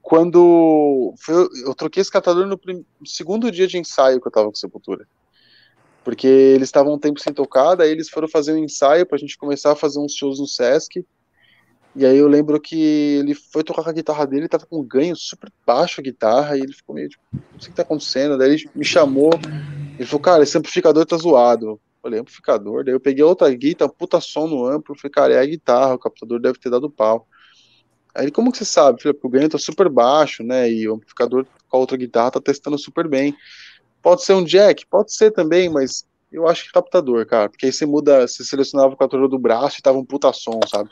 Quando 0.00 1.14
foi, 1.18 1.48
eu 1.64 1.74
troquei 1.74 2.00
esse 2.00 2.10
catador 2.10 2.46
no 2.46 2.58
segundo 3.04 3.50
dia 3.50 3.66
de 3.66 3.78
ensaio 3.78 4.20
que 4.20 4.26
eu 4.26 4.32
tava 4.32 4.48
com 4.48 4.54
Sepultura. 4.54 5.06
Porque 6.02 6.26
eles 6.26 6.68
estavam 6.68 6.94
um 6.94 6.98
tempo 6.98 7.20
sem 7.20 7.32
tocar, 7.32 7.74
daí 7.74 7.90
eles 7.90 8.08
foram 8.08 8.26
fazer 8.26 8.52
um 8.52 8.58
ensaio 8.58 9.06
pra 9.06 9.18
gente 9.18 9.36
começar 9.36 9.72
a 9.72 9.76
fazer 9.76 10.00
uns 10.00 10.14
shows 10.14 10.40
no 10.40 10.46
Sesc. 10.46 11.04
E 11.94 12.06
aí 12.06 12.16
eu 12.16 12.26
lembro 12.26 12.58
que 12.58 12.76
ele 13.20 13.34
foi 13.34 13.62
tocar 13.62 13.82
com 13.82 13.90
a 13.90 13.92
guitarra 13.92 14.26
dele, 14.26 14.48
tava 14.48 14.64
com 14.64 14.80
um 14.80 14.82
ganho 14.82 15.14
super 15.14 15.52
baixo 15.66 16.00
a 16.00 16.04
guitarra, 16.04 16.56
e 16.56 16.60
ele 16.60 16.72
ficou 16.72 16.94
meio 16.94 17.08
tipo, 17.08 17.22
não 17.32 17.60
sei 17.60 17.68
o 17.68 17.70
que 17.70 17.76
tá 17.76 17.82
acontecendo. 17.82 18.38
Daí 18.38 18.54
ele 18.54 18.70
me 18.74 18.84
chamou, 18.84 19.32
ele 19.98 20.06
falou, 20.06 20.20
cara, 20.20 20.42
esse 20.42 20.56
amplificador 20.56 21.04
tá 21.04 21.16
zoado. 21.16 21.66
Eu 21.66 21.80
falei, 22.00 22.20
amplificador? 22.20 22.84
Daí 22.84 22.94
eu 22.94 23.00
peguei 23.00 23.22
outra 23.22 23.50
guitarra, 23.54 23.92
puta 23.92 24.20
som 24.20 24.46
no 24.46 24.66
amplo, 24.66 24.96
falei, 24.96 25.12
cara, 25.12 25.34
é 25.34 25.38
a 25.38 25.46
guitarra, 25.46 25.94
o 25.94 25.98
captador 25.98 26.40
deve 26.40 26.58
ter 26.58 26.70
dado 26.70 26.90
pau. 26.90 27.26
Aí 28.14 28.24
ele, 28.24 28.32
como 28.32 28.50
que 28.50 28.58
você 28.58 28.64
sabe? 28.64 28.98
Eu 28.98 29.02
falei, 29.02 29.18
o 29.22 29.28
ganho 29.28 29.48
tá 29.48 29.58
super 29.58 29.88
baixo, 29.88 30.42
né? 30.42 30.70
E 30.70 30.88
o 30.88 30.94
amplificador 30.94 31.46
com 31.68 31.76
a 31.76 31.80
outra 31.80 31.96
guitarra 31.96 32.32
tá 32.32 32.40
testando 32.40 32.78
super 32.78 33.06
bem. 33.06 33.34
Pode 34.02 34.24
ser 34.24 34.32
um 34.32 34.44
jack? 34.44 34.86
Pode 34.86 35.14
ser 35.14 35.30
também, 35.30 35.70
mas 35.70 36.04
eu 36.30 36.48
acho 36.48 36.64
que 36.64 36.72
captador, 36.72 37.24
cara. 37.26 37.48
Porque 37.48 37.66
aí 37.66 37.72
você 37.72 37.86
muda, 37.86 38.26
você 38.26 38.42
selecionava 38.44 38.94
o 38.94 38.96
captador 38.96 39.28
do 39.28 39.38
braço 39.38 39.78
e 39.78 39.82
tava 39.82 39.98
um 39.98 40.04
puta 40.04 40.32
som, 40.32 40.58
sabe? 40.68 40.90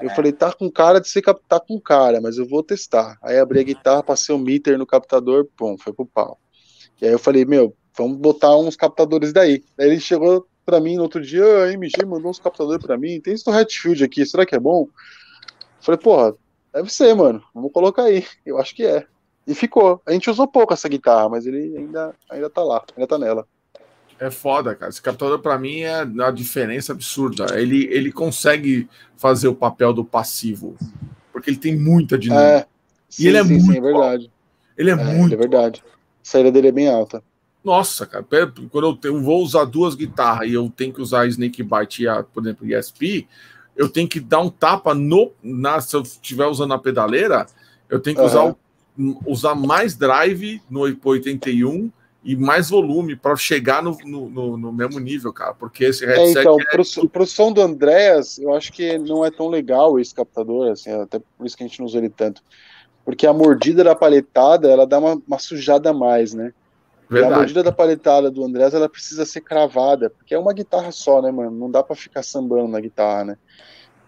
Eu 0.00 0.10
falei, 0.10 0.32
tá 0.32 0.52
com 0.52 0.70
cara 0.70 1.00
de 1.00 1.08
ser 1.08 1.22
captar 1.22 1.60
tá 1.60 1.66
com 1.66 1.80
cara, 1.80 2.20
mas 2.20 2.38
eu 2.38 2.46
vou 2.46 2.62
testar. 2.62 3.18
Aí 3.22 3.38
abri 3.38 3.60
a 3.60 3.64
guitarra, 3.64 4.02
passei 4.02 4.34
o 4.34 4.38
um 4.38 4.40
meter 4.40 4.78
no 4.78 4.86
captador, 4.86 5.46
pum, 5.56 5.76
foi 5.78 5.92
pro 5.92 6.06
pau. 6.06 6.38
E 7.00 7.06
aí 7.06 7.12
eu 7.12 7.18
falei, 7.18 7.44
meu, 7.44 7.76
vamos 7.96 8.18
botar 8.18 8.56
uns 8.56 8.76
captadores 8.76 9.32
daí. 9.32 9.62
Daí 9.76 9.88
ele 9.88 10.00
chegou 10.00 10.46
pra 10.64 10.80
mim 10.80 10.96
no 10.96 11.02
outro 11.02 11.20
dia, 11.20 11.64
a 11.64 11.72
MG 11.72 12.04
mandou 12.04 12.30
uns 12.30 12.38
captadores 12.38 12.84
pra 12.84 12.96
mim, 12.96 13.20
tem 13.20 13.34
isso 13.34 13.44
do 13.44 13.50
Hatfield 13.50 14.02
aqui, 14.02 14.24
será 14.24 14.46
que 14.46 14.54
é 14.54 14.60
bom? 14.60 14.84
Eu 14.84 14.88
falei, 15.80 16.00
porra, 16.00 16.34
deve 16.72 16.92
ser, 16.92 17.14
mano, 17.14 17.42
vamos 17.54 17.72
colocar 17.72 18.04
aí. 18.04 18.24
Eu 18.44 18.58
acho 18.58 18.74
que 18.74 18.84
é. 18.84 19.06
E 19.46 19.54
ficou. 19.54 20.00
A 20.06 20.12
gente 20.12 20.30
usou 20.30 20.48
pouco 20.48 20.72
essa 20.72 20.88
guitarra, 20.88 21.28
mas 21.28 21.46
ele 21.46 21.76
ainda, 21.76 22.14
ainda 22.30 22.48
tá 22.48 22.62
lá, 22.62 22.82
ainda 22.96 23.06
tá 23.06 23.18
nela. 23.18 23.46
É 24.18 24.30
foda, 24.30 24.74
cara. 24.74 24.90
Esse 24.90 25.02
captador, 25.02 25.40
para 25.40 25.58
mim, 25.58 25.80
é 25.80 26.04
uma 26.04 26.30
diferença 26.30 26.92
absurda. 26.92 27.58
Ele, 27.58 27.84
ele 27.90 28.12
consegue 28.12 28.88
fazer 29.16 29.48
o 29.48 29.54
papel 29.54 29.92
do 29.92 30.04
passivo, 30.04 30.76
porque 31.32 31.50
ele 31.50 31.56
tem 31.56 31.76
muita 31.76 32.16
dinâmica. 32.16 32.48
É, 32.48 32.66
sim, 33.08 33.24
e 33.24 33.26
ele 33.28 33.36
é 33.36 33.42
sim, 33.42 33.48
muito. 33.50 33.72
Sim, 33.72 33.78
é 33.78 33.80
verdade. 33.80 34.30
Ele 34.76 34.90
é, 34.90 34.92
é 34.92 34.96
muito. 34.96 35.34
É 35.34 35.36
verdade. 35.36 35.82
A 35.86 35.94
saída 36.22 36.50
dele 36.50 36.68
é 36.68 36.72
bem 36.72 36.88
alta. 36.88 37.22
Nossa, 37.62 38.06
cara, 38.06 38.24
quando 38.70 38.86
eu, 38.86 38.96
tenho, 38.96 39.16
eu 39.16 39.22
vou 39.22 39.42
usar 39.42 39.64
duas 39.64 39.94
guitarras 39.94 40.48
e 40.48 40.52
eu 40.52 40.70
tenho 40.74 40.92
que 40.92 41.00
usar 41.00 41.26
Snake 41.26 41.62
Bite 41.62 42.02
e, 42.02 42.08
a, 42.08 42.22
por 42.22 42.42
exemplo, 42.42 42.66
ESP, 42.70 43.26
eu 43.74 43.88
tenho 43.88 44.06
que 44.06 44.20
dar 44.20 44.40
um 44.40 44.50
tapa 44.50 44.94
no. 44.94 45.32
Na, 45.42 45.80
se 45.80 45.96
eu 45.96 46.02
estiver 46.02 46.46
usando 46.46 46.74
a 46.74 46.78
pedaleira, 46.78 47.46
eu 47.88 47.98
tenho 48.00 48.16
que 48.16 48.22
uhum. 48.22 48.28
usar, 48.28 48.56
usar 49.26 49.54
mais 49.54 49.96
drive 49.96 50.60
no 50.70 50.80
81 50.80 51.90
e 52.24 52.34
mais 52.34 52.70
volume 52.70 53.14
para 53.14 53.36
chegar 53.36 53.82
no, 53.82 53.96
no, 54.04 54.56
no, 54.56 54.72
mesmo 54.72 54.98
nível, 54.98 55.32
cara. 55.32 55.52
Porque 55.52 55.84
esse 55.84 56.04
é, 56.04 56.08
headset. 56.08 56.38
É, 56.38 56.40
então, 56.40 56.58
é... 56.58 57.06
pro, 57.08 57.26
som 57.26 57.52
do 57.52 57.60
Andréas, 57.60 58.38
eu 58.38 58.54
acho 58.54 58.72
que 58.72 58.98
não 58.98 59.24
é 59.24 59.30
tão 59.30 59.48
legal 59.48 60.00
esse 60.00 60.14
captador, 60.14 60.70
assim, 60.70 60.90
até 60.90 61.18
por 61.18 61.46
isso 61.46 61.56
que 61.56 61.62
a 61.62 61.66
gente 61.66 61.78
não 61.78 61.86
usa 61.86 61.98
ele 61.98 62.08
tanto. 62.08 62.42
Porque 63.04 63.26
a 63.26 63.32
mordida 63.32 63.84
da 63.84 63.94
paletada, 63.94 64.70
ela 64.70 64.86
dá 64.86 64.98
uma, 64.98 65.20
uma 65.26 65.38
sujada 65.38 65.90
a 65.90 65.92
mais, 65.94 66.32
né? 66.32 66.54
Verdade. 67.10 67.34
a 67.34 67.36
mordida 67.36 67.62
da 67.62 67.70
paletada 67.70 68.30
do 68.30 68.42
Andrés, 68.42 68.72
ela 68.72 68.88
precisa 68.88 69.26
ser 69.26 69.42
cravada, 69.42 70.08
porque 70.08 70.34
é 70.34 70.38
uma 70.38 70.54
guitarra 70.54 70.90
só, 70.90 71.20
né, 71.20 71.30
mano? 71.30 71.50
Não 71.50 71.70
dá 71.70 71.82
para 71.82 71.94
ficar 71.94 72.22
sambando 72.22 72.68
na 72.68 72.80
guitarra, 72.80 73.24
né? 73.24 73.36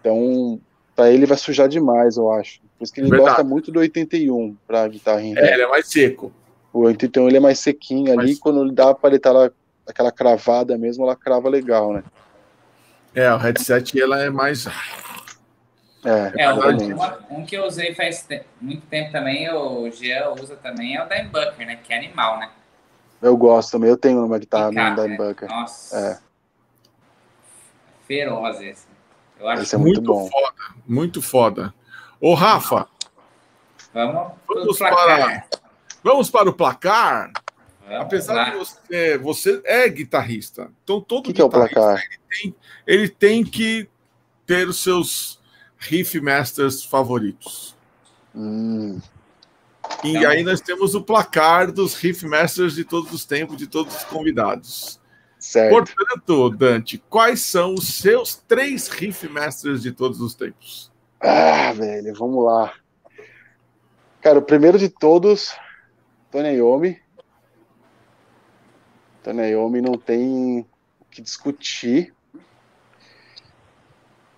Então, 0.01 0.59
para 0.95 1.11
ele 1.11 1.27
vai 1.27 1.37
sujar 1.37 1.69
demais, 1.69 2.17
eu 2.17 2.31
acho. 2.31 2.59
Por 2.77 2.83
isso 2.83 2.93
que 2.93 2.99
ele 2.99 3.09
Verdade. 3.09 3.29
gosta 3.29 3.43
muito 3.43 3.71
do 3.71 3.79
81 3.79 4.57
pra 4.65 4.87
guitarra 4.87 5.21
É, 5.21 5.53
ele 5.53 5.61
é 5.61 5.67
mais 5.67 5.87
seco. 5.87 6.31
O 6.77 6.81
81 6.81 7.27
ele 7.27 7.37
é 7.37 7.39
mais 7.39 7.59
sequinho 7.59 8.13
ali, 8.13 8.29
Mas... 8.29 8.39
quando 8.39 8.63
ele 8.63 8.71
dá 8.71 8.91
a 8.91 8.93
paletada, 8.93 9.51
aquela 9.87 10.11
cravada 10.11 10.77
mesmo, 10.77 11.03
ela 11.03 11.15
crava 11.15 11.49
legal, 11.49 11.91
né? 11.91 12.03
É, 13.15 13.33
o 13.33 13.37
headset 13.37 13.99
ela 13.99 14.21
é 14.21 14.29
mais. 14.29 14.67
É, 16.05 16.43
é 16.43 16.53
um, 16.53 17.39
um, 17.39 17.45
que 17.45 17.57
eu 17.57 17.65
usei 17.65 17.95
faz 17.95 18.21
te 18.21 18.43
muito 18.61 18.85
tempo 18.85 19.11
também, 19.11 19.51
o 19.51 19.89
Jean 19.89 20.35
usa 20.39 20.55
também, 20.55 20.95
é 20.95 21.03
o 21.03 21.09
Dimebucker, 21.09 21.65
né? 21.65 21.79
Que 21.83 21.93
é 21.93 21.97
animal, 21.97 22.37
né? 22.37 22.51
Eu 23.19 23.35
gosto 23.35 23.71
também, 23.71 23.89
eu 23.89 23.97
tenho 23.97 24.23
uma 24.23 24.37
guitarra 24.37 24.71
no 24.71 24.95
Dimebucker. 25.01 25.49
Nossa. 25.49 25.97
É. 25.97 26.19
Feroz 28.05 28.61
esse. 28.61 28.85
Eu 29.39 29.49
acho 29.49 29.63
esse 29.63 29.73
é 29.73 29.79
muito, 29.79 30.03
muito 30.03 30.13
bom. 30.13 30.29
foda, 30.29 30.75
muito 30.87 31.21
foda. 31.23 31.73
Ô, 32.21 32.35
Rafa. 32.35 32.87
Vamos, 33.91 34.33
vamos 34.47 34.77
para 34.77 35.47
Vamos 36.03 36.29
para 36.29 36.49
o 36.49 36.53
placar. 36.53 37.31
Apesar 37.89 38.51
de 38.51 38.57
você, 38.57 39.17
você 39.17 39.61
é 39.63 39.87
guitarrista, 39.87 40.69
então 40.83 40.99
todo 40.99 41.23
que 41.23 41.33
guitarrista 41.33 41.69
que 41.69 41.77
é 41.77 41.81
o 41.81 41.85
placar? 41.85 42.03
Ele, 42.03 42.19
tem, 42.29 42.55
ele 42.85 43.09
tem 43.09 43.43
que 43.45 43.89
ter 44.45 44.67
os 44.67 44.83
seus 44.83 45.39
riff 45.77 46.19
masters 46.19 46.83
favoritos. 46.83 47.77
Hum. 48.35 48.99
E 50.03 50.17
então, 50.17 50.29
aí 50.29 50.43
nós 50.43 50.59
temos 50.59 50.95
o 50.95 51.01
placar 51.01 51.71
dos 51.71 51.95
riff 51.95 52.25
masters 52.25 52.75
de 52.75 52.83
todos 52.83 53.13
os 53.13 53.23
tempos, 53.23 53.55
de 53.55 53.67
todos 53.67 53.95
os 53.95 54.03
convidados. 54.03 54.99
Certo. 55.39 55.71
Portanto, 55.71 56.49
Dante, 56.49 57.01
quais 57.09 57.41
são 57.41 57.73
os 57.73 57.87
seus 57.99 58.35
três 58.35 58.89
riff 58.89 59.29
masters 59.29 59.81
de 59.81 59.93
todos 59.93 60.19
os 60.19 60.35
tempos? 60.35 60.91
Ah, 61.21 61.71
velho, 61.71 62.13
vamos 62.15 62.43
lá. 62.43 62.73
Cara, 64.21 64.39
o 64.39 64.41
primeiro 64.41 64.77
de 64.77 64.89
todos 64.89 65.55
Tony 69.23 69.49
Iommi 69.51 69.81
não 69.81 69.97
tem 69.97 70.65
o 70.99 71.05
que 71.09 71.21
discutir. 71.21 72.13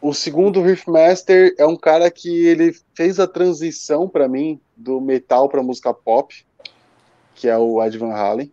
O 0.01 0.13
segundo 0.13 0.61
Riffmaster 0.61 1.53
é 1.57 1.65
um 1.65 1.75
cara 1.75 2.09
que 2.09 2.45
ele 2.45 2.75
fez 2.93 3.19
a 3.19 3.27
transição 3.27 4.07
para 4.07 4.27
mim 4.27 4.59
do 4.75 5.01
metal 5.01 5.49
para 5.49 5.63
música 5.63 5.93
pop, 5.93 6.45
que 7.35 7.47
é 7.49 7.57
o 7.57 7.83
Ed 7.83 7.97
Van 7.97 8.13
Halen. 8.13 8.51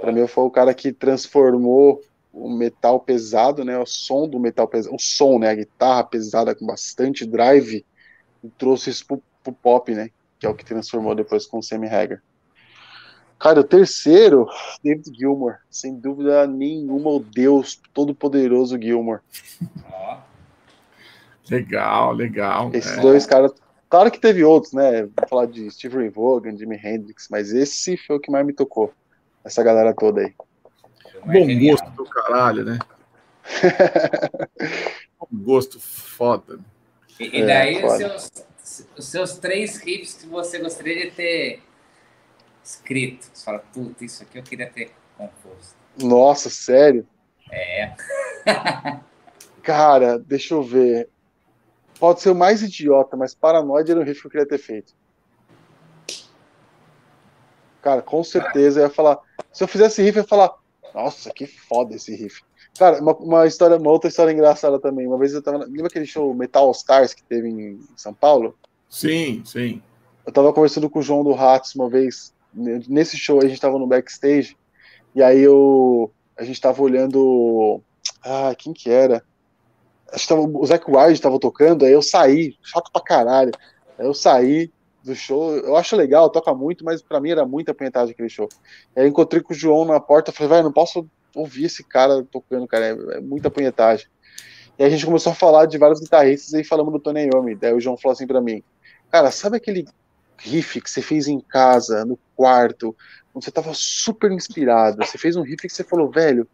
Para 0.00 0.12
mim 0.12 0.26
foi 0.26 0.44
o 0.44 0.50
cara 0.50 0.74
que 0.74 0.92
transformou 0.92 2.02
o 2.32 2.48
metal 2.48 3.00
pesado, 3.00 3.64
né, 3.64 3.78
o 3.78 3.86
som 3.86 4.26
do 4.26 4.38
metal 4.38 4.66
pesado, 4.66 4.94
o 4.94 4.98
som, 4.98 5.38
né, 5.38 5.50
a 5.50 5.54
guitarra 5.54 6.04
pesada 6.04 6.54
com 6.54 6.66
bastante 6.66 7.26
drive, 7.26 7.84
e 8.42 8.48
trouxe 8.50 8.90
isso 8.90 9.06
pro, 9.06 9.22
pro 9.44 9.52
pop, 9.52 9.94
né, 9.94 10.10
que 10.42 10.46
é 10.46 10.48
o 10.48 10.54
que 10.54 10.64
transformou 10.64 11.14
depois 11.14 11.46
com 11.46 11.58
o 11.58 11.62
Sammy 11.62 11.86
Hagar. 11.86 12.20
Cara, 13.38 13.60
o 13.60 13.64
terceiro, 13.64 14.48
David 14.82 15.16
Gilmour, 15.16 15.54
sem 15.70 15.94
dúvida 15.94 16.48
nenhuma, 16.48 17.10
o 17.10 17.20
Deus 17.20 17.80
Todo-Poderoso 17.94 18.76
Gilmour. 18.76 19.20
Legal, 21.48 22.12
legal. 22.12 22.70
Esses 22.74 22.98
é. 22.98 23.00
dois 23.00 23.24
caras, 23.24 23.52
claro 23.88 24.10
que 24.10 24.18
teve 24.18 24.42
outros, 24.42 24.72
né? 24.72 25.02
Vou 25.02 25.28
falar 25.28 25.46
de 25.46 25.70
Steve 25.70 25.96
Ray 25.96 26.08
Vaughan, 26.08 26.56
Jimi 26.56 26.76
Hendrix, 26.76 27.28
mas 27.30 27.52
esse 27.52 27.96
foi 27.96 28.16
o 28.16 28.20
que 28.20 28.30
mais 28.30 28.44
me 28.44 28.52
tocou, 28.52 28.92
essa 29.44 29.62
galera 29.62 29.94
toda 29.94 30.22
aí. 30.22 30.34
Bom 31.24 31.68
gosto 31.68 31.90
do 31.92 32.04
caralho, 32.04 32.64
né? 32.64 32.80
Bom 35.20 35.28
gosto 35.44 35.78
foda. 35.78 36.58
E, 37.20 37.38
e 37.38 37.46
daí 37.46 37.76
é, 37.76 37.96
seus 37.96 38.51
os 38.96 39.06
seus 39.06 39.38
três 39.38 39.76
riffs 39.78 40.14
que 40.14 40.26
você 40.26 40.58
gostaria 40.58 41.06
de 41.06 41.10
ter 41.10 41.62
escrito. 42.62 43.28
Você 43.32 43.44
fala, 43.44 43.58
puta, 43.58 44.04
isso 44.04 44.22
aqui 44.22 44.38
eu 44.38 44.42
queria 44.42 44.70
ter 44.70 44.92
composto. 45.16 45.74
Nossa, 46.00 46.48
sério? 46.48 47.06
É. 47.50 47.94
Cara, 49.62 50.18
deixa 50.18 50.54
eu 50.54 50.62
ver. 50.62 51.08
Pode 51.98 52.20
ser 52.20 52.30
o 52.30 52.34
mais 52.34 52.62
idiota, 52.62 53.16
mas 53.16 53.34
Paranoide 53.34 53.90
era 53.90 54.00
um 54.00 54.04
riff 54.04 54.20
que 54.20 54.26
eu 54.26 54.30
queria 54.30 54.46
ter 54.46 54.58
feito. 54.58 54.94
Cara, 57.80 58.00
com 58.00 58.22
certeza 58.22 58.80
eu 58.80 58.84
ia 58.84 58.90
falar. 58.90 59.18
Se 59.52 59.62
eu 59.62 59.68
fizesse 59.68 60.02
riff, 60.02 60.16
eu 60.16 60.22
ia 60.22 60.28
falar. 60.28 60.54
Nossa, 60.94 61.32
que 61.32 61.46
foda 61.46 61.94
esse 61.94 62.14
riff. 62.14 62.42
Cara, 62.78 63.00
uma, 63.00 63.14
uma, 63.16 63.46
história, 63.46 63.76
uma 63.76 63.90
outra 63.90 64.08
história 64.08 64.32
engraçada 64.32 64.78
também. 64.78 65.06
Uma 65.06 65.18
vez 65.18 65.32
eu 65.32 65.42
tava. 65.42 65.58
Lembra 65.58 65.86
aquele 65.86 66.06
show 66.06 66.34
Metal 66.34 66.70
Stars 66.70 67.12
que 67.12 67.22
teve 67.22 67.48
em 67.48 67.80
São 67.96 68.14
Paulo? 68.14 68.56
Sim, 68.88 69.42
sim. 69.44 69.82
Eu 70.24 70.32
tava 70.32 70.52
conversando 70.52 70.88
com 70.88 71.00
o 71.00 71.02
João 71.02 71.22
do 71.22 71.32
Ratos 71.32 71.74
uma 71.74 71.88
vez. 71.88 72.32
Nesse 72.54 73.16
show 73.16 73.40
a 73.40 73.46
gente 73.46 73.60
tava 73.60 73.78
no 73.78 73.86
backstage. 73.86 74.56
E 75.14 75.22
aí 75.22 75.40
eu, 75.40 76.10
a 76.36 76.44
gente 76.44 76.60
tava 76.60 76.82
olhando. 76.82 77.80
Ah, 78.24 78.54
quem 78.56 78.72
que 78.72 78.90
era? 78.90 79.22
Acho 80.10 80.24
que 80.24 80.28
tava, 80.28 80.42
o 80.42 80.66
Zac 80.66 80.84
Wilde 80.90 81.20
tava 81.20 81.38
tocando, 81.38 81.84
aí 81.84 81.92
eu 81.92 82.02
saí, 82.02 82.56
chato 82.62 82.90
pra 82.92 83.02
caralho. 83.02 83.52
Aí 83.98 84.06
eu 84.06 84.14
saí 84.14 84.70
do 85.02 85.14
show, 85.14 85.56
eu 85.56 85.76
acho 85.76 85.96
legal, 85.96 86.30
toca 86.30 86.54
muito, 86.54 86.84
mas 86.84 87.02
para 87.02 87.20
mim 87.20 87.30
era 87.30 87.44
muita 87.44 87.72
apunhetagem 87.72 88.12
aquele 88.12 88.28
show. 88.28 88.48
Aí 88.94 89.04
eu 89.04 89.08
encontrei 89.08 89.42
com 89.42 89.52
o 89.52 89.56
João 89.56 89.84
na 89.84 89.98
porta, 89.98 90.30
falei, 90.30 90.48
vai, 90.48 90.62
não 90.62 90.72
posso 90.72 91.08
ouvir 91.34 91.66
esse 91.66 91.84
cara 91.84 92.22
tocando, 92.24 92.66
cara, 92.66 92.86
é, 92.86 93.16
é 93.16 93.20
muita 93.20 93.48
apunhetagem. 93.48 94.06
E 94.78 94.84
a 94.84 94.90
gente 94.90 95.04
começou 95.04 95.32
a 95.32 95.34
falar 95.34 95.66
de 95.66 95.78
vários 95.78 96.00
guitarristas 96.00 96.52
e 96.54 96.64
falamos 96.64 96.92
do 96.92 96.98
Tony 96.98 97.28
Iommi. 97.32 97.54
Daí 97.54 97.72
o 97.72 97.80
João 97.80 97.96
falou 97.96 98.14
assim 98.14 98.26
para 98.26 98.40
mim, 98.40 98.62
cara, 99.10 99.30
sabe 99.30 99.56
aquele 99.56 99.86
riff 100.38 100.80
que 100.80 100.90
você 100.90 101.02
fez 101.02 101.28
em 101.28 101.40
casa, 101.40 102.04
no 102.04 102.18
quarto, 102.34 102.96
quando 103.32 103.44
você 103.44 103.50
tava 103.50 103.72
super 103.74 104.30
inspirado, 104.30 105.04
você 105.04 105.16
fez 105.16 105.36
um 105.36 105.42
riff 105.42 105.66
que 105.66 105.68
você 105.68 105.84
falou, 105.84 106.10
velho, 106.10 106.46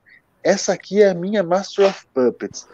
essa 0.43 0.73
aqui 0.73 1.03
é 1.03 1.11
a 1.11 1.15
minha 1.15 1.43
Master 1.43 1.87
of 1.87 2.07
Puppets. 2.15 2.69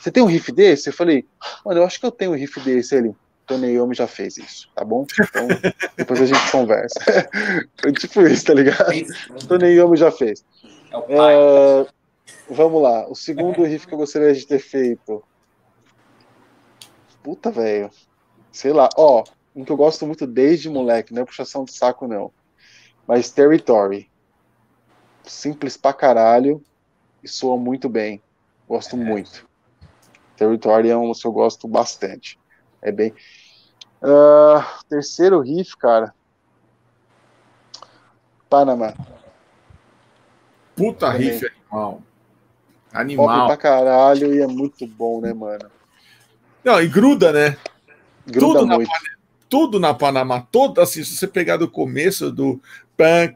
Você 0.00 0.10
tem 0.10 0.22
um 0.22 0.26
riff 0.26 0.52
desse? 0.52 0.88
Eu 0.88 0.92
falei, 0.92 1.26
mano, 1.64 1.80
eu 1.80 1.84
acho 1.84 1.98
que 1.98 2.06
eu 2.06 2.10
tenho 2.10 2.30
um 2.30 2.36
riff 2.36 2.58
desse 2.60 2.96
ali. 2.96 3.14
Tony 3.46 3.72
Iommi 3.72 3.94
já 3.94 4.06
fez 4.06 4.38
isso, 4.38 4.70
tá 4.74 4.84
bom? 4.84 5.04
Então, 5.20 5.48
depois 5.96 6.22
a 6.22 6.26
gente 6.26 6.50
conversa. 6.50 7.00
Foi 7.80 7.92
tipo 7.92 8.22
isso, 8.22 8.44
tá 8.44 8.54
ligado? 8.54 8.92
Tony 9.48 9.74
Iommi 9.74 9.96
já 9.96 10.10
fez. 10.10 10.44
É, 11.08 11.82
é 11.82 11.86
vamos 12.48 12.82
lá. 12.82 13.08
O 13.08 13.14
segundo 13.14 13.62
riff 13.64 13.86
que 13.86 13.94
eu 13.94 13.98
gostaria 13.98 14.32
de 14.32 14.46
ter 14.46 14.58
feito. 14.58 15.22
Puta, 17.22 17.50
velho. 17.50 17.90
Sei 18.50 18.72
lá. 18.72 18.88
Ó, 18.96 19.24
um 19.54 19.64
que 19.64 19.72
eu 19.72 19.76
gosto 19.76 20.06
muito 20.06 20.26
desde 20.26 20.68
moleque, 20.68 21.12
não 21.12 21.22
é 21.22 21.24
puxação 21.24 21.64
de 21.64 21.72
saco, 21.72 22.06
não. 22.06 22.32
Mas 23.06 23.30
Territory. 23.30 24.10
Simples 25.24 25.76
pra 25.76 25.92
caralho 25.92 26.62
e 27.22 27.28
soa 27.28 27.56
muito 27.56 27.88
bem. 27.88 28.20
Gosto 28.68 28.96
é. 28.96 28.98
muito. 28.98 29.48
Territory 30.36 30.90
é 30.90 30.96
um 30.96 31.12
que 31.12 31.26
eu 31.26 31.32
gosto 31.32 31.68
bastante. 31.68 32.38
É 32.80 32.90
bem. 32.90 33.14
Uh, 34.02 34.84
terceiro 34.88 35.40
riff, 35.40 35.76
cara. 35.76 36.12
Panamá. 38.50 38.94
Puta 40.76 41.12
Também. 41.12 41.30
riff 41.30 41.46
animal. 41.46 42.02
Animal. 42.92 43.26
Pop 43.26 43.46
pra 43.46 43.56
caralho 43.56 44.34
e 44.34 44.40
é 44.40 44.46
muito 44.46 44.86
bom, 44.86 45.20
né, 45.20 45.32
mano? 45.32 45.70
Não, 46.64 46.80
e 46.80 46.88
gruda, 46.88 47.32
né? 47.32 47.56
Gruda 48.26 48.60
tudo 48.60 48.66
muito. 48.66 48.88
Na, 48.88 48.96
tudo 49.48 49.80
na 49.80 49.94
Panamá, 49.94 50.46
todo 50.50 50.80
assim, 50.80 51.02
se 51.02 51.16
você 51.16 51.26
pegar 51.26 51.56
do 51.56 51.68
começo 51.68 52.30
do 52.30 52.60
é, 52.98 53.34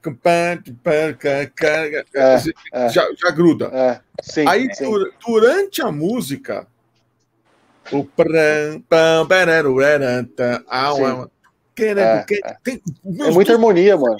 é, 2.72 2.88
já, 2.88 3.08
já 3.16 3.30
gruda. 3.30 3.66
É, 3.72 4.00
sim, 4.22 4.46
Aí 4.46 4.72
sim. 4.72 4.84
durante 5.26 5.82
a 5.82 5.90
música 5.90 6.66
o 7.92 8.06
é, 8.34 8.78
muita 13.32 13.52
harmonia, 13.52 13.96
mano. 13.96 14.16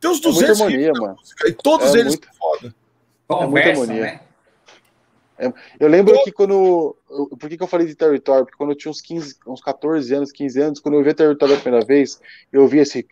Tem 0.00 0.10
uns 0.10 0.20
200 0.20 0.60
é 0.60 0.64
harmonia, 0.64 0.92
mano. 0.92 1.16
Música, 1.16 1.48
e 1.48 1.52
todos 1.52 1.94
é 1.94 1.98
eles 1.98 2.14
muito... 2.14 2.28
foda. 2.36 2.74
Conversa, 3.28 3.44
é 3.44 3.48
muita 3.48 3.68
harmonia. 3.68 4.02
Né? 4.02 4.20
É, 5.40 5.52
eu 5.78 5.88
lembro 5.88 6.22
que 6.22 6.30
quando. 6.30 6.94
Por 7.08 7.48
que, 7.48 7.56
que 7.56 7.62
eu 7.62 7.66
falei 7.66 7.86
de 7.86 7.94
Território? 7.94 8.44
Porque 8.44 8.58
quando 8.58 8.70
eu 8.70 8.76
tinha 8.76 8.90
uns 8.90 9.00
15, 9.00 9.36
uns 9.46 9.62
14 9.62 10.14
anos, 10.14 10.32
15 10.32 10.60
anos, 10.60 10.80
quando 10.80 10.96
eu 10.96 11.02
vi 11.02 11.14
Território 11.14 11.54
a 11.54 11.58
primeira 11.58 11.84
vez, 11.84 12.20
eu 12.52 12.68
via 12.68 12.82
esse. 12.82 13.06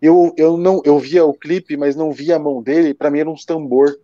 Eu, 0.00 0.32
eu, 0.36 0.56
não, 0.56 0.80
eu 0.84 0.98
via 1.00 1.24
o 1.24 1.34
clipe, 1.34 1.76
mas 1.76 1.96
não 1.96 2.12
via 2.12 2.36
a 2.36 2.38
mão 2.38 2.62
dele, 2.62 2.94
para 2.94 3.10
mim 3.10 3.18
era 3.18 3.28
uns 3.28 3.44
tambor. 3.44 3.98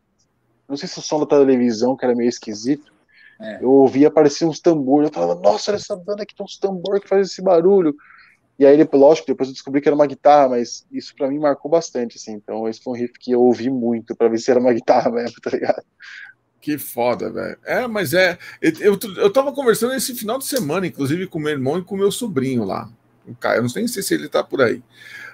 Não 0.69 0.77
sei 0.77 0.89
se 0.89 0.99
o 0.99 1.03
som 1.03 1.21
da 1.21 1.27
televisão, 1.27 1.97
que 1.97 2.05
era 2.05 2.15
meio 2.15 2.29
esquisito. 2.29 2.93
É. 3.41 3.63
Eu 3.63 3.71
ouvia, 3.71 4.09
aparecia 4.09 4.49
uns 4.49 4.59
tambores. 4.59 5.09
Eu 5.09 5.15
falava, 5.15 5.41
nossa, 5.41 5.71
olha 5.71 5.77
essa 5.77 5.95
banda 5.95 6.25
aqui 6.25 6.35
tem 6.35 6.45
uns 6.45 6.59
tambor 6.59 7.01
que 7.01 7.09
faz 7.09 7.31
esse 7.31 7.41
barulho. 7.41 7.95
E 8.59 8.65
aí, 8.65 8.89
lógico, 8.93 9.27
depois 9.27 9.49
eu 9.49 9.53
descobri 9.53 9.81
que 9.81 9.89
era 9.89 9.95
uma 9.95 10.07
guitarra, 10.07 10.51
mas 10.51 10.87
isso 10.91 11.15
para 11.15 11.28
mim 11.28 11.39
marcou 11.39 11.70
bastante, 11.70 12.16
assim. 12.16 12.33
Então, 12.33 12.66
esse 12.69 12.83
foi 12.83 12.93
um 12.95 12.97
riff 12.97 13.12
que 13.19 13.33
eu 13.33 13.41
ouvi 13.41 13.69
muito 13.69 14.16
para 14.16 14.28
ver 14.28 14.39
se 14.39 14.51
era 14.51 14.61
uma 14.61 14.73
guitarra 14.74 15.11
mesmo, 15.11 15.37
tá 15.43 15.51
ligado? 15.51 15.83
Que 16.61 16.78
foda, 16.78 17.31
velho. 17.31 17.59
É, 17.65 17.87
mas 17.87 18.15
é. 18.15 18.39
Eu, 18.61 18.99
eu 19.19 19.31
tava 19.31 19.53
conversando 19.53 19.95
esse 19.95 20.15
final 20.15 20.39
de 20.39 20.47
semana, 20.47 20.87
inclusive, 20.87 21.27
com 21.27 21.39
meu 21.39 21.53
irmão 21.53 21.78
e 21.78 21.85
com 21.85 21.97
meu 21.97 22.11
sobrinho 22.11 22.65
lá. 22.65 22.91
O 23.27 23.35
Caio, 23.35 23.59
eu 23.59 23.62
não 23.62 23.69
sei 23.69 23.87
se 23.87 24.15
ele 24.15 24.28
tá 24.28 24.43
por 24.43 24.62
aí. 24.62 24.83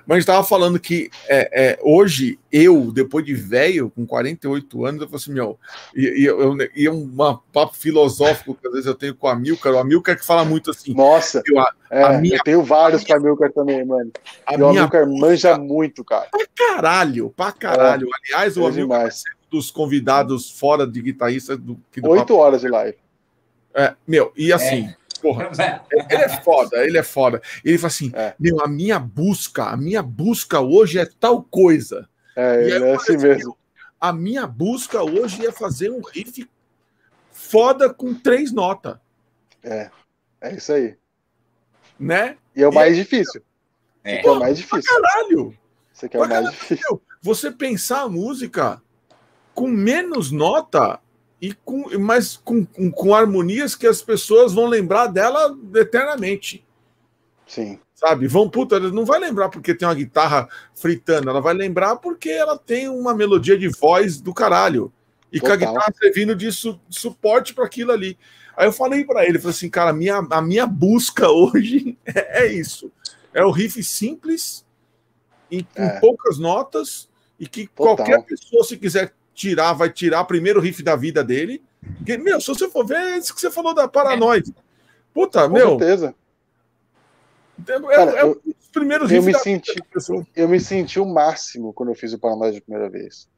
Mas 0.07 0.19
estava 0.19 0.43
falando 0.45 0.79
que 0.79 1.11
é, 1.29 1.51
é, 1.53 1.79
hoje, 1.83 2.39
eu, 2.51 2.91
depois 2.93 3.25
de 3.25 3.35
velho, 3.35 3.91
com 3.91 4.07
48 4.07 4.85
anos, 4.85 5.01
eu 5.03 5.09
falo 5.09 5.17
assim, 5.17 5.33
meu, 5.33 5.59
e, 5.95 6.23
e, 6.23 6.25
eu, 6.25 6.57
e 6.75 6.89
um 6.89 7.09
papo 7.53 7.77
filosófico 7.77 8.55
que 8.55 8.67
às 8.67 8.73
vezes 8.73 8.87
eu 8.87 8.95
tenho 8.95 9.15
com 9.15 9.29
a 9.29 9.35
Milcar, 9.35 9.73
o 9.73 9.79
Amilcar 9.79 10.19
que 10.19 10.25
fala 10.25 10.45
muito 10.45 10.71
assim. 10.71 10.95
Nossa, 10.95 11.43
eu, 11.47 11.59
a, 11.59 11.73
é, 11.91 12.03
a 12.03 12.19
minha, 12.19 12.37
eu 12.37 12.43
tenho 12.43 12.63
vários 12.63 13.05
com 13.05 13.15
a 13.15 13.21
Milcar 13.21 13.53
também, 13.53 13.85
mano. 13.85 14.11
A 14.47 14.55
e 14.55 14.63
o 14.63 14.69
Amilcar 14.69 15.09
manja 15.09 15.57
muito, 15.57 16.05
cara. 16.05 16.29
Pra 16.31 16.47
caralho, 16.55 17.31
pra 17.31 17.53
caralho. 17.53 18.09
É, 18.09 18.35
Aliás, 18.35 18.57
o 18.57 18.67
Amilcar 18.67 19.07
é 19.07 19.11
dos 19.51 19.71
convidados 19.71 20.51
fora 20.51 20.87
de 20.87 21.01
guitarrista 21.01 21.57
do. 21.57 21.79
Oito 22.03 22.35
horas 22.37 22.63
de 22.63 22.69
live. 22.69 22.97
É, 23.75 23.95
meu, 24.07 24.33
e 24.37 24.53
assim. 24.53 24.87
É 24.87 25.02
Porra, 25.23 25.51
ele 26.11 26.23
é 26.23 26.29
foda, 26.29 26.85
ele 26.85 26.99
é 26.99 27.03
foda. 27.03 27.41
Ele 27.65 27.79
fala 27.79 27.87
assim: 27.87 28.11
é. 28.13 28.35
meu, 28.39 28.61
a 28.61 28.67
minha 28.67 28.99
busca, 28.99 29.67
a 29.67 29.77
minha 29.77 30.03
busca 30.03 30.61
hoje 30.61 30.99
é 30.99 31.07
tal 31.07 31.45
coisa. 31.45 32.09
É, 32.35 32.65
ele 32.65 32.85
é 32.85 32.95
assim 32.95 33.17
mesmo. 33.17 33.57
A 34.01 34.13
minha 34.13 34.49
busca 34.49 35.01
hoje 35.01 35.47
é 35.47 35.53
fazer 35.53 35.91
um 35.91 36.01
riff 36.13 36.51
foda 37.31 37.95
com 37.95 38.13
três 38.13 38.53
notas. 38.53 38.97
É, 39.63 39.91
é 40.41 40.57
isso 40.57 40.73
aí. 40.73 40.97
Né? 42.01 42.37
E 42.57 42.63
é 42.63 42.69
o 42.69 42.75
mais 42.75 42.95
e 42.95 43.05
difícil. 43.05 43.43
É. 44.03 44.27
é 44.27 44.31
o 44.31 44.41
mais 44.41 44.57
difícil. 44.57 44.91
Caralho. 44.91 45.57
Você 45.93 46.09
quer 46.09 46.19
o 46.19 46.29
mais 46.29 46.51
difícil. 46.51 47.03
Você 47.23 47.53
pensar 47.53 48.03
a 48.03 48.09
música 48.09 48.83
com 49.55 49.69
menos 49.69 50.33
nota 50.33 50.99
e 51.43 51.53
com, 51.53 51.99
mas 51.99 52.37
com, 52.37 52.65
com, 52.65 52.89
com, 52.89 53.13
harmonias 53.13 53.75
que 53.75 53.89
as 53.89 54.01
pessoas 54.01 54.53
vão 54.53 54.67
lembrar 54.67 55.09
dela 55.09 55.59
eternamente. 55.75 56.65
Sim. 57.49 57.81
Sabe? 57.97 58.29
Vão, 58.29 58.49
puta, 58.49 58.79
não 58.79 59.05
vai 59.05 59.19
lembrar 59.19 59.49
porque 59.49 59.75
tem 59.75 59.89
uma 59.89 59.95
guitarra 59.95 60.49
fritando, 60.73 61.29
ela 61.29 61.41
vai 61.41 61.53
lembrar 61.53 61.97
porque 61.97 62.31
ela 62.31 62.57
tem 62.57 62.89
uma 62.89 63.13
melodia 63.13 63.59
de 63.59 63.67
voz 63.69 64.21
do 64.21 64.33
caralho. 64.33 64.93
E 65.33 65.41
Total. 65.41 65.59
com 65.59 65.65
a 65.65 65.67
guitarra 65.67 65.95
servindo 65.99 66.37
de 66.37 66.53
su, 66.53 66.81
suporte 66.89 67.53
para 67.53 67.65
aquilo 67.65 67.91
ali. 67.91 68.17
Aí 68.57 68.69
eu 68.69 68.73
falei 68.73 69.05
para 69.05 69.25
ele, 69.25 69.41
falei 69.41 69.57
assim, 69.57 69.69
cara, 69.69 69.91
a 69.91 69.95
minha, 69.95 70.25
a 70.31 70.41
minha 70.41 70.67
busca 70.67 71.27
hoje 71.33 71.99
é, 72.07 72.45
é 72.45 72.53
isso. 72.53 72.93
É 73.35 73.45
o 73.45 73.51
riff 73.51 73.83
simples, 73.83 74.65
em, 75.51 75.67
é. 75.75 75.89
com 75.89 76.01
poucas 76.01 76.39
notas, 76.39 77.09
e 77.37 77.49
que 77.49 77.67
Total. 77.67 77.97
qualquer 77.97 78.23
pessoa, 78.25 78.63
se 78.63 78.77
quiser 78.77 79.13
tirar, 79.35 79.73
vai 79.73 79.91
tirar 79.91 80.25
primeiro 80.25 80.61
o 80.61 80.63
riff 80.63 80.83
da 80.83 80.97
vida 80.97 81.23
dele. 81.23 81.63
Porque, 81.99 82.17
meu, 82.17 82.41
se 82.41 82.47
você 82.49 82.69
for 82.69 82.87
ver, 82.87 82.97
é 82.97 83.19
isso 83.19 83.35
que 83.35 83.41
você 83.41 83.51
falou 83.51 83.75
da 83.75 83.89
Paranoide. 83.89 84.55
Puta, 85.13 85.49
Com 85.49 85.55
meu. 85.55 85.79
certeza. 85.79 86.15
É, 87.69 87.81
Cara, 87.81 88.19
é, 88.19 88.23
eu, 88.23 88.41
os 88.45 88.69
primeiros 88.73 89.11
eu 89.11 89.23
me 89.23 89.35
senti 89.35 89.75
Eu 90.35 90.49
me 90.49 90.59
senti 90.59 90.99
o 90.99 91.07
máximo 91.07 91.73
quando 91.73 91.91
eu 91.91 91.95
fiz 91.95 92.13
o 92.13 92.19
Paranoide 92.19 92.59
a 92.59 92.63
primeira 92.63 92.89
vez. 92.89 93.29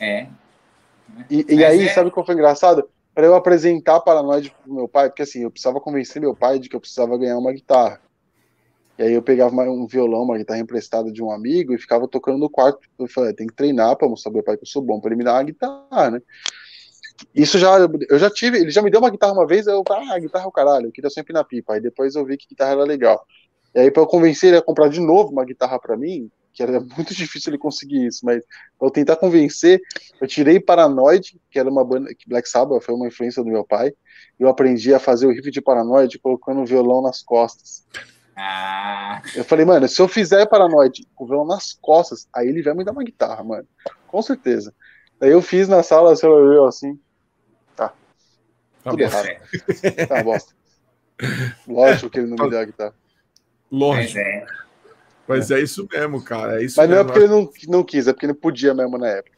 É. 0.00 0.28
E, 1.30 1.44
e 1.48 1.64
aí, 1.64 1.86
é... 1.86 1.92
sabe 1.92 2.10
qual 2.10 2.24
foi 2.24 2.34
engraçado? 2.34 2.88
Para 3.14 3.26
eu 3.26 3.34
apresentar 3.34 4.00
Paranoide 4.00 4.54
pro 4.62 4.74
meu 4.74 4.88
pai, 4.88 5.08
porque 5.08 5.22
assim, 5.22 5.42
eu 5.42 5.50
precisava 5.50 5.80
convencer 5.80 6.20
meu 6.20 6.34
pai 6.34 6.58
de 6.58 6.68
que 6.68 6.76
eu 6.76 6.80
precisava 6.80 7.16
ganhar 7.16 7.38
uma 7.38 7.52
guitarra. 7.52 8.00
E 8.98 9.02
aí 9.02 9.12
eu 9.12 9.22
pegava 9.22 9.54
um 9.62 9.86
violão, 9.86 10.22
uma 10.22 10.38
guitarra 10.38 10.60
emprestada 10.60 11.10
de 11.10 11.22
um 11.22 11.30
amigo 11.30 11.74
e 11.74 11.78
ficava 11.78 12.06
tocando 12.06 12.38
no 12.38 12.48
quarto. 12.48 12.78
Eu 12.98 13.08
falei, 13.08 13.32
tem 13.32 13.46
que 13.46 13.54
treinar 13.54 13.96
para 13.96 14.08
mostrar 14.08 14.30
pro 14.30 14.38
meu 14.38 14.44
pai 14.44 14.56
que 14.56 14.62
eu 14.62 14.68
sou 14.68 14.82
bom, 14.82 15.00
para 15.00 15.10
ele 15.10 15.16
me 15.16 15.24
dar 15.24 15.34
uma 15.34 15.42
guitarra, 15.42 16.10
né? 16.12 16.22
Isso 17.34 17.58
já, 17.58 17.76
eu 18.08 18.18
já 18.18 18.30
tive, 18.30 18.58
ele 18.58 18.70
já 18.70 18.82
me 18.82 18.90
deu 18.90 19.00
uma 19.00 19.10
guitarra 19.10 19.32
uma 19.32 19.46
vez, 19.46 19.66
eu, 19.66 19.82
ah, 19.88 20.18
guitarra 20.18 20.44
é 20.44 20.48
o 20.48 20.52
caralho, 20.52 20.86
eu 20.86 20.92
queria 20.92 21.10
sempre 21.10 21.32
na 21.32 21.44
pipa. 21.44 21.74
Aí 21.74 21.80
depois 21.80 22.14
eu 22.14 22.24
vi 22.24 22.36
que 22.36 22.48
guitarra 22.48 22.72
era 22.72 22.84
legal. 22.84 23.24
E 23.74 23.80
aí 23.80 23.90
para 23.90 24.02
eu 24.02 24.06
convencer 24.06 24.50
ele 24.50 24.58
a 24.58 24.62
comprar 24.62 24.88
de 24.88 25.00
novo 25.00 25.32
uma 25.32 25.44
guitarra 25.44 25.78
para 25.78 25.96
mim, 25.96 26.30
que 26.52 26.62
era 26.62 26.78
muito 26.96 27.12
difícil 27.14 27.50
ele 27.50 27.58
conseguir 27.58 28.06
isso, 28.06 28.24
mas 28.24 28.42
para 28.78 28.86
eu 28.86 28.90
tentar 28.92 29.16
convencer, 29.16 29.80
eu 30.20 30.28
tirei 30.28 30.60
Paranoid, 30.60 31.40
que 31.50 31.58
era 31.58 31.68
uma 31.68 31.84
banda, 31.84 32.14
que 32.14 32.28
Black 32.28 32.48
Sabbath 32.48 32.82
foi 32.82 32.94
uma 32.94 33.08
influência 33.08 33.42
do 33.42 33.50
meu 33.50 33.64
pai, 33.64 33.92
eu 34.38 34.48
aprendi 34.48 34.94
a 34.94 35.00
fazer 35.00 35.26
o 35.26 35.30
riff 35.30 35.50
de 35.50 35.60
Paranoid 35.60 36.18
colocando 36.20 36.60
o 36.60 36.66
violão 36.66 37.02
nas 37.02 37.22
costas. 37.22 37.84
Ah. 38.36 39.22
Eu 39.34 39.44
falei, 39.44 39.64
mano, 39.64 39.86
se 39.88 40.00
eu 40.00 40.08
fizer 40.08 40.46
Paranoide 40.46 41.06
com 41.14 41.24
o 41.24 41.26
violão 41.26 41.46
nas 41.46 41.72
costas, 41.72 42.28
aí 42.34 42.48
ele 42.48 42.62
vai 42.62 42.74
me 42.74 42.84
dar 42.84 42.92
uma 42.92 43.04
guitarra, 43.04 43.42
mano. 43.44 43.66
Com 44.06 44.22
certeza. 44.22 44.74
Daí 45.20 45.30
eu 45.30 45.40
fiz 45.40 45.68
na 45.68 45.82
sala, 45.82 46.14
você 46.14 46.26
olhou 46.26 46.66
assim. 46.66 46.98
Tá. 47.76 47.88
tá 48.82 48.90
Tudo 48.90 49.00
errado. 49.00 49.28
Tá, 50.08 50.22
bosta. 50.22 50.52
Lógico 51.66 52.10
que 52.10 52.18
ele 52.18 52.26
não 52.28 52.44
me 52.44 52.50
deu 52.50 52.58
a 52.58 52.64
guitarra. 52.64 52.94
Lógico. 53.70 54.18
É. 54.18 54.46
Mas 55.26 55.50
é. 55.50 55.60
isso 55.60 55.86
mesmo, 55.90 56.22
cara. 56.22 56.60
É 56.60 56.64
isso 56.64 56.78
Mas 56.78 56.90
não 56.90 56.98
é 56.98 57.04
porque 57.04 57.18
ele 57.18 57.28
não, 57.28 57.50
não 57.68 57.84
quis, 57.84 58.06
é 58.06 58.12
porque 58.12 58.26
ele 58.26 58.34
podia 58.34 58.74
mesmo 58.74 58.98
na 58.98 59.08
época. 59.08 59.33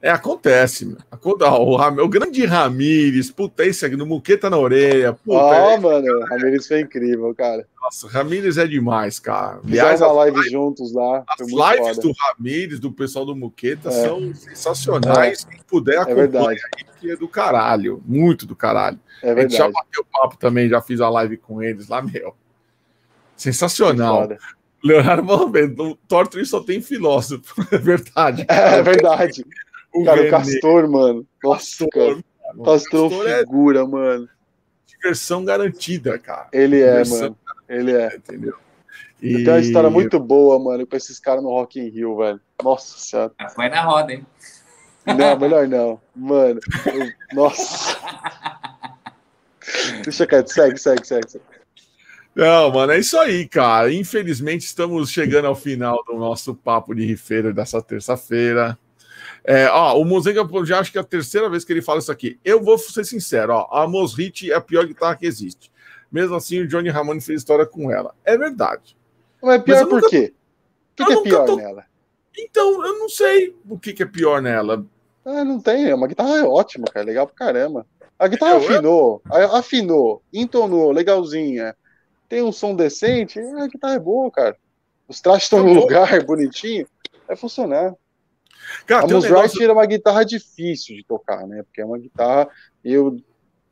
É, 0.00 0.10
acontece. 0.10 0.96
O, 1.22 1.76
Ram... 1.76 1.96
o 2.04 2.08
grande 2.08 2.44
Ramires, 2.44 3.30
puta, 3.30 3.64
esse 3.64 3.84
aqui 3.84 3.96
no 3.96 4.06
Muqueta 4.06 4.50
na 4.50 4.58
orelha. 4.58 5.14
Puta, 5.14 5.44
oh, 5.44 5.52
é... 5.52 5.78
mano, 5.78 6.06
o 6.06 6.24
Ramires 6.26 6.66
foi 6.66 6.80
incrível, 6.80 7.34
cara. 7.34 7.66
Nossa, 7.82 8.08
Ramires 8.08 8.58
é 8.58 8.66
demais, 8.66 9.18
cara. 9.18 9.60
Aliás, 9.64 10.02
a 10.02 10.12
live 10.12 10.48
juntos 10.50 10.92
lá. 10.92 11.24
As 11.28 11.40
lives 11.40 11.96
foda. 11.96 12.00
do 12.00 12.12
Ramires, 12.20 12.80
do 12.80 12.92
pessoal 12.92 13.24
do 13.24 13.34
Muqueta, 13.34 13.88
é. 13.88 13.92
são 13.92 14.34
sensacionais. 14.34 15.46
É. 15.48 15.54
Quem 15.54 15.64
puder 15.66 15.98
acompanhar 15.98 16.52
é 16.52 16.58
aí, 16.76 16.84
que 17.00 17.10
é 17.10 17.16
do 17.16 17.28
caralho. 17.28 18.02
Muito 18.06 18.46
do 18.46 18.54
caralho. 18.54 18.98
É 19.22 19.34
verdade. 19.34 19.40
A 19.40 19.48
gente 19.48 19.58
já 19.58 19.68
bateu 19.68 20.04
papo 20.04 20.36
também, 20.36 20.68
já 20.68 20.80
fiz 20.80 21.00
a 21.00 21.08
live 21.08 21.36
com 21.36 21.62
eles 21.62 21.88
lá, 21.88 22.02
meu. 22.02 22.34
Sensacional. 23.36 24.28
Leonardo 24.86 25.24
Malvento, 25.24 25.82
o 25.82 25.96
Torture 25.96 26.44
só 26.46 26.60
tem 26.60 26.80
filósofo, 26.80 27.54
é 27.74 27.78
verdade. 27.78 28.44
Cara. 28.46 28.76
É 28.76 28.82
verdade. 28.82 29.44
O 29.96 30.04
cara, 30.04 30.16
René. 30.16 30.28
o 30.28 30.30
Castor, 30.30 30.90
mano. 30.90 31.26
Nossa, 31.42 31.64
Castor, 31.64 31.88
cara. 31.90 32.24
Castor, 32.64 33.10
Castor 33.10 33.28
é 33.28 33.38
figura, 33.40 33.80
é... 33.80 33.86
mano. 33.86 34.28
Diversão 34.86 35.44
garantida, 35.44 36.18
cara. 36.18 36.48
Ele 36.52 36.80
é, 36.80 37.02
Diversão 37.02 37.20
mano. 37.20 37.38
Ele 37.68 37.92
é. 37.92 38.16
Entendeu? 38.16 38.54
E... 39.20 39.44
Tem 39.44 39.48
uma 39.48 39.60
história 39.60 39.90
muito 39.90 40.20
boa, 40.20 40.58
mano, 40.58 40.86
com 40.86 40.96
esses 40.96 41.18
caras 41.18 41.42
no 41.42 41.50
Rock 41.50 41.80
in 41.80 41.88
Rio, 41.88 42.16
velho. 42.16 42.40
Nossa 42.62 42.98
senhora. 42.98 43.32
Ah, 43.38 43.48
foi 43.48 43.68
na 43.68 43.82
roda, 43.82 44.12
hein? 44.12 44.26
Não, 45.06 45.38
melhor 45.38 45.68
não. 45.68 46.00
Mano, 46.14 46.60
eu... 46.86 47.12
nossa. 47.32 47.96
Deixa 50.02 50.26
quieto, 50.26 50.48
segue, 50.48 50.78
segue, 50.78 51.06
segue, 51.06 51.30
segue. 51.30 51.44
Não, 52.34 52.70
mano, 52.70 52.92
é 52.92 52.98
isso 52.98 53.18
aí, 53.18 53.48
cara. 53.48 53.92
Infelizmente, 53.92 54.66
estamos 54.66 55.10
chegando 55.10 55.46
ao 55.46 55.54
final 55.54 56.04
do 56.04 56.16
nosso 56.16 56.54
papo 56.54 56.94
de 56.94 57.04
rifeira 57.06 57.52
dessa 57.52 57.80
terça-feira. 57.80 58.78
É, 59.48 59.68
ó, 59.70 59.96
o 59.96 60.04
Mozenga 60.04 60.42
já 60.64 60.80
acho 60.80 60.90
que 60.90 60.98
é 60.98 61.00
a 61.00 61.04
terceira 61.04 61.48
vez 61.48 61.64
que 61.64 61.72
ele 61.72 61.80
fala 61.80 62.00
isso 62.00 62.10
aqui. 62.10 62.38
Eu 62.44 62.60
vou 62.60 62.76
ser 62.76 63.04
sincero, 63.04 63.52
ó, 63.52 63.68
a 63.70 63.86
Mosrit 63.86 64.50
é 64.50 64.56
a 64.56 64.60
pior 64.60 64.84
guitarra 64.84 65.14
que 65.14 65.24
existe. 65.24 65.70
Mesmo 66.10 66.34
assim, 66.34 66.60
o 66.60 66.66
Johnny 66.66 66.88
Ramone 66.88 67.20
fez 67.20 67.42
história 67.42 67.64
com 67.64 67.92
ela. 67.92 68.12
É 68.24 68.36
verdade. 68.36 68.96
Mas 69.40 69.54
é 69.54 69.58
pior 69.60 69.80
Mas 69.80 69.88
por 69.88 69.94
nunca... 70.02 70.08
quê? 70.08 70.34
O 70.90 70.96
que, 70.96 71.04
que 71.04 71.12
é 71.12 71.22
pior 71.22 71.46
tô... 71.46 71.56
nela? 71.56 71.84
Então, 72.36 72.84
eu 72.84 72.98
não 72.98 73.08
sei 73.08 73.54
o 73.68 73.78
que, 73.78 73.92
que 73.92 74.02
é 74.02 74.06
pior 74.06 74.42
nela. 74.42 74.84
Ah, 75.24 75.44
não 75.44 75.60
tem. 75.60 75.88
É 75.88 75.94
uma 75.94 76.08
guitarra 76.08 76.44
ótima, 76.46 76.86
cara. 76.86 77.06
Legal 77.06 77.26
pra 77.26 77.46
caramba. 77.46 77.86
A 78.18 78.26
guitarra 78.26 78.54
eu, 78.54 78.58
afinou, 78.58 79.22
eu... 79.30 79.56
afinou, 79.56 80.22
entonou, 80.32 80.90
legalzinha. 80.90 81.76
Tem 82.28 82.42
um 82.42 82.50
som 82.50 82.74
decente. 82.74 83.38
A 83.38 83.66
guitarra 83.68 83.94
é 83.94 84.00
boa, 84.00 84.30
cara. 84.30 84.56
Os 85.06 85.20
trastes 85.20 85.44
estão 85.44 85.60
tá 85.60 85.64
no 85.66 85.72
lugar, 85.72 86.22
bonitinho. 86.24 86.86
Vai 87.28 87.36
funcionar. 87.36 87.94
Cara, 88.86 89.04
a 89.04 89.06
Muse 89.06 89.26
um 89.28 89.30
negócio... 89.30 89.62
era 89.62 89.72
uma 89.72 89.86
guitarra 89.86 90.24
difícil 90.24 90.96
de 90.96 91.04
tocar, 91.04 91.46
né? 91.46 91.62
Porque 91.62 91.80
é 91.80 91.84
uma 91.84 91.98
guitarra 91.98 92.48
eu, 92.84 93.20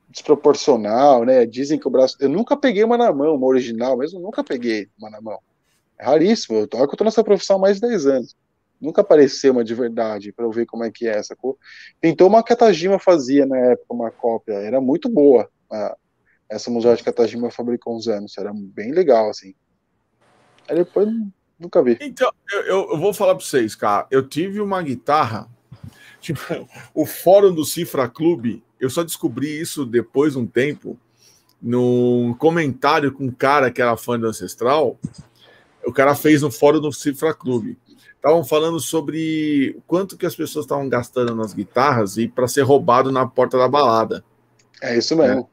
desproporcional, 0.09 1.25
né? 1.25 1.45
Dizem 1.45 1.79
que 1.79 1.89
o 1.89 1.91
braço. 1.91 2.17
Eu 2.21 2.29
nunca 2.29 2.57
peguei 2.57 2.85
uma 2.85 2.97
na 2.97 3.13
mão, 3.13 3.35
uma 3.35 3.47
original, 3.47 3.97
mesmo 3.97 4.21
nunca 4.21 4.45
peguei 4.45 4.89
uma 4.99 5.11
na 5.11 5.21
mão. 5.21 5.39
É 5.99 6.05
raríssimo. 6.05 6.59
Eu 6.59 6.69
toco, 6.69 6.95
eu 6.95 6.97
tô 6.97 7.05
nessa 7.05 7.25
profissão 7.25 7.57
há 7.57 7.59
mais 7.59 7.81
de 7.81 7.89
10 7.89 8.07
anos. 8.07 8.37
Nunca 8.81 9.01
apareceu 9.01 9.53
uma 9.53 9.65
de 9.65 9.75
verdade 9.75 10.33
para 10.33 10.45
eu 10.45 10.53
ver 10.53 10.67
como 10.67 10.85
é 10.85 10.91
que 10.91 11.07
é 11.07 11.17
essa 11.17 11.35
cor. 11.35 11.57
Pintou 12.01 12.29
uma 12.29 12.43
Katajima 12.43 12.99
fazia 12.99 13.47
na 13.47 13.57
época, 13.57 13.95
uma 13.95 14.11
cópia. 14.11 14.55
Era 14.55 14.81
muito 14.81 15.09
boa. 15.09 15.49
A, 15.71 15.97
essa 16.49 16.71
museu 16.71 16.95
de 16.95 17.03
Katajima 17.03 17.51
fabricou 17.51 17.97
uns 17.97 18.07
anos. 18.07 18.37
Era 18.39 18.53
bem 18.55 18.93
legal, 18.93 19.31
assim. 19.31 19.55
Aí 20.69 20.77
depois 20.77 21.09
Nunca 21.59 21.83
vi. 21.83 21.97
Então, 22.01 22.31
eu, 22.67 22.91
eu 22.91 22.99
vou 22.99 23.15
falar 23.15 23.35
para 23.35 23.45
vocês, 23.45 23.75
cara. 23.75 24.07
Eu 24.11 24.27
tive 24.27 24.61
uma 24.61 24.83
guitarra. 24.83 25.49
Tipo, 26.21 26.41
o 26.95 27.05
fórum 27.05 27.55
do 27.55 27.65
Cifra 27.65 28.09
Clube, 28.09 28.63
eu 28.81 28.89
só 28.89 29.03
descobri 29.03 29.61
isso 29.61 29.85
depois 29.85 30.33
de 30.33 30.39
um 30.39 30.47
tempo, 30.47 30.99
num 31.61 32.35
comentário 32.39 33.13
com 33.13 33.27
um 33.27 33.31
cara 33.31 33.71
que 33.71 33.83
era 33.83 33.97
fã 33.97 34.19
do 34.19 34.27
Ancestral. 34.27 34.99
O 35.85 35.93
cara 35.93 36.15
fez 36.15 36.43
no 36.43 36.51
fórum 36.51 36.81
do 36.81 36.93
Cifra 36.93 37.35
Clube. 37.35 37.79
Estavam 38.17 38.43
falando 38.43 38.81
sobre 38.81 39.79
quanto 39.87 40.17
que 40.17 40.25
as 40.25 40.35
pessoas 40.35 40.65
estavam 40.65 40.89
gastando 40.89 41.35
nas 41.35 41.53
guitarras 41.53 42.17
e 42.17 42.27
para 42.27 42.49
ser 42.49 42.63
roubado 42.63 43.13
na 43.13 43.27
porta 43.27 43.59
da 43.59 43.69
balada. 43.69 44.25
É 44.83 44.97
isso 44.97 45.15
mesmo. 45.15 45.41
É. 45.41 45.47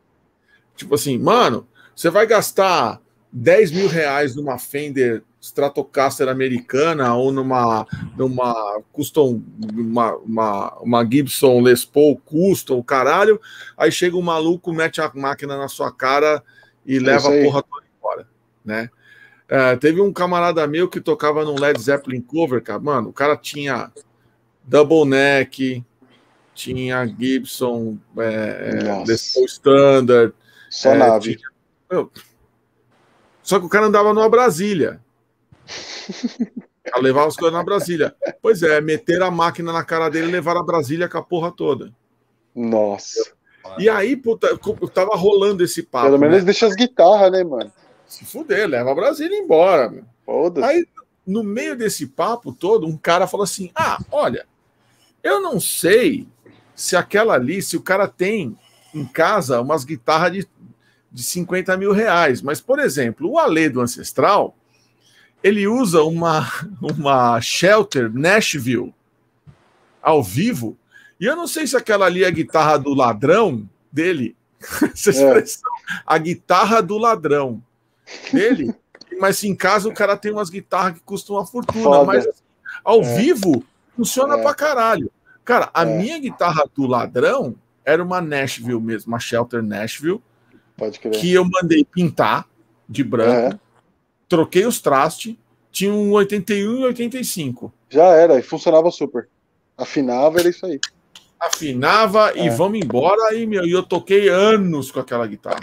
Tipo 0.77 0.95
assim, 0.95 1.17
mano, 1.17 1.67
você 1.93 2.09
vai 2.09 2.25
gastar 2.25 3.01
10 3.31 3.71
mil 3.71 3.87
reais 3.89 4.35
numa 4.35 4.57
Fender 4.57 5.21
Stratocaster 5.41 6.29
americana 6.29 7.15
ou 7.15 7.31
numa, 7.31 7.87
numa 8.15 8.79
custom, 8.93 9.41
uma, 9.73 10.15
uma, 10.17 10.79
uma 10.79 11.03
Gibson 11.03 11.61
Les 11.61 11.83
Paul 11.83 12.15
custom, 12.23 12.81
caralho, 12.83 13.41
aí 13.75 13.91
chega 13.91 14.15
um 14.15 14.21
maluco, 14.21 14.71
mete 14.71 15.01
a 15.01 15.11
máquina 15.15 15.57
na 15.57 15.67
sua 15.67 15.91
cara 15.91 16.43
e 16.85 16.97
é 16.97 16.99
leva 16.99 17.27
a 17.27 17.43
porra 17.43 17.63
toda 17.63 17.85
embora, 17.97 18.27
né? 18.63 18.89
É, 19.49 19.75
teve 19.75 19.99
um 19.99 20.13
camarada 20.13 20.65
meu 20.67 20.87
que 20.87 21.01
tocava 21.01 21.43
num 21.43 21.59
Led 21.59 21.81
Zeppelin 21.81 22.21
cover, 22.21 22.61
cara, 22.61 22.79
mano, 22.79 23.09
o 23.09 23.13
cara 23.13 23.35
tinha 23.35 23.91
double 24.63 25.05
neck, 25.05 25.83
tinha 26.53 27.05
Gibson, 27.07 27.97
é, 28.17 28.79
é 28.79 29.03
Les 29.07 29.33
Paul 29.33 29.45
Standard, 29.45 30.33
só 30.69 30.91
é, 30.91 30.97
nave. 30.97 31.35
Tinha, 31.35 32.07
só 33.41 33.59
que 33.59 33.65
o 33.65 33.69
cara 33.69 33.87
andava 33.87 34.13
numa 34.13 34.29
Brasília. 34.29 35.01
A 36.93 36.99
levar 36.99 37.27
as 37.27 37.35
coisas 37.35 37.53
na 37.53 37.63
Brasília. 37.63 38.15
Pois 38.41 38.63
é, 38.63 38.81
meter 38.81 39.21
a 39.21 39.31
máquina 39.31 39.71
na 39.71 39.83
cara 39.83 40.09
dele 40.09 40.27
e 40.27 40.31
levar 40.31 40.57
a 40.57 40.63
Brasília 40.63 41.07
com 41.07 41.17
a 41.17 41.23
porra 41.23 41.51
toda. 41.51 41.91
Nossa. 42.55 43.33
E 43.77 43.87
aí, 43.89 44.15
puta, 44.15 44.57
tava 44.93 45.15
rolando 45.15 45.63
esse 45.63 45.83
papo. 45.83 46.07
Pelo 46.07 46.19
menos 46.19 46.39
né? 46.39 46.45
deixa 46.45 46.67
as 46.67 46.75
guitarras, 46.75 47.31
né, 47.31 47.43
mano? 47.43 47.71
Se 48.05 48.25
fuder, 48.25 48.67
leva 48.67 48.91
a 48.91 48.95
Brasília 48.95 49.37
embora, 49.37 50.03
Foda-se. 50.25 50.67
Aí, 50.67 50.85
no 51.25 51.43
meio 51.43 51.75
desse 51.75 52.07
papo 52.07 52.53
todo, 52.53 52.87
um 52.87 52.97
cara 52.97 53.27
falou 53.27 53.43
assim: 53.43 53.71
Ah, 53.75 53.99
olha, 54.11 54.45
eu 55.23 55.41
não 55.41 55.59
sei 55.59 56.27
se 56.75 56.95
aquela 56.95 57.35
ali, 57.35 57.61
se 57.61 57.77
o 57.77 57.81
cara 57.81 58.07
tem 58.07 58.57
em 58.93 59.05
casa 59.05 59.61
umas 59.61 59.83
guitarras 59.83 60.31
de, 60.31 60.47
de 61.11 61.23
50 61.23 61.77
mil 61.77 61.91
reais. 61.91 62.41
Mas, 62.41 62.59
por 62.59 62.79
exemplo, 62.79 63.29
o 63.29 63.39
Alê 63.39 63.69
do 63.69 63.81
Ancestral, 63.81 64.55
ele 65.43 65.67
usa 65.67 66.03
uma, 66.03 66.47
uma 66.81 67.39
Shelter 67.41 68.11
Nashville 68.13 68.93
ao 70.01 70.23
vivo, 70.23 70.77
e 71.19 71.25
eu 71.25 71.35
não 71.35 71.47
sei 71.47 71.67
se 71.67 71.77
aquela 71.77 72.05
ali 72.05 72.23
é 72.23 72.27
a 72.27 72.31
guitarra 72.31 72.77
do 72.77 72.93
ladrão 72.93 73.69
dele, 73.91 74.35
essa 74.93 75.09
é. 75.09 75.13
expressão, 75.13 75.71
é. 75.89 76.01
a 76.05 76.17
guitarra 76.17 76.81
do 76.81 76.97
ladrão 76.97 77.61
dele, 78.31 78.73
mas 79.19 79.43
em 79.43 79.55
casa 79.55 79.87
o 79.87 79.93
cara 79.93 80.17
tem 80.17 80.31
umas 80.31 80.49
guitarras 80.49 80.93
que 80.93 81.01
custam 81.01 81.35
uma 81.35 81.45
fortuna, 81.45 81.83
Foda. 81.83 82.05
mas 82.05 82.25
assim, 82.25 82.43
ao 82.83 83.01
é. 83.01 83.15
vivo 83.15 83.63
funciona 83.95 84.37
é. 84.37 84.41
pra 84.41 84.53
caralho. 84.55 85.11
Cara, 85.45 85.69
a 85.73 85.83
é. 85.83 85.97
minha 85.97 86.19
guitarra 86.19 86.63
do 86.75 86.87
ladrão 86.87 87.55
era 87.83 88.03
uma 88.03 88.21
Nashville 88.21 88.81
mesmo, 88.81 89.11
uma 89.11 89.19
Shelter 89.19 89.61
Nashville, 89.61 90.21
que 91.19 91.33
eu 91.33 91.45
mandei 91.45 91.83
pintar 91.83 92.47
de 92.87 93.03
branco. 93.03 93.59
Troquei 94.31 94.65
os 94.65 94.79
trastes, 94.79 95.35
tinha 95.73 95.93
um 95.93 96.13
81 96.13 96.79
e 96.79 96.83
85. 96.85 97.73
Já 97.89 98.05
era, 98.13 98.39
e 98.39 98.41
funcionava 98.41 98.89
super. 98.89 99.27
Afinava, 99.77 100.39
era 100.39 100.47
isso 100.47 100.65
aí. 100.65 100.79
Afinava 101.37 102.31
é. 102.33 102.45
e 102.45 102.49
vamos 102.49 102.79
embora. 102.79 103.35
E 103.35 103.45
meu, 103.45 103.67
eu 103.67 103.83
toquei 103.83 104.29
anos 104.29 104.89
com 104.89 105.01
aquela 105.01 105.27
guitarra. 105.27 105.59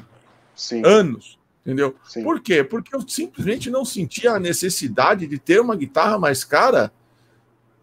Sim. 0.54 0.82
Anos. 0.84 1.38
Entendeu? 1.64 1.96
Sim. 2.04 2.22
Por 2.22 2.42
quê? 2.42 2.62
Porque 2.62 2.94
eu 2.94 3.00
simplesmente 3.08 3.70
não 3.70 3.86
sentia 3.86 4.32
a 4.32 4.38
necessidade 4.38 5.26
de 5.26 5.38
ter 5.38 5.62
uma 5.62 5.74
guitarra 5.74 6.18
mais 6.18 6.44
cara, 6.44 6.92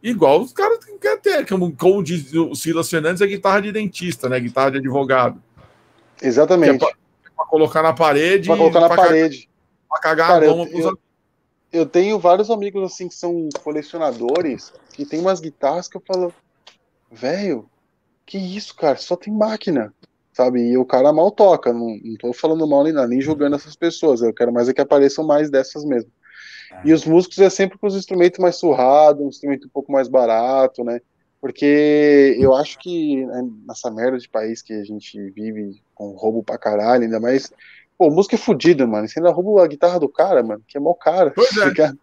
igual 0.04 0.40
os 0.40 0.54
caras 0.54 0.78
querem 1.02 1.20
ter, 1.20 1.50
como, 1.50 1.76
como 1.76 2.04
diz 2.04 2.32
o 2.32 2.54
Silas 2.54 2.88
Fernandes, 2.88 3.24
é 3.24 3.26
guitarra 3.26 3.62
de 3.62 3.72
dentista, 3.72 4.30
né? 4.30 4.40
Guitarra 4.40 4.70
de 4.70 4.78
advogado. 4.78 5.42
Exatamente. 6.22 6.86
É 6.86 6.90
para 7.36 7.46
colocar 7.48 7.82
na 7.82 7.94
parede. 7.94 8.48
Para 8.48 8.58
colocar 8.58 8.82
na 8.82 8.90
parede. 8.90 9.50
Pra 9.96 10.02
cagar 10.02 10.28
Cara, 10.28 10.46
a 10.46 10.50
goma 10.50 10.70
eu, 10.72 10.80
eu, 10.80 11.00
eu 11.72 11.86
tenho 11.86 12.20
vários 12.20 12.52
amigos 12.52 12.84
assim 12.84 13.08
que 13.08 13.16
são 13.16 13.48
colecionadores 13.64 14.74
que 14.92 15.06
tem 15.06 15.22
umas 15.22 15.40
guitarras 15.40 15.88
que 15.88 15.96
eu 15.96 16.04
falo, 16.06 16.34
velho, 17.10 17.70
que 18.26 18.38
isso, 18.38 18.76
cara? 18.76 18.98
Só 18.98 19.16
tem 19.16 19.34
máquina, 19.34 19.94
sabe? 20.34 20.62
E 20.62 20.78
o 20.78 20.86
cara 20.86 21.14
mal 21.14 21.32
toca. 21.32 21.72
Não, 21.72 21.98
não 22.04 22.16
tô 22.18 22.34
falando 22.34 22.68
mal 22.68 22.84
nem, 22.84 22.94
nem 23.08 23.22
julgando 23.22 23.56
essas 23.56 23.76
pessoas. 23.76 24.22
Eu 24.22 24.34
quero 24.34 24.52
mais 24.52 24.68
é 24.68 24.74
que 24.74 24.82
apareçam 24.82 25.26
mais 25.26 25.50
dessas 25.50 25.86
mesmo. 25.86 26.12
E 26.84 26.92
os 26.92 27.06
músicos 27.06 27.40
é 27.40 27.50
sempre 27.50 27.78
com 27.78 27.88
os 27.88 27.96
instrumentos 27.96 28.40
mais 28.40 28.58
surrados, 28.58 29.24
um 29.24 29.30
instrumento 29.30 29.68
um 29.68 29.72
pouco 29.72 29.92
mais 29.92 30.10
barato, 30.10 30.84
né? 30.84 31.00
Porque 31.40 32.36
eu 32.38 32.54
acho 32.54 32.78
que 32.80 33.26
né, 33.26 33.48
nessa 33.66 33.90
merda 33.90 34.18
de 34.18 34.28
país 34.28 34.62
que 34.62 34.74
a 34.74 34.84
gente 34.84 35.18
vive 35.32 35.82
com 35.94 36.12
roubo 36.12 36.44
pra 36.44 36.58
caralho, 36.58 37.04
ainda 37.04 37.20
mais 37.20 37.54
Pô, 37.98 38.10
música 38.10 38.36
é 38.36 38.38
fodida, 38.38 38.86
mano. 38.86 39.08
Você 39.08 39.20
ainda 39.20 39.32
rouba 39.32 39.64
a 39.64 39.68
guitarra 39.68 40.00
do 40.00 40.10
cara, 40.10 40.44
mano, 40.44 40.62
que 40.68 40.78
é 40.78 40.82
cara. 41.00 41.32
Pois 41.32 41.56
é. 41.58 41.94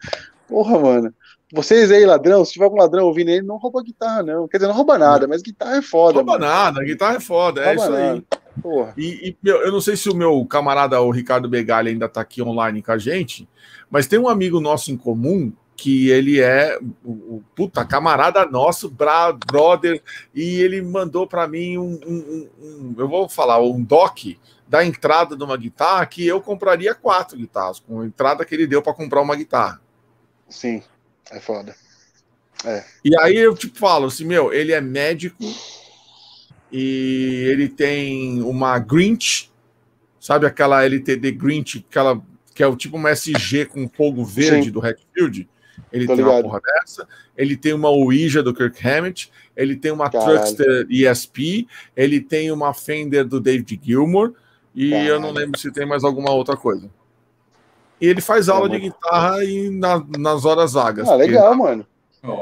Porra, 0.48 0.78
mano. 0.78 1.14
Vocês 1.54 1.90
aí, 1.90 2.06
ladrão, 2.06 2.44
se 2.46 2.54
tiver 2.54 2.64
algum 2.64 2.78
ladrão 2.78 3.04
ouvindo 3.04 3.28
ele, 3.28 3.46
não 3.46 3.58
rouba 3.58 3.82
guitarra, 3.82 4.22
não. 4.22 4.48
Quer 4.48 4.56
dizer, 4.56 4.68
não 4.68 4.74
rouba 4.74 4.96
nada, 4.96 5.28
mas 5.28 5.42
guitarra 5.42 5.76
é 5.76 5.82
foda. 5.82 6.14
Rouba 6.14 6.32
mano. 6.32 6.46
nada, 6.46 6.82
guitarra 6.82 7.16
é 7.16 7.20
foda, 7.20 7.62
é 7.62 7.74
isso 7.74 7.90
nada. 7.90 8.12
aí. 8.12 8.24
Porra. 8.62 8.94
E, 8.96 9.28
e 9.28 9.36
meu, 9.42 9.58
eu 9.58 9.70
não 9.70 9.80
sei 9.80 9.94
se 9.94 10.08
o 10.08 10.14
meu 10.14 10.44
camarada, 10.46 10.98
o 11.00 11.10
Ricardo 11.10 11.48
Begali, 11.48 11.90
ainda 11.90 12.08
tá 12.08 12.22
aqui 12.22 12.42
online 12.42 12.82
com 12.82 12.92
a 12.92 12.98
gente, 12.98 13.46
mas 13.90 14.06
tem 14.06 14.18
um 14.18 14.28
amigo 14.28 14.60
nosso 14.60 14.90
em 14.90 14.96
comum 14.96 15.52
que 15.76 16.10
ele 16.10 16.40
é 16.40 16.78
o, 17.04 17.10
o 17.10 17.44
puta 17.54 17.84
camarada 17.84 18.46
nosso, 18.46 18.88
bra, 18.88 19.32
brother, 19.32 20.02
e 20.34 20.60
ele 20.60 20.80
mandou 20.80 21.26
para 21.26 21.46
mim 21.48 21.76
um, 21.76 21.98
um, 22.06 22.48
um, 22.62 22.94
eu 22.96 23.08
vou 23.08 23.28
falar, 23.28 23.60
um 23.60 23.82
doc 23.82 24.18
da 24.72 24.82
entrada 24.82 25.36
de 25.36 25.44
uma 25.44 25.54
guitarra 25.54 26.06
que 26.06 26.26
eu 26.26 26.40
compraria 26.40 26.94
quatro 26.94 27.36
guitarras, 27.36 27.78
com 27.78 28.00
a 28.00 28.06
entrada 28.06 28.42
que 28.42 28.54
ele 28.54 28.66
deu 28.66 28.80
para 28.80 28.94
comprar 28.94 29.20
uma 29.20 29.36
guitarra. 29.36 29.82
Sim, 30.48 30.82
é 31.30 31.38
foda. 31.38 31.76
É. 32.64 32.82
E 33.04 33.14
aí 33.20 33.36
eu 33.36 33.54
tipo 33.54 33.78
falo 33.78 34.06
assim, 34.06 34.24
meu, 34.24 34.50
ele 34.50 34.72
é 34.72 34.80
médico 34.80 35.44
e 36.72 37.44
ele 37.50 37.68
tem 37.68 38.40
uma 38.40 38.78
Grinch, 38.78 39.52
sabe 40.18 40.46
aquela 40.46 40.82
LTD 40.82 41.32
Grinch, 41.32 41.84
aquela 41.90 42.22
que 42.54 42.62
é 42.62 42.66
o 42.66 42.74
tipo 42.74 42.96
uma 42.96 43.10
SG 43.10 43.66
com 43.66 43.86
fogo 43.90 44.24
verde 44.24 44.68
Sim. 44.68 44.70
do 44.70 44.80
Hatfield? 44.80 45.50
Ele 45.92 46.06
Tô 46.06 46.16
tem 46.16 46.24
ligado. 46.24 46.36
uma 46.36 46.42
porra 46.44 46.60
dessa. 46.62 47.06
Ele 47.36 47.58
tem 47.58 47.74
uma 47.74 47.90
Ouija 47.90 48.42
do 48.42 48.54
Kirk 48.54 48.88
Hammett. 48.88 49.30
Ele 49.54 49.76
tem 49.76 49.92
uma 49.92 50.08
Caralho. 50.08 50.38
Truckster 50.38 50.86
ESP. 50.88 51.68
Ele 51.94 52.20
tem 52.20 52.50
uma 52.50 52.72
Fender 52.72 53.26
do 53.26 53.38
David 53.38 53.78
Gilmour. 53.82 54.34
E 54.74 54.90
Caralho. 54.90 55.08
eu 55.08 55.20
não 55.20 55.30
lembro 55.32 55.58
se 55.58 55.70
tem 55.70 55.86
mais 55.86 56.04
alguma 56.04 56.30
outra 56.30 56.56
coisa. 56.56 56.90
E 58.00 58.06
ele 58.06 58.20
faz 58.20 58.48
aula 58.48 58.66
é 58.66 58.70
de 58.70 58.80
guitarra 58.80 59.44
e 59.44 59.70
na, 59.70 60.04
nas 60.18 60.44
horas 60.44 60.72
vagas. 60.72 61.08
Ah, 61.08 61.14
legal, 61.14 61.54
mano. 61.54 61.86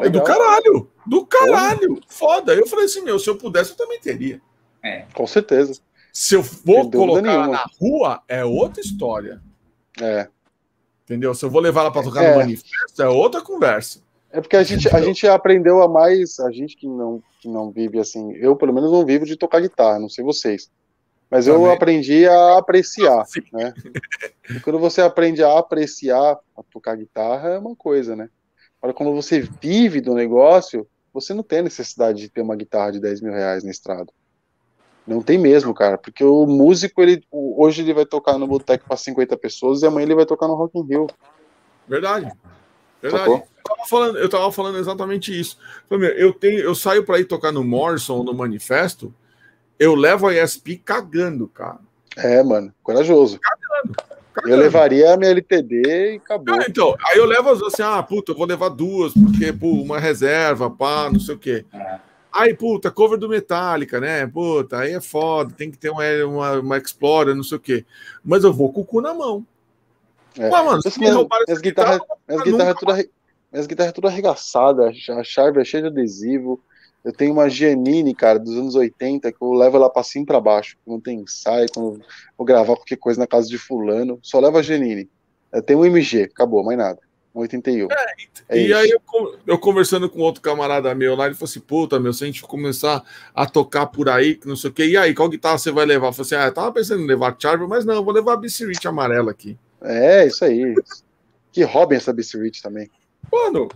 É 0.03 0.09
do 0.09 0.23
caralho! 0.23 0.91
Do 1.07 1.27
caralho! 1.27 2.01
Foda! 2.07 2.55
Eu 2.55 2.67
falei 2.67 2.85
assim, 2.85 3.03
meu, 3.03 3.19
se 3.19 3.29
eu 3.29 3.37
pudesse, 3.37 3.71
eu 3.71 3.77
também 3.77 4.01
teria. 4.01 4.41
É. 4.83 5.07
Com 5.15 5.27
certeza. 5.27 5.81
Se 6.13 6.35
eu 6.35 6.43
for 6.43 6.91
colocar 6.91 7.49
na 7.49 7.65
rua, 7.81 8.23
é 8.29 8.45
outra 8.45 8.81
história. 8.81 9.41
É. 10.01 10.29
Entendeu? 11.05 11.35
Se 11.35 11.45
eu 11.45 11.51
vou 11.51 11.61
levar 11.61 11.83
ela 11.83 11.93
para 11.93 12.03
tocar 12.03 12.23
é. 12.23 12.33
no 12.33 12.39
manifesto, 12.39 13.03
é 13.03 13.09
outra 13.09 13.41
conversa. 13.41 14.01
É 14.33 14.41
porque 14.41 14.57
a 14.57 14.63
gente, 14.63 14.89
a 14.95 15.01
gente 15.01 15.27
aprendeu 15.27 15.83
a 15.83 15.89
mais, 15.89 16.39
a 16.39 16.51
gente 16.51 16.77
que 16.77 16.87
não, 16.87 17.23
que 17.41 17.49
não 17.49 17.71
vive 17.71 17.99
assim, 17.99 18.33
eu 18.35 18.55
pelo 18.55 18.73
menos 18.73 18.93
não 18.93 19.05
vivo 19.05 19.27
de 19.27 19.37
tocar 19.37 19.61
guitarra, 19.61 19.99
não 19.99 20.09
sei 20.09 20.25
vocês. 20.25 20.71
Mas 21.31 21.47
eu 21.47 21.55
Também. 21.55 21.73
aprendi 21.73 22.27
a 22.27 22.59
apreciar, 22.59 23.25
Sim. 23.25 23.43
né? 23.53 23.73
E 24.51 24.59
quando 24.61 24.81
você 24.81 25.01
aprende 25.01 25.45
a 25.45 25.59
apreciar 25.59 26.39
a 26.57 26.63
tocar 26.65 26.97
guitarra, 26.97 27.51
é 27.51 27.59
uma 27.59 27.77
coisa, 27.77 28.17
né? 28.17 28.29
Agora, 28.83 28.95
quando 28.95 29.15
você 29.15 29.41
vive 29.63 30.01
do 30.01 30.13
negócio, 30.13 30.87
você 31.13 31.33
não 31.33 31.43
tem 31.43 31.63
necessidade 31.63 32.21
de 32.21 32.29
ter 32.29 32.41
uma 32.41 32.57
guitarra 32.57 32.93
de 32.93 33.01
10 33.01 33.21
mil 33.21 33.33
reais 33.33 33.63
na 33.63 33.71
estrada. 33.71 34.11
Não 35.07 35.23
tem 35.23 35.39
mesmo, 35.39 35.73
cara, 35.73 35.97
porque 35.97 36.25
o 36.25 36.47
músico, 36.47 37.01
ele 37.01 37.23
hoje 37.31 37.83
ele 37.83 37.95
vai 37.95 38.07
tocar 38.07 38.39
no 38.39 38.47
boteco 38.47 38.87
para 38.87 38.97
50 38.97 39.37
pessoas 39.37 39.83
e 39.83 39.87
amanhã 39.87 40.05
ele 40.05 40.15
vai 40.15 40.27
tocar 40.27 40.49
no 40.49 40.55
Rock 40.55 40.79
in 40.79 40.85
Rio. 40.85 41.07
Verdade. 41.89 42.31
Verdade. 43.03 43.31
Eu 43.33 43.43
tava, 43.65 43.89
falando, 43.89 44.19
eu 44.19 44.29
tava 44.29 44.53
falando 44.53 44.79
exatamente 44.79 45.39
isso. 45.39 45.59
Eu, 45.91 46.33
tenho, 46.33 46.61
eu 46.61 46.75
saio 46.75 47.05
para 47.05 47.19
ir 47.19 47.25
tocar 47.25 47.51
no 47.51 47.65
Morrison, 47.65 48.23
no 48.23 48.35
Manifesto, 48.35 49.13
eu 49.81 49.95
levo 49.95 50.29
a 50.29 50.35
ESP 50.35 50.77
cagando, 50.77 51.49
cara. 51.49 51.79
É, 52.19 52.43
mano, 52.43 52.71
corajoso. 52.83 53.41
Cagando. 53.41 53.97
cagando. 54.35 54.55
Eu 54.55 54.59
levaria 54.59 55.15
a 55.15 55.17
minha 55.17 55.31
LTD 55.31 56.13
e 56.13 56.17
acabou. 56.17 56.55
Ah, 56.55 56.67
então, 56.69 56.95
aí 57.09 57.17
eu 57.17 57.25
levo 57.25 57.51
assim, 57.67 57.83
ah, 57.83 58.03
puta, 58.03 58.33
eu 58.33 58.37
vou 58.37 58.47
levar 58.47 58.69
duas, 58.69 59.15
porque, 59.15 59.51
pô, 59.55 59.69
uma 59.69 59.99
reserva, 59.99 60.71
pá, 60.71 61.09
não 61.11 61.19
sei 61.19 61.35
o 61.35 61.39
quê. 61.39 61.65
É. 61.73 61.99
Aí, 62.31 62.55
puta, 62.55 62.91
cover 62.91 63.19
do 63.19 63.29
Metallica, 63.29 63.99
né? 63.99 64.27
Puta, 64.27 64.79
aí 64.79 64.93
é 64.93 65.01
foda, 65.01 65.53
tem 65.57 65.71
que 65.71 65.79
ter 65.79 65.91
uma, 65.91 66.05
uma, 66.27 66.53
uma 66.61 66.79
Explorer, 66.79 67.35
não 67.35 67.43
sei 67.43 67.57
o 67.57 67.61
quê. 67.61 67.85
Mas 68.23 68.45
eu 68.45 68.53
vou 68.53 68.71
com 68.71 68.83
o 68.83 68.85
cu 68.85 69.01
na 69.01 69.15
mão. 69.15 69.45
É. 70.39 70.49
Ué, 70.49 70.63
mano, 70.63 70.83
se 70.83 71.01
minhas, 71.01 71.17
minhas 71.17 71.61
guitarras 71.61 72.01
minhas 72.29 72.43
guitarra 72.43 72.75
tudo, 72.75 72.93
minhas 73.51 73.67
guitarras 73.67 73.93
tudo 73.95 74.07
arregaçada, 74.09 74.93
a 75.19 75.25
chave 75.25 75.61
é 75.61 75.65
cheia 75.65 75.85
de 75.85 75.89
adesivo. 75.89 76.63
Eu 77.05 77.13
tenho 77.13 77.33
uma 77.33 77.49
Giannini, 77.49 78.15
cara, 78.15 78.39
dos 78.39 78.55
anos 78.57 78.75
80, 78.75 79.33
que 79.33 79.43
eu 79.43 79.53
levo 79.53 79.77
ela 79.77 79.89
pra 79.89 80.03
cima 80.03 80.25
e 80.25 80.27
pra 80.27 80.41
baixo. 80.41 80.77
Não 80.87 81.01
tem 81.01 81.21
ensaio, 81.21 81.67
quando 81.73 82.01
vou 82.37 82.47
gravar 82.47 82.77
qualquer 82.77 82.97
coisa 82.97 83.19
na 83.19 83.27
casa 83.27 83.49
de 83.49 83.57
fulano, 83.57 84.19
só 84.23 84.39
leva 84.39 84.59
a 84.59 84.63
Giannini. 84.63 85.09
Eu 85.53 85.63
tenho 85.63 85.81
um 85.81 85.85
MG, 85.85 86.25
acabou, 86.25 86.63
mais 86.63 86.79
nada. 86.79 87.01
81. 87.33 87.89
É, 87.91 87.95
é 88.49 88.59
e 88.59 88.67
isso. 88.67 88.77
aí 88.77 88.91
eu, 88.91 89.01
eu, 89.47 89.59
conversando 89.59 90.11
com 90.11 90.21
outro 90.21 90.43
camarada 90.43 90.95
meu 90.95 91.15
lá, 91.15 91.27
ele 91.27 91.35
falou 91.35 91.49
assim: 91.49 91.61
puta, 91.61 92.01
meu, 92.01 92.13
se 92.13 92.25
a 92.25 92.27
gente 92.27 92.43
começar 92.43 93.03
a 93.35 93.47
tocar 93.47 93.87
por 93.87 94.09
aí, 94.09 94.35
que 94.35 94.49
não 94.49 94.57
sei 94.57 94.71
o 94.71 94.73
que, 94.73 94.85
e 94.85 94.97
aí, 94.97 95.15
qual 95.15 95.29
guitarra 95.29 95.59
você 95.59 95.71
vai 95.71 95.87
levar? 95.87 96.09
Eu 96.09 96.13
falei 96.13 96.27
assim: 96.27 96.35
ah, 96.35 96.47
eu 96.47 96.55
tava 96.55 96.73
pensando 96.73 97.03
em 97.03 97.07
levar 97.07 97.37
Charver, 97.39 97.69
mas 97.69 97.85
não, 97.85 98.05
vou 98.05 98.13
levar 98.13 98.35
a 98.35 98.37
BC 98.37 98.67
Rich 98.67 98.87
amarela 98.87 99.31
aqui. 99.31 99.57
É, 99.83 100.27
isso 100.27 100.45
aí. 100.45 100.75
que 101.53 101.63
Robin 101.63 101.97
essa 101.97 102.13
BC 102.13 102.39
Rich 102.39 102.63
também. 102.63 102.91
Mano, 103.33 103.69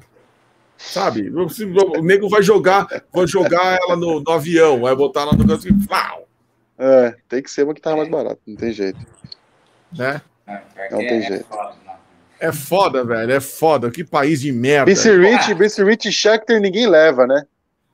sabe, 0.76 1.30
o 1.30 2.02
nego 2.02 2.28
vai 2.28 2.42
jogar, 2.42 2.86
vai 3.12 3.26
jogar 3.26 3.78
ela 3.82 3.96
no, 3.96 4.20
no 4.20 4.30
avião, 4.30 4.82
vai 4.82 4.94
botar 4.94 5.22
ela 5.22 5.32
no 5.32 5.46
canto 5.46 5.68
e 5.68 5.86
pau. 5.86 6.28
É, 6.78 7.14
tem 7.28 7.42
que 7.42 7.50
ser 7.50 7.64
uma 7.64 7.74
que 7.74 7.80
tava 7.80 7.96
mais 7.96 8.08
barata, 8.08 8.40
não 8.46 8.56
tem 8.56 8.72
jeito. 8.72 8.98
Né? 9.96 10.20
Não 10.90 10.98
tem 10.98 11.22
jeito. 11.22 11.46
É 12.40 12.52
foda, 12.52 13.04
velho. 13.04 13.32
É 13.32 13.40
foda. 13.40 13.90
Que 13.90 14.04
país 14.04 14.40
de 14.40 14.52
merda. 14.52 14.84
BC 14.84 15.16
Rich. 15.16 15.54
BC 15.54 15.84
Rich 15.84 16.12
Schechter 16.12 16.60
ninguém 16.60 16.86
leva, 16.86 17.26
né? 17.26 17.46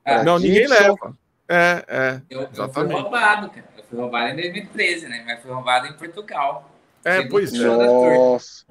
Ah, 0.03 0.23
não, 0.23 0.39
ninguém 0.39 0.67
leva. 0.67 1.15
É, 1.47 1.85
é. 1.87 2.21
Eu, 2.29 2.49
eu 2.53 2.69
fui 2.69 2.87
roubado, 2.87 3.49
cara. 3.49 3.65
Eu 3.77 3.83
fui 3.83 3.99
roubado 3.99 4.29
em 4.29 4.35
2013, 4.35 5.07
né? 5.07 5.23
Mas 5.25 5.41
fui 5.41 5.51
roubado 5.51 5.87
em 5.87 5.93
Portugal. 5.93 6.69
É, 7.05 7.21
pois 7.23 7.53
é. 7.53 7.65
Nossa. 7.65 8.65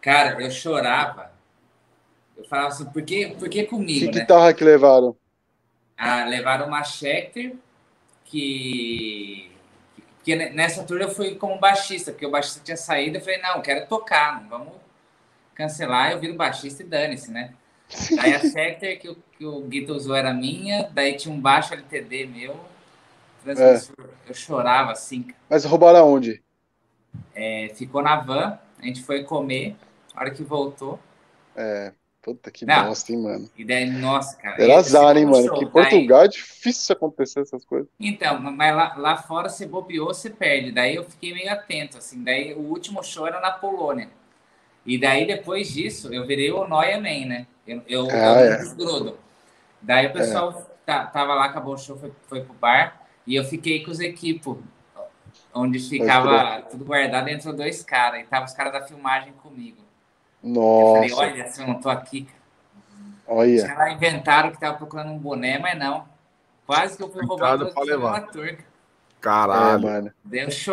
Cara, 0.00 0.40
eu 0.40 0.50
chorava. 0.50 1.30
Falava 2.48 2.68
assim, 2.68 2.86
por 2.86 3.02
que, 3.02 3.28
por 3.38 3.48
que 3.48 3.64
comigo? 3.64 4.00
Que 4.00 4.06
né? 4.06 4.20
guitarra 4.20 4.54
que 4.54 4.64
levaram? 4.64 5.14
Ah, 5.96 6.24
levaram 6.24 6.66
uma 6.66 6.82
Schecter 6.82 7.54
que. 8.24 9.50
Porque 10.16 10.34
nessa 10.34 10.84
tour 10.84 11.00
eu 11.00 11.10
fui 11.10 11.34
como 11.34 11.58
baixista, 11.58 12.12
porque 12.12 12.26
o 12.26 12.30
baixista 12.30 12.60
tinha 12.64 12.76
saído. 12.76 13.16
Eu 13.16 13.20
falei, 13.20 13.40
não, 13.40 13.60
quero 13.60 13.86
tocar, 13.86 14.42
não 14.42 14.48
vamos 14.48 14.72
cancelar, 15.54 16.12
eu 16.12 16.20
viro 16.20 16.34
baixista 16.34 16.82
e 16.82 16.86
dane-se, 16.86 17.30
né? 17.30 17.52
Daí 18.16 18.34
a 18.34 18.40
Schecter 18.40 19.00
que, 19.00 19.08
o, 19.08 19.16
que 19.36 19.44
o 19.44 19.60
Guito 19.62 19.92
usou 19.92 20.14
era 20.14 20.32
minha, 20.32 20.88
daí 20.92 21.16
tinha 21.16 21.34
um 21.34 21.40
baixo 21.40 21.72
LTD 21.72 22.26
meu. 22.26 22.60
É. 23.46 23.80
Eu 24.28 24.34
chorava 24.34 24.92
assim. 24.92 25.26
Mas 25.48 25.64
roubaram 25.64 26.00
aonde? 26.00 26.42
É, 27.34 27.72
ficou 27.74 28.02
na 28.02 28.16
van, 28.16 28.58
a 28.78 28.84
gente 28.84 29.02
foi 29.02 29.24
comer, 29.24 29.74
a 30.14 30.20
hora 30.20 30.30
que 30.30 30.42
voltou. 30.42 31.00
É, 31.56 31.92
puta 32.34 32.50
que 32.50 32.66
Não, 32.66 32.88
bosta, 32.88 33.12
hein, 33.12 33.18
mano. 33.18 33.50
E 33.56 33.64
daí, 33.64 33.88
nossa, 33.90 34.36
cara. 34.36 34.62
Era 34.62 34.78
azar, 34.78 35.16
hein, 35.16 35.26
mano. 35.26 35.52
Que 35.54 35.64
em 35.64 35.68
Portugal 35.68 36.18
daí... 36.18 36.26
é 36.26 36.30
difícil 36.30 36.94
acontecer 36.94 37.40
essas 37.40 37.64
coisas. 37.64 37.88
Então, 37.98 38.40
mas 38.40 38.74
lá, 38.74 38.94
lá 38.96 39.16
fora 39.16 39.48
você 39.48 39.66
bobeou, 39.66 40.08
você 40.08 40.30
perde. 40.30 40.72
Daí 40.72 40.94
eu 40.94 41.04
fiquei 41.04 41.32
meio 41.32 41.50
atento, 41.50 41.98
assim. 41.98 42.22
Daí 42.22 42.54
o 42.54 42.60
último 42.60 43.02
show 43.02 43.26
era 43.26 43.40
na 43.40 43.50
Polônia. 43.50 44.10
E 44.84 44.98
daí, 44.98 45.26
depois 45.26 45.70
disso, 45.70 46.12
eu 46.12 46.26
virei 46.26 46.50
o 46.50 46.66
Noia 46.66 46.96
Man, 46.96 47.26
né? 47.26 47.46
Eu, 47.66 47.82
eu, 47.86 48.08
ah, 48.10 48.40
eu 48.40 48.52
é. 48.52 48.56
desgrudo. 48.58 49.18
Daí 49.80 50.06
o 50.06 50.12
pessoal 50.12 50.66
é. 50.86 50.92
tava 51.04 51.34
lá, 51.34 51.46
acabou 51.46 51.74
o 51.74 51.78
show, 51.78 51.96
foi, 51.98 52.12
foi 52.26 52.40
pro 52.40 52.54
bar, 52.54 53.02
e 53.26 53.34
eu 53.34 53.44
fiquei 53.44 53.84
com 53.84 53.90
os 53.90 54.00
equipos, 54.00 54.56
onde 55.54 55.78
ficava 55.78 56.62
tudo 56.62 56.84
guardado 56.84 57.26
dentro 57.26 57.50
de 57.50 57.56
dois 57.56 57.82
caras, 57.82 58.20
e 58.20 58.24
tava 58.24 58.46
os 58.46 58.52
caras 58.54 58.72
da 58.72 58.82
filmagem 58.82 59.32
comigo. 59.34 59.87
Nossa. 60.42 61.04
Eu 61.04 61.16
falei, 61.16 61.32
olha, 61.32 61.46
se 61.48 61.60
eu 61.60 61.66
não 61.66 61.80
tô 61.80 61.88
aqui. 61.88 62.28
Olha. 63.26 63.56
Os 63.56 63.62
caras 63.62 63.94
inventaram 63.94 64.50
que 64.50 64.60
tava 64.60 64.76
procurando 64.76 65.10
um 65.10 65.18
boné, 65.18 65.58
mas 65.58 65.78
não. 65.78 66.06
Quase 66.66 66.96
que 66.96 67.02
eu 67.02 67.10
fui 67.10 67.24
roubado 67.24 67.72
pela 67.72 68.20
turca. 68.22 68.64
Caralho. 69.20 69.88
É, 69.88 69.90
mano. 69.90 70.12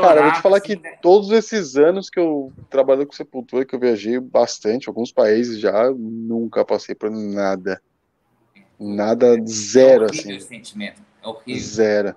Cara, 0.01 0.19
eu 0.19 0.23
vou 0.25 0.33
te 0.33 0.41
falar 0.41 0.57
assim, 0.57 0.67
que 0.67 0.81
né? 0.81 0.97
todos 1.01 1.31
esses 1.31 1.75
anos 1.75 2.09
que 2.09 2.19
eu 2.19 2.53
trabalhei 2.69 3.05
com 3.05 3.13
Sepultura, 3.13 3.65
que 3.65 3.73
eu 3.73 3.79
viajei 3.79 4.19
bastante, 4.19 4.87
alguns 4.87 5.11
países 5.11 5.59
já, 5.59 5.89
nunca 5.91 6.63
passei 6.63 6.93
por 6.93 7.09
nada. 7.09 7.81
Nada, 8.79 9.35
zero, 9.47 10.05
é 10.05 10.09
assim. 10.09 10.39
sentimento. 10.39 11.01
É 11.23 11.27
horrível. 11.27 11.63
Zero. 11.63 12.15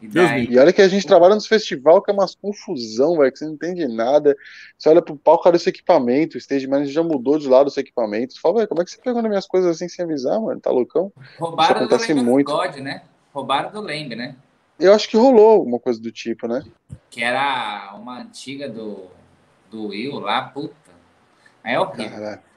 E, 0.00 0.08
daí... 0.08 0.46
e, 0.50 0.58
olha 0.58 0.72
que 0.72 0.80
a 0.80 0.88
gente 0.88 1.06
trabalha 1.06 1.34
nos 1.34 1.46
festival 1.46 2.00
que 2.00 2.10
é 2.10 2.14
umas 2.14 2.34
confusão, 2.34 3.16
velho, 3.18 3.32
que 3.32 3.38
você 3.38 3.44
não 3.44 3.54
entende 3.54 3.86
nada. 3.88 4.36
Você 4.76 4.88
olha 4.88 5.02
pro 5.02 5.16
palco, 5.16 5.44
cara, 5.44 5.56
esse 5.56 5.68
equipamento, 5.68 6.36
o 6.36 6.38
stage 6.38 6.66
manager 6.66 6.92
já 6.92 7.02
mudou 7.02 7.38
de 7.38 7.48
lado 7.48 7.66
os 7.66 7.76
equipamentos. 7.76 8.36
Você 8.36 8.40
fala, 8.40 8.56
velho, 8.56 8.68
como 8.68 8.82
é 8.82 8.84
que 8.84 8.90
você 8.90 8.98
pegou 8.98 9.20
nas 9.20 9.28
minhas 9.28 9.46
coisas 9.46 9.70
assim 9.70 9.88
sem 9.88 10.04
avisar, 10.04 10.40
mano? 10.40 10.60
Tá 10.60 10.70
loucão? 10.70 11.12
Roubaram 11.38 11.74
Isso 11.74 11.84
acontece 11.84 12.14
do 12.14 12.24
muito. 12.24 12.52
God, 12.52 12.76
né? 12.76 13.02
Roubaram 13.32 13.70
do 13.70 13.80
Lembre, 13.80 14.16
né? 14.16 14.36
Eu 14.78 14.94
acho 14.94 15.08
que 15.08 15.16
rolou 15.16 15.50
alguma 15.50 15.80
coisa 15.80 16.00
do 16.00 16.12
tipo, 16.12 16.46
né? 16.46 16.64
Que 17.10 17.22
era 17.22 17.94
uma 17.96 18.20
antiga 18.20 18.68
do, 18.68 19.06
do 19.68 19.88
Will 19.88 20.20
lá, 20.20 20.42
puta. 20.42 20.74
É 21.64 21.78
horrível. 21.78 22.10
Caraca. 22.10 22.48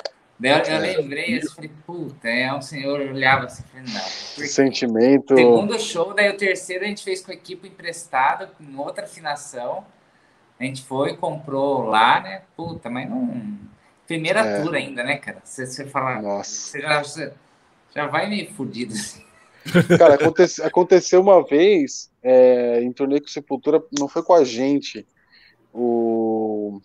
Eu, 0.41 0.57
eu 0.57 0.75
é. 0.75 0.79
lembrei 0.79 1.37
assim, 1.37 1.53
falei, 1.53 1.71
puta, 1.85 2.27
é 2.27 2.53
um 2.53 2.61
senhor, 2.61 2.99
eu 3.01 3.13
olhava 3.13 3.45
assim, 3.45 3.63
falei, 3.63 3.85
não. 3.93 4.47
Sentimento. 4.47 5.35
Segundo 5.35 5.79
show, 5.79 6.13
daí 6.13 6.29
o 6.29 6.37
terceiro 6.37 6.83
a 6.83 6.87
gente 6.87 7.03
fez 7.03 7.21
com 7.21 7.31
a 7.31 7.35
equipe 7.35 7.67
emprestada, 7.67 8.47
com 8.47 8.77
outra 8.77 9.05
afinação. 9.05 9.85
A 10.59 10.63
gente 10.63 10.83
foi, 10.83 11.15
comprou 11.15 11.83
lá, 11.83 12.21
né? 12.21 12.43
Puta, 12.55 12.89
mas 12.89 13.09
não. 13.09 13.57
Primeira 14.07 14.41
é. 14.41 14.61
tour 14.61 14.73
ainda, 14.73 15.03
né, 15.03 15.17
cara? 15.17 15.41
Você, 15.43 15.65
você 15.65 15.85
fala. 15.85 16.21
Nossa. 16.21 16.51
Você 16.51 16.81
já, 16.81 17.03
você 17.03 17.33
já 17.95 18.07
vai 18.07 18.27
meio 18.29 18.51
fudido 18.53 18.93
assim. 18.93 19.23
Cara, 19.97 20.15
aconteceu, 20.15 20.65
aconteceu 20.65 21.21
uma 21.21 21.43
vez 21.45 22.11
é, 22.23 22.81
em 22.81 22.91
turnê 22.91 23.19
com 23.19 23.27
Sepultura, 23.27 23.83
não 23.97 24.07
foi 24.07 24.23
com 24.23 24.33
a 24.33 24.43
gente. 24.43 25.05
O 25.73 26.81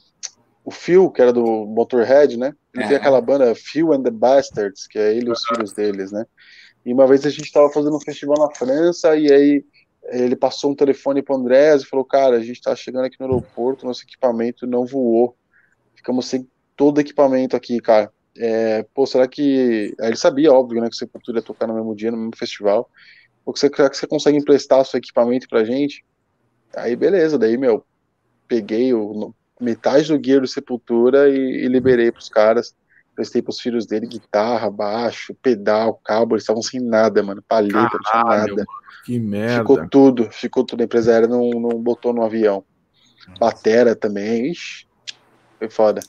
o 0.67 0.71
Phil, 0.73 1.09
que 1.13 1.23
era 1.23 1.33
do 1.33 1.65
Motorhead, 1.65 2.37
né? 2.37 2.53
Ele 2.75 2.83
é. 2.83 2.89
tem 2.89 2.97
aquela 2.97 3.21
banda 3.21 3.55
Phil 3.55 3.93
and 3.93 4.03
the 4.03 4.11
Bastards, 4.11 4.89
que 4.89 4.99
é 4.99 5.15
ele 5.17 5.29
e 5.29 5.31
os 5.31 5.47
filhos 5.47 5.73
deles, 5.73 6.11
né? 6.11 6.27
E 6.85 6.93
uma 6.93 7.07
vez 7.07 7.25
a 7.25 7.31
gente 7.31 7.45
estava 7.45 7.71
fazendo 7.71 7.97
um 7.97 8.01
festival 8.01 8.37
na 8.37 8.53
França 8.53 9.17
e 9.17 9.33
aí 9.33 9.65
ele 10.09 10.35
passou 10.35 10.73
um 10.73 10.75
telefone 10.75 11.23
para 11.23 11.37
o 11.37 11.39
Andrés 11.39 11.83
e 11.83 11.87
falou: 11.87 12.05
Cara, 12.05 12.37
a 12.37 12.41
gente 12.41 12.57
está 12.57 12.75
chegando 12.75 13.05
aqui 13.05 13.17
no 13.21 13.27
aeroporto, 13.27 13.87
nosso 13.87 14.03
equipamento 14.03 14.67
não 14.67 14.85
voou. 14.85 15.37
Ficamos 15.95 16.27
sem 16.27 16.49
todo 16.75 17.01
equipamento 17.01 17.55
aqui, 17.55 17.81
cara. 17.81 18.13
É, 18.37 18.85
pô, 18.93 19.07
será 19.07 19.29
que. 19.29 19.95
Aí 20.01 20.09
ele 20.09 20.17
sabia, 20.17 20.53
óbvio, 20.53 20.81
né? 20.83 20.91
Que 20.91 20.97
você 20.97 21.07
ia 21.33 21.43
tocar 21.43 21.69
no 21.69 21.75
mesmo 21.75 21.95
dia, 21.95 22.11
no 22.11 22.17
mesmo 22.17 22.37
festival. 22.37 22.91
Ou 23.45 23.53
que 23.53 23.61
você, 23.61 23.69
será 23.69 23.89
que 23.89 23.97
você 23.97 24.07
consegue 24.09 24.37
emprestar 24.37 24.85
seu 24.85 24.99
equipamento 24.99 25.49
pra 25.49 25.65
gente? 25.65 26.05
Aí 26.75 26.97
beleza, 26.97 27.39
daí, 27.39 27.57
meu, 27.57 27.87
peguei 28.49 28.93
o 28.93 29.33
metade 29.61 30.09
do 30.09 30.25
gear 30.25 30.41
do 30.41 30.47
Sepultura 30.47 31.29
e, 31.29 31.65
e 31.65 31.69
liberei 31.69 32.13
pros 32.13 32.29
caras. 32.29 32.75
Prestei 33.15 33.41
pros 33.41 33.61
filhos 33.61 33.87
dele 33.87 34.07
guitarra, 34.07 34.71
baixo, 34.71 35.35
pedal, 35.41 35.99
cabo, 36.05 36.35
eles 36.35 36.43
estavam 36.43 36.61
sem 36.61 36.81
nada, 36.81 37.23
mano. 37.23 37.43
Palheta, 37.49 37.79
não 37.79 37.89
tinha 37.89 38.25
nada. 38.25 38.53
Mano, 38.53 38.67
que 39.05 39.19
merda. 39.19 39.61
Ficou 39.61 39.89
tudo, 39.89 40.31
ficou 40.31 40.65
tudo. 40.65 40.83
A 40.83 40.85
empresa 40.85 41.13
aérea 41.13 41.29
não, 41.29 41.49
não 41.51 41.83
botou 41.83 42.13
no 42.13 42.23
avião. 42.23 42.63
Batera 43.41 43.97
também, 43.97 44.51
ixi, 44.51 44.87
foi 45.59 45.71
foda. 45.71 46.03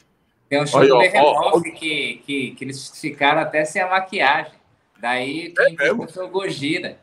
Tem 0.50 0.62
um 0.62 0.68
show 0.68 0.80
Olha, 0.80 0.90
do 0.90 0.98
Behemoth 0.98 1.64
que, 1.64 2.22
que, 2.26 2.52
que 2.52 2.64
eles 2.64 2.90
ficaram 3.00 3.42
até 3.42 3.66
sem 3.66 3.82
a 3.82 3.90
maquiagem. 3.90 4.54
Daí 5.00 5.54
quem 5.54 5.76
é 5.80 6.08
foi 6.08 6.26
o 6.26 6.30
Gojira. 6.30 6.98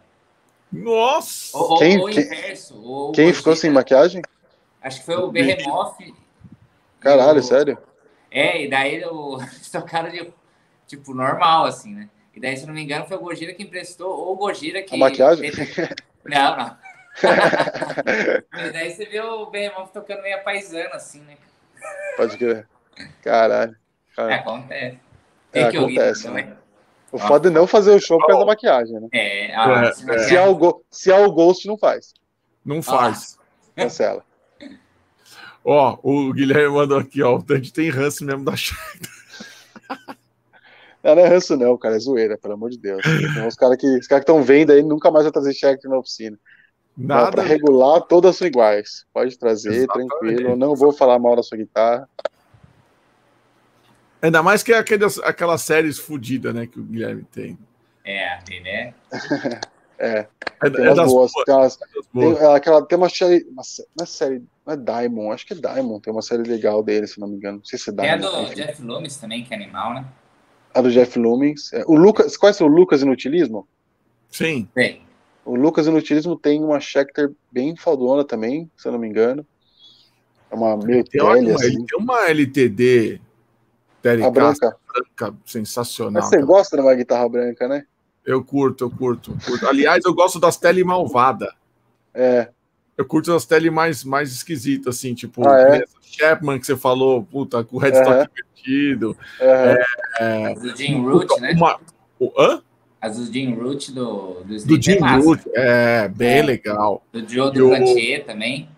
Nossa! 0.72 1.56
Ou, 1.56 1.78
quem, 1.78 1.98
ou 1.98 2.08
quem, 2.08 2.24
inverso. 2.24 2.82
Ou 2.82 3.12
quem 3.12 3.32
ficou 3.32 3.54
sem 3.54 3.70
maquiagem? 3.70 4.22
Acho 4.82 5.00
que 5.00 5.06
foi 5.06 5.16
o 5.16 5.30
Behemoth 5.30 5.96
Caralho, 7.04 7.38
o... 7.38 7.42
sério? 7.42 7.78
É, 8.30 8.62
e 8.62 8.68
daí 8.68 9.04
o... 9.04 9.38
eles 9.40 9.70
tocaram 9.70 10.10
de, 10.10 10.32
tipo, 10.86 11.14
normal, 11.14 11.66
assim, 11.66 11.94
né? 11.94 12.08
E 12.34 12.40
daí, 12.40 12.56
se 12.56 12.66
não 12.66 12.74
me 12.74 12.82
engano, 12.82 13.06
foi 13.06 13.16
o 13.16 13.20
Gojira 13.20 13.54
que 13.54 13.62
emprestou, 13.62 14.10
ou 14.10 14.32
o 14.32 14.36
Gojira 14.36 14.82
que. 14.82 14.96
A 14.96 14.98
maquiagem? 14.98 15.52
Não, 16.24 16.56
não. 16.56 16.76
e 18.66 18.72
daí 18.72 18.90
você 18.90 19.04
vê 19.04 19.20
o 19.20 19.46
Behemoth 19.46 19.92
tocando 19.92 20.22
meio 20.22 20.42
paisano, 20.42 20.94
assim, 20.94 21.20
né? 21.20 21.36
Pode 22.16 22.36
crer. 22.36 22.66
Caralho. 23.22 23.76
Caralho. 24.16 24.34
É, 24.34 24.38
acontece. 24.38 24.98
É, 25.52 25.62
acontece, 25.64 26.28
né? 26.30 26.56
O 27.12 27.18
foda 27.18 27.48
é 27.48 27.50
não 27.50 27.64
fazer 27.64 27.92
o 27.92 28.00
show 28.00 28.18
por 28.18 28.26
causa 28.26 28.40
da 28.40 28.46
maquiagem, 28.46 29.00
né? 29.00 29.08
É, 29.12 29.54
ah, 29.54 29.84
é, 29.84 29.92
se, 29.92 30.36
é. 30.36 30.44
o 30.44 30.84
se 30.90 31.12
é 31.12 31.16
o 31.16 31.30
Ghost, 31.30 31.68
não 31.68 31.78
faz. 31.78 32.12
Não 32.64 32.82
faz. 32.82 33.38
Ah. 33.38 33.82
Cancela. 33.82 34.24
Ó, 35.64 35.98
o 36.02 36.32
Guilherme 36.32 36.74
mandou 36.74 36.98
aqui, 36.98 37.22
ó. 37.22 37.36
O 37.36 37.42
Tandy 37.42 37.72
tem 37.72 37.88
ranço 37.88 38.24
mesmo 38.24 38.44
da 38.44 38.54
Shakhtar. 38.54 39.10
Não, 41.02 41.14
não 41.14 41.22
é 41.22 41.28
ranço, 41.28 41.56
não, 41.56 41.76
cara. 41.78 41.96
É 41.96 41.98
zoeira, 41.98 42.36
pelo 42.36 42.54
amor 42.54 42.70
de 42.70 42.78
Deus. 42.78 43.02
Tem 43.02 43.46
os 43.46 43.56
caras 43.56 43.78
que 43.78 43.86
os 43.86 44.06
cara 44.06 44.20
estão 44.20 44.42
vendo 44.42 44.72
aí 44.72 44.82
nunca 44.82 45.10
mais 45.10 45.24
vai 45.24 45.32
trazer 45.32 45.54
Shakhtar 45.54 45.90
na 45.90 45.98
oficina. 45.98 46.38
Nada. 46.96 47.32
Para 47.32 47.42
regular, 47.42 48.02
todas 48.02 48.36
são 48.36 48.46
iguais. 48.46 49.04
Pode 49.12 49.38
trazer, 49.38 49.72
Exatamente. 49.72 50.08
tranquilo. 50.08 50.50
Eu 50.50 50.56
não 50.56 50.76
vou 50.76 50.92
falar 50.92 51.18
mal 51.18 51.34
da 51.34 51.42
sua 51.42 51.58
guitarra. 51.58 52.08
Ainda 54.22 54.42
mais 54.42 54.62
que 54.62 54.72
é 54.72 54.78
aquelas, 54.78 55.18
aquelas 55.18 55.62
séries 55.62 55.98
fodidas, 55.98 56.54
né, 56.54 56.66
que 56.66 56.80
o 56.80 56.82
Guilherme 56.82 57.24
tem. 57.24 57.58
É, 58.04 58.38
tem, 58.38 58.62
né? 58.62 58.94
é. 59.98 60.26
É, 60.62 60.70
tem 60.70 60.86
é 60.86 60.94
das 60.94 61.10
boas. 61.10 61.32
boas. 61.32 61.44
Tem, 61.44 61.54
umas, 61.54 61.76
tem, 61.76 62.46
é 62.46 62.54
aquela, 62.54 62.86
tem 62.86 62.96
uma 62.96 63.08
série, 63.08 63.44
uma, 63.50 63.62
uma 63.98 64.06
série 64.06 64.38
não 64.38 64.53
é 64.66 64.76
Diamond, 64.76 65.32
acho 65.32 65.46
que 65.46 65.52
é 65.52 65.56
Diamond, 65.56 66.00
tem 66.00 66.12
uma 66.12 66.22
série 66.22 66.42
legal 66.42 66.82
dele, 66.82 67.06
se 67.06 67.20
não 67.20 67.28
me 67.28 67.36
engano. 67.36 67.58
Não 67.58 67.64
sei 67.64 67.78
se 67.78 67.90
é 67.90 67.92
Diamond. 67.92 68.20
Tem 68.20 68.28
a 68.28 68.32
do 68.32 68.42
enfim. 68.44 68.54
Jeff 68.54 68.82
Loomis 68.82 69.16
também, 69.16 69.44
que 69.44 69.52
é 69.52 69.56
animal, 69.56 69.94
né? 69.94 70.06
A 70.72 70.80
do 70.80 70.90
Jeff 70.90 71.18
Loomis. 71.18 71.72
É. 71.72 71.84
O 71.86 71.94
Lucas, 71.94 72.32
você 72.32 72.38
conhece 72.38 72.62
o 72.62 72.66
Lucas 72.66 73.02
Inutilismo? 73.02 73.68
Sim. 74.30 74.68
Tem. 74.74 75.02
O 75.44 75.54
Lucas 75.54 75.86
Inutilismo 75.86 76.36
tem 76.36 76.62
uma 76.62 76.80
Schecter 76.80 77.30
bem 77.52 77.76
faldona 77.76 78.24
também, 78.24 78.70
se 78.76 78.88
eu 78.88 78.92
não 78.92 78.98
me 78.98 79.06
engano. 79.06 79.46
É 80.50 80.54
uma 80.54 80.76
meio 80.76 81.04
tem, 81.04 81.20
uma, 81.20 81.34
assim. 81.34 81.66
Ele 81.66 81.84
tem 81.84 81.98
uma 81.98 82.28
LTD 82.28 83.20
a 84.22 84.30
branca. 84.30 84.76
branca 84.86 85.36
sensacional. 85.44 86.12
Mas 86.12 86.26
você 86.26 86.36
cara. 86.36 86.46
gosta 86.46 86.76
de 86.76 86.82
uma 86.82 86.94
guitarra 86.94 87.28
branca, 87.28 87.68
né? 87.68 87.86
Eu 88.24 88.42
curto, 88.42 88.84
eu 88.84 88.90
curto, 88.90 89.36
curto. 89.44 89.66
Aliás, 89.66 90.04
eu 90.04 90.14
gosto 90.14 90.38
das 90.38 90.56
tele 90.56 90.82
malvada. 90.82 91.54
É. 92.12 92.50
Eu 92.96 93.04
curto 93.04 93.32
as 93.32 93.44
tele 93.44 93.70
mais, 93.70 94.04
mais 94.04 94.32
esquisitas, 94.32 94.96
assim, 94.96 95.14
tipo, 95.14 95.46
ah, 95.48 95.76
é? 95.76 95.84
Chapman 96.00 96.60
que 96.60 96.66
você 96.66 96.76
falou, 96.76 97.24
puta, 97.24 97.64
com 97.64 97.76
o 97.76 97.80
headstock 97.80 98.10
uhum. 98.10 98.26
invertido. 98.30 99.08
Uhum. 99.08 99.16
É, 99.40 99.86
é, 100.20 100.54
do 100.54 100.76
Jim 100.76 101.02
Root, 101.02 101.40
né? 101.40 101.52
Uma, 101.52 101.80
o, 102.20 102.32
hã? 102.38 102.62
As 103.00 103.18
do 103.18 103.32
Jim 103.32 103.54
Root 103.54 103.92
do, 103.92 104.42
do, 104.44 104.64
do 104.64 104.82
Jim 104.82 104.98
é 105.02 105.16
Root, 105.16 105.42
é, 105.54 106.08
bem 106.08 106.38
é. 106.38 106.42
legal. 106.42 107.04
Do 107.12 107.28
Joe 107.28 107.52
do 107.52 107.68
Plantier 107.68 108.24
também. 108.24 108.68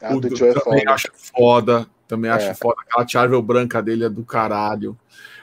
Ah, 0.00 0.14
o 0.14 0.20
do 0.20 0.34
Joe 0.34 0.50
é 0.50 0.54
também 0.54 0.78
foda. 0.80 0.92
acho 0.92 1.08
foda, 1.14 1.86
também 2.06 2.30
acho 2.30 2.46
é. 2.46 2.54
foda. 2.54 2.76
Aquela 2.80 3.06
Charvel 3.06 3.42
branca 3.42 3.82
dele 3.82 4.04
é 4.04 4.08
do 4.08 4.24
caralho. 4.24 4.96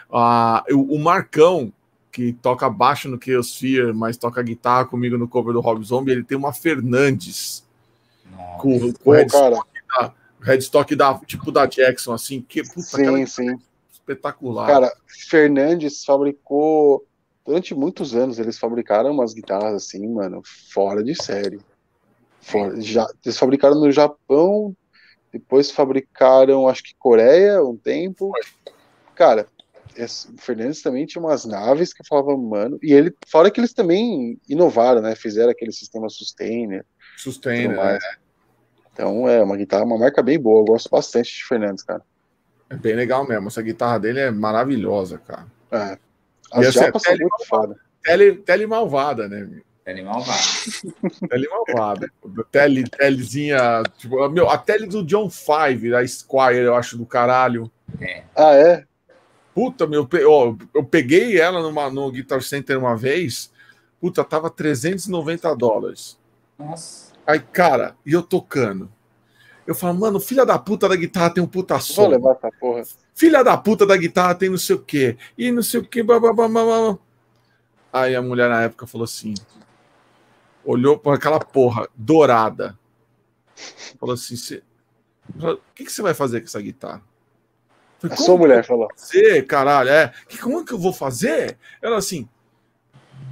Ah, 0.09 0.63
o, 0.71 0.95
o 0.95 0.99
Marcão, 0.99 1.71
que 2.11 2.31
toca 2.31 2.69
baixo 2.69 3.09
no 3.09 3.19
Chaos 3.21 3.57
Fear, 3.57 3.93
mas 3.93 4.15
toca 4.15 4.41
guitarra 4.41 4.85
comigo 4.85 5.17
no 5.17 5.27
cover 5.27 5.53
do 5.53 5.59
Rob 5.59 5.83
Zombie, 5.83 6.13
ele 6.13 6.23
tem 6.23 6.37
uma 6.37 6.53
Fernandes 6.53 7.64
com, 8.59 8.93
com 8.93 9.09
o 9.09 9.13
headstock, 9.13 9.69
da, 9.87 10.13
headstock 10.41 10.95
da, 10.95 11.19
tipo 11.19 11.51
da 11.51 11.65
Jackson, 11.65 12.13
assim, 12.13 12.41
que 12.41 12.63
puta, 12.63 12.81
sim, 12.81 13.25
sim. 13.25 13.57
espetacular. 13.91 14.67
Cara, 14.67 14.93
Fernandes 15.07 16.03
fabricou 16.03 17.05
durante 17.45 17.75
muitos 17.75 18.15
anos 18.15 18.39
eles 18.39 18.57
fabricaram 18.57 19.11
umas 19.11 19.33
guitarras 19.33 19.73
assim, 19.73 20.07
mano, 20.07 20.41
fora 20.73 21.03
de 21.03 21.15
série. 21.15 21.59
Fora, 22.41 22.79
já, 22.81 23.07
eles 23.23 23.37
fabricaram 23.37 23.75
no 23.75 23.91
Japão, 23.91 24.75
depois 25.31 25.71
fabricaram, 25.71 26.67
acho 26.67 26.83
que 26.83 26.95
Coreia, 26.97 27.63
um 27.63 27.77
tempo. 27.77 28.31
Cara, 29.13 29.47
o 29.97 30.41
Fernandes 30.41 30.81
também 30.81 31.05
tinha 31.05 31.21
umas 31.21 31.45
naves 31.45 31.93
que 31.93 32.05
falavam, 32.07 32.37
mano, 32.37 32.77
e 32.81 32.93
ele, 32.93 33.13
fora 33.27 33.49
que 33.49 33.59
eles 33.59 33.73
também 33.73 34.39
inovaram, 34.49 35.01
né? 35.01 35.15
Fizeram 35.15 35.51
aquele 35.51 35.71
sistema 35.71 36.09
Sustainer. 36.09 36.85
Sustainer, 37.17 37.77
é. 37.77 37.99
Então 38.93 39.27
é 39.27 39.43
uma 39.43 39.57
guitarra, 39.57 39.83
uma 39.83 39.97
marca 39.97 40.23
bem 40.23 40.39
boa. 40.39 40.61
Eu 40.61 40.65
gosto 40.65 40.89
bastante 40.89 41.35
de 41.35 41.43
Fernandes, 41.45 41.83
cara. 41.83 42.01
É 42.69 42.75
bem 42.75 42.95
legal 42.95 43.27
mesmo. 43.27 43.47
Essa 43.47 43.61
guitarra 43.61 43.99
dele 43.99 44.19
é 44.19 44.31
maravilhosa, 44.31 45.17
cara. 45.17 45.47
É. 45.71 45.97
As 46.51 46.73
japas 46.73 47.03
são 47.03 47.17
muito 47.17 47.45
foda. 47.47 47.75
Tele, 48.03 48.35
tele 48.37 48.65
malvada, 48.65 49.27
né? 49.27 49.61
Tele 49.83 50.03
malvada. 50.03 50.41
tele 51.29 51.47
malvada. 51.49 52.11
Tele, 52.51 52.89
telezinha. 52.89 53.83
Tipo, 53.97 54.29
meu, 54.29 54.49
a 54.49 54.57
tele 54.57 54.87
do 54.87 55.03
John 55.03 55.29
Five, 55.29 55.91
da 55.91 56.07
Squire, 56.07 56.59
eu 56.59 56.75
acho 56.75 56.97
do 56.97 57.05
caralho. 57.05 57.69
É. 57.99 58.23
Ah, 58.35 58.53
é? 58.53 58.85
Puta, 59.53 59.85
meu, 59.85 60.07
ó, 60.27 60.55
eu 60.73 60.83
peguei 60.83 61.39
ela 61.39 61.61
numa, 61.61 61.89
no 61.89 62.11
Guitar 62.11 62.41
Center 62.41 62.77
uma 62.77 62.95
vez. 62.95 63.51
Puta, 64.01 64.23
tava 64.23 64.49
390 64.49 65.55
dólares. 65.55 66.17
Nossa. 66.57 67.04
Aí, 67.25 67.39
cara, 67.39 67.95
e 68.05 68.13
eu 68.13 68.21
tocando. 68.21 68.91
Eu 69.65 69.73
falo, 69.73 69.99
mano, 69.99 70.19
filha 70.19 70.45
da 70.45 70.59
puta 70.59 70.87
da 70.87 70.95
guitarra 70.95 71.31
tem 71.31 71.43
um 71.43 71.47
puta 71.47 71.79
som. 71.79 72.03
Vou 72.03 72.11
levar 72.11 72.31
essa 72.33 72.51
porra. 72.59 72.83
Filha 73.15 73.43
da 73.43 73.57
puta 73.57 73.85
da 73.85 73.97
guitarra 73.97 74.35
tem 74.35 74.49
não 74.49 74.57
sei 74.57 74.75
o 74.75 74.79
quê. 74.79 75.17
E 75.37 75.51
não 75.51 75.63
sei 75.63 75.79
o 75.79 75.85
quê. 75.85 76.03
Blá, 76.03 76.19
blá, 76.19 76.31
blá, 76.33 76.47
blá. 76.47 76.97
Aí 77.91 78.15
a 78.15 78.21
mulher 78.21 78.49
na 78.49 78.61
época 78.61 78.85
falou 78.85 79.05
assim: 79.05 79.33
olhou 80.63 80.99
para 80.99 81.15
aquela 81.15 81.39
porra 81.39 81.87
dourada. 81.95 82.77
Falou 83.99 84.13
assim: 84.13 84.35
o 85.39 85.57
que, 85.73 85.85
que 85.85 85.91
você 85.91 86.01
vai 86.01 86.13
fazer 86.13 86.41
com 86.41 86.45
essa 86.45 86.61
guitarra? 86.61 87.01
Falei, 87.97 88.17
a 88.17 88.19
sua 88.19 88.37
mulher 88.37 88.65
falou. 88.65 88.87
Fazer, 88.95 89.47
caralho, 89.47 89.89
é. 89.89 90.13
Que, 90.27 90.37
como 90.37 90.59
é 90.59 90.63
que 90.63 90.73
eu 90.73 90.77
vou 90.77 90.93
fazer? 90.93 91.57
Ela 91.81 91.97
assim: 91.97 92.27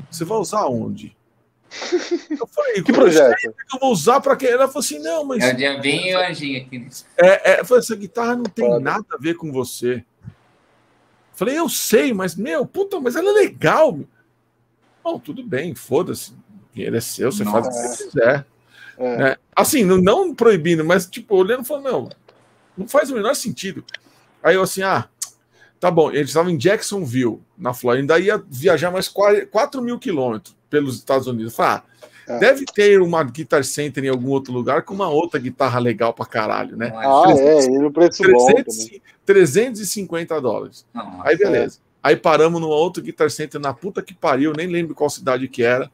você 0.09 0.25
vai 0.25 0.37
usar 0.37 0.65
onde? 0.65 1.15
Eu 2.29 2.47
falei, 2.47 2.83
que 2.83 2.93
projeto? 2.93 3.35
Que 3.35 3.47
eu 3.47 3.79
vou 3.79 3.91
usar 3.91 4.19
para 4.21 4.35
quê? 4.35 4.47
Ela 4.47 4.67
falou 4.67 4.79
assim, 4.79 4.99
não, 4.99 5.23
mas. 5.23 5.43
É 5.43 5.53
o 5.53 5.57
Diabinho 5.57 6.07
e 6.07 6.15
o 6.15 6.19
Anjinho 6.19 6.61
aqui. 6.61 6.87
É, 7.17 7.51
é, 7.51 7.59
eu 7.61 7.65
falei, 7.65 7.79
essa 7.81 7.95
guitarra 7.95 8.35
não 8.35 8.43
tem 8.43 8.67
Pode. 8.67 8.83
nada 8.83 9.05
a 9.11 9.17
ver 9.17 9.35
com 9.35 9.51
você. 9.51 10.03
Eu 10.23 11.35
falei, 11.35 11.57
eu 11.57 11.67
sei, 11.67 12.13
mas, 12.13 12.35
meu, 12.35 12.65
puta, 12.65 12.99
mas 12.99 13.15
ela 13.15 13.29
é 13.29 13.33
legal. 13.33 13.99
Bom, 15.03 15.19
tudo 15.19 15.43
bem, 15.43 15.73
foda-se. 15.73 16.33
Dinheiro 16.73 16.95
é 16.95 17.01
seu, 17.01 17.31
você 17.31 17.43
Nossa. 17.43 17.63
faz 17.63 17.67
o 17.67 17.69
que 17.69 17.87
você 17.87 18.03
quiser. 18.05 18.45
É. 18.97 19.17
Né? 19.17 19.35
Assim, 19.55 19.83
não, 19.83 19.97
não, 19.97 20.33
proibindo, 20.33 20.85
mas, 20.85 21.07
tipo, 21.07 21.35
olhando 21.35 21.63
e 21.63 21.67
falando, 21.67 21.91
não, 21.91 22.09
não 22.77 22.87
faz 22.87 23.09
o 23.09 23.15
menor 23.15 23.35
sentido. 23.35 23.83
Aí 24.41 24.55
eu 24.55 24.61
assim, 24.61 24.81
ah, 24.83 25.07
tá 25.79 25.89
bom, 25.89 26.11
eles 26.11 26.29
estavam 26.29 26.51
em 26.51 26.57
Jacksonville, 26.57 27.41
na 27.57 27.73
Flórida, 27.73 28.15
ainda 28.15 28.19
ia 28.19 28.43
viajar 28.49 28.91
mais 28.91 29.07
4 29.07 29.81
mil 29.81 29.97
quilômetros 29.97 30.55
pelos 30.73 30.95
Estados 30.95 31.27
Unidos. 31.27 31.55
Falei, 31.55 31.83
ah, 32.27 32.33
é. 32.33 32.39
deve 32.39 32.65
ter 32.65 32.99
uma 32.99 33.23
Guitar 33.23 33.63
Center 33.63 34.03
em 34.03 34.09
algum 34.09 34.31
outro 34.31 34.51
lugar 34.51 34.81
com 34.81 34.95
uma 34.95 35.07
outra 35.07 35.39
guitarra 35.39 35.77
legal 35.77 36.11
pra 36.15 36.25
caralho, 36.25 36.75
né? 36.75 36.91
Ah, 36.95 37.25
300, 37.27 37.67
é, 37.67 37.69
e 37.69 37.77
no 37.77 37.91
preço 37.91 38.23
300, 38.23 38.89
bom 38.89 38.97
350 39.23 40.41
dólares. 40.41 40.83
Aí 41.21 41.37
beleza. 41.37 41.77
É. 41.77 41.93
Aí 42.01 42.15
paramos 42.15 42.59
numa 42.59 42.73
outra 42.73 43.03
Guitar 43.03 43.29
Center 43.29 43.61
na 43.61 43.71
puta 43.71 44.01
que 44.01 44.15
pariu, 44.15 44.51
nem 44.51 44.65
lembro 44.65 44.95
qual 44.95 45.11
cidade 45.11 45.47
que 45.47 45.61
era. 45.61 45.91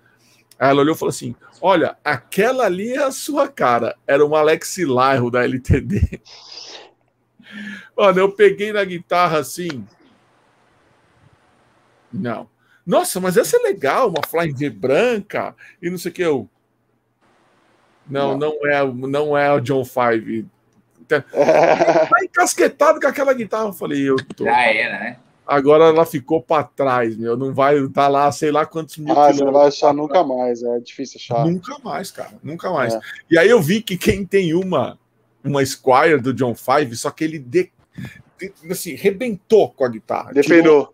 Aí 0.57 0.69
ela 0.69 0.79
olhou 0.79 0.95
e 0.95 0.97
falou 0.97 1.09
assim: 1.09 1.35
Olha, 1.61 1.97
aquela 2.01 2.63
ali 2.63 2.93
é 2.93 3.03
a 3.03 3.11
sua 3.11 3.49
cara. 3.49 3.97
Era 4.07 4.25
uma 4.25 4.39
Alex 4.39 4.77
Lairo 4.87 5.29
da 5.29 5.43
LTD. 5.43 6.21
Mano, 7.97 8.17
eu 8.17 8.31
peguei 8.31 8.71
na 8.71 8.85
guitarra 8.85 9.39
assim. 9.39 9.85
Não. 12.13 12.47
Nossa, 12.89 13.19
mas 13.19 13.37
essa 13.37 13.55
é 13.55 13.59
legal, 13.59 14.09
uma 14.09 14.25
Flying 14.27 14.51
V 14.51 14.67
branca 14.71 15.55
e 15.79 15.91
não 15.91 15.97
sei 15.99 16.09
o 16.09 16.13
que. 16.13 16.23
Eu... 16.23 16.49
Não, 18.09 18.35
não, 18.35 18.57
não 18.59 18.67
é, 18.67 18.91
não 18.91 19.37
é 19.37 19.53
o 19.53 19.59
John 19.59 19.85
Five. 19.85 20.47
Tá 21.09 22.23
encasquetado 22.23 22.99
com 22.99 23.07
aquela 23.07 23.33
guitarra. 23.33 23.69
Eu 23.69 23.73
falei, 23.73 24.07
eu 24.07 24.15
tô. 24.35 24.43
Já 24.43 24.61
era, 24.61 24.99
né? 24.99 25.17
Agora 25.45 25.85
ela 25.85 26.05
ficou 26.05 26.39
para 26.39 26.63
trás, 26.63 27.17
meu. 27.17 27.35
Não 27.35 27.51
vai 27.51 27.79
estar 27.79 28.03
tá 28.03 28.07
lá, 28.07 28.31
sei 28.31 28.51
lá 28.51 28.63
quantos 28.63 28.95
mil. 28.99 29.17
Ah, 29.17 29.33
você 29.33 29.43
não 29.43 29.51
vai 29.51 29.67
achar 29.67 29.91
nunca 29.91 30.23
mais. 30.23 30.61
É 30.61 30.79
difícil 30.79 31.19
achar. 31.19 31.45
Nunca 31.45 31.79
mais, 31.83 32.11
cara. 32.11 32.33
Nunca 32.43 32.69
mais. 32.69 32.93
É. 32.93 32.99
E 33.31 33.39
aí 33.39 33.49
eu 33.49 33.59
vi 33.59 33.81
que 33.81 33.97
quem 33.97 34.23
tem 34.23 34.53
uma 34.53 34.99
uma 35.43 35.65
Squire 35.65 36.21
do 36.21 36.31
John 36.31 36.53
Five, 36.53 36.95
só 36.95 37.09
que 37.09 37.23
ele 37.23 37.39
de, 37.39 37.71
de, 38.37 38.53
assim, 38.71 38.93
rebentou 38.93 39.69
com 39.71 39.83
a 39.83 39.89
guitarra. 39.89 40.31
Depenou. 40.31 40.93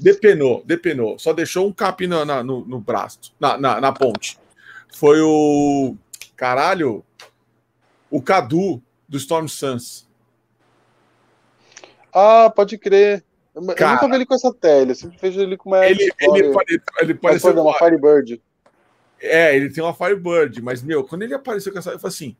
Depenou, 0.00 0.62
depenou. 0.64 1.18
Só 1.18 1.32
deixou 1.32 1.66
um 1.66 1.72
capim 1.72 2.06
na, 2.06 2.24
na, 2.24 2.42
no, 2.42 2.64
no 2.64 2.80
braço, 2.80 3.34
na, 3.38 3.58
na, 3.58 3.80
na 3.80 3.92
ponte. 3.92 4.38
Foi 4.94 5.20
o. 5.20 5.94
Caralho. 6.36 7.04
O 8.10 8.20
Cadu 8.20 8.82
do 9.08 9.16
Storm 9.16 9.46
Suns. 9.48 10.08
Ah, 12.12 12.52
pode 12.54 12.76
crer. 12.76 13.24
Eu 13.54 13.62
Cara, 13.74 13.94
nunca 13.94 14.08
vi 14.08 14.14
ele 14.14 14.26
com 14.26 14.34
essa 14.34 14.52
tela, 14.52 14.90
eu 14.90 14.94
sempre 14.94 15.18
vejo 15.20 15.40
ele 15.40 15.56
com 15.56 15.70
uma. 15.70 15.86
Ele, 15.86 16.02
ele, 16.20 16.38
ele, 16.38 16.82
ele 17.00 17.14
pareceu. 17.14 17.52
Uma 17.60 17.78
Firebird. 17.78 18.42
É, 19.20 19.54
ele 19.54 19.70
tem 19.70 19.84
uma 19.84 19.94
Firebird, 19.94 20.60
mas, 20.62 20.82
meu, 20.82 21.04
quando 21.04 21.22
ele 21.22 21.34
apareceu 21.34 21.72
com 21.72 21.78
essa. 21.78 21.90
Eu 21.90 21.98
falei 21.98 22.14
assim: 22.14 22.36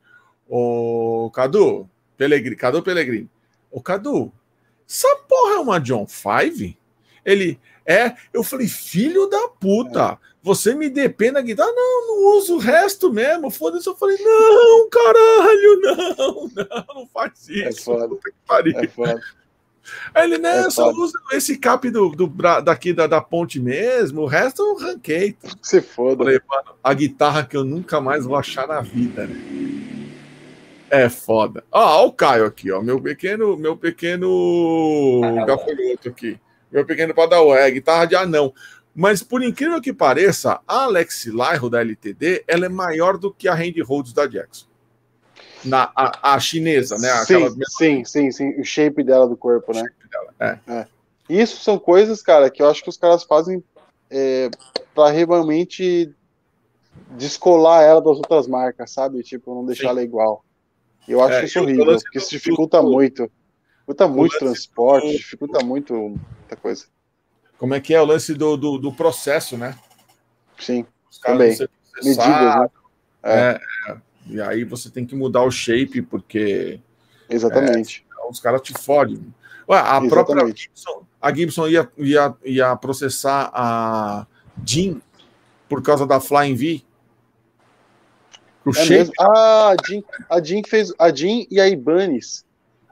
Ô, 0.47 1.31
Cadu, 1.33 1.89
Pelegrini, 2.17 2.55
Cadu 2.55 2.83
Pelegrini. 2.83 3.29
Ô, 3.71 3.81
Cadu, 3.81 4.31
essa 4.89 5.15
porra 5.27 5.55
é 5.55 5.59
uma 5.59 5.79
John 5.79 6.07
Five? 6.07 6.77
Ele, 7.25 7.59
é. 7.85 8.13
Eu 8.33 8.43
falei, 8.43 8.67
filho 8.67 9.27
da 9.27 9.47
puta, 9.47 10.13
é. 10.13 10.17
você 10.41 10.73
me 10.73 10.89
depende 10.89 11.33
na 11.33 11.41
guitarra? 11.41 11.71
Não, 11.71 12.07
não 12.07 12.37
uso 12.37 12.55
o 12.55 12.59
resto 12.59 13.11
mesmo. 13.11 13.49
Foda-se. 13.49 13.87
Eu 13.87 13.95
falei, 13.95 14.17
não, 14.17 14.89
caralho, 14.89 15.81
não, 16.17 16.51
não, 16.55 16.95
não 16.95 17.07
faz 17.07 17.49
é 17.49 17.69
isso. 17.69 17.91
É 17.91 17.95
foda. 17.95 18.15
que 18.15 18.31
pariu. 18.47 18.77
É 18.77 18.87
foda. 18.87 19.21
Aí 20.13 20.23
ele, 20.23 20.37
né, 20.37 20.59
é 20.59 20.69
só 20.69 20.89
usa 20.91 21.17
esse 21.33 21.57
cap 21.57 21.89
do, 21.89 22.09
do, 22.09 22.27
daqui 22.63 22.93
da, 22.93 23.05
da 23.05 23.19
ponte 23.19 23.59
mesmo, 23.59 24.21
o 24.21 24.25
resto 24.25 24.61
eu 24.61 24.77
ranquei. 24.77 25.35
Se 25.61 25.81
foda. 25.81 26.23
Falei, 26.23 26.39
mano, 26.47 26.77
a 26.81 26.93
guitarra 26.93 27.43
que 27.45 27.57
eu 27.57 27.65
nunca 27.65 27.99
mais 27.99 28.25
vou 28.25 28.37
achar 28.37 28.65
na 28.65 28.79
vida, 28.79 29.27
né? 29.27 29.35
É 30.89 31.09
foda. 31.09 31.63
Ah, 31.71 31.97
ó, 31.97 32.05
o 32.05 32.13
Caio 32.13 32.45
aqui, 32.45 32.71
ó. 32.71 32.81
Meu 32.81 33.01
pequeno, 33.01 33.57
meu 33.57 33.75
pequeno 33.75 35.19
gafanhoto 35.45 36.07
aqui. 36.07 36.39
Meu 36.73 36.83
pequeno 36.83 37.13
padawan, 37.13 37.55
é 37.55 37.69
guitarra 37.69 38.05
de 38.05 38.15
anão. 38.15 38.51
Mas 38.95 39.21
por 39.21 39.43
incrível 39.43 39.79
que 39.79 39.93
pareça, 39.93 40.59
a 40.67 40.83
Alex 40.85 41.25
Lyro 41.25 41.69
da 41.69 41.81
LTD, 41.81 42.43
ela 42.47 42.65
é 42.65 42.69
maior 42.69 43.17
do 43.17 43.31
que 43.31 43.47
a 43.47 43.53
Randy 43.53 43.81
Rhodes 43.81 44.11
da 44.11 44.25
Jackson. 44.25 44.65
Na, 45.63 45.91
a, 45.95 46.33
a 46.33 46.39
chinesa, 46.39 46.97
né? 46.97 47.09
Sim, 47.25 47.55
sim, 47.69 48.03
sim, 48.03 48.31
sim. 48.31 48.59
O 48.59 48.65
shape 48.65 49.03
dela 49.03 49.27
do 49.27 49.37
corpo, 49.37 49.73
né? 49.73 49.83
Dela, 50.11 50.59
é. 50.67 50.71
é. 50.73 50.87
Isso 51.29 51.63
são 51.63 51.79
coisas, 51.79 52.21
cara, 52.21 52.49
que 52.49 52.61
eu 52.61 52.69
acho 52.69 52.83
que 52.83 52.89
os 52.89 52.97
caras 52.97 53.23
fazem 53.23 53.63
é, 54.09 54.49
para 54.93 55.11
realmente 55.11 56.13
descolar 57.11 57.83
ela 57.83 58.01
das 58.01 58.17
outras 58.17 58.47
marcas, 58.47 58.91
sabe? 58.91 59.23
Tipo, 59.23 59.55
não 59.55 59.65
deixar 59.65 59.83
sim. 59.83 59.89
ela 59.89 60.03
igual. 60.03 60.43
Eu 61.07 61.21
acho 61.21 61.35
é, 61.35 61.45
isso 61.45 61.59
horrível, 61.61 61.85
porque 61.85 62.17
isso 62.17 62.29
dificulta 62.29 62.81
do, 62.81 62.91
muito. 62.91 63.31
Dificulta 63.83 64.07
muito 64.07 64.35
o 64.35 64.39
transporte, 64.39 65.07
do, 65.07 65.17
dificulta 65.17 65.65
muito 65.65 65.93
muita 65.93 66.55
coisa. 66.55 66.85
Como 67.57 67.73
é 67.73 67.81
que 67.81 67.93
é 67.93 68.01
o 68.01 68.05
lance 68.05 68.33
do, 68.33 68.55
do, 68.55 68.77
do 68.77 68.93
processo, 68.93 69.57
né? 69.57 69.77
Sim, 70.57 70.85
também. 71.21 71.57
Medidas, 72.01 72.27
né? 72.27 72.69
É. 73.23 73.33
É, 73.33 73.91
é. 73.91 73.97
e 74.27 74.41
aí 74.41 74.63
você 74.63 74.89
tem 74.89 75.05
que 75.05 75.15
mudar 75.15 75.43
o 75.43 75.51
shape, 75.51 76.01
porque. 76.01 76.79
Exatamente. 77.29 78.05
É, 78.09 78.29
os 78.29 78.39
caras 78.39 78.61
te 78.61 78.73
fodem. 78.73 79.33
Ué, 79.67 79.77
a 79.77 79.81
Exatamente. 79.81 80.09
própria 80.09 80.55
Gibson, 80.55 81.05
a 81.21 81.33
Gibson 81.33 81.67
ia, 81.67 81.89
ia, 81.97 82.35
ia 82.43 82.75
processar 82.75 83.49
a 83.53 84.27
Jean 84.65 85.01
por 85.67 85.81
causa 85.81 86.05
da 86.05 86.19
Flying 86.19 86.55
V. 86.55 86.83
O 88.65 88.69
é 88.69 88.73
shape... 88.73 89.11
Ah, 89.19 89.69
a 89.69 89.75
Jean, 89.85 90.03
a 90.29 90.41
Jean 90.41 90.61
fez. 90.67 90.93
A 90.97 91.13
Jean 91.13 91.45
e 91.49 91.59
a 91.59 91.67
Ibanez. 91.67 92.45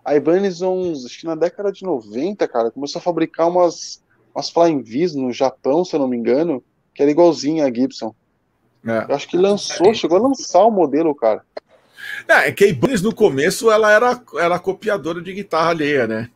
A 0.03 0.15
Ibanez, 0.15 0.61
uns, 0.61 1.05
acho 1.05 1.19
que 1.19 1.25
na 1.25 1.35
década 1.35 1.71
de 1.71 1.83
90, 1.83 2.47
cara, 2.47 2.71
começou 2.71 2.99
a 2.99 3.03
fabricar 3.03 3.47
umas, 3.47 4.03
umas 4.33 4.49
Flying 4.49 4.81
V's 4.81 5.15
no 5.15 5.31
Japão, 5.31 5.85
se 5.85 5.95
eu 5.95 5.99
não 5.99 6.07
me 6.07 6.17
engano, 6.17 6.63
que 6.93 7.01
era 7.01 7.11
igualzinha 7.11 7.65
a 7.65 7.73
Gibson. 7.73 8.13
É. 8.85 9.05
Eu 9.09 9.15
acho 9.15 9.27
que 9.27 9.37
lançou, 9.37 9.93
chegou 9.93 10.17
a 10.17 10.21
lançar 10.21 10.65
o 10.65 10.71
modelo, 10.71 11.13
cara. 11.13 11.43
É, 12.27 12.49
é 12.49 12.51
que 12.51 12.63
a 12.63 12.67
Ibanez 12.67 13.01
no 13.01 13.13
começo 13.13 13.69
ela 13.69 13.91
era, 13.91 14.19
era 14.35 14.59
copiadora 14.59 15.21
de 15.21 15.33
guitarra 15.33 15.69
alheia, 15.69 16.07
né? 16.07 16.29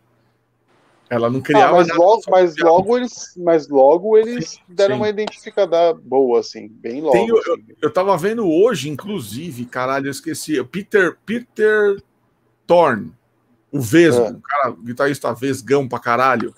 Ela 1.10 1.30
não 1.30 1.40
criava. 1.40 1.70
Ah, 1.70 1.76
mas, 1.76 1.88
logo, 1.96 2.22
mas, 2.30 2.58
logo 2.58 2.98
eles, 2.98 3.34
mas 3.38 3.68
logo 3.68 4.18
eles 4.18 4.50
sim, 4.50 4.60
deram 4.68 4.96
sim. 4.96 5.02
uma 5.02 5.10
identificada 5.10 5.94
boa, 5.94 6.40
assim, 6.40 6.68
bem 6.68 7.00
logo. 7.00 7.12
Tem, 7.12 7.30
assim. 7.30 7.42
eu, 7.48 7.58
eu 7.84 7.94
tava 7.94 8.18
vendo 8.18 8.48
hoje, 8.48 8.90
inclusive, 8.90 9.66
caralho, 9.66 10.08
eu 10.08 10.12
esqueci. 10.12 10.64
Peter, 10.64 11.16
Peter 11.24 12.02
Thorne, 12.66 13.12
o 13.72 13.80
Vesgo, 13.82 14.26
é. 14.26 14.30
um 14.30 14.40
cara, 14.40 14.76
guitarrista 14.84 15.34
vesgão 15.34 15.88
pra 15.88 16.00
caralho. 16.00 16.54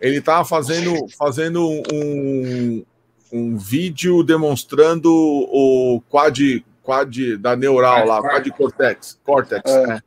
Ele 0.00 0.20
tava 0.20 0.44
fazendo, 0.44 0.94
fazendo 1.18 1.66
um, 1.92 2.84
um 3.32 3.56
vídeo 3.56 4.22
demonstrando 4.22 5.10
o 5.12 6.02
quad, 6.08 6.64
quad 6.82 7.36
da 7.36 7.54
Neural 7.54 8.06
lá, 8.06 8.20
quad 8.20 8.50
Cortex, 8.50 9.18
Cortex, 9.24 9.70
é. 9.70 9.86
né? 9.86 10.00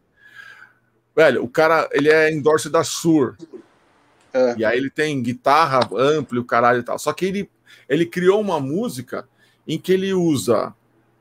Velho, 1.16 1.44
o 1.44 1.48
cara, 1.48 1.88
ele 1.92 2.10
é 2.10 2.32
endorse 2.32 2.70
da 2.70 2.84
Sur. 2.84 3.38
É. 4.34 4.56
E 4.58 4.66
aí 4.66 4.78
ele 4.78 4.90
tem 4.90 5.22
guitarra 5.22 5.88
ampla, 5.96 6.40
o 6.40 6.46
caralho 6.46 6.80
e 6.80 6.84
tal. 6.84 6.98
Só 6.98 7.14
que 7.14 7.26
ele, 7.26 7.50
ele 7.88 8.06
criou 8.06 8.42
uma 8.42 8.60
música 8.60 9.28
em 9.68 9.78
que 9.78 9.94
ele 9.94 10.12
usa 10.14 10.74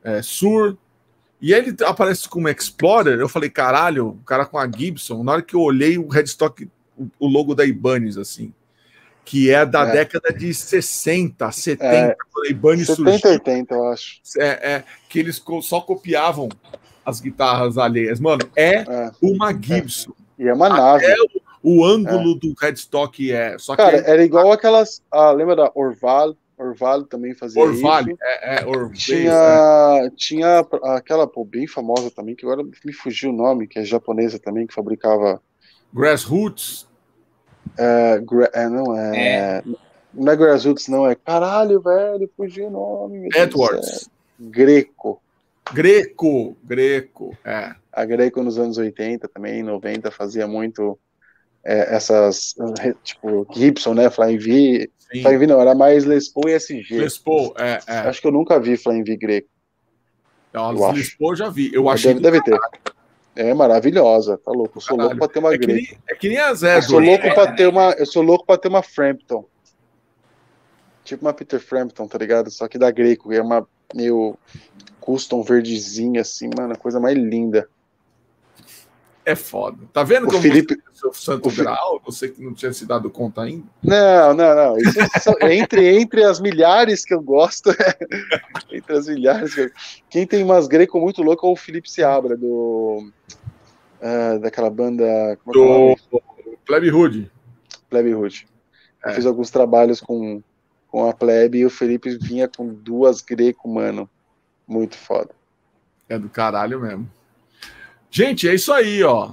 é, 0.03 0.21
Sur. 0.21 0.77
E 1.43 1.53
aí 1.53 1.59
ele 1.59 1.75
aparece 1.83 2.29
como 2.29 2.47
Explorer. 2.47 3.19
Eu 3.19 3.27
falei, 3.27 3.49
caralho, 3.49 4.07
o 4.07 4.23
cara 4.23 4.45
com 4.45 4.57
a 4.57 4.65
Gibson. 4.65 5.21
Na 5.23 5.33
hora 5.33 5.41
que 5.41 5.53
eu 5.53 5.59
olhei 5.59 5.97
o 5.97 6.07
headstock, 6.07 6.69
o, 7.19 7.27
logo 7.27 7.53
da 7.53 7.65
Ibanez, 7.65 8.17
assim, 8.17 8.53
que 9.25 9.51
é 9.51 9.65
da 9.65 9.85
é. 9.89 9.91
década 9.91 10.31
de 10.31 10.53
60, 10.53 11.51
70, 11.51 11.85
é. 11.85 12.15
quando 12.31 12.45
a 12.45 12.49
Ibanez 12.49 12.87
70, 12.87 13.11
surgiu. 13.11 13.31
80, 13.31 13.75
eu 13.75 13.87
acho. 13.89 14.21
É, 14.37 14.47
é, 14.47 14.83
que 15.09 15.19
eles 15.19 15.43
só 15.63 15.81
copiavam 15.81 16.47
as 17.05 17.19
guitarras 17.19 17.77
alheias. 17.77 18.21
Mano, 18.21 18.49
é, 18.55 18.75
é. 18.75 19.11
uma 19.21 19.51
Gibson. 19.51 20.13
E 20.39 20.47
é 20.47 20.53
uma 20.53 20.69
nave. 20.69 21.05
Até 21.05 21.15
o, 21.61 21.81
o 21.81 21.85
ângulo 21.85 22.37
é. 22.37 22.39
do 22.39 22.53
headstock 22.61 23.29
é. 23.29 23.57
Só 23.59 23.75
Cara, 23.75 24.01
que 24.01 24.09
era 24.09 24.23
igual 24.23 24.49
aquelas. 24.49 25.01
Ah, 25.11 25.31
lembra 25.31 25.57
da 25.57 25.71
Orval? 25.75 26.37
Orval 26.57 27.03
também 27.03 27.33
fazia 27.33 27.61
Orval, 27.61 28.01
isso. 28.01 28.17
É, 28.21 28.61
é 28.61 28.65
Orval, 28.65 28.91
tinha, 28.91 30.01
né? 30.01 30.11
tinha 30.15 30.59
aquela 30.95 31.27
pô, 31.27 31.43
bem 31.43 31.67
famosa 31.67 32.11
também, 32.11 32.35
que 32.35 32.45
agora 32.45 32.63
me 32.63 32.93
fugiu 32.93 33.31
o 33.31 33.35
nome, 33.35 33.67
que 33.67 33.79
é 33.79 33.85
japonesa 33.85 34.39
também, 34.39 34.67
que 34.67 34.73
fabricava. 34.73 35.41
Grassroots? 35.93 36.87
É, 37.77 38.19
gra, 38.19 38.49
é 38.53 38.69
não 38.69 38.97
é, 38.97 39.17
é. 39.17 39.63
Não 40.13 40.31
é 40.31 40.35
Grassroots, 40.35 40.87
não, 40.87 41.09
é. 41.09 41.15
Caralho, 41.15 41.81
velho, 41.81 42.29
fugiu 42.37 42.67
o 42.67 42.71
nome. 42.71 43.29
Edwards. 43.35 44.09
Greco. 44.39 45.21
Greco, 45.71 46.57
Greco, 46.63 47.37
é. 47.43 47.73
A 47.91 48.05
Greco 48.05 48.43
nos 48.43 48.57
anos 48.57 48.77
80 48.77 49.27
também, 49.27 49.63
90, 49.63 50.11
fazia 50.11 50.47
muito 50.47 50.99
é, 51.63 51.95
essas, 51.95 52.55
tipo, 53.03 53.47
Gibson, 53.53 53.93
né, 53.93 54.09
Flying 54.09 54.37
V. 54.37 54.91
V 55.21 55.47
não, 55.47 55.61
era 55.61 55.75
mais 55.75 56.05
Les 56.05 56.27
Paul 56.29 56.49
e 56.49 56.53
SG. 56.53 56.97
Les 56.97 57.17
Paul, 57.17 57.53
é, 57.57 57.79
é. 57.87 57.97
Acho 57.99 58.21
que 58.21 58.27
eu 58.27 58.31
nunca 58.31 58.59
vi 58.59 58.77
Flying 58.77 59.03
V 59.03 59.17
Greco. 59.17 59.49
Não, 60.51 60.91
Les 60.91 61.15
Paul 61.15 61.31
eu 61.31 61.35
já 61.35 61.49
vi. 61.49 61.71
Eu 61.73 61.89
achei 61.89 62.13
deve, 62.13 62.41
deve 62.41 62.43
ter. 62.43 62.59
É 63.35 63.53
maravilhosa, 63.53 64.37
tá 64.37 64.51
louco. 64.51 64.77
Eu 64.77 64.81
sou 64.81 64.97
Caralho. 64.97 65.17
louco 65.17 65.25
pra 65.25 65.33
ter 65.33 65.39
uma 65.39 65.53
é 65.53 65.57
Greco. 65.57 65.73
Que 65.73 65.91
nem, 65.91 65.99
é 66.09 66.15
que 66.15 66.29
nem 66.29 66.37
a 66.37 66.53
Zé. 66.53 66.77
Eu 66.77 66.81
sou 66.83 66.99
louco 66.99 67.25
é, 67.25 67.33
pra 67.33 67.51
ter 67.51 67.67
uma, 67.67 67.91
eu 67.91 68.05
sou 68.05 68.23
louco 68.23 68.45
para 68.45 68.57
ter 68.57 68.67
uma 68.67 68.83
Frampton. 68.83 69.45
Tipo 71.03 71.25
uma 71.25 71.33
Peter 71.33 71.59
Frampton, 71.59 72.07
tá 72.07 72.17
ligado? 72.17 72.49
Só 72.49 72.67
que 72.67 72.77
da 72.77 72.89
Greco, 72.89 73.33
é 73.33 73.41
uma 73.41 73.67
meio 73.93 74.37
custom 74.99 75.43
verdezinha 75.43 76.21
assim, 76.21 76.49
mano, 76.57 76.77
coisa 76.77 76.99
mais 76.99 77.17
linda. 77.17 77.67
É 79.25 79.35
foda. 79.35 79.77
Tá 79.93 80.03
vendo 80.03 80.25
o 80.25 80.29
como 80.29 80.41
Felipe... 80.41 80.77
você 80.91 81.07
o 81.07 81.13
santo 81.13 81.47
o 81.47 81.51
grau? 81.51 82.01
Você 82.05 82.27
que 82.27 82.43
não 82.43 82.53
tinha 82.53 82.73
se 82.73 82.85
dado 82.85 83.09
conta 83.09 83.41
ainda? 83.41 83.63
Não, 83.81 84.33
não, 84.33 84.55
não. 84.55 84.77
Isso 84.77 85.35
é 85.39 85.55
entre, 85.55 85.97
entre 85.97 86.23
as 86.23 86.41
milhares 86.41 87.05
que 87.05 87.13
eu 87.13 87.21
gosto, 87.21 87.69
entre 88.71 88.97
as 88.97 89.07
milhares. 89.07 89.57
Eu... 89.57 89.71
Quem 90.09 90.27
tem 90.27 90.43
umas 90.43 90.67
greco 90.67 90.99
muito 90.99 91.21
louco 91.21 91.47
é 91.47 91.49
o 91.51 91.55
Felipe 91.55 91.89
Seabra, 91.89 92.35
do. 92.35 93.09
Uh, 94.01 94.39
daquela 94.39 94.69
banda. 94.69 95.37
Como 95.45 95.91
é 95.91 95.95
do 96.11 96.57
Plebe 96.65 96.91
Hood. 96.91 97.31
Plebe 97.89 98.13
Hood. 98.13 98.45
É. 99.05 99.11
Eu 99.11 99.15
fiz 99.15 99.25
alguns 99.25 99.49
trabalhos 99.49 100.01
com, 100.01 100.41
com 100.89 101.07
a 101.07 101.13
Plebe 101.13 101.59
e 101.59 101.65
o 101.65 101.69
Felipe 101.69 102.17
vinha 102.17 102.49
com 102.49 102.67
duas 102.67 103.21
greco, 103.21 103.69
mano. 103.69 104.09
Muito 104.67 104.97
foda. 104.97 105.29
É 106.09 106.19
do 106.19 106.29
caralho 106.29 106.81
mesmo. 106.81 107.09
Gente, 108.15 108.47
é 108.47 108.53
isso 108.53 108.71
aí, 108.71 109.03
ó. 109.03 109.31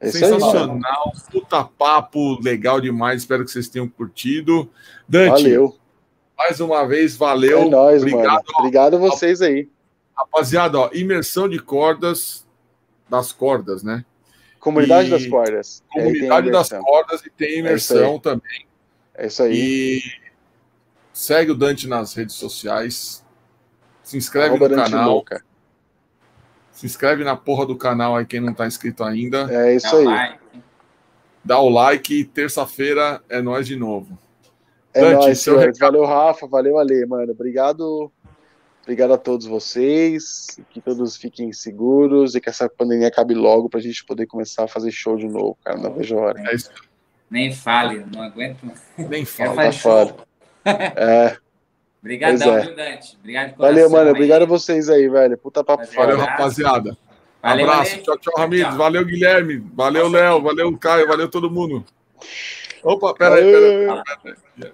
É 0.00 0.10
Sensacional, 0.10 1.12
aí, 1.14 1.20
puta 1.30 1.62
papo, 1.62 2.40
legal 2.42 2.80
demais. 2.80 3.20
Espero 3.20 3.44
que 3.44 3.50
vocês 3.50 3.68
tenham 3.68 3.86
curtido. 3.86 4.70
Dante, 5.06 5.42
valeu. 5.42 5.76
mais 6.34 6.58
uma 6.58 6.88
vez, 6.88 7.16
valeu. 7.16 7.58
É 7.58 7.68
nóis, 7.68 8.00
Obrigado, 8.00 8.24
mano. 8.24 8.42
Obrigado 8.60 8.96
a 8.96 8.98
vocês 8.98 9.42
aí. 9.42 9.68
Rapaziada, 10.16 10.78
ó, 10.78 10.90
imersão 10.94 11.46
de 11.46 11.58
cordas, 11.58 12.46
das 13.10 13.30
cordas, 13.30 13.82
né? 13.82 14.06
Comunidade 14.58 15.08
e... 15.08 15.10
das 15.10 15.26
cordas. 15.26 15.82
Comunidade 15.92 16.50
das 16.50 16.70
cordas 16.70 17.26
e 17.26 17.30
tem 17.30 17.58
imersão 17.58 18.14
é 18.14 18.20
também. 18.20 18.66
É 19.16 19.26
isso 19.26 19.42
aí. 19.42 19.54
E 19.54 20.02
segue 21.12 21.50
o 21.50 21.54
Dante 21.54 21.86
nas 21.86 22.14
redes 22.14 22.36
sociais. 22.36 23.22
Se 24.02 24.16
inscreve 24.16 24.56
Arroba 24.56 24.68
no 24.70 24.76
Dante 24.76 24.90
canal. 24.90 25.10
Louca. 25.10 25.44
Se 26.74 26.86
inscreve 26.86 27.22
na 27.22 27.36
porra 27.36 27.64
do 27.64 27.76
canal 27.76 28.16
aí, 28.16 28.26
quem 28.26 28.40
não 28.40 28.52
tá 28.52 28.66
inscrito 28.66 29.04
ainda. 29.04 29.46
É 29.48 29.76
isso 29.76 29.94
aí. 29.94 30.04
Like. 30.04 30.38
Dá 31.44 31.60
o 31.60 31.68
like. 31.68 32.24
Terça-feira 32.24 33.22
é 33.28 33.40
nós 33.40 33.66
de 33.66 33.76
novo. 33.76 34.18
É 34.92 35.00
Dante, 35.00 35.14
nóis, 35.14 35.38
senhores. 35.38 35.78
Valeu, 35.78 36.04
Rafa. 36.04 36.48
Valeu, 36.48 36.76
Ale, 36.76 37.06
mano. 37.06 37.30
Obrigado. 37.30 38.10
Obrigado 38.82 39.14
a 39.14 39.16
todos 39.16 39.46
vocês. 39.46 40.58
Que 40.70 40.80
todos 40.80 41.16
fiquem 41.16 41.52
seguros 41.52 42.34
e 42.34 42.40
que 42.40 42.48
essa 42.48 42.68
pandemia 42.68 43.06
acabe 43.06 43.34
logo 43.34 43.68
pra 43.68 43.80
gente 43.80 44.04
poder 44.04 44.26
começar 44.26 44.64
a 44.64 44.68
fazer 44.68 44.90
show 44.90 45.16
de 45.16 45.28
novo, 45.28 45.56
cara. 45.64 45.78
Não 45.78 45.94
vejo 45.94 46.18
a 46.18 46.22
hora. 46.22 46.50
É 46.50 46.54
isso. 46.56 46.70
Nem 47.30 47.52
fale, 47.52 48.04
não 48.12 48.20
aguento. 48.20 48.58
Nem 48.98 49.24
fale. 49.24 49.54
Tá 49.54 49.72
foda. 49.72 50.16
É. 50.64 51.36
Obrigadão, 52.04 52.58
é. 52.58 52.70
Dante? 52.70 53.16
Obrigado 53.18 53.56
Valeu, 53.56 53.88
mano. 53.88 54.10
Obrigado 54.10 54.42
a 54.42 54.46
vocês 54.46 54.90
aí, 54.90 55.08
velho. 55.08 55.38
Puta 55.38 55.64
papo 55.64 55.86
Valeu, 55.96 56.18
rapaziada. 56.18 56.94
Valeu, 57.42 57.64
Abraço. 57.64 57.90
Valeu. 57.92 58.04
Tchau, 58.04 58.18
tchau, 58.18 58.34
Ramires. 58.36 58.74
Valeu, 58.74 59.06
Guilherme. 59.06 59.66
Valeu, 59.74 60.08
Léo. 60.10 60.42
Valeu, 60.42 60.76
Caio. 60.76 61.08
Valeu, 61.08 61.30
todo 61.30 61.50
mundo. 61.50 61.82
Opa, 62.82 63.14
pera 63.14 63.36
aí, 63.36 63.50
pera 63.50 64.02
aí. 64.62 64.72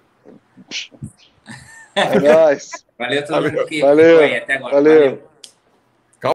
É 1.95 2.19
nóis. 2.19 2.85
Valeu 2.99 3.21
todo 3.21 3.31
Valeu. 3.31 3.51
mundo 3.53 3.65
que 3.65 3.81
Valeu. 3.81 4.17
foi 4.17 4.37
até 4.37 4.53
agora. 4.55 4.73
Valeu. 4.73 4.99
Valeu. 4.99 5.30